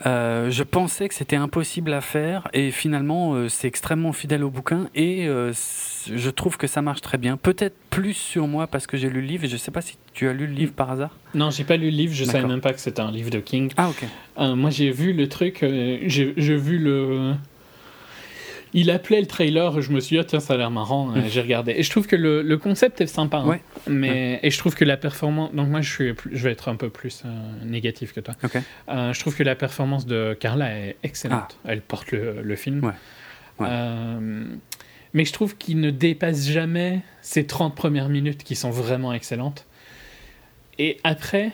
Euh, 0.06 0.50
je 0.50 0.64
pensais 0.64 1.08
que 1.10 1.14
c'était 1.16 1.36
impossible 1.36 1.92
à 1.94 2.02
faire 2.02 2.48
et 2.54 2.72
finalement 2.72 3.50
c'est 3.50 3.68
extrêmement 3.68 4.14
fidèle 4.14 4.44
au 4.44 4.50
bouquin 4.50 4.90
et 4.96 5.26
je 5.28 6.30
trouve 6.30 6.58
que 6.58 6.68
ça 6.68 6.82
marche 6.82 7.02
très 7.02 7.18
bien. 7.18 7.38
Peut-être 7.38 7.76
plus 7.90 8.14
sur 8.14 8.48
moi 8.48 8.68
parce 8.68 8.88
que 8.88 8.96
j'ai 8.98 9.10
lu 9.10 9.22
le 9.22 9.28
livre. 9.28 9.44
Et 9.46 9.48
je 9.48 9.58
sais 9.58 9.72
pas 9.72 9.82
si 9.82 9.98
tu 10.14 10.28
as 10.28 10.34
lu 10.34 10.48
le 10.48 10.54
livre 10.54 10.74
par 10.74 10.92
hasard. 10.92 11.16
Non, 11.34 11.52
j'ai 11.52 11.64
pas 11.64 11.78
lu 11.78 11.90
le 11.92 11.98
livre, 11.98 12.14
je 12.14 12.24
savais 12.24 12.48
même 12.48 12.62
pas 12.62 12.74
que 12.74 12.80
c'était 12.80 13.02
un 13.02 13.12
livre 13.12 13.30
de 13.30 13.40
King. 13.40 13.72
Ah 13.78 13.90
ok. 13.90 14.06
Moi, 14.56 14.70
j'ai 14.70 14.92
vu 14.92 15.14
le 15.14 15.28
truc, 15.28 15.64
j'ai 16.38 16.56
vu 16.58 16.78
le. 16.80 17.34
Il 18.74 18.92
appelait 18.92 19.22
le 19.22 19.28
trailer, 19.28 19.82
je 19.82 19.92
me 19.92 20.00
suis 20.02 20.16
dit, 20.18 20.20
ah, 20.20 20.26
tiens, 20.26 20.42
ça 20.42 20.54
a 20.54 20.58
l'air 20.58 20.70
marrant, 20.70 21.16
euh, 21.16 21.22
j'ai 21.30 21.40
regardé. 21.42 21.74
Et 21.78 21.84
je 21.84 21.90
trouve 21.90 22.06
que 22.06 22.18
le, 22.18 22.42
le 22.42 22.58
concept 22.58 23.00
est 23.00 23.08
sympa. 23.08 23.38
hein. 23.38 23.48
Ouais. 23.48 23.62
Mais, 23.88 24.40
Et 24.44 24.52
je 24.52 24.58
trouve 24.60 24.76
que 24.76 24.84
la 24.84 24.98
performance. 24.98 25.54
Donc, 25.54 25.70
moi, 25.70 25.80
je, 25.82 25.90
suis, 25.90 26.14
plus- 26.14 26.36
je 26.36 26.44
vais 26.44 26.52
être 26.52 26.68
un 26.68 26.76
peu 26.76 26.90
plus 26.90 27.24
euh, 27.26 27.30
négatif 27.66 28.12
que 28.14 28.20
toi. 28.20 28.36
Ok. 28.44 28.58
Euh, 28.90 29.14
je 29.14 29.20
trouve 29.22 29.36
que 29.38 29.44
la 29.44 29.56
performance 29.56 30.06
de 30.06 30.36
Carla 30.38 30.70
est 30.78 30.98
excellente. 31.04 31.58
Elle 31.66 31.82
porte 31.82 32.12
le, 32.12 32.42
le 32.44 32.56
film. 32.58 32.84
Ouais. 32.84 32.92
Euh, 33.62 34.44
mais 35.14 35.24
je 35.24 35.32
trouve 35.34 35.58
qu'il 35.58 35.80
ne 35.80 35.90
dépasse 35.90 36.48
jamais 36.50 37.00
ces 37.22 37.48
30 37.48 37.74
premières 37.74 38.10
minutes 38.10 38.44
qui 38.44 38.56
sont 38.58 38.70
vraiment 38.70 39.14
excellentes. 39.14 39.66
Et 40.78 41.00
après, 41.06 41.52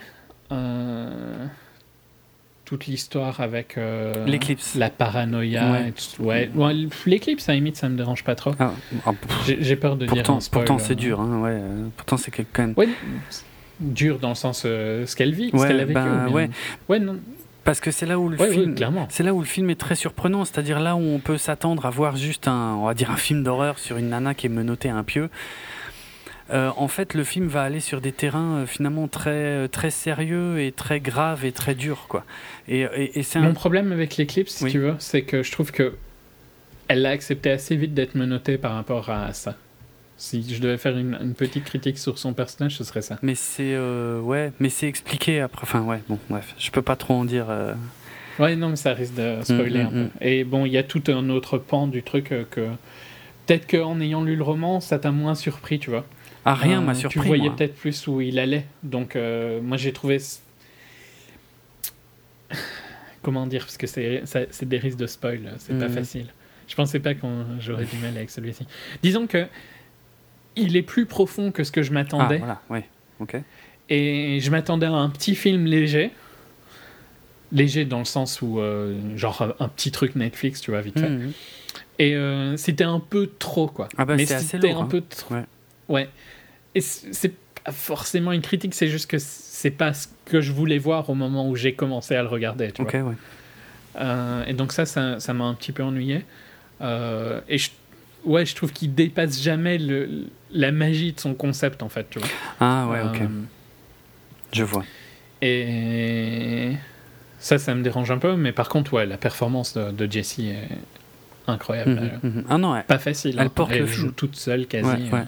toute 2.64 2.86
l'histoire 2.86 3.40
avec 3.40 3.76
euh, 3.76 4.24
L'éclipse. 4.26 4.74
la 4.74 4.90
paranoïa, 4.90 5.70
Ouais. 5.70 5.88
et 5.88 5.92
tout- 5.92 6.22
ouais, 6.22 6.50
ouais, 6.54 6.74
l'éclipse 7.06 7.48
à 7.48 7.54
limite 7.54 7.76
ça 7.76 7.88
me 7.88 7.96
dérange 7.96 8.24
pas 8.24 8.34
trop. 8.34 8.52
Ah, 8.58 8.72
ah, 9.06 9.12
J'ai 9.46 9.76
peur 9.76 9.96
de 9.96 10.06
dire 10.06 10.14
pourtant, 10.14 10.36
un 10.36 10.40
spoil, 10.40 10.64
pourtant 10.64 10.82
euh, 10.82 10.86
c'est 10.86 10.94
dur. 10.94 11.20
Hein, 11.20 11.40
ouais. 11.42 11.50
euh, 11.52 11.86
Pourtant 11.96 12.16
c'est 12.16 12.30
quand 12.30 12.62
même. 12.62 12.74
Ouais, 12.76 12.88
dur 13.80 14.18
dans 14.18 14.30
le 14.30 14.34
sens 14.34 14.62
euh, 14.66 15.04
ce 15.06 15.16
qu'elle 15.16 15.34
vit, 15.34 15.50
ce 15.50 15.56
Ouais, 15.56 15.68
qu'elle 15.68 15.80
a 15.80 15.84
vécu. 15.84 15.94
ben, 15.94 16.22
ou 16.22 16.26
bien- 16.26 16.34
ouais. 16.34 16.50
ouais, 16.88 16.98
non, 17.00 17.16
Parce 17.64 17.80
que 17.80 17.90
c'est 17.90 18.06
là 18.06 18.18
où 18.18 18.28
le 18.28 18.36
ouais, 18.36 18.50
film, 18.52 18.74
c'est 19.08 19.22
là 19.22 19.32
où 19.34 19.40
le 19.40 19.46
film 19.46 19.70
est 19.70 19.74
très 19.80 19.94
surprenant, 19.94 20.44
c'est-à-dire 20.44 20.80
là 20.80 20.96
où 20.96 21.00
on 21.02 21.18
peut 21.18 21.38
s'attendre 21.38 21.86
à 21.86 21.90
voir 21.90 22.16
juste 22.16 22.46
un, 22.46 22.74
on 22.74 22.86
va 22.86 22.94
dire 22.94 23.10
un 23.10 23.16
film 23.16 23.42
d'horreur 23.42 23.78
sur 23.78 23.96
une 23.96 24.10
nana 24.10 24.34
qui 24.34 24.46
est 24.46 24.50
menottée 24.50 24.90
à 24.90 24.96
un 24.96 25.02
pieu. 25.04 25.28
Euh, 26.52 26.70
en 26.76 26.88
fait, 26.88 27.14
le 27.14 27.24
film 27.24 27.46
va 27.48 27.62
aller 27.62 27.80
sur 27.80 28.00
des 28.00 28.12
terrains 28.12 28.58
euh, 28.58 28.66
finalement 28.66 29.08
très, 29.08 29.30
euh, 29.30 29.68
très 29.68 29.90
sérieux 29.90 30.60
et 30.60 30.72
très 30.72 31.00
graves 31.00 31.44
et 31.44 31.52
très 31.52 31.74
durs, 31.74 32.06
quoi. 32.08 32.24
Et, 32.68 32.80
et- 32.80 33.18
et 33.18 33.22
c'est 33.22 33.38
un. 33.38 33.42
Mon 33.42 33.54
problème 33.54 33.92
avec 33.92 34.16
l'éclipse, 34.16 34.52
si 34.56 34.64
Oui. 34.64 34.70
tu 34.72 34.78
veux, 34.78 34.94
c'est 34.98 35.22
que 35.22 35.42
je 35.42 35.50
trouve 35.52 35.72
que 35.72 35.94
elle 36.88 37.06
a 37.06 37.10
accepté 37.10 37.50
assez 37.50 37.76
vite 37.76 37.94
d'être 37.94 38.14
menottée 38.14 38.58
par 38.58 38.74
rapport 38.74 39.08
à 39.10 39.32
ça. 39.32 39.56
Si 40.16 40.54
je 40.54 40.60
devais 40.60 40.76
faire 40.78 40.96
une, 40.96 41.18
une 41.20 41.34
petite 41.34 41.64
critique 41.64 41.98
sur 41.98 42.18
son 42.18 42.34
personnage, 42.34 42.76
ce 42.76 42.84
serait 42.84 43.02
ça. 43.02 43.18
Mais 43.22 43.34
c'est 43.34 43.74
euh, 43.74 44.20
ouais, 44.20 44.52
mais 44.60 44.68
c'est 44.68 44.86
expliqué 44.86 45.40
après. 45.40 45.62
Enfin 45.64 45.80
ouais, 45.80 46.00
bon 46.08 46.18
bref, 46.30 46.54
je 46.58 46.70
peux 46.70 46.82
pas 46.82 46.94
trop 46.96 47.14
en 47.14 47.24
dire. 47.24 47.46
euh. 47.48 47.74
Ouais, 48.38 48.54
non, 48.54 48.68
mais 48.68 48.76
ça 48.76 48.92
risque 48.94 49.14
de 49.14 49.38
spoiler 49.42 49.82
Mm, 49.82 49.86
un 49.86 49.90
mm, 49.90 49.92
peu. 49.92 49.98
mm. 50.04 50.10
Et 50.20 50.44
bon, 50.44 50.66
il 50.66 50.72
y 50.72 50.78
a 50.78 50.82
tout 50.82 51.02
un 51.08 51.30
autre 51.30 51.56
pan 51.58 51.86
du 51.86 52.02
truc 52.02 52.32
euh, 52.32 52.44
que. 52.50 52.66
Peut-être 53.46 53.70
qu'en 53.70 54.00
ayant 54.00 54.22
lu 54.22 54.36
le 54.36 54.42
roman, 54.42 54.80
ça 54.80 54.98
t'a 54.98 55.10
moins 55.10 55.34
surpris, 55.34 55.78
tu 55.78 55.90
vois. 55.90 56.04
Ah 56.44 56.54
rien 56.54 56.80
Euh, 56.80 56.84
m'a 56.84 56.94
surpris. 56.94 57.20
Tu 57.20 57.26
voyais 57.26 57.50
peut-être 57.50 57.74
plus 57.74 58.06
où 58.06 58.20
il 58.20 58.38
allait. 58.38 58.64
Donc, 58.82 59.16
euh, 59.16 59.60
moi, 59.62 59.76
j'ai 59.76 59.92
trouvé. 59.92 60.18
Comment 63.22 63.46
dire? 63.46 63.62
Parce 63.64 63.76
que 63.78 63.86
c'est 63.86 64.22
des 64.68 64.78
risques 64.78 64.98
de 64.98 65.06
spoil, 65.06 65.54
c'est 65.58 65.78
pas 65.78 65.88
Mhm. 65.88 65.94
facile. 65.94 66.26
Je 66.68 66.74
pensais 66.74 67.00
pas 67.00 67.14
que 67.14 67.20
j'aurais 67.60 67.84
du 67.84 67.96
mal 67.96 68.16
avec 68.16 68.30
celui-ci. 68.30 68.66
Disons 69.02 69.26
que. 69.26 69.46
Il 70.56 70.76
est 70.76 70.82
plus 70.82 71.04
profond 71.04 71.50
que 71.50 71.64
ce 71.64 71.72
que 71.72 71.82
je 71.82 71.90
Ah 71.90 71.94
m'attendais. 71.94 72.38
voilà, 72.38 72.62
ouais, 72.70 72.84
ok. 73.18 73.34
Et 73.90 74.38
je 74.40 74.50
m'attendais 74.52 74.86
à 74.86 74.92
un 74.92 75.10
petit 75.10 75.34
film 75.34 75.64
léger. 75.66 76.12
Léger 77.50 77.84
dans 77.84 77.98
le 77.98 78.04
sens 78.04 78.40
où, 78.40 78.60
euh, 78.60 78.94
genre, 79.16 79.52
un 79.58 79.68
petit 79.68 79.90
truc 79.90 80.14
Netflix, 80.14 80.60
tu 80.60 80.70
vois, 80.70 80.80
vite 80.80 80.98
fait. 81.00 81.08
Mhm. 81.08 81.32
Et 81.98 82.14
euh, 82.14 82.56
c'était 82.56 82.84
un 82.84 83.00
peu 83.00 83.30
trop, 83.38 83.66
quoi. 83.66 83.88
Ah 83.96 84.04
bah, 84.04 84.14
Mais 84.16 84.32
assez 84.32 84.44
c'était 84.46 84.68
lourd, 84.68 84.82
un 84.82 84.84
hein. 84.84 84.88
peu 84.88 85.00
trop. 85.00 85.34
Ouais. 85.34 85.44
Ouais. 85.88 86.08
Et 86.74 86.80
c'est 86.80 87.32
pas 87.64 87.72
forcément 87.72 88.32
une 88.32 88.42
critique, 88.42 88.74
c'est 88.74 88.88
juste 88.88 89.08
que 89.10 89.16
c'est 89.18 89.70
pas 89.70 89.92
ce 89.94 90.08
que 90.26 90.40
je 90.40 90.52
voulais 90.52 90.78
voir 90.78 91.08
au 91.08 91.14
moment 91.14 91.48
où 91.48 91.56
j'ai 91.56 91.74
commencé 91.74 92.14
à 92.14 92.22
le 92.22 92.28
regarder, 92.28 92.72
tu 92.72 92.82
vois. 92.82 92.92
ouais. 93.02 93.14
Euh, 93.96 94.44
et 94.46 94.54
donc 94.54 94.72
ça, 94.72 94.86
ça 94.86 95.20
ça 95.20 95.32
m'a 95.34 95.44
un 95.44 95.54
petit 95.54 95.72
peu 95.72 95.82
ennuyé. 95.84 96.24
Euh, 96.80 97.40
et 97.48 97.58
je, 97.58 97.70
ouais, 98.24 98.44
je 98.44 98.54
trouve 98.56 98.72
qu'il 98.72 98.92
dépasse 98.94 99.40
jamais 99.40 99.78
le, 99.78 100.24
la 100.50 100.72
magie 100.72 101.12
de 101.12 101.20
son 101.20 101.32
concept, 101.34 101.82
en 101.82 101.88
fait, 101.88 102.08
tu 102.10 102.18
vois. 102.18 102.28
Ah 102.60 102.88
ouais, 102.90 103.00
ok. 103.02 103.20
Euh, 103.22 103.28
Je 104.52 104.64
vois. 104.64 104.84
et 105.42 106.72
ça, 107.38 107.58
ça 107.58 107.74
me 107.74 107.82
dérange 107.82 108.10
un 108.10 108.18
peu, 108.18 108.36
mais 108.36 108.52
par 108.52 108.68
contre, 108.68 108.94
ouais, 108.94 109.06
la 109.06 109.16
performance 109.18 109.74
de, 109.74 109.90
de 109.90 110.10
Jessie 110.10 110.48
est 110.48 110.68
incroyable. 111.46 111.90
Mhm, 111.92 112.10
Elle- 112.22 112.30
mhm. 112.30 112.44
Ah 112.48 112.58
non, 112.58 112.72
ouais. 112.72 112.82
Pas 112.82 112.98
facile. 112.98 113.36
Elle 113.38 113.46
hein. 113.46 113.50
porte 113.54 113.70
le 113.70 113.76
Elle 113.78 113.86
film. 113.86 114.06
joue 114.06 114.10
toute 114.12 114.36
seule 114.36 114.66
quasi. 114.66 114.84
Ouais, 114.86 115.10
ouais. 115.12 115.24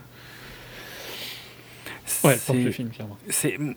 Ouais, 2.25 2.37
le 2.65 2.71
film, 2.71 2.91
clairement. 2.91 3.17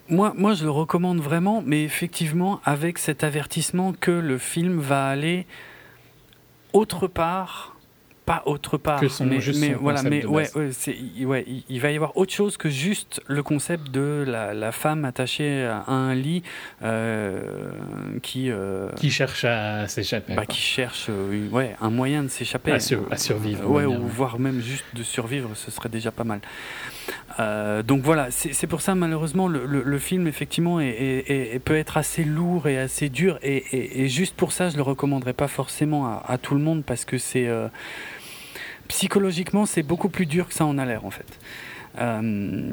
Moi, 0.10 0.34
moi 0.38 0.53
je 0.53 0.64
le 0.64 0.72
recommande 0.72 1.19
vraiment, 1.19 1.64
mais 1.65 1.84
effectivement 1.84 2.61
avec 2.65 2.97
cet 2.97 3.23
avertissement 3.23 3.93
que 3.93 4.11
le 4.11 4.38
film 4.38 4.80
va 4.80 5.07
aller 5.07 5.45
autre 6.73 7.07
part, 7.07 7.76
pas 8.26 8.43
autre 8.45 8.77
part, 8.77 8.99
Que 8.99 9.07
son- 9.07 9.26
mais, 9.26 9.39
juste 9.41 9.60
mais 9.60 9.73
son 9.73 9.80
voilà, 9.80 10.03
mais 10.03 10.23
ouais, 10.23 10.47
il- 11.18 11.26
ouais, 11.26 11.43
il, 11.47 11.64
il 11.68 11.81
va 11.81 11.89
y 11.91 11.95
avoir 11.95 12.15
autre 12.15 12.31
chose 12.31 12.57
que 12.57 12.69
juste 12.69 13.22
le 13.26 13.41
concept 13.41 13.89
de 13.89 14.23
la, 14.27 14.53
la 14.53 14.72
femme 14.72 15.03
attachée 15.03 15.65
à 15.65 15.89
un 15.91 16.14
lit 16.14 16.43
euh, 16.84 17.72
qui, 18.22 18.51
euh, 18.51 18.89
Qui 18.97 19.10
cherche 19.10 19.45
à 19.45 19.88
s'échapper. 19.88 20.35
bah, 20.35 20.45
qui 20.45 20.60
cherche, 20.61 21.07
euh, 21.10 21.47
ouais, 21.49 21.76
un 21.81 21.89
moyen 21.89 22.22
de 22.22 22.27
s'échapper, 22.27 22.73
À 22.73 22.80
sur- 22.80 23.07
à 23.11 23.18
survivre, 23.18 23.68
ouais, 23.68 23.85
ou 23.85 24.06
voire 24.07 24.38
même 24.38 24.61
juste 24.61 24.85
de 24.93 25.01
survivre, 25.01 25.49
ce 25.56 25.72
serait 25.72 25.89
déjà 25.89 26.11
pas 26.11 26.23
mal. 26.23 26.41
Euh, 27.40 27.84
donc 27.84 28.02
voilà, 28.02 28.30
c'est 28.31 28.68
pour 28.68 28.81
ça 28.81 28.95
malheureusement 28.95 29.48
le, 29.48 29.99
film 29.99 30.27
effectivement 30.27 30.80
est, 30.80 31.61
peut 31.64 31.76
être 31.76 31.98
assez 31.98 32.23
lourd 32.23 32.68
et 32.68 32.77
assez 32.77 33.10
dur 33.10 33.38
et, 33.41 34.07
juste 34.07 34.36
pour 34.36 34.52
ça 34.52 34.69
je 34.69 34.77
le 34.77 34.81
recommanderais 34.81 35.34
pas 35.34 35.48
forcément 35.48 36.22
à, 36.26 36.38
tout 36.38 36.56
le 36.56 36.61
monde 36.61 36.84
parce 36.84 37.06
que 37.06 37.18
c'est 37.18 37.48
euh, 37.48 37.68
psychologiquement 38.88 39.65
c'est 39.65 39.84
beaucoup 39.84 40.10
plus 40.10 40.26
dur 40.26 40.48
que 40.48 40.53
ça 40.53 40.65
en 40.65 40.77
a 40.77 40.86
l'air 40.86 41.06
en 41.06 41.11
fait. 41.11 41.40
Euh, 41.99 42.72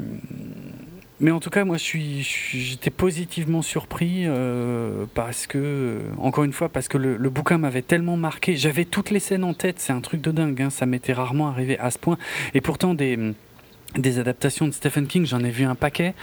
mais 1.19 1.31
en 1.31 1.39
tout 1.39 1.49
cas, 1.49 1.65
moi, 1.65 1.77
j'étais 1.77 2.91
positivement 2.91 3.63
surpris 3.63 4.27
parce 5.15 5.47
que, 5.47 5.99
encore 6.19 6.43
une 6.43 6.53
fois, 6.53 6.69
parce 6.69 6.87
que 6.87 6.99
le, 6.99 7.17
le 7.17 7.29
bouquin 7.31 7.57
m'avait 7.57 7.81
tellement 7.81 8.17
marqué. 8.17 8.55
J'avais 8.55 8.85
toutes 8.85 9.09
les 9.09 9.19
scènes 9.19 9.43
en 9.43 9.55
tête. 9.55 9.79
C'est 9.79 9.93
un 9.93 10.01
truc 10.01 10.21
de 10.21 10.29
dingue. 10.29 10.61
hein, 10.61 10.69
ça 10.69 10.85
m'était 10.85 11.13
rarement 11.13 11.47
arrivé 11.47 11.79
à 11.79 11.89
ce 11.89 11.97
point. 11.97 12.19
Et 12.53 12.61
pourtant, 12.61 12.93
des 12.93 13.33
des 13.95 14.19
adaptations 14.19 14.67
de 14.67 14.73
Stephen 14.73 15.07
King, 15.07 15.25
j'en 15.25 15.39
ai 15.39 15.49
vu 15.49 15.63
un 15.63 15.73
paquet 15.73 16.13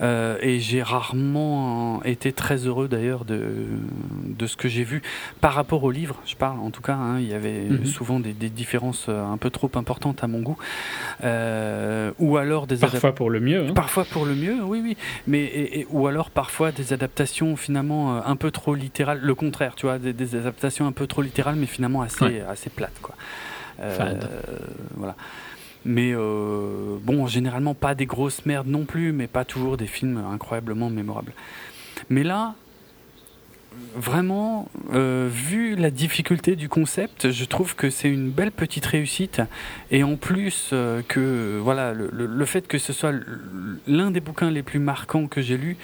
euh, 0.00 0.38
et 0.40 0.60
j'ai 0.60 0.82
rarement 0.82 2.02
été 2.04 2.32
très 2.32 2.58
heureux 2.66 2.88
d'ailleurs 2.88 3.24
de, 3.24 3.40
de 4.24 4.46
ce 4.46 4.56
que 4.56 4.68
j'ai 4.68 4.84
vu 4.84 5.02
par 5.40 5.52
rapport 5.52 5.82
au 5.84 5.90
livre, 5.90 6.16
je 6.26 6.36
parle 6.36 6.60
en 6.60 6.70
tout 6.70 6.80
cas, 6.80 6.94
hein, 6.94 7.18
il 7.18 7.26
y 7.28 7.34
avait 7.34 7.64
Mhm. 7.68 7.84
souvent 7.86 8.20
des, 8.20 8.32
des 8.32 8.48
différences 8.48 9.06
euh, 9.08 9.24
un 9.24 9.36
peu 9.36 9.50
trop 9.50 9.70
importantes 9.74 10.22
à 10.24 10.28
mon 10.28 10.40
goût, 10.40 10.56
Euh, 11.24 12.12
ou 12.18 12.36
alors 12.36 12.66
des 12.66 12.76
adaptations 12.76 13.00
Parfois 13.00 13.14
pour 13.14 13.30
le 13.30 13.40
mieux. 13.40 13.66
hein. 13.66 13.74
Parfois 13.74 14.04
pour 14.04 14.24
le 14.24 14.34
mieux, 14.34 14.62
oui, 14.62 14.80
oui. 14.82 14.96
Mais 15.26 15.40
et- 15.44 15.80
et- 15.80 15.86
ou 15.90 16.06
alors 16.06 16.30
parfois 16.30 16.70
des 16.72 16.92
adaptations 16.92 17.56
finalement 17.56 18.16
euh, 18.16 18.20
un 18.24 18.36
peu 18.36 18.50
trop 18.50 18.74
littérales. 18.74 19.18
Le 19.20 19.34
contraire, 19.34 19.74
tu 19.74 19.86
vois, 19.86 19.98
des, 19.98 20.12
des 20.12 20.36
adaptations 20.36 20.86
un 20.86 20.92
peu 20.92 21.06
trop 21.06 21.22
littérales, 21.22 21.56
mais 21.56 21.66
finalement 21.66 22.02
assez 22.02 22.24
Ouais. 22.24 22.42
assez 22.48 22.70
plates, 22.70 22.98
quoi. 23.02 23.14
Fade. 23.96 24.28
voilà. 24.96 25.14
Mais 25.84 26.12
euh, 26.14 26.96
bon, 27.02 27.26
généralement 27.26 27.74
pas 27.74 27.94
des 27.94 28.06
grosses 28.06 28.44
merdes 28.46 28.66
non 28.68 28.84
plus, 28.84 29.12
mais 29.12 29.26
pas 29.26 29.44
toujours 29.44 29.76
des 29.76 29.86
films 29.86 30.22
incroyablement 30.32 30.90
mémorables. 30.90 31.32
Mais 32.10 32.22
là, 32.22 32.54
vraiment, 33.94 34.68
euh, 34.92 35.28
vu 35.30 35.76
la 35.76 35.90
difficulté 35.90 36.56
du 36.56 36.68
concept, 36.68 37.30
je 37.30 37.44
trouve 37.44 37.76
que 37.76 37.90
c'est 37.90 38.08
une 38.10 38.30
belle 38.30 38.50
petite 38.50 38.86
réussite. 38.86 39.40
Et 39.90 40.02
en 40.02 40.16
plus, 40.16 40.70
euh, 40.72 41.02
que 41.06 41.58
voilà, 41.62 41.92
le, 41.92 42.10
le- 42.12 42.44
fait 42.44 42.66
que 42.66 42.78
ce 42.78 42.92
soit 42.92 43.12
l'un 43.86 44.10
des 44.10 44.20
bouquins 44.20 44.50
les 44.50 44.62
plus 44.62 44.78
marquants 44.80 45.26
que 45.26 45.40
j'ai 45.42 45.56
lu, 45.56 45.76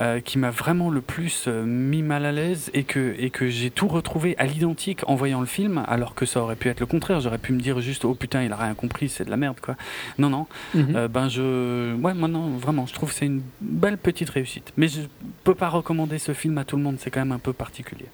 euh, 0.00 0.20
qui 0.20 0.38
m'a 0.38 0.50
vraiment 0.50 0.90
le 0.90 1.00
plus 1.00 1.44
euh, 1.46 1.64
mis 1.64 2.02
mal 2.02 2.26
à 2.26 2.32
l'aise 2.32 2.70
et 2.74 2.84
que, 2.84 3.14
et 3.18 3.30
que 3.30 3.48
j'ai 3.48 3.70
tout 3.70 3.88
retrouvé 3.88 4.34
à 4.38 4.46
l'identique 4.46 5.00
en 5.06 5.14
voyant 5.14 5.40
le 5.40 5.46
film, 5.46 5.84
alors 5.88 6.14
que 6.14 6.26
ça 6.26 6.40
aurait 6.42 6.56
pu 6.56 6.68
être 6.68 6.80
le 6.80 6.86
contraire. 6.86 7.20
J'aurais 7.20 7.38
pu 7.38 7.52
me 7.52 7.60
dire 7.60 7.80
juste, 7.80 8.04
oh 8.04 8.14
putain, 8.14 8.42
il 8.42 8.52
a 8.52 8.56
rien 8.56 8.74
compris, 8.74 9.08
c'est 9.08 9.24
de 9.24 9.30
la 9.30 9.36
merde, 9.36 9.58
quoi. 9.60 9.76
Non, 10.18 10.28
non. 10.28 10.46
Mhm. 10.74 10.96
Euh, 10.96 11.08
ben 11.08 11.28
je, 11.28 11.94
ouais, 11.94 12.14
maintenant 12.14 12.48
vraiment, 12.50 12.86
je 12.86 12.94
trouve 12.94 13.08
que 13.08 13.14
c'est 13.14 13.26
une 13.26 13.42
belle 13.60 13.98
petite 13.98 14.30
réussite. 14.30 14.72
Mais 14.76 14.88
je 14.88 15.00
peux 15.44 15.54
pas 15.54 15.68
recommander 15.68 16.18
ce 16.18 16.34
film 16.34 16.58
à 16.58 16.64
tout 16.64 16.76
le 16.76 16.82
monde, 16.82 16.96
c'est 16.98 17.10
quand 17.10 17.20
même 17.20 17.32
un 17.32 17.38
peu 17.38 17.52
particulier. 17.52 18.06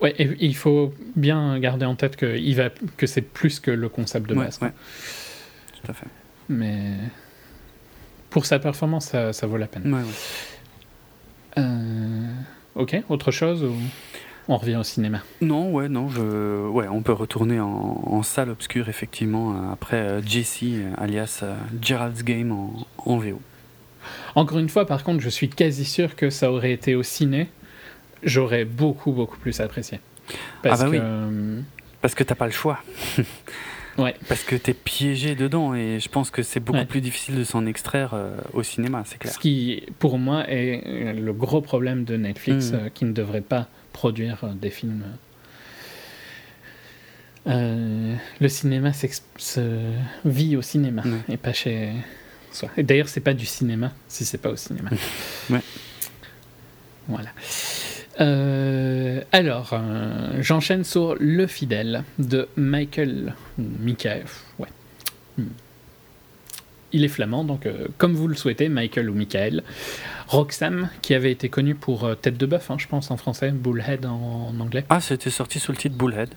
Ouais, 0.00 0.14
et 0.18 0.30
il 0.40 0.56
faut 0.56 0.94
bien 1.16 1.58
garder 1.58 1.84
en 1.84 1.94
tête 1.94 2.16
que, 2.16 2.36
il 2.36 2.56
va, 2.56 2.70
que 2.96 3.06
c'est 3.06 3.20
plus 3.20 3.60
que 3.60 3.70
le 3.70 3.88
concept 3.88 4.28
de 4.28 4.34
base. 4.34 4.58
ouais. 4.62 4.72
Tout 5.82 5.90
à 5.90 5.94
fait. 5.94 6.06
Mais 6.48 6.94
pour 8.30 8.46
sa 8.46 8.58
performance, 8.58 9.06
ça, 9.06 9.32
ça 9.32 9.46
vaut 9.46 9.56
la 9.56 9.66
peine. 9.66 9.92
Ouais, 9.92 10.00
ouais. 10.00 10.06
Euh, 11.58 12.26
Ok, 12.76 12.96
autre 13.08 13.30
chose 13.32 13.64
ou 13.64 13.74
on 14.48 14.56
revient 14.56 14.76
au 14.76 14.84
cinéma? 14.84 15.20
Non, 15.40 15.70
ouais, 15.72 15.88
non, 15.88 16.08
je, 16.08 16.66
ouais, 16.68 16.86
on 16.88 17.02
peut 17.02 17.12
retourner 17.12 17.58
en, 17.60 18.00
en 18.06 18.22
salle 18.22 18.48
obscure 18.50 18.88
effectivement 18.88 19.52
euh, 19.52 19.72
après 19.72 19.96
euh, 19.96 20.22
Jesse, 20.22 20.64
alias 20.96 21.42
Gerald's 21.82 22.22
Game 22.22 22.52
en, 22.52 22.86
en 22.98 23.16
VO. 23.18 23.40
Encore 24.34 24.58
une 24.58 24.68
fois, 24.68 24.86
par 24.86 25.02
contre, 25.04 25.20
je 25.20 25.28
suis 25.28 25.48
quasi 25.48 25.84
sûr 25.84 26.14
que 26.16 26.30
ça 26.30 26.50
aurait 26.52 26.72
été 26.72 26.94
au 26.94 27.02
ciné. 27.02 27.48
J'aurais 28.22 28.64
beaucoup, 28.64 29.12
beaucoup 29.12 29.36
plus 29.38 29.60
apprécié. 29.60 30.00
Parce 30.62 30.80
Ah 30.80 30.84
bah 30.84 30.90
que, 30.90 30.96
oui. 31.58 31.62
Parce 32.00 32.14
que 32.14 32.22
t'as 32.24 32.34
pas 32.34 32.46
le 32.46 32.52
choix. 32.52 32.78
Ouais. 34.02 34.14
Parce 34.28 34.42
que 34.44 34.56
t'es 34.56 34.72
piégé 34.74 35.34
dedans 35.34 35.74
et 35.74 36.00
je 36.00 36.08
pense 36.08 36.30
que 36.30 36.42
c'est 36.42 36.60
beaucoup 36.60 36.78
Ouais. 36.78 36.84
plus 36.86 37.00
difficile 37.00 37.36
de 37.36 37.44
s'en 37.44 37.66
extraire 37.66 38.12
euh, 38.14 38.36
au 38.54 38.62
cinéma, 38.62 39.02
c'est 39.06 39.18
clair. 39.18 39.32
Ce 39.32 39.38
qui, 39.38 39.84
pour 39.98 40.18
moi, 40.18 40.44
est 40.50 40.82
euh, 40.86 41.12
le 41.12 41.32
gros 41.32 41.60
problème 41.60 42.04
de 42.04 42.16
Netflix, 42.16 42.70
Mhm. 42.72 42.78
euh, 42.78 42.88
qui 42.88 43.04
ne 43.04 43.12
devrait 43.12 43.40
pas 43.42 43.68
produire 43.92 44.38
euh, 44.44 44.52
des 44.54 44.70
films. 44.70 45.04
Le 47.46 48.48
cinéma 48.48 48.92
se 48.92 49.60
vit 50.24 50.56
au 50.56 50.62
cinéma 50.62 51.02
Ouais. 51.04 51.34
et 51.34 51.36
pas 51.36 51.52
chez 51.52 51.90
soi. 52.52 52.68
Et 52.76 52.82
d'ailleurs, 52.82 53.08
c'est 53.08 53.20
pas 53.20 53.34
du 53.34 53.46
cinéma 53.46 53.92
si 54.08 54.24
c'est 54.24 54.38
pas 54.38 54.50
au 54.50 54.56
cinéma. 54.56 54.90
Ouais. 55.50 55.60
Voilà. 57.08 57.30
Euh, 58.20 59.22
alors, 59.32 59.70
euh, 59.72 60.38
j'enchaîne 60.40 60.84
sur 60.84 61.16
Le 61.20 61.46
Fidèle 61.46 62.04
de 62.18 62.48
Michael. 62.56 63.34
ou 63.58 63.62
Michael. 63.80 64.24
Ouais. 64.58 64.68
Hmm. 65.38 65.44
Il 66.92 67.04
est 67.04 67.08
flamand, 67.08 67.44
donc 67.44 67.66
euh, 67.66 67.86
comme 67.98 68.14
vous 68.14 68.26
le 68.26 68.34
souhaitez, 68.34 68.68
Michael 68.68 69.10
ou 69.10 69.14
Michael. 69.14 69.62
Roxham, 70.26 70.88
qui 71.02 71.14
avait 71.14 71.30
été 71.30 71.48
connu 71.48 71.74
pour 71.74 72.08
Tête 72.20 72.36
de 72.36 72.46
bœuf, 72.46 72.70
hein, 72.70 72.76
je 72.78 72.86
pense 72.88 73.10
en 73.10 73.16
français, 73.16 73.52
Bullhead 73.52 74.06
en, 74.06 74.48
en 74.48 74.60
anglais. 74.60 74.84
Ah, 74.88 75.00
c'était 75.00 75.30
sorti 75.30 75.60
sous 75.60 75.72
le 75.72 75.78
titre 75.78 75.96
Bullhead. 75.96 76.30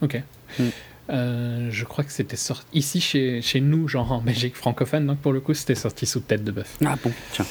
Ok. 0.00 0.22
Mm. 0.58 0.64
Euh, 1.10 1.68
je 1.70 1.84
crois 1.84 2.04
que 2.04 2.12
c'était 2.12 2.36
sorti 2.36 2.66
ici 2.72 3.00
chez, 3.00 3.42
chez 3.42 3.60
nous, 3.60 3.88
genre 3.88 4.12
en 4.12 4.20
Belgique 4.20 4.56
francophone, 4.56 5.06
donc 5.06 5.18
pour 5.18 5.32
le 5.32 5.40
coup 5.40 5.52
c'était 5.54 5.74
sorti 5.74 6.06
sous 6.06 6.20
tête 6.20 6.44
de 6.44 6.52
bœuf. 6.52 6.76
Ah 6.84 6.96
bon, 7.02 7.12
tiens. 7.32 7.46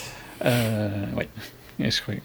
Euh, 0.46 1.06
ouais. 1.16 1.28
Et 1.80 1.92
je 1.92 2.02
crois 2.02 2.16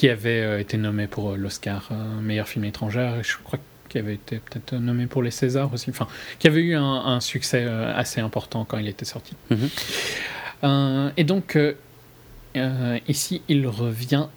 qui 0.00 0.08
avait 0.08 0.40
euh, 0.40 0.58
été 0.58 0.78
nommé 0.78 1.06
pour 1.06 1.32
euh, 1.32 1.36
l'Oscar 1.36 1.90
euh, 1.92 2.20
meilleur 2.22 2.48
film 2.48 2.64
étranger. 2.64 3.18
Et 3.20 3.22
je 3.22 3.36
crois 3.44 3.58
qu'il 3.90 4.00
avait 4.00 4.14
été 4.14 4.38
peut-être 4.38 4.72
nommé 4.72 5.06
pour 5.06 5.22
les 5.22 5.30
Césars 5.30 5.70
aussi. 5.74 5.90
Enfin, 5.90 6.08
qui 6.38 6.46
avait 6.46 6.62
eu 6.62 6.74
un, 6.74 6.82
un 6.82 7.20
succès 7.20 7.64
assez 7.64 8.22
important 8.22 8.64
quand 8.64 8.78
il 8.78 8.88
était 8.88 9.04
sorti. 9.04 9.36
Mhm. 9.50 11.12
Et 11.18 11.24
donc, 11.24 11.58
ici, 13.08 13.42
il 13.48 13.66
revient 13.66 14.28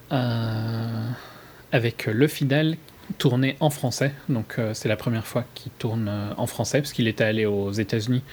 avec 1.72 2.08
Le 2.08 2.28
Fidèle, 2.28 2.76
tourné 3.18 3.56
en 3.62 3.70
français. 3.70 4.12
Donc, 4.28 4.56
euh, 4.58 4.74
c'est 4.74 4.90
la 4.90 4.98
première 4.98 5.26
fois 5.26 5.46
qu'il 5.54 5.72
tourne 5.72 6.08
euh, 6.10 6.34
en 6.36 6.48
français, 6.48 6.80
parce 6.82 6.92
qu'il 6.92 7.08
était 7.08 7.24
allé 7.24 7.46
aux 7.46 7.72
États-Unis 7.72 8.24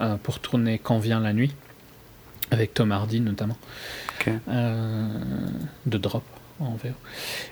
euh, 0.00 0.16
pour 0.16 0.40
tourner 0.40 0.80
Quand 0.82 0.98
vient 0.98 1.20
la 1.20 1.32
nuit, 1.32 1.54
avec 2.50 2.74
Tom 2.74 2.90
Hardy 2.90 3.20
notamment, 3.20 3.56
de 4.26 5.98
Drop 5.98 6.24
en 6.60 6.74
VO. 6.74 6.90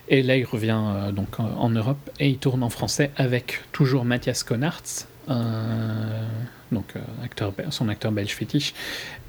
Et 0.08 0.22
là, 0.22 0.36
il 0.36 0.44
revient 0.44 0.78
euh, 0.78 1.12
donc 1.12 1.40
en, 1.40 1.70
Europe 1.70 2.10
et 2.20 2.28
il 2.28 2.38
tourne 2.38 2.62
en 2.62 2.70
français 2.70 3.10
avec 3.16 3.60
toujours 3.72 4.04
Mathias 4.04 4.42
Konartz, 4.42 5.08
euh, 5.28 6.22
donc 6.72 6.94
euh, 6.96 7.00
acteur, 7.24 7.52
son 7.70 7.88
acteur 7.88 8.12
belge 8.12 8.34
fétiche, 8.34 8.74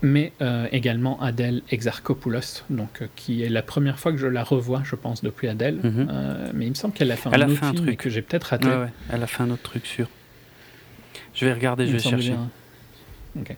mais 0.01 0.33
également 0.71 1.21
Adèle 1.21 1.61
Exarchopoulos, 1.71 2.63
donc 2.69 3.03
qui 3.15 3.43
est 3.43 3.49
la 3.49 3.61
première 3.61 3.99
fois 3.99 4.11
que 4.11 4.17
je 4.17 4.27
la 4.27 4.43
revois, 4.43 4.81
je 4.83 4.95
pense, 4.95 5.23
depuis 5.23 5.47
Adèle. 5.47 5.79
Mhm. 5.83 6.07
Mais 6.53 6.65
il 6.65 6.69
me 6.69 6.75
semble 6.75 6.93
qu'elle 6.93 7.11
a 7.11 7.15
fait 7.15 7.29
Elle 7.33 7.43
un 7.43 7.49
a 7.49 7.51
autre 7.51 7.63
un 7.63 7.73
film 7.73 7.85
truc. 7.85 7.97
que 7.97 8.09
j'ai 8.09 8.21
peut-être 8.21 8.45
raté. 8.45 8.67
Ouais, 8.67 8.75
ouais, 8.75 8.93
elle 9.11 9.23
a 9.23 9.27
fait 9.27 9.43
un 9.43 9.49
autre 9.49 9.63
truc 9.63 9.85
sûr. 9.85 10.07
Je 11.33 11.45
vais 11.45 11.53
regarder, 11.53 11.85
je 11.87 11.93
vais 11.93 11.99
chercher. 11.99 12.29
bien. 12.29 12.49
Ok. 13.39 13.55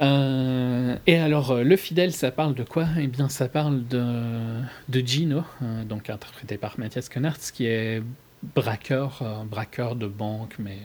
Euh, 0.00 0.96
et 1.06 1.18
alors, 1.18 1.50
euh, 1.50 1.62
Le 1.62 1.76
Fidèle, 1.76 2.12
ça 2.12 2.30
parle 2.30 2.54
de 2.54 2.62
quoi? 2.64 2.86
Eh 2.98 3.06
bien, 3.06 3.28
ça 3.28 3.48
parle 3.48 3.86
de, 3.86 4.62
de 4.88 5.00
Gino, 5.00 5.42
euh, 5.62 5.84
donc 5.84 6.08
interprété 6.08 6.56
par 6.56 6.78
Mathias 6.78 7.08
Konartz, 7.08 7.50
qui 7.50 7.66
est 7.66 8.02
braqueur, 8.54 9.44
braqueur 9.46 9.96
de 9.96 10.06
banque, 10.06 10.54
mais 10.58 10.78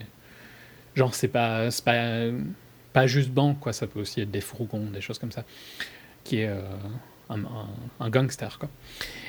genre, 0.94 1.14
c'est 1.14 1.28
pas, 1.28 1.68
pas, 1.84 2.26
pas 2.92 3.06
juste 3.06 3.30
banque, 3.30 3.60
quoi, 3.60 3.72
ça 3.72 3.86
peut 3.86 4.00
aussi 4.00 4.20
être 4.20 4.30
des 4.30 4.42
fourgons, 4.42 4.90
des 4.90 5.00
choses 5.00 5.18
comme 5.18 5.32
ça, 5.32 5.44
qui 6.22 6.40
est 6.40 6.50
un, 7.30 7.40
un- 7.40 7.68
un 8.00 8.10
gangster, 8.10 8.58
quoi. 8.58 8.68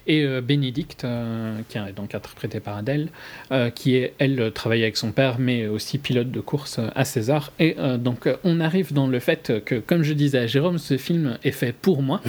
Et 0.06 0.24
euh, 0.24 0.42
Bénédicte, 0.42 1.04
euh, 1.04 1.60
qui 1.68 1.78
est 1.78 1.92
donc 1.94 2.16
interprétée 2.16 2.60
par 2.60 2.78
Adèle, 2.78 3.10
euh, 3.52 3.70
qui 3.70 3.96
est, 3.96 4.14
elle, 4.20 4.52
travaille 4.54 4.84
avec 4.84 4.96
son 4.98 5.12
père, 5.12 5.38
mais 5.40 5.68
aussi 5.68 5.98
pilote 5.98 6.32
de 6.32 6.40
course 6.40 6.80
à 6.96 7.06
César. 7.06 7.52
Et 7.60 7.76
donc, 8.00 8.30
on 8.44 8.60
arrive 8.60 8.94
dans 8.94 9.08
le 9.08 9.20
fait 9.20 9.64
que, 9.66 9.76
comme 9.76 10.04
je 10.04 10.14
disais 10.14 10.40
à 10.40 10.48
Jérôme, 10.48 10.78
ce 10.78 10.98
film 10.98 11.38
est 11.44 11.52
fait 11.52 11.74
pour 11.74 12.02
moi. 12.02 12.22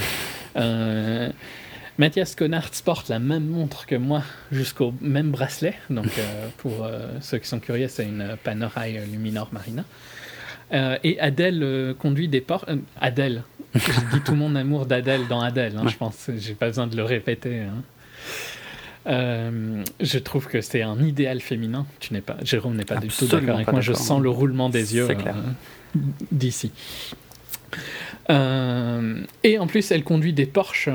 Mathias 1.99 2.37
Konartz 2.37 2.81
porte 2.83 3.09
la 3.09 3.19
même 3.19 3.47
montre 3.47 3.85
que 3.87 3.97
moi 3.97 4.23
jusqu'au 4.53 4.95
même 5.01 5.31
bracelet. 5.31 5.75
Donc, 5.91 6.09
pour 6.59 6.89
ceux 7.21 7.39
qui 7.39 7.49
sont 7.49 7.61
curieux, 7.61 7.89
c'est 7.89 8.05
une 8.05 8.37
Panerai 8.45 9.05
Luminor 9.11 9.49
Marina. 9.53 9.85
Euh, 10.73 10.99
et 11.03 11.19
Adèle 11.19 11.63
euh, 11.63 11.95
conduit 11.95 12.29
des 12.29 12.41
portes. 12.41 12.69
Adèle. 13.01 13.43
Je 13.75 14.17
dis 14.17 14.21
tout 14.25 14.35
mon 14.35 14.55
amour 14.57 14.87
d'Adèle 14.87 15.27
dans 15.29 15.41
Adèle, 15.41 15.77
hein, 15.77 15.85
Ouais. 15.85 15.91
je 15.91 15.97
pense. 15.97 16.31
J'ai 16.39 16.55
pas 16.55 16.69
besoin 16.69 16.87
de 16.87 16.97
le 16.97 17.05
répéter. 17.05 17.61
hein. 17.61 17.83
Euh, 19.07 19.83
je 20.01 20.19
trouve 20.19 20.47
que 20.49 20.61
c'est 20.61 20.83
un 20.83 20.99
idéal 21.03 21.41
féminin. 21.41 21.87
Tu 22.01 22.13
n'es 22.13 22.21
pas, 22.21 22.37
Jérôme 22.43 22.77
n'est 22.77 22.85
pas 22.85 22.97
du 22.97 23.09
tout 23.09 23.27
d'accord 23.27 23.55
avec 23.57 23.71
moi. 23.73 23.81
Je 23.81 23.93
sens 23.95 24.21
le 24.21 24.29
roulement 24.29 24.69
des 24.69 24.95
yeux 24.97 25.09
euh, 25.11 25.15
d'ici. 26.31 26.73
Euh, 28.31 29.23
et 29.45 29.59
en 29.59 29.67
plus, 29.67 29.91
elle 29.91 30.05
conduit 30.05 30.33
des 30.35 30.47
Porsche. 30.47 30.89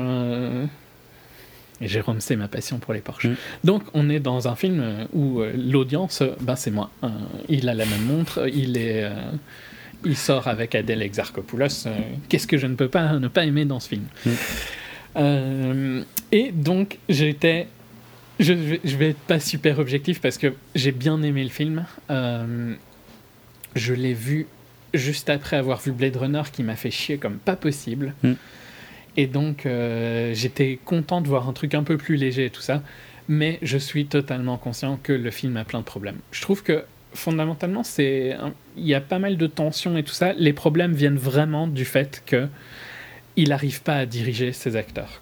et 1.80 1.88
Jérôme, 1.88 2.20
c'est 2.20 2.36
ma 2.36 2.46
passion 2.48 2.78
pour 2.78 2.94
les 2.94 3.00
Porsche. 3.00 3.26
Mm. 3.26 3.36
Donc, 3.64 3.82
on 3.94 4.08
est 4.08 4.20
dans 4.20 4.46
un 4.46 4.54
film 4.54 5.08
où 5.12 5.40
l'audience, 5.56 6.22
ben, 6.40 6.54
c'est 6.56 6.70
moi. 6.70 6.90
Euh, 7.02 7.08
il 7.48 7.68
a 7.68 7.74
la 7.74 7.84
même 7.86 8.04
montre, 8.04 8.48
il 8.52 8.76
est. 8.76 9.10
il 10.04 10.16
sort 10.16 10.46
avec 10.48 10.74
Adèle 10.74 11.02
Exarchopoulos. 11.02 11.86
euh, 11.86 11.98
Qu'est-ce 12.28 12.46
que 12.46 12.56
je 12.58 12.66
ne 12.66 12.74
peux 12.74 12.88
pas 12.88 13.18
ne 13.18 13.28
pas 13.28 13.44
aimer 13.44 13.64
dans 13.64 13.80
ce 13.80 13.88
film 13.88 14.04
Mm. 14.26 14.30
Euh, 15.16 16.02
Et 16.32 16.50
donc, 16.52 16.98
j'étais. 17.08 17.68
Je, 18.40 18.52
vais- 18.52 18.80
je 18.84 18.96
vais 18.96 19.10
être 19.10 19.20
pas 19.20 19.38
super 19.38 19.78
objectif 19.78 20.20
parce 20.20 20.38
que 20.38 20.54
j'ai 20.74 20.90
bien 20.90 21.22
aimé 21.22 21.44
le 21.44 21.50
film. 21.50 21.86
Euh, 22.10 22.74
je 23.76 23.94
l'ai 23.94 24.12
vu 24.14 24.46
juste 24.92 25.30
après 25.30 25.56
avoir 25.56 25.80
vu 25.80 25.92
Blade 25.92 26.16
Runner 26.16 26.42
qui 26.52 26.62
m'a 26.64 26.74
fait 26.76 26.90
chier 26.90 27.18
comme 27.18 27.36
pas 27.36 27.54
possible. 27.56 28.14
Mm. 28.24 28.32
Et 29.16 29.26
donc, 29.28 29.66
euh, 29.66 30.34
j'étais 30.34 30.80
content 30.84 31.20
de 31.20 31.28
voir 31.28 31.48
un 31.48 31.52
truc 31.52 31.74
un 31.74 31.84
peu 31.84 31.96
plus 31.96 32.16
léger 32.16 32.46
et 32.46 32.50
tout 32.50 32.62
ça. 32.62 32.82
Mais 33.28 33.58
je 33.62 33.78
suis 33.78 34.06
totalement 34.06 34.58
conscient 34.58 34.98
que 35.02 35.12
le 35.12 35.30
film 35.30 35.56
a 35.56 35.64
plein 35.64 35.78
de 35.78 35.84
problèmes. 35.84 36.18
Je 36.32 36.42
trouve 36.42 36.62
que 36.64 36.84
fondamentalement, 37.14 37.82
c'est 37.82 38.36
il 38.76 38.86
y 38.86 38.94
a 38.94 39.00
pas 39.00 39.18
mal 39.18 39.36
de 39.36 39.46
tensions 39.46 39.96
et 39.96 40.02
tout 40.02 40.12
ça. 40.12 40.32
Les 40.34 40.52
problèmes 40.52 40.92
viennent 40.92 41.16
vraiment 41.16 41.66
du 41.66 41.84
fait 41.84 42.22
que 42.26 42.48
il 43.36 43.48
n'arrive 43.48 43.82
pas 43.82 43.96
à 43.96 44.06
diriger 44.06 44.52
ses 44.52 44.76
acteurs. 44.76 45.20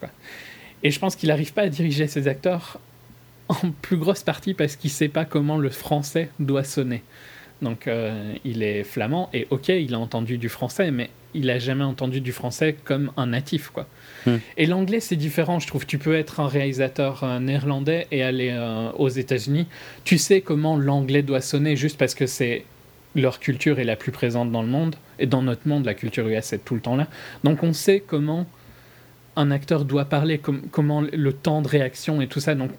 Et 0.83 0.91
je 0.91 0.99
pense 0.99 1.17
qu'il 1.17 1.29
n'arrive 1.29 1.53
pas 1.53 1.63
à 1.63 1.69
diriger 1.69 2.07
ses 2.07 2.29
acteurs 2.29 2.79
en 3.49 3.71
plus 3.83 3.97
grosse 3.97 4.23
partie 4.23 4.55
parce 4.55 4.77
qu'il 4.77 4.91
sait 4.91 5.09
pas 5.09 5.25
comment 5.25 5.57
le 5.59 5.71
français 5.71 6.31
doit 6.39 6.65
sonner. 6.65 7.03
Donc 7.61 7.87
euh, 7.87 8.35
il 8.45 8.63
est 8.63 8.83
flamand 8.83 9.31
et 9.33 9.47
ok, 9.51 9.69
il 9.69 9.95
a 9.95 9.99
entendu 9.99 10.37
du 10.37 10.49
français, 10.49 10.91
mais 10.91 11.11
il 11.35 11.49
a 11.51 11.59
jamais 11.59 11.85
entendu 11.85 12.21
du 12.21 12.33
français 12.33 12.77
comme 12.85 13.13
un 13.17 13.27
natif, 13.27 13.71
quoi. 13.71 13.87
Hmm. 14.27 14.37
Et 14.57 14.67
l'anglais 14.67 15.01
c'est 15.01 15.17
différent, 15.17 15.59
je 15.59 15.67
trouve. 15.67 15.87
Tu 15.87 15.99
peux 15.99 16.15
être 16.15 16.41
un 16.41 16.49
réalisateur 16.49 17.41
néerlandais 17.41 18.07
et 18.11 18.23
aller 18.23 18.51
euh, 18.53 18.91
aux 18.93 19.09
États-Unis. 19.09 19.67
Tu 20.05 20.19
sais 20.19 20.41
comment 20.41 20.77
l'anglais 20.77 21.23
doit 21.23 21.41
sonner 21.41 21.77
juste 21.77 21.99
parce 21.99 22.15
que 22.15 22.27
c'est 22.27 22.65
leur 23.15 23.41
culture 23.41 23.79
est 23.79 23.85
la 23.85 23.97
plus 23.97 24.13
présente 24.13 24.51
dans 24.51 24.63
le 24.63 24.69
monde 24.69 24.97
et 25.19 25.27
dans 25.27 25.43
notre 25.43 25.69
monde, 25.69 25.85
la 25.85 25.95
culture 25.95 26.27
US 26.29 26.53
est 26.53 26.65
tout 26.65 26.75
le 26.75 26.81
temps 26.81 26.97
là. 26.97 27.09
Donc 27.45 27.63
on 27.63 27.73
sait 27.73 28.03
comment 28.07 28.47
un 29.37 29.51
acteur 29.51 29.85
doit 29.85 30.05
parler, 30.07 30.39
com- 30.39 30.63
comment 30.71 31.01
le 31.03 31.33
temps 31.33 31.63
de 31.63 31.69
réaction 31.69 32.21
et 32.21 32.27
tout 32.27 32.41
ça. 32.41 32.55
Donc 32.55 32.71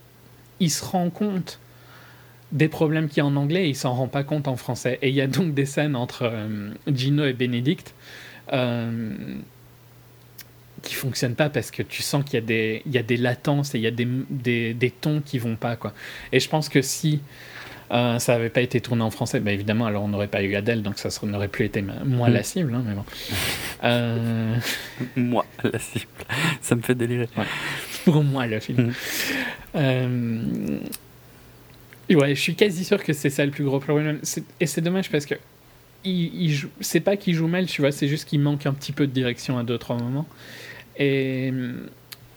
il 0.59 0.71
se 0.71 0.83
rend 0.83 1.09
compte 1.09 1.59
des 2.51 2.67
problèmes 2.67 3.09
qu'il 3.09 3.17
y 3.17 3.21
a 3.21 3.25
en 3.25 3.35
anglais 3.35 3.65
et 3.65 3.69
il 3.69 3.75
s'en 3.75 3.93
rend 3.93 4.07
pas 4.07 4.23
compte 4.23 4.47
en 4.47 4.55
français. 4.55 4.99
Et 5.01 5.09
il 5.09 5.15
y 5.15 5.21
a 5.21 5.27
donc 5.27 5.53
des 5.53 5.65
scènes 5.65 5.95
entre 5.95 6.23
euh, 6.23 6.69
Gino 6.87 7.25
et 7.25 7.33
Bénédicte 7.33 7.93
euh, 8.53 9.13
qui 10.83 10.93
fonctionnent 10.93 11.35
pas 11.35 11.49
parce 11.49 11.71
que 11.71 11.81
tu 11.81 12.03
sens 12.03 12.23
qu'il 12.23 12.35
y 12.35 12.37
a 12.37 12.45
des, 12.45 12.83
il 12.85 12.91
y 12.91 12.97
a 12.99 13.03
des 13.03 13.17
latences 13.17 13.73
et 13.73 13.79
il 13.79 13.83
y 13.83 13.87
a 13.87 13.91
des, 13.91 14.07
des, 14.29 14.73
des 14.75 14.91
tons 14.91 15.21
qui 15.25 15.39
vont 15.39 15.55
pas. 15.55 15.75
Quoi. 15.75 15.93
Et 16.31 16.39
je 16.39 16.47
pense 16.49 16.69
que 16.69 16.81
si 16.83 17.21
euh, 17.91 18.19
ça 18.19 18.33
n'avait 18.33 18.49
pas 18.49 18.61
été 18.61 18.81
tourné 18.81 19.01
en 19.03 19.09
français, 19.11 19.39
bah 19.39 19.51
évidemment, 19.51 19.85
alors 19.85 20.03
on 20.03 20.07
n'aurait 20.07 20.27
pas 20.27 20.41
eu 20.43 20.55
Adèle, 20.55 20.81
donc 20.83 20.97
ça 20.99 21.09
n'aurait 21.25 21.47
plus 21.47 21.65
été 21.65 21.81
moi 21.81 22.29
Mm. 22.29 22.33
la 22.33 22.43
cible. 22.43 22.73
hein, 22.75 22.83
mais 22.85 22.93
bon. 22.95 23.05
Euh, 23.83 24.55
Moi, 25.15 25.45
la 25.63 25.79
cible. 25.79 26.05
Ça 26.61 26.75
me 26.75 26.81
fait 26.81 26.95
délirer. 26.95 27.27
pour 28.05 28.23
moi 28.23 28.45
le 28.47 28.59
film. 28.59 28.87
Mhm. 28.87 28.93
Euh, 29.75 30.79
ouais, 32.11 32.35
je 32.35 32.41
suis 32.41 32.55
quasi 32.55 32.83
sûr 32.85 33.03
que 33.03 33.13
c'est 33.13 33.29
ça 33.29 33.45
le 33.45 33.51
plus 33.51 33.63
gros 33.63 33.79
problème. 33.79 34.19
Et 34.59 34.65
c'est 34.67 34.81
dommage 34.81 35.09
parce 35.09 35.25
que 35.25 35.35
il, 36.03 36.33
il 36.43 36.51
joue- 36.51 36.69
c'est 36.81 36.99
pas 36.99 37.15
qu'il 37.15 37.33
joue 37.33 37.47
mal, 37.47 37.65
tu 37.65 37.81
vois, 37.81 37.91
c'est 37.91 38.07
juste 38.07 38.27
qu'il 38.27 38.39
manque 38.41 38.65
un 38.65 38.73
petit 38.73 38.91
peu 38.91 39.07
de 39.07 39.11
direction 39.13 39.57
à 39.57 39.63
deux 39.63 39.77
trois 39.77 39.97
moments. 39.97 40.27
Et, 40.97 41.51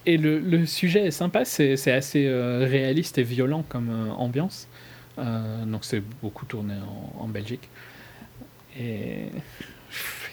et 0.07 0.17
le, 0.17 0.39
le 0.39 0.67
sujet 0.67 1.07
est 1.07 1.11
sympa, 1.11 1.45
c'est 1.45 1.91
assez 1.91 2.27
euh, 2.27 2.67
réaliste 2.69 3.19
et 3.19 3.23
violent 3.23 3.65
comme 3.69 3.91
euh, 3.91 4.13
ambiance. 4.13 4.69
Euh, 5.19 5.65
donc 5.65 5.85
c'est 5.85 6.03
beaucoup 6.23 6.47
tourné 6.47 6.75
en, 6.75 7.25
en 7.25 7.29
Belgique. 7.29 7.69
Et 8.79 9.27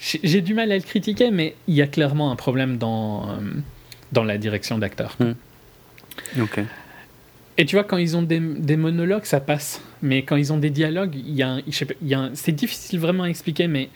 j'ai 0.00 0.40
du 0.40 0.54
mal 0.54 0.70
à 0.72 0.76
le 0.76 0.82
critiquer, 0.82 1.30
mais 1.30 1.56
il 1.66 1.74
y 1.74 1.82
a 1.82 1.86
clairement 1.86 2.30
un 2.30 2.36
problème 2.36 2.78
dans, 2.78 3.30
euh, 3.30 3.34
dans 4.12 4.24
la 4.24 4.38
direction 4.38 4.78
d'acteur. 4.78 5.16
Ok. 6.40 6.60
Et 7.56 7.66
tu 7.66 7.76
vois, 7.76 7.84
quand 7.84 7.98
ils 7.98 8.16
ont 8.16 8.22
des, 8.22 8.40
des 8.40 8.76
monologues, 8.76 9.24
ça 9.24 9.40
passe. 9.40 9.80
Mais 10.02 10.22
quand 10.22 10.36
ils 10.36 10.52
ont 10.52 10.58
des 10.58 10.70
dialogues, 10.70 11.14
il 11.14 11.34
y 11.34 11.42
a 11.42 11.60
y 12.02 12.14
a 12.14 12.30
c'est 12.34 12.52
difficile 12.52 12.98
vraiment 12.98 13.24
à 13.24 13.28
expliquer, 13.28 13.68
mais 13.68 13.90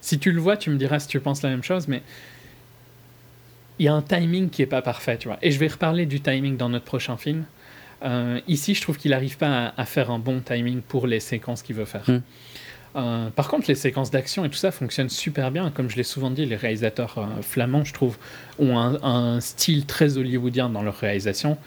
si 0.00 0.18
tu 0.18 0.32
le 0.32 0.40
vois, 0.40 0.56
tu 0.56 0.70
me 0.70 0.76
diras 0.76 0.98
si 0.98 1.08
tu 1.08 1.20
penses 1.20 1.42
la 1.42 1.50
même 1.50 1.62
chose, 1.62 1.88
mais 1.88 2.02
il 3.78 3.86
y 3.86 3.88
a 3.88 3.94
un 3.94 4.02
timing 4.02 4.50
qui 4.50 4.62
est 4.62 4.66
pas 4.66 4.82
parfait, 4.82 5.18
tu 5.18 5.28
vois. 5.28 5.38
Et 5.42 5.50
je 5.50 5.58
vais 5.58 5.68
reparler 5.68 6.06
du 6.06 6.20
timing 6.20 6.56
dans 6.56 6.68
notre 6.68 6.84
prochain 6.84 7.16
film. 7.16 7.44
Euh, 8.04 8.40
ici, 8.48 8.74
je 8.74 8.82
trouve 8.82 8.98
qu'il 8.98 9.10
n'arrive 9.10 9.36
pas 9.36 9.68
à, 9.68 9.80
à 9.80 9.84
faire 9.84 10.10
un 10.10 10.18
bon 10.18 10.40
timing 10.40 10.80
pour 10.82 11.06
les 11.06 11.20
séquences 11.20 11.62
qu'il 11.62 11.76
veut 11.76 11.84
faire. 11.84 12.08
Mm. 12.08 12.22
Euh, 12.96 13.30
par 13.30 13.48
contre, 13.48 13.64
les 13.66 13.74
séquences 13.74 14.12
d'action 14.12 14.44
et 14.44 14.50
tout 14.50 14.56
ça 14.56 14.70
fonctionnent 14.70 15.08
super 15.08 15.50
bien. 15.50 15.70
Comme 15.70 15.90
je 15.90 15.96
l'ai 15.96 16.04
souvent 16.04 16.30
dit, 16.30 16.46
les 16.46 16.56
réalisateurs 16.56 17.18
euh, 17.18 17.42
flamands, 17.42 17.84
je 17.84 17.92
trouve, 17.92 18.16
ont 18.58 18.78
un, 18.78 19.02
un 19.02 19.40
style 19.40 19.86
très 19.86 20.16
hollywoodien 20.16 20.68
dans 20.68 20.82
leur 20.82 20.96
réalisation. 20.96 21.58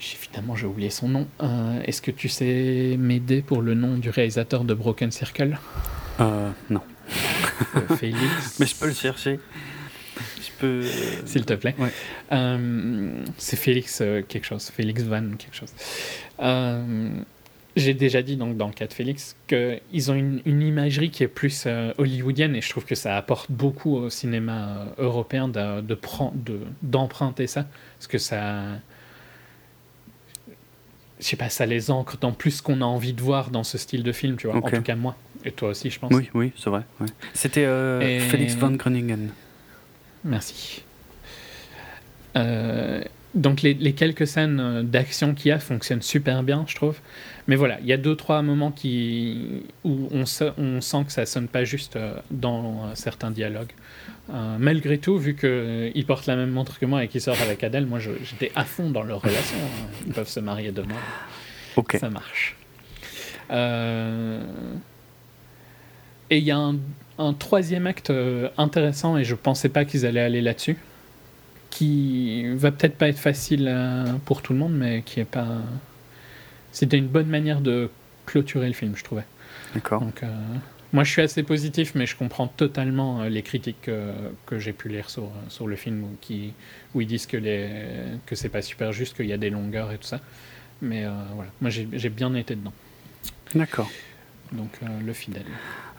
Évidemment, 0.00 0.54
j'ai 0.56 0.66
oublié 0.66 0.90
son 0.90 1.08
nom. 1.08 1.28
Est-ce 1.84 2.02
que 2.02 2.10
tu 2.10 2.28
sais 2.28 2.96
m'aider 2.98 3.40
pour 3.40 3.62
le 3.62 3.74
nom 3.74 3.98
du 3.98 4.10
réalisateur 4.10 4.64
de 4.64 4.74
Broken 4.74 5.12
Circle? 5.12 5.56
Non. 6.18 6.80
Félix 7.98 8.56
Mais 8.58 8.66
je 8.66 8.74
peux 8.74 8.88
le 8.88 8.94
chercher. 8.94 9.38
Peux. 10.62 10.82
S'il 11.26 11.44
te 11.44 11.54
plaît. 11.54 11.74
Ouais. 11.78 11.90
Euh, 12.32 13.10
c'est 13.36 13.56
Félix 13.58 13.98
euh, 14.00 14.22
quelque 14.26 14.46
chose. 14.46 14.70
Félix 14.70 15.02
Van 15.02 15.22
quelque 15.36 15.54
chose. 15.56 15.72
Euh, 16.40 17.10
J'ai 17.76 17.94
déjà 17.94 18.20
dit 18.22 18.36
donc 18.36 18.56
dans 18.56 18.66
le 18.68 18.72
cas 18.74 18.86
de 18.86 18.92
Félix 18.92 19.34
qu'ils 19.48 20.10
ont 20.10 20.14
une, 20.14 20.40
une 20.46 20.60
imagerie 20.62 21.10
qui 21.10 21.22
est 21.22 21.28
plus 21.28 21.64
euh, 21.66 21.92
hollywoodienne 21.98 22.54
et 22.54 22.60
je 22.60 22.68
trouve 22.70 22.84
que 22.84 22.94
ça 22.94 23.16
apporte 23.16 23.50
beaucoup 23.50 23.96
au 23.96 24.10
cinéma 24.10 24.86
euh, 24.98 25.04
européen 25.04 25.48
de, 25.48 25.80
de 25.80 25.98
de- 26.34 26.60
d'emprunter 26.82 27.46
ça 27.46 27.64
parce 27.98 28.06
que 28.08 28.18
ça 28.18 28.62
je 31.18 31.24
sais 31.26 31.36
pas 31.36 31.48
ça 31.48 31.66
les 31.66 31.90
ancre 31.90 32.18
dans 32.20 32.32
plus 32.32 32.60
qu'on 32.60 32.80
a 32.80 32.84
envie 32.84 33.12
de 33.12 33.22
voir 33.22 33.50
dans 33.50 33.64
ce 33.64 33.78
style 33.78 34.02
de 34.02 34.12
film 34.12 34.36
tu 34.36 34.48
vois 34.48 34.56
en 34.56 34.60
tout 34.62 34.82
cas 34.82 34.96
moi 34.96 35.16
et 35.44 35.50
toi 35.52 35.70
aussi 35.70 35.88
je 35.90 35.98
pense 35.98 36.12
Oui, 36.12 36.28
oui, 36.34 36.52
c'est 36.56 36.70
vrai. 36.70 36.82
ouais. 37.00 37.06
C'était 37.34 37.64
euh, 37.64 38.00
Et- 38.00 38.20
Félix 38.20 38.54
von 38.54 38.72
Groningen. 38.72 39.30
Merci. 40.24 40.82
Euh, 42.36 43.02
donc 43.34 43.62
les, 43.62 43.74
les 43.74 43.92
quelques 43.94 44.26
scènes 44.26 44.60
euh, 44.60 44.82
d'action 44.82 45.34
qu'il 45.34 45.48
y 45.48 45.52
a 45.52 45.58
fonctionnent 45.58 46.02
super 46.02 46.42
bien, 46.42 46.64
je 46.68 46.74
trouve. 46.74 46.98
Mais 47.48 47.56
voilà, 47.56 47.78
il 47.80 47.86
y 47.86 47.92
a 47.92 47.96
deux 47.96 48.14
trois 48.14 48.40
moments 48.42 48.70
qui 48.70 49.62
où 49.84 50.08
on, 50.12 50.26
se- 50.26 50.52
on 50.58 50.80
sent 50.80 51.04
que 51.06 51.12
ça 51.12 51.26
sonne 51.26 51.48
pas 51.48 51.64
juste 51.64 51.96
euh, 51.96 52.14
dans 52.30 52.94
certains 52.94 53.30
dialogues. 53.30 53.72
Euh, 54.32 54.56
malgré 54.58 54.98
tout, 54.98 55.18
vu 55.18 55.34
qu'ils 55.34 56.06
portent 56.06 56.26
la 56.26 56.36
même 56.36 56.50
montre 56.50 56.78
que 56.78 56.86
moi 56.86 57.02
et 57.04 57.08
qu'ils 57.08 57.20
sortent 57.20 57.40
avec 57.42 57.64
Adèle, 57.64 57.86
moi 57.86 57.98
j'étais 57.98 58.52
à 58.54 58.64
fond 58.64 58.90
dans 58.90 59.02
leur 59.02 59.20
relation. 59.22 59.56
hein. 59.58 59.86
Ils 60.06 60.12
peuvent 60.12 60.28
se 60.28 60.40
marier 60.40 60.70
demain, 60.72 60.94
Ok. 61.76 61.96
ça 62.00 62.08
marche. 62.10 62.56
Euh, 63.50 64.40
Et 66.30 66.38
il 66.38 66.44
y 66.44 66.50
a 66.50 66.56
un, 66.56 66.76
un 67.18 67.32
troisième 67.32 67.86
acte 67.86 68.10
euh, 68.10 68.48
intéressant, 68.58 69.16
et 69.16 69.24
je 69.24 69.34
pensais 69.34 69.68
pas 69.68 69.84
qu'ils 69.84 70.06
allaient 70.06 70.20
aller 70.20 70.40
là-dessus, 70.40 70.76
qui 71.70 72.46
va 72.54 72.70
peut-être 72.70 72.96
pas 72.96 73.08
être 73.08 73.18
facile 73.18 73.66
euh, 73.68 74.04
pour 74.24 74.42
tout 74.42 74.52
le 74.52 74.58
monde, 74.58 74.74
mais 74.74 75.02
qui 75.02 75.20
est 75.20 75.24
pas. 75.24 75.48
C'était 76.72 76.98
une 76.98 77.08
bonne 77.08 77.28
manière 77.28 77.60
de 77.60 77.90
clôturer 78.26 78.66
le 78.66 78.74
film, 78.74 78.94
je 78.96 79.04
trouvais. 79.04 79.24
D'accord. 79.74 80.00
Donc, 80.00 80.22
euh, 80.22 80.26
moi, 80.92 81.04
je 81.04 81.10
suis 81.10 81.22
assez 81.22 81.42
positif, 81.42 81.94
mais 81.94 82.06
je 82.06 82.16
comprends 82.16 82.46
totalement 82.48 83.24
les 83.24 83.42
critiques 83.42 83.88
que 84.46 84.58
j'ai 84.58 84.72
pu 84.74 84.90
lire 84.90 85.08
sur, 85.08 85.30
sur 85.48 85.66
le 85.66 85.76
film 85.76 86.04
où, 86.04 86.16
qui, 86.20 86.52
où 86.94 87.00
ils 87.00 87.06
disent 87.06 87.26
que, 87.26 87.38
les, 87.38 87.70
que 88.26 88.34
c'est 88.34 88.50
pas 88.50 88.60
super 88.60 88.92
juste, 88.92 89.16
qu'il 89.16 89.26
y 89.26 89.32
a 89.32 89.38
des 89.38 89.48
longueurs 89.48 89.90
et 89.90 89.96
tout 89.96 90.06
ça. 90.06 90.20
Mais 90.82 91.04
euh, 91.04 91.10
voilà, 91.34 91.50
moi, 91.60 91.70
j'ai 91.70 91.88
j'ai 91.92 92.10
bien 92.10 92.34
été 92.34 92.56
dedans. 92.56 92.72
D'accord. 93.54 93.88
Donc, 94.52 94.70
euh, 94.82 94.86
le 95.04 95.12
fidèle. 95.12 95.44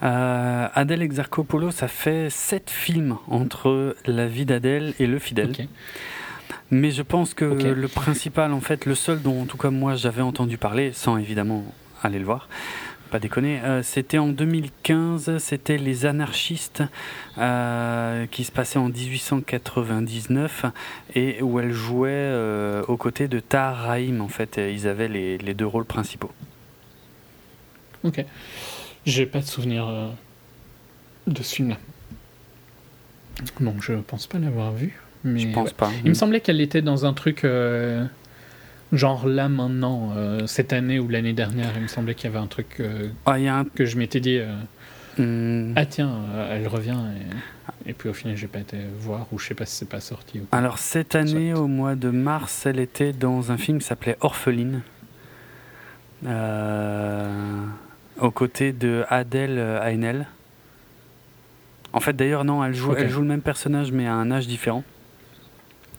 Euh, 0.03 0.67
Adèle 0.73 1.01
Exarchopoulos, 1.01 1.71
ça 1.71 1.87
fait 1.87 2.29
sept 2.29 2.69
films 2.69 3.17
entre 3.27 3.95
La 4.05 4.27
vie 4.27 4.45
d'Adèle 4.45 4.93
et 4.99 5.07
Le 5.07 5.19
Fidèle. 5.19 5.53
Mais 6.71 6.91
je 6.91 7.01
pense 7.01 7.33
que 7.33 7.45
le 7.45 7.87
principal, 7.87 8.51
en 8.53 8.61
fait, 8.61 8.85
le 8.85 8.95
seul 8.95 9.21
dont 9.21 9.41
en 9.41 9.45
tout 9.45 9.57
cas 9.57 9.69
moi 9.69 9.95
j'avais 9.95 10.21
entendu 10.21 10.57
parler, 10.57 10.91
sans 10.93 11.17
évidemment 11.17 11.63
aller 12.01 12.19
le 12.19 12.25
voir, 12.25 12.47
pas 13.13 13.19
déconner, 13.19 13.61
euh, 13.61 13.83
c'était 13.83 14.17
en 14.17 14.29
2015, 14.29 15.37
c'était 15.37 15.77
Les 15.77 16.07
Anarchistes, 16.07 16.81
euh, 17.37 18.25
qui 18.25 18.43
se 18.43 18.51
passait 18.51 18.79
en 18.79 18.89
1899 18.89 20.65
et 21.13 21.39
où 21.43 21.59
elle 21.59 21.71
jouait 21.73 22.09
euh, 22.09 22.81
aux 22.87 22.97
côtés 22.97 23.27
de 23.27 23.39
Tahar 23.39 23.85
Rahim, 23.85 24.19
en 24.19 24.29
fait, 24.29 24.57
ils 24.57 24.87
avaient 24.87 25.09
les, 25.09 25.37
les 25.37 25.53
deux 25.53 25.67
rôles 25.67 25.85
principaux. 25.85 26.31
Ok. 28.03 28.25
J'ai 29.05 29.25
pas 29.25 29.39
de 29.39 29.45
souvenir 29.45 29.87
euh, 29.87 30.09
de 31.27 31.41
ce 31.43 31.55
film-là. 31.55 31.77
Donc, 33.59 33.81
je 33.81 33.93
pense 33.93 34.27
pas 34.27 34.39
l'avoir 34.39 34.71
vu. 34.71 34.99
Mais 35.23 35.39
je 35.39 35.47
pense 35.49 35.69
ouais. 35.69 35.75
pas. 35.75 35.89
Il 36.03 36.09
me 36.09 36.13
semblait 36.13 36.41
qu'elle 36.41 36.61
était 36.61 36.81
dans 36.81 37.05
un 37.05 37.13
truc 37.13 37.45
euh, 37.45 38.05
genre 38.91 39.25
là 39.27 39.49
maintenant, 39.49 40.11
euh, 40.15 40.45
cette 40.47 40.73
année 40.73 40.99
ou 40.99 41.07
l'année 41.07 41.33
dernière. 41.33 41.71
Il 41.75 41.83
me 41.83 41.87
semblait 41.87 42.13
qu'il 42.15 42.29
y 42.29 42.33
avait 42.33 42.43
un 42.43 42.47
truc 42.47 42.81
Ah, 43.25 43.39
il 43.39 43.45
y 43.45 43.47
a 43.47 43.57
un. 43.57 43.65
que 43.65 43.85
je 43.85 43.97
m'étais 43.97 44.19
dit 44.19 44.39
hum, 45.17 45.73
ah 45.75 45.85
tiens, 45.85 46.11
elle 46.51 46.67
revient 46.67 46.97
et, 47.85 47.89
et 47.89 47.93
puis 47.93 48.09
au 48.09 48.13
final 48.13 48.35
j'ai 48.35 48.47
pas 48.47 48.59
été 48.59 48.77
voir 48.99 49.27
ou 49.31 49.39
je 49.39 49.47
sais 49.47 49.55
pas 49.55 49.65
si 49.65 49.75
c'est 49.75 49.89
pas 49.89 49.99
sorti. 50.01 50.39
Ou. 50.39 50.47
Alors 50.51 50.77
cette 50.77 51.15
année, 51.15 51.53
au 51.53 51.67
mois 51.67 51.95
de 51.95 52.09
mars, 52.09 52.65
elle 52.65 52.79
était 52.79 53.13
dans 53.13 53.51
un 53.51 53.57
film 53.57 53.79
qui 53.79 53.85
s'appelait 53.85 54.17
Orpheline, 54.21 54.81
euh, 56.25 57.65
aux 58.19 58.31
côtés 58.31 58.71
de 58.71 59.03
Adèle 59.09 59.59
Haenel. 59.81 60.27
En 61.93 61.99
fait, 61.99 62.13
d'ailleurs, 62.13 62.43
non, 62.43 62.63
elle 62.63 62.73
joue, 62.73 62.95
elle 62.95 63.09
joue 63.09 63.21
le 63.21 63.27
même 63.27 63.41
personnage, 63.41 63.91
mais 63.91 64.07
à 64.07 64.13
un 64.13 64.31
âge 64.31 64.47
différent. 64.47 64.83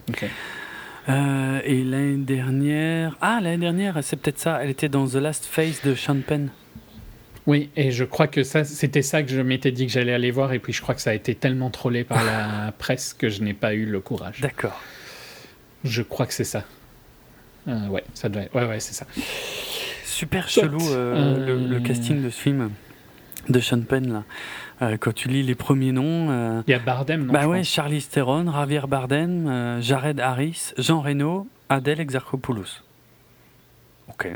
Ok. 0.08 0.24
Euh, 1.08 1.60
et 1.64 1.84
l'année 1.84 2.16
dernière, 2.16 3.16
ah 3.20 3.38
l'année 3.42 3.58
dernière, 3.58 3.98
c'est 4.02 4.16
peut-être 4.16 4.38
ça. 4.38 4.58
Elle 4.62 4.70
était 4.70 4.88
dans 4.88 5.06
The 5.06 5.14
Last 5.16 5.44
Face 5.44 5.82
de 5.84 5.94
Sean 5.94 6.20
Penn. 6.26 6.48
Oui, 7.46 7.68
et 7.76 7.90
je 7.92 8.04
crois 8.04 8.26
que 8.26 8.42
ça 8.42 8.64
c'était 8.64 9.02
ça 9.02 9.22
que 9.22 9.30
je 9.30 9.40
m'étais 9.42 9.70
dit 9.70 9.86
que 9.86 9.92
j'allais 9.92 10.14
aller 10.14 10.30
voir 10.30 10.54
et 10.54 10.58
puis 10.58 10.72
je 10.72 10.80
crois 10.80 10.94
que 10.94 11.02
ça 11.02 11.10
a 11.10 11.14
été 11.14 11.34
tellement 11.34 11.68
trollé 11.68 12.02
par 12.02 12.24
la 12.24 12.72
presse 12.78 13.12
que 13.12 13.28
je 13.28 13.42
n'ai 13.42 13.52
pas 13.52 13.74
eu 13.74 13.84
le 13.84 14.00
courage. 14.00 14.40
D'accord. 14.40 14.80
Je 15.84 16.00
crois 16.00 16.24
que 16.24 16.32
c'est 16.32 16.44
ça. 16.44 16.64
Euh, 17.68 17.86
ouais, 17.88 18.02
ça 18.14 18.30
doit 18.30 18.42
être- 18.42 18.54
Ouais, 18.54 18.64
ouais, 18.64 18.80
c'est 18.80 18.94
ça. 18.94 19.04
Super 20.24 20.48
chelou 20.48 20.78
euh, 20.90 21.46
le, 21.46 21.66
le 21.68 21.76
Euh. 21.76 21.80
casting 21.80 22.22
de 22.22 22.30
ce 22.30 22.40
film 22.40 22.70
de 23.50 23.60
Sean 23.60 23.82
Penn 23.82 24.10
là. 24.12 24.24
Euh, 24.82 24.96
quand 24.98 25.12
tu 25.14 25.28
lis 25.28 25.42
les 25.42 25.54
premiers 25.54 25.92
noms. 25.92 26.30
euh, 26.30 26.62
Il 26.66 26.70
y 26.70 26.74
a 26.74 26.78
Bardem, 26.78 27.26
non 27.26 27.32
bah 27.32 27.46
ouais, 27.46 27.58
pense. 27.58 27.68
Charlize 27.68 28.08
Theron, 28.08 28.50
Javier 28.50 28.80
Bardem, 28.88 29.80
Jared 29.82 30.18
Harris, 30.20 30.72
Jean 30.78 31.00
Reno, 31.02 31.46
Adèle 31.68 32.00
Exarchopoulos. 32.00 32.80
Ok. 34.08 34.28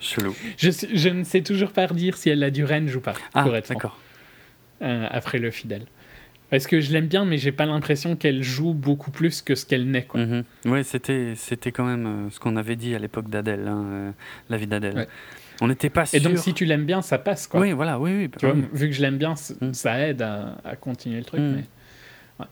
Chelou. 0.00 0.34
Je, 0.58 0.70
je 0.92 1.08
ne 1.08 1.24
sais 1.24 1.42
toujours 1.42 1.72
pas 1.72 1.86
dire 1.88 2.16
si 2.16 2.28
elle 2.30 2.42
a 2.44 2.50
du 2.50 2.64
range 2.64 2.94
ou 2.94 3.00
pas, 3.00 3.14
Ah, 3.34 3.44
d'accord. 3.68 3.98
après 4.80 5.38
le 5.38 5.50
fidèle. 5.50 5.86
Parce 6.54 6.68
que 6.68 6.80
je 6.80 6.92
l'aime 6.92 7.08
bien, 7.08 7.24
mais 7.24 7.36
j'ai 7.36 7.50
pas 7.50 7.66
l'impression 7.66 8.14
qu'elle 8.14 8.44
joue 8.44 8.74
beaucoup 8.74 9.10
plus 9.10 9.42
que 9.42 9.56
ce 9.56 9.66
qu'elle 9.66 9.90
n'est. 9.90 10.04
Quoi. 10.04 10.20
Ouais, 10.66 10.84
c'était, 10.84 11.32
c'était 11.34 11.72
quand 11.72 11.84
même 11.84 12.06
euh, 12.06 12.30
ce 12.30 12.38
qu'on 12.38 12.54
avait 12.54 12.76
dit 12.76 12.94
à 12.94 13.00
l'époque 13.00 13.28
d'Adèle, 13.28 13.66
hein, 13.66 13.82
euh, 13.90 14.10
la 14.50 14.56
vie 14.56 14.68
d'Adèle. 14.68 14.94
Ouais. 14.94 15.08
On 15.60 15.66
n'était 15.66 15.90
pas 15.90 16.06
sûr. 16.06 16.16
Et 16.16 16.20
donc, 16.22 16.38
si 16.38 16.54
tu 16.54 16.64
l'aimes 16.64 16.84
bien, 16.84 17.02
ça 17.02 17.18
passe. 17.18 17.48
Quoi. 17.48 17.58
Oui, 17.58 17.72
voilà, 17.72 17.98
oui, 17.98 18.12
oui. 18.16 18.30
Tu 18.38 18.46
vois, 18.46 18.54
vu 18.72 18.86
que 18.88 18.94
je 18.94 19.02
l'aime 19.02 19.18
bien, 19.18 19.34
Mm. 19.60 19.72
ça 19.72 19.98
aide 19.98 20.22
à, 20.22 20.58
à 20.64 20.76
continuer 20.76 21.18
le 21.18 21.24
truc. 21.24 21.40
Mm. 21.40 21.54
Mais... 21.56 21.64
ouais. 22.38 22.46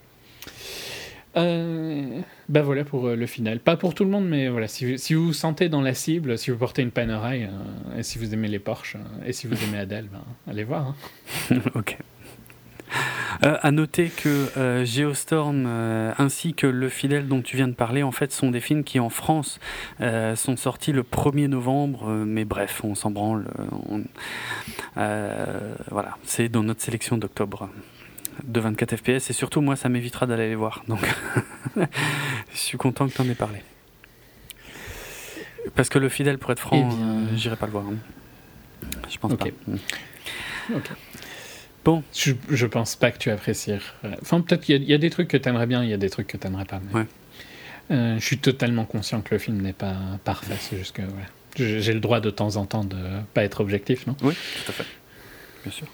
Euh, 1.36 2.20
bah 2.48 2.62
voilà 2.62 2.84
pour 2.84 3.08
le 3.08 3.26
final. 3.26 3.60
Pas 3.60 3.76
pour 3.76 3.94
tout 3.94 4.04
le 4.04 4.10
monde, 4.10 4.28
mais 4.28 4.48
voilà. 4.48 4.66
Si, 4.68 4.84
vous- 4.90 4.98
si 4.98 5.14
vous 5.14 5.26
vous 5.26 5.32
sentez 5.32 5.68
dans 5.68 5.80
la 5.80 5.94
cible, 5.94 6.36
si 6.38 6.50
vous 6.50 6.58
portez 6.58 6.82
une 6.82 6.90
Panerai, 6.90 7.44
euh, 7.44 7.98
et 7.98 8.02
si 8.02 8.18
vous 8.18 8.34
aimez 8.34 8.48
les 8.48 8.58
Porsche, 8.58 8.96
euh, 8.96 9.26
et 9.26 9.32
si 9.32 9.46
vous 9.46 9.54
aimez 9.64 9.78
Adèle, 9.78 10.08
ben, 10.12 10.22
allez 10.50 10.64
voir. 10.64 10.88
hein. 11.50 11.56
ok. 11.76 11.96
Euh, 13.44 13.56
à 13.62 13.72
noter 13.72 14.08
que 14.08 14.50
euh, 14.56 14.84
Geostorm 14.84 15.64
euh, 15.66 16.12
ainsi 16.18 16.54
que 16.54 16.66
Le 16.68 16.88
Fidèle 16.88 17.26
dont 17.26 17.42
tu 17.42 17.56
viens 17.56 17.66
de 17.66 17.72
parler 17.72 18.04
en 18.04 18.12
fait 18.12 18.30
sont 18.30 18.52
des 18.52 18.60
films 18.60 18.84
qui 18.84 19.00
en 19.00 19.08
France 19.10 19.58
euh, 20.00 20.36
sont 20.36 20.56
sortis 20.56 20.92
le 20.92 21.02
1er 21.02 21.48
novembre 21.48 22.08
mais 22.24 22.44
bref 22.44 22.82
on 22.84 22.94
s'en 22.94 23.10
branle 23.10 23.46
on- 23.88 24.04
voilà 25.90 26.16
c'est 26.22 26.48
dans 26.48 26.62
notre 26.62 26.82
sélection 26.82 27.16
d'octobre 27.18 27.68
de 28.44 28.60
24 28.60 28.96
FPS 28.98 29.30
et 29.30 29.32
surtout 29.32 29.60
moi 29.60 29.74
ça 29.74 29.88
m'évitera 29.88 30.26
d'aller 30.26 30.48
les 30.48 30.54
voir 30.54 30.84
donc 30.86 31.00
je 31.76 31.82
suis 32.56 32.78
content 32.78 33.08
que 33.08 33.14
tu 33.14 33.22
en 33.22 33.28
aies 33.28 33.34
parlé 33.34 33.60
parce 35.74 35.88
que 35.88 35.98
Le 35.98 36.08
Fidèle 36.10 36.38
pour 36.38 36.52
être 36.52 36.60
franc 36.60 36.76
Eh 36.92 36.94
bien- 36.94 37.26
j'irai 37.36 37.56
pas 37.56 37.66
le 37.66 37.72
voir 37.72 37.84
hein. 37.88 37.96
je 39.10 39.18
pense 39.18 39.32
Ok. 39.32 39.50
pas 39.50 39.72
Mm. 40.68 40.74
Bon. 41.84 42.02
Je, 42.14 42.32
je 42.48 42.66
pense 42.66 42.94
pas 42.96 43.10
que 43.10 43.18
tu 43.18 43.30
apprécierais. 43.30 43.80
Enfin, 44.20 44.40
peut-être 44.40 44.62
qu'il 44.62 44.76
y, 44.76 44.78
a- 44.78 44.82
il 44.82 44.88
y 44.88 44.94
a 44.94 44.98
des 44.98 45.10
trucs 45.10 45.28
que 45.28 45.36
t'aimerais 45.36 45.66
bien, 45.66 45.82
il 45.82 45.90
y 45.90 45.92
a 45.92 45.96
des 45.96 46.10
trucs 46.10 46.26
que 46.28 46.36
t'aimerais 46.36 46.64
pas. 46.64 46.80
mais- 46.92 47.00
Ouais. 47.00 47.06
Euh, 47.90 48.18
je 48.18 48.24
suis 48.24 48.38
totalement 48.38 48.84
conscient 48.84 49.20
que 49.20 49.34
le 49.34 49.38
film 49.38 49.60
n'est 49.60 49.72
pas 49.72 49.96
parfait. 50.24 50.54
C'est 50.60 50.78
juste 50.78 50.94
que 50.94 51.02
voilà. 51.02 51.26
J'ai 51.56 51.82
j'ai 51.82 51.92
le 51.92 52.00
droit 52.00 52.20
de 52.20 52.30
temps 52.30 52.56
en 52.56 52.64
temps 52.64 52.84
de 52.84 52.96
pas 53.34 53.42
être 53.44 53.60
objectif, 53.60 54.06
non? 54.06 54.16
Oui 54.22 54.32
tout 54.64 54.70
à 54.70 54.72
fait 54.72 54.86
bien 55.64 55.72
sûr 55.72 55.86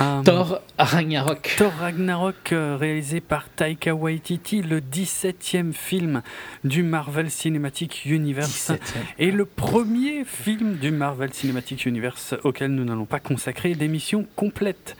Euh, 0.00 0.22
Thor 0.22 0.60
Ragnarok. 0.78 1.54
Thor 1.56 1.72
Ragnarok, 1.80 2.52
euh, 2.52 2.76
réalisé 2.76 3.20
par 3.20 3.48
Taika 3.48 3.94
Waititi, 3.94 4.62
le 4.62 4.80
17e 4.80 5.72
film 5.72 6.22
du 6.64 6.82
Marvel 6.82 7.30
Cinematic 7.30 8.04
Universe. 8.04 8.70
17e. 8.70 8.78
Et 9.18 9.30
le 9.30 9.46
premier 9.46 10.24
film 10.24 10.76
du 10.76 10.90
Marvel 10.90 11.32
Cinematic 11.32 11.86
Universe 11.86 12.34
auquel 12.44 12.72
nous 12.74 12.84
n'allons 12.84 13.06
pas 13.06 13.20
consacrer 13.20 13.74
d'émission 13.74 14.26
complète. 14.36 14.96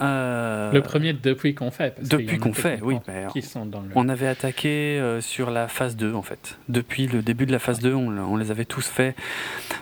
Euh, 0.00 0.72
Le 0.72 0.82
premier 0.82 1.12
depuis 1.12 1.54
qu'on 1.54 1.70
fait. 1.70 1.94
parce 1.96 2.08
depuis 2.08 2.38
qu'on 2.38 2.52
fait, 2.52 2.80
oui. 2.82 2.94
techniquement 2.94 3.26
mais 3.26 3.26
Qui 3.32 3.42
sont 3.42 3.66
dans 3.66 3.80
le... 3.80 3.88
on 3.94 4.08
avait 4.08 4.26
attaqué 4.26 4.98
euh, 4.98 5.20
sur 5.20 5.50
la 5.50 5.68
phase 5.68 5.96
2 5.96 6.14
en 6.14 6.22
fait. 6.22 6.58
Depuis 6.68 7.06
le 7.06 7.22
début 7.22 7.46
de 7.46 7.52
la 7.52 7.58
phase 7.58 7.80
2, 7.80 7.94
on, 7.94 8.36
les 8.36 8.50
avait 8.50 8.64
tous 8.64 8.86
faits. 8.86 9.16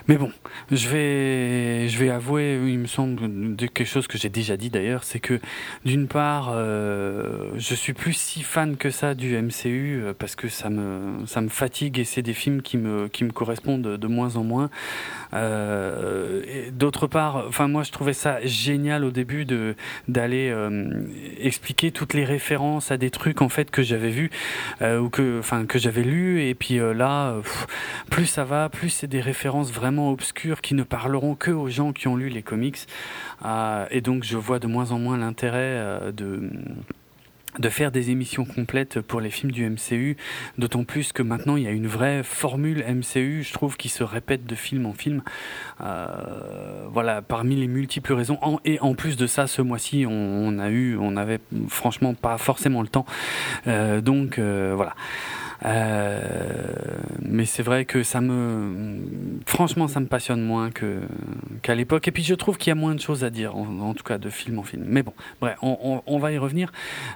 Mais 0.07 0.17
bon, 0.17 0.31
je 0.71 0.87
vais, 0.87 1.87
je 1.87 1.97
vais 1.97 2.09
avouer, 2.09 2.59
il 2.65 2.79
me 2.79 2.87
semble, 2.87 3.55
de 3.55 3.65
quelque 3.67 3.87
chose 3.87 4.07
que 4.07 4.17
j'ai 4.17 4.29
déjà 4.29 4.57
dit 4.57 4.69
d'ailleurs, 4.69 5.03
c'est 5.03 5.19
que 5.19 5.39
d'une 5.83 6.07
part, 6.07 6.51
euh, 6.53 7.51
je 7.57 7.75
suis 7.75 7.93
plus 7.93 8.13
si 8.13 8.43
fan 8.43 8.77
que 8.77 8.89
ça 8.89 9.13
du 9.13 9.35
MCU 9.37 10.01
euh, 10.03 10.13
parce 10.17 10.35
que 10.35 10.47
ça 10.47 10.69
me, 10.69 11.25
ça 11.25 11.41
me 11.41 11.49
fatigue 11.49 11.99
et 11.99 12.05
c'est 12.05 12.21
des 12.21 12.33
films 12.33 12.61
qui 12.61 12.77
me, 12.77 13.07
qui 13.07 13.23
me 13.23 13.31
correspondent 13.31 13.97
de 13.97 14.07
moins 14.07 14.35
en 14.35 14.43
moins. 14.43 14.69
D'autre 16.71 17.07
part, 17.07 17.45
enfin 17.47 17.67
moi 17.67 17.83
je 17.83 17.91
trouvais 17.91 18.13
ça 18.13 18.39
génial 18.45 19.03
au 19.03 19.11
début 19.11 19.45
de 19.45 19.75
d'aller 20.07 20.49
euh, 20.49 21.07
expliquer 21.39 21.91
toutes 21.91 22.13
les 22.13 22.25
références 22.25 22.91
à 22.91 22.97
des 22.97 23.09
trucs 23.09 23.41
en 23.41 23.49
fait 23.49 23.71
que 23.71 23.81
j'avais 23.81 24.09
vus 24.09 24.29
euh, 24.81 24.99
ou 24.99 25.09
que 25.09 25.39
enfin 25.39 25.65
que 25.65 25.79
j'avais 25.79 26.03
lus. 26.03 26.43
Et 26.43 26.55
puis 26.55 26.79
euh, 26.79 26.93
là 26.93 27.35
plus 28.09 28.25
ça 28.25 28.43
va 28.43 28.69
plus 28.69 28.89
c'est 28.89 29.07
des 29.07 29.21
références 29.21 29.71
vraiment 29.71 30.11
obscures 30.11 30.61
qui 30.61 30.75
ne 30.75 30.83
parleront 30.83 31.35
que 31.35 31.51
aux 31.51 31.69
gens 31.69 31.93
qui 31.93 32.07
ont 32.07 32.15
lu 32.15 32.29
les 32.29 32.41
comics. 32.41 32.79
Euh, 33.45 33.85
et 33.91 34.01
donc 34.01 34.23
je 34.23 34.37
vois 34.37 34.59
de 34.59 34.67
moins 34.67 34.91
en 34.91 34.99
moins 34.99 35.17
l'intérêt 35.17 36.11
de 36.13 36.49
de 37.59 37.69
faire 37.69 37.91
des 37.91 38.09
émissions 38.09 38.45
complètes 38.45 39.01
pour 39.01 39.21
les 39.21 39.29
films 39.29 39.51
du 39.51 39.69
MCU, 39.69 40.17
d'autant 40.57 40.83
plus 40.83 41.11
que 41.13 41.23
maintenant 41.23 41.55
il 41.55 41.63
y 41.63 41.67
a 41.67 41.71
une 41.71 41.87
vraie 41.87 42.23
formule 42.23 42.83
MCU, 42.87 43.43
je 43.43 43.53
trouve, 43.53 43.77
qui 43.77 43.89
se 43.89 44.03
répète 44.03 44.45
de 44.45 44.55
film 44.55 44.85
en 44.85 44.93
film. 44.93 45.21
Euh, 45.81 46.85
voilà, 46.89 47.21
parmi 47.21 47.55
les 47.55 47.67
multiples 47.67 48.13
raisons. 48.13 48.39
Et 48.65 48.79
en 48.79 48.95
plus 48.95 49.17
de 49.17 49.27
ça, 49.27 49.47
ce 49.47 49.61
mois-ci, 49.61 50.05
on, 50.07 50.11
on 50.11 50.59
a 50.59 50.69
eu, 50.69 50.97
on 50.97 51.17
avait 51.17 51.39
franchement 51.67 52.13
pas 52.13 52.37
forcément 52.37 52.81
le 52.81 52.87
temps. 52.87 53.05
Euh, 53.67 54.01
donc 54.01 54.39
euh, 54.39 54.73
voilà. 54.75 54.93
Euh, 55.63 56.71
mais 57.21 57.45
c'est 57.45 57.63
vrai 57.63 57.85
que 57.85 58.03
ça 58.03 58.21
me, 58.21 58.99
franchement, 59.45 59.87
ça 59.87 59.99
me 59.99 60.07
passionne 60.07 60.41
moins 60.41 60.69
qu'à 61.61 61.75
l'époque. 61.75 62.07
Et 62.07 62.11
puis 62.11 62.23
je 62.23 62.33
trouve 62.35 62.57
qu'il 62.57 62.69
y 62.69 62.71
a 62.71 62.75
moins 62.75 62.95
de 62.95 62.99
choses 62.99 63.23
à 63.23 63.29
dire, 63.29 63.55
en, 63.55 63.79
en 63.79 63.93
tout 63.93 64.03
cas 64.03 64.17
de 64.17 64.29
film 64.29 64.59
en 64.59 64.63
film. 64.63 64.83
Mais 64.87 65.03
bon, 65.03 65.13
bref, 65.41 65.57
on, 65.61 65.77
on- 65.81 66.03
on 66.05 66.19
va 66.19 66.31
y 66.31 66.37
revenir. 66.37 66.71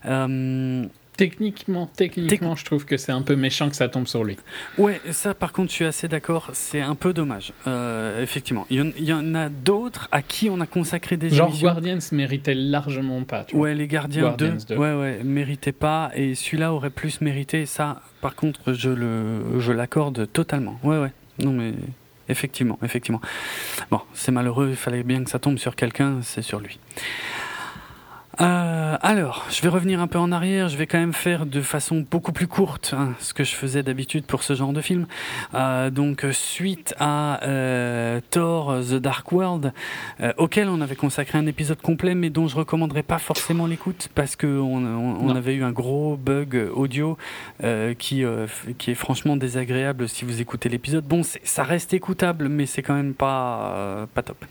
Euh, 0.05 0.85
Techniquement, 1.19 1.87
techniquement, 1.97 2.55
je 2.55 2.63
trouve 2.63 2.85
que 2.85 2.95
c'est 2.95 3.11
un 3.11 3.21
peu 3.21 3.35
méchant 3.35 3.69
que 3.69 3.75
ça 3.75 3.89
tombe 3.89 4.07
sur 4.07 4.23
lui. 4.23 4.37
Ouais, 4.77 5.01
ça 5.11 5.33
par 5.33 5.51
contre, 5.51 5.69
je 5.69 5.75
suis 5.75 5.85
assez 5.85 6.07
d'accord. 6.07 6.49
C'est 6.53 6.79
un 6.79 6.95
peu 6.95 7.11
dommage. 7.13 7.51
Euh, 7.67 8.23
effectivement, 8.23 8.65
il 8.69 8.77
y, 8.77 8.81
en- 8.81 8.91
il 8.97 9.03
y 9.03 9.11
en 9.13 9.35
a 9.35 9.49
d'autres 9.49 10.07
à 10.13 10.21
qui 10.21 10.49
on 10.49 10.61
a 10.61 10.65
consacré 10.65 11.17
des 11.17 11.29
Genre 11.29 11.49
émissions. 11.49 11.67
Guardians 11.67 11.99
méritait 12.13 12.55
largement 12.55 13.21
pas. 13.23 13.43
Tu 13.43 13.55
vois. 13.57 13.65
Ouais, 13.65 13.75
les 13.75 13.87
gardiens 13.87 14.21
Guardians 14.21 14.55
2, 14.69 14.75
2. 14.75 14.77
ouais, 14.77 14.93
ouais, 14.93 15.19
méritaient 15.23 15.73
pas, 15.73 16.11
et 16.15 16.35
celui-là 16.35 16.73
aurait 16.73 16.89
plus 16.89 17.19
mérité. 17.19 17.65
Ça, 17.65 18.01
par 18.21 18.35
contre, 18.35 18.71
je 18.73 18.89
le, 18.89 19.59
je 19.59 19.71
l'accorde 19.73 20.31
totalement. 20.31 20.79
Ouais, 20.83 20.99
ouais. 20.99 21.11
Non, 21.43 21.51
mais 21.51 21.73
effectivement, 22.29 22.79
effectivement. 22.83 23.19
Bon, 23.91 23.99
c'est 24.13 24.31
malheureux. 24.31 24.69
Il 24.69 24.75
fallait 24.77 25.03
bien 25.03 25.23
que 25.23 25.29
ça 25.29 25.39
tombe 25.39 25.57
sur 25.57 25.75
quelqu'un. 25.75 26.19
C'est 26.21 26.41
sur 26.41 26.59
lui. 26.59 26.79
Euh, 28.41 28.97
alors, 29.01 29.45
je 29.49 29.61
vais 29.61 29.67
revenir 29.67 29.99
un 29.99 30.07
peu 30.07 30.17
en 30.17 30.31
arrière. 30.31 30.69
Je 30.69 30.77
vais 30.77 30.87
quand 30.87 30.97
même 30.97 31.11
faire 31.13 31.45
de 31.45 31.61
façon 31.61 32.05
beaucoup 32.09 32.31
plus 32.31 32.47
courte 32.47 32.93
hein, 32.97 33.13
ce 33.19 33.33
que 33.33 33.43
je 33.43 33.53
faisais 33.53 33.83
d'habitude 33.83 34.23
pour 34.25 34.43
ce 34.43 34.53
genre 34.55 34.71
de 34.71 34.79
film. 34.79 35.07
Euh, 35.55 35.89
donc, 35.89 36.25
suite 36.31 36.95
à 36.99 37.43
euh, 37.43 38.21
Thor 38.29 38.79
The 38.81 38.93
Dark 38.95 39.29
World, 39.33 39.73
euh, 40.21 40.31
auquel 40.37 40.69
on 40.69 40.79
avait 40.79 40.95
consacré 40.95 41.37
un 41.37 41.47
épisode 41.47 41.81
complet, 41.81 42.15
mais 42.15 42.29
dont 42.29 42.47
je 42.47 42.55
recommanderais 42.55 43.03
pas 43.03 43.19
forcément 43.19 43.65
l'écoute 43.67 44.07
parce 44.15 44.35
que 44.37 44.47
on, 44.47 44.77
on- 44.85 45.35
avait 45.35 45.55
eu 45.55 45.63
un 45.63 45.71
gros 45.71 46.17
bug 46.17 46.69
audio 46.73 47.17
euh, 47.63 47.93
qui 47.93 48.23
euh, 48.25 48.47
qui 48.77 48.91
est 48.91 48.95
franchement 48.95 49.35
désagréable 49.37 50.09
si 50.09 50.25
vous 50.25 50.41
écoutez 50.41 50.67
l'épisode. 50.69 51.05
Bon, 51.05 51.21
ça 51.23 51.63
reste 51.63 51.93
écoutable, 51.93 52.49
mais 52.49 52.65
c'est 52.65 52.81
quand 52.81 52.95
même 52.95 53.13
pas 53.13 53.73
euh, 53.75 54.05
pas 54.13 54.23
top. 54.23 54.43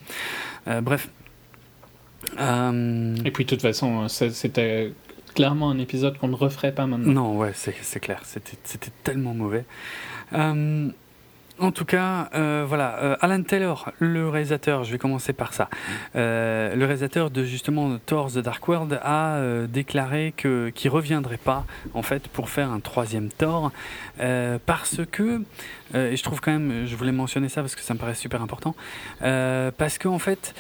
Euh, 0.69 0.81
bref. 0.81 1.09
Euh, 2.39 3.15
Et 3.25 3.31
puis, 3.31 3.45
de 3.45 3.51
toute 3.51 3.63
façon, 3.63 4.09
c'était 4.09 4.93
clairement 5.35 5.71
un 5.71 5.79
épisode 5.79 6.19
qu'on 6.19 6.29
ne 6.29 6.35
referait 6.35 6.73
pas 6.73 6.87
maintenant. 6.87 7.13
Non, 7.13 7.37
ouais, 7.37 7.53
c'est 7.55 8.01
clair. 8.01 8.23
C'était 8.25 8.91
tellement 9.05 9.35
mauvais. 9.35 9.65
Euh, 10.33 10.89
en 11.61 11.73
tout 11.73 11.85
cas, 11.85 12.29
euh, 12.35 12.65
voilà, 12.69 12.99
euh, 12.99 13.17
Alan 13.21 13.43
Taylor, 13.43 13.93
le 13.99 14.29
réalisateur, 14.29 14.85
je 14.85 14.93
vais 14.93 14.99
commencer 14.99 15.33
par 15.33 15.53
ça. 15.53 15.69
Le 16.15 16.77
réalisateur 16.85 17.31
de 17.31 17.45
justement 17.45 17.99
Thor 18.05 18.31
The 18.33 18.39
Dark 18.39 18.67
World 18.69 19.01
a 19.03 19.41
déclaré 19.67 20.35
que 20.37 20.71
qu'il 20.71 20.91
reviendrait 20.91 21.37
pas 21.37 21.65
en 21.95 22.03
fait 22.03 22.29
pour 22.29 22.49
faire 22.49 22.71
un 22.71 22.81
troisième 22.81 23.29
Thor 23.29 23.73
parce 24.67 25.01
que 25.11 25.43
et 25.95 26.17
je 26.17 26.23
trouve 26.23 26.41
quand 26.41 26.53
même, 26.53 26.87
je 26.87 26.95
voulais 26.95 27.13
mentionner 27.13 27.49
ça 27.49 27.61
parce 27.61 27.75
que 27.75 27.83
ça 27.83 27.95
me 27.95 27.99
paraît 27.99 28.15
super 28.15 28.41
important 28.43 28.77
parce 29.21 29.99
qu'en 29.99 30.19
fait 30.19 30.55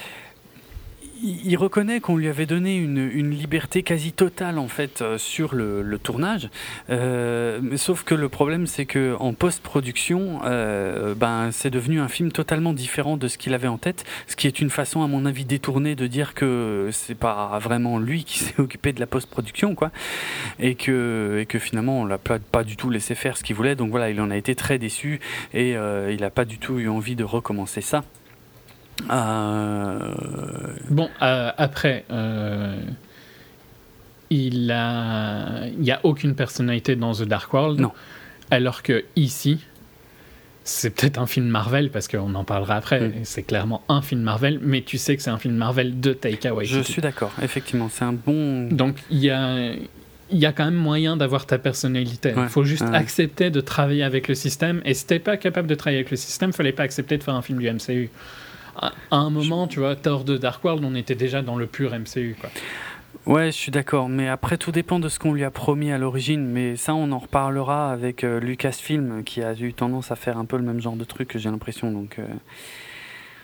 il 1.23 1.57
reconnaît 1.57 2.01
qu'on 2.01 2.17
lui 2.17 2.29
avait 2.29 2.47
donné 2.47 2.77
une, 2.77 3.31
liberté 3.31 3.83
quasi 3.83 4.13
totale 4.13 4.59
en 4.59 4.69
fait 4.69 5.03
euh, 5.03 5.19
sur 5.19 5.55
le, 5.55 5.99
tournage, 6.03 6.49
Euh, 6.91 7.77
sauf 7.77 8.05
que 8.05 8.15
le 8.15 8.29
problème 8.29 8.67
c'est 8.67 8.87
que 8.87 9.17
en 9.19 9.33
post-production, 9.33 10.41
euh, 10.45 11.15
ben 11.15 11.51
c'est 11.53 11.71
devenu 11.71 12.01
un 12.01 12.09
film 12.09 12.33
totalement 12.33 12.73
différent 12.73 13.17
de 13.17 13.29
ce 13.29 13.37
qu'il 13.39 13.55
avait 13.55 13.69
en 13.69 13.79
tête, 13.79 14.05
ce 14.27 14.37
qui 14.37 14.47
est 14.47 14.61
une 14.61 14.71
façon 14.71 15.03
à 15.03 15.07
mon 15.07 15.27
avis 15.27 15.45
détournée 15.45 15.95
de 15.95 16.07
dire 16.07 16.35
que 16.35 16.89
c'est 16.93 17.15
pas 17.17 17.59
vraiment 17.59 17.99
lui 17.99 18.25
qui 18.25 18.39
s'est 18.45 18.61
occupé 18.61 18.93
de 18.93 19.01
la 19.01 19.07
post-production 19.07 19.75
quoi, 19.75 19.91
et 20.61 20.75
que 20.75 21.47
finalement 21.59 22.01
on 22.01 22.07
l'a 22.07 22.19
pas, 22.19 22.65
du 22.65 22.77
tout 22.77 22.91
laissé 22.91 23.15
faire 23.15 23.37
ce 23.37 23.43
qu'il 23.43 23.57
voulait, 23.57 23.75
donc 23.75 23.91
voilà 23.91 24.11
il 24.11 24.21
en 24.21 24.31
a 24.31 24.37
été 24.37 24.55
très 24.55 24.79
déçu 24.79 25.21
et 25.53 25.73
il 25.73 26.25
a 26.25 26.31
pas 26.31 26.45
du 26.45 26.59
tout 26.59 26.79
eu 26.79 26.89
envie 26.89 27.17
de 27.17 27.25
recommencer 27.25 27.81
ça. 27.81 28.05
Euh, 29.11 29.99
Bon, 30.91 31.09
euh, 31.23 31.51
après, 31.57 32.05
euh, 32.11 32.77
il 34.31 34.71
a, 34.71 35.67
il 35.67 35.85
y 35.85 35.91
a 35.91 36.01
aucune 36.03 36.35
personnalité 36.35 36.97
dans 36.97 37.13
The 37.15 37.23
Dark 37.25 37.53
World. 37.53 37.81
Non. 37.81 37.93
Alors 38.51 38.83
que 38.83 39.05
ici, 39.17 39.59
c'est 40.65 40.91
peut-être 40.91 41.19
un 41.19 41.27
film 41.27 41.47
Marvel 41.47 41.91
parce 41.91 42.09
qu'on 42.09 42.35
en 42.35 42.45
parlera 42.45 42.77
après. 42.77 43.01
Mm. 43.01 43.13
C'est 43.25 43.43
clairement 43.43 43.83
un 43.89 44.03
film 44.03 44.23
Marvel, 44.23 44.59
mais 44.63 44.83
tu 44.83 44.99
sais 44.99 45.17
que 45.17 45.23
c'est 45.23 45.31
un 45.31 45.39
film 45.39 45.55
Marvel 45.55 46.01
de 46.01 46.13
Taika 46.13 46.55
Waititi. 46.55 46.77
Je 46.79 46.83
suis 46.83 47.03
d'accord, 47.03 47.33
effectivement, 47.43 47.89
c'est 47.91 48.05
un 48.05 48.13
bon. 48.15 48.69
Donc 48.69 48.97
il 49.11 49.19
y 49.19 49.31
a, 49.31 49.73
il 50.31 50.39
y 50.39 50.47
a 50.47 50.53
quand 50.53 50.65
même 50.67 50.75
moyen 50.75 51.17
d'avoir 51.17 51.47
ta 51.47 51.59
personnalité. 51.59 52.33
Il 52.35 52.41
Ouais, 52.43 52.49
faut 52.49 52.65
juste 52.65 52.83
ouais. 52.89 52.95
accepter 52.97 53.51
de 53.51 53.61
travailler 53.61 54.03
avec 54.03 54.29
le 54.29 54.35
système. 54.35 54.81
Et 54.85 54.95
si 54.95 55.07
t'es 55.07 55.19
pas 55.19 55.37
capable 55.37 55.69
de 55.69 55.75
travailler 55.75 55.99
avec 56.01 56.11
le 56.11 56.17
système, 56.19 56.53
fallait 56.53 56.73
pas 56.73 56.83
accepter 56.85 57.17
de 57.19 57.23
faire 57.23 57.35
un 57.35 57.43
film 57.43 57.59
du 57.59 57.71
MCU. 57.71 58.11
À 58.81 58.93
à 59.11 59.17
un 59.17 59.31
moment, 59.31 59.67
tu 59.67 59.81
vois, 59.81 59.97
Thor 59.97 60.25
de 60.25 60.37
Dark 60.37 60.63
World, 60.65 60.85
on 60.85 60.95
était 60.95 61.15
déjà 61.15 61.43
dans 61.43 61.57
le 61.57 61.67
pur 61.67 61.93
MCU. 61.93 62.37
Quoi. 62.41 62.51
Ouais, 63.27 63.47
je 63.47 63.57
suis 63.57 63.71
d'accord, 63.73 64.09
mais 64.09 64.29
après 64.29 64.57
tout 64.57 64.71
dépend 64.73 65.01
de 65.01 65.09
ce 65.09 65.19
qu'on 65.19 65.33
lui 65.33 65.45
a 65.45 65.51
promis 65.51 65.91
à 65.93 65.99
l'origine. 65.99 66.47
Mais 66.47 66.77
ça, 66.77 66.95
on 66.95 67.11
en 67.13 67.19
reparlera 67.19 67.91
avec 67.93 68.25
euh, 68.25 68.39
Lucasfilm, 68.41 69.25
qui 69.25 69.43
a 69.43 69.55
eu 69.55 69.73
tendance 69.75 70.11
à 70.11 70.17
faire 70.17 70.39
un 70.39 70.45
peu 70.45 70.57
le 70.57 70.63
même 70.63 70.81
genre 70.81 70.97
de 70.97 71.05
truc, 71.05 71.37
j'ai 71.37 71.51
l'impression. 71.51 71.91
Donc 71.93 72.19
euh, 72.19 72.27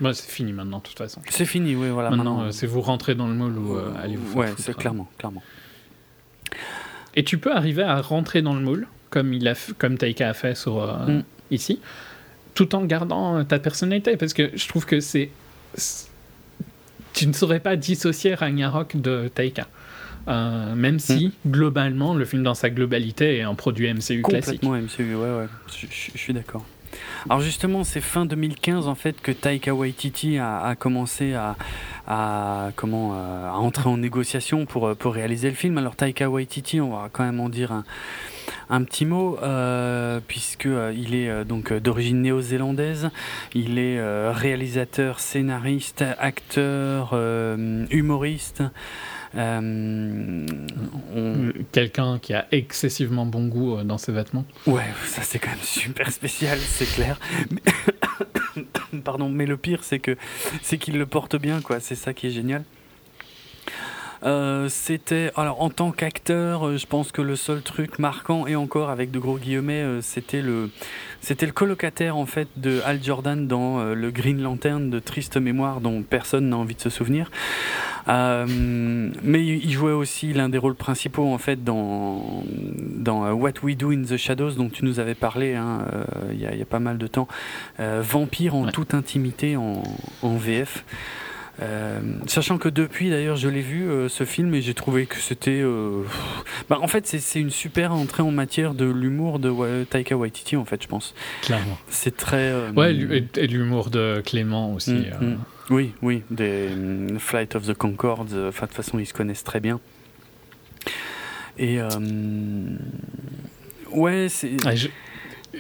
Bon, 0.01 0.13
c'est 0.13 0.29
fini 0.31 0.53
maintenant, 0.53 0.79
de 0.79 0.83
toute 0.85 0.99
façon. 0.99 1.21
c'est 1.29 1.45
fini, 1.45 1.75
oui, 1.77 1.89
voilà. 1.91 2.11
maintenant, 2.11 2.35
maintenant 2.35 2.47
euh, 2.49 2.51
c'est 2.51 2.67
vous 2.67 2.81
rentrer 2.81 3.15
dans 3.15 3.29
le 3.29 3.35
moule 3.35 3.57
ou 3.59 3.77
euh, 3.77 3.93
allez 4.03 4.17
vous 4.17 4.27
faire 4.27 4.37
Ouais, 4.41 4.49
c'est 4.59 4.73
hein. 4.73 4.75
clairement, 4.79 5.09
clairement. 5.19 5.43
Et 7.15 7.25
tu 7.25 7.39
peux 7.39 7.53
arriver 7.53 7.83
à 7.83 8.01
rentrer 8.01 8.43
dans 8.43 8.55
le 8.55 8.61
moule, 8.61 8.87
comme, 9.11 9.33
il 9.33 9.47
a 9.49 9.55
comme 9.79 9.97
Taika 9.99 10.31
a 10.31 10.35
fait 10.35 10.57
sur, 10.57 10.83
euh, 10.83 11.07
Mm. 11.07 11.23
ici, 11.53 11.81
tout 12.55 12.75
en 12.75 12.85
gardant 12.85 13.37
euh, 13.39 13.43
ta 13.45 13.59
personnalité. 13.59 14.17
Parce 14.17 14.33
que 14.35 14.51
je 14.55 14.69
trouve 14.69 14.87
que 14.87 15.01
c'est. 15.01 15.31
Tu 17.13 17.27
ne 17.29 17.33
saurais 17.33 17.61
pas 17.61 17.77
dissocier 17.77 18.35
Ragnarok 18.35 18.97
de 18.97 19.29
Taika. 19.33 19.69
Euh, 20.27 20.75
même 20.75 20.99
si, 20.99 21.33
globalement, 21.47 22.15
le 22.15 22.25
film 22.25 22.43
dans 22.43 22.55
sa 22.55 22.71
globalité 22.71 23.39
est 23.39 23.43
un 23.43 23.55
produit 23.55 23.93
MCU 23.93 24.23
classique. 24.23 24.61
Complètement 24.63 24.73
MCU, 24.73 25.15
ouais, 25.15 25.37
ouais, 25.39 25.47
je, 25.69 25.87
je- 25.87 26.11
je 26.15 26.19
suis 26.19 26.33
d'accord. 26.33 26.65
Alors 27.29 27.41
justement, 27.41 27.83
c'est 27.85 28.01
fin 28.01 28.25
2015 28.25 28.87
en 28.87 28.95
fait 28.95 29.21
que 29.21 29.33
Taika 29.33 29.75
Waititi 29.75 30.39
a, 30.39 30.61
a 30.63 30.75
commencé 30.77 31.35
à, 31.35 31.57
à 32.07 32.71
comment 32.77 33.15
euh, 33.17 33.49
à 33.49 33.55
entrer 33.55 33.89
en 33.91 33.97
négociation 33.97 34.65
pour 34.65 34.95
pour 34.97 35.13
réaliser 35.15 35.49
le 35.49 35.57
film. 35.57 35.77
Alors 35.77 35.97
Taika 35.97 36.31
Waititi, 36.31 36.81
on 36.81 36.91
va 36.91 37.09
quand 37.13 37.25
même 37.25 37.41
en 37.41 37.49
dire 37.49 37.73
un, 37.73 37.85
un 38.71 38.83
petit 38.85 39.07
mot 39.07 39.39
euh, 39.43 40.21
puisque 40.27 40.67
euh, 40.67 40.93
il 40.97 41.15
est 41.15 41.29
euh, 41.29 41.45
donc 41.45 41.73
d'origine 41.73 42.23
néo-zélandaise. 42.23 43.11
Il 43.55 43.79
est 43.79 44.01
réalisateur, 44.33 45.21
scénariste, 45.21 46.05
acteur, 46.19 47.15
humoriste. 47.91 48.63
Euh, 49.37 50.47
on- 51.15 51.53
Quelqu'un 51.73 52.19
qui 52.21 52.35
a 52.35 52.47
excessivement 52.53 53.27
bon 53.27 53.47
goût 53.49 53.83
dans 53.83 53.99
ses 53.99 54.13
vêtements. 54.13 54.45
Ouais, 54.67 54.85
ça 55.05 55.23
c'est 55.23 55.39
quand 55.41 55.51
même 55.51 55.59
super 55.63 56.11
spécial, 56.13 56.59
c'est 56.59 56.87
clair. 56.87 57.19
Mais- 57.51 58.63
Pardon, 59.05 59.29
mais 59.29 59.47
le 59.47 59.57
pire 59.57 59.81
c'est 59.83 59.99
que 59.99 60.17
c'est 60.63 60.79
qu'il 60.79 60.99
le 60.99 61.07
porte 61.07 61.35
bien, 61.37 61.61
quoi. 61.61 61.81
C'est 61.81 61.97
ça 61.97 62.15
qui 62.15 62.29
est 62.29 62.31
génial. 62.31 62.63
Euh, 64.25 64.69
c'était 64.71 65.31
alors 65.37 65.61
en 65.61 65.69
tant 65.69 65.91
qu'acteur, 65.91 66.67
euh, 66.67 66.77
je 66.79 66.87
pense 66.87 67.13
que 67.13 67.21
le 67.21 67.37
seul 67.37 67.61
truc 67.61 67.99
marquant 67.99 68.47
et 68.47 68.57
encore 68.57 68.89
avec 68.89 69.11
de 69.11 69.19
gros 69.19 69.37
guillemets, 69.37 69.83
euh, 69.83 70.01
c'était 70.01 70.41
le 70.41 70.71
c'était 71.21 71.45
le 71.45 71.53
colocataire 71.53 72.17
en 72.17 72.25
fait 72.25 72.49
de 72.57 72.81
Al 72.87 73.03
Jordan 73.03 73.47
dans 73.47 73.83
le 73.85 74.11
Green 74.11 74.41
Lantern 74.43 74.89
de 74.91 74.99
triste 74.99 75.37
mémoire 75.37 75.81
dont 75.83 76.03
personne 76.03 76.49
n'a 76.49 76.57
envie 76.57 76.75
de 76.75 76.81
se 76.81 76.91
souvenir. 76.91 77.31
Euh, 78.09 78.47
mais 79.23 79.45
il 79.45 79.65
il 79.65 79.73
jouait 79.73 79.93
aussi 79.93 80.33
l'un 80.33 80.49
des 80.49 80.59
rôles 80.59 80.75
principaux 80.75 81.27
en 81.33 81.39
fait 81.39 81.63
dans 81.65 82.45
dans 82.47 83.31
What 83.33 83.53
We 83.63 83.77
Do 83.77 83.91
in 83.93 84.03
the 84.05 84.17
Shadows 84.17 84.53
dont 84.53 84.69
tu 84.71 84.85
nous 84.85 85.01
avais 85.01 85.15
parlé 85.15 85.55
hein, 85.55 85.87
euh, 85.95 86.05
il 86.33 86.41
y, 86.41 86.47
a- 86.47 86.53
il 86.53 86.59
y 86.59 86.63
a 86.63 86.67
pas 86.67 86.81
mal 86.81 86.97
de 86.99 87.07
temps. 87.07 87.29
Euh, 87.81 88.03
vampire 88.03 88.55
en 88.55 88.65
Ouais. 88.67 88.73
toute 88.73 88.95
intimité 88.95 89.57
en, 89.57 89.83
en 90.23 90.37
VF. 90.37 90.85
Euh, 91.63 92.01
sachant 92.27 92.59
que 92.59 92.69
depuis 92.69 93.11
d'ailleurs 93.11 93.37
je 93.37 93.49
l'ai 93.49 93.61
vu 93.61 93.89
euh, 93.89 94.09
ce 94.09 94.25
film 94.25 94.53
et 94.57 94.61
j'ai 94.61 94.75
trouvé 94.75 95.07
que 95.07 95.15
c'était 95.19 95.61
euh, 95.63 96.03
bah, 96.69 96.79
en 96.83 96.89
fait 96.89 97.07
c'est- 97.07 97.39
une 97.41 97.51
super 97.51 97.93
entrée 97.93 98.25
en 98.25 98.33
matière 98.33 98.75
de 98.75 98.85
l'humour 98.87 99.39
de 99.39 99.51
Wa- 99.51 99.85
Taika 99.89 100.17
Waititi 100.17 100.57
en 100.57 100.65
fait 100.65 100.83
je 100.83 100.89
pense 100.89 101.15
Clairement. 101.43 101.79
c'est 101.89 102.17
très 102.17 102.53
Ouais, 102.77 102.93
et, 103.37 103.47
l'humour 103.47 103.91
de 103.91 104.21
Clément 104.27 104.73
aussi. 104.73 104.95
Mm, 105.21 105.25
mm. 105.27 105.39
oui 105.71 105.93
oui 106.03 106.23
des 106.33 106.71
mm, 106.75 107.19
Flight 107.21 107.55
of 107.55 107.67
the 107.69 107.75
Concords 107.75 108.23
enfin 108.23 108.33
de 108.33 108.51
toute 108.51 108.73
façon 108.73 108.99
ils 108.99 109.07
se 109.07 109.15
connaissent 109.15 109.45
très 109.45 109.61
bien 109.61 109.79
et 111.57 111.79
ouais 113.93 114.27
c'est 114.29 114.57
ah, 114.67 114.75
je- 114.75 114.89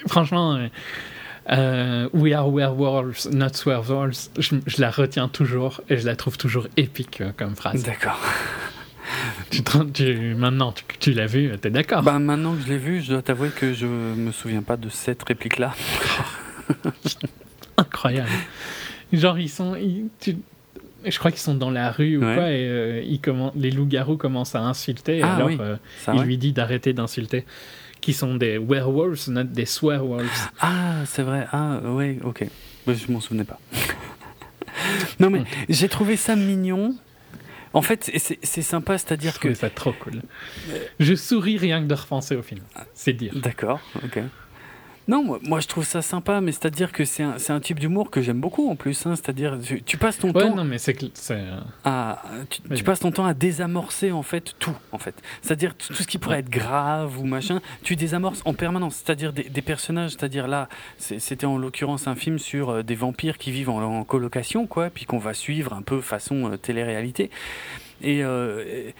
Franchement, 0.08 0.58
euh, 1.50 2.08
We 2.12 2.32
are 2.34 2.48
werewolves, 2.50 3.28
not 3.32 3.50
werewolves, 3.66 4.31
je, 4.39 4.56
je 4.66 4.81
la 4.81 4.90
retiens 4.90 5.28
toujours 5.28 5.81
et 5.89 5.97
je 5.98 6.06
la 6.06 6.16
trouve 6.16 6.39
toujours 6.39 6.66
épique 6.76 7.20
euh, 7.20 7.31
comme 7.36 7.55
phrase. 7.56 7.82
d'accord 7.82 8.20
Tu, 9.50 9.62
te- 9.62 9.84
tu- 9.84 10.34
maintenant, 10.34 10.73
tu, 10.73 10.82
tu 10.98 11.12
l'as 11.12 11.26
vu, 11.26 11.50
t'es 11.60 11.70
d'accord? 11.70 12.02
Bah 12.02 12.18
maintenant 12.18 12.55
que 12.56 12.62
je 12.62 12.68
l'ai 12.68 12.78
vu 12.78 13.00
je 13.02 13.12
dois 13.12 13.23
t'avouer 13.23 13.50
que 13.50 13.73
je 13.74 13.86
me 13.86 14.32
souviens 14.32 14.62
pas 14.62 14.76
de 14.76 14.89
cette 14.89 15.23
réplique 15.23 15.58
là 15.58 15.74
Incroyable. 17.76 18.31
Genre, 19.12 19.39
ils 19.39 19.48
sont. 19.48 19.74
ils- 19.76 20.08
tu- 20.20 20.36
je 21.05 21.18
crois 21.18 21.31
qu'ils 21.31 21.40
sont 21.40 21.55
dans 21.55 21.70
la 21.70 21.90
rue 21.90 22.16
ou 22.16 22.24
Ouais. 22.24 22.34
quoi, 22.34 22.50
et 22.50 22.66
euh, 22.66 23.02
ils 23.05 23.20
les 23.56 23.70
loups-garous 23.70 24.16
commencent 24.16 24.55
à 24.55 24.60
insulter, 24.62 25.18
et 25.18 25.23
Ah 25.23 25.34
alors 25.36 25.48
oui, 25.48 25.58
euh, 25.60 25.76
il 26.14 26.23
lui 26.23 26.39
dit 26.39 26.52
d'arrêter 26.52 26.94
d'insulter. 26.94 27.44
Qui 28.05 28.12
sont 28.12 28.34
des 28.34 28.58
werewolves, 28.58 29.31
not 29.31 29.44
des 29.44 29.65
swearwolves. 29.65 30.50
Ah, 30.60 31.07
c'est 31.07 31.23
vrai. 31.23 31.47
Ah, 31.52 31.78
ouais, 31.83 32.18
ok. 32.23 32.44
Bah, 32.86 32.92
je 32.92 33.10
m'en 33.10 33.18
souvenais 33.18 33.44
pas. 33.44 33.58
non, 35.20 35.31
mais 35.31 35.42
j'ai 35.70 35.89
trouvé 35.89 36.16
ça 36.18 36.36
mignon. 36.36 36.94
En 37.73 37.81
fait, 37.81 38.10
c'est- 38.18 38.60
sympa, 38.60 38.99
c'est-à-dire 38.99 39.41
que. 39.41 39.55
ça 39.55 39.70
trop 39.70 39.94
cool. 39.94 40.20
Je 41.00 41.15
souris 41.15 41.57
rien 41.57 41.81
que 41.81 41.86
de 41.86 41.94
repenser 41.94 42.36
au 42.36 42.42
film. 42.42 42.60
C'est 42.92 43.15
dire. 43.15 43.33
D'accord, 43.36 43.81
ok. 44.05 44.18
Non, 45.07 45.23
moi, 45.23 45.39
moi, 45.42 45.60
je 45.60 45.68
trouve 45.68 45.84
ça 45.84 46.00
sympa, 46.00 46.41
mais 46.41 46.50
c'est-à-dire 46.52 46.91
que 46.91 47.05
c'est 47.05 47.23
un, 47.23 47.36
c'est 47.39 47.52
un 47.52 47.60
type 47.60 47.78
d'humour 47.78 48.10
que 48.10 48.23
j'aime 48.23 48.41
beaucoup 48.41 48.70
en 48.70 48.74
plus. 48.76 49.05
hein. 49.07 49.16
C'est-à-dire, 49.16 49.58
tu, 49.62 49.83
tu 49.83 49.99
passes 49.99 50.18
ton 50.18 50.31
Ouais, 50.33 50.41
temps 50.42 50.55
non, 50.55 50.65
mais 50.65 50.78
c'est 50.78 50.97
euh, 51.31 51.60
à, 51.84 52.23
tu, 52.74 52.83
passes 52.84 53.00
ton 53.00 53.12
temps 53.12 53.26
à 53.26 53.34
désamorcer 53.34 54.12
en 54.12 54.23
fait 54.23 54.55
tout, 54.58 54.74
en 54.92 54.99
fait. 54.99 55.15
C'est-à-dire 55.42 55.74
tout 55.76 55.92
ce 55.92 56.07
qui 56.07 56.16
pourrait 56.16 56.39
être 56.39 56.49
grave 56.49 57.18
ou 57.20 57.24
machin, 57.24 57.60
tu 57.83 57.97
désamorces 57.97 58.41
en 58.47 58.55
permanence. 58.55 59.02
C'est-à-dire 59.05 59.33
des, 59.34 59.44
des 59.44 59.62
personnages, 59.62 60.12
c'est-à-dire 60.12 60.49
là, 60.49 60.68
c'était 60.97 61.44
en 61.47 61.58
l'occurrence 61.58 62.07
un 62.07 62.15
film 62.15 62.39
sur 62.39 62.70
euh, 62.70 62.83
des 62.83 62.94
vampires 62.94 63.36
qui 63.36 63.50
vivent 63.50 63.70
en, 63.70 63.83
en 63.83 64.05
colocation, 64.05 64.66
quoi, 64.66 64.89
puis 64.89 65.05
qu'on 65.05 65.18
va 65.18 65.34
suivre 65.34 65.74
un 65.74 65.83
peu 65.83 66.00
façon 66.00 66.52
euh, 66.52 66.57
télé-réalité. 66.57 67.31
Et, 68.02 68.24
euh, 68.24 68.91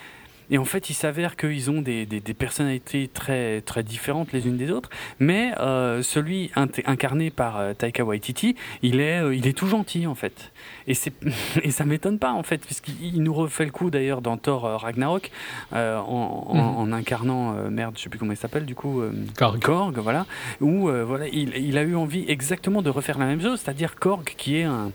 et- 0.51 0.59
en 0.59 0.65
fait, 0.65 0.91
il 0.91 0.95
s'avère 0.95 1.37
qu'ils 1.37 1.71
ont 1.71 1.81
des, 1.83 2.07
des- 2.07 2.21
des 2.21 2.35
personnalités 2.35 3.09
très, 3.09 3.61
très 3.63 3.83
différentes 3.83 4.33
les 4.33 4.47
unes 4.47 4.57
des 4.57 4.71
autres, 4.71 4.91
mais 5.19 5.53
euh, 5.61 6.03
celui 6.03 6.51
incarné 6.87 7.31
par 7.31 7.59
euh, 7.59 7.73
Taika 7.75 8.05
Waititi, 8.05 8.57
il 8.83 9.01
est, 9.01 9.21
euh, 9.23 9.35
il 9.35 9.47
est 9.47 9.53
tout 9.53 9.67
gentil 9.69 10.07
en 10.07 10.15
fait. 10.15 10.53
Et, 10.87 10.95
c'est, 10.95 11.13
et 11.63 11.71
ça 11.71 11.85
m'étonne 11.85 12.19
pas 12.19 12.33
en 12.33 12.43
fait, 12.43 12.59
puisqu'il 12.59 12.95
il 13.15 13.23
nous 13.23 13.35
refait 13.35 13.65
le 13.65 13.71
coup 13.71 13.91
d'ailleurs 13.91 14.21
dans 14.23 14.37
Thor 14.37 14.65
euh, 14.67 14.77
Ragnarok, 14.77 15.31
euh, 15.73 15.99
en, 15.99 16.47
en- 16.49 16.55
Mhm. 16.55 16.61
en 16.77 16.93
incarnant, 16.93 17.53
merde, 17.71 17.95
je 17.97 18.03
sais 18.03 18.09
plus 18.09 18.19
comment 18.19 18.33
il 18.33 18.37
s'appelle 18.37 18.65
du 18.65 18.75
coup, 18.75 19.01
euh, 19.01 19.13
Korg. 19.37 19.61
Korg, 19.63 19.99
voilà, 19.99 20.27
où 20.61 20.89
euh, 20.89 21.05
voilà, 21.05 21.27
il, 21.29 21.57
il 21.57 21.77
a 21.79 21.83
eu 21.83 21.95
envie 21.97 22.25
exactement 22.29 22.83
de 22.83 22.91
refaire 22.91 23.19
la 23.19 23.27
même 23.27 23.41
chose, 23.41 23.61
c'est-à-dire 23.61 23.97
Korg 23.97 24.25
qui 24.37 24.57
est 24.59 24.65
un 24.65 24.91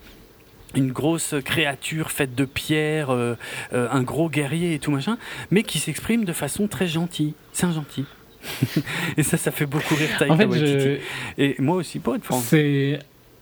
une 0.76 0.92
grosse 0.92 1.34
créature 1.44 2.12
faite 2.12 2.36
de 2.36 2.46
pierre, 2.46 3.10
euh, 3.10 3.36
euh, 3.74 3.88
un 3.92 4.04
gros 4.04 4.30
guerrier 4.30 4.74
et 4.76 4.80
tout 4.80 4.92
machin, 4.92 5.18
mais 5.52 5.64
qui 5.64 5.80
s'exprime 5.80 6.26
de 6.26 6.34
façon 6.34 6.68
très 6.68 6.88
gentille. 6.88 7.34
C'est 7.54 7.66
un 7.66 7.72
gentil. 7.74 8.06
et 9.18 9.24
ça, 9.24 9.38
ça 9.38 9.52
fait 9.52 9.66
beaucoup 9.66 9.96
rire 9.96 10.10
Taika 10.18 10.34
En 10.34 10.38
fait, 10.38 10.48
je- 10.54 10.98
Et 11.42 11.56
moi 11.60 11.76
aussi, 11.76 12.00
pour 12.00 12.16
être 12.16 12.24
franc. 12.24 12.40
c'est 12.40 13.00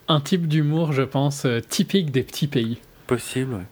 un 0.08 0.22
type 0.22 0.48
d'humour, 0.48 0.94
je 0.94 1.04
pense, 1.04 1.46
euh, 1.46 1.60
typique 1.60 2.12
des 2.12 2.24
petits 2.24 2.48
pays. 2.48 2.78
Possible, 3.08 3.54
ouais. 3.56 3.66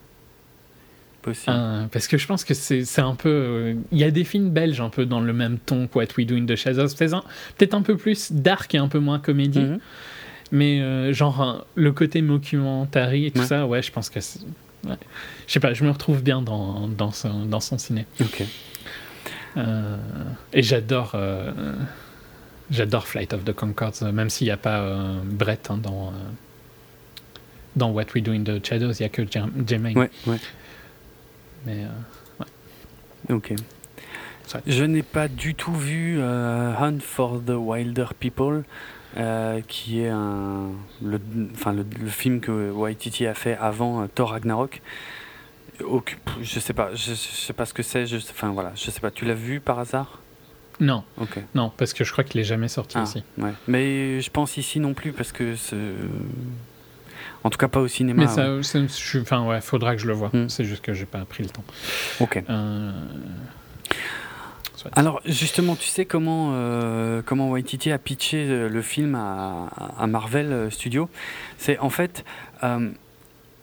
Possible. 1.22 1.56
Euh, 1.58 1.86
parce 1.92 2.08
que 2.08 2.18
je 2.20 2.28
pense 2.28 2.44
que 2.44 2.54
c'est 2.54 3.00
un 3.00 3.16
peu. 3.16 3.74
Il 3.92 3.98
y 3.98 4.04
a 4.04 4.12
des 4.12 4.24
films 4.24 4.52
belges 4.52 4.80
un 4.82 4.90
peu 4.90 5.08
dans 5.08 5.20
le 5.22 5.34
même 5.34 5.58
ton 5.58 5.88
que 5.88 5.98
What 5.98 6.06
We 6.18 6.28
Do 6.28 6.36
in 6.36 6.46
the 6.46 6.56
Shadows. 6.56 6.90
Un- 7.02 7.24
Peut-être 7.58 7.74
un 7.74 7.82
peu 7.82 7.98
plus 7.98 8.32
dark 8.32 8.76
et 8.76 8.78
un 8.78 8.88
peu 8.88 9.00
moins 9.00 9.18
comédie. 9.18 9.60
Mhm. 9.62 9.80
Mais 10.52 10.80
euh, 10.80 11.12
genre 11.14 11.42
hein, 11.42 11.64
le 11.76 11.92
côté 11.92 12.22
mockumentary 12.22 13.26
et 13.28 13.32
tout 13.32 13.40
Ouais. 13.40 13.46
ça, 13.46 13.66
ouais, 13.66 13.82
je 13.82 13.92
pense 13.92 14.10
que. 14.10 14.20
c'est- 14.20 14.40
ouais. 14.86 14.96
Je 15.48 15.54
sais 15.54 15.60
pas, 15.60 15.74
je 15.74 15.84
me 15.84 15.90
retrouve 15.92 16.22
bien 16.22 16.42
dans, 16.42 16.88
dans, 16.88 17.12
son, 17.12 17.46
dans 17.46 17.60
son 17.60 17.78
ciné. 17.78 18.06
Ok. 18.22 18.44
Euh, 19.58 19.98
et 20.54 20.62
j'adore. 20.64 21.12
euh, 21.16 21.52
J'adore 22.72 23.08
Flight 23.08 23.32
of 23.34 23.44
the 23.46 23.54
Concords, 23.54 23.94
même 24.12 24.30
s'il 24.32 24.46
n'y 24.48 24.52
a 24.52 24.58
pas 24.58 24.84
Brett 25.24 25.70
hein, 25.70 25.78
dans, 25.78 26.12
dans 27.76 27.92
What 27.92 28.06
We 28.16 28.24
Do 28.24 28.32
in 28.32 28.44
the 28.44 28.66
Shadows, 28.66 28.94
il 28.94 29.02
n'y 29.02 29.06
a 29.06 29.10
que 29.10 29.22
Jermaine. 29.68 29.96
Ouais, 29.96 30.10
ouais. 30.26 30.38
Mais 31.68 31.84
euh, 31.86 33.34
Ok. 33.36 33.54
Je 34.66 34.84
n'ai 34.84 35.04
pas 35.04 35.28
du 35.28 35.54
tout 35.54 35.74
vu 35.76 36.20
Hunt 36.20 36.98
for 37.02 37.40
the 37.46 37.52
Wilder 37.56 38.06
People, 38.20 38.64
euh, 39.18 39.62
qui 39.68 40.02
est 40.02 40.10
un, 40.10 40.70
le, 41.04 41.20
enfin, 41.54 41.74
le, 41.74 41.86
le 42.02 42.10
film 42.10 42.40
que 42.42 42.72
Waititi 42.72 43.26
a 43.28 43.34
fait 43.34 43.58
avant 43.58 44.02
euh, 44.02 44.08
Thor 44.14 44.32
Ragnarok. 44.32 44.82
Je 46.42 46.60
sais 46.60 46.74
pas, 46.74 46.92
je, 46.96 47.12
je 47.12 47.14
sais 47.16 47.54
pas 47.54 47.66
ce 47.66 47.74
que 47.74 47.84
c'est. 47.84 48.06
je- 48.08 48.18
Enfin 48.18 48.50
voilà, 48.52 48.72
je 48.76 48.90
sais 48.92 49.00
pas. 49.02 49.12
Tu 49.12 49.26
l'as 49.26 49.34
vu 49.34 49.60
par 49.60 49.80
hasard? 49.80 50.20
Non, 50.80 51.04
Ok. 51.18 51.38
non, 51.54 51.72
parce 51.78 51.94
que 51.94 52.04
je 52.04 52.12
crois 52.12 52.24
qu'il 52.26 52.40
est 52.42 52.46
jamais 52.46 52.68
sorti 52.68 52.98
Ah, 52.98 53.04
ici. 53.04 53.24
ouais. 53.38 53.52
Mais 53.68 54.20
je 54.22 54.30
pense 54.30 54.58
ici 54.58 54.80
non 54.82 54.94
plus 54.94 55.14
parce 55.14 55.32
que 55.32 55.54
en 57.46 57.50
tout 57.50 57.58
cas 57.58 57.68
pas 57.70 57.80
au 57.80 57.88
cinéma. 57.88 58.24
Mais 58.24 58.28
ça, 58.28 58.62
je 58.62 58.88
suis- 58.88 59.20
enfin 59.20 59.46
ouais, 59.46 59.62
faudra 59.62 59.96
que 59.96 60.02
je 60.02 60.08
le 60.08 60.14
vois. 60.14 60.30
Hmm. 60.34 60.50
C'est 60.50 60.66
juste 60.66 60.84
que 60.84 60.94
j'ai 60.94 61.06
pas 61.06 61.24
pris 61.26 61.44
le 61.44 61.50
temps. 61.50 61.64
Ok. 62.20 62.44
Euh, 62.50 62.92
Alors 64.94 65.22
justement, 65.26 65.76
tu 65.76 65.88
sais 65.88 66.06
comment 66.06 66.52
euh, 66.54 67.22
comment 67.26 67.50
Waititi 67.50 67.92
a 67.92 67.98
pitché 67.98 68.48
euh, 68.48 68.70
le 68.70 68.82
film 68.82 69.16
à, 69.16 69.70
à 69.98 70.08
Marvel 70.08 70.52
euh, 70.52 70.70
Studios. 70.70 71.10
C'est 71.58 71.80
en 71.80 71.90
fait 71.90 72.24
euh, 72.64 72.92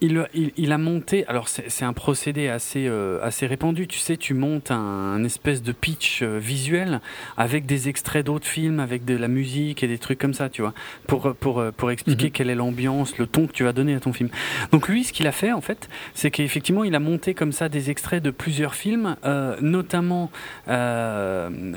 il, 0.02 0.26
il, 0.34 0.52
il 0.58 0.72
a 0.72 0.78
monté. 0.78 1.24
Alors 1.28 1.48
c'est 1.48 1.84
un 1.84 1.94
procédé 1.94 2.48
assez 2.48 2.86
euh, 2.86 3.18
assez 3.22 3.46
répandu. 3.46 3.86
Tu 3.86 3.98
sais, 3.98 4.18
tu 4.18 4.34
montes 4.34 4.70
un, 4.70 4.76
un 4.76 5.24
espèce 5.24 5.62
de 5.62 5.72
pitch 5.72 6.22
euh, 6.22 6.38
visuel 6.38 7.00
avec 7.38 7.64
des 7.64 7.88
extraits 7.88 8.26
d'autres 8.26 8.46
films, 8.46 8.80
avec 8.80 9.06
de 9.06 9.16
la 9.16 9.28
musique 9.28 9.82
et 9.82 9.88
des 9.88 9.98
trucs 9.98 10.18
comme 10.18 10.34
ça, 10.34 10.50
tu 10.50 10.60
vois, 10.60 10.74
pour 11.06 11.34
pour 11.36 11.60
euh, 11.60 11.70
pour 11.70 11.90
expliquer 11.90 12.26
Mhm. 12.26 12.30
quelle 12.32 12.50
est 12.50 12.54
l'ambiance, 12.54 13.16
le 13.16 13.26
ton 13.26 13.46
que 13.46 13.52
tu 13.52 13.64
vas 13.64 13.72
donner 13.72 13.94
à 13.94 14.00
ton 14.00 14.12
film. 14.12 14.28
Donc 14.72 14.88
lui, 14.88 15.04
ce 15.04 15.12
qu'il 15.12 15.26
a 15.26 15.32
fait 15.32 15.52
en 15.52 15.60
fait, 15.62 15.88
c'est 16.14 16.30
qu'effectivement, 16.30 16.84
il 16.84 16.94
a 16.94 17.00
monté 17.00 17.32
comme 17.32 17.52
ça 17.52 17.68
des 17.68 17.88
extraits 17.90 18.22
de 18.22 18.30
plusieurs 18.30 18.74
films, 18.74 19.16
euh, 19.24 19.56
notamment 19.60 20.30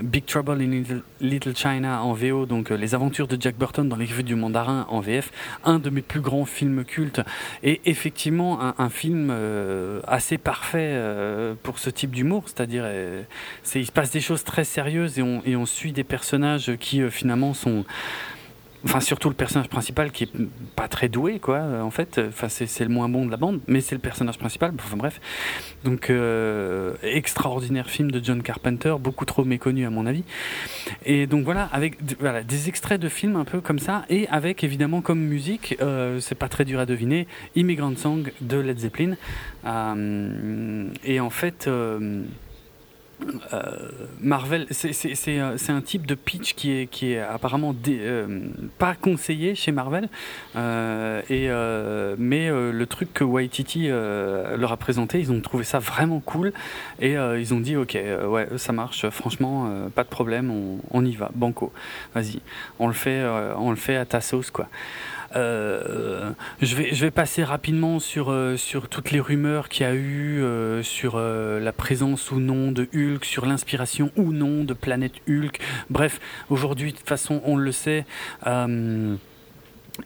Big 0.03 0.25
Trouble 0.25 0.61
in 0.61 0.83
Little, 1.21 1.55
China 1.55 2.01
en 2.03 2.13
VO, 2.13 2.45
donc 2.45 2.69
Les 2.71 2.95
Aventures 2.95 3.27
de 3.27 3.39
Jack 3.39 3.55
Burton 3.57 3.87
dans 3.87 3.95
les 3.95 4.05
rues 4.05 4.23
du 4.23 4.35
Mandarin 4.35 4.85
en 4.89 4.99
VF, 4.99 5.31
un 5.63 5.79
de 5.79 5.89
mes 5.89 6.01
plus 6.01 6.21
grands 6.21 6.45
films 6.45 6.83
cultes, 6.83 7.21
et 7.63 7.81
effectivement 7.85 8.14
un, 8.59 8.75
un 8.77 8.89
film 8.89 9.29
euh, 9.31 10.01
assez 10.07 10.37
parfait 10.37 10.91
euh, 10.93 11.53
pour 11.61 11.79
ce 11.79 11.89
type 11.89 12.11
d'humour, 12.11 12.43
c'est-à-dire 12.45 12.83
euh, 12.85 13.23
il 13.75 13.85
se 13.85 13.91
passe 13.91 14.11
des 14.11 14.21
choses 14.21 14.43
très 14.43 14.63
sérieuses 14.63 15.19
et 15.19 15.21
on, 15.21 15.41
et 15.45 15.55
on 15.55 15.65
suit 15.65 15.91
des 15.91 16.03
personnages 16.03 16.75
qui 16.79 17.01
finalement 17.09 17.53
sont 17.53 17.85
enfin 18.85 18.99
surtout 18.99 19.29
le 19.29 19.35
personnage 19.35 19.67
principal 19.67 20.11
qui 20.11 20.25
est 20.25 20.31
pas 20.75 20.87
très 20.87 21.09
doué, 21.09 21.39
quoi. 21.39 21.59
En 21.81 21.91
fait, 21.91 22.21
enfin 22.27 22.47
c'est 22.49 22.83
le 22.83 22.89
moins 22.89 23.09
bon 23.09 23.25
de 23.25 23.31
la 23.31 23.37
bande, 23.37 23.59
mais 23.67 23.81
c'est 23.81 23.95
le 23.95 24.01
personnage 24.01 24.37
principal. 24.37 24.71
Enfin 24.77 24.97
bref, 24.97 25.19
donc 25.83 26.09
euh, 26.09 26.93
extraordinaire 27.01 27.89
film 27.89 28.11
de 28.11 28.23
John 28.23 28.41
Carpenter, 28.41 28.95
beaucoup 28.99 29.25
trop 29.25 29.43
méconnu 29.43 29.85
à 29.85 29.89
mon 29.89 30.05
avis. 30.05 30.23
Et 31.05 31.27
donc 31.27 31.43
voilà, 31.43 31.69
avec 31.73 31.97
voilà, 32.19 32.43
des 32.43 32.69
extraits 32.69 33.01
de 33.01 33.09
films 33.09 33.35
un 33.35 33.45
peu 33.45 33.61
comme 33.61 33.79
ça, 33.79 34.05
et 34.09 34.27
avec 34.29 34.63
évidemment 34.63 35.01
comme 35.01 35.19
musique, 35.19 35.75
euh, 35.81 36.19
c'est 36.19 36.35
pas 36.35 36.49
très 36.49 36.65
dur 36.65 36.79
à 36.79 36.85
deviner, 36.85 37.27
Immigrant 37.55 37.95
Song 37.95 38.31
de 38.41 38.57
Led 38.57 38.79
Zeppelin. 38.79 39.15
Euh, 39.65 40.87
et 41.03 41.19
en 41.19 41.29
fait. 41.29 41.69
Euh, 43.53 43.89
Marvel, 44.19 44.67
euh, 44.71 45.55
c'est 45.55 45.71
un 45.71 45.81
type 45.81 46.05
de 46.05 46.15
pitch 46.15 46.53
qui 46.53 46.71
est, 46.71 46.87
qui 46.87 47.13
est 47.13 47.19
apparemment 47.19 47.75
euh, 47.87 48.39
pas 48.77 48.95
conseillé 48.95 49.55
chez 49.55 49.71
Marvel, 49.71 50.09
euh, 50.55 51.21
et, 51.29 51.49
euh, 51.49 52.15
mais 52.17 52.49
euh, 52.49 52.71
le 52.71 52.85
truc 52.85 53.13
que 53.13 53.23
Waititi 53.23 53.87
leur 53.87 54.71
a 54.71 54.77
présenté, 54.77 55.19
ils 55.19 55.31
ont 55.31 55.41
trouvé 55.41 55.63
ça 55.63 55.79
vraiment 55.79 56.19
cool, 56.19 56.53
et 57.01 57.13
ils 57.13 57.53
ont 57.53 57.59
dit 57.59 57.75
ok, 57.75 57.97
ouais, 58.27 58.47
ça 58.57 58.73
marche, 58.73 59.09
franchement, 59.09 59.69
pas 59.93 60.03
de 60.03 60.09
problème, 60.09 60.51
on, 60.51 60.79
on 60.91 61.05
y 61.05 61.15
va, 61.15 61.31
banco, 61.35 61.71
vas-y, 62.13 62.39
on 62.79 62.87
le 62.87 62.93
fait, 62.93 63.23
on 63.57 63.69
le 63.69 63.75
fait 63.75 63.95
à 63.95 64.05
ta 64.05 64.21
sauce 64.21 64.51
quoi. 64.51 64.67
Euh, 65.35 66.31
je, 66.61 66.75
vais, 66.75 66.93
je 66.93 67.01
vais 67.01 67.11
passer 67.11 67.43
rapidement 67.43 67.99
sur, 67.99 68.31
euh, 68.31 68.57
sur 68.57 68.87
toutes 68.87 69.11
les 69.11 69.19
rumeurs 69.19 69.69
qu'il 69.69 69.85
y 69.85 69.89
a 69.89 69.93
eu 69.93 70.41
euh, 70.41 70.81
sur 70.83 71.15
euh, 71.15 71.59
la 71.59 71.73
présence 71.73 72.31
ou 72.31 72.39
non 72.39 72.71
de 72.71 72.87
Hulk, 72.93 73.25
sur 73.25 73.45
l'inspiration 73.45 74.11
ou 74.15 74.31
non 74.31 74.63
de 74.63 74.73
Planète 74.73 75.15
Hulk. 75.27 75.59
Bref, 75.89 76.19
aujourd'hui, 76.49 76.91
de 76.91 76.97
toute 76.97 77.07
façon, 77.07 77.41
on 77.45 77.57
le 77.57 77.71
sait. 77.71 78.05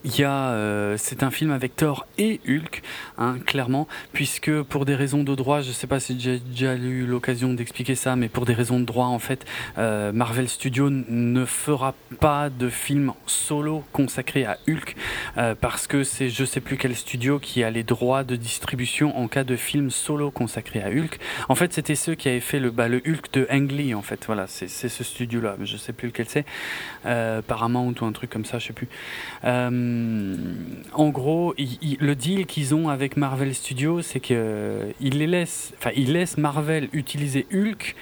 Il 0.03 0.19
y 0.19 0.24
a, 0.24 0.51
euh, 0.51 0.95
c'est 0.98 1.24
un 1.24 1.32
film 1.32 1.51
avec 1.51 1.76
Thor 1.76 2.06
et 2.18 2.40
Hulk, 2.48 2.82
hein, 3.18 3.38
clairement, 3.45 3.88
puisque 4.14 4.61
pour 4.64 4.85
des 4.85 4.95
raisons 4.95 5.24
de 5.24 5.34
droit, 5.34 5.61
je 5.61 5.72
sais 5.72 5.88
pas 5.88 6.00
si 6.00 6.19
j'ai 6.19 6.40
déjà 6.40 6.76
eu 6.76 7.06
l'occasion 7.06 7.53
d'expliquer 7.53 7.95
ça, 7.95 8.16
mais 8.16 8.30
pour 8.30 8.45
des 8.45 8.53
raisons 8.53 8.80
de 8.80 8.85
droit, 8.85 9.08
en 9.08 9.19
fait, 9.19 9.45
euh, 9.77 10.11
Marvel 10.11 10.48
Studios 10.48 10.90
ne 10.92 11.43
fera 11.45 11.95
pas 12.19 12.50
de 12.50 12.69
film 12.69 13.14
solo 13.26 13.84
consacré 13.92 14.45
à 14.45 14.58
Hulk, 14.68 14.95
euh, 15.38 15.56
parce 15.59 15.88
que 15.88 16.03
c'est 16.03 16.30
je 16.30 16.45
sais 16.45 16.61
plus 16.61 16.77
quel 16.77 16.95
studio 16.95 17.40
qui 17.40 17.64
a 17.64 17.72
les 17.72 17.84
droits 17.84 18.24
de 18.24 18.35
distribution 18.35 19.18
en 19.18 19.27
cas 19.27 19.43
de 19.43 19.56
film 19.56 19.90
solo 19.90 20.30
consacré 20.30 20.84
à 20.84 20.90
Hulk. 20.90 21.19
En 21.50 21.56
fait, 21.56 21.74
c'était 21.74 21.95
ceux 21.95 22.14
qui 22.14 22.30
avaient 22.30 22.40
fait 22.40 22.59
le, 22.59 22.69
bah, 22.69 22.88
le 22.88 22.98
Hulk 22.98 23.34
de 23.34 23.48
Ang 23.51 23.72
Lee, 23.72 23.95
en 23.95 24.03
fait, 24.03 24.24
voilà, 24.27 24.45
c'est 24.48 24.68
ce 24.68 25.03
studio-là, 25.03 25.56
je 25.64 25.77
sais 25.77 25.93
plus 25.93 26.09
lequel 26.09 26.27
c'est, 26.30 26.45
Paramount 27.48 27.95
ou 28.01 28.06
un 28.06 28.11
truc 28.11 28.30
comme 28.30 28.45
ça, 28.45 28.59
je 28.59 28.68
sais 28.68 28.74
plus. 28.74 28.88
En 30.93 31.09
gros, 31.09 31.53
le 31.58 32.14
deal 32.14 32.45
qu'ils 32.45 32.75
ont 32.75 32.90
avec 32.90 33.17
Marvel 33.17 33.53
Studios, 33.53 34.01
c'est 34.01 34.19
que 34.19 34.33
euh, 34.33 34.91
ils 34.99 35.17
les 35.17 35.27
laissent, 35.27 35.74
enfin, 35.77 35.91
ils 35.95 36.14
laissent 36.14 36.38
Marvel 36.38 36.90
utiliser 36.93 37.45
Hulk 37.53 37.95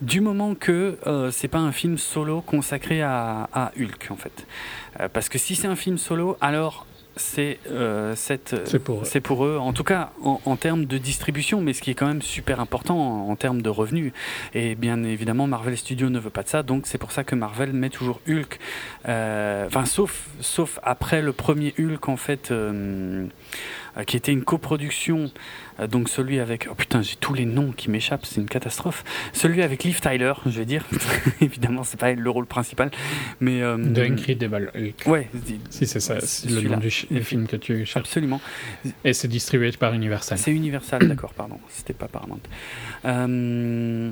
du 0.00 0.20
moment 0.20 0.54
que 0.54 0.98
euh, 1.06 1.30
c'est 1.30 1.48
pas 1.48 1.58
un 1.58 1.72
film 1.72 1.98
solo 1.98 2.40
consacré 2.40 3.02
à, 3.02 3.48
à 3.52 3.72
Hulk, 3.78 4.08
en 4.10 4.16
fait. 4.16 4.46
Euh, 5.00 5.08
parce 5.12 5.28
que 5.28 5.38
si 5.38 5.54
c'est 5.54 5.66
un 5.66 5.76
film 5.76 5.98
solo, 5.98 6.36
alors 6.40 6.86
c'est 7.18 7.58
euh, 7.70 8.14
C'est 8.16 8.78
pour 8.78 9.00
eux. 9.00 9.04
c'est 9.04 9.20
pour 9.20 9.44
eux, 9.44 9.58
en 9.58 9.72
tout 9.72 9.84
cas 9.84 10.10
en, 10.22 10.40
en 10.44 10.56
termes 10.56 10.84
de 10.86 10.98
distribution, 10.98 11.60
mais 11.60 11.72
ce 11.72 11.82
qui 11.82 11.90
est 11.90 11.94
quand 11.94 12.06
même 12.06 12.22
super 12.22 12.60
important 12.60 12.98
en, 12.98 13.30
en 13.30 13.36
termes 13.36 13.60
de 13.62 13.68
revenus. 13.70 14.12
Et 14.54 14.74
bien 14.74 15.02
évidemment, 15.04 15.46
Marvel 15.46 15.76
Studios 15.76 16.08
ne 16.10 16.18
veut 16.18 16.30
pas 16.30 16.42
de 16.42 16.48
ça, 16.48 16.62
donc 16.62 16.86
c'est 16.86 16.98
pour 16.98 17.12
ça 17.12 17.24
que 17.24 17.34
Marvel 17.34 17.72
met 17.72 17.90
toujours 17.90 18.20
Hulk. 18.28 18.58
euh, 19.08 19.66
Enfin, 19.66 19.84
sauf, 19.84 20.28
sauf 20.40 20.78
après 20.82 21.20
le 21.22 21.32
premier 21.32 21.74
Hulk, 21.78 22.08
en 22.08 22.16
fait, 22.16 22.50
euh, 22.50 23.26
qui 24.06 24.16
était 24.16 24.32
une 24.32 24.44
coproduction. 24.44 25.30
Euh, 25.80 25.86
donc 25.86 26.08
celui 26.08 26.40
avec... 26.40 26.68
Oh 26.70 26.74
putain, 26.74 27.02
j'ai 27.02 27.16
tous 27.16 27.34
les 27.34 27.44
noms 27.44 27.72
qui 27.72 27.90
m'échappent, 27.90 28.26
c'est 28.26 28.40
une 28.40 28.48
catastrophe. 28.48 29.04
Celui 29.32 29.62
avec 29.62 29.84
Liv 29.84 30.00
Tyler, 30.00 30.32
je 30.46 30.58
vais 30.58 30.64
dire. 30.64 30.84
évidemment, 31.40 31.84
c'est 31.84 31.98
pas 31.98 32.12
le 32.12 32.30
rôle 32.30 32.46
principal, 32.46 32.90
mais... 33.40 33.62
euh, 33.62 33.76
The 33.76 33.98
Incredible 33.98 34.70
Hulk. 34.74 35.06
Ouais, 35.06 35.28
Si 35.70 35.86
c'est 35.86 36.00
ça, 36.00 36.20
c'est 36.20 36.50
le 36.50 36.62
nom 36.68 36.76
du 36.78 36.90
film 36.90 37.46
que 37.46 37.56
tu 37.56 37.84
cherches. 37.86 37.96
absolument. 37.96 38.40
Et 39.04 39.12
c'est 39.12 39.28
distribué 39.28 39.70
par 39.72 39.94
Universal. 39.94 40.38
C'est 40.38 40.52
Universal, 40.52 41.06
d'accord, 41.08 41.34
pardon, 41.34 41.58
c'était 41.68 41.94
pas 41.94 42.08
Paramount. 42.08 42.40
Euh, 43.04 44.10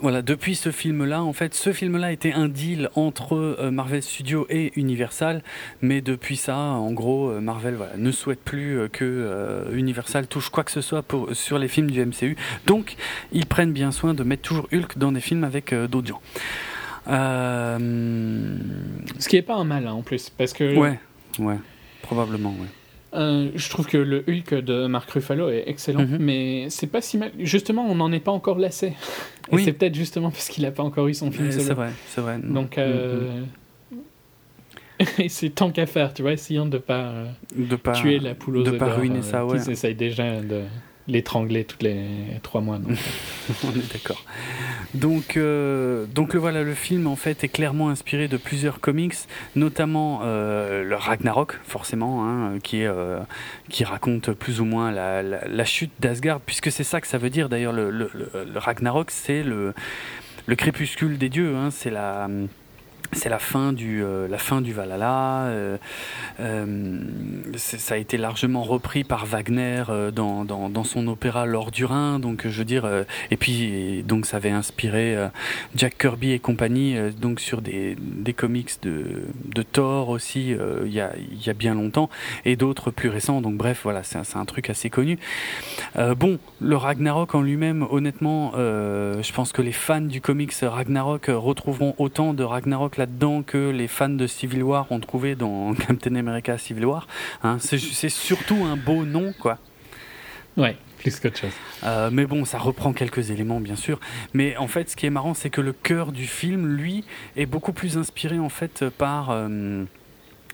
voilà, 0.00 0.22
depuis 0.22 0.56
ce 0.56 0.70
film-là, 0.70 1.22
en 1.22 1.32
fait, 1.32 1.54
ce 1.54 1.72
film-là 1.72 2.12
était 2.12 2.32
un 2.32 2.48
deal 2.48 2.90
entre 2.94 3.36
euh, 3.36 3.70
Marvel 3.70 4.02
Studios 4.02 4.46
et 4.50 4.72
Universal, 4.76 5.42
mais 5.82 6.00
depuis 6.00 6.36
ça, 6.36 6.56
en 6.56 6.92
gros, 6.92 7.30
euh, 7.30 7.40
Marvel 7.40 7.74
voilà, 7.74 7.96
ne 7.96 8.10
souhaite 8.10 8.40
plus 8.40 8.78
euh, 8.78 8.88
que 8.88 9.68
Universal 9.72 10.26
touche 10.26 10.50
quoi 10.50 10.64
que 10.64 10.72
ce 10.72 10.80
soit 10.80 11.02
pour, 11.02 11.34
sur 11.34 11.58
les 11.58 11.68
films 11.68 11.90
du 11.90 12.04
MCU. 12.04 12.36
Donc, 12.66 12.96
ils 13.32 13.46
prennent 13.46 13.72
bien 13.72 13.92
soin 13.92 14.14
de 14.14 14.24
mettre 14.24 14.42
toujours 14.42 14.68
Hulk 14.72 14.98
dans 14.98 15.12
des 15.12 15.20
films 15.20 15.44
avec 15.44 15.72
d'autres 15.72 16.08
gens. 16.08 16.22
Ce 17.06 17.78
qui 19.28 19.36
est 19.36 19.42
pas 19.42 19.54
un 19.54 19.64
mal 19.64 19.86
hein, 19.86 19.92
en 19.92 20.02
plus, 20.02 20.30
parce 20.30 20.52
que 20.52 20.76
ouais, 20.76 20.98
ouais, 21.38 21.58
probablement, 22.02 22.50
ouais. 22.50 22.68
Euh, 23.14 23.50
je 23.54 23.70
trouve 23.70 23.86
que 23.86 23.96
le 23.96 24.24
Hulk 24.28 24.54
de 24.54 24.86
Mark 24.86 25.08
Ruffalo 25.10 25.48
est 25.50 25.64
excellent, 25.66 26.02
Mhm. 26.06 26.18
mais 26.20 26.66
c'est 26.70 26.86
pas 26.86 27.00
si 27.00 27.16
mal. 27.18 27.30
Justement, 27.38 27.86
on 27.88 27.94
n'en 27.94 28.10
est 28.12 28.20
pas 28.20 28.32
encore 28.32 28.58
lassé. 28.58 28.88
Et 28.88 28.94
Oui. 29.52 29.64
c'est 29.64 29.72
peut-être 29.72 29.94
justement 29.94 30.30
parce 30.30 30.48
qu'il 30.48 30.64
a 30.66 30.70
pas 30.70 30.82
encore 30.82 31.06
eu 31.08 31.14
son 31.14 31.30
film 31.30 31.46
Euh, 31.48 31.50
solo. 31.52 31.64
C'est 31.64 31.74
vrai, 31.74 31.90
c'est 32.06 32.20
vrai. 32.20 32.38
Donc, 32.42 32.76
Mm, 32.76 32.80
mm. 32.80 32.84
euh... 32.84 33.28
et 35.18 35.28
c'est 35.28 35.50
tant 35.50 35.70
qu'à 35.70 35.86
faire, 35.86 36.14
tu 36.14 36.22
vois, 36.22 36.32
essayons 36.32 36.66
de 36.66 36.78
pas 36.78 37.02
euh, 37.08 37.26
de 37.56 37.76
pas 37.76 37.92
tuer 37.92 38.18
la 38.18 38.34
poule 38.34 38.58
aux 38.58 38.62
de 38.62 38.70
œufs 38.70 38.78
pas 38.78 38.94
ruiner 38.94 39.18
euh, 39.18 39.22
ça, 39.22 39.44
ouais. 39.44 39.58
Qu'ils 39.60 39.70
essayent 39.72 39.94
déjà 39.96 40.40
de 40.40 40.62
l'étrangler 41.06 41.64
toutes 41.64 41.82
les 41.82 42.04
trois 42.42 42.60
mois. 42.60 42.78
donc. 42.78 42.96
On 43.64 43.70
est 43.70 43.92
d'accord. 43.92 44.24
Donc, 44.94 45.36
euh, 45.36 46.06
donc 46.06 46.34
le 46.34 46.40
voilà, 46.40 46.62
le 46.62 46.74
film 46.74 47.06
en 47.06 47.16
fait 47.16 47.44
est 47.44 47.48
clairement 47.48 47.88
inspiré 47.90 48.28
de 48.28 48.36
plusieurs 48.36 48.80
comics, 48.80 49.14
notamment 49.56 50.20
euh, 50.24 50.84
le 50.84 50.96
Ragnarok, 50.96 51.58
forcément, 51.64 52.24
hein, 52.26 52.58
qui 52.62 52.80
est 52.82 52.86
euh, 52.86 53.18
qui 53.68 53.84
raconte 53.84 54.32
plus 54.32 54.60
ou 54.60 54.64
moins 54.64 54.90
la, 54.92 55.22
la, 55.22 55.64
chute 55.64 55.92
d'Asgard, 56.00 56.40
puisque 56.40 56.70
c'est 56.70 56.84
ça 56.84 57.00
que 57.00 57.06
ça 57.06 57.18
veut 57.18 57.30
dire. 57.30 57.48
D'ailleurs, 57.48 57.72
le, 57.72 57.90
le, 57.90 58.10
le- 58.14 58.30
le 58.44 58.58
Ragnarok, 58.58 59.10
c'est 59.10 59.42
le 59.42 59.74
le 60.46 60.56
crépuscule 60.56 61.16
des 61.18 61.28
dieux, 61.30 61.54
hein, 61.56 61.70
c'est 61.70 61.90
la 61.90 62.28
c'est 63.14 63.28
la 63.28 63.38
fin 63.38 63.72
du 63.72 64.02
euh, 64.02 64.28
la 64.28 64.38
fin 64.38 64.60
du 64.60 64.72
Valhalla. 64.72 65.44
euh, 65.46 65.76
euh, 66.40 66.98
ça 67.56 67.94
a 67.94 67.98
été 67.98 68.16
largement 68.16 68.62
repris 68.62 69.04
par 69.04 69.26
Wagner 69.26 69.84
dans, 70.12 70.44
dans, 70.44 70.84
son 70.84 71.06
opéra 71.08 71.46
L'Or 71.46 71.70
du 71.70 71.84
Rhin. 71.84 72.18
Donc 72.18 72.46
je 72.46 72.58
veux 72.58 72.64
dire, 72.64 72.88
et 73.30 73.36
puis 73.36 74.02
donc 74.02 74.26
ça 74.26 74.38
avait 74.38 74.50
inspiré 74.50 75.16
Jack 75.74 75.98
Kirby 75.98 76.32
et 76.32 76.38
compagnie 76.38 76.96
donc 77.20 77.40
sur 77.40 77.62
des, 77.62 77.96
des 77.98 78.32
comics 78.32 78.70
de, 78.82 79.24
de 79.54 79.62
Thor 79.62 80.08
aussi 80.08 80.54
il 80.84 80.92
y, 80.92 81.00
a, 81.00 81.12
y 81.16 81.50
a 81.50 81.54
bien 81.54 81.74
longtemps 81.74 82.10
et 82.44 82.56
d'autres 82.56 82.90
plus 82.90 83.08
récents. 83.08 83.40
Donc 83.40 83.56
bref, 83.56 83.80
voilà, 83.84 84.02
c'est 84.02 84.18
un, 84.18 84.40
un 84.40 84.44
truc 84.44 84.70
assez 84.70 84.90
connu. 84.90 85.18
Bon, 85.96 86.38
le 86.60 86.76
Ragnarok 86.76 87.34
en 87.34 87.42
lui-même, 87.42 87.86
honnêtement, 87.90 88.52
je 88.54 89.32
pense 89.32 89.52
que 89.52 89.62
les 89.62 89.72
fans 89.72 90.00
du 90.00 90.20
comics 90.20 90.52
Ragnarok 90.62 91.26
retrouveront 91.28 91.94
autant 91.98 92.34
de 92.34 92.42
Ragnarok 92.42 92.96
là-dedans 93.04 93.42
que 93.42 93.68
les 93.70 93.86
fans 93.86 94.08
de 94.08 94.26
Civil 94.26 94.62
War 94.62 94.90
ont 94.90 94.98
trouvé 95.00 95.34
dans 95.34 95.74
Captain 95.86 96.14
America 96.16 96.56
Civil 96.56 96.86
War. 96.86 97.06
Hein, 97.42 97.58
c'est 97.60 98.08
surtout 98.08 98.64
un 98.64 98.76
beau 98.76 99.04
nom, 99.04 99.34
quoi. 99.38 99.58
Ouais, 100.56 100.76
plus 100.98 101.20
qu'autre 101.20 101.36
chose. 101.38 101.52
Euh, 101.82 102.08
mais 102.10 102.24
bon, 102.24 102.44
ça 102.46 102.58
reprend 102.58 102.92
quelques 102.94 103.30
éléments, 103.30 103.60
bien 103.60 103.76
sûr. 103.76 104.00
Mais 104.32 104.56
en 104.56 104.68
fait, 104.68 104.88
ce 104.88 104.96
qui 104.96 105.04
est 105.04 105.10
marrant, 105.10 105.34
c'est 105.34 105.50
que 105.50 105.60
le 105.60 105.72
cœur 105.74 106.12
du 106.12 106.24
film, 106.26 106.66
lui, 106.66 107.04
est 107.36 107.44
beaucoup 107.46 107.72
plus 107.74 107.98
inspiré 107.98 108.38
en 108.38 108.48
fait 108.48 108.84
par 108.96 109.30
euh, 109.32 109.84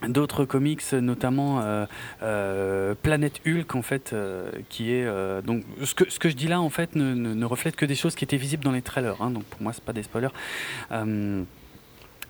d'autres 0.08 0.44
comics, 0.46 0.82
notamment 0.94 1.60
euh, 1.60 1.86
euh, 2.22 2.94
Planète 3.00 3.40
Hulk, 3.46 3.74
en 3.76 3.82
fait, 3.82 4.12
euh, 4.12 4.50
qui 4.70 4.90
est 4.92 5.06
donc 5.44 5.62
ce 5.84 5.94
que 5.94 6.10
ce 6.10 6.18
que 6.18 6.28
je 6.30 6.34
dis 6.34 6.48
là, 6.48 6.60
en 6.60 6.70
fait, 6.70 6.96
ne, 6.96 7.14
ne- 7.14 7.34
ne 7.34 7.44
reflète 7.44 7.76
que 7.76 7.86
des 7.86 7.94
choses 7.94 8.16
qui 8.16 8.24
étaient 8.24 8.38
visibles 8.38 8.64
dans 8.64 8.72
les 8.72 8.82
trailers. 8.82 9.20
hein. 9.22 9.30
donc 9.30 9.44
pour 9.44 9.62
moi, 9.62 9.72
c'est 9.72 9.84
pas 9.84 9.92
des 9.92 10.02
spoilers. 10.02 10.34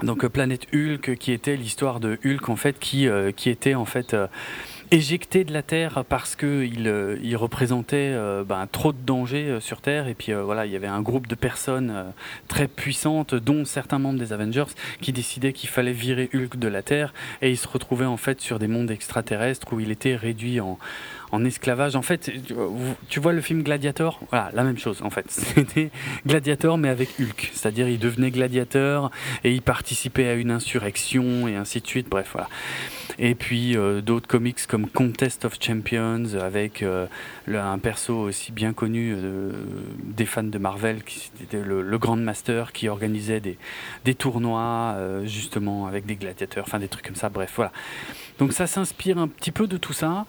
Euh, 0.02 0.06
donc 0.06 0.24
euh, 0.24 0.28
Planète 0.28 0.66
Hulk, 0.74 1.16
qui 1.16 1.32
était 1.32 1.56
l'histoire 1.56 2.00
de 2.00 2.18
Hulk 2.24 2.48
en 2.48 2.56
fait, 2.56 2.78
qui 2.78 3.08
euh, 3.08 3.32
qui 3.32 3.50
était 3.50 3.74
en 3.74 3.84
fait 3.84 4.14
euh, 4.14 4.26
éjecté 4.90 5.44
de 5.44 5.52
la 5.52 5.62
Terre 5.62 6.04
parce 6.08 6.34
que 6.34 6.64
il, 6.64 6.88
euh, 6.88 7.16
il 7.22 7.36
représentait 7.36 8.10
euh, 8.12 8.44
ben, 8.44 8.66
trop 8.70 8.92
de 8.92 8.98
dangers 8.98 9.48
euh, 9.48 9.60
sur 9.60 9.80
Terre. 9.80 10.08
Et 10.08 10.14
puis 10.14 10.32
euh, 10.32 10.42
voilà 10.42 10.66
il 10.66 10.72
y 10.72 10.76
avait 10.76 10.86
un 10.86 11.02
groupe 11.02 11.26
de 11.26 11.34
personnes 11.34 11.90
euh, 11.90 12.04
très 12.48 12.66
puissantes 12.68 13.34
dont 13.34 13.64
certains 13.64 13.98
membres 13.98 14.18
des 14.18 14.32
Avengers 14.32 14.64
qui 15.00 15.12
décidaient 15.12 15.52
qu'il 15.52 15.68
fallait 15.68 15.92
virer 15.92 16.28
Hulk 16.34 16.58
de 16.58 16.68
la 16.68 16.82
Terre. 16.82 17.12
Et 17.42 17.50
il 17.50 17.56
se 17.56 17.68
retrouvait 17.68 18.06
en 18.06 18.16
fait 18.16 18.40
sur 18.40 18.58
des 18.58 18.68
mondes 18.68 18.90
extraterrestres 18.90 19.72
où 19.72 19.80
il 19.80 19.90
était 19.90 20.16
réduit 20.16 20.60
en 20.60 20.78
en 21.32 21.44
esclavage. 21.44 21.96
En 21.96 22.02
fait, 22.02 22.30
tu- 23.08 23.20
vois 23.20 23.32
le 23.32 23.40
film 23.40 23.62
Gladiator? 23.62 24.20
Voilà, 24.30 24.50
la 24.54 24.64
même 24.64 24.78
chose 24.78 25.02
en 25.02 25.10
fait. 25.10 25.26
C'était 25.28 25.90
Gladiator 26.26 26.78
mais 26.78 26.88
avec 26.88 27.10
Hulk. 27.20 27.50
C'est-à-dire 27.52 27.88
il 27.88 27.98
devenait 27.98 28.30
gladiateur 28.30 29.10
et 29.44 29.52
il 29.52 29.62
participait 29.62 30.28
à 30.28 30.34
une 30.34 30.50
insurrection 30.50 31.48
et 31.48 31.56
ainsi 31.56 31.80
de 31.80 31.86
suite. 31.86 32.08
Bref, 32.08 32.30
voilà. 32.32 32.48
Et 33.18 33.34
puis 33.34 33.76
euh, 33.76 34.00
d'autres 34.00 34.28
comics 34.28 34.66
comme 34.66 34.88
Contest 34.88 35.44
of 35.44 35.58
Champions 35.60 36.34
avec 36.40 36.82
euh, 36.82 37.06
un 37.48 37.78
perso 37.78 38.14
aussi 38.14 38.52
bien 38.52 38.72
connu 38.72 39.14
euh, 39.14 39.52
des 40.02 40.26
fans 40.26 40.42
de 40.42 40.58
Marvel, 40.58 41.02
qui 41.04 41.30
était 41.42 41.60
le, 41.62 41.98
Grand 41.98 42.16
Master 42.16 42.72
qui 42.72 42.88
organisait 42.88 43.40
des, 43.40 43.58
des 44.06 44.14
tournois 44.14 44.96
justement 45.24 45.86
avec 45.86 46.06
des 46.06 46.16
gladiateurs, 46.16 46.64
enfin 46.66 46.78
des 46.78 46.88
trucs 46.88 47.04
comme 47.04 47.14
ça. 47.14 47.28
Bref, 47.28 47.52
voilà. 47.56 47.72
Donc 48.38 48.54
ça 48.54 48.66
s'inspire 48.66 49.18
un 49.18 49.28
petit 49.28 49.50
peu 49.50 49.66
de 49.66 49.76
tout 49.76 49.92
ça. 49.92 50.24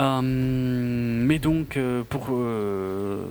Euh, 0.00 0.20
mais 0.34 1.38
donc 1.38 1.76
euh, 1.76 2.02
pour 2.08 2.28
euh, 2.30 3.24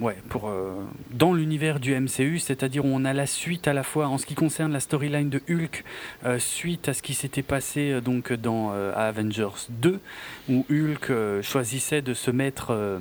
ouais 0.00 0.16
pour 0.28 0.48
euh, 0.48 0.72
dans 1.10 1.32
l'univers 1.32 1.80
du 1.80 1.98
MCU, 1.98 2.38
c'est-à-dire 2.38 2.84
on 2.84 3.04
a 3.04 3.12
la 3.12 3.26
suite 3.26 3.68
à 3.68 3.72
la 3.72 3.82
fois 3.82 4.08
en 4.08 4.18
ce 4.18 4.26
qui 4.26 4.34
concerne 4.34 4.72
la 4.72 4.80
storyline 4.80 5.30
de 5.30 5.42
Hulk 5.48 5.84
euh, 6.24 6.38
suite 6.38 6.88
à 6.88 6.94
ce 6.94 7.02
qui 7.02 7.14
s'était 7.14 7.42
passé 7.42 7.92
euh, 7.92 8.00
donc 8.00 8.32
dans 8.32 8.72
euh, 8.72 8.92
Avengers 8.94 9.68
2 9.70 10.00
où 10.48 10.66
Hulk 10.70 11.10
euh, 11.10 11.42
choisissait 11.42 12.02
de 12.02 12.14
se 12.14 12.30
mettre 12.30 12.68
euh, 12.70 12.98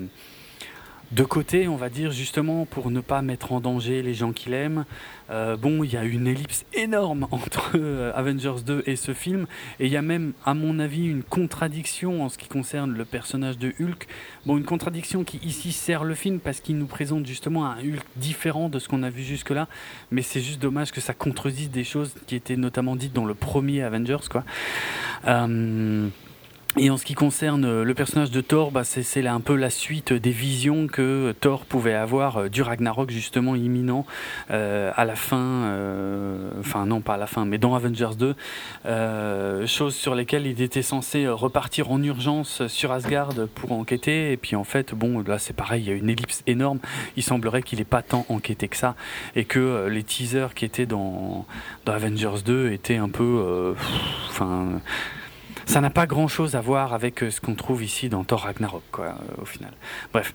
de 1.13 1.23
côté, 1.23 1.67
on 1.67 1.75
va 1.75 1.89
dire, 1.89 2.11
justement 2.11 2.65
pour 2.65 2.89
ne 2.89 2.99
pas 2.99 3.21
mettre 3.21 3.51
en 3.51 3.59
danger 3.59 4.01
les 4.01 4.15
gens 4.15 4.31
qu'il 4.31 4.53
aime. 4.53 4.85
Euh, 5.29 5.55
bon, 5.55 5.83
il 5.83 5.93
y 5.93 5.97
a 5.97 6.03
une 6.03 6.25
ellipse 6.25 6.65
énorme 6.73 7.27
entre 7.29 7.73
euh, 7.75 8.11
Avengers 8.15 8.63
2 8.65 8.83
et 8.87 8.95
ce 8.95 9.13
film, 9.13 9.45
et 9.79 9.85
il 9.85 9.91
y 9.91 9.97
a 9.97 10.01
même, 10.01 10.33
à 10.43 10.55
mon 10.55 10.79
avis, 10.79 11.05
une 11.05 11.21
contradiction 11.21 12.23
en 12.23 12.29
ce 12.29 12.39
qui 12.39 12.47
concerne 12.47 12.93
le 12.93 13.05
personnage 13.05 13.59
de 13.59 13.73
Hulk. 13.79 14.07
Bon, 14.47 14.57
une 14.57 14.65
contradiction 14.65 15.23
qui 15.23 15.37
ici 15.43 15.71
sert 15.71 16.03
le 16.03 16.15
film 16.15 16.39
parce 16.39 16.61
qu'il 16.61 16.77
nous 16.79 16.87
présente 16.87 17.27
justement 17.27 17.67
un 17.67 17.77
Hulk 17.77 18.03
différent 18.15 18.67
de 18.67 18.79
ce 18.79 18.89
qu'on 18.89 19.03
a 19.03 19.11
vu 19.11 19.21
jusque-là, 19.21 19.67
mais 20.09 20.23
c'est 20.23 20.41
juste 20.41 20.59
dommage 20.59 20.91
que 20.91 20.99
ça 20.99 21.13
contredise 21.13 21.69
des 21.69 21.83
choses 21.83 22.11
qui 22.25 22.35
étaient 22.35 22.57
notamment 22.57 22.95
dites 22.95 23.13
dans 23.13 23.25
le 23.25 23.35
premier 23.35 23.83
Avengers, 23.83 24.27
quoi. 24.31 24.43
Euh, 25.27 26.09
et 26.75 26.89
en 26.89 26.97
ce 26.97 27.05
qui 27.05 27.13
concerne 27.13 27.65
euh, 27.65 27.83
le 27.83 27.93
personnage 27.93 28.31
de 28.31 28.41
Thor, 28.41 28.71
bah, 28.71 28.83
c'est 28.83 29.27
un 29.27 29.39
peu 29.41 29.55
la 29.55 29.69
suite 29.69 30.11
des 30.11 30.31
visions 30.31 30.87
que 30.87 31.35
Thor 31.39 31.65
pouvait 31.65 31.93
avoir 31.93 32.37
euh, 32.37 32.49
du 32.49 32.63
Ragnarok 32.63 33.11
justement 33.11 33.55
imminent 33.55 34.07
euh, 34.49 34.91
à 34.95 35.05
la 35.05 35.15
fin, 35.15 35.37
euh, 35.37 36.49
enfin 36.59 36.87
non 36.87 37.01
pas 37.01 37.13
à 37.13 37.17
la 37.17 37.27
fin, 37.27 37.45
mais 37.45 37.59
dans 37.59 37.75
Avengers 37.75 38.15
2, 38.17 38.35
euh, 38.87 39.67
choses 39.67 39.95
sur 39.95 40.15
lesquelles 40.15 40.47
il 40.47 40.61
était 40.63 40.81
censé 40.81 41.25
euh, 41.25 41.35
repartir 41.35 41.91
en 41.91 42.01
urgence 42.01 42.65
sur 42.67 42.91
Asgard 42.91 43.33
pour 43.53 43.71
enquêter. 43.71 44.31
Et 44.31 44.37
puis 44.37 44.55
en 44.55 44.63
fait, 44.63 44.95
bon 44.95 45.21
là 45.21 45.37
c'est 45.37 45.55
pareil, 45.55 45.83
il 45.83 45.89
y 45.89 45.91
a 45.91 45.95
une 45.95 46.09
ellipse 46.09 46.41
énorme. 46.47 46.79
Il 47.17 47.23
semblerait 47.23 47.61
qu'il 47.61 47.77
n'ait 47.79 47.85
pas 47.85 48.01
tant 48.01 48.25
enquêté 48.29 48.67
que 48.67 48.77
ça 48.77 48.95
et 49.35 49.45
que 49.45 49.59
euh, 49.59 49.89
les 49.89 50.01
teasers 50.01 50.55
qui 50.55 50.65
étaient 50.65 50.87
dans, 50.87 51.45
dans 51.85 51.93
Avengers 51.93 52.41
2 52.43 52.71
étaient 52.71 52.97
un 52.97 53.09
peu, 53.09 53.43
euh, 53.45 53.73
enfin. 54.29 54.81
Ça 55.65 55.81
n'a 55.81 55.89
pas 55.89 56.05
grand 56.07 56.27
chose 56.27 56.55
à 56.55 56.61
voir 56.61 56.93
avec 56.93 57.23
euh, 57.23 57.31
ce 57.31 57.41
qu'on 57.41 57.55
trouve 57.55 57.83
ici 57.83 58.09
dans 58.09 58.23
Thor 58.23 58.41
Ragnarok, 58.41 58.83
quoi, 58.91 59.05
euh, 59.05 59.41
au 59.41 59.45
final. 59.45 59.71
Bref, 60.13 60.33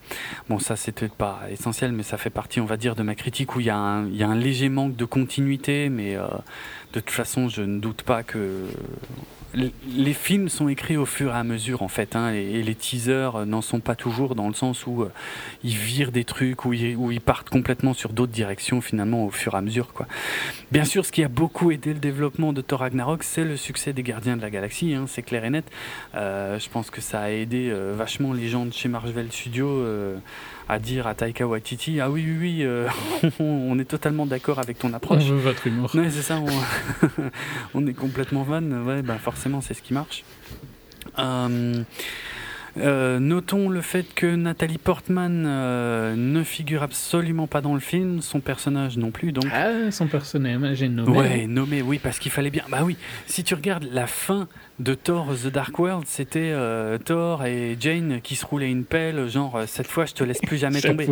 bon, 0.48 0.58
ça 0.58 0.76
c'est 0.76 0.92
peut-être 0.92 1.14
pas 1.14 1.40
essentiel, 1.50 1.92
mais 1.92 2.02
ça 2.02 2.16
fait 2.18 2.30
partie, 2.30 2.60
on 2.60 2.66
va 2.66 2.76
dire, 2.76 2.94
de 2.94 3.02
ma 3.02 3.14
critique 3.14 3.54
où 3.56 3.60
il 3.60 3.66
y, 3.66 3.70
a 3.70 3.76
un- 3.76 4.06
il 4.06 4.16
y 4.16 4.22
a 4.22 4.28
un 4.28 4.34
léger 4.36 4.68
manque 4.68 4.96
de 4.96 5.04
continuité, 5.04 5.88
mais 5.88 6.16
euh, 6.16 6.26
de 6.92 7.00
toute 7.00 7.10
façon, 7.10 7.48
je 7.48 7.62
ne 7.62 7.78
doute 7.78 8.02
pas 8.02 8.22
que. 8.22 8.64
Les- 9.54 10.12
films 10.12 10.48
sont 10.48 10.68
écrits 10.68 10.96
au 10.96 11.06
fur 11.06 11.30
et 11.30 11.38
à 11.38 11.44
mesure 11.44 11.82
en 11.82 11.88
fait, 11.88 12.16
hein, 12.16 12.32
et 12.32 12.62
les 12.62 12.74
teasers 12.74 13.36
euh, 13.36 13.44
n'en 13.44 13.62
sont 13.62 13.80
pas 13.80 13.94
toujours 13.94 14.34
dans 14.34 14.48
le 14.48 14.54
sens 14.54 14.86
où 14.86 15.02
euh, 15.02 15.12
ils 15.64 15.76
virent 15.76 16.12
des 16.12 16.24
trucs, 16.24 16.64
où 16.64 16.72
ils, 16.72 17.20
partent 17.20 17.48
complètement 17.48 17.94
sur 17.94 18.12
d'autres 18.12 18.32
directions 18.32 18.80
finalement 18.80 19.24
au 19.24 19.30
fur 19.30 19.54
et 19.54 19.56
à 19.56 19.60
mesure. 19.60 19.92
Quoi. 19.92 20.06
Bien 20.72 20.84
sûr, 20.84 21.04
ce 21.04 21.12
qui 21.12 21.22
a 21.22 21.28
beaucoup 21.28 21.70
aidé 21.70 21.94
le 21.94 22.00
développement 22.00 22.52
de 22.52 22.60
Thor 22.60 22.80
Ragnarok, 22.80 23.22
c'est 23.22 23.44
le 23.44 23.56
succès 23.56 23.92
des 23.92 24.02
Gardiens 24.02 24.36
de 24.36 24.42
la 24.42 24.50
Galaxie, 24.50 24.94
hein, 24.94 25.06
c'est 25.08 25.22
clair 25.22 25.44
et 25.44 25.50
net. 25.50 25.64
Euh, 26.14 26.58
je 26.58 26.68
pense 26.68 26.90
que 26.90 27.00
ça 27.00 27.20
a 27.20 27.30
aidé 27.30 27.72
vachement 27.94 28.32
les 28.32 28.48
gens 28.48 28.66
de 28.66 28.72
chez 28.72 28.88
Marvel 28.88 29.30
Studios 29.30 29.82
à 30.68 30.78
dire 30.78 31.06
à 31.06 31.14
Taika 31.14 31.46
Waititi 31.46 32.00
Ah 32.00 32.10
oui, 32.10 32.24
oui, 32.28 32.36
oui, 32.40 32.58
euh, 32.62 32.86
on 33.40 33.78
est 33.78 33.84
totalement 33.84 34.26
d'accord 34.26 34.58
avec 34.58 34.78
ton 34.78 34.90
On 34.90 34.94
approche. 34.94 35.24
veut 35.24 35.36
votre 35.36 35.66
humour. 35.66 35.90
Ouais, 35.94 36.10
c'est 36.10 36.22
ça, 36.22 36.38
on, 36.40 36.46
on 37.74 37.86
est 37.86 37.94
complètement 37.94 38.42
van. 38.42 38.62
Ouais, 38.62 39.02
bah 39.02 39.16
forcément, 39.18 39.60
c'est 39.60 39.74
ce 39.74 39.82
qui 39.82 39.94
marche. 39.94 40.24
Euh, 41.18 41.82
euh, 42.76 43.18
notons 43.18 43.68
le 43.70 43.80
fait 43.80 44.06
que 44.14 44.26
Nathalie 44.36 44.78
Portman 44.78 45.44
euh, 45.46 46.14
ne 46.16 46.42
figure 46.44 46.82
absolument 46.82 47.46
pas 47.46 47.60
dans 47.60 47.74
le 47.74 47.80
film, 47.80 48.20
son 48.20 48.40
personnage 48.40 48.98
non 48.98 49.10
plus, 49.10 49.32
donc. 49.32 49.46
Ah, 49.52 49.90
son 49.90 50.06
personnage, 50.06 50.76
j'ai 50.76 50.88
nommé. 50.88 51.18
Ouais, 51.18 51.46
nommé, 51.46 51.82
oui, 51.82 51.98
parce 52.00 52.18
qu'il 52.18 52.30
fallait 52.30 52.50
bien. 52.50 52.64
Bah 52.70 52.82
oui, 52.84 52.96
si 53.26 53.42
tu 53.42 53.54
regardes 53.54 53.88
la 53.90 54.06
fin 54.06 54.48
de 54.78 54.94
Thor 54.94 55.28
The 55.34 55.48
Dark 55.48 55.78
World, 55.78 56.06
c'était 56.06 56.52
euh, 56.52 56.98
Thor 56.98 57.44
et 57.44 57.76
Jane 57.80 58.20
qui 58.22 58.36
se 58.36 58.46
roulaient 58.46 58.70
une 58.70 58.84
pelle, 58.84 59.28
genre 59.28 59.56
euh, 59.56 59.64
cette 59.66 59.88
fois 59.88 60.06
je 60.06 60.14
te 60.14 60.22
laisse 60.24 60.40
plus 60.40 60.56
jamais 60.58 60.80
tomber. 61.06 61.08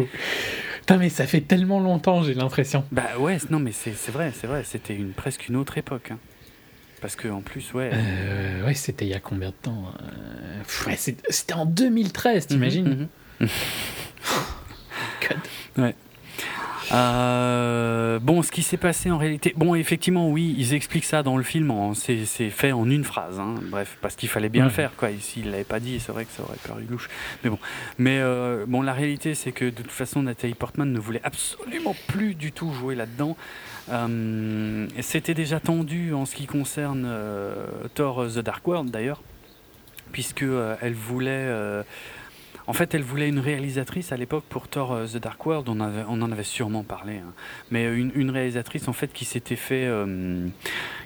Putain, 0.81 0.99
mais 0.99 1.09
ça 1.09 1.27
fait 1.27 1.41
tellement 1.41 1.81
longtemps, 1.81 2.23
j'ai 2.23 2.35
l'impression. 2.35 2.85
Bah 2.93 3.19
ouais, 3.19 3.39
non 3.51 3.59
mais 3.59 3.73
c'est 3.73 3.91
vrai, 4.13 4.33
c'est 4.39 4.47
vrai, 4.47 4.63
c'était 4.65 4.95
une, 4.95 5.11
presque 5.13 5.49
une 5.49 5.57
autre 5.57 5.79
époque. 5.79 6.11
hein. 6.13 6.19
Parce 7.01 7.15
que 7.17 7.29
en 7.29 7.41
plus, 7.41 7.73
ouais. 7.75 7.91
Euh, 7.93 8.65
ouais, 8.67 8.75
c'était 8.75 9.05
il 9.05 9.11
y 9.11 9.15
a 9.15 9.21
combien 9.21 9.51
de 9.51 9.55
temps 9.61 9.93
euh, 10.01 10.89
ouais, 10.89 10.97
c'est- 10.97 11.23
C'était 11.31 11.55
en 11.55 11.67
2013, 11.67 12.47
t'imagines? 12.47 13.09
Mhm, 13.41 13.49
mhm. 13.49 13.49
God. 15.29 15.93
Euh, 16.93 18.19
bon, 18.21 18.43
ce 18.43 18.51
qui 18.51 18.63
s'est 18.63 18.77
passé 18.77 19.11
en 19.11 19.19
réalité, 19.19 19.53
bon, 19.57 19.75
effectivement, 19.75 20.29
oui, 20.31 20.55
ils 20.59 20.75
expliquent 20.75 21.05
ça 21.05 21.23
dans 21.23 21.37
le 21.37 21.43
film. 21.43 21.73
C'est 21.95 22.51
fait 22.51 22.73
en 22.73 22.89
une 22.89 23.05
phrase. 23.05 23.39
hein. 23.41 23.55
Bref, 23.71 23.97
parce 24.01 24.17
qu'il 24.17 24.29
fallait 24.29 24.49
bien 24.49 24.63
Ouais. 24.65 24.69
le 24.69 24.75
faire, 24.75 24.93
quoi. 24.97 25.11
Ici, 25.11 25.41
il 25.45 25.51
l'avait 25.51 25.65
pas 25.65 25.81
dit. 25.81 25.99
C'est 26.01 26.13
vrai 26.13 26.25
que 26.25 26.33
ça 26.33 26.43
aurait 26.43 26.57
paru 26.67 26.85
louche. 26.89 27.09
Mais 27.45 27.51
bon, 27.51 27.59
mais 27.99 28.19
euh, 28.21 28.65
bon, 28.67 28.83
la 28.83 28.93
réalité, 28.93 29.35
c'est 29.35 29.53
que 29.53 29.65
de 29.65 29.71
toute 29.83 29.91
façon, 29.91 30.23
Nathalie 30.23 30.55
Portman 30.55 30.91
ne 30.93 30.99
voulait 30.99 31.21
absolument 31.25 31.95
plus 32.09 32.35
du 32.35 32.53
tout 32.53 32.73
jouer 32.73 32.95
là-dedans. 32.95 33.37
Euh, 33.91 34.87
C'était 35.01 35.35
déjà 35.35 35.61
tendu 35.61 36.13
en 36.15 36.25
ce 36.27 36.35
qui 36.35 36.47
concerne 36.47 37.05
euh, 37.07 37.67
Thor 37.95 38.27
The 38.27 38.39
Dark 38.39 38.67
World, 38.67 38.91
d'ailleurs, 38.91 39.23
puisque 40.13 40.43
euh, 40.43 40.77
elle 40.81 40.95
voulait. 40.95 41.83
Euh, 42.67 42.71
en 42.71 42.73
fait, 42.73 42.95
elle 42.95 43.03
voulait 43.03 43.29
une 43.29 43.39
réalisatrice 43.39 44.13
à 44.13 44.17
l'époque 44.17 44.45
pour 44.49 44.69
Thor 44.69 44.93
euh, 44.93 45.07
The 45.07 45.19
Dark 45.19 45.45
World. 45.47 45.69
On, 45.69 45.81
en 45.81 46.33
avait 46.33 46.43
sûrement 46.43 46.83
parlé, 46.83 47.19
hein. 47.19 47.33
mais 47.71 47.85
une, 47.85 48.11
une 48.15 48.31
réalisatrice 48.31 48.89
en 48.89 48.93
fait 48.93 49.13
qui 49.13 49.25
s'était 49.25 49.57
fait, 49.57 49.85
euh, 49.87 50.47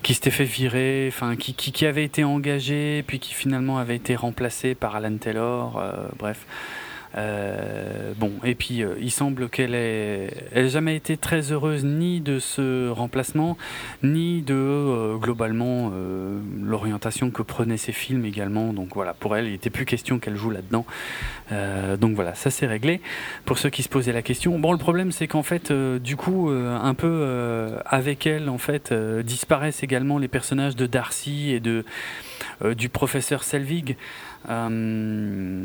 qui 0.02 0.14
s'était 0.14 0.30
fait 0.30 0.44
virer, 0.44 1.06
enfin 1.08 1.36
qui, 1.36 1.86
avait 1.86 2.04
été 2.04 2.24
engagée, 2.24 3.04
puis 3.06 3.18
qui 3.18 3.34
finalement 3.34 3.78
avait 3.78 3.96
été 3.96 4.16
remplacée 4.16 4.74
par 4.74 4.96
Alan 4.96 5.16
Taylor. 5.16 5.78
euh, 5.78 6.08
bref. 6.18 6.46
Euh, 7.16 8.12
bon, 8.16 8.32
et 8.44 8.54
puis 8.54 8.82
euh, 8.82 8.94
il 9.00 9.10
semble 9.10 9.48
qu'elle 9.48 9.74
ait, 9.74 10.30
elle 10.52 10.66
ait 10.66 10.70
jamais 10.70 10.94
été 10.94 11.16
très 11.16 11.50
heureuse 11.50 11.84
ni 11.84 12.20
de 12.20 12.38
ce 12.38 12.88
remplacement, 12.88 13.56
ni 14.04 14.42
de 14.42 14.54
euh, 14.54 15.16
globalement 15.16 15.90
euh, 15.92 16.38
l'orientation 16.62 17.30
que 17.30 17.42
prenaient 17.42 17.76
ses 17.76 17.92
films 17.92 18.24
également. 18.24 18.72
Donc 18.72 18.94
voilà, 18.94 19.12
pour 19.14 19.36
elle, 19.36 19.46
il 19.46 19.52
n'était 19.52 19.70
plus 19.70 19.86
question 19.86 20.18
qu'elle 20.20 20.36
joue 20.36 20.50
là-dedans. 20.50 20.86
Euh, 21.50 21.96
donc 21.96 22.14
voilà, 22.14 22.34
ça 22.36 22.50
c'est 22.50 22.66
réglé. 22.66 23.00
Pour 23.44 23.58
ceux 23.58 23.70
qui 23.70 23.82
se 23.82 23.88
posaient 23.88 24.12
la 24.12 24.22
question, 24.22 24.56
bon, 24.58 24.70
le 24.70 24.78
problème 24.78 25.10
c'est 25.10 25.26
qu'en 25.26 25.42
fait, 25.42 25.72
du 25.72 26.16
coup, 26.16 26.50
un 26.50 26.94
peu 26.94 27.78
avec 27.86 28.26
elle, 28.26 28.48
en 28.48 28.58
fait, 28.58 28.92
disparaissent 28.92 29.82
également 29.82 30.18
les 30.18 30.28
personnages 30.28 30.76
de 30.76 30.86
Darcy 30.86 31.50
et 31.50 31.60
de 31.60 31.84
du 32.76 32.88
professeur 32.88 33.42
Selvig. 33.42 33.96
Euh, 34.48 35.58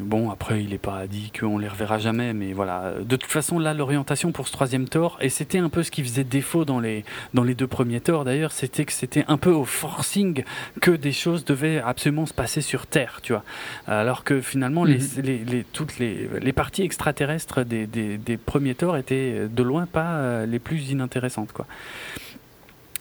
bon, 0.00 0.30
après, 0.30 0.62
il 0.62 0.70
n'est 0.70 0.78
pas 0.78 1.06
dit 1.06 1.32
qu'on 1.38 1.58
les 1.58 1.68
reverra 1.68 1.98
jamais, 1.98 2.32
mais 2.32 2.52
voilà. 2.52 2.92
De 3.00 3.16
toute 3.16 3.30
façon, 3.30 3.58
là, 3.58 3.74
l'orientation 3.74 4.30
pour 4.32 4.46
ce 4.46 4.52
troisième 4.52 4.88
tort, 4.88 5.18
et 5.20 5.28
c'était 5.28 5.58
un 5.58 5.68
peu 5.68 5.82
ce 5.82 5.90
qui 5.90 6.02
faisait 6.02 6.24
défaut 6.24 6.64
dans 6.64 6.78
les, 6.80 7.04
dans 7.34 7.42
les 7.42 7.54
deux 7.54 7.66
premiers 7.66 8.00
torts 8.00 8.24
d'ailleurs, 8.24 8.52
c'était 8.52 8.84
que 8.84 8.92
c'était 8.92 9.24
un 9.28 9.36
peu 9.36 9.50
au 9.50 9.64
forcing 9.64 10.44
que 10.80 10.90
des 10.92 11.12
choses 11.12 11.44
devaient 11.44 11.80
absolument 11.84 12.26
se 12.26 12.34
passer 12.34 12.60
sur 12.60 12.86
Terre, 12.86 13.20
tu 13.22 13.32
vois. 13.32 13.44
Alors 13.86 14.22
que 14.24 14.40
finalement, 14.40 14.84
les, 14.84 14.98
les, 15.22 15.38
les- 15.44 15.64
toutes 15.64 15.98
les, 15.98 16.28
les 16.40 16.52
parties 16.52 16.82
extraterrestres 16.82 17.64
des, 17.64 17.86
des, 17.86 18.16
des 18.18 18.36
premiers 18.36 18.74
torts 18.74 18.96
étaient 18.96 19.48
de 19.50 19.62
loin 19.62 19.86
pas 19.86 20.12
euh, 20.14 20.46
les 20.46 20.58
plus 20.58 20.90
inintéressantes, 20.90 21.52
quoi. 21.52 21.66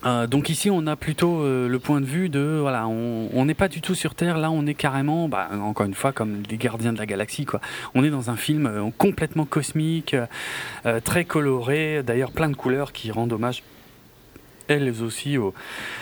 Euh, 0.05 0.27
donc 0.27 0.49
ici, 0.49 0.69
on 0.69 0.87
a 0.87 0.95
plutôt 0.95 1.41
euh, 1.41 1.67
le 1.67 1.79
point 1.79 1.99
de 1.99 2.05
vue 2.05 2.29
de 2.29 2.57
voilà, 2.61 2.87
on 2.87 3.45
n'est 3.45 3.53
pas 3.53 3.67
du 3.67 3.81
tout 3.81 3.95
sur 3.95 4.15
Terre. 4.15 4.37
Là, 4.37 4.51
on 4.51 4.65
est 4.65 4.73
carrément, 4.73 5.27
bah, 5.27 5.49
encore 5.61 5.85
une 5.85 5.93
fois, 5.93 6.11
comme 6.11 6.43
les 6.49 6.57
Gardiens 6.57 6.93
de 6.93 6.97
la 6.97 7.05
Galaxie, 7.05 7.45
quoi. 7.45 7.59
On 7.95 8.03
est 8.03 8.09
dans 8.09 8.29
un 8.29 8.37
film 8.37 8.65
euh, 8.65 8.89
complètement 8.97 9.45
cosmique, 9.45 10.15
très 11.03 11.25
coloré, 11.25 12.03
d'ailleurs 12.03 12.31
plein 12.31 12.49
de 12.49 12.55
couleurs 12.55 12.91
qui 12.93 13.11
rendent 13.11 13.33
hommage 13.33 13.63
elles 14.69 15.01
aussi 15.01 15.37
au, 15.37 15.53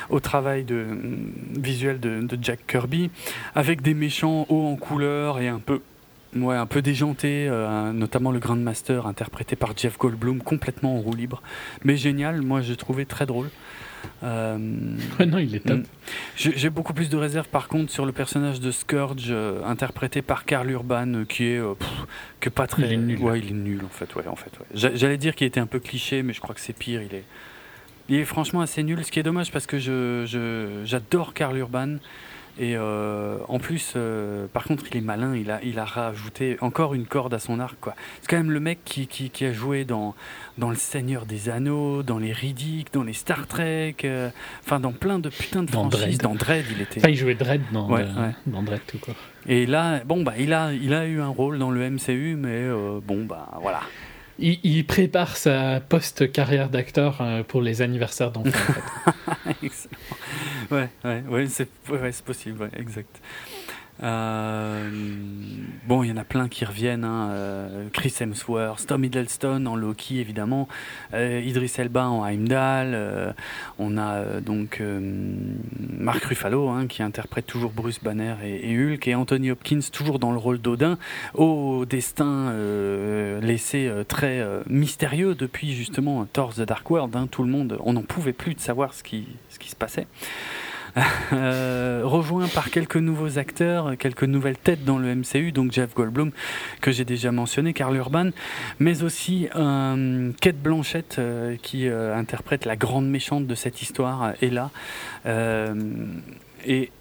au 0.10 0.20
travail 0.20 0.64
de, 0.64 0.76
mm, 0.76 1.60
visuel 1.60 2.00
de, 2.00 2.38
Jack 2.42 2.68
Kirby, 2.68 3.10
avec 3.56 3.82
des 3.82 3.94
méchants 3.94 4.46
hauts 4.50 4.68
en 4.68 4.76
couleur 4.76 5.40
et 5.40 5.48
un 5.48 5.60
peu, 5.60 5.82
ouais, 6.36 6.56
un 6.56 6.66
peu 6.66 6.82
déjantés, 6.82 7.48
euh, 7.50 7.92
notamment 7.94 8.32
le 8.32 8.40
Grandmaster 8.40 9.08
interprété 9.08 9.56
par 9.56 9.76
Jeff 9.76 9.98
Goldblum, 9.98 10.42
complètement 10.42 10.98
en 10.98 11.00
roue 11.00 11.16
libre, 11.16 11.42
mais 11.84 11.98
génial. 11.98 12.42
Moi, 12.42 12.62
j'ai 12.62 12.76
trouvé 12.76 13.06
très 13.06 13.26
drôle. 13.26 13.50
Euh, 14.24 14.58
Ouais, 15.20 15.26
non, 15.26 15.38
il 15.38 15.56
est 15.56 15.60
top. 15.66 15.80
Mm. 15.80 15.84
j'ai 16.36 16.70
beaucoup 16.70 16.94
plus 16.94 17.10
de 17.10 17.18
réserves 17.18 17.48
par 17.50 17.68
contre 17.68 17.92
sur 17.92 18.06
le 18.06 18.12
personnage 18.12 18.60
de 18.60 18.72
Scourge 18.72 19.26
euh, 19.30 19.64
interprété 19.66 20.22
par 20.22 20.46
Karl 20.46 20.70
Urban 20.70 21.14
euh, 21.14 21.26
qui 21.26 21.46
est 21.46 21.60
pff, 21.62 21.90
que 22.40 22.50
pas 22.50 22.68
très 22.68 22.84
Il 22.84 22.94
est 22.94 22.98
nul. 22.98 23.20
ouais 23.20 23.40
il 23.40 23.50
est 23.50 23.54
nul 23.54 23.82
en 23.86 23.90
fait 23.90 24.14
ouais 24.16 24.28
en 24.28 24.36
fait 24.36 24.52
ouais. 24.60 24.92
J'allais 24.96 25.18
dire 25.18 25.36
qu'il 25.36 25.48
était 25.48 25.60
un 25.60 25.66
peu 25.68 25.80
cliché 25.80 26.24
mais 26.24 26.34
je 26.34 26.42
crois 26.42 26.56
que 26.56 26.62
c'est 26.62 26.74
pire 26.78 27.02
il 27.02 27.14
est 27.16 27.24
il 28.10 28.16
est 28.16 28.26
franchement 28.26 28.62
assez 28.62 28.84
nul 28.84 29.04
ce 29.04 29.12
qui 29.12 29.20
est 29.20 29.24
dommage 29.24 29.52
parce 29.52 29.66
que 29.68 29.80
je 29.80 30.24
je- 30.26 30.82
j'adore 30.86 31.34
Karl 31.34 31.58
Urban 31.58 31.98
et 32.60 32.76
euh, 32.76 33.38
en 33.50 33.60
plus 33.60 33.94
euh, 33.96 34.48
par 34.52 34.64
contre 34.64 34.86
il 34.90 34.98
est 34.98 35.02
malin 35.02 35.36
il 35.36 35.52
a 35.52 35.60
il 35.64 35.78
a 35.78 35.86
rajouté 35.86 36.58
encore 36.62 36.94
une 36.96 37.06
corde 37.06 37.34
à 37.34 37.40
son 37.40 37.60
arc 37.60 37.76
quoi 37.82 37.94
c'est 38.22 38.28
quand 38.30 38.38
même 38.38 38.50
le 38.52 38.60
mec 38.60 38.80
qui, 38.86 39.06
qui, 39.08 39.30
qui 39.30 39.46
a 39.46 39.54
joué 39.54 39.84
dans 39.86 40.16
dans 40.58 40.70
le 40.70 40.76
Seigneur 40.76 41.26
des 41.26 41.50
Anneaux 41.50 42.04
dans 42.04 42.18
les 42.18 42.32
Riddick 42.34 42.92
dans 42.94 43.04
les 43.04 43.14
Star 43.14 43.46
Trek 43.48 43.96
euh, 44.04 44.30
enfin 44.66 44.80
dans 44.80 44.92
plein 44.92 45.20
de 45.20 45.30
putains 45.30 45.64
de 45.64 45.72
Dans 45.72 45.90
franchises 45.90 46.18
Dredd. 46.18 46.22
dans 46.24 46.36
Dread 46.36 46.66
il 46.72 46.82
était 46.82 47.00
Enfin, 47.00 47.10
il 47.10 47.16
jouait 47.16 47.36
Dread 47.36 47.62
dans, 47.72 47.90
Ouais, 47.90 48.02
euh, 48.02 48.28
ouais. 48.28 48.34
dans 48.48 48.64
Dread 48.64 48.82
tout 48.88 48.98
court. 48.98 49.16
et 49.48 49.66
là, 49.66 50.02
bon, 50.06 50.24
bah, 50.24 50.34
il 50.40 50.54
a, 50.54 50.74
il 50.74 50.94
a 50.94 51.06
eu 51.06 51.22
un 51.22 51.28
rôle 51.30 51.60
dans 51.60 51.72
le 51.72 51.90
MCU, 51.90 52.36
mais 52.38 52.50
euh, 52.52 53.00
bon, 53.04 53.26
bah, 53.26 53.50
voilà. 53.62 53.82
Il, 54.40 54.60
il 54.64 54.86
prépare 54.86 55.36
sa 55.38 55.80
post-carrière 55.80 56.70
d'acteur 56.70 57.18
euh, 57.22 57.42
pour 57.44 57.62
les 57.62 57.82
anniversaires 57.82 58.32
d'enfants. 58.32 58.50
en 59.06 59.54
fait. 59.54 59.54
Ouais, 60.70 60.90
ouais, 61.06 61.24
ouais, 61.30 61.48
c'est 61.48 61.70
ouais, 61.90 62.12
possible, 62.26 62.70
exact. 62.78 63.22
Euh, 64.04 64.90
bon, 65.88 66.04
il 66.04 66.10
y 66.10 66.12
en 66.12 66.18
a 66.18 66.24
plein 66.24 66.48
qui 66.48 66.66
reviennent. 66.66 67.04
hein, 67.04 67.30
euh, 67.32 67.88
Chris 67.92 68.14
Hemsworth, 68.20 68.86
Tom 68.88 69.04
Hiddleston 69.04 69.66
en 69.66 69.76
Loki, 69.76 70.20
évidemment. 70.20 70.68
euh, 71.14 71.42
Idris 71.44 71.74
Elba 71.78 72.08
en 72.08 72.26
Heimdall. 72.26 73.36
on 73.80 73.98
a 73.98 74.40
donc 74.42 74.82
Mark 75.80 76.24
Ruffalo 76.24 76.70
hein, 76.70 76.88
qui 76.88 77.04
interprète 77.04 77.46
toujours 77.46 77.72
Bruce 77.72 78.00
Banner 78.02 78.36
et, 78.44 78.76
Hulk. 78.78 79.08
Et 79.08 79.16
Anthony 79.16 79.52
Hopkins 79.52 79.80
toujours 79.92 80.20
dans 80.20 80.32
le 80.32 80.38
rôle 80.38 80.60
d'Odin, 80.60 80.98
au 81.34 81.86
destin 81.86 82.54
laissé 83.42 83.92
très 84.08 84.46
mystérieux 84.68 85.36
depuis 85.36 85.74
justement 85.74 86.26
Thor 86.26 86.54
The 86.54 86.62
Dark 86.62 86.90
World. 86.90 87.16
hein. 87.16 87.28
tout 87.30 87.44
le 87.44 87.50
monde, 87.50 87.78
on 87.84 87.94
n'en 87.94 88.04
pouvait 88.04 88.34
plus 88.34 88.54
de 88.54 88.60
savoir 88.60 88.94
ce 88.94 89.04
qui 89.04 89.28
se 89.50 89.76
passait. 89.76 90.08
Euh, 91.34 92.02
rejoint 92.04 92.48
par 92.48 92.72
quelques 92.72 92.98
nouveaux 92.98 93.38
acteurs, 93.38 93.98
quelques 93.98 94.24
nouvelles 94.24 94.58
têtes 94.58 94.84
dans 94.86 94.98
le 94.98 95.14
MCU, 95.14 95.52
donc 95.52 95.72
Jeff 95.72 95.94
Goldblum 95.94 96.32
que 96.82 96.92
j'ai 96.92 97.06
déjà 97.06 97.32
mentionné, 97.32 97.74
Karl 97.74 97.96
Urban, 97.96 98.30
mais 98.80 99.04
aussi 99.04 99.48
euh, 99.56 100.32
Kate 100.42 100.58
Blanchett 100.58 101.18
euh, 101.20 101.56
qui 101.62 101.88
interprète 101.88 102.66
la 102.66 102.76
grande 102.76 103.10
méchante 103.10 103.48
de 103.48 103.56
cette 103.56 103.82
histoire. 103.82 104.34
Euh, 105.26 105.76
et 106.66 106.92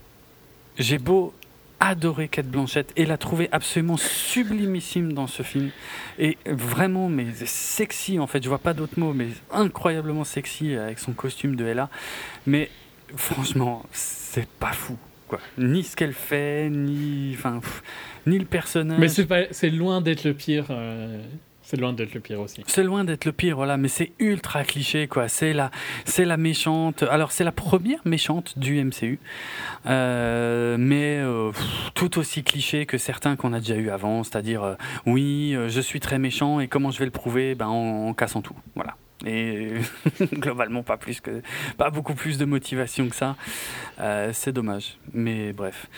j'ai 0.79 0.99
beau 0.99 1.33
adorer 1.79 2.29
Kate 2.29 2.47
Blanchett 2.47 2.93
et 2.97 3.07
la 3.07 3.19
trouver 3.19 3.49
absolument 3.53 3.97
sublimissime 3.97 5.13
dans 5.13 5.27
ce 5.27 5.43
film 5.43 5.71
et 6.19 6.39
vraiment 6.47 7.11
mais 7.11 7.27
sexy 7.45 8.19
en 8.19 8.27
fait 8.27 8.43
je 8.43 8.49
vois 8.49 8.59
pas 8.59 8.73
d'autres 8.73 8.99
mots 8.99 9.13
mais 9.13 9.29
incroyablement 9.53 10.25
sexy 10.25 10.75
avec 10.75 10.99
son 10.99 11.13
costume 11.13 11.55
de 11.55 11.67
Ella 11.67 11.91
mais 12.47 12.71
franchement, 13.15 13.85
c'est 13.93 14.49
pas 14.49 14.73
fou. 14.73 14.97
Quoi. 15.29 15.41
Ni 15.59 15.83
ce 15.83 15.97
qu'elle 15.97 16.13
fait, 16.13 16.69
ni, 16.71 17.35
enfin, 17.35 17.59
pff, 17.61 17.83
ni 18.27 18.39
le 18.39 18.45
personnage. 18.45 18.99
Mais 19.01 19.09
c'est 19.09 19.27
pas- 19.27 19.51
c'est 19.51 19.71
loin 19.71 20.01
d'être 20.01 20.25
le 20.25 20.35
pire. 20.35 20.67
euh, 20.71 21.21
c'est 21.63 21.77
loin 21.81 21.93
d'être 21.93 22.15
le 22.15 22.21
pire 22.21 22.39
aussi. 22.39 22.63
C'est 22.69 22.85
loin 22.85 23.03
d'être 23.03 23.25
le 23.25 23.33
pire, 23.33 23.57
voilà, 23.57 23.77
mais 23.77 23.89
c'est 23.89 24.13
ultra 24.21 24.63
cliché, 24.63 25.09
quoi. 25.09 25.27
C'est 25.27 25.53
la, 25.53 25.73
c'est 26.05 26.25
la 26.25 26.37
méchante. 26.37 27.03
Alors, 27.03 27.33
c'est 27.33 27.43
la 27.43 27.51
première 27.51 27.99
méchante 28.05 28.57
du 28.57 28.79
MCU, 28.85 29.19
euh, 29.87 30.77
mais 30.79 31.19
euh, 31.19 31.51
pff, 31.51 31.91
tout 31.95 32.19
aussi 32.19 32.45
cliché 32.45 32.87
que 32.87 32.99
certains 32.99 33.35
qu'on 33.35 33.53
a 33.53 33.59
déjà 33.59 33.75
eu 33.75 33.91
avant, 33.91 34.23
c'est-à-dire, 34.23 34.63
euh, 34.63 34.75
oui, 35.07 35.57
je 35.69 35.81
suis 35.81 35.99
très 35.99 36.21
méchant 36.21 36.61
et 36.61 36.69
comment 36.69 36.93
je 36.93 37.01
vais 37.01 37.05
le 37.05 37.11
prouver? 37.11 37.57
Ben, 37.57 37.67
en, 37.67 38.09
en 38.09 38.15
cassant 38.15 38.43
tout, 38.43 38.55
voilà. 38.77 38.95
Et 39.27 39.75
globalement, 40.33 40.83
pas 40.83 40.97
plus 40.97 41.21
que, 41.21 41.43
pas 41.77 41.91
beaucoup 41.91 42.15
plus 42.15 42.39
de 42.39 42.45
motivation 42.45 43.09
que 43.09 43.17
ça. 43.17 43.37
Euh, 44.01 44.31
c'est 44.33 44.53
dommage, 44.53 44.97
mais 45.13 45.53
bref. 45.53 45.89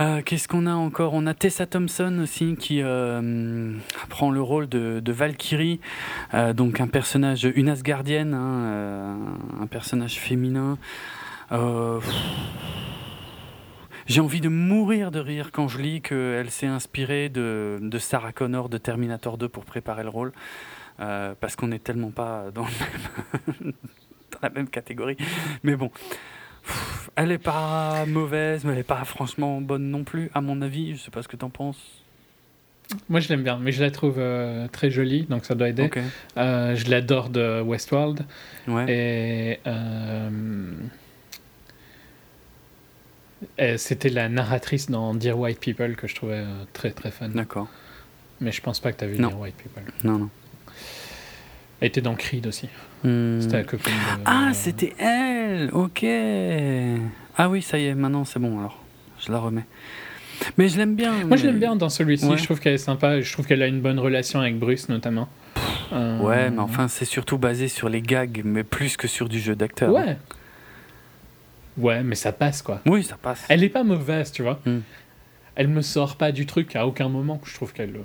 Euh, 0.00 0.20
Qu'est-ce 0.22 0.46
qu'on 0.46 0.66
a 0.66 0.74
encore? 0.74 1.14
On 1.14 1.26
a 1.26 1.32
Tessa 1.32 1.64
Thompson 1.64 2.18
aussi 2.22 2.54
qui 2.56 2.82
euh, 2.82 3.72
prend 4.10 4.30
le 4.30 4.42
rôle 4.42 4.68
de, 4.68 5.12
Valkyrie, 5.12 5.80
euh, 6.34 6.52
donc 6.52 6.80
un 6.80 6.86
personnage, 6.86 7.50
une 7.56 7.70
Asgardienne, 7.70 8.34
hein, 8.34 8.64
euh, 8.64 9.14
un 9.62 9.66
personnage 9.66 10.18
féminin. 10.18 10.76
Euh, 11.52 12.00
j'ai 14.06 14.20
envie 14.20 14.42
de 14.42 14.50
mourir 14.50 15.10
de 15.10 15.18
rire 15.18 15.50
quand 15.50 15.66
je 15.66 15.78
lis 15.78 16.02
qu'elle 16.02 16.50
s'est 16.50 16.66
inspirée 16.66 17.30
de, 17.30 17.78
de 17.80 17.98
Sarah 17.98 18.32
Connor 18.32 18.68
de 18.68 18.76
Terminator 18.76 19.38
2 19.38 19.48
pour 19.48 19.64
préparer 19.64 20.02
le 20.02 20.10
rôle, 20.10 20.32
euh, 21.00 21.34
parce 21.40 21.56
qu'on 21.56 21.68
n'est 21.68 21.78
tellement 21.78 22.10
pas 22.10 22.50
dans, 22.54 22.64
le 22.64 23.62
même- 23.62 23.72
dans 24.32 24.38
la 24.42 24.50
même 24.50 24.68
catégorie. 24.68 25.16
Mais 25.62 25.76
bon, 25.76 25.90
Pff, 26.66 27.10
elle 27.16 27.32
est 27.32 27.38
pas 27.38 28.04
mauvaise, 28.06 28.64
mais 28.64 28.72
elle 28.72 28.78
est 28.78 28.82
pas 28.82 29.04
franchement 29.04 29.60
bonne 29.60 29.90
non 29.90 30.04
plus, 30.04 30.30
à 30.34 30.40
mon 30.40 30.60
avis. 30.62 30.96
Je 30.96 31.02
sais 31.02 31.10
pas 31.10 31.22
ce 31.22 31.28
que 31.28 31.36
t'en 31.36 31.50
penses. 31.50 32.02
Moi, 33.08 33.20
je 33.20 33.28
l'aime 33.28 33.42
bien, 33.42 33.58
mais 33.58 33.72
je 33.72 33.82
la 33.82 33.90
trouve 33.90 34.16
euh, 34.18 34.68
très 34.68 34.90
jolie, 34.90 35.24
donc 35.24 35.44
ça 35.44 35.54
doit 35.54 35.68
aider. 35.68 35.90
Euh, 36.36 36.76
je 36.76 36.88
l'adore 36.88 37.30
de 37.30 37.60
Westworld. 37.60 38.24
Ouais. 38.68 39.58
Et, 43.58 43.76
c'était 43.76 44.08
la 44.08 44.28
narratrice 44.28 44.88
dans 44.88 45.14
Dear 45.14 45.38
White 45.38 45.60
People 45.60 45.96
que 45.96 46.06
je 46.06 46.14
trouvais 46.14 46.44
très 46.72 46.90
très 46.90 47.10
fun. 47.10 47.28
D'accord. 47.28 47.68
Mais 48.40 48.52
je 48.52 48.60
pense 48.62 48.80
pas 48.80 48.92
que 48.92 48.98
tu 48.98 49.04
as 49.04 49.08
vu 49.08 49.18
Non. 49.18 49.28
Dear 49.28 49.40
White 49.40 49.56
People. 49.56 49.82
Non, 50.04 50.18
non. 50.18 50.30
Elle 51.80 51.88
était 51.88 52.00
dans 52.00 52.14
Creed 52.14 52.46
aussi. 52.46 52.68
Hmm. 53.04 53.40
C'était 53.40 53.58
la 53.58 53.64
copine 53.64 53.92
de. 53.92 54.22
Ah, 54.24 54.48
euh, 54.48 54.50
c'était 54.54 54.94
elle. 54.98 55.70
Ok. 55.72 56.04
Ah 57.36 57.48
oui, 57.50 57.60
ça 57.62 57.78
y 57.78 57.86
est. 57.86 57.94
Maintenant, 57.94 58.24
c'est 58.24 58.38
bon. 58.38 58.58
Alors, 58.58 58.82
je 59.20 59.30
la 59.30 59.38
remets. 59.38 59.66
Mais 60.58 60.68
je 60.68 60.76
l'aime 60.78 60.94
bien. 60.94 61.12
Moi, 61.26 61.36
je 61.36 61.46
l'aime 61.46 61.58
bien 61.58 61.76
dans 61.76 61.88
celui-ci. 61.88 62.26
Ouais. 62.26 62.36
Je 62.38 62.44
trouve 62.44 62.60
qu'elle 62.60 62.74
est 62.74 62.78
sympa. 62.78 63.20
Je 63.20 63.30
trouve 63.32 63.46
qu'elle 63.46 63.62
a 63.62 63.66
une 63.66 63.80
bonne 63.80 63.98
relation 63.98 64.40
avec 64.40 64.58
Bruce, 64.58 64.88
notamment. 64.88 65.28
Euh, 65.92 66.18
Ouais, 66.20 66.50
mais 66.50 66.58
enfin, 66.60 66.88
c'est 66.88 67.04
surtout 67.04 67.38
basé 67.38 67.68
sur 67.68 67.88
les 67.88 68.02
gags, 68.02 68.42
mais 68.44 68.64
plus 68.64 68.96
que 68.96 69.06
sur 69.06 69.28
du 69.28 69.38
jeu 69.38 69.54
d'acteur. 69.54 69.92
Ouais. 69.92 70.16
Ouais, 71.78 72.02
mais 72.02 72.14
ça 72.14 72.32
passe, 72.32 72.62
quoi. 72.62 72.80
Oui, 72.86 73.02
ça 73.04 73.16
passe. 73.20 73.44
Elle 73.48 73.62
est 73.62 73.68
pas 73.68 73.84
mauvaise, 73.84 74.32
tu 74.32 74.42
vois. 74.42 74.60
Hmm. 74.64 74.80
Elle 75.54 75.68
me 75.68 75.82
sort 75.82 76.16
pas 76.16 76.32
du 76.32 76.46
truc 76.46 76.74
à 76.76 76.86
aucun 76.86 77.08
moment. 77.08 77.40
Je 77.44 77.54
trouve 77.54 77.72
qu'elle. 77.72 77.96
euh, 77.96 78.00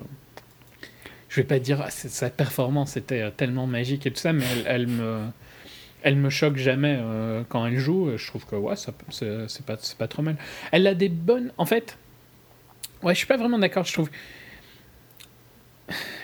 Je 1.31 1.37
vais 1.37 1.45
pas 1.47 1.59
dire 1.59 1.81
ah, 1.81 1.89
sa 1.89 2.29
performance 2.29 2.97
était 2.97 3.21
euh, 3.21 3.29
tellement 3.31 3.65
magique 3.65 4.05
et 4.05 4.11
tout 4.11 4.19
ça, 4.19 4.33
mais 4.33 4.43
elle, 4.67 4.89
elle 6.03 6.17
me. 6.17 6.29
Choque 6.29 6.57
jamais 6.57 6.97
euh, 6.99 7.43
quand 7.47 7.65
elle 7.65 7.77
joue. 7.77 8.11
Je 8.17 8.27
trouve 8.27 8.45
que 8.45 8.57
ouais, 8.57 8.75
c'est 8.75 8.91
pas, 9.65 9.77
c'est 9.79 9.97
pas 9.97 10.07
trop 10.09 10.21
mal. 10.23 10.35
Elle 10.73 10.85
a 10.87 10.93
des 10.93 11.07
bonnes. 11.07 11.53
En 11.57 11.65
fait, 11.65 11.97
ouais, 13.01 13.13
je 13.13 13.19
suis 13.19 13.27
pas 13.27 13.37
vraiment 13.37 13.59
d'accord. 13.59 13.85
Je 13.85 13.93
trouve. 13.93 14.09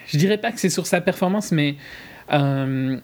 Je 0.07 0.17
dirais 0.17 0.37
pas 0.37 0.51
que 0.51 0.59
c'est 0.59 0.69
sur 0.69 0.85
sa 0.87 0.99
performance, 0.99 1.53
mais 1.53 1.75
euh, 2.33 2.97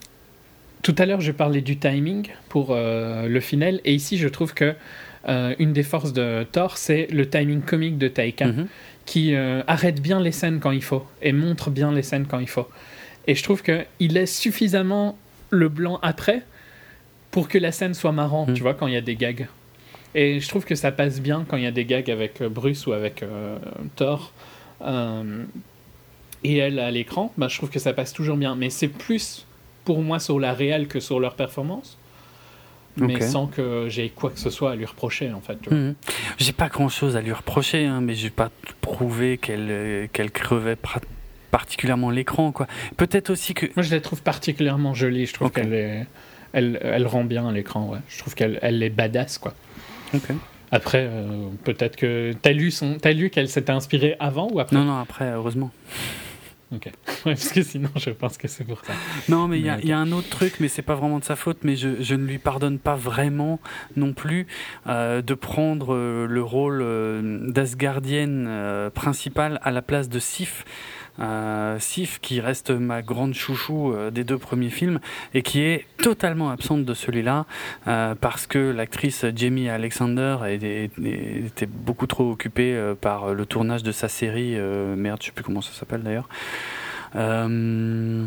tout 0.81 0.95
à 0.97 1.05
l'heure, 1.05 1.21
je 1.21 1.31
parlais 1.31 1.61
du 1.61 1.77
timing 1.77 2.27
pour 2.49 2.75
le 2.75 3.39
final, 3.39 3.79
et 3.85 3.93
ici, 3.93 4.17
je 4.17 4.27
trouve 4.27 4.53
que 4.53 4.75
une 5.25 5.71
des 5.71 5.83
forces 5.83 6.11
de 6.11 6.43
Thor, 6.51 6.77
c'est 6.77 7.07
le 7.07 7.29
timing 7.29 7.61
comique 7.61 7.97
de 7.97 8.09
Taika, 8.09 8.47
Mhm. 8.47 8.67
Qui 9.05 9.35
euh, 9.35 9.61
arrête 9.67 10.01
bien 10.01 10.19
les 10.19 10.31
scènes 10.31 10.59
quand 10.59 10.71
il 10.71 10.83
faut 10.83 11.05
et 11.21 11.33
montre 11.33 11.69
bien 11.69 11.91
les 11.91 12.03
scènes 12.03 12.25
quand 12.25 12.39
il 12.39 12.47
faut. 12.49 12.67
Et 13.27 13.35
je 13.35 13.43
trouve 13.43 13.61
que 13.61 13.85
il 13.99 14.13
laisse 14.13 14.37
suffisamment 14.37 15.17
le 15.49 15.69
blanc 15.69 15.99
après 16.01 16.43
pour 17.31 17.47
que 17.47 17.57
la 17.57 17.71
scène 17.71 17.93
soit 17.93 18.11
marrante, 18.11 18.49
Mhm. 18.49 18.53
tu 18.55 18.61
vois, 18.61 18.73
quand 18.73 18.87
il 18.87 18.93
y 18.93 18.97
a 18.97 19.01
des 19.01 19.15
gags. 19.15 19.47
Et 20.15 20.39
je 20.39 20.47
trouve 20.47 20.63
que 20.65 20.75
ça 20.75 20.91
passe 20.91 21.19
bien 21.19 21.45
quand 21.47 21.57
il 21.57 21.63
y 21.63 21.67
a 21.67 21.71
des 21.71 21.85
gags 21.85 22.09
avec 22.11 22.41
euh, 22.41 22.49
Bruce 22.49 22.85
ou 22.87 22.93
avec 22.93 23.23
euh, 23.23 23.57
Thor. 23.95 24.31
euh, 24.81 25.43
et 26.43 26.57
elle 26.57 26.77
à 26.79 26.91
l'écran, 26.91 27.31
bah, 27.37 27.47
je 27.47 27.57
trouve 27.57 27.69
que 27.69 27.79
ça 27.79 27.93
passe 27.93 28.11
toujours 28.13 28.35
bien. 28.37 28.55
Mais 28.55 28.69
c'est 28.69 28.89
plus 28.89 29.45
pour 29.85 30.01
moi 30.01 30.19
sur 30.19 30.39
la 30.39 30.53
réelle 30.53 30.87
que 30.87 30.99
sur 30.99 31.19
leur 31.19 31.35
performance. 31.35 31.97
Mais 32.97 33.21
sans 33.21 33.47
que 33.47 33.87
j'ai 33.89 34.09
quoi 34.09 34.29
que 34.29 34.39
ce 34.39 34.49
soit 34.49 34.71
à 34.71 34.75
lui 34.75 34.85
reprocher, 34.85 35.31
en 35.31 35.41
fait. 35.41 35.69
Mhm. 35.69 35.95
J'ai 36.37 36.51
pas 36.51 36.69
grand 36.69 36.89
chose 36.89 37.15
à 37.15 37.21
lui 37.21 37.31
reprocher, 37.31 37.85
hein, 37.85 38.01
mais 38.01 38.15
j'ai 38.15 38.29
pas 38.29 38.51
prouvé 38.81 39.37
qu'elle 39.37 39.67
euh, 39.69 40.07
qu'elle 40.11 40.31
crevait 40.31 40.77
particulièrement 41.51 42.09
l'écran, 42.09 42.51
quoi. 42.51 42.67
Peut-être 42.97 43.29
aussi 43.29 43.53
que. 43.53 43.65
Moi, 43.75 43.83
je 43.83 43.91
la 43.93 44.01
trouve 44.01 44.21
particulièrement 44.21 44.93
jolie. 44.93 45.25
Je 45.25 45.33
trouve 45.33 45.51
qu'elle 45.51 45.73
est, 45.73 46.05
Elle, 46.53 46.79
elle 46.83 47.07
rend 47.07 47.23
bien 47.23 47.51
l'écran, 47.51 47.89
ouais. 47.89 47.99
Je 48.09 48.19
trouve 48.19 48.35
qu'elle 48.35 48.59
elle 48.61 48.81
est 48.83 48.89
badass, 48.89 49.37
quoi. 49.39 49.53
Ok. 50.13 50.29
Après, 50.71 51.07
euh, 51.09 51.49
peut-être 51.63 51.95
que. 51.95 52.33
T'as 52.41 52.51
lu, 52.51 52.71
son... 52.71 52.97
t'as 52.99 53.11
lu 53.11 53.29
qu'elle 53.29 53.49
s'était 53.49 53.71
inspirée 53.71 54.15
avant 54.19 54.49
ou 54.51 54.59
après? 54.59 54.75
Non, 54.75 54.83
non, 54.83 54.99
après, 54.99 55.31
heureusement. 55.31 55.71
Ok. 56.71 56.87
Ouais, 57.25 57.35
parce 57.35 57.49
que 57.53 57.61
sinon, 57.63 57.89
je 57.95 58.09
pense 58.09 58.37
que 58.37 58.49
c'est 58.49 58.65
pour 58.65 58.83
ça. 58.83 58.91
Non, 59.29 59.47
mais 59.47 59.57
il 59.59 59.65
y, 59.65 59.69
a- 59.69 59.79
y 59.79 59.93
un 59.93 60.11
autre 60.11 60.27
truc, 60.29 60.55
mais 60.59 60.67
c'est 60.67 60.81
pas 60.81 60.95
vraiment 60.95 61.19
de 61.19 61.23
sa 61.23 61.37
faute, 61.37 61.59
mais 61.63 61.75
je, 61.77 62.01
je 62.01 62.15
ne 62.15 62.25
lui 62.25 62.37
pardonne 62.37 62.79
pas 62.79 62.95
vraiment 62.95 63.61
non 63.95 64.11
plus 64.13 64.45
euh, 64.87 65.21
de 65.21 65.33
prendre 65.33 65.93
euh, 65.93 66.27
le 66.27 66.43
rôle 66.43 66.81
euh, 66.81 67.49
d'Asgardienne 67.49 68.89
principale 68.93 69.59
à 69.63 69.71
la 69.71 69.81
place 69.81 70.09
de 70.09 70.19
Sif. 70.19 70.65
Sif, 71.79 72.19
qui 72.21 72.39
reste 72.41 72.71
ma 72.71 73.01
grande 73.01 73.33
chouchou 73.33 73.93
euh, 73.93 74.09
des 74.09 74.23
deux 74.23 74.37
premiers 74.37 74.69
films 74.71 74.99
et 75.33 75.43
qui 75.43 75.61
est 75.61 75.85
totalement 75.97 76.49
absente 76.49 76.85
de 76.85 76.93
celui-là 76.93 77.45
euh, 77.87 78.15
parce 78.15 78.47
que 78.47 78.57
l'actrice 78.57 79.25
Jamie 79.35 79.69
Alexander 79.69 80.37
était, 80.49 80.89
beaucoup 81.67 82.07
trop 82.07 82.31
occupée 82.31 82.73
euh, 82.75 82.95
par 82.95 83.33
le 83.33 83.45
tournage 83.45 83.83
de 83.83 83.91
sa 83.91 84.07
série. 84.09 84.55
merde, 84.55 85.19
je 85.21 85.27
sais 85.27 85.31
plus 85.31 85.43
comment 85.43 85.61
ça 85.61 85.71
s'appelle 85.73 86.01
d'ailleurs. 86.01 86.27
Euh, 87.15 88.25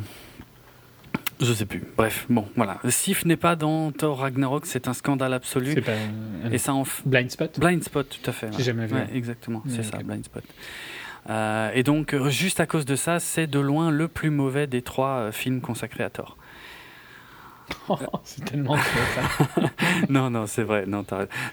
je 1.41 1.53
sais 1.53 1.67
plus. 1.67 1.83
Bref, 1.97 2.27
bon, 2.31 2.47
voilà. 2.57 2.79
Sif 2.89 3.25
n'est 3.25 3.37
pas 3.37 3.57
dans 3.57 3.91
Thor 3.93 4.21
Ragnarok, 4.21 4.65
c'est 4.65 4.89
un 4.89 4.95
scandale 4.95 5.35
absolu. 5.35 5.83
Pas. 5.83 5.93
Et 6.51 6.59
ça 6.59 6.73
en 6.73 6.85
f- 6.85 7.03
Blind 7.05 7.31
Spot? 7.31 7.59
Blind 7.61 7.83
Spot, 7.83 8.09
tout 8.09 8.31
à 8.31 8.33
fait. 8.33 8.49
J'ai 8.53 8.59
ouais. 8.59 8.63
jamais 8.63 8.87
vu. 8.87 8.95
Ouais, 8.95 9.07
exactement, 9.13 9.63
c'est 9.69 9.83
ça. 9.83 9.99
Blind 9.99 10.25
Spot. 10.25 10.43
Euh, 11.29 11.71
et 11.75 11.83
donc, 11.83 12.15
euh, 12.15 12.31
juste 12.31 12.61
à 12.61 12.67
cause 12.67 12.85
de 12.85 12.97
ça, 12.97 13.21
c'est 13.21 13.47
de 13.47 13.59
loin 13.59 13.91
le 13.91 14.09
plus 14.09 14.31
mauvais 14.31 14.67
des 14.67 14.83
trois 14.83 15.19
euh, 15.19 15.33
films 15.33 15.61
consacrés 15.61 16.05
à 16.05 16.11
Thor. 16.11 16.37
c'est 18.25 18.45
tellement 18.45 18.77
ça. 18.77 19.63
non, 20.09 20.31
non, 20.31 20.47
c'est 20.47 20.63
vrai. 20.63 20.85
Non, 20.87 21.05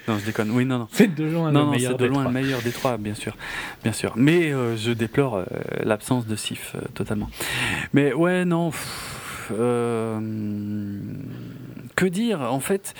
je 0.07 0.25
déconne. 0.25 0.51
Oui, 0.51 0.65
non, 0.65 0.79
non. 0.79 0.87
C'est 0.91 1.13
de 1.13 1.23
loin 1.23 1.51
Non, 1.51 1.61
le 1.61 1.65
non, 1.65 1.71
meilleur 1.71 1.93
de 1.93 2.03
des 2.03 2.07
loin 2.07 2.23
trois. 2.23 2.31
le 2.31 2.39
meilleur 2.39 2.61
des 2.61 2.71
trois, 2.71 2.97
bien 2.97 3.15
sûr, 3.15 3.35
bien 3.83 3.93
sûr. 3.93 4.13
Mais 4.15 4.51
euh, 4.51 4.77
je 4.77 4.91
déplore 4.91 5.37
euh, 5.37 5.45
l'absence 5.83 6.27
de 6.27 6.35
Sif 6.35 6.75
euh, 6.75 6.81
totalement. 6.93 7.29
Mais 7.93 8.13
ouais, 8.13 8.45
non. 8.45 8.71
pff, 8.71 9.49
que 11.95 12.05
dire? 12.05 12.41
En 12.41 12.59
fait, 12.59 12.93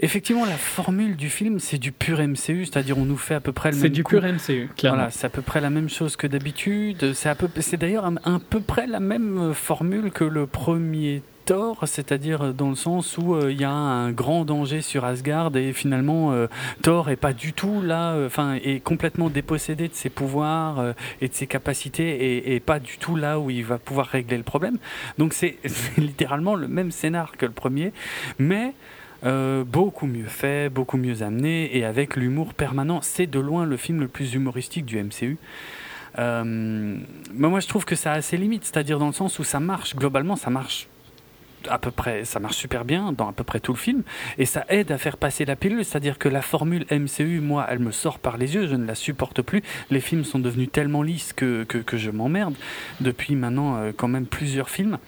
effectivement, 0.00 0.44
la 0.44 0.56
formule 0.56 1.16
du 1.16 1.28
film, 1.30 1.58
c'est 1.58 1.78
du 1.78 1.92
pur 1.92 2.18
MCU, 2.20 2.64
c'est-à-dire 2.66 2.98
on 2.98 3.04
nous 3.04 3.16
fait 3.16 3.34
à 3.34 3.40
peu 3.40 3.52
près 3.52 3.70
le 3.70 3.76
C'est 3.76 3.84
même 3.84 3.92
du 3.92 4.04
coup. 4.04 4.10
pur 4.18 4.22
MCU, 4.22 4.68
clairement. 4.76 4.96
Voilà, 4.98 5.10
c'est 5.10 5.26
à 5.26 5.30
peu 5.30 5.42
près 5.42 5.60
la 5.60 5.70
même 5.70 5.88
chose 5.88 6.16
que 6.16 6.26
d'habitude. 6.26 7.12
C'est 7.14 7.28
à 7.28 7.34
peu, 7.34 7.48
c'est 7.60 7.76
d'ailleurs 7.76 8.04
un 8.24 8.38
peu 8.38 8.60
près 8.60 8.86
la 8.86 9.00
même 9.00 9.38
euh, 9.38 9.54
formule 9.54 10.10
que 10.10 10.24
le 10.24 10.46
premier 10.46 11.22
Thor, 11.44 11.80
c'est-à-dire 11.86 12.54
dans 12.54 12.70
le 12.70 12.74
sens 12.74 13.18
où 13.18 13.34
euh, 13.34 13.52
il 13.52 13.60
y 13.60 13.64
a 13.64 13.70
un 13.70 14.12
grand 14.12 14.46
danger 14.46 14.80
sur 14.80 15.04
Asgard 15.04 15.54
et 15.56 15.74
finalement 15.74 16.32
euh, 16.32 16.46
Thor 16.80 17.10
est 17.10 17.16
pas 17.16 17.34
du 17.34 17.52
tout 17.52 17.82
là, 17.82 18.12
euh, 18.14 18.26
enfin 18.28 18.54
est 18.54 18.82
complètement 18.82 19.28
dépossédé 19.28 19.88
de 19.88 19.94
ses 19.94 20.08
pouvoirs 20.08 20.78
euh, 20.78 20.92
et 21.20 21.28
de 21.28 21.34
ses 21.34 21.46
capacités 21.46 22.08
et, 22.08 22.54
et 22.54 22.60
pas 22.60 22.78
du 22.78 22.96
tout 22.96 23.14
là 23.14 23.38
où 23.38 23.50
il 23.50 23.62
va 23.62 23.76
pouvoir 23.76 24.06
régler 24.06 24.38
le 24.38 24.42
problème. 24.42 24.78
Donc 25.18 25.34
c'est 25.34 25.58
c'est 25.66 25.98
littéralement 26.00 26.54
le 26.54 26.66
même 26.66 26.90
scénar 26.90 27.32
que 27.36 27.44
le 27.44 27.52
premier, 27.52 27.92
mais 28.38 28.72
euh, 29.24 29.64
beaucoup 29.64 30.06
mieux 30.06 30.26
fait, 30.26 30.68
beaucoup 30.68 30.96
mieux 30.96 31.22
amené 31.22 31.76
et 31.76 31.84
avec 31.84 32.16
l'humour 32.16 32.54
permanent. 32.54 33.00
C'est 33.02 33.26
de 33.26 33.40
loin 33.40 33.64
le 33.64 33.76
film 33.76 34.00
le 34.00 34.08
plus 34.08 34.34
humoristique 34.34 34.84
du 34.84 35.02
MCU. 35.02 35.38
Euh, 36.18 36.44
mais 36.44 37.48
moi 37.48 37.60
je 37.60 37.66
trouve 37.66 37.84
que 37.84 37.96
ça 37.96 38.12
a 38.12 38.22
ses 38.22 38.36
limites, 38.36 38.64
c'est-à-dire 38.64 38.98
dans 38.98 39.08
le 39.08 39.12
sens 39.12 39.38
où 39.38 39.44
ça 39.44 39.58
marche, 39.58 39.96
globalement 39.96 40.36
ça 40.36 40.48
marche 40.48 40.86
à 41.68 41.78
peu 41.78 41.90
près, 41.90 42.24
ça 42.24 42.40
marche 42.40 42.56
super 42.56 42.84
bien 42.84 43.12
dans 43.12 43.28
à 43.28 43.32
peu 43.32 43.42
près 43.42 43.58
tout 43.58 43.72
le 43.72 43.78
film 43.78 44.02
et 44.38 44.44
ça 44.44 44.64
aide 44.68 44.92
à 44.92 44.98
faire 44.98 45.16
passer 45.16 45.44
la 45.44 45.56
pilule, 45.56 45.84
c'est-à-dire 45.84 46.18
que 46.18 46.28
la 46.28 46.42
formule 46.42 46.84
MCU, 46.90 47.40
moi, 47.40 47.66
elle 47.68 47.78
me 47.78 47.90
sort 47.90 48.18
par 48.18 48.36
les 48.36 48.54
yeux, 48.54 48.66
je 48.66 48.76
ne 48.76 48.86
la 48.86 48.94
supporte 48.94 49.42
plus. 49.42 49.62
Les 49.90 50.00
films 50.00 50.24
sont 50.24 50.38
devenus 50.38 50.70
tellement 50.70 51.02
lisses 51.02 51.32
que, 51.32 51.64
que, 51.64 51.78
que 51.78 51.96
je 51.96 52.10
m'emmerde 52.10 52.54
depuis 53.00 53.34
maintenant 53.34 53.76
euh, 53.76 53.92
quand 53.96 54.08
même 54.08 54.26
plusieurs 54.26 54.68
films. 54.68 54.98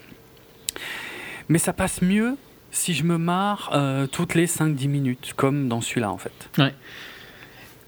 Mais 1.48 1.58
ça 1.58 1.72
passe 1.72 2.02
mieux 2.02 2.36
si 2.76 2.94
je 2.94 3.02
me 3.04 3.18
marre 3.18 3.70
euh, 3.74 4.06
toutes 4.06 4.34
les 4.34 4.46
5-10 4.46 4.88
minutes, 4.88 5.32
comme 5.36 5.68
dans 5.68 5.80
celui-là 5.80 6.10
en 6.10 6.18
fait. 6.18 6.48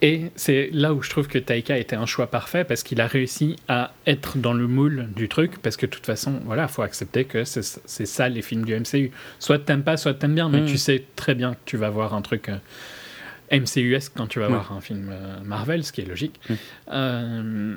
Et 0.01 0.31
c'est 0.37 0.71
là 0.73 0.95
où 0.95 1.03
je 1.03 1.11
trouve 1.11 1.27
que 1.27 1.39
Taika 1.39 1.77
était 1.77 1.97
un 1.97 2.07
choix 2.07 2.29
parfait 2.29 2.63
parce 2.65 2.85
qu'il 2.85 3.01
a 3.01 3.09
réussi 3.09 3.57
à 3.67 3.93
être 4.07 4.39
dans 4.39 4.53
le 4.53 4.69
moule 4.69 5.09
du 5.17 5.29
truc. 5.29 5.59
Parce 5.59 5.77
que 5.77 5.87
de 5.87 5.91
toute 5.91 6.07
façon, 6.07 6.41
voilà, 6.45 6.69
faut 6.69 6.83
accepter 6.83 7.25
que 7.25 7.43
c'est 7.45 7.63
ça 8.07 8.29
les 8.29 8.43
films 8.43 8.65
du 8.65 8.79
MCU. 8.79 9.11
Soit 9.41 9.59
t'aimes 9.59 9.83
pas, 9.83 9.97
soit 9.97 10.15
t'aimes 10.15 10.37
bien, 10.37 10.49
mais 10.49 10.61
Mm. 10.61 10.67
tu 10.67 10.79
sais 10.79 11.05
très 11.17 11.35
bien 11.35 11.55
que 11.55 11.59
tu 11.65 11.77
vas 11.77 11.91
voir 11.91 12.15
un 12.15 12.23
truc 12.23 12.49
euh, 12.49 12.59
MCUesque 13.51 14.13
quand 14.15 14.29
tu 14.29 14.39
vas 14.39 14.47
Ouais. 14.47 14.53
voir 14.53 14.73
un 14.73 14.81
film 14.81 15.11
euh, 15.13 15.41
Marvel, 15.45 15.83
ce 15.83 15.91
qui 15.91 16.03
est 16.03 16.07
logique. 16.07 16.39
Mm. 16.49 16.55
Euh, 16.93 17.77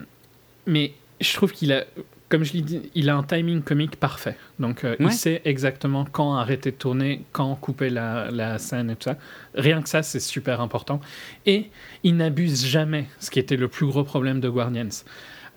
mais 0.67 0.93
je 1.21 1.33
trouve 1.33 1.51
qu'il 1.53 1.73
a, 1.73 1.85
comme 2.31 2.43
je 2.43 2.53
l'ai 2.53 2.61
dit, 2.61 2.81
il 2.95 3.09
a 3.09 3.15
un 3.15 3.23
timing 3.23 3.61
comique 3.61 3.97
parfait. 3.97 4.37
Donc 4.59 4.83
euh, 4.83 4.91
Ouais. 4.99 5.05
il 5.07 5.11
sait 5.11 5.41
exactement 5.45 6.05
quand 6.11 6.33
arrêter 6.35 6.71
de 6.71 6.77
tourner, 6.77 7.23
quand 7.31 7.53
couper 7.55 7.89
la, 7.91 8.31
la 8.31 8.57
scène 8.57 8.89
et 8.89 8.95
tout 8.95 9.03
ça. 9.09 9.17
Rien 9.53 9.81
que 9.83 9.89
ça, 9.89 10.01
c'est 10.01 10.19
super 10.21 10.61
important. 10.61 10.99
Et 11.45 11.69
il 12.03 12.15
n'abuse 12.15 12.65
jamais, 12.65 13.05
ce 13.19 13.29
qui 13.29 13.37
était 13.39 13.57
le 13.57 13.67
plus 13.67 13.85
gros 13.85 14.03
problème 14.03 14.39
de 14.39 14.49
Guardians. 14.49 15.03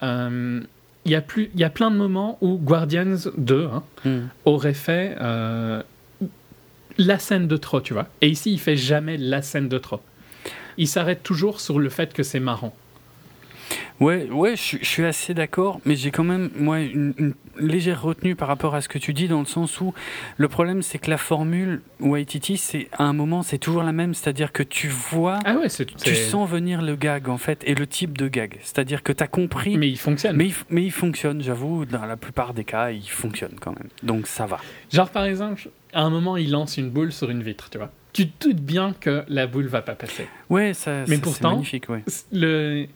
Euh, 0.02 0.60
Il 1.06 1.12
y, 1.12 1.14
a 1.16 1.20
plus- 1.20 1.50
il 1.54 1.60
y 1.60 1.64
a 1.64 1.70
plein 1.70 1.90
de 1.90 1.96
moments 1.96 2.38
où 2.40 2.56
Guardians 2.56 3.16
2 3.36 3.68
hein, 3.72 3.82
Mm. 4.06 4.18
aurait 4.46 4.72
fait 4.74 5.16
euh, 5.20 5.82
la 6.98 7.18
scène 7.18 7.46
de 7.48 7.56
trop, 7.56 7.80
tu 7.80 7.92
vois. 7.92 8.08
Et 8.22 8.28
ici, 8.28 8.52
il 8.52 8.58
fait 8.58 8.76
jamais 8.76 9.16
la 9.18 9.42
scène 9.42 9.68
de 9.68 9.78
trop. 9.78 10.00
Il 10.78 10.88
s'arrête 10.88 11.22
toujours 11.22 11.60
sur 11.60 11.78
le 11.78 11.88
fait 11.90 12.12
que 12.12 12.22
c'est 12.22 12.40
marrant. 12.40 12.74
Ouais, 14.00 14.28
ouais, 14.31 14.56
je, 14.56 14.60
suis- 14.62 14.78
je 14.81 14.89
suis 14.89 15.05
assez 15.05 15.34
d'accord, 15.34 15.81
mais 15.84 15.94
j'ai 15.94 16.10
quand 16.10 16.24
même 16.24 16.50
moi 16.56 16.81
une, 16.81 17.14
une 17.16 17.34
légère 17.58 18.02
retenue 18.02 18.34
par 18.34 18.48
rapport 18.48 18.74
à 18.74 18.81
ce 18.81 18.89
que 18.89 18.98
tu 18.98 19.12
dis 19.12 19.28
dans 19.28 19.39
le 19.39 19.47
sens 19.47 19.81
où 19.81 19.94
le 20.36 20.48
problème 20.48 20.82
c'est 20.82 20.98
que 20.98 21.08
la 21.08 21.16
formule 21.16 21.81
Waititi, 22.00 22.56
c'est 22.56 22.89
à 22.92 23.05
un 23.05 23.12
moment 23.12 23.44
c'est 23.44 23.58
toujours 23.58 23.84
la 23.84 23.92
même, 23.92 24.12
c'est-à-dire 24.12 24.50
que 24.50 24.64
tu 24.64 24.89
vois, 24.89 25.39
Ah 25.44 25.55
ouais, 25.56 25.68
tu 25.68 26.14
sens 26.16 26.50
venir 26.50 26.82
le 26.82 26.97
gag 26.97 27.28
en 27.28 27.39
fait 27.39 27.62
et 27.66 27.76
le 27.76 27.86
type 27.86 28.18
de 28.18 28.26
gag, 28.26 28.58
c'est-à-dire 28.62 29.05
que 29.05 29.12
tu 29.12 29.23
as 29.23 29.28
compris, 29.28 29.78
mais, 29.78 29.89
il 29.89 29.97
fonctionne. 29.98 30.40
il, 30.40 30.55
mais 30.70 30.82
il 30.84 30.90
fonctionne, 30.92 31.40
j'avoue, 31.40 31.84
dans 31.84 32.05
la 32.05 32.16
plupart 32.16 32.52
des 32.52 32.64
cas, 32.64 32.90
il 32.90 33.08
fonctionne 33.08 33.55
quand 33.60 33.78
même, 33.78 33.89
donc 34.02 34.26
ça 34.26 34.47
va. 34.47 34.58
Genre, 34.92 35.08
par 35.10 35.24
exemple, 35.24 35.68
à 35.92 36.02
un 36.02 36.10
moment, 36.10 36.36
il 36.36 36.50
lance 36.50 36.76
une 36.78 36.90
boule 36.90 37.12
sur 37.12 37.31
une 37.31 37.44
vitre, 37.44 37.70
tu 37.70 37.78
vois. 37.78 37.92
Tu 38.12 38.28
te 38.28 38.48
doutes 38.48 38.60
bien 38.60 38.92
que 38.98 39.23
la 39.28 39.47
boule 39.47 39.66
va 39.66 39.82
pas 39.82 39.94
passer. 39.94 40.26
Ouais, 40.50 40.74
ça, 40.74 41.05
Mais 41.06 41.16
ça, 41.16 41.23
pourtant- 41.23 41.48
c'est 41.50 41.55
magnifique, 41.55 41.89
ouais. 41.89 42.02
Le... 42.32 42.86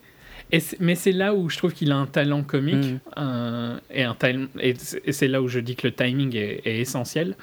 et 0.50 0.60
mais 0.80 0.94
c'est 0.94 1.12
là 1.12 1.34
où 1.34 1.50
je 1.50 1.58
trouve 1.58 1.72
qu'il 1.72 1.92
a 1.92 1.96
un 1.96 2.06
talent 2.06 2.42
comique 2.42 3.00
euh, 3.16 3.78
et, 3.90 4.04
un 4.04 4.16
et 4.60 4.74
c'est 4.78 5.02
et 5.04 5.12
c'est 5.12 5.28
là 5.28 5.42
où 5.42 5.48
je 5.48 5.60
dis 5.60 5.76
que 5.76 5.86
le 5.86 5.92
timing 5.92 6.34
est, 6.36 6.62
est 6.64 6.78
essentiel. 6.78 7.36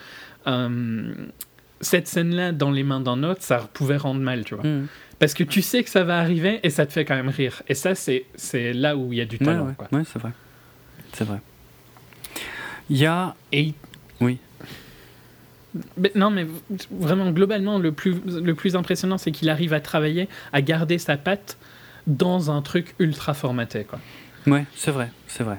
Euh, 0.48 1.14
cette 1.82 2.08
scène-là, 2.08 2.52
dans 2.52 2.72
les 2.72 2.84
mains 2.84 3.02
d'un 3.02 3.24
autre, 3.24 3.42
ça 3.44 3.70
pouvait 3.74 3.98
rendre 3.98 4.22
mal, 4.22 4.44
tu 4.44 4.56
vois. 4.56 4.64
Mm. 4.64 4.88
Parce 5.20 5.34
que 5.34 5.44
tu 5.44 5.62
sais 5.62 5.84
que 5.84 5.90
ça 5.90 6.04
va 6.04 6.20
arriver 6.20 6.60
et 6.64 6.70
ça 6.70 6.86
te 6.86 6.92
fait 6.92 7.06
quand 7.06 7.16
même 7.16 7.30
rire. 7.30 7.62
Et 7.68 7.74
ça, 7.74 7.94
c'est 7.96 8.26
là 8.74 8.98
où 8.98 9.14
il 9.14 9.20
y 9.20 9.22
a 9.22 9.26
du 9.26 9.40
talent. 9.40 9.68
ouais, 9.68 9.98
ouais, 9.98 10.04
c'est 10.06 10.20
vrai, 10.20 10.32
c'est 11.14 11.26
vrai. 11.26 11.40
Il 12.90 12.98
y 12.98 13.06
a, 13.06 13.36
Et 13.52 13.74
oui, 14.22 14.38
Mais 15.98 16.12
non, 16.16 16.30
mais 16.30 16.46
vraiment, 16.92 17.32
globalement, 17.32 17.80
le 17.80 17.92
plus, 17.92 18.16
le 18.26 18.56
plus 18.56 18.76
impressionnant, 18.76 19.18
c'est 19.18 19.32
qu'il 19.32 19.50
arrive 19.50 19.74
à 19.74 19.80
travailler, 19.80 20.28
à 20.54 20.62
garder 20.62 20.98
sa 20.98 21.18
patte 21.18 21.58
dans 22.08 22.52
un 22.52 22.62
truc 22.62 22.96
ultra 23.00 23.34
formaté. 23.34 23.84
Quoi. 23.86 24.00
ouais, 24.48 24.66
c'est 24.76 24.92
vrai, 24.92 25.10
c'est 25.28 25.44
vrai. 25.44 25.58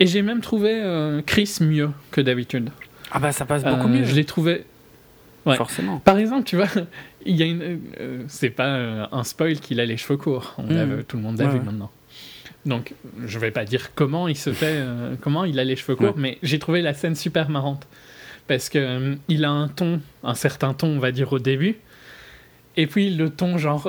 Et 0.00 0.06
j'ai 0.06 0.22
même 0.22 0.40
trouvé 0.40 0.70
euh, 0.80 1.22
Chris 1.22 1.56
mieux 1.60 1.90
que 2.10 2.20
d'habitude. 2.20 2.70
Ah 3.10 3.18
bah 3.18 3.32
ça 3.32 3.44
passe 3.44 3.64
beaucoup 3.64 3.86
Euh, 3.86 3.88
mieux, 3.88 4.04
Je 4.04 4.14
l'ai 4.14 4.24
trouvé. 4.24 4.64
ouais. 5.46 5.56
forcément. 5.56 5.98
Par 6.00 6.18
exemple, 6.18 6.44
tu 6.44 6.56
vois, 6.56 6.68
il 7.26 7.36
y 7.36 7.42
a 7.42 7.46
une. 7.46 7.80
euh, 8.00 8.22
c'est 8.28 8.50
pas 8.50 9.08
un 9.10 9.24
spoil 9.24 9.58
qu'il 9.60 9.80
a 9.80 9.84
les 9.86 9.96
cheveux 9.96 10.16
courts. 10.16 10.54
On 10.58 10.66
l'a- 10.68 11.02
tout 11.02 11.16
le 11.16 11.22
monde 11.22 11.38
l'a 11.38 11.46
Ouais, 11.46 11.52
vu 11.52 11.58
ouais. 11.58 11.64
maintenant. 11.64 11.90
Donc, 12.66 12.92
je 13.24 13.38
vais 13.38 13.50
pas 13.50 13.64
dire 13.64 13.94
comment 13.94 14.28
il 14.28 14.36
se 14.36 14.52
fait, 14.52 14.82
comment 15.22 15.44
il 15.44 15.58
a 15.58 15.64
les 15.64 15.74
cheveux 15.76 15.96
courts, 15.96 16.14
mais 16.18 16.38
j'ai 16.42 16.58
trouvé 16.58 16.82
la 16.82 16.92
scène 16.92 17.14
super 17.14 17.48
marrante 17.48 17.86
parce 18.46 18.68
que 18.68 19.16
il 19.28 19.44
a 19.44 19.50
un 19.50 19.68
ton, 19.68 20.00
un 20.22 20.34
certain 20.34 20.74
ton, 20.74 20.88
on 20.88 20.98
va 20.98 21.10
dire 21.12 21.32
au 21.32 21.38
début, 21.38 21.76
et 22.76 22.86
puis 22.86 23.14
le 23.14 23.30
ton 23.30 23.56
genre, 23.58 23.86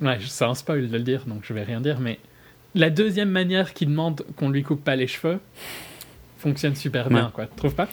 ouais, 0.00 0.18
c'est 0.20 0.44
un 0.44 0.54
spoil 0.54 0.88
de 0.88 0.96
le 0.96 1.02
dire, 1.02 1.24
donc 1.26 1.44
je 1.44 1.52
vais 1.52 1.62
rien 1.62 1.80
dire, 1.80 2.00
mais 2.00 2.18
la 2.74 2.90
deuxième 2.90 3.30
manière 3.30 3.74
qu'il 3.74 3.88
demande 3.88 4.24
qu'on 4.36 4.50
lui 4.50 4.62
coupe 4.62 4.84
pas 4.84 4.96
les 4.96 5.06
cheveux 5.06 5.40
fonctionne 6.38 6.74
super 6.74 7.08
bien, 7.08 7.30
quoi. 7.34 7.46
Tu 7.46 7.56
trouves 7.56 7.74
pas? 7.74 7.88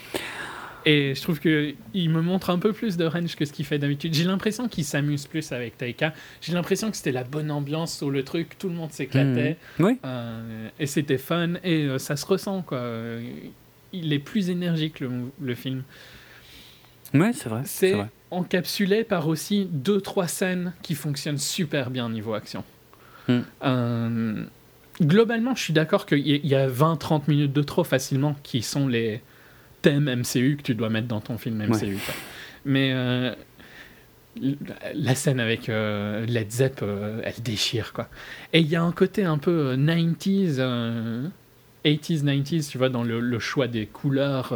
Et 0.86 1.16
je 1.16 1.22
trouve 1.22 1.42
que 1.42 1.74
il 1.94 2.10
me 2.10 2.22
montre 2.22 2.50
un 2.50 2.60
peu 2.60 2.72
plus 2.72 2.96
de 2.96 3.04
range 3.04 3.36
que 3.36 3.44
ce 3.44 3.52
qu'il 3.52 3.66
fait 3.66 3.78
d'habitude. 3.78 4.14
J'ai 4.14 4.24
l'impression 4.24 4.70
qu'il 4.70 4.86
s'amuse 4.86 5.26
plus 5.26 5.52
avec 5.52 5.78
Taika. 5.78 6.14
J'ai 6.40 6.54
l'impression 6.54 6.90
que 6.90 6.96
c'était 6.96 7.12
la 7.12 7.26
bonne 7.26 7.52
ambiance 7.52 7.98
sur 7.98 8.10
le 8.10 8.24
truc, 8.24 8.58
tout 8.58 8.70
le 8.70 8.76
monde 8.76 8.94
s'éclatait. 8.94 9.58
Oui. 9.80 9.98
Euh, 10.06 10.70
et 10.80 10.86
c'était 10.86 11.18
fun 11.18 11.56
et 11.66 11.88
euh, 11.88 11.98
ça 11.98 12.16
se 12.16 12.26
ressent 12.26 12.62
quoi. 12.62 12.82
Il 13.92 14.14
est 14.14 14.20
plus 14.20 14.50
énergique 14.50 15.02
le, 15.02 15.10
le 15.42 15.56
film. 15.56 15.84
Ouais, 17.14 17.34
c'est 17.34 17.50
vrai. 17.50 17.64
C'est 17.66 17.90
c'est 17.90 17.96
vrai. 17.96 18.10
Encapsulé 18.32 19.04
par 19.04 19.28
aussi 19.28 19.68
deux 19.72 20.02
trois 20.02 20.28
scènes 20.28 20.74
qui 20.82 20.96
fonctionnent 20.96 21.38
super 21.38 21.90
bien 21.90 22.10
niveau 22.10 22.34
action. 22.34 22.64
Hmm. 23.28 23.40
Euh, 23.64 24.44
globalement, 25.02 25.56
je 25.56 25.64
suis 25.64 25.74
d'accord 25.74 26.06
qu'il 26.06 26.46
y 26.46 26.56
a 26.56 26.68
20-30 26.68 27.24
minutes 27.28 27.54
de 27.54 27.62
trop 27.62 27.84
facilement 27.84 28.36
qui 28.44 28.62
sont 28.62 28.88
les 28.88 29.22
thèmes 29.82 30.14
MCU 30.14 30.58
que 30.58 30.64
tu 30.64 30.76
dois 30.76 30.90
mettre 30.90 31.08
dans 31.08 31.22
ton 31.22 31.38
film 31.38 31.66
MCU. 31.66 31.98
Mais 32.66 32.92
euh, 32.94 33.34
la 34.94 35.16
scène 35.16 35.40
avec 35.40 35.70
euh, 35.70 36.26
Led 36.26 36.52
Zepp, 36.52 36.80
euh, 36.82 37.22
elle 37.24 37.42
déchire 37.44 37.94
quoi. 37.94 38.10
Et 38.54 38.60
il 38.60 38.68
y 38.68 38.76
a 38.76 38.84
un 38.84 38.92
côté 38.92 39.24
un 39.24 39.38
peu 39.38 39.72
euh, 39.72 39.78
90s, 39.78 40.56
euh, 40.60 41.28
80s, 41.86 42.24
90s, 42.24 42.70
tu 42.70 42.78
vois, 42.78 42.90
dans 42.90 43.04
le, 43.04 43.20
le 43.20 43.40
choix 43.40 43.68
des 43.68 43.86
couleurs, 43.86 44.54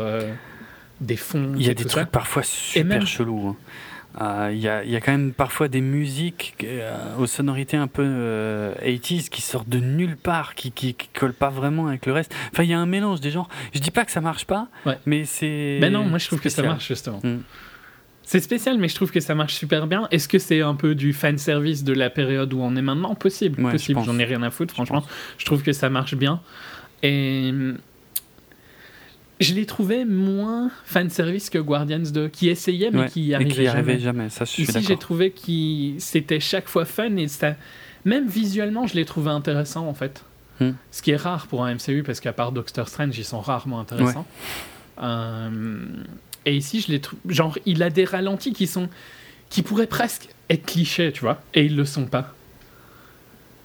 des 1.01 1.17
fonds. 1.17 1.53
Il 1.57 1.65
y 1.65 1.69
a 1.69 1.73
des 1.73 1.83
trucs 1.85 2.03
ça. 2.03 2.05
parfois 2.05 2.43
super 2.43 2.99
même- 2.99 3.05
chelous. 3.07 3.49
hein. 3.49 3.55
Euh, 4.21 4.49
Il 4.53 4.59
y, 4.59 4.67
a, 4.67 4.83
il 4.83 4.91
y 4.91 4.95
a 4.97 4.99
quand 4.99 5.13
même 5.13 5.31
parfois 5.31 5.69
des 5.69 5.79
musiques 5.79 6.55
euh, 6.65 6.93
aux 7.17 7.27
sonorités 7.27 7.77
un 7.77 7.87
peu 7.87 8.03
euh, 8.05 8.73
80s 8.83 9.29
qui 9.29 9.41
sortent 9.41 9.69
de 9.69 9.79
nulle 9.79 10.17
part, 10.17 10.53
qui, 10.53 10.73
qui, 10.73 10.93
qui 10.95 11.07
collent 11.17 11.31
pas 11.33 11.49
vraiment 11.49 11.87
avec 11.87 12.05
le 12.05 12.11
reste. 12.11 12.35
Enfin, 12.51 12.63
il 12.63 12.69
y 12.69 12.73
a 12.73 12.79
un 12.79 12.85
mélange 12.85 13.21
des 13.21 13.31
genres. 13.31 13.47
Je 13.73 13.79
dis 13.79 13.89
pas 13.91 14.03
que 14.03 14.11
ça 14.11 14.19
marche 14.19 14.43
pas, 14.45 14.67
Ouais. 14.85 14.97
mais 15.05 15.23
c'est. 15.23 15.77
Ben 15.79 15.93
non, 15.93 16.03
moi 16.03 16.17
je 16.17 16.27
trouve 16.27 16.41
que 16.41 16.49
ça 16.49 16.61
marche 16.61 16.87
justement. 16.89 17.21
Mm. 17.23 17.37
C'est 18.23 18.41
spécial, 18.41 18.77
mais 18.77 18.87
je 18.89 18.95
trouve 18.95 19.11
que 19.11 19.19
ça 19.21 19.33
marche 19.33 19.53
super 19.55 19.87
bien. 19.87 20.07
Est-ce 20.11 20.27
que 20.27 20.39
c'est 20.39 20.61
un 20.61 20.75
peu 20.75 20.93
du 20.93 21.11
fan 21.13 21.37
service 21.37 21.83
de 21.85 21.93
la 21.93 22.09
période 22.09 22.53
où 22.53 22.59
on 22.61 22.75
est 22.75 22.81
maintenant? 22.81 23.15
Possible, 23.15 23.59
Ouais, 23.61 23.67
je 23.71 23.75
possible. 23.77 24.01
J'en 24.05 24.19
ai 24.19 24.25
rien 24.25 24.41
à 24.43 24.51
foutre, 24.51 24.71
Je 24.73 24.75
franchement. 24.75 25.01
pense. 25.01 25.09
Je 25.37 25.45
trouve 25.45 25.63
que 25.63 25.71
ça 25.73 25.89
marche 25.89 26.15
bien. 26.15 26.41
Et 27.03 27.51
je 29.41 29.53
l'ai 29.53 29.65
trouvé 29.65 30.05
moins 30.05 30.71
fan 30.85 31.09
service 31.09 31.49
que 31.49 31.57
Guardians 31.57 31.99
2, 31.99 32.27
qui 32.29 32.49
essayait 32.49 32.91
mais 32.91 32.99
Ouais, 33.01 33.09
qui 33.09 33.33
arrivait 33.33 33.65
jamais. 33.65 33.99
jamais. 33.99 34.29
Ça, 34.29 34.45
je 34.45 34.51
suis 34.51 34.63
Ici, 34.63 34.81
j'ai 34.81 34.97
trouvé 34.97 35.31
que 35.31 35.99
c'était 35.99 36.39
chaque 36.39 36.67
fois 36.67 36.85
fun 36.85 37.15
et 37.17 37.27
ça, 37.27 37.55
même 38.05 38.27
visuellement, 38.27 38.87
je 38.87 38.95
l'ai 38.95 39.05
trouvé 39.05 39.29
intéressant 39.31 39.87
en 39.87 39.93
fait. 39.93 40.23
Hmm. 40.59 40.71
Ce 40.91 41.01
qui 41.01 41.11
est 41.11 41.17
rare 41.17 41.47
pour 41.47 41.65
un 41.65 41.73
MCU 41.75 42.03
parce 42.03 42.19
qu'à 42.19 42.33
part 42.33 42.51
Doctor 42.51 42.87
Strange, 42.87 43.17
ils 43.17 43.25
sont 43.25 43.41
rarement 43.41 43.79
intéressants. 43.79 44.27
Euh, 45.01 45.85
et 46.45 46.55
ici, 46.55 46.81
je 46.81 46.91
l'ai 46.91 46.99
trouvé. 47.01 47.21
Genre, 47.29 47.57
il 47.65 47.81
a 47.83 47.89
des 47.89 48.05
ralentis 48.05 48.53
qui 48.53 48.67
sont. 48.67 48.89
qui 49.49 49.63
pourraient 49.63 49.87
presque 49.87 50.29
être 50.49 50.65
clichés, 50.65 51.11
tu 51.11 51.21
vois, 51.21 51.41
et 51.53 51.65
ils 51.65 51.75
le 51.75 51.85
sont 51.85 52.05
pas. 52.05 52.33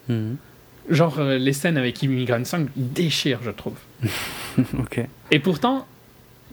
Mhm. 0.09 0.37
Genre, 0.89 1.19
euh, 1.19 1.39
les 1.39 1.53
scènes 1.53 1.77
avec 1.77 2.03
Immigrant 2.03 2.45
Song 2.45 2.69
déchirent, 2.77 3.41
je 3.43 3.51
trouve. 3.51 3.75
ok. 4.79 5.01
Et 5.31 5.39
pourtant, 5.41 5.87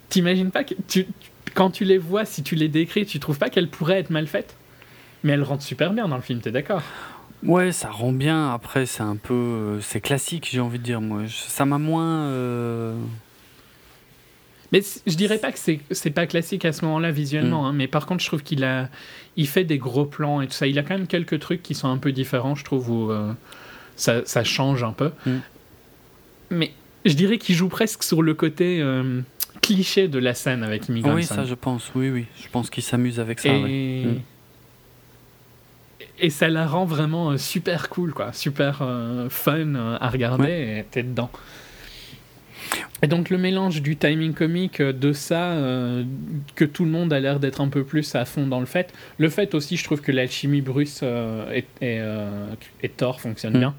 t'imagines 0.10 0.50
pas 0.52 0.64
que. 0.64 0.74
Tu, 0.88 1.06
quand 1.54 1.70
tu 1.70 1.84
les 1.86 2.00
vois, 2.00 2.26
si 2.26 2.42
tu 2.42 2.56
les 2.56 2.68
décris, 2.68 3.06
tu 3.06 3.20
trouves 3.20 3.38
pas 3.38 3.50
qu'elles 3.50 3.70
pourraient 3.70 4.00
être 4.00 4.10
mal 4.10 4.26
faites? 4.28 4.56
Mais 5.24 5.34
elles 5.34 5.44
rentrent 5.44 5.64
super 5.64 5.94
bien 5.94 6.08
dans 6.08 6.16
le 6.16 6.22
film, 6.24 6.40
t'es 6.42 6.52
d'accord? 6.52 6.82
Ouais, 7.44 7.72
ça 7.72 7.90
rend 7.92 8.12
bien. 8.14 8.52
Après, 8.54 8.86
c'est 8.86 9.04
un 9.04 9.16
peu. 9.18 9.34
euh, 9.34 9.80
C'est 9.82 10.02
classique, 10.02 10.50
j'ai 10.52 10.60
envie 10.62 10.80
de 10.80 10.84
dire. 10.84 11.00
Moi, 11.02 11.24
ça 11.30 11.66
m'a 11.66 11.78
moins. 11.78 12.24
euh, 12.30 12.96
Mais 14.72 14.82
je 15.06 15.16
dirais 15.16 15.38
pas 15.38 15.52
que 15.52 15.60
c'est 15.92 16.10
pas 16.10 16.26
classique 16.26 16.66
à 16.66 16.72
ce 16.74 16.84
moment-là 16.86 17.12
visuellement, 17.12 17.68
hein, 17.68 17.74
mais 17.74 17.88
par 17.88 18.06
contre, 18.08 18.24
je 18.24 18.28
trouve 18.28 18.42
qu'il 18.42 18.64
a, 18.64 18.90
il 19.38 19.48
fait 19.48 19.64
des 19.66 19.78
gros 19.78 20.06
plans 20.06 20.42
et 20.42 20.48
tout 20.48 20.54
ça. 20.54 20.66
Il 20.66 20.80
a 20.80 20.84
quand 20.84 20.98
même 20.98 21.06
quelques 21.08 21.40
trucs 21.40 21.62
qui 21.62 21.76
sont 21.76 21.88
un 21.90 21.98
peu 22.00 22.12
différents, 22.12 22.56
je 22.56 22.64
trouve, 22.64 22.90
où 22.90 23.12
euh, 23.12 23.32
ça, 23.96 24.22
ça 24.26 24.44
change 24.44 24.84
un 24.84 24.92
peu. 24.94 25.12
Mm. 25.26 25.38
Mais 26.52 26.72
je 27.06 27.14
dirais 27.14 27.38
qu'il 27.38 27.56
joue 27.56 27.70
presque 27.70 28.04
sur 28.04 28.22
le 28.22 28.34
côté 28.34 28.82
euh, 28.82 29.22
cliché 29.62 30.08
de 30.08 30.20
la 30.20 30.34
scène 30.34 30.64
avec 30.64 30.90
Immigrant 30.90 31.16
Oui, 31.16 31.24
ça, 31.24 31.46
je 31.46 31.56
pense. 31.56 31.92
Oui, 31.96 32.10
oui. 32.10 32.26
Je 32.42 32.48
pense 32.50 32.70
qu'il 32.70 32.84
s'amuse 32.84 33.20
avec 33.20 33.40
ça. 33.40 33.50
et, 33.50 33.62
ouais. 33.62 34.06
Mm. 34.06 34.20
et 36.20 36.30
ça 36.30 36.48
la 36.50 36.68
rend 36.68 36.86
vraiment 36.86 37.32
euh, 37.32 37.38
super 37.38 37.90
cool, 37.90 38.14
quoi, 38.14 38.34
super 38.34 38.80
euh, 38.82 39.30
fun 39.30 39.76
à 39.76 40.10
regarder 40.10 40.80
et 40.80 40.86
t'es 40.90 41.04
dedans. 41.04 41.32
Et 43.02 43.08
donc 43.08 43.30
le 43.30 43.38
mélange 43.38 43.82
du 43.82 43.96
timing 43.98 44.34
comique, 44.34 44.80
euh, 44.80 44.94
de 44.94 45.12
ça, 45.14 45.52
euh, 45.52 46.04
que 46.56 46.66
tout 46.66 46.86
le 46.86 46.92
monde 46.92 47.12
a 47.14 47.20
l'air 47.20 47.40
d'être 47.40 47.62
un 47.62 47.68
peu 47.68 47.84
plus 47.84 48.16
à 48.16 48.26
fond 48.26 48.48
dans 48.48 48.60
le 48.60 48.66
fait. 48.66 48.94
Le 49.18 49.30
fait 49.30 49.54
aussi, 49.56 49.76
je 49.78 49.84
trouve 49.84 50.02
que 50.02 50.12
l'alchimie 50.12 50.62
Bruce 50.62 51.02
euh, 51.04 51.52
et, 51.54 51.58
et, 51.82 52.00
euh, 52.00 52.48
et 52.82 52.90
Thor 52.90 53.20
fonctionnent 53.22 53.56
Mm. 53.56 53.60
bien. 53.60 53.76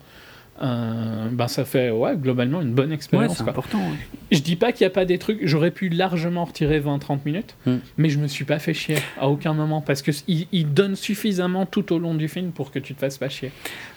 Ben 0.61 1.49
ça 1.49 1.65
fait 1.65 1.91
ouais, 1.91 2.17
globalement 2.17 2.61
une 2.63 2.73
bonne 2.75 2.91
Ouais, 2.91 2.95
expérience. 2.95 3.37
c'est 3.39 3.43
quoi. 3.43 3.51
important. 3.53 3.79
ouais. 3.79 3.97
Je 4.31 4.39
dis 4.41 4.55
pas 4.57 4.71
qu'il 4.73 4.85
n'y 4.85 4.93
a 4.93 4.95
pas 4.95 5.05
des 5.05 5.19
trucs, 5.19 5.41
j'aurais 5.43 5.73
pu 5.73 5.89
largement 5.89 6.45
retirer 6.45 6.79
20-30 6.81 7.21
minutes, 7.25 7.57
Mm. 7.67 7.77
mais 7.99 8.09
je 8.09 8.19
me 8.21 8.29
suis 8.29 8.45
pas 8.45 8.59
fait 8.61 8.75
chier 8.75 8.99
à 9.19 9.29
aucun 9.29 9.53
moment 9.53 9.81
parce 9.81 10.01
que 10.03 10.13
il, 10.29 10.47
il 10.53 10.73
donne 10.73 10.95
suffisamment 10.95 11.67
tout 11.67 11.93
au 11.93 11.99
long 11.99 12.15
du 12.15 12.29
film 12.29 12.53
pour 12.53 12.71
que 12.71 12.79
tu 12.79 12.95
te 12.95 13.01
fasses 13.01 13.19
pas 13.19 13.29
chier. 13.29 13.51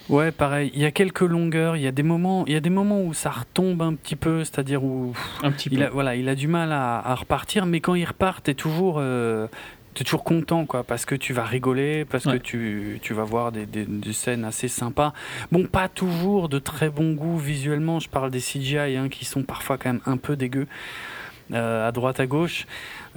Ouais, 0.10 0.32
pareil. 0.32 0.72
Il 0.74 0.82
y 0.82 0.86
a 0.86 0.92
quelques 0.92 1.22
longueurs. 1.22 1.76
Il 1.76 1.82
y 1.84 1.88
a 1.88 1.92
des 1.92 2.04
moments. 2.04 2.46
Il 2.48 2.54
y 2.54 2.56
a 2.56 2.60
des 2.62 2.70
moments 2.70 3.02
où 3.02 3.14
ça 3.14 3.30
retombe 3.30 3.82
un 3.82 3.94
petit 3.94 4.16
peu, 4.16 4.44
c'est-à-dire 4.44 4.84
où 4.84 5.14
Un 5.44 5.52
petit 5.52 5.70
il 5.72 5.80
peu. 5.80 5.86
a, 5.86 5.90
voilà, 5.90 6.16
il 6.16 6.30
a 6.30 6.36
du 6.36 6.48
mal 6.48 6.72
à, 6.72 7.00
à 7.00 7.16
repartir, 7.16 7.66
mais 7.66 7.82
quand 7.82 7.96
il 7.96 8.06
repart, 8.06 8.44
t'es 8.44 8.54
toujours, 8.54 8.98
euh, 9.00 9.48
t'es 9.96 10.04
toujours 10.06 10.24
content, 10.24 10.66
quoi, 10.66 10.84
parce 10.86 11.06
que 11.06 11.16
tu 11.16 11.34
vas 11.34 11.44
rigoler, 11.44 12.06
parce 12.06 12.26
Ouais. 12.26 12.34
que 12.34 12.44
tu, 12.44 13.00
tu 13.02 13.14
vas 13.14 13.24
voir 13.26 13.52
des, 13.52 13.66
des- 13.66 13.86
des 13.86 14.14
scènes 14.14 14.46
assez 14.46 14.68
sympas. 14.70 15.12
Bon, 15.52 15.66
pas 15.66 15.90
toujours 15.90 16.48
de 16.48 16.60
très 16.60 16.90
bon 16.90 17.14
goût 17.14 17.38
visuellement. 17.38 18.00
Je 18.00 18.08
parle 18.08 18.32
des 18.32 18.40
CGI 18.40 18.96
hein, 18.96 19.10
qui 19.10 19.26
sont 19.26 19.44
parfois 19.44 19.78
quand 19.78 19.92
même 19.92 20.02
un 20.06 20.18
peu 20.18 20.36
dégueux. 20.38 20.68
euh, 21.54 21.88
à 21.88 21.94
droite 21.94 22.20
à 22.20 22.28
gauche 22.28 22.66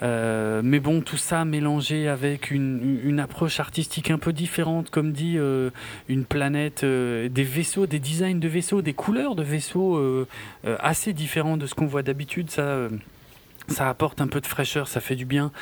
Euh, 0.02 0.62
mais 0.64 0.80
bon 0.80 1.02
tout 1.02 1.18
ça 1.18 1.44
mélangé 1.44 2.08
avec 2.08 2.50
une, 2.50 3.20
approche 3.20 3.60
artistique 3.60 4.10
un 4.10 4.18
peu 4.18 4.32
différente 4.32 4.88
comme 4.88 5.12
dit 5.12 5.34
euh, 5.36 5.68
une 6.08 6.24
planète 6.24 6.84
euh, 6.84 7.28
des 7.28 7.42
vaisseaux 7.42 7.86
des 7.86 7.98
designs 7.98 8.38
de 8.38 8.48
vaisseaux 8.48 8.80
des 8.80 8.94
couleurs 8.94 9.34
de 9.34 9.42
vaisseaux 9.42 10.26
assez 10.64 11.12
différents 11.12 11.58
de 11.58 11.66
ce 11.66 11.74
qu'on 11.74 11.86
voit 11.86 12.02
d'habitude 12.02 12.50
ça 12.50 12.88
ça 13.70 13.88
apporte 13.88 14.20
un 14.20 14.26
peu 14.26 14.40
de 14.40 14.46
fraîcheur, 14.46 14.88
ça 14.88 15.00
fait 15.00 15.16
du 15.16 15.24
bien. 15.24 15.52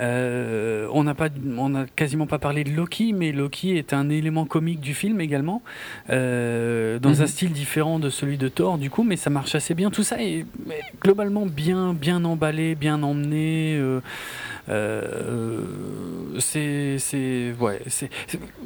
Euh, 0.00 0.86
on 0.92 1.04
n'a 1.04 1.14
pas, 1.14 1.28
on 1.58 1.68
n'a 1.68 1.84
quasiment 1.94 2.26
pas 2.26 2.38
parlé 2.38 2.64
de 2.64 2.70
Loki, 2.70 3.12
mais 3.12 3.32
Loki 3.32 3.76
est 3.76 3.92
un 3.92 4.08
élément 4.08 4.46
comique 4.46 4.80
du 4.80 4.94
film 4.94 5.20
également, 5.20 5.62
euh, 6.08 6.98
dans 6.98 7.10
Mhm. 7.10 7.20
un 7.22 7.26
style 7.26 7.52
différent 7.52 7.98
de 7.98 8.08
celui 8.10 8.38
de 8.38 8.48
Thor, 8.48 8.78
du 8.78 8.88
coup, 8.90 9.02
mais 9.04 9.16
ça 9.16 9.30
marche 9.30 9.54
assez 9.54 9.74
bien. 9.74 9.90
Tout 9.90 10.02
ça 10.02 10.22
est 10.22 10.30
est 10.30 10.46
globalement 11.02 11.44
bien, 11.46 11.92
bien 11.94 12.24
emballé, 12.24 12.74
bien 12.74 13.02
emmené. 13.02 13.76
euh, 13.78 14.00
c'est, 16.38 16.98
c'est, 16.98 17.54
ouais, 17.58 17.80
c'est, 17.86 18.10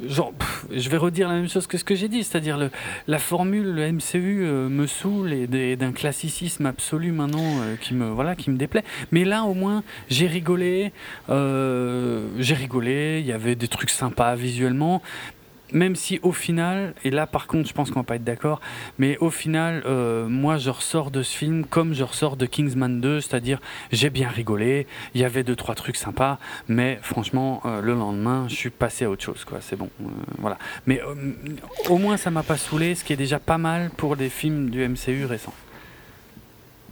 genre, 0.07 0.33
je 0.71 0.89
vais 0.89 0.97
redire 0.97 1.27
la 1.27 1.35
même 1.35 1.49
chose 1.49 1.67
que 1.67 1.77
ce 1.77 1.83
que 1.83 1.95
j'ai 1.95 2.07
dit, 2.07 2.23
c'est-à-dire 2.23 2.69
la 3.07 3.19
formule 3.19 3.73
le 3.73 3.91
MCU 3.91 4.43
euh, 4.43 4.69
me 4.69 4.87
saoule 4.87 5.33
et 5.33 5.75
d'un 5.75 5.91
classicisme 5.91 6.65
absolu 6.65 7.11
maintenant 7.11 7.59
euh, 7.61 7.75
qui 7.79 7.93
me, 7.93 8.09
voilà, 8.09 8.35
qui 8.35 8.49
me 8.49 8.57
déplaît. 8.57 8.83
Mais 9.11 9.25
là, 9.25 9.43
au 9.43 9.53
moins, 9.53 9.83
j'ai 10.09 10.27
rigolé, 10.27 10.91
euh, 11.29 12.27
j'ai 12.39 12.55
rigolé. 12.55 13.19
Il 13.19 13.25
y 13.25 13.31
avait 13.31 13.55
des 13.55 13.67
trucs 13.67 13.89
sympas 13.89 14.35
visuellement. 14.35 15.01
Même 15.73 15.95
si 15.95 16.19
au 16.21 16.31
final, 16.31 16.93
et 17.03 17.09
là 17.09 17.25
par 17.25 17.47
contre 17.47 17.67
je 17.67 17.73
pense 17.73 17.89
qu'on 17.89 18.01
va 18.01 18.05
pas 18.05 18.17
être 18.17 18.23
d'accord, 18.23 18.61
mais 18.99 19.17
au 19.17 19.31
final, 19.31 19.81
euh, 19.87 20.27
moi 20.27 20.57
je 20.57 20.69
ressors 20.69 21.09
de 21.09 21.23
ce 21.23 21.35
film 21.35 21.65
comme 21.65 21.93
je 21.95 22.03
ressors 22.03 22.37
de 22.37 22.45
Kingsman 22.45 23.01
2, 23.01 23.19
c'est-à-dire 23.21 23.59
j'ai 23.91 24.11
bien 24.11 24.29
rigolé, 24.29 24.85
il 25.15 25.21
y 25.21 25.23
avait 25.23 25.43
deux 25.43 25.55
trois 25.55 25.73
trucs 25.73 25.95
sympas, 25.95 26.37
mais 26.67 26.99
franchement 27.01 27.61
euh, 27.65 27.81
le 27.81 27.95
lendemain 27.95 28.45
je 28.47 28.53
suis 28.55 28.69
passé 28.69 29.05
à 29.05 29.09
autre 29.09 29.23
chose, 29.23 29.43
quoi. 29.43 29.57
C'est 29.59 29.75
bon, 29.75 29.89
euh, 30.01 30.05
voilà. 30.37 30.59
Mais 30.85 31.01
au 31.89 31.97
moins 31.97 32.17
ça 32.17 32.29
m'a 32.29 32.43
pas 32.43 32.57
saoulé, 32.57 32.93
ce 32.93 33.03
qui 33.03 33.13
est 33.13 33.17
déjà 33.17 33.39
pas 33.39 33.57
mal 33.57 33.89
pour 33.97 34.15
des 34.17 34.29
films 34.29 34.69
du 34.69 34.87
MCU 34.87 35.25
récents. 35.25 35.53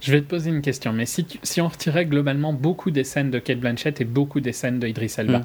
Je 0.00 0.12
vais 0.12 0.20
te 0.20 0.26
poser 0.26 0.50
une 0.50 0.60
question, 0.62 0.92
mais 0.92 1.06
si, 1.06 1.24
tu- 1.24 1.38
si 1.42 1.60
on 1.60 1.68
retirait 1.68 2.04
globalement 2.06 2.52
beaucoup 2.52 2.90
des 2.90 3.04
scènes 3.04 3.30
de 3.30 3.38
Kate 3.38 3.58
Blanchett 3.60 4.00
et 4.00 4.04
beaucoup 4.04 4.40
des 4.40 4.52
scènes 4.52 4.78
de 4.80 4.86
Idris 4.88 5.14
Elba, 5.16 5.38
Mm. 5.38 5.44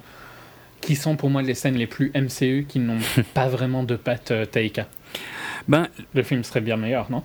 Qui 0.82 0.96
sont 0.96 1.16
pour 1.16 1.30
moi 1.30 1.42
les 1.42 1.54
scènes 1.54 1.76
les 1.76 1.88
plus 1.88 2.12
MCU, 2.16 2.66
qui 2.68 2.80
n'ont 2.80 3.00
pas 3.34 3.48
vraiment 3.48 3.84
de 3.84 3.96
patte 3.96 4.32
euh, 4.32 4.46
Taika, 4.46 4.88
Ben, 5.68 5.88
le 6.14 6.24
film 6.24 6.44
serait 6.44 6.62
bien 6.62 6.78
meilleur, 6.78 7.12
non? 7.12 7.24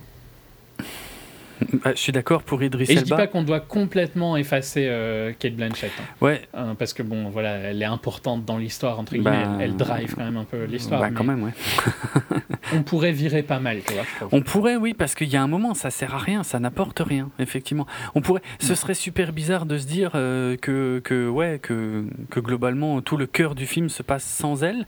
Bah, 1.83 1.91
je 1.95 1.99
suis 1.99 2.11
d'accord 2.11 2.43
pour 2.43 2.61
Idris 2.63 2.83
Et 2.89 2.95
je 2.95 3.01
dis 3.01 3.11
Elba. 3.11 3.15
pas 3.17 3.27
qu'on 3.27 3.43
doit 3.43 3.59
complètement 3.59 4.35
effacer 4.37 4.87
euh, 4.89 5.31
Kate 5.37 5.55
Blanchett, 5.55 5.91
hein. 5.99 6.03
Ouais, 6.21 6.41
Euh, 6.55 6.73
parce 6.73 6.93
que 6.93 7.03
bon, 7.03 7.29
voilà, 7.29 7.55
elle 7.55 7.81
est 7.81 7.85
importante 7.85 8.45
dans 8.45 8.57
l'histoire, 8.57 8.99
entre 8.99 9.13
guillemets, 9.13 9.31
Bah, 9.45 9.57
elle, 9.59 9.71
elle 9.71 9.75
drive 9.77 10.15
quand 10.15 10.23
même 10.25 10.37
un 10.37 10.43
peu 10.43 10.63
l'histoire. 10.65 10.99
bah, 11.01 11.09
quand 11.15 11.23
même, 11.23 11.43
ouais. 11.43 11.51
On 12.73 12.81
pourrait 12.83 13.11
virer 13.11 13.43
pas 13.43 13.59
mal, 13.59 13.79
tu 13.85 13.93
vois, 13.93 14.03
je. 14.19 14.25
On 14.31 14.41
pourrait, 14.41 14.75
oui, 14.75 14.93
parce 14.93 15.15
qu'il 15.15 15.27
y 15.29 15.35
a 15.35 15.41
un 15.41 15.47
moment, 15.47 15.73
ça 15.73 15.91
sert 15.91 16.13
à 16.15 16.19
rien, 16.19 16.43
ça 16.43 16.59
n'apporte 16.59 16.99
rien, 16.99 17.29
effectivement. 17.39 17.85
On 18.15 18.21
pourrait, 18.21 18.41
ce 18.59 18.75
serait 18.75 18.93
super 18.95 19.31
bizarre 19.33 19.65
de 19.65 19.77
se 19.77 19.85
dire 19.87 20.11
euh, 20.15 20.57
que, 20.57 20.99
que, 21.03 21.27
ouais, 21.29 21.59
que, 21.61 22.05
que 22.29 22.39
globalement 22.39 23.01
tout 23.01 23.17
le 23.17 23.27
cœur 23.27 23.55
du 23.55 23.65
film 23.65 23.89
se 23.89 24.03
passe 24.03 24.23
sans 24.23 24.63
elle, 24.63 24.85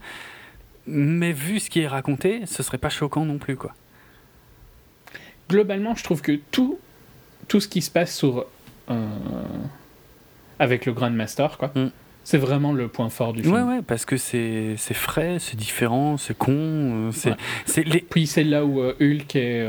mais 0.88 1.32
vu 1.34 1.60
ce 1.60 1.70
qui 1.70 1.82
est 1.82 1.88
raconté, 1.88 2.42
ce 2.46 2.64
serait 2.64 2.78
pas 2.78 2.90
choquant 2.90 3.26
non 3.26 3.38
plus, 3.38 3.56
quoi. 3.58 3.74
Globalement, 5.50 5.96
je 5.96 6.04
trouve 6.04 6.22
que 6.22 6.40
tout, 6.52 6.78
tout 7.48 7.60
ce 7.60 7.68
qui 7.68 7.82
se 7.82 7.90
passe 7.92 8.16
sur, 8.16 8.46
euh, 8.90 9.06
avec 10.60 10.86
le 10.86 10.94
Grandmaster, 10.94 11.58
quoi. 11.58 11.72
Mm. 11.76 11.88
C'est 12.24 12.38
vraiment 12.38 12.74
le 12.74 12.90
point 12.90 13.08
fort 13.10 13.32
du 13.32 13.42
film. 13.42 13.54
Ouais, 13.56 13.62
ouais, 13.62 13.82
parce 13.82 14.04
que 14.04 14.18
c'est 14.18 14.76
c'est 14.78 14.94
frais, 14.94 15.38
c'est 15.40 15.56
différent, 15.56 16.18
c'est 16.18 16.38
con. 16.38 16.52
euh, 16.52 17.12
C'est 17.14 17.30
Ouais. 17.30 17.84
les. 17.86 18.00
Puis 18.02 18.28
c'est 18.28 18.44
là 18.44 18.66
où 18.66 18.82
euh, 18.82 18.94
Hulk 19.00 19.34
est. 19.38 19.66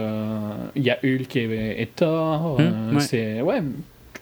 Il 0.74 0.82
y 0.82 0.90
a 0.90 0.98
Hulk 1.04 1.36
et, 1.36 1.80
et 1.80 1.86
Thor. 1.86 2.58
Mm, 2.60 2.96
ouais. 2.96 3.00
C'est. 3.00 3.40
Ouais. 3.42 3.62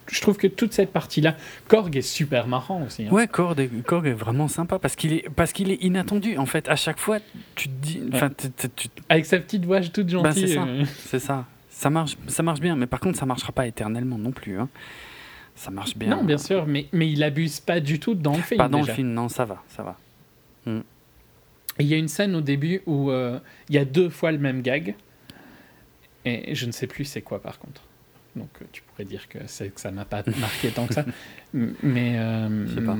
Je 0.09 0.21
trouve 0.21 0.37
que 0.37 0.47
toute 0.47 0.73
cette 0.73 0.93
partie-là. 0.93 1.37
Korg 1.69 1.97
est 1.97 2.03
super 2.03 2.47
marrant 2.47 2.83
aussi. 2.85 3.05
hein. 3.07 3.11
Ouais, 3.11 3.27
Korg 3.27 3.59
est, 3.61 3.69
Korg 3.85 4.07
est 4.07 4.13
vraiment 4.13 4.49
sympa 4.49 4.79
parce 4.79 4.95
qu'il 4.97 5.13
est 5.13 5.29
parce 5.35 5.53
qu'il 5.53 5.71
est 5.71 5.83
inattendu. 5.83 6.37
En 6.39 6.47
fait, 6.47 6.69
à 6.69 6.77
chaque 6.77 6.99
fois, 6.99 7.19
tu 7.55 7.69
te 7.69 7.75
dis, 7.75 8.01
tu- 8.77 8.89
Avec 9.09 9.27
sa 9.27 9.39
petite 9.39 9.65
voix 9.65 9.81
toute 9.81 10.07
Bah, 10.23 10.33
c'est 10.33 10.41
gentille. 10.47 10.55
ça. 10.55 10.63
euh, 10.65 10.85
c'est 11.07 11.19
ça. 11.19 11.45
Ça 11.69 11.91
marche, 11.91 12.17
ça 12.29 12.43
marche 12.43 12.61
bien. 12.61 12.77
Mais 12.77 12.87
par 12.87 13.01
contre, 13.01 13.19
ça 13.19 13.27
marchera 13.27 13.53
pas 13.53 13.67
éternellement 13.67 14.17
non 14.19 14.31
plus. 14.33 14.59
hein. 14.59 14.69
Ça 15.55 15.71
marche 15.71 15.97
bien. 15.97 16.11
Non, 16.11 16.23
bien 16.25 16.39
sûr, 16.39 16.67
mais, 16.67 16.87
mais 16.93 17.11
il 17.11 17.23
abuse 17.25 17.61
pas 17.61 17.81
du 17.81 17.99
tout 17.99 18.15
dans 18.15 18.37
le 18.37 18.43
film. 18.43 18.59
Pas 18.59 18.69
dans 18.69 18.79
déjà. 18.81 18.93
le 18.93 18.97
film, 18.97 19.09
non, 19.13 19.29
ça 19.29 19.45
va, 19.47 19.63
ça 19.69 19.83
va. 19.83 19.97
Et 21.79 21.83
Il 21.83 21.87
y 21.87 21.95
a 21.95 21.97
une 21.97 22.09
scène 22.09 22.35
au 22.35 22.41
début 22.41 22.81
où 22.87 23.11
euh, 23.11 23.39
il 23.69 23.75
y 23.75 23.79
a 23.79 23.85
deux 23.85 24.09
fois 24.09 24.33
le 24.33 24.39
même 24.39 24.63
gag. 24.63 24.95
Et 26.25 26.55
je 26.55 26.67
ne 26.67 26.73
sais 26.73 26.87
plus 26.87 27.05
c'est 27.05 27.23
quoi 27.23 27.41
par 27.41 27.59
contre. 27.59 27.83
Donc 28.37 28.49
euh, 28.61 28.65
tu 28.73 28.83
pourrais 28.83 29.05
dire 29.05 29.29
que, 29.29 29.39
que 29.39 29.81
ça 29.81 29.91
m'a 29.91 30.05
pas 30.05 30.23
marqué 30.39 30.69
tant 30.69 30.87
que 30.87 30.95
ça. 30.95 31.05
Mais. 31.83 32.19
euh, 32.19 32.67
Je 32.69 32.75
sais 32.75 32.81
pas. 32.83 32.97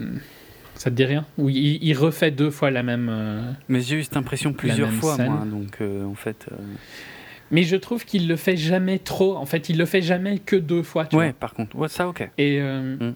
Ça 0.75 0.91
te 0.91 0.97
dit 0.97 1.05
rien? 1.05 1.25
Oui, 1.39 1.55
il, 1.55 1.89
il 1.89 1.95
refait 1.97 2.31
deux 2.31 2.51
fois 2.51 2.71
la 2.71 2.83
même. 2.83 3.09
euh, 3.11 3.53
Mais 3.69 3.81
j'ai 3.81 3.97
eu 3.97 4.03
cette 4.03 4.17
impression 4.17 4.53
plusieurs 4.53 4.93
fois, 4.93 5.17
scène. 5.17 5.31
moi. 5.33 5.45
Donc, 5.47 5.79
euh, 5.81 6.05
en 6.05 6.15
fait, 6.15 6.47
euh, 6.53 6.57
Mais 7.51 7.63
je 7.63 7.77
trouve 7.77 8.05
qu'il 8.05 8.29
le 8.29 8.37
fait 8.37 8.57
jamais 8.59 8.99
trop. 8.99 9.37
En 9.37 9.47
fait, 9.47 9.69
il 9.71 9.79
le 9.79 9.87
fait 9.87 10.03
jamais 10.03 10.39
que 10.39 10.57
deux 10.57 10.83
fois. 10.83 11.07
Tu 11.07 11.17
ouais. 11.17 11.27
vois. 11.27 11.33
Par 11.33 11.55
contre, 11.55 11.77
ouais, 11.77 11.89
ça, 11.89 12.09
ok. 12.09 12.29
Et 12.39 12.61
Mm. 12.61 13.15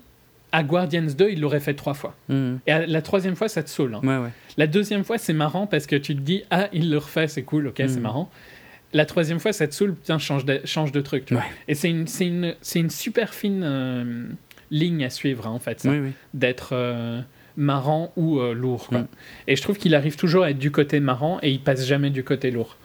à 0.52 0.62
Guardians 0.62 1.02
2, 1.16 1.30
il 1.30 1.40
l'aurait 1.40 1.60
fait 1.60 1.74
trois 1.74 1.94
fois. 1.94 2.14
Mhm. 2.30 2.60
Et 2.66 2.72
à 2.72 2.86
la 2.86 3.02
troisième 3.02 3.36
fois, 3.36 3.48
ça 3.48 3.62
te 3.62 3.68
saoule. 3.68 3.94
hein. 3.94 4.00
Ouais, 4.02 4.16
ouais. 4.24 4.30
La 4.56 4.66
deuxième 4.66 5.04
fois, 5.04 5.18
c'est 5.18 5.32
marrant 5.34 5.66
parce 5.66 5.86
que 5.86 5.96
tu 5.96 6.14
te 6.16 6.20
dis, 6.20 6.42
ah, 6.50 6.68
il 6.72 6.90
le 6.90 6.96
refait, 6.98 7.28
c'est 7.28 7.42
cool, 7.42 7.66
ok, 7.68 7.74
c'est 7.76 7.96
Mm. 7.98 8.00
marrant. 8.00 8.30
La 8.92 9.06
troisième 9.06 9.38
fois, 9.38 9.52
ça 9.52 9.68
te 9.68 9.74
saoule, 9.74 9.94
tiens, 10.02 10.18
change 10.18 10.44
de, 10.44 10.60
change 10.64 10.92
de 10.92 11.00
truc. 11.00 11.26
tu 11.26 11.34
vois. 11.34 11.42
Ouais. 11.42 11.48
Et 11.68 11.74
c'est 11.74 11.88
une, 11.90 12.90
super 12.90 13.32
fine 13.34 13.62
euh, 13.64 14.24
ligne 14.70 15.04
à 15.04 15.10
suivre, 15.10 15.46
hein, 15.46 15.50
en 15.50 15.58
fait, 15.60 15.80
ça, 15.80 15.90
Oui, 15.90 15.98
oui. 15.98 16.10
d'être 16.34 16.70
euh, 16.72 17.20
marrant 17.56 18.12
ou 18.16 18.40
euh, 18.40 18.52
lourd. 18.52 18.88
quoi. 18.88 18.98
Mm. 19.00 19.08
Et 19.48 19.56
je 19.56 19.62
trouve 19.62 19.78
qu'il 19.78 19.94
arrive 19.94 20.16
toujours 20.16 20.44
à 20.44 20.50
être 20.50 20.58
du 20.58 20.72
côté 20.72 20.98
marrant 20.98 21.38
et 21.42 21.50
il 21.50 21.60
passe 21.60 21.86
jamais 21.86 22.10
du 22.10 22.24
côté 22.24 22.50
lourd. 22.50 22.76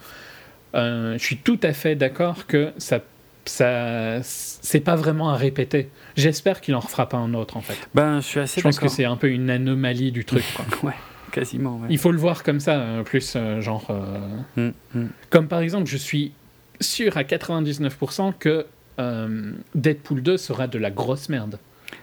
Je 0.74 1.16
suis 1.18 1.38
tout 1.38 1.58
à 1.62 1.72
fait 1.72 1.96
d'accord 1.96 2.46
que 2.46 2.70
ça, 2.76 3.00
ça, 3.46 4.18
c'est 4.22 4.80
pas 4.80 4.94
vraiment 4.94 5.30
à 5.30 5.36
répéter. 5.36 5.88
J'espère 6.16 6.60
qu'il 6.60 6.74
en 6.74 6.80
refera 6.80 7.08
pas 7.08 7.16
un 7.16 7.32
autre, 7.34 7.56
en 7.56 7.62
fait. 7.62 7.88
Ben, 7.94 8.20
je 8.20 8.26
suis 8.26 8.40
assez 8.40 8.60
Je 8.60 8.62
pense 8.62 8.78
que 8.78 8.88
c'est 8.88 9.06
un 9.06 9.16
peu 9.16 9.30
une 9.30 9.48
anomalie 9.50 10.12
du 10.12 10.24
truc. 10.24 10.44
quoi. 10.54 10.66
Ouais, 10.90 10.94
quasiment. 11.32 11.76
Ouais. 11.78 11.88
Il 11.90 11.98
faut 11.98 12.12
le 12.12 12.18
voir 12.18 12.42
comme 12.42 12.60
ça, 12.60 12.78
euh, 12.80 13.02
plus 13.02 13.34
euh, 13.36 13.60
genre. 13.60 13.86
euh, 13.90 14.70
Mm, 14.94 14.98
mm. 14.98 15.06
Comme 15.30 15.48
par 15.48 15.60
exemple, 15.60 15.86
je 15.86 15.96
suis 15.96 16.32
sûr 16.80 17.16
à 17.16 17.22
99% 17.24 18.32
que 18.38 18.66
euh, 18.98 19.52
Deadpool 19.74 20.22
2 20.22 20.36
sera 20.36 20.66
de 20.66 20.78
la 20.78 20.90
grosse 20.90 21.28
merde. 21.28 21.58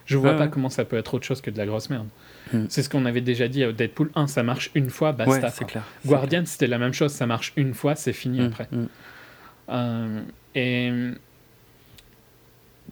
Je 0.05 0.17
vois 0.17 0.31
Ouais, 0.31 0.37
pas 0.37 0.43
ouais. 0.45 0.49
comment 0.49 0.69
ça 0.69 0.85
peut 0.85 0.97
être 0.97 1.13
autre 1.13 1.25
chose 1.25 1.41
que 1.41 1.49
de 1.51 1.57
la 1.57 1.65
grosse 1.65 1.89
merde. 1.89 2.07
Mm. 2.53 2.65
C'est 2.69 2.83
ce 2.83 2.89
qu'on 2.89 3.05
avait 3.05 3.21
déjà 3.21 3.47
dit 3.47 3.63
à 3.63 3.71
Deadpool 3.71 4.09
1, 4.15 4.27
ça 4.27 4.43
marche 4.43 4.69
une 4.75 4.89
fois, 4.89 5.09
Ouais, 5.11 5.25
basta. 5.25 5.49
c'est 5.49 5.59
quoi. 5.63 5.67
clair. 5.67 5.83
c'est 6.01 6.07
Guardian, 6.09 6.43
c'était 6.45 6.67
la 6.67 6.77
même 6.77 6.93
chose, 6.93 7.11
ça 7.11 7.25
marche 7.25 7.53
une 7.57 7.73
fois, 7.73 7.95
c'est 7.95 8.13
fini 8.13 8.41
après. 8.45 8.67
Mm, 8.71 8.77
mm. 8.81 8.87
Euh, 9.69 10.21
et 10.55 10.91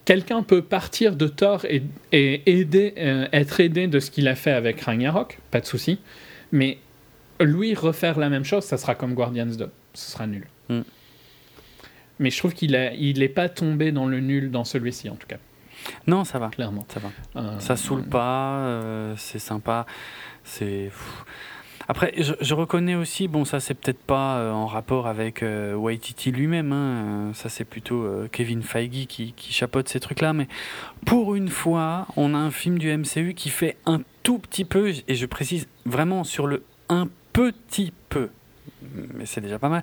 quelqu'un 0.04 0.42
peut 0.42 0.62
partir 0.62 1.16
de 1.16 1.26
Thor 1.28 1.64
et, 1.64 1.82
et 2.12 2.42
aider, 2.60 2.94
euh, 2.98 3.26
être 3.32 3.60
aidé 3.60 3.86
de 3.86 4.00
ce 4.00 4.10
qu'il 4.10 4.28
a 4.28 4.34
fait 4.34 4.52
avec 4.52 4.80
Ragnarok, 4.80 5.38
pas 5.50 5.60
de 5.60 5.66
souci. 5.66 5.98
Mais 6.50 6.78
lui 7.40 7.74
refaire 7.74 8.18
la 8.18 8.28
même 8.28 8.44
chose, 8.44 8.64
ça 8.64 8.76
sera 8.76 8.94
comme 8.94 9.14
Guardians 9.14 9.46
2, 9.46 9.70
ce 9.94 10.10
sera 10.12 10.26
nul. 10.26 10.46
Mm. 10.68 10.80
Mais 12.18 12.30
je 12.30 12.38
trouve 12.38 12.52
qu'il 12.54 12.76
a, 12.76 12.92
il 12.94 13.22
est 13.22 13.28
pas 13.28 13.48
tombé 13.48 13.90
dans 13.90 14.06
le 14.06 14.20
nul 14.20 14.50
dans 14.50 14.64
celui-ci 14.64 15.08
en 15.08 15.14
tout 15.16 15.26
cas, 15.26 15.38
Non, 16.06 16.24
ça 16.24 16.38
va. 16.38 16.48
clairement. 16.48 16.86
Ça 16.88 17.00
va. 17.00 17.10
Euh, 17.40 17.58
Ça 17.58 17.76
saoule 17.76 18.04
pas, 18.04 18.58
euh, 18.58 19.14
c'est 19.16 19.38
sympa. 19.40 19.86
C'est. 20.44 20.90
pff. 20.90 21.24
Après, 21.88 22.14
je, 22.16 22.54
reconnais 22.54 22.94
aussi, 22.94 23.28
bon, 23.28 23.44
ça 23.44 23.60
c'est 23.60 23.74
peut-être 23.74 24.02
pas 24.02 24.38
euh, 24.38 24.52
en 24.52 24.66
rapport 24.66 25.06
avec 25.06 25.42
euh, 25.42 25.74
Waititi 25.74 26.30
lui-même, 26.30 26.72
hein, 26.72 27.30
euh, 27.30 27.34
ça 27.34 27.48
c'est 27.48 27.64
plutôt 27.64 28.04
euh, 28.04 28.28
Kevin 28.30 28.62
Feige 28.62 29.06
qui, 29.06 29.32
qui 29.32 29.52
chapeaute 29.52 29.88
ces 29.88 30.00
trucs-là, 30.00 30.32
mais 30.32 30.48
pour 31.04 31.34
une 31.34 31.48
fois, 31.48 32.06
on 32.16 32.34
a 32.34 32.38
un 32.38 32.50
film 32.50 32.78
du 32.78 32.96
MCU 32.96 33.34
qui 33.34 33.50
fait 33.50 33.76
un 33.86 34.00
tout 34.22 34.38
petit 34.38 34.64
peu, 34.64 34.92
et 35.08 35.14
je 35.14 35.26
précise 35.26 35.66
vraiment 35.84 36.24
sur 36.24 36.46
le 36.46 36.62
un 36.88 37.08
petit 37.32 37.92
peu, 38.08 38.28
mais 39.14 39.26
c'est 39.26 39.40
déjà 39.40 39.58
pas 39.58 39.68
mal, 39.68 39.82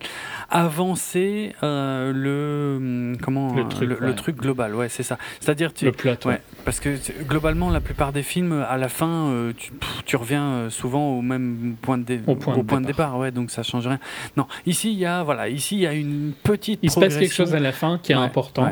avancer 0.50 1.54
euh, 1.64 2.12
le 2.14 2.78
hum, 2.78 3.18
comment 3.22 3.56
Le 3.56 3.68
truc, 3.68 3.90
le, 4.00 4.16
truc 4.16 4.36
global, 4.38 4.76
ouais, 4.76 4.90
c'est 4.90 5.04
ça. 5.04 5.18
C'est-à-dire 5.40 5.74
tu 5.74 5.86
Le 5.86 5.92
plot, 5.92 6.12
ouais. 6.12 6.34
Ouais, 6.34 6.42
parce 6.66 6.80
que 6.80 6.96
globalement, 7.24 7.70
la 7.70 7.82
plupart 7.82 8.12
des 8.14 8.24
films, 8.24 8.66
à 8.68 8.78
la 8.78 8.90
fin, 8.90 9.28
euh, 9.30 9.54
tu, 9.58 9.72
pff, 9.72 10.04
tu 10.06 10.16
reviens 10.16 10.44
euh, 10.46 10.70
souvent 10.70 11.12
au 11.18 11.22
même 11.22 11.76
point 11.82 11.98
de, 11.98 12.04
dé- 12.04 12.22
Au 12.28 12.36
point 12.36 12.56
de 12.56 12.62
départ. 12.62 12.82
départ, 12.82 13.18
ouais, 13.18 13.32
donc 13.32 13.52
ça 13.52 13.64
change 13.64 13.88
rien. 13.88 14.00
Non, 14.38 14.48
ici 14.66 14.92
il 14.92 15.00
y 15.00 15.06
a 15.06 15.24
voilà, 15.24 15.50
ici 15.50 15.76
il 15.76 15.82
y 15.82 15.88
a 15.88 15.94
une 15.94 16.34
petite 16.44 16.80
Il 16.84 16.92
se 16.92 17.00
passe 17.00 17.18
quelque 17.18 17.34
chose 17.34 17.54
à 17.56 17.60
la 17.60 17.72
fin 17.72 18.00
qui 18.02 18.12
est 18.12 18.16
Ouais, 18.16 18.22
important 18.22 18.72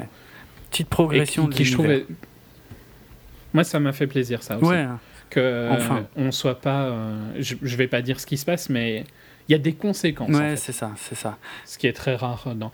petite 0.69 0.87
et 0.87 0.89
progression 0.89 1.43
qui, 1.43 1.49
de 1.49 1.55
qui 1.55 1.65
je 1.65 1.73
trouve. 1.73 1.87
Moi, 3.53 3.63
ça 3.63 3.79
m'a 3.79 3.93
fait 3.93 4.07
plaisir 4.07 4.43
ça 4.43 4.57
aussi. 4.57 4.65
Ouais, 4.65 4.85
que 5.29 5.69
Enfin. 5.71 6.05
on 6.15 6.31
soit 6.31 6.59
pas 6.59 6.91
je, 7.39 7.55
je 7.61 7.75
vais 7.77 7.87
pas 7.87 8.01
dire 8.01 8.19
ce 8.19 8.25
qui 8.25 8.37
se 8.37 8.45
passe 8.45 8.69
mais 8.69 9.03
il 9.47 9.51
y 9.51 9.55
a 9.55 9.59
des 9.59 9.73
conséquences 9.73 10.29
en 10.29 10.33
ouais, 10.39 10.49
fait, 10.51 10.55
c'est 10.57 10.71
ça, 10.71 10.91
c'est 10.97 11.15
ça. 11.15 11.37
ce 11.65 11.77
qui 11.77 11.87
est 11.87 11.93
très 11.93 12.15
rare 12.15 12.53
dans 12.55 12.71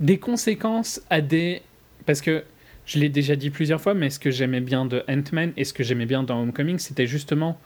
des 0.00 0.18
conséquences 0.18 1.00
à 1.10 1.20
des 1.20 1.62
parce 2.06 2.20
que 2.20 2.44
je 2.86 2.98
l'ai 2.98 3.08
déjà 3.08 3.36
dit 3.36 3.50
plusieurs 3.50 3.80
fois 3.80 3.94
mais 3.94 4.10
ce 4.10 4.18
que 4.18 4.30
j'aimais 4.30 4.60
bien 4.60 4.84
de 4.86 5.02
Ant-Man 5.08 5.52
et 5.56 5.64
ce 5.64 5.72
que 5.72 5.82
j'aimais 5.82 6.06
bien 6.06 6.22
dans 6.22 6.40
Homecoming 6.40 6.78
c'était 6.78 7.06
justement 7.06 7.60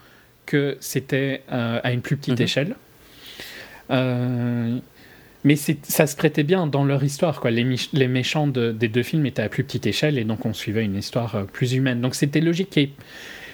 que 0.47 0.77
c'était 0.81 1.43
euh, 1.53 1.81
à 1.85 1.93
une 1.93 2.01
plus 2.01 2.17
petite 2.17 2.39
Mhm. 2.39 2.45
échelle 2.45 2.77
Euh, 3.91 4.79
mais 5.45 5.57
c'est- 5.57 5.85
ça 5.85 6.07
se 6.07 6.17
prêtait 6.17 6.45
bien 6.45 6.67
dans 6.69 6.85
leur 6.85 7.03
histoire. 7.05 7.41
Quoi. 7.41 7.51
Les, 7.51 7.65
mich- 7.65 7.91
les 7.93 8.07
méchants 8.09 8.47
de- 8.47 8.71
des 8.73 8.89
deux 8.89 9.03
films 9.03 9.27
étaient 9.27 9.43
à 9.43 9.49
plus 9.51 9.65
petite 9.65 9.87
échelle 9.87 10.17
et 10.19 10.25
donc 10.25 10.47
on 10.47 10.55
suivait 10.55 10.85
une 10.85 10.97
histoire 10.97 11.35
euh, 11.35 11.45
plus 11.45 11.75
humaine. 11.75 12.01
Donc 12.01 12.15
c'était 12.15 12.41
logique, 12.41 12.79
et- 12.79 12.93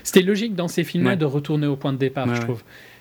c'était 0.05 0.23
logique 0.23 0.55
dans 0.55 0.69
ces 0.69 0.85
films-là 0.85 1.13
Ouais. 1.13 1.17
de 1.17 1.25
retourner 1.25 1.67
au 1.67 1.77
point 1.77 1.93
de 1.93 1.99
départ, 1.99 2.29
Ouais, 2.29 2.37
je 2.37 2.43
ouais. 2.43 2.59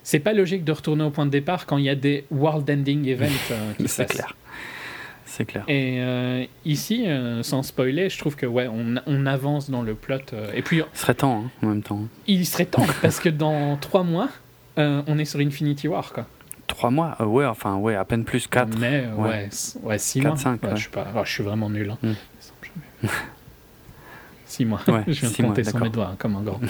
C'est 0.09 0.19
pas 0.19 0.31
logique 0.31 0.63
de 0.63 0.71
retourner 0.71 1.03
au 1.03 1.09
point 1.09 1.25
de 1.25 1.31
départ 1.31 1.65
quand 1.65 1.75
il 1.75 1.83
y 1.83 1.89
a 1.89 1.95
des 1.95 2.23
world-ending 2.31 3.09
events 3.09 3.25
euh, 3.51 3.73
qui 3.73 3.89
se 3.89 3.95
C'est 3.95 4.05
clair. 4.05 4.37
C'est 5.25 5.43
clair. 5.43 5.65
Et 5.67 5.97
euh, 5.99 6.45
ici, 6.63 7.03
euh, 7.09 7.43
sans 7.43 7.61
spoiler, 7.61 8.09
je 8.09 8.17
trouve 8.17 8.37
que 8.37 8.45
ouais, 8.45 8.69
on, 8.69 8.95
on 9.05 9.25
avance 9.25 9.69
dans 9.69 9.81
le 9.81 9.95
plot. 9.95 10.19
euh, 10.31 10.49
et 10.53 10.61
puis 10.61 10.81
Ce 10.93 11.01
serait 11.01 11.13
temps 11.13 11.43
hein, 11.47 11.51
en 11.61 11.67
même 11.67 11.83
temps. 11.83 12.03
il 12.25 12.45
serait 12.45 12.67
temps 12.67 12.85
parce 13.01 13.19
que 13.19 13.27
dans 13.27 13.75
trois 13.75 14.03
mois, 14.03 14.29
on 14.77 15.17
est 15.19 15.25
sur 15.25 15.41
Infinity 15.41 15.89
War, 15.89 16.13
quoi. 16.13 16.25
Trois 16.67 16.89
mois, 16.89 17.21
ouais, 17.25 17.45
enfin 17.45 17.75
ouais, 17.75 17.95
à 17.95 18.05
peine 18.05 18.23
plus 18.23 18.47
quatre. 18.47 18.79
Mais 18.79 19.07
ouais. 19.17 19.49
six 19.51 20.21
Quatre, 20.21 20.27
mois. 20.29 20.37
cinq, 20.37 20.63
Ouais, 20.63 20.69
ouais. 20.69 20.75
Je, 20.77 20.81
suis 20.83 20.89
pas, 20.89 21.07
oh, 21.17 21.19
je 21.25 21.31
suis 21.33 21.43
vraiment 21.43 21.69
nul. 21.69 21.89
Hein. 21.89 21.97
Mm. 23.03 23.07
six 24.45 24.63
mois. 24.63 24.79
Ouais, 24.87 25.03
je 25.07 25.19
viens 25.19 25.29
de 25.31 25.41
mois, 25.41 25.49
compter 25.49 25.63
sur 25.65 25.79
mes 25.79 25.89
doigts 25.89 26.11
hein, 26.13 26.15
comme 26.17 26.37
un 26.37 26.43
grand. 26.43 26.61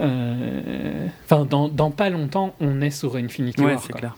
Euh, 0.00 1.06
Enfin, 1.24 1.44
dans, 1.44 1.68
dans 1.68 1.90
pas 1.90 2.10
longtemps, 2.10 2.54
on 2.60 2.80
est 2.80 2.90
sur 2.90 3.16
Infinity 3.16 3.62
Ouais, 3.62 3.74
War. 4.02 4.14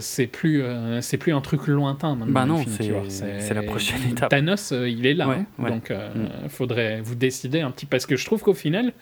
c'est 0.00 0.26
plus, 0.26 0.62
euh, 0.62 1.00
c'est 1.00 1.16
plus 1.16 1.32
un 1.32 1.40
truc 1.40 1.66
lointain 1.66 2.14
maintenant. 2.16 2.32
Bah 2.32 2.44
non, 2.46 2.62
c'est- 2.66 3.54
la 3.54 3.62
prochaine 3.62 4.02
étape. 4.10 4.28
Thanos, 4.30 4.72
euh, 4.72 4.88
il 4.88 5.06
est 5.06 5.14
là. 5.14 5.28
Ouais, 5.28 5.36
hein. 5.36 5.46
Mm. 5.58 5.68
Donc, 5.68 5.90
euh, 5.90 6.08
faudrait 6.48 7.00
vous 7.00 7.14
décider 7.14 7.60
un 7.60 7.70
petit. 7.70 7.86
Parce 7.86 8.06
que 8.06 8.16
je 8.16 8.24
trouve 8.26 8.42
qu'au 8.42 8.54
final, 8.54 8.92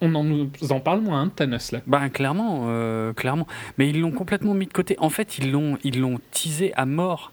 on 0.00 0.14
en 0.14 0.24
nous 0.24 0.50
en 0.70 0.78
parle 0.80 1.00
moins 1.00 1.22
hein, 1.22 1.26
de 1.26 1.30
Thanos 1.30 1.72
là. 1.72 1.80
Bah 1.86 2.08
clairement, 2.10 2.66
euh, 2.68 3.12
clairement. 3.14 3.46
Mais 3.78 3.88
ils 3.88 4.00
l'ont 4.00 4.12
complètement 4.12 4.54
mis 4.54 4.66
de 4.66 4.72
côté. 4.72 4.96
En 4.98 5.10
fait, 5.10 5.38
ils 5.38 5.50
l'ont, 5.50 5.78
ils 5.84 5.98
l'ont 6.00 6.18
teasé 6.32 6.72
à 6.74 6.86
mort. 6.86 7.32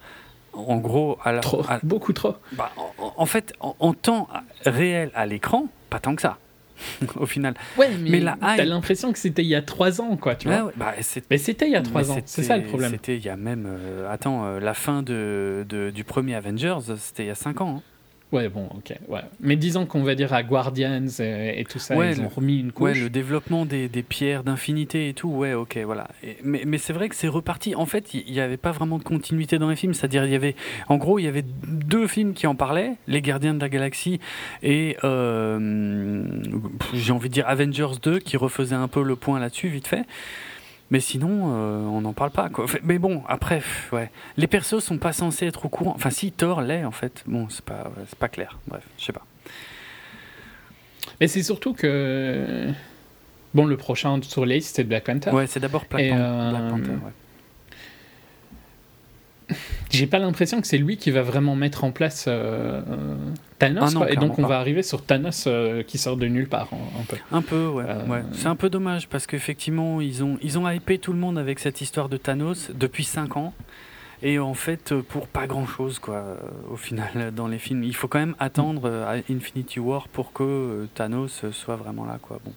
En 0.54 0.78
gros, 0.78 1.18
à 1.24 1.32
la, 1.32 1.40
Trop, 1.40 1.62
à- 1.68 1.80
beaucoup 1.84 2.14
trop. 2.14 2.36
bah, 2.54 2.72
en, 2.78 3.14
en 3.18 3.26
fait, 3.26 3.54
en, 3.60 3.76
en 3.80 3.94
temps 3.94 4.28
réel 4.66 5.10
à 5.16 5.26
l'écran, 5.26 5.68
pas 5.90 6.00
tant 6.00 6.16
que 6.16 6.22
ça. 6.22 6.38
Au 7.16 7.26
final. 7.26 7.54
Ouais, 7.78 7.90
mais, 8.00 8.10
Mais 8.12 8.20
la 8.20 8.38
t'as 8.40 8.58
hype- 8.58 8.66
l'impression 8.68 9.12
que 9.12 9.20
c'était 9.20 9.42
il 9.44 9.48
y 9.48 9.56
a 9.56 9.62
trois 9.62 10.02
ans, 10.02 10.18
quoi, 10.18 10.36
tu 10.36 10.48
vois. 10.48 10.66
Ouais, 10.66 10.72
bah, 10.76 10.94
Mais 11.30 11.38
c'était 11.38 11.66
il 11.68 11.72
y 11.72 11.76
a 11.76 11.82
trois 11.82 12.12
ans, 12.12 12.18
c'est 12.26 12.44
ça 12.44 12.58
le 12.58 12.64
problème. 12.64 12.92
C'était 12.92 13.18
il 13.18 13.24
y 13.24 13.30
a 13.30 13.36
même. 13.38 13.66
euh, 13.68 14.12
attends, 14.12 14.46
euh, 14.46 14.60
la 14.60 14.74
fin 14.74 15.04
de, 15.04 15.66
de- 15.68 15.90
du 15.90 16.04
premier 16.04 16.36
Avengers, 16.36 16.78
c'était 16.98 17.24
il 17.24 17.28
y 17.28 17.32
a 17.32 17.36
5 17.36 17.62
ans. 17.62 17.78
hein. 17.78 17.82
Ouais, 18.34 18.50
bon, 18.50 18.68
ok. 18.76 18.94
Ouais. 19.08 19.22
Mais 19.40 19.56
disons 19.56 19.86
qu'on 19.86 20.04
va 20.04 20.16
dire 20.16 20.34
à 20.34 20.44
Guardians 20.44 21.06
et, 21.20 21.54
et 21.60 21.64
tout 21.66 21.80
ça, 21.80 21.96
Ouais, 21.96 22.12
ils 22.14 22.18
le- 22.20 22.26
ont 22.26 22.30
remis 22.30 22.60
une 22.60 22.72
couche. 22.72 22.84
Ouais, 22.84 23.00
le 23.00 23.10
développement 23.10 23.66
des, 23.66 23.88
des 23.88 24.04
pierres 24.04 24.44
d'infinité 24.44 25.08
et 25.08 25.14
tout, 25.14 25.30
ouais, 25.30 25.54
ok, 25.54 25.78
voilà. 25.86 26.08
Et- 26.24 26.38
mais 26.44 26.64
mais 26.66 26.78
c'est 26.80 26.94
vrai 26.94 27.10
que 27.10 27.16
c'est 27.16 27.28
reparti. 27.28 27.76
En 27.76 27.86
fait, 27.86 28.14
il 28.14 28.32
n'y 28.34 28.40
avait 28.40 28.58
pas 28.58 28.72
vraiment 28.72 28.98
de 28.98 29.04
continuité 29.04 29.60
dans 29.60 29.70
les 29.70 29.76
films. 29.76 29.94
C'est-à-dire, 29.94 30.26
il 30.26 30.32
y 30.32 30.36
avait, 30.36 30.56
en 30.90 30.98
gros, 30.98 31.20
il 31.20 31.26
y 31.26 31.28
avait 31.28 31.46
deux 31.68 32.08
films 32.08 32.34
qui 32.34 32.48
en 32.48 32.56
parlaient 32.56 32.94
Les 33.08 33.22
Gardiens 33.22 33.54
de 33.54 33.60
la 33.62 33.70
Galaxie 33.70 34.20
et, 34.64 34.98
euh, 35.04 36.28
j'ai 36.94 37.12
envie 37.12 37.30
de 37.30 37.34
dire, 37.34 37.48
Avengers 37.48 38.00
2, 38.02 38.20
qui 38.20 38.36
refaisait 38.38 38.76
un 38.76 38.88
peu 38.88 39.04
le 39.04 39.16
point 39.16 39.40
là-dessus, 39.40 39.68
vite 39.68 39.88
fait. 39.88 40.04
Mais 40.94 41.00
sinon, 41.00 41.52
euh, 41.56 41.80
on 41.88 42.02
n'en 42.02 42.14
parle 42.14 42.30
pas. 42.30 42.50
Quoi. 42.50 42.68
Mais 42.84 43.00
bon, 43.00 43.24
après, 43.28 43.56
pff, 43.58 43.92
ouais. 43.94 44.12
Les 44.38 44.46
persos 44.46 44.80
sont 44.80 45.00
pas 45.00 45.12
censés 45.12 45.48
être 45.48 45.66
au 45.66 45.70
courant. 45.70 45.94
Enfin, 45.96 46.12
si 46.12 46.32
Thor 46.32 46.62
l'est, 46.62 46.86
en 46.86 46.92
fait. 46.92 47.24
Bon, 47.26 47.48
c'est 47.50 47.66
pas, 47.66 47.92
c'est 48.08 48.20
pas 48.20 48.30
clair. 48.30 48.60
Bref, 48.68 48.84
je 49.00 49.06
sais 49.06 49.12
pas. 49.12 49.26
Mais 51.20 51.28
c'est 51.28 51.42
surtout 51.42 51.74
que. 51.74 52.68
Bon, 53.56 53.66
le 53.66 53.76
prochain 53.76 54.20
sur 54.22 54.46
les 54.46 54.56
listes, 54.58 54.76
c'est 54.76 54.84
Black 54.84 55.06
Panther. 55.06 55.32
Ouais, 55.32 55.48
c'est 55.48 55.60
d'abord 55.60 55.86
Black, 55.90 56.10
Pan- 56.10 56.16
euh, 56.16 56.50
Black 56.52 56.70
Panther. 56.70 56.92
ouais. 59.50 59.56
J'ai 59.90 60.06
pas 60.08 60.20
l'impression 60.20 60.62
que 60.62 60.68
c'est 60.68 60.78
lui 60.78 60.98
qui 60.98 61.10
va 61.10 61.24
vraiment 61.24 61.56
mettre 61.56 61.84
en 61.84 61.92
place 61.92 62.26
euh, 62.28 62.82
Thanos. 63.68 63.84
Ah 63.88 64.00
non, 64.00 64.08
et 64.08 64.16
donc, 64.16 64.38
on 64.40 64.44
pas. 64.44 64.50
va 64.50 64.60
arriver 64.60 64.84
sur 64.84 65.04
Thanos 65.04 65.46
euh, 65.48 65.84
qui 65.84 65.98
sort 65.98 66.18
de 66.18 66.28
nulle 66.28 66.48
part, 66.48 66.70
un, 66.72 67.02
un 67.02 67.04
peu. 67.04 67.18
Un 67.32 67.42
peu, 67.42 67.68
ouais. 67.68 67.86
Euh, 67.88 68.06
ouais. 68.08 68.24
C'est 68.34 68.48
un 68.48 68.56
peu 68.56 68.70
dommage 68.70 69.08
parce 69.08 69.28
qu'effectivement, 69.28 70.02
ils 70.02 70.24
ont, 70.24 70.38
ils 70.42 70.58
ont 70.60 70.70
hypé 70.70 70.98
tout 70.98 71.14
le 71.14 71.20
monde 71.20 71.38
avec 71.38 71.60
cette 71.60 71.82
histoire 71.82 72.10
de 72.10 72.18
Thanos 72.18 72.72
depuis 72.74 73.04
5 73.04 73.38
ans. 73.38 73.54
Et 74.22 74.40
en 74.40 74.54
fait, 74.54 74.92
euh, 74.92 75.02
pour 75.02 75.28
pas 75.28 75.48
grand 75.48 75.66
chose, 75.66 76.00
quoi, 76.00 76.38
au 76.72 76.78
final, 76.78 77.32
dans 77.36 77.48
les 77.48 77.60
films. 77.60 77.84
Il 77.84 77.96
faut 77.96 78.08
quand 78.08 78.20
même 78.20 78.36
attendre 78.40 78.90
à 78.90 79.16
Infinity 79.30 79.80
War 79.80 80.08
pour 80.08 80.34
que 80.34 80.88
Thanos 80.96 81.44
soit 81.52 81.76
vraiment 81.76 82.06
là, 82.06 82.20
quoi. 82.22 82.40
Bon. 82.44 82.54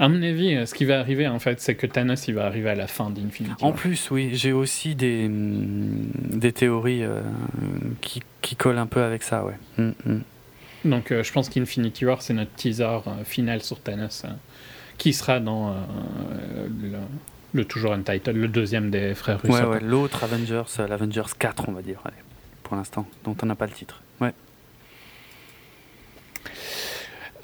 À 0.00 0.08
mon 0.08 0.22
avis, 0.22 0.54
euh, 0.54 0.66
ce 0.66 0.74
qui 0.74 0.84
va 0.84 1.00
arriver, 1.00 1.26
en 1.26 1.38
fait, 1.38 1.60
c'est 1.60 1.74
que 1.74 1.86
Thanos, 1.86 2.28
il 2.28 2.34
va 2.34 2.46
arriver 2.46 2.70
à 2.70 2.74
la 2.74 2.86
fin 2.86 3.10
d'Infinity 3.10 3.64
En 3.64 3.72
plus, 3.72 4.10
oui, 4.10 4.30
j'ai 4.32 4.52
aussi 4.52 4.94
des, 4.94 5.26
hum, 5.26 6.10
des 6.14 6.52
théories 6.52 7.02
euh, 7.02 7.20
qui, 8.00 8.22
qui 8.40 8.56
collent 8.56 8.78
un 8.78 8.86
peu 8.86 9.02
avec 9.02 9.22
ça, 9.22 9.44
ouais. 9.44 9.58
Hum, 9.78 9.94
hum. 10.06 10.22
Donc, 10.84 11.10
euh, 11.10 11.22
je 11.22 11.32
pense 11.32 11.48
qu'Infinity 11.48 12.06
War, 12.06 12.22
c'est 12.22 12.34
notre 12.34 12.52
teaser 12.52 12.84
euh, 12.84 13.24
final 13.24 13.62
sur 13.62 13.80
Thanos, 13.80 14.22
euh, 14.24 14.28
qui 14.96 15.12
sera 15.12 15.40
dans 15.40 15.74
le, 16.82 16.98
le 17.52 17.64
toujours 17.64 17.92
Untitled, 17.92 18.36
le 18.36 18.48
deuxième 18.48 18.90
des 18.90 19.14
frères 19.14 19.40
russes. 19.40 19.54
Ouais, 19.54 19.64
ouais, 19.64 19.80
l'autre 19.80 20.24
Avengers, 20.24 20.64
l'Avengers 20.88 21.34
4, 21.38 21.68
on 21.68 21.72
va 21.72 21.82
dire, 21.82 22.00
allez, 22.04 22.16
pour 22.62 22.76
l'instant, 22.76 23.06
dont 23.24 23.36
on 23.42 23.46
n'a 23.46 23.54
pas 23.54 23.66
le 23.66 23.72
titre. 23.72 24.02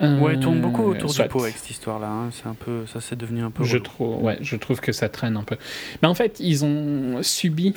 Ouais. 0.00 0.38
Tourne 0.40 0.60
beaucoup 0.60 0.82
autour 0.82 1.12
soit. 1.12 1.24
du 1.24 1.30
pot 1.30 1.42
avec 1.44 1.56
cette 1.56 1.70
histoire-là. 1.70 2.08
hein. 2.08 2.30
C'est 2.32 2.46
un 2.48 2.54
peu, 2.54 2.84
ça 2.86 3.00
c'est 3.00 3.16
devenu 3.16 3.42
un 3.42 3.50
peu. 3.50 3.62
Je 3.64 3.78
trouve, 3.78 4.22
ouais, 4.22 4.38
je 4.40 4.56
trouve 4.56 4.80
que 4.80 4.90
ça 4.92 5.08
traîne 5.08 5.36
un 5.36 5.44
peu. 5.44 5.56
Mais 6.02 6.08
en 6.08 6.14
fait, 6.14 6.40
ils 6.40 6.64
ont 6.64 7.22
subi. 7.22 7.74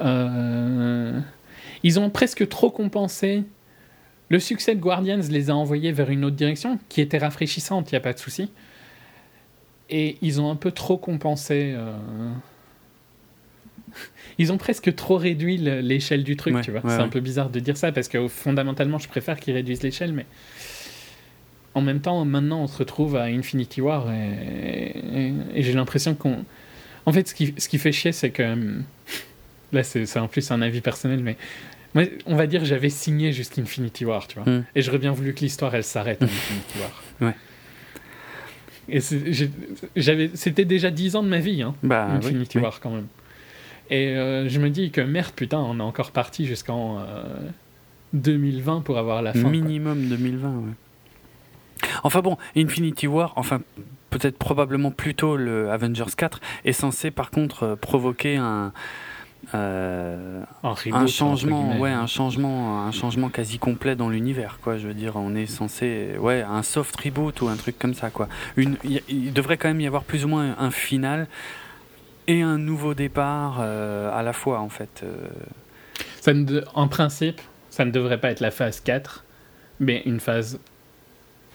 euh, 0.00 1.18
ils 1.82 1.98
ont 2.00 2.10
presque 2.10 2.46
trop 2.48 2.70
compensé. 2.70 3.44
Le 4.28 4.38
succès 4.40 4.74
de 4.74 4.80
Guardians 4.80 5.20
les 5.30 5.50
a 5.50 5.54
envoyés 5.56 5.92
vers 5.92 6.10
une 6.10 6.24
autre 6.24 6.36
direction, 6.36 6.78
qui 6.88 7.00
était 7.00 7.18
rafraîchissante, 7.18 7.90
il 7.90 7.94
n'y 7.94 7.98
a 7.98 8.00
pas 8.00 8.12
de 8.12 8.18
souci. 8.18 8.50
Et 9.88 10.18
ils 10.20 10.40
ont 10.40 10.50
un 10.50 10.56
peu 10.56 10.72
trop 10.72 10.96
compensé. 10.98 11.72
euh, 11.76 11.92
Ils 14.38 14.52
ont 14.52 14.58
presque 14.58 14.94
trop 14.94 15.16
réduit 15.16 15.56
le- 15.58 15.80
l'échelle 15.80 16.22
du 16.24 16.36
truc, 16.36 16.54
Ouais, 16.56 16.60
tu 16.60 16.70
vois. 16.70 16.80
ouais, 16.84 16.90
C'est 16.90 17.00
un 17.02 17.08
peu 17.08 17.20
bizarre 17.20 17.48
de 17.50 17.60
dire 17.60 17.76
ça, 17.76 17.92
parce 17.92 18.08
que 18.08 18.28
fondamentalement, 18.28 18.98
je 18.98 19.08
préfère 19.08 19.38
qu'ils 19.40 19.54
réduisent 19.54 19.82
l'échelle, 19.82 20.12
mais 20.12 20.26
en 21.76 21.80
même 21.82 22.00
temps, 22.00 22.24
maintenant, 22.24 22.62
on 22.62 22.66
se 22.66 22.78
retrouve 22.78 23.14
à 23.16 23.24
Infinity 23.24 23.80
War 23.82 24.10
et, 24.12 24.94
et- 25.14 25.32
et 25.54 25.62
j'ai 25.62 25.72
l'impression 25.74 26.14
qu'on. 26.14 26.44
En 27.04 27.12
fait, 27.12 27.28
ce 27.28 27.34
qui, 27.34 27.54
ce 27.58 27.68
qui 27.68 27.78
fait 27.78 27.92
chier, 27.92 28.12
c'est 28.12 28.30
que. 28.30 28.42
Là, 29.72 29.82
c'est 29.82 30.18
en 30.18 30.26
plus 30.28 30.50
un 30.50 30.62
avis 30.62 30.80
personnel, 30.80 31.20
mais. 31.22 31.36
Moi, 31.94 32.04
on 32.26 32.36
va 32.36 32.46
dire 32.46 32.64
j'avais 32.64 32.90
signé 32.90 33.32
jusqu'Infinity 33.32 34.04
War, 34.04 34.26
tu 34.26 34.38
vois. 34.38 34.50
Hmm. 34.52 34.64
Et 34.74 34.82
j'aurais 34.82 34.98
bien 34.98 35.12
voulu 35.12 35.32
que 35.34 35.40
l'histoire, 35.40 35.74
elle 35.74 35.84
s'arrête 35.84 36.20
à 36.22 36.26
Infinity 36.26 36.78
War. 36.80 37.02
Ouais. 37.28 37.34
Et 38.88 39.00
c'était 39.00 40.64
déjà 40.64 40.90
10 40.90 41.16
ans 41.16 41.22
de 41.22 41.28
ma 41.28 41.38
vie, 41.40 41.62
hein, 41.62 41.74
Bah, 41.82 42.06
Infinity 42.06 42.58
oui. 42.58 42.64
War, 42.64 42.78
quand 42.80 42.90
même. 42.90 43.06
Et 43.90 44.08
euh, 44.08 44.48
je 44.48 44.60
me 44.60 44.70
dis 44.70 44.90
que 44.90 45.00
merde, 45.00 45.32
putain, 45.34 45.58
on 45.58 45.78
est 45.78 45.82
encore 45.82 46.10
parti 46.12 46.46
jusqu'en 46.46 47.00
euh, 47.00 47.24
2020 48.12 48.82
pour 48.82 48.98
avoir 48.98 49.22
la 49.22 49.32
fin. 49.32 49.40
quoi. 49.42 49.50
Minimum 49.50 50.06
2020, 50.08 50.48
ouais. 50.58 50.62
Enfin 52.04 52.20
bon, 52.20 52.36
Infinity 52.56 53.06
War, 53.06 53.32
enfin 53.36 53.60
peut-être 54.10 54.38
probablement 54.38 54.90
plutôt 54.90 55.36
le 55.36 55.70
Avengers 55.70 56.04
4, 56.16 56.40
est 56.64 56.72
censé 56.72 57.10
par 57.10 57.30
contre 57.30 57.62
euh, 57.64 57.76
provoquer 57.76 58.36
un. 58.36 58.72
euh, 59.54 60.42
Un, 60.62 60.70
reboot, 60.70 60.94
un 60.94 61.02
entre 61.02 61.08
changement, 61.12 61.78
ouais, 61.80 61.90
un 61.90 62.06
changement, 62.06 62.84
un 62.86 62.92
changement 62.92 63.28
quasi 63.28 63.58
complet 63.58 63.94
dans 63.94 64.08
l'univers, 64.08 64.58
quoi. 64.62 64.78
Je 64.78 64.88
veux 64.88 64.94
dire, 64.94 65.16
on 65.16 65.34
est 65.34 65.46
censé, 65.46 66.16
ouais, 66.18 66.42
un 66.42 66.62
soft 66.62 66.96
reboot 67.00 67.40
ou 67.42 67.48
un 67.48 67.56
truc 67.56 67.78
comme 67.78 67.94
ça, 67.94 68.10
quoi. 68.10 68.28
Une, 68.56 68.76
il 69.08 69.32
devrait 69.32 69.56
quand 69.58 69.68
même 69.68 69.80
y 69.80 69.86
avoir 69.86 70.04
plus 70.04 70.24
ou 70.24 70.28
moins 70.28 70.56
un 70.58 70.70
final 70.70 71.26
et 72.26 72.42
un 72.42 72.58
nouveau 72.58 72.94
départ 72.94 73.58
euh, 73.60 74.10
à 74.18 74.22
la 74.22 74.32
fois, 74.32 74.60
en 74.60 74.68
fait. 74.68 75.04
Ça 76.20 76.32
ne 76.32 76.44
de- 76.44 76.64
en 76.74 76.88
principe, 76.88 77.40
ça 77.70 77.84
ne 77.84 77.90
devrait 77.92 78.18
pas 78.20 78.30
être 78.30 78.40
la 78.40 78.50
phase 78.50 78.80
4, 78.80 79.24
mais 79.78 80.02
une 80.06 80.18
phase. 80.20 80.58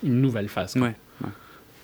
Une 0.04 0.22
nouvelle 0.22 0.50
phase. 0.50 0.74
quoi. 0.74 0.84
Ouais. 0.84 0.96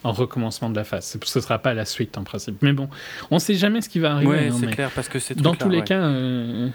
Un 0.03 0.11
recommencement 0.11 0.69
de 0.69 0.75
la 0.75 0.83
phase. 0.83 1.05
Ce 1.23 1.37
ne 1.37 1.41
sera 1.43 1.57
pas 1.59 1.73
la 1.73 1.83
suite 1.85 2.17
en 2.17 2.23
principe. 2.23 2.57
Mais 2.61 2.71
bon, 2.73 2.87
on 3.31 3.35
ne 3.35 3.39
sait 3.39 3.55
jamais 3.55 3.81
ce 3.81 3.89
qui 3.89 3.99
va 3.99 4.13
arriver. 4.13 4.31
Ouais, 4.31 4.47
hein, 4.49 4.57
c'est 4.59 4.67
clair, 4.67 4.91
parce 4.95 5.09
que 5.09 5.19
c'est 5.19 5.35
Dans 5.35 5.55
tous 5.55 5.69
les 5.69 5.83
cas. 5.83 5.99
euh, 6.01 6.69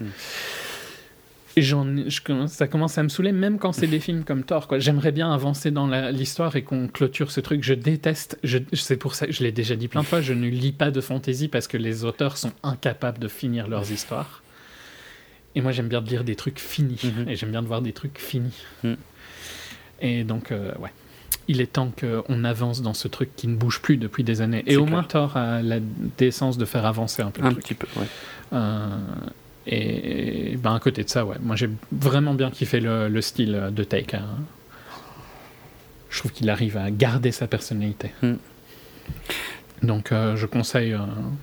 Hmm. 0.00 0.06
je 1.56 2.20
commence- 2.22 2.52
ça 2.52 2.66
commence 2.66 2.96
à 2.98 3.02
me 3.02 3.08
saouler, 3.08 3.30
même 3.32 3.58
quand 3.58 3.72
c'est 3.72 3.86
des 3.86 4.00
films 4.06 4.24
comme 4.24 4.42
Thor. 4.42 4.66
J'aimerais 4.78 5.12
bien 5.12 5.32
avancer 5.32 5.70
dans 5.70 5.86
l'histoire 6.10 6.56
et 6.56 6.62
qu'on 6.62 6.88
clôture 6.88 7.30
ce 7.30 7.40
truc. 7.40 7.62
Je 7.62 7.74
déteste, 7.74 8.38
je, 8.42 8.58
c'est 8.72 8.96
pour 8.96 9.14
ça 9.14 9.26
que 9.26 9.32
je 9.32 9.42
l'ai 9.42 9.52
déjà 9.52 9.76
dit 9.76 9.88
plein 9.88 10.00
de 10.00 10.06
fois, 10.06 10.20
je 10.22 10.32
ne 10.32 10.48
lis 10.48 10.72
pas 10.72 10.90
de 10.90 11.00
fantasy 11.00 11.48
parce 11.48 11.68
que 11.68 11.76
les 11.76 12.04
auteurs 12.04 12.36
sont 12.38 12.52
incapables 12.62 13.18
de 13.18 13.28
finir 13.28 13.68
leurs 13.68 13.92
histoires. 13.92 14.42
Et 15.54 15.60
moi, 15.60 15.72
j'aime 15.72 15.88
bien 15.88 16.00
lire 16.00 16.24
des 16.24 16.34
trucs 16.36 16.58
finis. 16.58 17.00
Mhm. 17.04 17.28
Et 17.28 17.36
j'aime 17.36 17.50
bien 17.50 17.60
de 17.62 17.66
voir 17.68 17.82
des 17.82 17.92
trucs 17.92 18.18
finis. 18.18 18.64
Mhm. 18.82 18.96
Et 20.02 20.24
donc, 20.24 20.52
euh, 20.52 20.72
ouais. 20.78 20.90
Il 21.48 21.60
est 21.60 21.72
temps 21.72 21.90
qu'on 21.98 22.44
avance 22.44 22.82
dans 22.82 22.94
ce 22.94 23.08
truc 23.08 23.34
qui 23.34 23.48
ne 23.48 23.56
bouge 23.56 23.80
plus 23.80 23.96
depuis 23.96 24.22
des 24.22 24.42
années. 24.42 24.62
Et 24.66 24.76
au 24.76 24.82
clair. 24.84 24.90
moins, 24.92 25.02
Thor 25.02 25.36
a 25.36 25.60
la 25.62 25.78
décence 26.18 26.56
de 26.58 26.64
faire 26.64 26.84
avancer 26.86 27.22
un 27.22 27.30
peu 27.30 27.40
le 27.42 27.48
Un 27.48 27.52
truc. 27.52 27.64
petit 27.64 27.74
peu, 27.74 27.86
ouais. 27.98 28.06
Euh, 28.52 28.88
et 29.66 30.56
ben, 30.62 30.74
à 30.74 30.78
côté 30.80 31.02
de 31.04 31.08
ça, 31.08 31.24
ouais, 31.24 31.36
moi 31.40 31.56
j'ai 31.56 31.70
vraiment 31.90 32.34
bien 32.34 32.50
kiffé 32.50 32.78
le, 32.80 33.08
le 33.08 33.20
style 33.22 33.70
de 33.72 33.84
Take. 33.84 34.16
hein. 34.16 34.24
Je 36.10 36.18
trouve 36.18 36.32
qu'il 36.32 36.48
arrive 36.50 36.76
à 36.76 36.90
garder 36.90 37.32
sa 37.32 37.46
personnalité. 37.46 38.12
Hmm. 38.22 38.34
Donc 39.82 40.12
euh, 40.12 40.36
je 40.36 40.46
conseille 40.46 40.96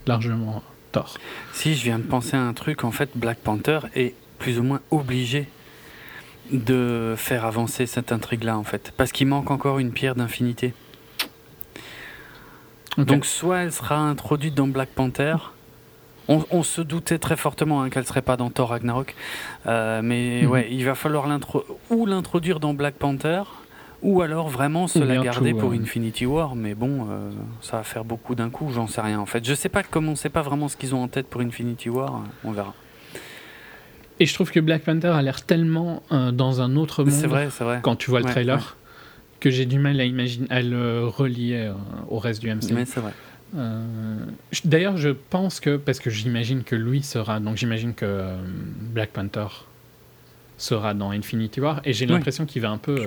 largement 0.07 0.63
Thor. 0.91 1.15
Si, 1.53 1.75
je 1.75 1.83
viens 1.83 1.97
de 1.99 2.03
penser 2.03 2.35
à 2.37 2.41
un 2.41 2.53
truc, 2.53 2.83
en 2.83 2.91
fait, 2.91 3.09
Black 3.15 3.39
Panther 3.39 3.79
est 3.95 4.13
plus 4.37 4.59
ou 4.59 4.63
moins 4.63 4.79
obligé 4.91 5.47
de 6.51 7.13
faire 7.17 7.45
avancer 7.45 7.85
cette 7.85 8.11
intrigue-là, 8.11 8.57
en 8.57 8.63
fait. 8.63 8.93
Parce 8.97 9.11
qu'il 9.11 9.27
manque 9.27 9.51
encore 9.51 9.79
une 9.79 9.91
pierre 9.91 10.15
d'infinité. 10.15 10.73
Donc, 12.97 13.25
soit 13.25 13.59
elle 13.59 13.71
sera 13.71 13.97
introduite 13.97 14.55
dans 14.55 14.67
Black 14.67 14.89
Panther. 14.89 15.35
On, 16.27 16.43
on 16.51 16.63
se 16.63 16.81
doutait 16.81 17.17
très 17.17 17.37
fortement 17.37 17.81
hein, 17.81 17.89
qu'elle 17.89 18.05
serait 18.05 18.21
pas 18.21 18.35
dans 18.37 18.49
Thor 18.49 18.69
Ragnarok. 18.69 19.15
Euh, 19.67 20.01
mais 20.03 20.41
Mhm. 20.43 20.49
ouais, 20.51 20.67
il 20.69 20.83
va 20.85 20.95
falloir 20.95 21.25
ou 21.89 22.05
l'introduire 22.05 22.59
dans 22.59 22.73
Black 22.73 22.95
Panther, 22.95 23.43
ou 24.01 24.21
alors 24.21 24.47
vraiment 24.49 24.87
se 24.87 24.99
la 24.99 25.17
garder 25.17 25.53
tout, 25.53 25.59
pour. 25.59 25.71
Infinity 25.71 26.25
War. 26.25 26.55
Mais 26.55 26.75
bon, 26.75 27.07
euh, 27.09 27.31
ça 27.61 27.77
va 27.77 27.83
faire 27.83 28.03
beaucoup 28.03 28.35
d'un 28.35 28.49
coup, 28.49 28.69
j'en 28.71 28.87
sais 28.87 29.01
rien 29.01 29.19
en 29.19 29.25
fait. 29.25 29.43
Je 29.45 29.53
sais 29.55 29.69
pas 29.69 29.81
comment, 29.81 30.11
on 30.11 30.15
sait 30.15 30.29
pas 30.29 30.41
vraiment 30.41 30.67
ce 30.67 30.77
qu'ils 30.77 30.93
ont 30.93 31.01
en 31.01 31.07
tête 31.07 31.27
pour 31.27 31.41
Infinity 31.41 31.89
War. 31.89 32.21
On 32.43 32.51
verra. 32.51 32.73
Et 34.19 34.25
je 34.25 34.33
trouve 34.33 34.51
que 34.51 34.59
Black 34.59 34.83
Panther 34.83 35.07
a 35.07 35.21
l'air 35.21 35.45
tellement 35.45 36.03
euh, 36.11 36.31
dans 36.31 36.61
un 36.61 36.75
autre 36.75 37.03
monde 37.03 37.13
vrai, 37.25 37.47
vrai. 37.47 37.79
quand 37.81 37.95
tu 37.95 38.09
vois 38.09 38.19
le 38.19 38.25
Ouais, 38.25 38.31
trailer 38.31 38.57
ouais. 38.57 38.63
que 39.39 39.49
j'ai 39.49 39.65
du 39.65 39.79
mal 39.79 39.99
à 39.99 40.03
imaginer 40.03 40.47
à 40.49 40.61
le 40.61 41.05
relier 41.07 41.67
euh, 41.69 41.73
au 42.09 42.19
reste 42.19 42.41
du 42.41 42.53
MCU. 42.53 42.73
Mais 42.73 42.85
c'est 42.85 42.99
vrai. 42.99 43.13
Euh, 43.57 44.17
D'ailleurs, 44.65 44.97
je 44.97 45.09
pense 45.09 45.59
que, 45.59 45.77
parce 45.77 45.99
que 45.99 46.09
j'imagine 46.09 46.63
que 46.63 46.75
lui 46.75 47.01
sera, 47.01 47.39
donc 47.39 47.55
j'imagine 47.57 47.93
que 47.93 48.05
euh, 48.05 48.35
Black 48.93 49.11
Panther 49.11 49.47
sera 50.57 50.93
dans 50.93 51.11
Infinity 51.11 51.61
War, 51.61 51.79
et 51.85 51.93
j'ai 51.93 52.05
Oui. 52.05 52.11
l'impression 52.11 52.45
qu'il 52.45 52.61
va 52.61 52.69
un 52.69 52.77
peu 52.77 52.97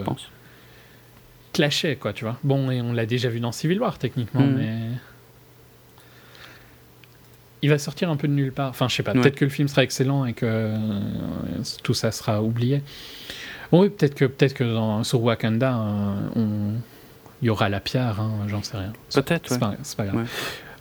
clasher, 1.52 1.96
quoi, 1.96 2.12
tu 2.12 2.24
vois. 2.24 2.38
Bon, 2.42 2.70
et 2.70 2.80
on 2.80 2.92
l'a 2.94 3.04
déjà 3.06 3.28
vu 3.28 3.40
dans 3.40 3.52
Civil 3.52 3.78
War, 3.80 3.98
techniquement, 3.98 4.40
Mhm. 4.46 4.54
mais... 4.56 4.78
Il 7.62 7.70
va 7.70 7.78
sortir 7.78 8.10
un 8.10 8.16
peu 8.16 8.26
de 8.28 8.32
nulle 8.32 8.52
part. 8.52 8.70
Enfin, 8.70 8.88
je 8.88 8.96
sais 8.96 9.02
pas, 9.02 9.12
Ouais. 9.12 9.20
peut-être 9.20 9.36
que 9.36 9.44
le 9.44 9.50
film 9.50 9.68
sera 9.68 9.82
excellent 9.84 10.24
et 10.26 10.32
que 10.32 10.46
euh, 10.46 10.76
tout 11.84 11.94
ça 11.94 12.10
sera 12.10 12.42
oublié. 12.42 12.82
Bon, 13.70 13.82
oui, 13.82 13.88
peut-être 13.90 14.14
que, 14.14 14.24
peut 14.24 14.48
que 14.48 14.64
dans, 14.64 15.04
sur 15.04 15.22
Wakanda, 15.22 15.74
euh, 15.76 16.14
on- 16.36 16.74
il 17.40 17.46
y 17.46 17.50
aura 17.50 17.68
la 17.68 17.80
pierre, 17.80 18.20
hein, 18.20 18.32
j'en 18.48 18.62
sais 18.62 18.76
rien. 18.76 18.92
Peut-être, 19.14 19.48
C'est 19.48 19.54
ouais. 19.54 19.60
pas, 19.96 20.04
grave. 20.04 20.14
Ouais. 20.16 20.24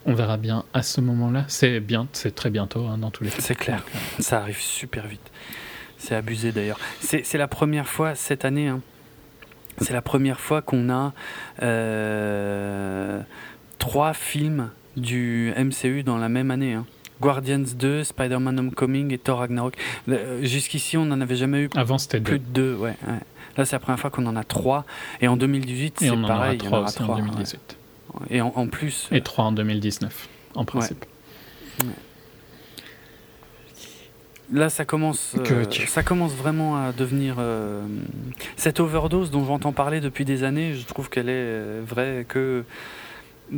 On 0.05 0.13
verra 0.15 0.37
bien 0.37 0.63
à 0.73 0.81
ce 0.83 0.99
moment-là. 1.01 1.45
C'est 1.47 1.79
bien, 1.79 2.07
c'est 2.13 2.33
très 2.35 2.49
bientôt 2.49 2.85
hein, 2.87 2.97
dans 2.97 3.11
tous 3.11 3.23
les 3.23 3.29
cas. 3.29 3.37
C'est 3.39 3.55
clair. 3.55 3.83
Ça 4.19 4.39
arrive 4.39 4.59
super 4.59 5.05
vite. 5.07 5.31
C'est 5.97 6.15
abusé 6.15 6.51
d'ailleurs. 6.51 6.79
C'est 6.99 7.23
c'est 7.23 7.37
la 7.37 7.47
première 7.47 7.87
fois 7.87 8.15
cette 8.15 8.43
année. 8.45 8.67
hein. 8.67 8.81
C'est 9.79 9.93
la 9.93 10.01
première 10.01 10.39
fois 10.39 10.61
qu'on 10.63 10.89
a 10.89 11.13
euh, 11.61 13.21
trois 13.77 14.13
films 14.13 14.69
du 14.97 15.53
MCU 15.57 16.03
dans 16.03 16.17
la 16.17 16.29
même 16.29 16.51
année. 16.51 16.73
hein. 16.73 16.85
Guardians 17.21 17.59
2, 17.77 18.03
Spider-Man 18.03 18.57
Homecoming 18.59 19.13
et 19.13 19.17
Thor 19.19 19.39
Ragnarok. 19.39 19.75
Euh, 20.09 20.43
Jusqu'ici, 20.43 20.97
on 20.97 21.05
n'en 21.05 21.21
avait 21.21 21.35
jamais 21.35 21.61
eu 21.61 21.69
Avant, 21.75 21.97
plus 21.97 22.19
deux. 22.19 22.37
de 22.39 22.43
deux. 22.43 22.73
Ouais, 22.75 22.95
ouais. 23.07 23.19
Là, 23.57 23.65
c'est 23.65 23.75
la 23.75 23.79
première 23.79 23.99
fois 23.99 24.09
qu'on 24.09 24.25
en 24.25 24.35
a 24.35 24.43
trois. 24.43 24.85
Et 25.21 25.27
en 25.27 25.37
2018, 25.37 26.01
Et 26.01 26.09
c'est 26.09 26.15
pareil. 26.21 26.23
aura 26.23 26.53
il 26.55 26.63
y 26.63 26.65
en 26.65 26.65
trois 26.65 26.79
aura 26.79 26.87
aussi 26.87 27.01
en 27.01 27.03
trois, 27.05 27.15
2018. 27.17 27.77
ouais. 28.15 28.25
Et 28.37 28.41
en, 28.41 28.51
en 28.55 28.67
plus, 28.67 29.07
Et 29.11 29.21
trois 29.21 29.45
en 29.45 29.51
2019, 29.51 30.29
en 30.55 30.65
principe. 30.65 31.05
Là, 34.53 34.69
ça 34.69 34.83
commence, 34.83 35.35
euh, 35.37 35.63
ça 35.87 36.03
commence 36.03 36.33
vraiment 36.33 36.75
à 36.75 36.91
devenir 36.91 37.35
euh, 37.39 37.85
cette 38.57 38.81
overdose 38.81 39.31
dont 39.31 39.45
j'entends 39.45 39.71
parler 39.71 40.01
depuis 40.01 40.25
des 40.25 40.43
années. 40.43 40.73
Je 40.73 40.85
trouve 40.85 41.09
qu'elle 41.09 41.29
est 41.29 41.79
vraie 41.87 42.25
que 42.27 42.65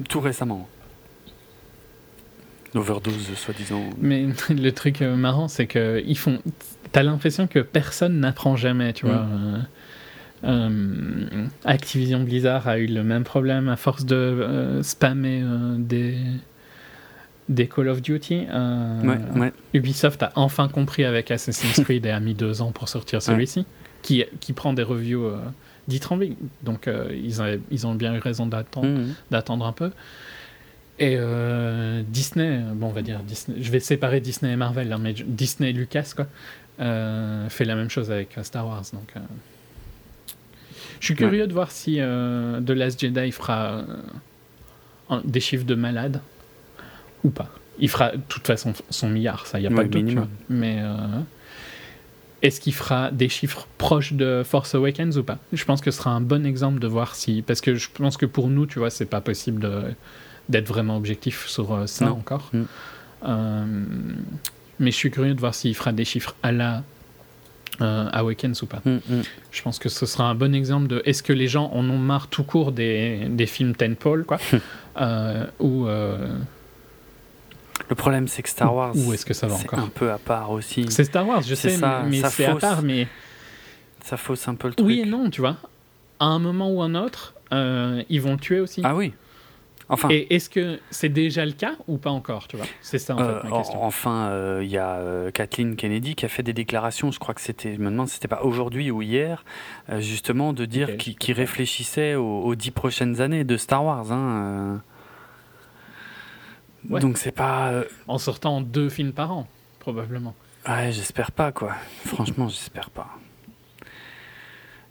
tout 0.08 0.20
récemment. 0.20 0.68
L'overdose, 2.74 3.34
soi-disant. 3.36 3.84
Mais 4.02 4.26
le 4.50 4.72
truc 4.72 5.02
euh, 5.02 5.16
marrant, 5.16 5.48
c'est 5.48 5.68
que 5.68 6.02
ils 6.06 6.18
font. 6.18 6.40
T'as 6.92 7.04
l'impression 7.04 7.48
que 7.48 7.60
personne 7.60 8.20
n'apprend 8.20 8.56
jamais, 8.56 8.94
tu 8.94 9.06
Mm. 9.06 9.10
vois. 9.10 9.18
Euh, 9.20 9.60
euh, 10.46 11.46
Activision 11.66 12.20
Blizzard 12.22 12.68
a 12.68 12.78
eu 12.78 12.88
le 12.88 13.04
même 13.04 13.24
problème 13.24 13.70
à 13.70 13.76
force 13.78 14.06
de 14.06 14.16
euh, 14.16 14.84
spammer 14.84 15.42
euh, 15.44 15.76
des 15.78 16.18
des 17.50 17.68
Call 17.68 17.90
of 17.90 18.02
Duty. 18.02 18.48
Ouais, 19.04 19.18
ouais. 19.40 19.54
Ubisoft 19.74 20.24
a 20.24 20.32
enfin 20.36 20.68
compris 20.70 21.04
avec 21.06 21.30
Assassin's 21.32 21.80
Creed 21.84 22.06
et 22.06 22.10
a 22.12 22.20
mis 22.20 22.34
deux 22.34 22.62
ans 22.62 22.72
pour 22.72 22.88
sortir 22.90 23.22
celui-ci, 23.22 23.66
qui, 24.02 24.24
qui 24.40 24.54
prend 24.54 24.72
des 24.74 24.84
reviews 24.84 25.30
dithyrambiques. 25.90 26.38
Donc 26.64 26.90
ils, 27.14 27.42
avaient- 27.42 27.60
ils 27.70 27.86
ont 27.86 27.96
bien 27.96 28.16
eu 28.16 28.20
raison 28.20 28.46
d'attendre 28.46 29.00
d'attendre 29.30 29.66
un 29.66 29.74
peu. 29.74 29.92
Et 31.00 31.16
euh, 31.18 32.04
Disney, 32.08 32.60
bon, 32.76 32.88
on 32.88 32.92
va 32.92 33.02
dire 33.02 33.20
Disney, 33.24 33.58
je 33.62 33.72
vais 33.72 33.80
séparer 33.80 34.20
Disney 34.22 34.54
et 34.54 34.56
Marvel, 34.56 34.92
hein, 34.94 35.00
mais 35.02 35.14
Disney 35.14 35.72
et 35.72 35.74
Lucas, 35.74 36.12
quoi, 36.16 36.28
euh, 36.80 37.50
fait 37.50 37.66
la 37.66 37.76
même 37.76 37.90
chose 37.90 38.12
avec 38.12 38.38
euh, 38.38 38.44
Star 38.44 38.68
Wars. 38.68 38.84
Donc, 38.94 39.12
euh, 39.18 39.20
je 41.00 41.06
suis 41.06 41.16
curieux 41.16 41.48
de 41.48 41.54
voir 41.54 41.72
si 41.72 41.96
The 41.98 42.70
Last 42.70 43.00
Jedi 43.02 43.32
fera 43.32 43.84
des 45.26 45.40
chiffres 45.42 45.66
de 45.66 45.76
malade 45.76 46.22
ou 47.24 47.30
pas. 47.30 47.50
Il 47.80 47.90
fera 47.90 48.12
de 48.12 48.22
toute 48.30 48.46
façon 48.48 48.74
son 48.90 49.10
milliard, 49.10 49.46
ça, 49.48 49.60
il 49.60 49.62
n'y 49.64 49.68
a 49.68 49.72
pas 49.76 49.84
de 49.84 49.90
doute. 50.00 50.16
Mais 50.50 50.82
est-ce 52.42 52.62
qu'il 52.62 52.74
fera 52.74 53.12
des 53.12 53.28
chiffres 53.30 53.68
proches 53.78 54.14
de 54.14 54.44
Force 54.46 54.76
Awakens 54.76 55.18
ou 55.18 55.24
pas? 55.24 55.40
Je 55.52 55.66
pense 55.66 55.82
que 55.82 55.92
ce 55.92 55.98
sera 55.98 56.12
un 56.12 56.22
bon 56.22 56.46
exemple 56.46 56.80
de 56.80 56.88
voir 56.88 57.16
si. 57.16 57.42
Parce 57.42 57.60
que 57.62 57.76
je 57.76 57.90
pense 57.94 58.16
que 58.16 58.26
pour 58.26 58.48
nous, 58.48 58.66
tu 58.66 58.80
vois, 58.80 58.90
c'est 58.90 59.06
pas 59.06 59.22
possible 59.22 59.62
de- 59.62 59.94
d'être 60.50 60.68
vraiment 60.68 60.98
objectif 60.98 61.48
sur 61.48 61.74
euh, 61.74 61.88
ça 61.88 62.06
Non. 62.06 62.12
encore. 62.14 62.50
Mm. 62.54 62.64
Euh, 63.26 63.66
mais 64.80 64.92
je 64.92 64.96
suis 64.96 65.12
curieux 65.12 65.34
de 65.34 65.40
voir 65.40 65.56
s'il 65.56 65.76
fera 65.76 65.92
des 65.92 66.06
chiffres 66.06 66.36
à 66.44 66.52
la 66.52 66.84
euh, 67.82 68.10
Awakens 68.12 68.62
ou 68.62 68.66
pas. 68.66 68.82
Mhm, 68.86 69.02
mhm. 69.08 69.24
Je 69.52 69.62
pense 69.62 69.80
que 69.80 69.90
ce 69.90 70.06
sera 70.06 70.26
un 70.26 70.36
bon 70.36 70.54
exemple 70.54 70.88
de 70.88 71.02
est-ce 71.06 71.24
que 71.24 71.34
les 71.34 71.48
gens 71.48 71.72
en 71.72 71.90
ont 71.90 71.98
marre 71.98 72.28
tout 72.28 72.44
court 72.44 72.72
des, 72.72 73.28
des 73.30 73.46
films 73.46 73.76
tentpole, 73.76 74.26
quoi 74.26 74.40
euh, 75.02 75.46
Ou. 75.60 75.88
Le 77.90 77.96
problème, 77.96 78.28
c'est 78.28 78.44
que 78.44 78.50
Star 78.50 78.74
Wars, 78.74 78.96
Où 78.96 79.14
est-ce 79.14 79.26
que 79.26 79.34
ça 79.34 79.48
va 79.48 79.56
c'est 79.56 79.66
encore 79.66 79.80
un 79.80 79.90
peu 79.90 80.12
à 80.12 80.18
part 80.18 80.52
aussi. 80.52 80.86
c'est 80.90 81.04
Star 81.04 81.28
Wars, 81.28 81.42
je 81.42 81.54
sais, 81.54 81.70
ça, 81.72 82.04
mais 82.08 82.22
ça 82.22 82.30
c'est 82.30 82.46
à 82.46 82.56
part, 82.56 82.82
mais. 82.82 83.08
Ça 84.04 84.18
fausse 84.18 84.48
un 84.48 84.56
peu 84.56 84.68
le 84.68 84.74
truc. 84.74 84.88
Oui 84.88 85.02
et 85.02 85.06
non, 85.06 85.30
tu 85.30 85.42
vois. 85.42 85.58
À 86.20 86.26
un 86.26 86.40
moment 86.40 86.70
ou 86.70 86.82
un 86.82 86.96
autre, 86.96 87.34
ils 87.52 88.22
vont 88.22 88.34
le 88.34 88.40
tuer 88.40 88.60
aussi. 88.60 88.82
Ah 88.84 88.96
oui. 88.96 89.14
Enfin, 89.94 90.10
Et 90.10 90.34
est-ce 90.36 90.50
que 90.50 90.80
c'est 90.92 91.10
déjà 91.10 91.46
le 91.46 91.52
cas 91.54 91.76
ou 91.88 91.98
pas 91.98 92.10
encore, 92.12 92.48
tu 92.48 92.58
vois? 92.58 92.66
C'est 92.82 93.00
ça 93.00 93.16
en 93.16 93.20
Euh, 93.20 93.42
fait 93.42 93.48
ma 93.50 93.54
en- 93.56 93.58
question. 93.60 93.84
enfin, 93.84 94.28
euh, 94.30 94.62
il 94.64 94.70
y 94.70 94.78
a 94.78 94.96
euh, 94.96 95.32
Kathleen 95.32 95.76
Kennedy 95.76 96.16
qui 96.16 96.26
a 96.26 96.30
fait 96.30 96.44
des 96.44 96.54
déclarations, 96.54 97.12
je 97.12 97.20
crois 97.20 97.34
que 97.34 97.42
c'était, 97.42 97.76
je 97.76 97.80
me 97.80 97.90
demande 97.90 98.08
si 98.08 98.16
c'était 98.16 98.28
pas 98.28 98.44
aujourd'hui 98.44 98.92
ou 98.92 99.02
hier, 99.02 99.44
euh, 99.90 100.00
justement 100.02 100.54
de 100.54 100.66
dire 100.66 100.98
qu'il 100.98 101.34
réfléchissait 101.34 102.16
aux, 102.16 102.42
aux 102.42 102.56
dix 102.56 102.72
prochaines 102.72 103.22
années 103.22 103.44
de 103.44 103.56
Star 103.58 103.84
Wars. 103.86 104.12
hein, 104.12 104.18
euh. 104.18 104.78
Ouais. 106.90 107.00
Donc 107.00 107.18
c'est 107.18 107.32
pas... 107.32 107.70
euh, 107.72 107.84
En 108.08 108.18
sortant 108.18 108.60
deux 108.62 108.90
films 108.90 109.14
par 109.14 109.32
an, 109.32 109.48
probablement. 109.80 110.36
Ouais, 110.68 110.92
j'espère 110.92 111.32
pas, 111.32 111.52
quoi. 111.52 111.74
Franchement, 112.06 112.48
j'espère 112.48 112.90
pas. 112.90 113.08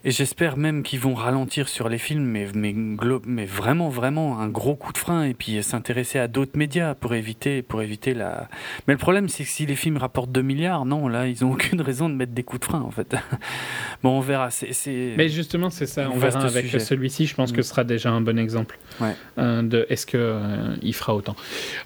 Et 0.05 0.11
j'espère 0.11 0.57
même 0.57 0.83
qu'ils 0.83 0.99
vont 0.99 1.15
ralentir 1.15 1.69
sur 1.69 1.89
les 1.89 1.99
films, 1.99 2.25
mais, 2.25 2.49
mais, 2.55 3.45
vraiment, 3.45 3.89
vraiment 3.89 4.41
un 4.41 4.49
gros 4.49 4.75
coup 4.75 4.93
de 4.93 4.99
frein, 4.99 5.25
et 5.25 5.35
puis 5.35 5.63
s'intéresser 5.63 6.19
à 6.19 6.27
d'autres 6.27 6.59
médias 6.59 6.95
pour 6.97 7.15
éviter, 7.15 7.63
pour 7.63 7.83
éviter 7.83 8.13
la... 8.13 8.49
Mais 8.89 8.95
le 8.95 8.99
problème, 8.99 9.29
c'est 9.29 9.45
que 9.45 9.51
si 9.51 9.65
les 9.65 9.77
films 9.77 9.99
rapportent 9.99 10.33
2 10.33 10.43
milliards, 10.43 10.85
non, 10.87 11.07
là, 11.07 11.29
ils 11.29 11.45
ont 11.45 11.53
aucune 11.53 11.81
raison 11.81 12.09
de 12.09 12.15
mettre 12.15 12.33
des 12.33 12.43
coups 12.43 12.61
de 12.61 12.65
frein, 12.65 12.81
en 12.81 12.91
fait. 12.91 13.15
bon, 14.03 14.19
on 14.19 14.21
verra. 14.21 14.51
C'est, 14.51 15.15
Mais 15.17 15.29
justement, 15.29 15.71
c'est 15.71 15.87
ça. 15.87 16.11
On 16.13 16.19
verra 16.19 16.41
avec 16.47 16.67
celui-ci. 16.81 17.27
Je 17.27 17.35
pense 17.37 17.53
Mm. 17.53 17.57
que 17.57 17.63
ce 17.63 17.69
sera 17.71 17.85
déjà 17.85 18.11
un 18.11 18.21
bon 18.21 18.39
exemple 18.39 18.79
Ouais. 19.01 19.15
euh, 19.39 19.63
de 19.63 19.87
est-ce 19.89 20.07
que 20.07 20.17
euh, 20.19 20.75
il 20.83 20.95
fera 20.95 21.15
autant. 21.15 21.37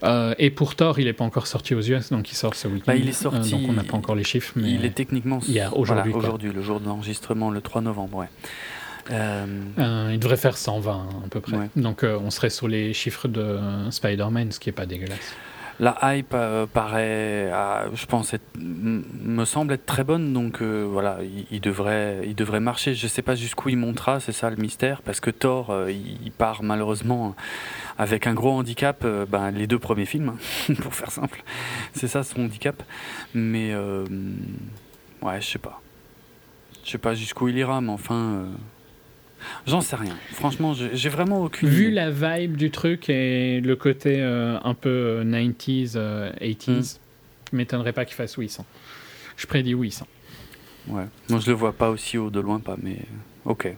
Euh, 0.05 0.35
et 0.39 0.51
pour 0.51 0.75
Thor, 0.75 0.99
il 0.99 1.05
n'est 1.07 1.13
pas 1.13 1.25
encore 1.25 1.47
sorti 1.47 1.75
aux 1.75 1.81
US, 1.83 2.11
donc 2.13 2.31
il 2.31 2.35
sort 2.35 2.55
ce 2.55 2.69
week-end. 2.69 2.85
Bah, 2.87 2.97
il 2.97 3.09
est 3.09 3.13
sorti- 3.13 3.51
donc 3.53 3.63
on 3.69 3.73
n'a 3.73 3.85
pas 3.85 3.97
encore 3.97 4.15
les 4.15 4.25
chiffres, 4.25 4.53
mais 4.57 4.71
Il 4.71 4.85
est 4.85 4.91
techniquement... 4.95 5.41
Hier, 5.47 5.77
aujourd'hui, 5.77 6.13
aujourd'hui, 6.15 6.51
le 6.53 6.63
jour 6.63 6.81
de 6.81 6.87
l'enregistrement, 6.87 7.51
le 7.51 7.61
3 7.61 7.81
novembre, 7.83 8.06
ouais. 8.13 8.29
Euh, 9.13 9.47
euh, 9.79 10.11
il 10.13 10.19
devrait 10.19 10.37
faire 10.37 10.57
120 10.57 11.09
à 11.25 11.29
peu 11.29 11.41
près. 11.41 11.57
Ouais. 11.57 11.69
Donc 11.77 12.03
euh, 12.03 12.19
on 12.21 12.31
serait 12.31 12.51
sur 12.51 12.67
les 12.67 12.93
chiffres 12.93 13.29
de 13.29 13.41
euh, 13.41 13.91
Spider-Man, 13.91 14.51
ce 14.51 14.59
qui 14.59 14.69
est 14.69 14.73
pas 14.73 14.87
dégueulasse. 14.87 15.35
La 15.79 15.99
hype 16.17 16.35
paraît, 16.73 17.53
je 17.93 18.07
pense, 18.07 18.33
être- 18.33 18.57
me 18.59 19.45
semble 19.45 19.75
être 19.75 19.85
très 19.85 20.05
bonne, 20.05 20.33
donc 20.33 20.63
voilà, 20.63 21.19
il, 21.23 21.45
il 21.51 21.61
devrait, 21.61 22.23
il 22.25 22.35
devrait 22.35 22.61
marcher. 22.61 22.95
Je 22.95 23.07
sais 23.07 23.21
pas 23.21 23.35
jusqu'où 23.35 23.69
il 23.69 23.77
montera, 23.77 24.19
c'est 24.19 24.33
ça 24.33 24.49
le 24.49 24.57
mystère, 24.57 25.03
parce 25.03 25.21
que 25.21 25.29
Thor, 25.31 25.77
il, 25.91 26.17
il 26.25 26.33
part 26.33 26.63
malheureusement 26.63 27.37
avec 27.99 28.27
un 28.27 28.33
gros 28.33 28.53
handicap, 28.53 29.03
euh, 29.05 29.27
ben, 29.29 29.51
les 29.51 29.67
deux 29.67 29.79
premiers 29.79 30.07
films, 30.07 30.33
hein, 30.71 30.75
pour 30.81 30.95
faire 30.95 31.11
simple, 31.11 31.43
c'est 31.93 32.09
ça 32.09 32.23
son 32.23 32.45
handicap. 32.45 32.83
Mais 33.35 33.73
euh, 33.75 34.07
ouais, 35.21 35.43
je 35.43 35.47
sais 35.47 35.59
pas, 35.59 35.83
je 36.87 36.93
sais 36.93 36.99
pas 36.99 37.15
jusqu'où 37.15 37.49
il 37.49 37.59
ira, 37.59 37.81
mais 37.81 37.91
enfin, 37.91 38.15
euh, 38.15 38.47
j'en 39.67 39.81
sais 39.81 39.97
rien. 39.97 40.15
Franchement, 40.33 40.73
j'ai 40.73 41.09
vraiment 41.09 41.43
aucune. 41.43 41.69
Vu 41.69 41.87
idée. 41.87 41.95
la 41.95 42.11
vibe 42.11 42.57
du 42.57 42.71
truc 42.71 43.11
et 43.11 43.61
le 43.61 43.75
côté 43.75 44.21
euh, 44.21 44.59
un 44.63 44.75
peu 44.75 44.89
euh, 44.89 45.25
90s, 45.25 45.95
euh, 45.97 46.33
80s, 46.41 46.99
je 47.51 47.57
m'étonnerais 47.57 47.93
pas 47.93 48.05
qu'il 48.05 48.15
fasse 48.15 48.35
800. 48.35 48.65
Je 49.37 49.47
prédis 49.47 49.73
800. 49.73 50.07
Ouais. 50.89 51.05
Moi, 51.29 51.41
je 51.41 51.51
le 51.51 51.57
vois 51.57 51.73
pas 51.73 51.91
aussi 51.91 52.19
haut 52.19 52.31
de 52.31 52.39
loin, 52.39 52.61
pas, 52.61 52.77
mais 52.81 52.99
ok. 53.45 53.69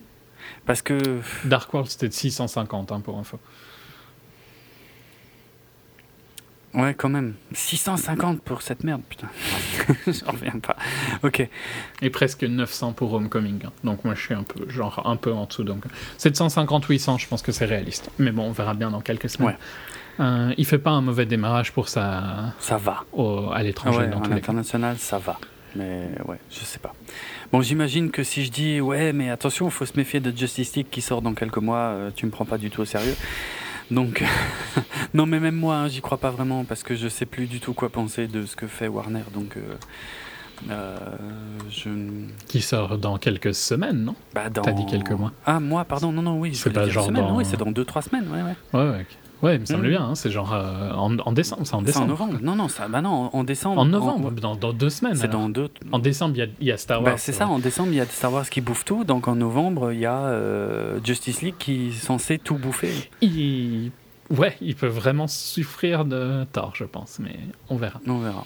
Parce 0.66 0.82
que 0.82 1.20
Dark 1.44 1.72
World, 1.72 1.90
c'était 1.90 2.08
de 2.08 2.12
650 2.12 2.92
hein, 2.92 3.00
pour 3.00 3.18
info. 3.18 3.40
Ouais, 6.74 6.94
quand 6.94 7.08
même, 7.08 7.34
650 7.52 8.40
pour 8.42 8.62
cette 8.62 8.84
merde, 8.84 9.02
putain. 9.08 9.28
J'en 10.06 10.32
reviens 10.32 10.58
pas. 10.62 10.76
Ok. 11.22 11.46
Et 12.02 12.10
presque 12.10 12.44
900 12.44 12.92
pour 12.92 13.12
Homecoming. 13.14 13.60
hein. 13.66 13.72
Donc 13.84 14.04
moi 14.04 14.14
je 14.14 14.20
suis 14.22 14.34
un 14.34 14.42
peu, 14.42 14.68
genre 14.70 15.02
un 15.06 15.16
peu 15.16 15.32
en 15.32 15.44
dessous. 15.46 15.64
Donc 15.64 15.84
750-800, 16.18 17.18
je 17.20 17.26
pense 17.26 17.42
que 17.42 17.52
c'est 17.52 17.64
réaliste. 17.64 18.10
Mais 18.18 18.30
bon, 18.32 18.44
on 18.44 18.52
verra 18.52 18.74
bien 18.74 18.90
dans 18.90 19.00
quelques 19.00 19.30
semaines. 19.30 19.50
Ouais. 19.50 19.56
Euh, 20.20 20.52
il 20.58 20.66
fait 20.66 20.78
pas 20.78 20.90
un 20.90 21.00
mauvais 21.00 21.26
démarrage 21.26 21.72
pour 21.72 21.88
ça 21.88 22.54
Ça 22.58 22.76
va. 22.76 23.04
au- 23.12 23.50
à 23.52 23.62
l'étranger 23.62 23.98
ouais, 24.00 24.08
dans 24.08 24.20
à 24.20 24.28
l'international, 24.28 24.96
ça 24.98 25.18
va. 25.18 25.38
Mais 25.76 26.08
ouais, 26.26 26.38
je 26.50 26.60
sais 26.64 26.78
pas. 26.80 26.92
Bon, 27.52 27.60
j'imagine 27.62 28.10
que 28.10 28.24
si 28.24 28.44
je 28.44 28.50
dis 28.50 28.80
ouais, 28.80 29.12
mais 29.12 29.30
attention, 29.30 29.66
il 29.68 29.70
faut 29.70 29.86
se 29.86 29.92
méfier 29.96 30.18
de 30.18 30.36
Justice 30.36 30.74
League 30.74 30.88
qui 30.90 31.02
sort 31.02 31.22
dans 31.22 31.34
quelques 31.34 31.58
mois, 31.58 31.78
euh, 31.92 32.10
tu 32.14 32.26
me 32.26 32.30
prends 32.32 32.46
pas 32.46 32.58
du 32.58 32.68
tout 32.70 32.80
au 32.80 32.84
sérieux. 32.84 33.14
Donc, 33.90 34.22
non, 35.14 35.26
mais 35.26 35.40
même 35.40 35.56
moi, 35.56 35.76
hein, 35.76 35.88
j'y 35.88 36.00
crois 36.00 36.18
pas 36.18 36.30
vraiment 36.30 36.64
parce 36.64 36.82
que 36.82 36.94
je 36.94 37.08
sais 37.08 37.26
plus 37.26 37.46
du 37.46 37.60
tout 37.60 37.72
quoi 37.74 37.88
penser 37.88 38.26
de 38.28 38.44
ce 38.46 38.54
que 38.56 38.66
fait 38.66 38.88
Warner. 38.88 39.22
Donc, 39.34 39.56
euh, 39.56 39.60
Euh, 40.70 40.96
je... 41.70 41.88
Qui 42.48 42.60
sort 42.60 42.98
dans 42.98 43.16
quelques 43.16 43.54
semaines, 43.54 44.02
non? 44.04 44.16
Bah, 44.34 44.50
dans... 44.50 44.62
T'as 44.62 44.72
dit 44.72 44.86
quelques 44.86 45.12
mois. 45.12 45.30
Ah, 45.46 45.60
moi, 45.60 45.84
pardon, 45.84 46.10
non, 46.10 46.20
non, 46.22 46.40
oui. 46.40 46.52
je 46.52 46.58
C'est 46.58 46.70
pas 46.70 46.88
genre 46.88 47.06
semaine, 47.06 47.22
dans- 47.28 47.36
Oui, 47.36 47.44
c'est 47.48 47.56
dans 47.56 47.70
2-3 47.70 48.02
semaines, 48.02 48.26
ouais, 48.28 48.42
ouais. 48.42 48.90
Ouais. 48.90 49.06
Ouais, 49.40 49.54
il 49.54 49.60
me 49.60 49.66
semblait 49.66 49.88
Mhm. 49.90 49.96
bien. 49.96 50.04
hein, 50.04 50.14
c'est 50.16 50.30
genre 50.32 50.52
euh, 50.52 50.90
en, 50.92 51.16
en 51.18 51.32
décembre. 51.32 51.62
C'est 51.64 51.74
en 51.96 52.06
novembre. 52.06 52.38
Non, 52.42 52.56
non, 52.56 52.66
ça, 52.68 52.88
bah 52.88 53.00
non, 53.00 53.30
en 53.32 53.44
décembre. 53.44 53.80
En 53.80 53.84
novembre, 53.84 54.32
dans, 54.32 54.56
dans 54.56 54.72
deux 54.72 54.90
semaines. 54.90 55.14
C'est 55.14 55.28
dans 55.28 55.48
deux. 55.48 55.68
En 55.92 56.00
décembre, 56.00 56.34
il 56.34 56.38
y 56.38 56.42
a, 56.42 56.46
il 56.60 56.66
y 56.66 56.72
a 56.72 56.76
Star 56.76 57.02
Wars. 57.02 57.12
Bah, 57.12 57.18
c'est 57.18 57.32
ça, 57.32 57.46
en 57.46 57.60
décembre, 57.60 57.90
il 57.92 57.96
y 57.96 58.00
a 58.00 58.06
Star 58.06 58.32
Wars 58.32 58.48
qui 58.50 58.60
bouffe 58.60 58.84
tout, 58.84 59.04
donc 59.04 59.28
en 59.28 59.36
novembre, 59.36 59.92
il 59.92 60.00
y 60.00 60.06
a 60.06 60.18
euh, 60.24 60.98
Justice 61.04 61.40
League 61.42 61.54
qui 61.58 61.88
est 61.88 61.92
censé 61.92 62.38
tout 62.38 62.56
bouffer. 62.56 62.92
Il... 63.20 63.92
Ouais, 64.30 64.56
il 64.60 64.74
peut 64.74 64.88
vraiment 64.88 65.26
souffrir 65.28 66.04
de 66.04 66.44
tort, 66.52 66.72
je 66.74 66.84
pense, 66.84 67.18
mais 67.20 67.38
on 67.70 67.76
verra. 67.76 68.00
On 68.08 68.18
verra. 68.18 68.42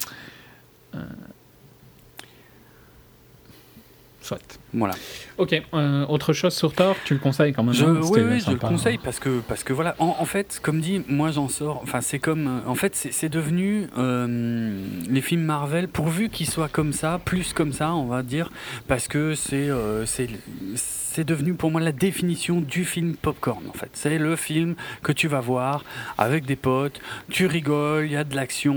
Soit. 4.21 4.59
Voilà. 4.73 4.93
Ok, 5.37 5.61
euh, 5.73 6.05
autre 6.07 6.33
chose 6.33 6.53
sur 6.53 6.73
Thor, 6.73 6.95
tu 7.05 7.13
le 7.13 7.19
conseilles 7.19 7.53
quand 7.53 7.63
même 7.63 7.73
Je, 7.73 7.85
hein, 7.85 7.99
oui, 8.03 8.21
oui, 8.21 8.21
je 8.23 8.33
le 8.33 8.39
sympa. 8.39 8.67
conseille 8.67 8.97
parce 9.03 9.19
que, 9.19 9.39
parce 9.47 9.63
que 9.63 9.73
voilà, 9.73 9.95
en, 9.99 10.15
en 10.19 10.25
fait, 10.25 10.59
comme 10.61 10.79
dit, 10.81 11.03
moi 11.07 11.31
j'en 11.31 11.47
sors. 11.47 11.79
Enfin, 11.83 12.01
c'est 12.01 12.19
comme. 12.19 12.47
euh, 12.47 12.69
En 12.69 12.75
fait, 12.75 12.95
c'est 12.95 13.29
devenu 13.29 13.87
euh, 13.97 14.75
les 15.09 15.21
films 15.21 15.43
Marvel, 15.43 15.87
pourvu 15.87 16.29
qu'ils 16.29 16.49
soient 16.49 16.69
comme 16.69 16.93
ça, 16.93 17.19
plus 17.23 17.53
comme 17.53 17.73
ça, 17.73 17.93
on 17.93 18.05
va 18.05 18.23
dire, 18.23 18.49
parce 18.87 19.07
que 19.07 19.35
c'est 19.35 19.69
euh, 19.69 20.05
c'est 20.05 20.27
c'est 20.75 21.23
devenu 21.23 21.53
pour 21.53 21.69
moi 21.69 21.79
la 21.79 21.91
définition 21.91 22.59
du 22.59 22.83
film 22.85 23.15
popcorn 23.15 23.61
en 23.69 23.73
fait. 23.73 23.89
C'est 23.93 24.17
le 24.17 24.35
film 24.35 24.73
que 25.03 25.11
tu 25.11 25.27
vas 25.27 25.41
voir 25.41 25.83
avec 26.17 26.45
des 26.45 26.55
potes, 26.55 26.99
tu 27.29 27.45
rigoles, 27.45 28.05
il 28.07 28.13
y 28.13 28.15
a 28.15 28.23
de 28.23 28.35
l'action, 28.35 28.73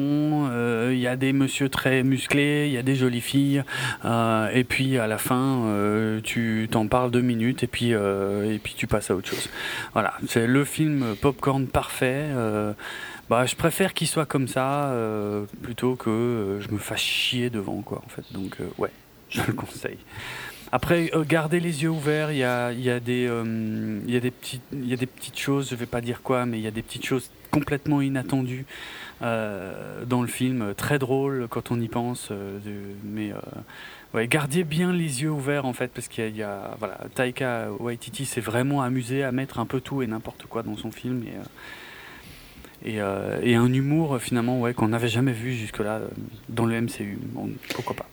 euh, 0.51 0.91
il 0.93 0.99
y 0.99 1.07
a 1.07 1.17
des 1.17 1.33
monsieur 1.33 1.71
très 1.71 2.03
musclés, 2.03 2.67
il 2.67 2.75
y 2.75 2.77
a 2.77 2.83
des 2.83 2.95
jolies 2.95 3.23
filles, 3.23 3.65
euh, 4.05 4.51
et 4.53 4.65
puis 4.65 4.99
à 4.99 5.07
la 5.07 5.17
fin 5.17 5.65
euh, 5.87 6.21
tu 6.23 6.69
t'en 6.71 6.87
parles 6.87 7.11
deux 7.11 7.21
minutes 7.21 7.63
et 7.63 7.67
puis 7.67 7.95
euh, 7.95 8.53
et 8.53 8.59
puis 8.59 8.75
tu 8.77 8.87
passes 8.87 9.11
à 9.11 9.17
autre 9.17 9.29
chose. 9.29 9.49
Voilà, 9.93 10.15
c'est 10.29 10.47
le 10.47 10.65
film 10.65 11.17
popcorn 11.21 11.67
parfait. 11.67 12.27
euh, 12.31 12.73
bah, 13.29 13.45
je 13.47 13.57
préfère 13.57 13.95
qu'il 13.95 14.07
soit 14.07 14.27
comme 14.27 14.49
ça 14.49 14.93
plutôt 15.63 15.97
que 15.97 16.59
je 16.61 16.73
me 16.73 16.79
fasse 16.79 17.01
chier 17.01 17.51
devant 17.51 17.83
quoi 17.83 18.03
en 18.05 18.09
fait. 18.09 18.25
Donc 18.33 18.59
ouais, 18.79 18.91
je 19.31 19.43
le 19.43 19.53
conseille. 19.53 19.99
Après, 20.73 21.11
euh, 21.15 21.25
gardez 21.27 21.61
les 21.61 21.83
yeux 21.85 21.91
ouverts. 21.91 22.33
Il 22.33 22.39
y 22.39 22.45
a, 22.45 22.73
y 22.73 22.91
a 22.91 22.99
euh, 23.09 24.01
y 24.07 24.21
des 24.21 24.31
petites, 24.31 24.63
y 24.73 24.93
a 24.93 24.97
des 24.97 25.07
petites 25.07 25.39
choses. 25.39 25.71
Je 25.71 25.75
vais 25.77 25.87
pas 25.87 26.01
dire 26.01 26.23
quoi, 26.23 26.47
mais 26.47 26.59
il 26.59 26.63
y 26.63 26.67
a 26.67 26.71
des 26.73 26.83
petites 26.83 27.07
choses 27.07 27.31
complètement 27.51 28.03
inattendues 28.03 28.67
dans 29.23 30.21
le 30.21 30.27
film, 30.27 30.75
très 30.77 30.99
drôles 30.99 31.47
quand 31.49 31.71
on 31.71 31.81
y 31.81 31.89
pense. 31.89 32.31
mais 33.03 33.33
ouais, 34.17 34.27
gardez 34.27 34.65
bien 34.65 34.93
les 34.93 35.23
yeux 35.23 35.31
ouverts 35.31 35.65
en 35.67 35.73
fait, 35.73 35.93
parce 35.95 36.09
qu'il 36.09 36.25
y 36.25 36.27
a, 36.27 36.31
il 36.31 36.37
y 36.37 36.43
a- 36.43 36.75
voilà, 36.79 36.99
Taika 37.15 37.69
Waititi 37.79 38.25
s'est 38.25 38.41
vraiment 38.41 38.83
amusé 38.83 39.23
à 39.23 39.31
mettre 39.31 39.59
un 39.61 39.67
peu 39.67 39.81
tout 39.81 40.03
et 40.03 40.07
n'importe 40.09 40.47
quoi 40.47 40.63
dans 40.65 40.77
son 40.77 40.91
film 40.91 41.23
et 41.25 41.31
euh, 41.37 41.43
et, 42.85 43.01
euh, 43.01 43.39
et 43.43 43.55
un 43.57 43.73
humour 43.73 44.19
finalement 44.21 44.61
ouais 44.61 44.75
qu'on 44.75 44.89
n'avait 44.89 45.09
jamais 45.09 45.33
vu 45.33 45.53
jusque 45.55 45.79
là 45.79 46.01
dans 46.49 46.67
le 46.67 46.81
MCU. 46.81 47.19
Bon, 47.33 47.49
pourquoi 47.75 47.97
pas. 47.97 48.07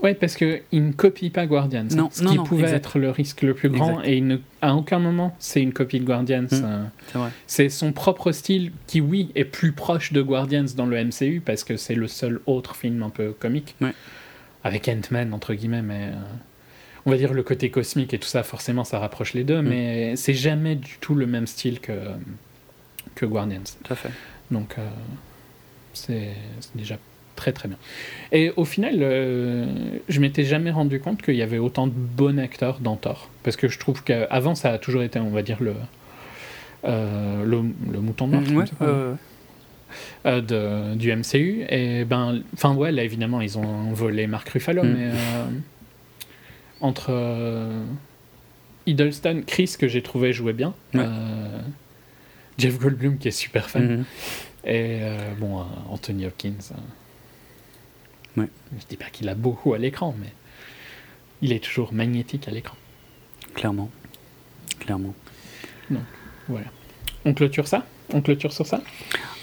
Ouais, 0.00 0.14
parce 0.14 0.36
qu'il 0.36 0.62
ne 0.72 0.92
copie 0.92 1.28
pas 1.30 1.46
Guardians. 1.46 1.86
Non, 1.90 2.08
ce 2.12 2.22
non, 2.22 2.30
qui 2.30 2.36
non, 2.36 2.44
pouvait 2.44 2.62
exact. 2.64 2.76
être 2.76 2.98
le 3.00 3.10
risque 3.10 3.42
le 3.42 3.52
plus 3.54 3.68
grand, 3.68 3.94
Exact. 3.98 4.06
et 4.08 4.16
il 4.18 4.26
ne, 4.28 4.36
à 4.62 4.76
aucun 4.76 5.00
moment 5.00 5.34
c'est 5.40 5.60
une 5.60 5.72
copie 5.72 5.98
de 5.98 6.04
Guardians. 6.04 6.42
Mm. 6.42 6.48
euh, 6.64 6.84
C'est 7.08 7.18
vrai. 7.18 7.30
c'est 7.48 7.68
son 7.68 7.92
propre 7.92 8.30
style 8.30 8.70
qui, 8.86 9.00
oui, 9.00 9.32
est 9.34 9.44
plus 9.44 9.72
proche 9.72 10.12
de 10.12 10.22
Guardians 10.22 10.66
dans 10.76 10.86
le 10.86 11.02
MCU, 11.02 11.42
parce 11.44 11.64
que 11.64 11.76
c'est 11.76 11.96
le 11.96 12.06
seul 12.06 12.38
autre 12.46 12.76
film 12.76 13.02
un 13.02 13.10
peu 13.10 13.32
comique. 13.32 13.74
Ouais. 13.80 13.92
Avec 14.68 14.88
Ant-Man, 14.88 15.32
entre 15.34 15.54
guillemets, 15.54 15.82
mais. 15.82 16.08
euh, 16.12 16.16
on 17.06 17.10
va 17.10 17.16
dire 17.16 17.32
le 17.32 17.42
côté 17.42 17.70
cosmique 17.70 18.12
et 18.12 18.18
tout 18.18 18.28
ça, 18.28 18.42
forcément, 18.42 18.84
ça 18.84 18.98
rapproche 18.98 19.32
les 19.32 19.42
deux, 19.44 19.62
Mm. 19.62 19.68
mais 19.68 20.16
c'est 20.16 20.34
jamais 20.34 20.74
du 20.76 20.98
tout 21.00 21.14
le 21.14 21.26
même 21.26 21.46
style 21.46 21.80
que, 21.80 21.92
que 23.14 23.24
Guardians. 23.24 23.62
Tout 23.82 23.92
à 23.92 23.96
fait. 23.96 24.10
Donc, 24.50 24.74
euh, 24.78 24.86
c'est 25.94 26.34
déjà 26.74 26.98
très 27.34 27.52
très 27.52 27.68
bien. 27.68 27.78
Et 28.32 28.52
au 28.56 28.64
final, 28.66 28.96
euh, 29.00 29.66
je 30.08 30.20
m'étais 30.20 30.44
jamais 30.44 30.70
rendu 30.70 31.00
compte 31.00 31.22
qu'il 31.22 31.36
y 31.36 31.42
avait 31.42 31.58
autant 31.58 31.86
de 31.86 31.92
bons 31.94 32.38
acteurs 32.38 32.78
dans 32.80 32.96
Thor. 32.96 33.30
Parce 33.42 33.56
que 33.56 33.68
je 33.68 33.78
trouve 33.78 34.02
qu'avant, 34.02 34.54
ça 34.54 34.72
a 34.72 34.78
toujours 34.78 35.02
été, 35.02 35.18
on 35.18 35.30
va 35.30 35.42
dire, 35.42 35.58
le, 35.62 35.74
euh, 36.84 37.44
le, 37.44 37.62
le 37.92 38.00
mouton 38.00 38.26
noir. 38.26 38.42
Mm, 38.42 38.56
ouais, 38.56 38.64
euh, 40.26 40.40
de, 40.40 40.94
du 40.96 41.14
MCU. 41.14 41.64
Et 41.68 42.04
ben, 42.04 42.42
enfin, 42.54 42.74
ouais, 42.74 42.92
là, 42.92 43.04
évidemment, 43.04 43.40
ils 43.40 43.58
ont 43.58 43.92
volé 43.92 44.26
Mark 44.26 44.48
Ruffalo, 44.48 44.82
Mm. 44.82 44.88
mais 44.92 45.10
euh, 45.12 45.44
entre 46.80 47.08
euh, 47.10 47.84
Hiddleston, 48.86 49.42
Chris, 49.46 49.74
que 49.78 49.88
j'ai 49.88 50.02
trouvé 50.02 50.32
jouer 50.32 50.52
bien, 50.52 50.74
Ouais. 50.94 51.00
euh, 51.04 51.60
Jeff 52.58 52.78
Goldblum, 52.78 53.18
qui 53.18 53.28
est 53.28 53.32
super 53.32 53.68
fan, 53.70 53.98
mhm. 53.98 54.04
et 54.64 55.00
bon, 55.38 55.64
Anthony 55.90 56.26
Hopkins. 56.26 56.54
Ouais. 58.36 58.48
Je 58.80 58.86
dis 58.88 58.96
pas 58.96 59.10
qu'il 59.10 59.28
a 59.28 59.34
beaucoup 59.34 59.74
à 59.74 59.78
l'écran, 59.78 60.14
mais 60.20 60.32
il 61.42 61.52
est 61.52 61.62
toujours 61.62 61.92
magnétique 61.92 62.48
à 62.48 62.50
l'écran. 62.50 62.76
Clairement. 63.54 63.90
Clairement. 64.80 65.14
Voilà. 66.48 66.66
On 67.24 67.34
clôture 67.34 67.68
ça? 67.68 67.84
On 68.12 68.22
clôture 68.22 68.52
sur 68.52 68.66
ça? 68.66 68.80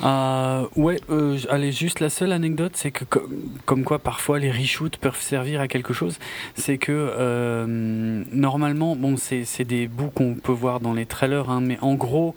Euh, 0.04 0.66
ouais, 0.76 1.00
euh, 1.10 1.38
allez, 1.50 1.72
juste 1.72 2.00
la 2.00 2.10
seule 2.10 2.32
anecdote, 2.34 2.74
c'est 2.76 2.92
que 2.92 3.06
co- 3.06 3.28
comme 3.66 3.84
quoi 3.84 4.00
parfois 4.00 4.40
les 4.40 4.52
reshoots 4.52 4.98
peuvent 4.98 5.20
servir 5.20 5.62
à 5.62 5.68
quelque 5.68 5.94
chose, 5.94 6.20
c'est 6.56 6.78
que 6.78 6.92
euh, 6.92 8.24
normalement, 8.32 8.96
bon, 8.96 9.16
c'est 9.18 9.64
des 9.64 9.88
bouts 9.88 10.10
qu'on 10.10 10.36
peut 10.36 10.52
voir 10.52 10.80
dans 10.82 10.94
les 10.94 11.06
trailers, 11.06 11.50
hein, 11.50 11.62
mais 11.62 11.78
en 11.82 11.94
gros, 11.96 12.36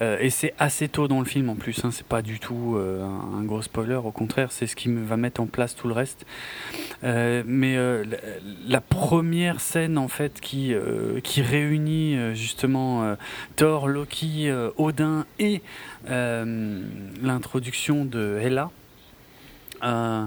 euh, 0.00 0.16
et 0.20 0.30
c'est 0.30 0.54
assez 0.58 0.88
tôt 0.88 1.08
dans 1.08 1.18
le 1.18 1.24
film 1.24 1.50
en 1.50 1.56
plus, 1.56 1.84
hein, 1.84 1.90
c'est 1.90 2.06
pas 2.06 2.22
du 2.22 2.38
tout 2.38 2.76
euh, 2.76 3.04
un 3.04 3.42
gros 3.44 3.62
spoiler, 3.62 3.96
au 3.96 4.10
contraire, 4.10 4.52
c'est 4.52 4.66
ce 4.66 4.76
qui 4.76 4.88
va 4.92 5.16
mettre 5.16 5.40
en 5.40 5.46
place 5.46 5.74
tout 5.74 5.88
le 5.88 5.94
reste. 5.94 6.26
Euh, 7.04 7.42
mais 7.46 7.76
la, 7.76 8.16
la 8.66 8.80
première 8.80 9.60
scène 9.60 9.98
en 9.98 10.08
fait 10.08 10.40
qui, 10.40 10.74
qui 11.22 11.42
réunit 11.42 12.34
justement 12.34 13.16
Thor, 13.56 13.88
Loki, 13.88 14.50
Odin 14.76 15.26
et 15.38 15.62
l'introduction 16.06 18.04
de 18.04 18.38
Hela 18.40 18.70
euh, 19.82 20.26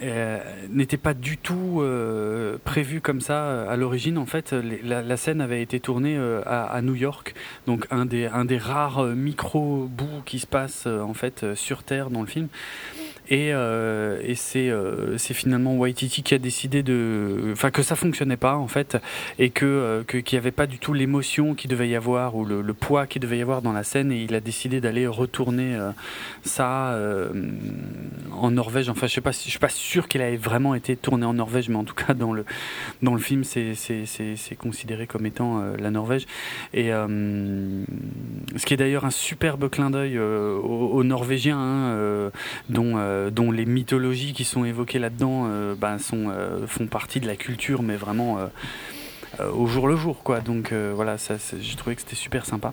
euh, 0.00 0.38
n'était 0.70 0.96
pas 0.96 1.14
du 1.14 1.36
tout 1.38 1.80
euh, 1.80 2.56
prévue 2.64 3.00
comme 3.00 3.20
ça 3.20 3.44
euh, 3.44 3.68
à 3.68 3.76
l'origine. 3.76 4.16
En 4.16 4.26
fait, 4.26 4.52
la, 4.52 5.16
scène 5.16 5.40
avait 5.40 5.60
été 5.60 5.80
tournée 5.80 6.16
euh, 6.16 6.40
à, 6.46 6.64
à 6.66 6.82
New 6.82 6.94
York, 6.94 7.34
donc 7.66 7.86
un 7.90 8.06
des, 8.06 8.26
un 8.26 8.44
des 8.44 8.58
rares 8.58 9.04
euh, 9.04 9.14
micro-bouts 9.14 10.22
qui 10.24 10.38
se 10.38 10.46
passe 10.46 10.86
en 10.86 11.14
fait 11.14 11.54
sur 11.54 11.82
Terre 11.82 12.10
dans 12.10 12.20
le 12.20 12.26
film. 12.26 12.48
Et, 13.30 13.52
euh, 13.52 14.20
et 14.24 14.34
c'est 14.34 14.70
euh, 14.70 15.18
finalement 15.18 15.76
Waititi 15.76 16.22
qui 16.22 16.34
a 16.34 16.38
décidé 16.38 16.82
de, 16.82 17.50
enfin 17.52 17.70
que 17.70 17.82
ça 17.82 17.94
fonctionnait 17.94 18.38
pas 18.38 18.56
en 18.56 18.68
fait, 18.68 18.96
et 19.38 19.50
que 19.50 19.66
euh, 19.66 20.02
qu'il 20.02 20.24
n'y 20.32 20.38
avait 20.38 20.50
pas 20.50 20.66
du 20.66 20.78
tout 20.78 20.94
l'émotion 20.94 21.54
qu'il 21.54 21.68
devait 21.68 21.88
y 21.88 21.94
avoir 21.94 22.34
ou 22.36 22.46
le, 22.46 22.62
poids 22.72 23.06
qu'il 23.06 23.20
devait 23.20 23.38
y 23.38 23.42
avoir 23.42 23.60
dans 23.60 23.72
la 23.72 23.84
scène, 23.84 24.12
et 24.12 24.22
il 24.22 24.34
a 24.34 24.40
décidé 24.40 24.80
d'aller 24.80 25.06
retourner 25.06 25.74
euh, 25.74 25.90
ça 26.42 26.98
en 28.32 28.50
Norvège. 28.50 28.88
Enfin, 28.88 29.06
je 29.06 29.14
sais 29.14 29.20
pas, 29.20 29.32
je 29.32 29.38
suis 29.38 29.58
pas 29.58 29.68
sûr 29.68 30.08
qu'il 30.08 30.20
ait 30.20 30.36
vraiment 30.36 30.74
été 30.74 30.96
tourné 30.96 31.26
en 31.26 31.34
Norvège, 31.34 31.68
mais 31.68 31.76
en 31.76 31.84
tout 31.84 31.94
cas 31.94 32.14
dans 32.14 32.32
le 32.32 32.44
dans 33.02 33.14
le 33.14 33.20
film, 33.20 33.44
c'est 33.44 33.74
considéré 34.58 35.06
comme 35.06 35.26
étant 35.26 35.62
la 35.78 35.90
Norvège. 35.90 36.26
Et 36.72 36.88
ce 36.88 38.66
qui 38.66 38.74
est 38.74 38.76
d'ailleurs 38.76 39.04
un 39.04 39.10
superbe 39.10 39.68
clin 39.68 39.90
d'œil 39.90 40.18
aux, 40.18 41.04
Norvégiens, 41.04 41.58
hein, 41.58 42.30
dont 42.68 42.96
euh, 43.18 43.30
dont 43.30 43.50
les 43.50 43.66
mythologies 43.66 44.32
qui 44.32 44.44
sont 44.44 44.64
évoquées 44.64 44.98
là-dedans 44.98 45.44
euh, 45.48 45.74
bah, 45.74 45.98
sont 45.98 46.26
euh, 46.30 46.66
font 46.66 46.86
partie 46.86 47.20
de 47.20 47.26
la 47.26 47.36
culture, 47.36 47.82
mais 47.82 47.96
vraiment. 47.96 48.38
au 49.54 49.66
jour 49.66 49.86
le 49.88 49.94
jour 49.96 50.22
quoi 50.24 50.40
donc 50.40 50.72
voilà 50.72 51.16
ça 51.18 51.34
j'ai 51.60 51.76
trouvé 51.76 51.94
que 51.96 52.02
c'était 52.02 52.16
super 52.16 52.44
sympa 52.46 52.72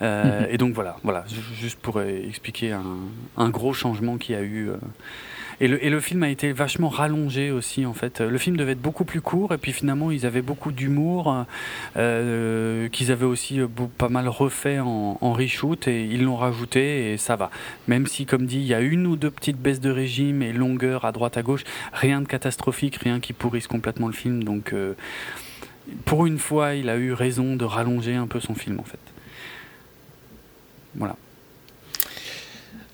Mhm. 0.00 0.46
et 0.48 0.56
donc 0.56 0.72
voilà 0.74 0.96
voilà 1.04 1.24
ju- 1.28 1.54
juste 1.54 1.78
pour 1.78 2.00
expliquer 2.00 2.72
un, 2.72 2.96
un 3.36 3.50
gros 3.50 3.74
changement 3.74 4.16
qu'il 4.16 4.34
y 4.34 4.38
a 4.38 4.42
eu. 4.42 4.70
Et 5.60 5.68
le, 5.68 6.00
film 6.00 6.22
a 6.22 6.30
été 6.30 6.52
vachement 6.52 6.88
rallongé 6.88 7.50
aussi 7.50 7.84
en 7.86 7.92
fait 7.92 8.20
le 8.20 8.38
film 8.38 8.56
devait 8.56 8.72
être 8.72 8.80
beaucoup 8.80 9.04
plus 9.04 9.20
court 9.20 9.52
et 9.52 9.58
puis 9.58 9.72
finalement 9.72 10.10
ils 10.10 10.26
avaient 10.26 10.42
beaucoup 10.42 10.72
d'humour 10.72 11.44
euh, 11.96 12.88
qu'ils 12.88 13.12
avaient 13.12 13.26
aussi 13.26 13.60
euh, 13.60 13.68
pas 13.98 14.08
mal 14.08 14.28
refait 14.28 14.78
en, 14.78 15.18
en 15.20 15.32
reshoot 15.32 15.86
et 15.86 16.04
ils 16.04 16.24
l'ont 16.24 16.36
rajouté 16.36 17.12
et 17.12 17.16
ça 17.16 17.36
va 17.36 17.50
même 17.88 18.06
si 18.06 18.26
comme 18.26 18.46
dit 18.46 18.58
il 18.58 18.66
y 18.66 18.74
a 18.74 18.80
une 18.80 19.06
ou 19.06 19.16
deux 19.16 19.30
petites 19.30 19.58
baisses 19.58 19.80
de 19.80 19.90
régime 19.90 20.42
et 20.42 20.52
longueur 20.52 21.04
à 21.04 21.12
droite 21.12 21.36
à 21.36 21.42
gauche 21.42 21.64
rien 21.92 22.20
de 22.22 22.26
catastrophique 22.26 22.96
rien 22.96 23.20
qui 23.20 23.32
pourrisse 23.32 23.66
complètement 23.66 24.06
le 24.06 24.14
film 24.14 24.42
donc 24.44 24.72
euh, 24.72 24.94
pour 26.04 26.26
une 26.26 26.38
fois, 26.38 26.74
il 26.74 26.88
a 26.88 26.96
eu 26.96 27.12
raison 27.12 27.56
de 27.56 27.64
rallonger 27.64 28.14
un 28.14 28.26
peu 28.26 28.40
son 28.40 28.54
film 28.54 28.78
en 28.80 28.84
fait. 28.84 28.98
Voilà. 30.94 31.16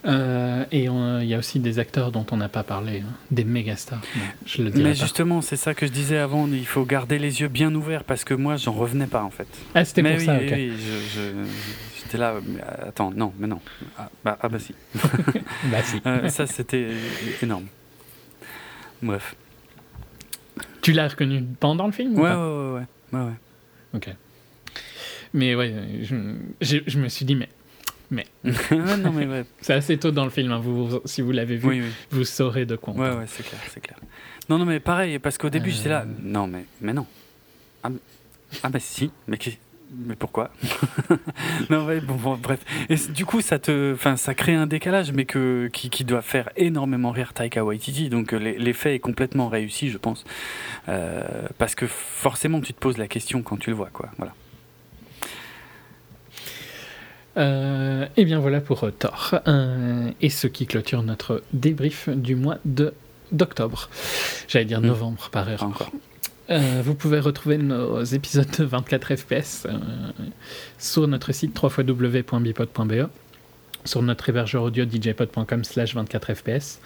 Euh, 0.06 0.64
et 0.70 0.84
il 0.84 1.26
y 1.28 1.34
a 1.34 1.38
aussi 1.38 1.58
des 1.58 1.78
acteurs 1.80 2.12
dont 2.12 2.24
on 2.30 2.36
n'a 2.36 2.48
pas 2.48 2.62
parlé, 2.62 3.00
hein, 3.00 3.12
des 3.32 3.42
méga 3.44 3.74
stars. 3.76 4.00
Mais 4.14 4.22
je 4.46 4.62
le 4.62 4.70
dirai 4.70 4.84
Mais 4.84 4.90
pas. 4.90 5.00
justement, 5.00 5.42
c'est 5.42 5.56
ça 5.56 5.74
que 5.74 5.84
je 5.86 5.90
disais 5.92 6.16
avant, 6.18 6.46
il 6.46 6.66
faut 6.66 6.84
garder 6.84 7.18
les 7.18 7.40
yeux 7.40 7.48
bien 7.48 7.74
ouverts 7.74 8.04
parce 8.04 8.22
que 8.24 8.32
moi, 8.34 8.56
j'en 8.56 8.72
revenais 8.72 9.06
pas 9.08 9.22
en 9.24 9.30
fait. 9.30 9.48
Ah, 9.74 9.84
c'était 9.84 10.02
pour 10.02 10.12
oui, 10.12 10.24
ça, 10.24 10.38
oui, 10.38 10.46
ok. 10.46 10.52
oui, 10.54 10.72
je- 10.78 11.18
je- 11.20 11.44
j'étais 12.02 12.18
là, 12.18 12.34
mais 12.46 12.60
attends, 12.86 13.10
non, 13.10 13.32
mais 13.38 13.48
non. 13.48 13.60
Ah 13.98 14.08
bah, 14.24 14.38
ah 14.40 14.48
bah 14.48 14.58
si. 14.60 14.74
Bah 15.72 15.82
si. 15.82 16.00
Euh, 16.06 16.28
ça, 16.28 16.46
c'était 16.46 16.88
énorme. 17.42 17.66
Bref. 19.02 19.34
Tu 20.82 20.92
l'as 20.92 21.08
reconnu 21.08 21.42
pendant 21.58 21.86
le 21.86 21.92
film 21.92 22.14
ou 22.14 22.22
Ouais, 22.22 22.28
ouais, 22.28 22.34
pas 22.34 22.38
ouais, 22.48 22.72
ouais. 23.12 23.18
ouais, 23.20 23.26
ouais. 23.26 23.32
Ok. 23.94 24.08
Mais 25.34 25.54
ouais, 25.56 25.74
je, 26.02 26.14
je, 26.60 26.76
je 26.86 26.98
me 27.00 27.08
suis 27.08 27.24
dit, 27.26 27.34
mais 27.34 27.48
Non, 28.70 29.12
mais 29.12 29.26
ouais. 29.26 29.44
c'est 29.60 29.74
assez 29.74 29.96
tôt 29.98 30.10
dans 30.12 30.24
le 30.24 30.30
film. 30.30 30.52
hein, 30.52 30.60
vous, 30.62 31.00
si 31.04 31.22
vous 31.22 31.32
l'avez 31.32 31.56
vu, 31.56 31.68
Oui, 31.68 31.80
oui. 31.82 31.90
vous 32.10 32.24
saurez 32.24 32.64
de 32.66 32.76
quoi 32.76 32.94
on 32.94 32.98
Ouais, 33.00 33.08
parle. 33.08 33.18
ouais, 33.20 33.26
c'est 33.28 33.42
clair, 33.46 33.60
c'est 33.72 33.80
clair. 33.80 33.98
Non, 34.48 34.58
non, 34.58 34.64
mais 34.64 34.78
pareil, 34.80 35.18
parce 35.18 35.38
qu'au 35.38 35.50
début, 35.50 35.70
Euh. 35.70 35.72
j'étais 35.72 35.88
là. 35.88 36.06
Non, 36.22 36.46
mais, 36.46 36.64
mais 36.80 36.92
non. 36.92 37.06
Ah, 37.82 37.88
mais- 37.90 37.98
ah 38.62 38.68
bah 38.68 38.78
si, 38.80 39.10
mais, 39.26 39.36
pourquoi? 40.16 40.50
Non, 41.70 41.86
ouais, 41.86 42.00
bon, 42.00 42.14
bon, 42.14 42.36
bref. 42.36 42.60
Et 42.88 42.96
du 43.12 43.24
coup, 43.24 43.40
ça 43.40 43.58
te, 43.58 43.92
enfin, 43.94 44.16
ça 44.16 44.34
crée 44.34 44.54
un 44.54 44.66
décalage, 44.66 45.12
mais 45.12 45.24
que 45.24 45.68
qui, 45.72 45.90
qui 45.90 46.04
doit 46.04 46.22
faire 46.22 46.50
énormément 46.56 47.10
rire 47.12 47.32
Taika 47.32 47.64
Waititi. 47.64 48.08
Donc 48.08 48.32
euh, 48.32 48.38
l'e- 48.38 48.56
l'effet 48.58 48.94
est 48.94 48.98
complètement 49.00 49.48
réussi, 49.48 49.88
je 49.90 49.98
pense, 49.98 50.24
Euh, 50.88 51.22
parce 51.58 51.74
que 51.74 51.86
forcément, 51.86 52.60
tu 52.60 52.72
te 52.72 52.78
poses 52.78 52.98
la 52.98 53.08
question 53.08 53.42
quand 53.42 53.56
tu 53.58 53.70
le 53.70 53.76
vois, 53.76 53.90
quoi. 53.92 54.10
Voilà. 54.18 54.32
Euh, 57.36 58.06
et 58.16 58.24
bien 58.24 58.38
voilà 58.38 58.60
pour 58.60 58.84
euh, 58.84 58.90
Thor. 58.90 59.34
Euh, 59.46 60.10
et 60.20 60.30
ce 60.30 60.46
qui 60.46 60.66
clôture 60.66 61.02
notre 61.02 61.42
débrief 61.52 62.08
du 62.08 62.34
mois 62.34 62.58
de 62.64 62.94
d'octobre. 63.32 63.90
J'allais 64.48 64.64
dire 64.64 64.80
Mm. 64.80 64.86
novembre 64.86 65.28
par 65.30 65.48
erreur. 65.48 65.68
encore. 65.68 65.90
Euh, 66.48 66.80
vous 66.84 66.94
pouvez 66.94 67.18
retrouver 67.18 67.58
nos 67.58 68.04
épisodes 68.04 68.48
de 68.56 68.64
24 68.64 69.16
FPS 69.16 69.66
sur 70.78 71.08
notre 71.08 71.32
site 71.32 71.60
www.bipod.be, 71.60 73.08
sur 73.84 74.02
notre 74.02 74.28
hébergeur 74.28 74.62
audio 74.62 74.84
djpod.com 74.88 75.64
slash 75.64 75.94
24 75.94 76.34
FPS, 76.34 76.80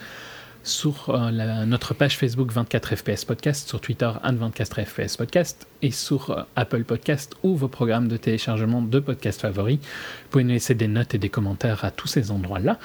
sur 0.62 1.10
euh, 1.10 1.64
notre 1.64 1.94
page 1.94 2.16
Facebook 2.18 2.52
24 2.52 2.96
FPS 2.96 3.24
Podcast, 3.24 3.68
sur 3.68 3.80
Twitter 3.80 4.10
24 4.22 4.82
FPS 4.84 5.16
Podcast 5.16 5.66
et 5.82 5.90
sur 5.90 6.30
euh, 6.30 6.42
Apple 6.56 6.84
Podcast 6.84 7.34
ou 7.42 7.56
vos 7.56 7.68
programmes 7.68 8.08
de 8.08 8.16
téléchargement 8.16 8.82
de 8.82 9.00
podcasts 9.00 9.40
favoris. 9.40 9.78
Vous 9.78 10.30
pouvez 10.30 10.44
nous 10.44 10.50
laisser 10.50 10.74
des 10.74 10.88
notes 10.88 11.14
et 11.14 11.18
des 11.18 11.28
commentaires 11.28 11.84
à 11.84 11.90
tous 11.90 12.08
ces 12.08 12.30
endroits-là. 12.30 12.78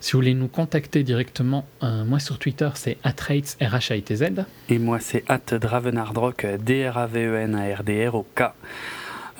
Si 0.00 0.12
vous 0.12 0.18
voulez 0.18 0.34
nous 0.34 0.48
contacter 0.48 1.02
directement, 1.02 1.66
euh, 1.82 2.04
moi 2.04 2.18
sur 2.18 2.38
Twitter 2.38 2.70
c'est 2.74 2.98
atrates. 3.04 3.56
Et 4.68 4.78
moi, 4.78 4.98
c'est 5.00 5.24
at 5.28 5.58
Dravenardrock, 5.58 6.46
D-R-A-V-E-N-A-R-D-R-O-K. 6.60 8.42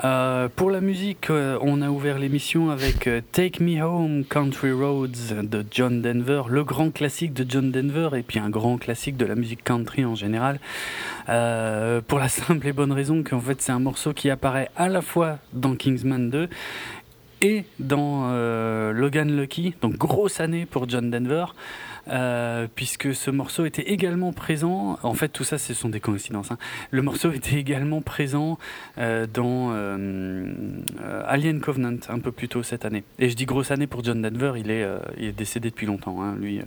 Euh, 0.04 0.48
pour 0.54 0.70
la 0.70 0.80
musique, 0.80 1.30
euh, 1.30 1.58
on 1.60 1.80
a 1.80 1.88
ouvert 1.88 2.18
l'émission 2.18 2.70
avec 2.70 3.06
euh, 3.06 3.20
Take 3.30 3.62
Me 3.62 3.80
Home, 3.82 4.24
Country 4.24 4.72
Roads 4.72 5.42
de 5.42 5.64
John 5.70 6.02
Denver, 6.02 6.42
le 6.48 6.64
grand 6.64 6.90
classique 6.90 7.32
de 7.32 7.46
John 7.48 7.70
Denver 7.70 8.08
et 8.16 8.22
puis 8.22 8.40
un 8.40 8.50
grand 8.50 8.78
classique 8.78 9.16
de 9.16 9.26
la 9.26 9.36
musique 9.36 9.62
country 9.62 10.04
en 10.04 10.16
général. 10.16 10.58
Pour 11.26 12.18
la 12.18 12.28
simple 12.28 12.66
et 12.66 12.72
bonne 12.72 12.90
raison 12.90 13.22
qu'en 13.22 13.40
fait 13.40 13.62
c'est 13.62 13.72
un 13.72 13.78
morceau 13.78 14.12
qui 14.12 14.28
apparaît 14.28 14.70
à 14.76 14.88
la 14.88 15.02
fois 15.02 15.38
dans 15.52 15.76
Kingsman 15.76 16.30
2 16.30 16.48
et 17.42 17.64
dans 17.78 18.30
Logan 18.92 19.36
Lucky, 19.36 19.74
donc 19.82 19.96
grosse 19.96 20.40
année 20.40 20.66
pour 20.66 20.88
John 20.88 21.10
Denver. 21.10 21.46
Euh, 22.08 22.66
puisque 22.74 23.14
ce 23.14 23.30
morceau 23.30 23.64
était 23.64 23.82
également 23.82 24.32
présent. 24.32 24.98
En 25.02 25.14
fait, 25.14 25.28
tout 25.28 25.44
ça, 25.44 25.58
ce 25.58 25.72
sont 25.72 25.88
des 25.88 26.00
coïncidences. 26.00 26.50
hein. 26.50 26.58
Le 26.90 27.00
morceau 27.02 27.30
était 27.32 27.56
également 27.56 28.00
présent 28.00 28.58
euh, 28.98 29.26
dans 29.32 29.70
euh, 29.72 30.44
Alien 31.26 31.60
Covenant 31.60 31.96
un 32.08 32.18
peu 32.18 32.32
plus 32.32 32.48
tôt 32.48 32.62
cette 32.62 32.84
année. 32.84 33.04
Et 33.18 33.28
je 33.28 33.36
dis 33.36 33.46
grosse 33.46 33.70
année 33.70 33.86
pour 33.86 34.02
John 34.02 34.20
Denver. 34.20 34.54
Il 34.56 34.70
est, 34.70 34.86
il 35.16 35.26
est 35.26 35.32
décédé 35.32 35.70
depuis 35.70 35.86
longtemps. 35.86 36.22
hein, 36.22 36.34
lui. 36.40 36.60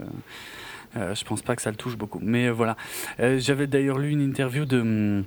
je 0.96 1.24
pense 1.26 1.42
pas 1.42 1.56
que 1.56 1.62
ça 1.62 1.70
le 1.70 1.76
touche 1.78 1.98
beaucoup. 1.98 2.20
Mais 2.22 2.50
voilà. 2.50 2.78
J'avais 3.20 3.68
d'ailleurs 3.68 3.98
lu 4.00 4.12
une 4.12 4.22
interview 4.22 4.66
de. 4.66 5.24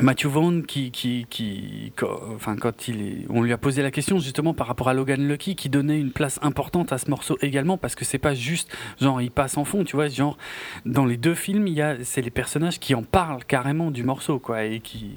Matthew 0.00 0.26
Vaughn, 0.26 0.62
qui, 0.64 0.90
qui, 0.90 1.26
qui, 1.28 1.92
quand, 1.96 2.18
enfin, 2.34 2.56
quand 2.56 2.88
il 2.88 3.02
est, 3.02 3.26
on 3.28 3.42
lui 3.42 3.52
a 3.52 3.58
posé 3.58 3.82
la 3.82 3.90
question 3.90 4.18
justement 4.18 4.54
par 4.54 4.66
rapport 4.66 4.88
à 4.88 4.94
Logan 4.94 5.26
Lucky, 5.28 5.54
qui 5.54 5.68
donnait 5.68 6.00
une 6.00 6.12
place 6.12 6.38
importante 6.42 6.92
à 6.92 6.98
ce 6.98 7.10
morceau 7.10 7.36
également, 7.42 7.76
parce 7.76 7.94
que 7.94 8.04
c'est 8.04 8.18
pas 8.18 8.34
juste 8.34 8.74
genre 9.00 9.20
il 9.20 9.30
passe 9.30 9.56
en 9.56 9.64
fond, 9.64 9.84
tu 9.84 9.96
vois, 9.96 10.08
genre 10.08 10.38
dans 10.86 11.04
les 11.04 11.16
deux 11.16 11.34
films, 11.34 11.66
il 11.66 11.74
y 11.74 11.82
a, 11.82 11.96
c'est 12.04 12.22
les 12.22 12.30
personnages 12.30 12.80
qui 12.80 12.94
en 12.94 13.02
parlent 13.02 13.44
carrément 13.44 13.90
du 13.90 14.02
morceau, 14.02 14.38
quoi, 14.38 14.64
et 14.64 14.80
qui, 14.80 15.12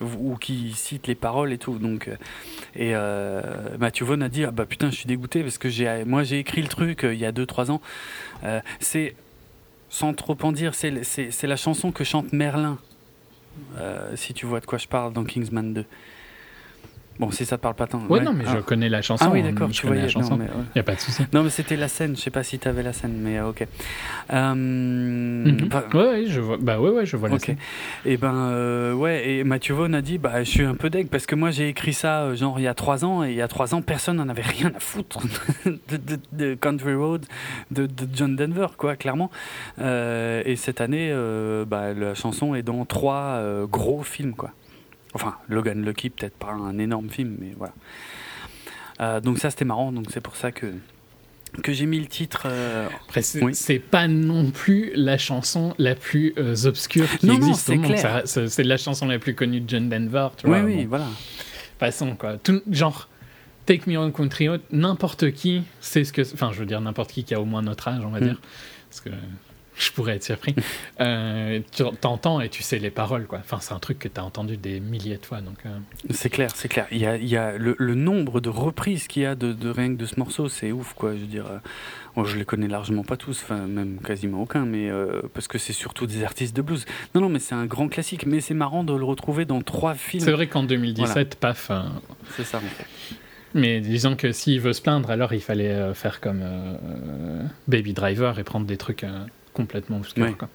ou 0.00 0.36
qui 0.36 0.72
citent 0.72 1.06
les 1.06 1.14
paroles 1.14 1.52
et 1.52 1.58
tout. 1.58 1.78
Donc, 1.78 2.08
euh, 2.08 2.16
et 2.76 2.94
euh, 2.94 3.42
Matthew 3.78 4.04
Vaughn 4.04 4.22
a 4.22 4.28
dit 4.28 4.44
ah 4.44 4.50
bah 4.50 4.66
putain, 4.66 4.90
je 4.90 4.96
suis 4.96 5.06
dégoûté 5.06 5.42
parce 5.42 5.58
que 5.58 5.68
j'ai, 5.68 6.04
moi 6.04 6.22
j'ai 6.22 6.38
écrit 6.38 6.62
le 6.62 6.68
truc 6.68 7.04
euh, 7.04 7.14
il 7.14 7.20
y 7.20 7.26
a 7.26 7.32
2-3 7.32 7.70
ans. 7.70 7.80
Euh, 8.44 8.60
c'est 8.80 9.14
sans 9.88 10.12
trop 10.12 10.36
en 10.42 10.50
dire, 10.50 10.74
c'est 10.74 11.42
la 11.44 11.56
chanson 11.56 11.92
que 11.92 12.02
chante 12.02 12.32
Merlin. 12.32 12.78
Euh, 13.76 14.16
si 14.16 14.34
tu 14.34 14.46
vois 14.46 14.60
de 14.60 14.66
quoi 14.66 14.78
je 14.78 14.88
parle 14.88 15.12
dans 15.12 15.24
Kingsman 15.24 15.74
2. 15.74 15.84
Bon, 17.20 17.30
si 17.30 17.44
ça 17.44 17.56
te 17.56 17.62
parle 17.62 17.74
pas 17.76 17.86
tant. 17.86 18.00
Ouais, 18.08 18.20
non, 18.20 18.32
mais 18.32 18.44
Ah. 18.46 18.54
je 18.56 18.60
connais 18.60 18.88
la 18.88 19.00
chanson. 19.00 19.24
Ah 19.28 19.30
oui, 19.32 19.42
d'accord, 19.42 19.68
je 19.68 19.74
tu 19.74 19.82
connais 19.82 20.00
voyais. 20.00 20.06
la 20.06 20.08
chanson. 20.12 20.36
Mais, 20.36 20.46
ouais. 20.46 20.64
Y 20.74 20.78
a 20.80 20.82
pas 20.82 20.96
de 20.96 21.00
souci. 21.00 21.22
Non, 21.32 21.44
mais 21.44 21.50
c'était 21.50 21.76
la 21.76 21.86
scène. 21.86 22.16
Je 22.16 22.20
sais 22.20 22.30
pas 22.30 22.42
si 22.42 22.58
tu 22.58 22.66
avais 22.66 22.82
la 22.82 22.92
scène, 22.92 23.14
mais 23.22 23.38
euh, 23.38 23.48
ok. 23.50 23.66
Euh, 24.32 25.68
pas- 25.70 25.84
Ouais, 25.94 26.06
ouais, 26.08 26.24
je 26.26 26.40
vois. 26.40 26.56
Bah 26.60 26.80
ouais, 26.80 26.90
ouais, 26.90 27.06
je 27.06 27.16
vois 27.16 27.28
la 27.28 27.38
scène. 27.38 27.56
Et 28.04 28.16
ben 28.16 28.34
euh, 28.34 28.92
ouais, 28.94 29.28
et 29.28 29.44
Mathieu 29.44 29.74
Vaughn 29.74 29.94
a 29.94 30.02
dit 30.02 30.18
bah 30.18 30.42
je 30.42 30.50
suis 30.50 30.64
un 30.64 30.74
peu 30.74 30.90
deg 30.90 31.08
parce 31.08 31.26
que 31.26 31.34
moi 31.34 31.50
j'ai 31.50 31.68
écrit 31.68 31.92
ça 31.92 32.22
euh, 32.22 32.36
genre 32.36 32.58
il 32.58 32.62
y 32.62 32.68
a 32.68 32.74
trois 32.74 33.04
ans 33.04 33.24
et 33.24 33.30
il 33.30 33.36
y 33.36 33.42
a 33.42 33.48
trois 33.48 33.74
ans 33.74 33.82
personne 33.82 34.16
n'en 34.16 34.28
avait 34.28 34.42
rien 34.42 34.72
à 34.74 34.80
foutre 34.80 35.20
de, 35.66 35.96
de- 35.96 36.18
de 36.32 36.54
Country 36.54 36.94
Road 36.94 37.24
de, 37.70 37.86
de 37.86 38.08
John 38.14 38.34
Denver 38.36 38.66
quoi 38.76 38.96
clairement. 38.96 39.30
Euh, 39.80 40.42
et 40.44 40.56
cette 40.56 40.80
année 40.80 41.10
euh, 41.12 41.64
bah, 41.64 41.92
la 41.94 42.14
chanson 42.14 42.54
est 42.54 42.62
dans 42.62 42.84
trois 42.84 43.36
euh, 43.38 43.66
gros 43.66 44.02
films 44.02 44.34
quoi. 44.34 44.50
Enfin 45.14 45.36
Logan 45.48 45.84
Lucky 45.84 46.10
peut-être 46.10 46.36
pas 46.36 46.50
un 46.52 46.78
énorme 46.78 47.08
film 47.10 47.36
mais 47.40 47.54
voilà. 47.56 47.72
Euh, 49.00 49.20
donc 49.20 49.38
ça 49.38 49.50
c'était 49.50 49.64
marrant 49.64 49.90
donc 49.92 50.06
c'est 50.12 50.20
pour 50.20 50.36
ça 50.36 50.52
que 50.52 50.66
que 51.62 51.72
j'ai 51.72 51.86
mis 51.86 52.00
le 52.00 52.06
titre. 52.06 52.44
euh, 52.46 52.88
Après, 53.06 53.22
c'est 53.22 53.40
Oui. 53.42 53.54
c'est 53.54 53.78
pas 53.78 54.08
non 54.08 54.50
plus 54.50 54.90
la 54.96 55.18
chanson 55.18 55.72
la 55.78 55.94
plus 55.94 56.34
euh, 56.36 56.56
obscure 56.66 57.08
qui 57.18 57.26
Non, 57.26 57.34
non, 57.38 57.46
existe 57.46 57.68
au 57.68 57.72
c'est 57.72 57.78
monde. 57.78 58.22
C'est 58.24 58.48
c'est 58.48 58.64
la 58.64 58.76
chanson 58.76 59.06
la 59.06 59.20
plus 59.20 59.36
connue 59.36 59.60
de 59.60 59.68
John 59.70 59.88
Denver, 59.88 60.28
tu 60.36 60.46
Oui 60.46 60.58
vois. 60.58 60.62
oui 60.62 60.82
bon, 60.82 60.88
voilà. 60.88 61.06
façon, 61.78 62.16
quoi. 62.16 62.38
Tout, 62.38 62.60
genre, 62.72 63.08
Take 63.66 63.88
Me 63.88 63.96
On 63.96 64.10
Country 64.10 64.48
Road, 64.48 64.62
n'importe 64.72 65.30
qui 65.30 65.62
sait 65.80 66.02
ce 66.02 66.12
que. 66.12 66.22
Enfin, 66.34 66.50
je 66.52 66.58
veux 66.58 66.66
dire, 66.66 66.80
n'importe 66.80 67.12
qui 67.12 67.22
qui 67.22 67.34
a 67.36 67.40
au 67.40 67.44
moins 67.44 67.62
notre 67.62 67.86
âge, 67.86 68.02
on 68.04 68.10
va 68.10 68.18
Mm. 68.18 68.24
dire. 68.24 68.40
Parce 68.90 69.00
que 69.02 69.10
je 69.76 69.90
pourrais 69.92 70.16
être 70.16 70.24
surpris. 70.24 70.54
Euh, 71.00 71.58
tu 71.72 71.82
t'entends 72.00 72.40
et 72.40 72.48
tu 72.48 72.62
sais 72.62 72.78
les 72.78 72.90
paroles, 72.90 73.26
quoi. 73.26 73.40
Enfin, 73.40 73.58
c'est 73.60 73.74
un 73.74 73.80
truc 73.80 73.98
que 73.98 74.06
tu 74.06 74.20
as 74.20 74.24
entendu 74.24 74.56
des 74.56 74.78
milliers 74.78 75.16
de 75.18 75.26
fois. 75.26 75.40
Donc, 75.40 75.56
euh, 75.66 75.76
C'est 76.10 76.30
clair, 76.30 76.50
c'est 76.54 76.68
clair. 76.68 76.86
Il 76.92 76.98
y 76.98 77.06
a, 77.06 77.16
il 77.16 77.26
y 77.26 77.36
a 77.36 77.58
le, 77.58 77.74
le 77.78 77.94
nombre 77.96 78.40
de 78.40 78.48
reprises 78.48 79.08
qu'il 79.08 79.22
y 79.22 79.26
a 79.26 79.34
de, 79.34 79.52
de 79.52 79.68
rien 79.70 79.88
que 79.92 79.98
de 79.98 80.06
ce 80.06 80.18
morceau, 80.20 80.48
c'est 80.48 80.70
ouf, 80.70 80.92
quoi. 80.94 81.14
Je 81.14 81.18
veux 81.18 81.26
dire, 81.26 81.46
euh, 81.46 81.58
bon, 82.14 82.22
je 82.24 82.38
les 82.38 82.44
connais 82.44 82.68
largement 82.68 83.02
pas 83.02 83.16
tous, 83.16 83.40
enfin 83.42 83.66
même 83.66 83.98
quasiment 84.04 84.40
aucun, 84.42 84.64
mais 84.64 84.88
euh, 84.88 85.22
parce 85.34 85.48
que 85.48 85.58
c'est 85.58 85.72
surtout 85.72 86.06
des 86.06 86.22
artistes 86.22 86.54
de 86.54 86.62
blues. 86.62 86.86
Non, 87.16 87.22
non, 87.22 87.28
mais 87.28 87.40
c'est 87.40 87.56
un 87.56 87.66
grand 87.66 87.88
classique. 87.88 88.24
Mais 88.26 88.40
c'est 88.40 88.54
marrant 88.54 88.84
de 88.84 88.94
le 88.94 89.04
retrouver 89.04 89.44
dans 89.46 89.62
trois 89.62 89.94
films. 89.94 90.22
c'est 90.22 90.30
vrai 90.32 90.46
qu'en 90.46 90.62
2017, 90.62 91.34
paf. 91.34 91.72
euh, 91.72 91.82
C'est 92.36 92.44
ça. 92.44 92.58
en 92.58 92.60
fait. 92.60 92.86
mais 93.52 93.80
disons 93.80 94.14
que 94.14 94.30
s'il 94.30 94.60
veut 94.60 94.72
se 94.74 94.80
plaindre, 94.80 95.10
alors 95.10 95.32
il 95.32 95.40
fallait 95.42 95.92
faire 95.94 96.20
comme 96.20 96.44
Baby 97.66 97.92
Driver 97.94 98.38
et 98.38 98.44
prendre 98.44 98.66
des 98.66 98.76
trucs 98.76 99.04
complètement 99.54 99.96
obscurs, 99.98 100.24
Ouais. 100.24 100.34
quoi. 100.34 100.48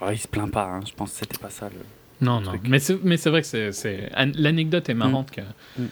Alors, 0.00 0.12
il 0.12 0.18
se 0.18 0.28
plaint 0.28 0.50
pas. 0.50 0.64
hein, 0.64 0.80
Je 0.86 0.92
pense 0.92 1.12
que 1.12 1.18
c'était 1.20 1.38
pas 1.38 1.48
ça. 1.50 1.68
Le... 1.70 2.26
Non, 2.26 2.40
non. 2.40 2.48
truc. 2.50 2.62
Mais 2.68 2.78
c'est, 2.78 3.02
mais 3.02 3.16
c'est 3.16 3.30
vrai 3.30 3.40
que 3.40 3.46
c'est, 3.46 3.72
c'est- 3.72 4.10
an- 4.16 4.30
l'anecdote 4.34 4.88
est 4.90 4.94
marrante. 4.94 5.30
Que... 5.30 5.40
Mm. 5.78 5.86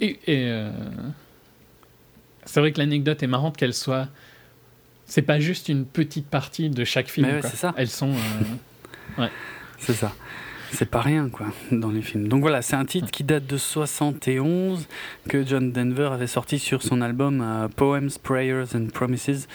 Et, 0.00 0.10
et, 0.26 0.48
euh, 0.50 0.70
c'est 2.44 2.60
vrai 2.60 2.72
que 2.72 2.78
l'anecdote 2.78 3.22
est 3.22 3.26
marrante 3.26 3.56
qu'elle 3.56 3.74
soit. 3.74 4.08
C'est 5.06 5.22
pas 5.22 5.38
juste 5.38 5.68
une 5.68 5.84
petite 5.84 6.26
partie 6.26 6.70
de 6.70 6.84
chaque 6.84 7.08
film. 7.08 7.26
Ouais, 7.28 7.40
quoi. 7.40 7.50
ça. 7.50 7.74
Elles 7.76 7.88
sont. 7.90 8.14
euh, 9.18 9.26
C'est 9.78 9.92
ça. 9.92 10.12
C'est 10.72 10.88
pas 10.90 11.02
rien, 11.02 11.28
quoi, 11.28 11.46
dans 11.70 11.90
les 11.90 12.02
films. 12.02 12.26
Donc 12.26 12.40
voilà, 12.40 12.60
c'est 12.62 12.74
un 12.74 12.84
titre 12.84 13.10
qui 13.10 13.22
date 13.22 13.46
de 13.46 13.56
71, 13.56 14.88
que 15.28 15.44
John 15.46 15.70
Denver 15.70 16.08
avait 16.12 16.26
sorti 16.26 16.58
sur 16.58 16.82
son 16.82 17.00
album 17.00 17.40
euh, 17.42 17.68
Poems, 17.68 18.08
Prayers 18.22 18.64
and 18.74 18.86
Promises. 18.92 19.46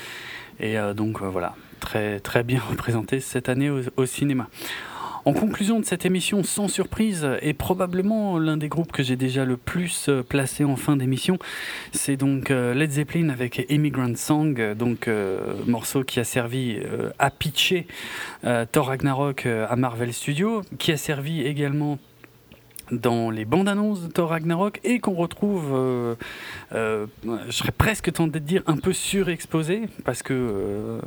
Et 0.61 0.77
euh, 0.77 0.93
donc 0.93 1.21
voilà, 1.21 1.55
très, 1.80 2.19
très 2.19 2.43
bien 2.43 2.61
représenté 2.69 3.19
cette 3.19 3.49
année 3.49 3.69
au, 3.69 4.06
cinéma. 4.06 4.48
En 5.25 5.33
conclusion 5.33 5.80
de 5.80 5.85
cette 5.85 6.06
émission, 6.06 6.43
sans 6.43 6.67
surprise, 6.67 7.27
et 7.41 7.53
probablement 7.53 8.40
l'un 8.40 8.56
des 8.56 8.69
groupes 8.69 8.91
que 8.91 9.03
j'ai 9.03 9.17
déjà 9.17 9.43
le 9.43 9.58
plus 9.58 10.08
euh, 10.08 10.24
placé 10.24 10.64
en 10.64 10.75
fin 10.75 10.95
d'émission, 10.95 11.38
c'est 11.91 12.16
donc 12.16 12.51
euh, 12.51 12.74
Led 12.74 12.90
Zeppelin 12.91 13.30
avec 13.30 13.66
Immigrant 13.69 14.16
Song, 14.16 14.74
donc 14.74 15.08
euh, 15.08 15.53
morceau 15.67 16.03
qui 16.03 16.19
a 16.19 16.24
servi 16.24 16.80
à 17.19 17.30
pitcher 17.30 17.85
Thor 18.72 18.88
Ragnarok 18.88 19.45
à 19.45 19.75
Marvel 19.75 20.14
Studios, 20.14 20.61
qui 20.77 20.91
a 20.91 20.98
servi 20.98 21.41
également 21.41 21.99
dans 22.91 23.29
les 23.29 23.45
bandes 23.45 23.67
annonces 23.69 24.01
de 24.01 24.07
Thor 24.11 24.29
Ragnarok 24.29 24.79
et 24.83 24.99
qu'on 24.99 25.13
retrouve, 25.13 25.65
euh, 25.73 26.15
euh, 26.73 27.05
je 27.47 27.51
serais 27.51 27.71
presque 27.71 28.11
tenté 28.11 28.39
de 28.39 28.45
dire, 28.45 28.63
un 28.67 28.77
peu 28.77 28.93
surexposé 28.93 29.83
parce 30.05 30.23
que, 30.23 30.33
euh, 30.33 30.99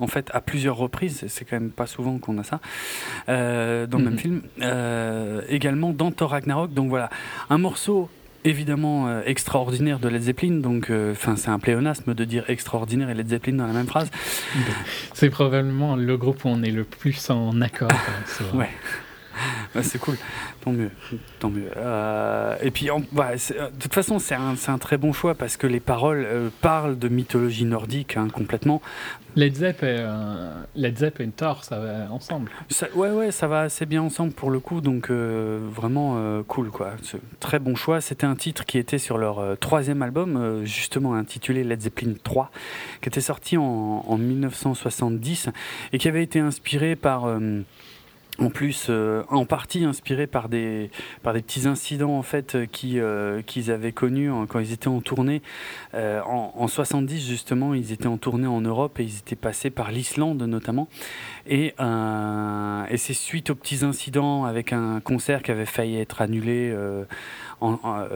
en 0.00 0.06
fait, 0.06 0.30
à 0.34 0.40
plusieurs 0.40 0.76
reprises, 0.76 1.24
c'est- 1.28 1.44
quand 1.44 1.56
même 1.60 1.70
pas 1.70 1.86
souvent 1.86 2.18
qu'on 2.18 2.38
a 2.38 2.44
ça 2.44 2.60
dans 3.26 3.32
le 3.34 3.86
Mhm. 3.98 4.04
même 4.04 4.18
film, 4.18 4.42
euh, 4.62 5.42
également 5.48 5.90
dans 5.90 6.10
Thor 6.12 6.30
Ragnarok. 6.30 6.72
Donc 6.74 6.88
voilà, 6.88 7.10
un 7.50 7.58
morceau 7.58 8.08
évidemment 8.44 9.06
euh, 9.06 9.22
extraordinaire 9.24 10.00
de 10.00 10.08
Led 10.08 10.22
Zeppelin. 10.22 10.54
Donc, 10.60 10.90
euh, 10.90 11.12
enfin, 11.12 11.36
c'est 11.36 11.50
un 11.50 11.58
pléonasme 11.60 12.12
de 12.14 12.24
dire 12.24 12.44
extraordinaire 12.48 13.08
et 13.10 13.14
Led 13.14 13.28
Zeppelin 13.28 13.56
dans 13.58 13.66
la 13.68 13.72
même 13.72 13.86
phrase. 13.86 14.10
C'est 15.14 15.30
probablement 15.30 15.94
le 15.94 16.16
groupe 16.16 16.44
où 16.44 16.48
on 16.48 16.62
est 16.62 16.70
le 16.72 16.82
plus 16.84 17.30
en 17.30 17.60
accord. 17.60 17.88
sur- 18.26 18.54
Ouais. 18.54 18.68
Ouais, 19.74 19.82
c'est 19.82 19.98
cool, 19.98 20.16
tant 20.62 20.72
mieux, 20.72 20.90
tant 21.38 21.48
mieux. 21.50 21.70
Euh, 21.76 22.56
et 22.62 22.70
puis, 22.70 22.90
en- 22.90 23.02
c'est- 23.36 23.58
euh, 23.58 23.70
de 23.70 23.78
toute 23.78 23.94
façon, 23.94 24.18
c'est 24.18 24.34
un, 24.34 24.78
très 24.78 24.98
bon 24.98 25.12
choix 25.12 25.34
parce 25.34 25.56
que 25.56 25.66
les 25.66 25.80
paroles 25.80 26.24
euh, 26.26 26.50
parlent 26.60 26.98
de 26.98 27.08
mythologie 27.08 27.64
nordique 27.64 28.16
hein, 28.16 28.28
complètement. 28.32 28.82
Led 29.34 29.54
Zepp 29.56 29.82
et, 29.82 29.96
euh, 29.98 30.52
Led 30.76 30.98
Zepp 30.98 31.20
et 31.20 31.28
Thor, 31.28 31.64
ça 31.64 31.78
va 31.78 32.12
ensemble. 32.12 32.50
Ça- 32.68 32.88
ouais, 32.94 33.10
ouais, 33.10 33.30
ça 33.30 33.46
va 33.48 33.62
assez 33.62 33.86
bien 33.86 34.02
ensemble 34.02 34.32
pour 34.34 34.50
le 34.50 34.60
coup, 34.60 34.82
donc 34.82 35.10
vraiment 35.10 36.42
cool, 36.48 36.70
quoi. 36.70 36.92
Très 37.40 37.58
bon 37.58 37.74
choix. 37.74 38.00
C'était 38.02 38.26
un 38.26 38.36
titre 38.36 38.66
qui 38.66 38.76
était 38.76 38.98
sur 38.98 39.16
leur 39.16 39.58
troisième 39.58 40.02
album, 40.02 40.62
justement 40.64 41.14
intitulé 41.14 41.64
Led 41.64 41.80
Zeppelin 41.80 42.12
3, 42.22 42.50
qui 43.00 43.08
était 43.08 43.22
sorti 43.22 43.56
en, 43.56 43.62
en 44.06 44.18
1970 44.18 45.48
et 45.92 45.98
qui 45.98 46.08
avait 46.08 46.22
été 46.22 46.38
inspiré 46.40 46.94
par. 46.96 47.26
En 48.38 48.48
plus, 48.48 48.86
euh, 48.88 49.22
en 49.28 49.44
partie 49.44 49.84
inspiré 49.84 50.26
par 50.26 50.48
des, 50.48 50.90
par 51.22 51.34
des 51.34 51.42
petits 51.42 51.66
incidents 51.66 52.16
en 52.16 52.22
fait 52.22 52.54
euh, 52.54 52.66
qui, 52.66 52.98
euh, 52.98 53.42
qu'ils 53.42 53.70
avaient 53.70 53.92
connus 53.92 54.30
quand 54.48 54.58
ils 54.58 54.72
étaient 54.72 54.88
en 54.88 55.02
tournée. 55.02 55.42
Euh, 55.94 56.22
en, 56.22 56.52
en 56.56 56.66
70 56.66 57.28
justement, 57.28 57.74
ils 57.74 57.92
étaient 57.92 58.06
en 58.06 58.16
tournée 58.16 58.46
en 58.46 58.62
Europe 58.62 58.98
et 59.00 59.04
ils 59.04 59.18
étaient 59.18 59.36
passés 59.36 59.68
par 59.68 59.90
l'Islande 59.90 60.42
notamment. 60.42 60.88
Et, 61.46 61.74
euh, 61.78 62.84
et 62.88 62.96
c'est 62.96 63.12
suite 63.12 63.50
aux 63.50 63.54
petits 63.54 63.84
incidents 63.84 64.44
avec 64.44 64.72
un 64.72 65.00
concert 65.00 65.42
qui 65.42 65.50
avait 65.50 65.66
failli 65.66 65.98
être 65.98 66.22
annulé 66.22 66.70
euh, 66.72 67.04
en, 67.60 67.78
en, 67.82 68.06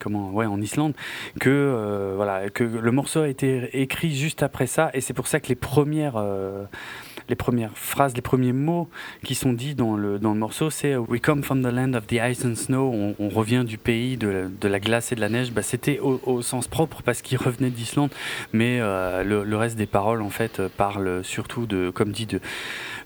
comment, 0.00 0.30
ouais, 0.32 0.46
en 0.46 0.60
Islande 0.60 0.94
que, 1.38 2.12
voilà, 2.16 2.50
que 2.50 2.64
le 2.64 2.90
morceau 2.90 3.20
a 3.20 3.28
été 3.28 3.80
écrit 3.80 4.16
juste 4.16 4.42
après 4.42 4.66
ça. 4.66 4.90
Et 4.94 5.00
c'est 5.00 5.14
pour 5.14 5.28
ça 5.28 5.38
que 5.38 5.46
les 5.48 5.54
premières, 5.54 6.22
les 7.28 7.34
premières 7.34 7.76
phrases, 7.76 8.14
les 8.14 8.22
premiers 8.22 8.52
mots 8.52 8.88
qui 9.24 9.34
sont 9.34 9.52
dits 9.52 9.74
dans 9.74 9.96
le, 9.96 10.18
dans 10.18 10.32
le 10.32 10.38
morceau, 10.38 10.70
c'est 10.70 10.96
We 10.96 11.20
come 11.20 11.42
from 11.42 11.62
the 11.62 11.72
land 11.72 11.94
of 11.94 12.06
the 12.06 12.14
ice 12.14 12.44
and 12.44 12.54
snow. 12.56 12.90
On, 12.92 13.14
on 13.18 13.28
revient 13.28 13.64
du 13.66 13.78
pays 13.78 14.16
de, 14.16 14.50
de 14.60 14.68
la 14.68 14.80
glace 14.80 15.12
et 15.12 15.14
de 15.14 15.20
la 15.20 15.28
neige. 15.28 15.52
Bah, 15.52 15.62
C'était 15.62 15.98
au, 15.98 16.20
au 16.24 16.42
sens 16.42 16.68
propre 16.68 17.02
parce 17.02 17.22
qu'ils 17.22 17.38
revenaient 17.38 17.70
d'Islande, 17.70 18.10
mais 18.52 18.78
euh, 18.80 19.22
le, 19.22 19.44
le 19.44 19.56
reste 19.56 19.76
des 19.76 19.86
paroles 19.86 20.22
en 20.22 20.30
fait 20.30 20.60
euh, 20.60 20.68
parlent 20.76 21.22
surtout 21.24 21.66
de, 21.66 21.90
comme 21.90 22.12
dit, 22.12 22.26
de, 22.26 22.40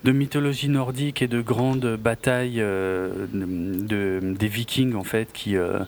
de 0.06 0.12
mythologie 0.12 0.68
nordique 0.68 1.20
et 1.20 1.26
de 1.26 1.40
grandes 1.40 1.96
batailles 1.96 2.60
euh, 2.60 3.26
de, 3.34 4.20
de- 4.20 4.34
des 4.38 4.46
Vikings 4.46 4.94
en 4.94 5.02
fait 5.02 5.32
qui 5.32 5.56
euh, 5.56 5.80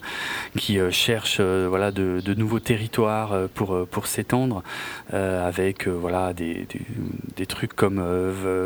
qui 0.58 0.80
euh, 0.80 0.90
cherchent 0.90 1.40
voilà 1.40 1.92
de, 1.92 2.20
de 2.24 2.34
nouveaux 2.34 2.58
territoires 2.58 3.48
pour 3.54 3.86
pour 3.86 4.08
s'étendre 4.08 4.64
avec 5.12 5.86
voilà 5.86 6.32
des, 6.32 6.66
des, 7.36 7.46
trucs 7.46 7.74
comme 7.74 8.02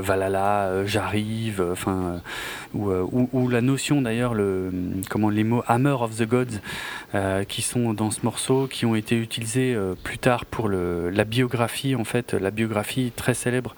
Valhalla 0.01 0.87
j'arrive 0.87 1.63
enfin 1.71 2.21
ou, 2.75 2.91
ou, 2.91 3.29
ou 3.33 3.49
la 3.49 3.61
notion 3.61 4.01
d'ailleurs 4.01 4.33
le 4.35 4.73
comment 5.11 5.29
les 5.29 5.45
mots 5.45 5.63
Hammer 5.67 5.97
of 6.01 6.17
the 6.17 6.27
Gods 6.27 6.61
qui 7.49 7.63
sont 7.63 7.93
dans 7.93 8.11
ce 8.11 8.21
morceau 8.25 8.67
qui 8.67 8.87
ont 8.87 8.95
été 8.95 9.17
utilisés 9.17 9.77
plus 10.03 10.19
tard 10.19 10.47
pour 10.47 10.69
le, 10.69 11.11
la 11.11 11.25
biographie 11.25 11.95
en 11.95 12.05
fait 12.05 12.33
la 12.33 12.51
biographie 12.51 13.13
très 13.15 13.35
célèbre 13.35 13.75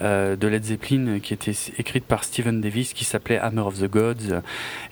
de 0.00 0.46
Led 0.48 0.64
Zeppelin 0.64 1.09
euh, 1.10 1.18
qui 1.18 1.34
était 1.34 1.52
écrite 1.78 2.04
par 2.04 2.24
Stephen 2.24 2.60
Davis 2.60 2.92
qui 2.92 3.04
s'appelait 3.04 3.38
Hammer 3.38 3.62
of 3.62 3.78
the 3.78 3.90
Gods 3.90 4.40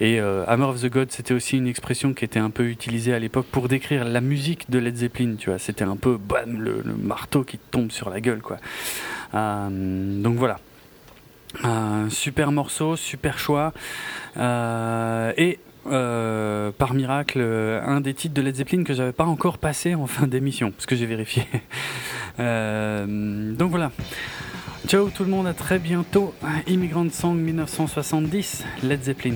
et 0.01 0.21
euh, 0.21 0.45
Hammer 0.47 0.65
of 0.65 0.81
the 0.81 0.91
Gods 0.91 1.07
c'était 1.11 1.35
aussi 1.35 1.57
une 1.57 1.67
expression 1.67 2.13
qui 2.15 2.25
était 2.25 2.39
un 2.39 2.51
peu 2.51 2.65
utilisée 2.65 3.15
à 3.15 3.19
l'époque 3.19 3.47
pour 3.47 3.69
décrire 3.69 4.05
la 4.05 4.21
musique 4.21 4.71
de 4.71 4.79
Led 4.79 4.97
Zeppelin 4.97 5.37
tu 5.39 5.51
vois 5.51 5.59
c'était 5.59 5.85
un 5.85 5.97
peu 5.97 6.17
bam 6.17 6.61
le, 6.61 6.83
marteau 7.01 7.45
qui 7.45 7.59
tombe 7.59 7.91
sur 7.91 8.11
la 8.11 8.21
gueule 8.21 8.43
quoi 8.43 8.59
Euh, 9.35 10.23
donc 10.23 10.37
voilà 10.37 10.59
super 12.11 12.53
morceau, 12.53 12.97
super 12.97 13.39
choix. 13.39 13.73
Et 14.37 15.59
par 15.85 16.95
miracle, 16.95 17.41
un 17.41 18.01
des 18.01 18.15
titres 18.15 18.35
de 18.35 18.43
Led 18.43 18.55
Zeppelin 18.55 18.85
que 18.85 18.95
j'avais 18.95 19.13
pas 19.13 19.25
encore 19.25 19.59
passé 19.59 19.95
en 19.95 20.07
fin 20.07 20.27
d'émission, 20.27 20.71
parce 20.71 20.87
que 20.87 20.97
j'ai 20.97 21.07
vérifié. 21.07 21.45
Donc 22.39 23.71
voilà. 23.71 23.91
Ciao 24.89 25.11
tout 25.11 25.23
le 25.23 25.29
monde, 25.29 25.47
à 25.47 25.53
très 25.53 25.79
bientôt. 25.79 26.33
Immigrant 26.67 27.11
Song 27.11 27.35
1970, 27.35 28.65
Led 28.83 29.03
Zeppelin. 29.03 29.35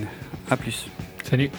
À 0.49 0.57
plus. 0.57 0.87
Salut. 1.25 1.51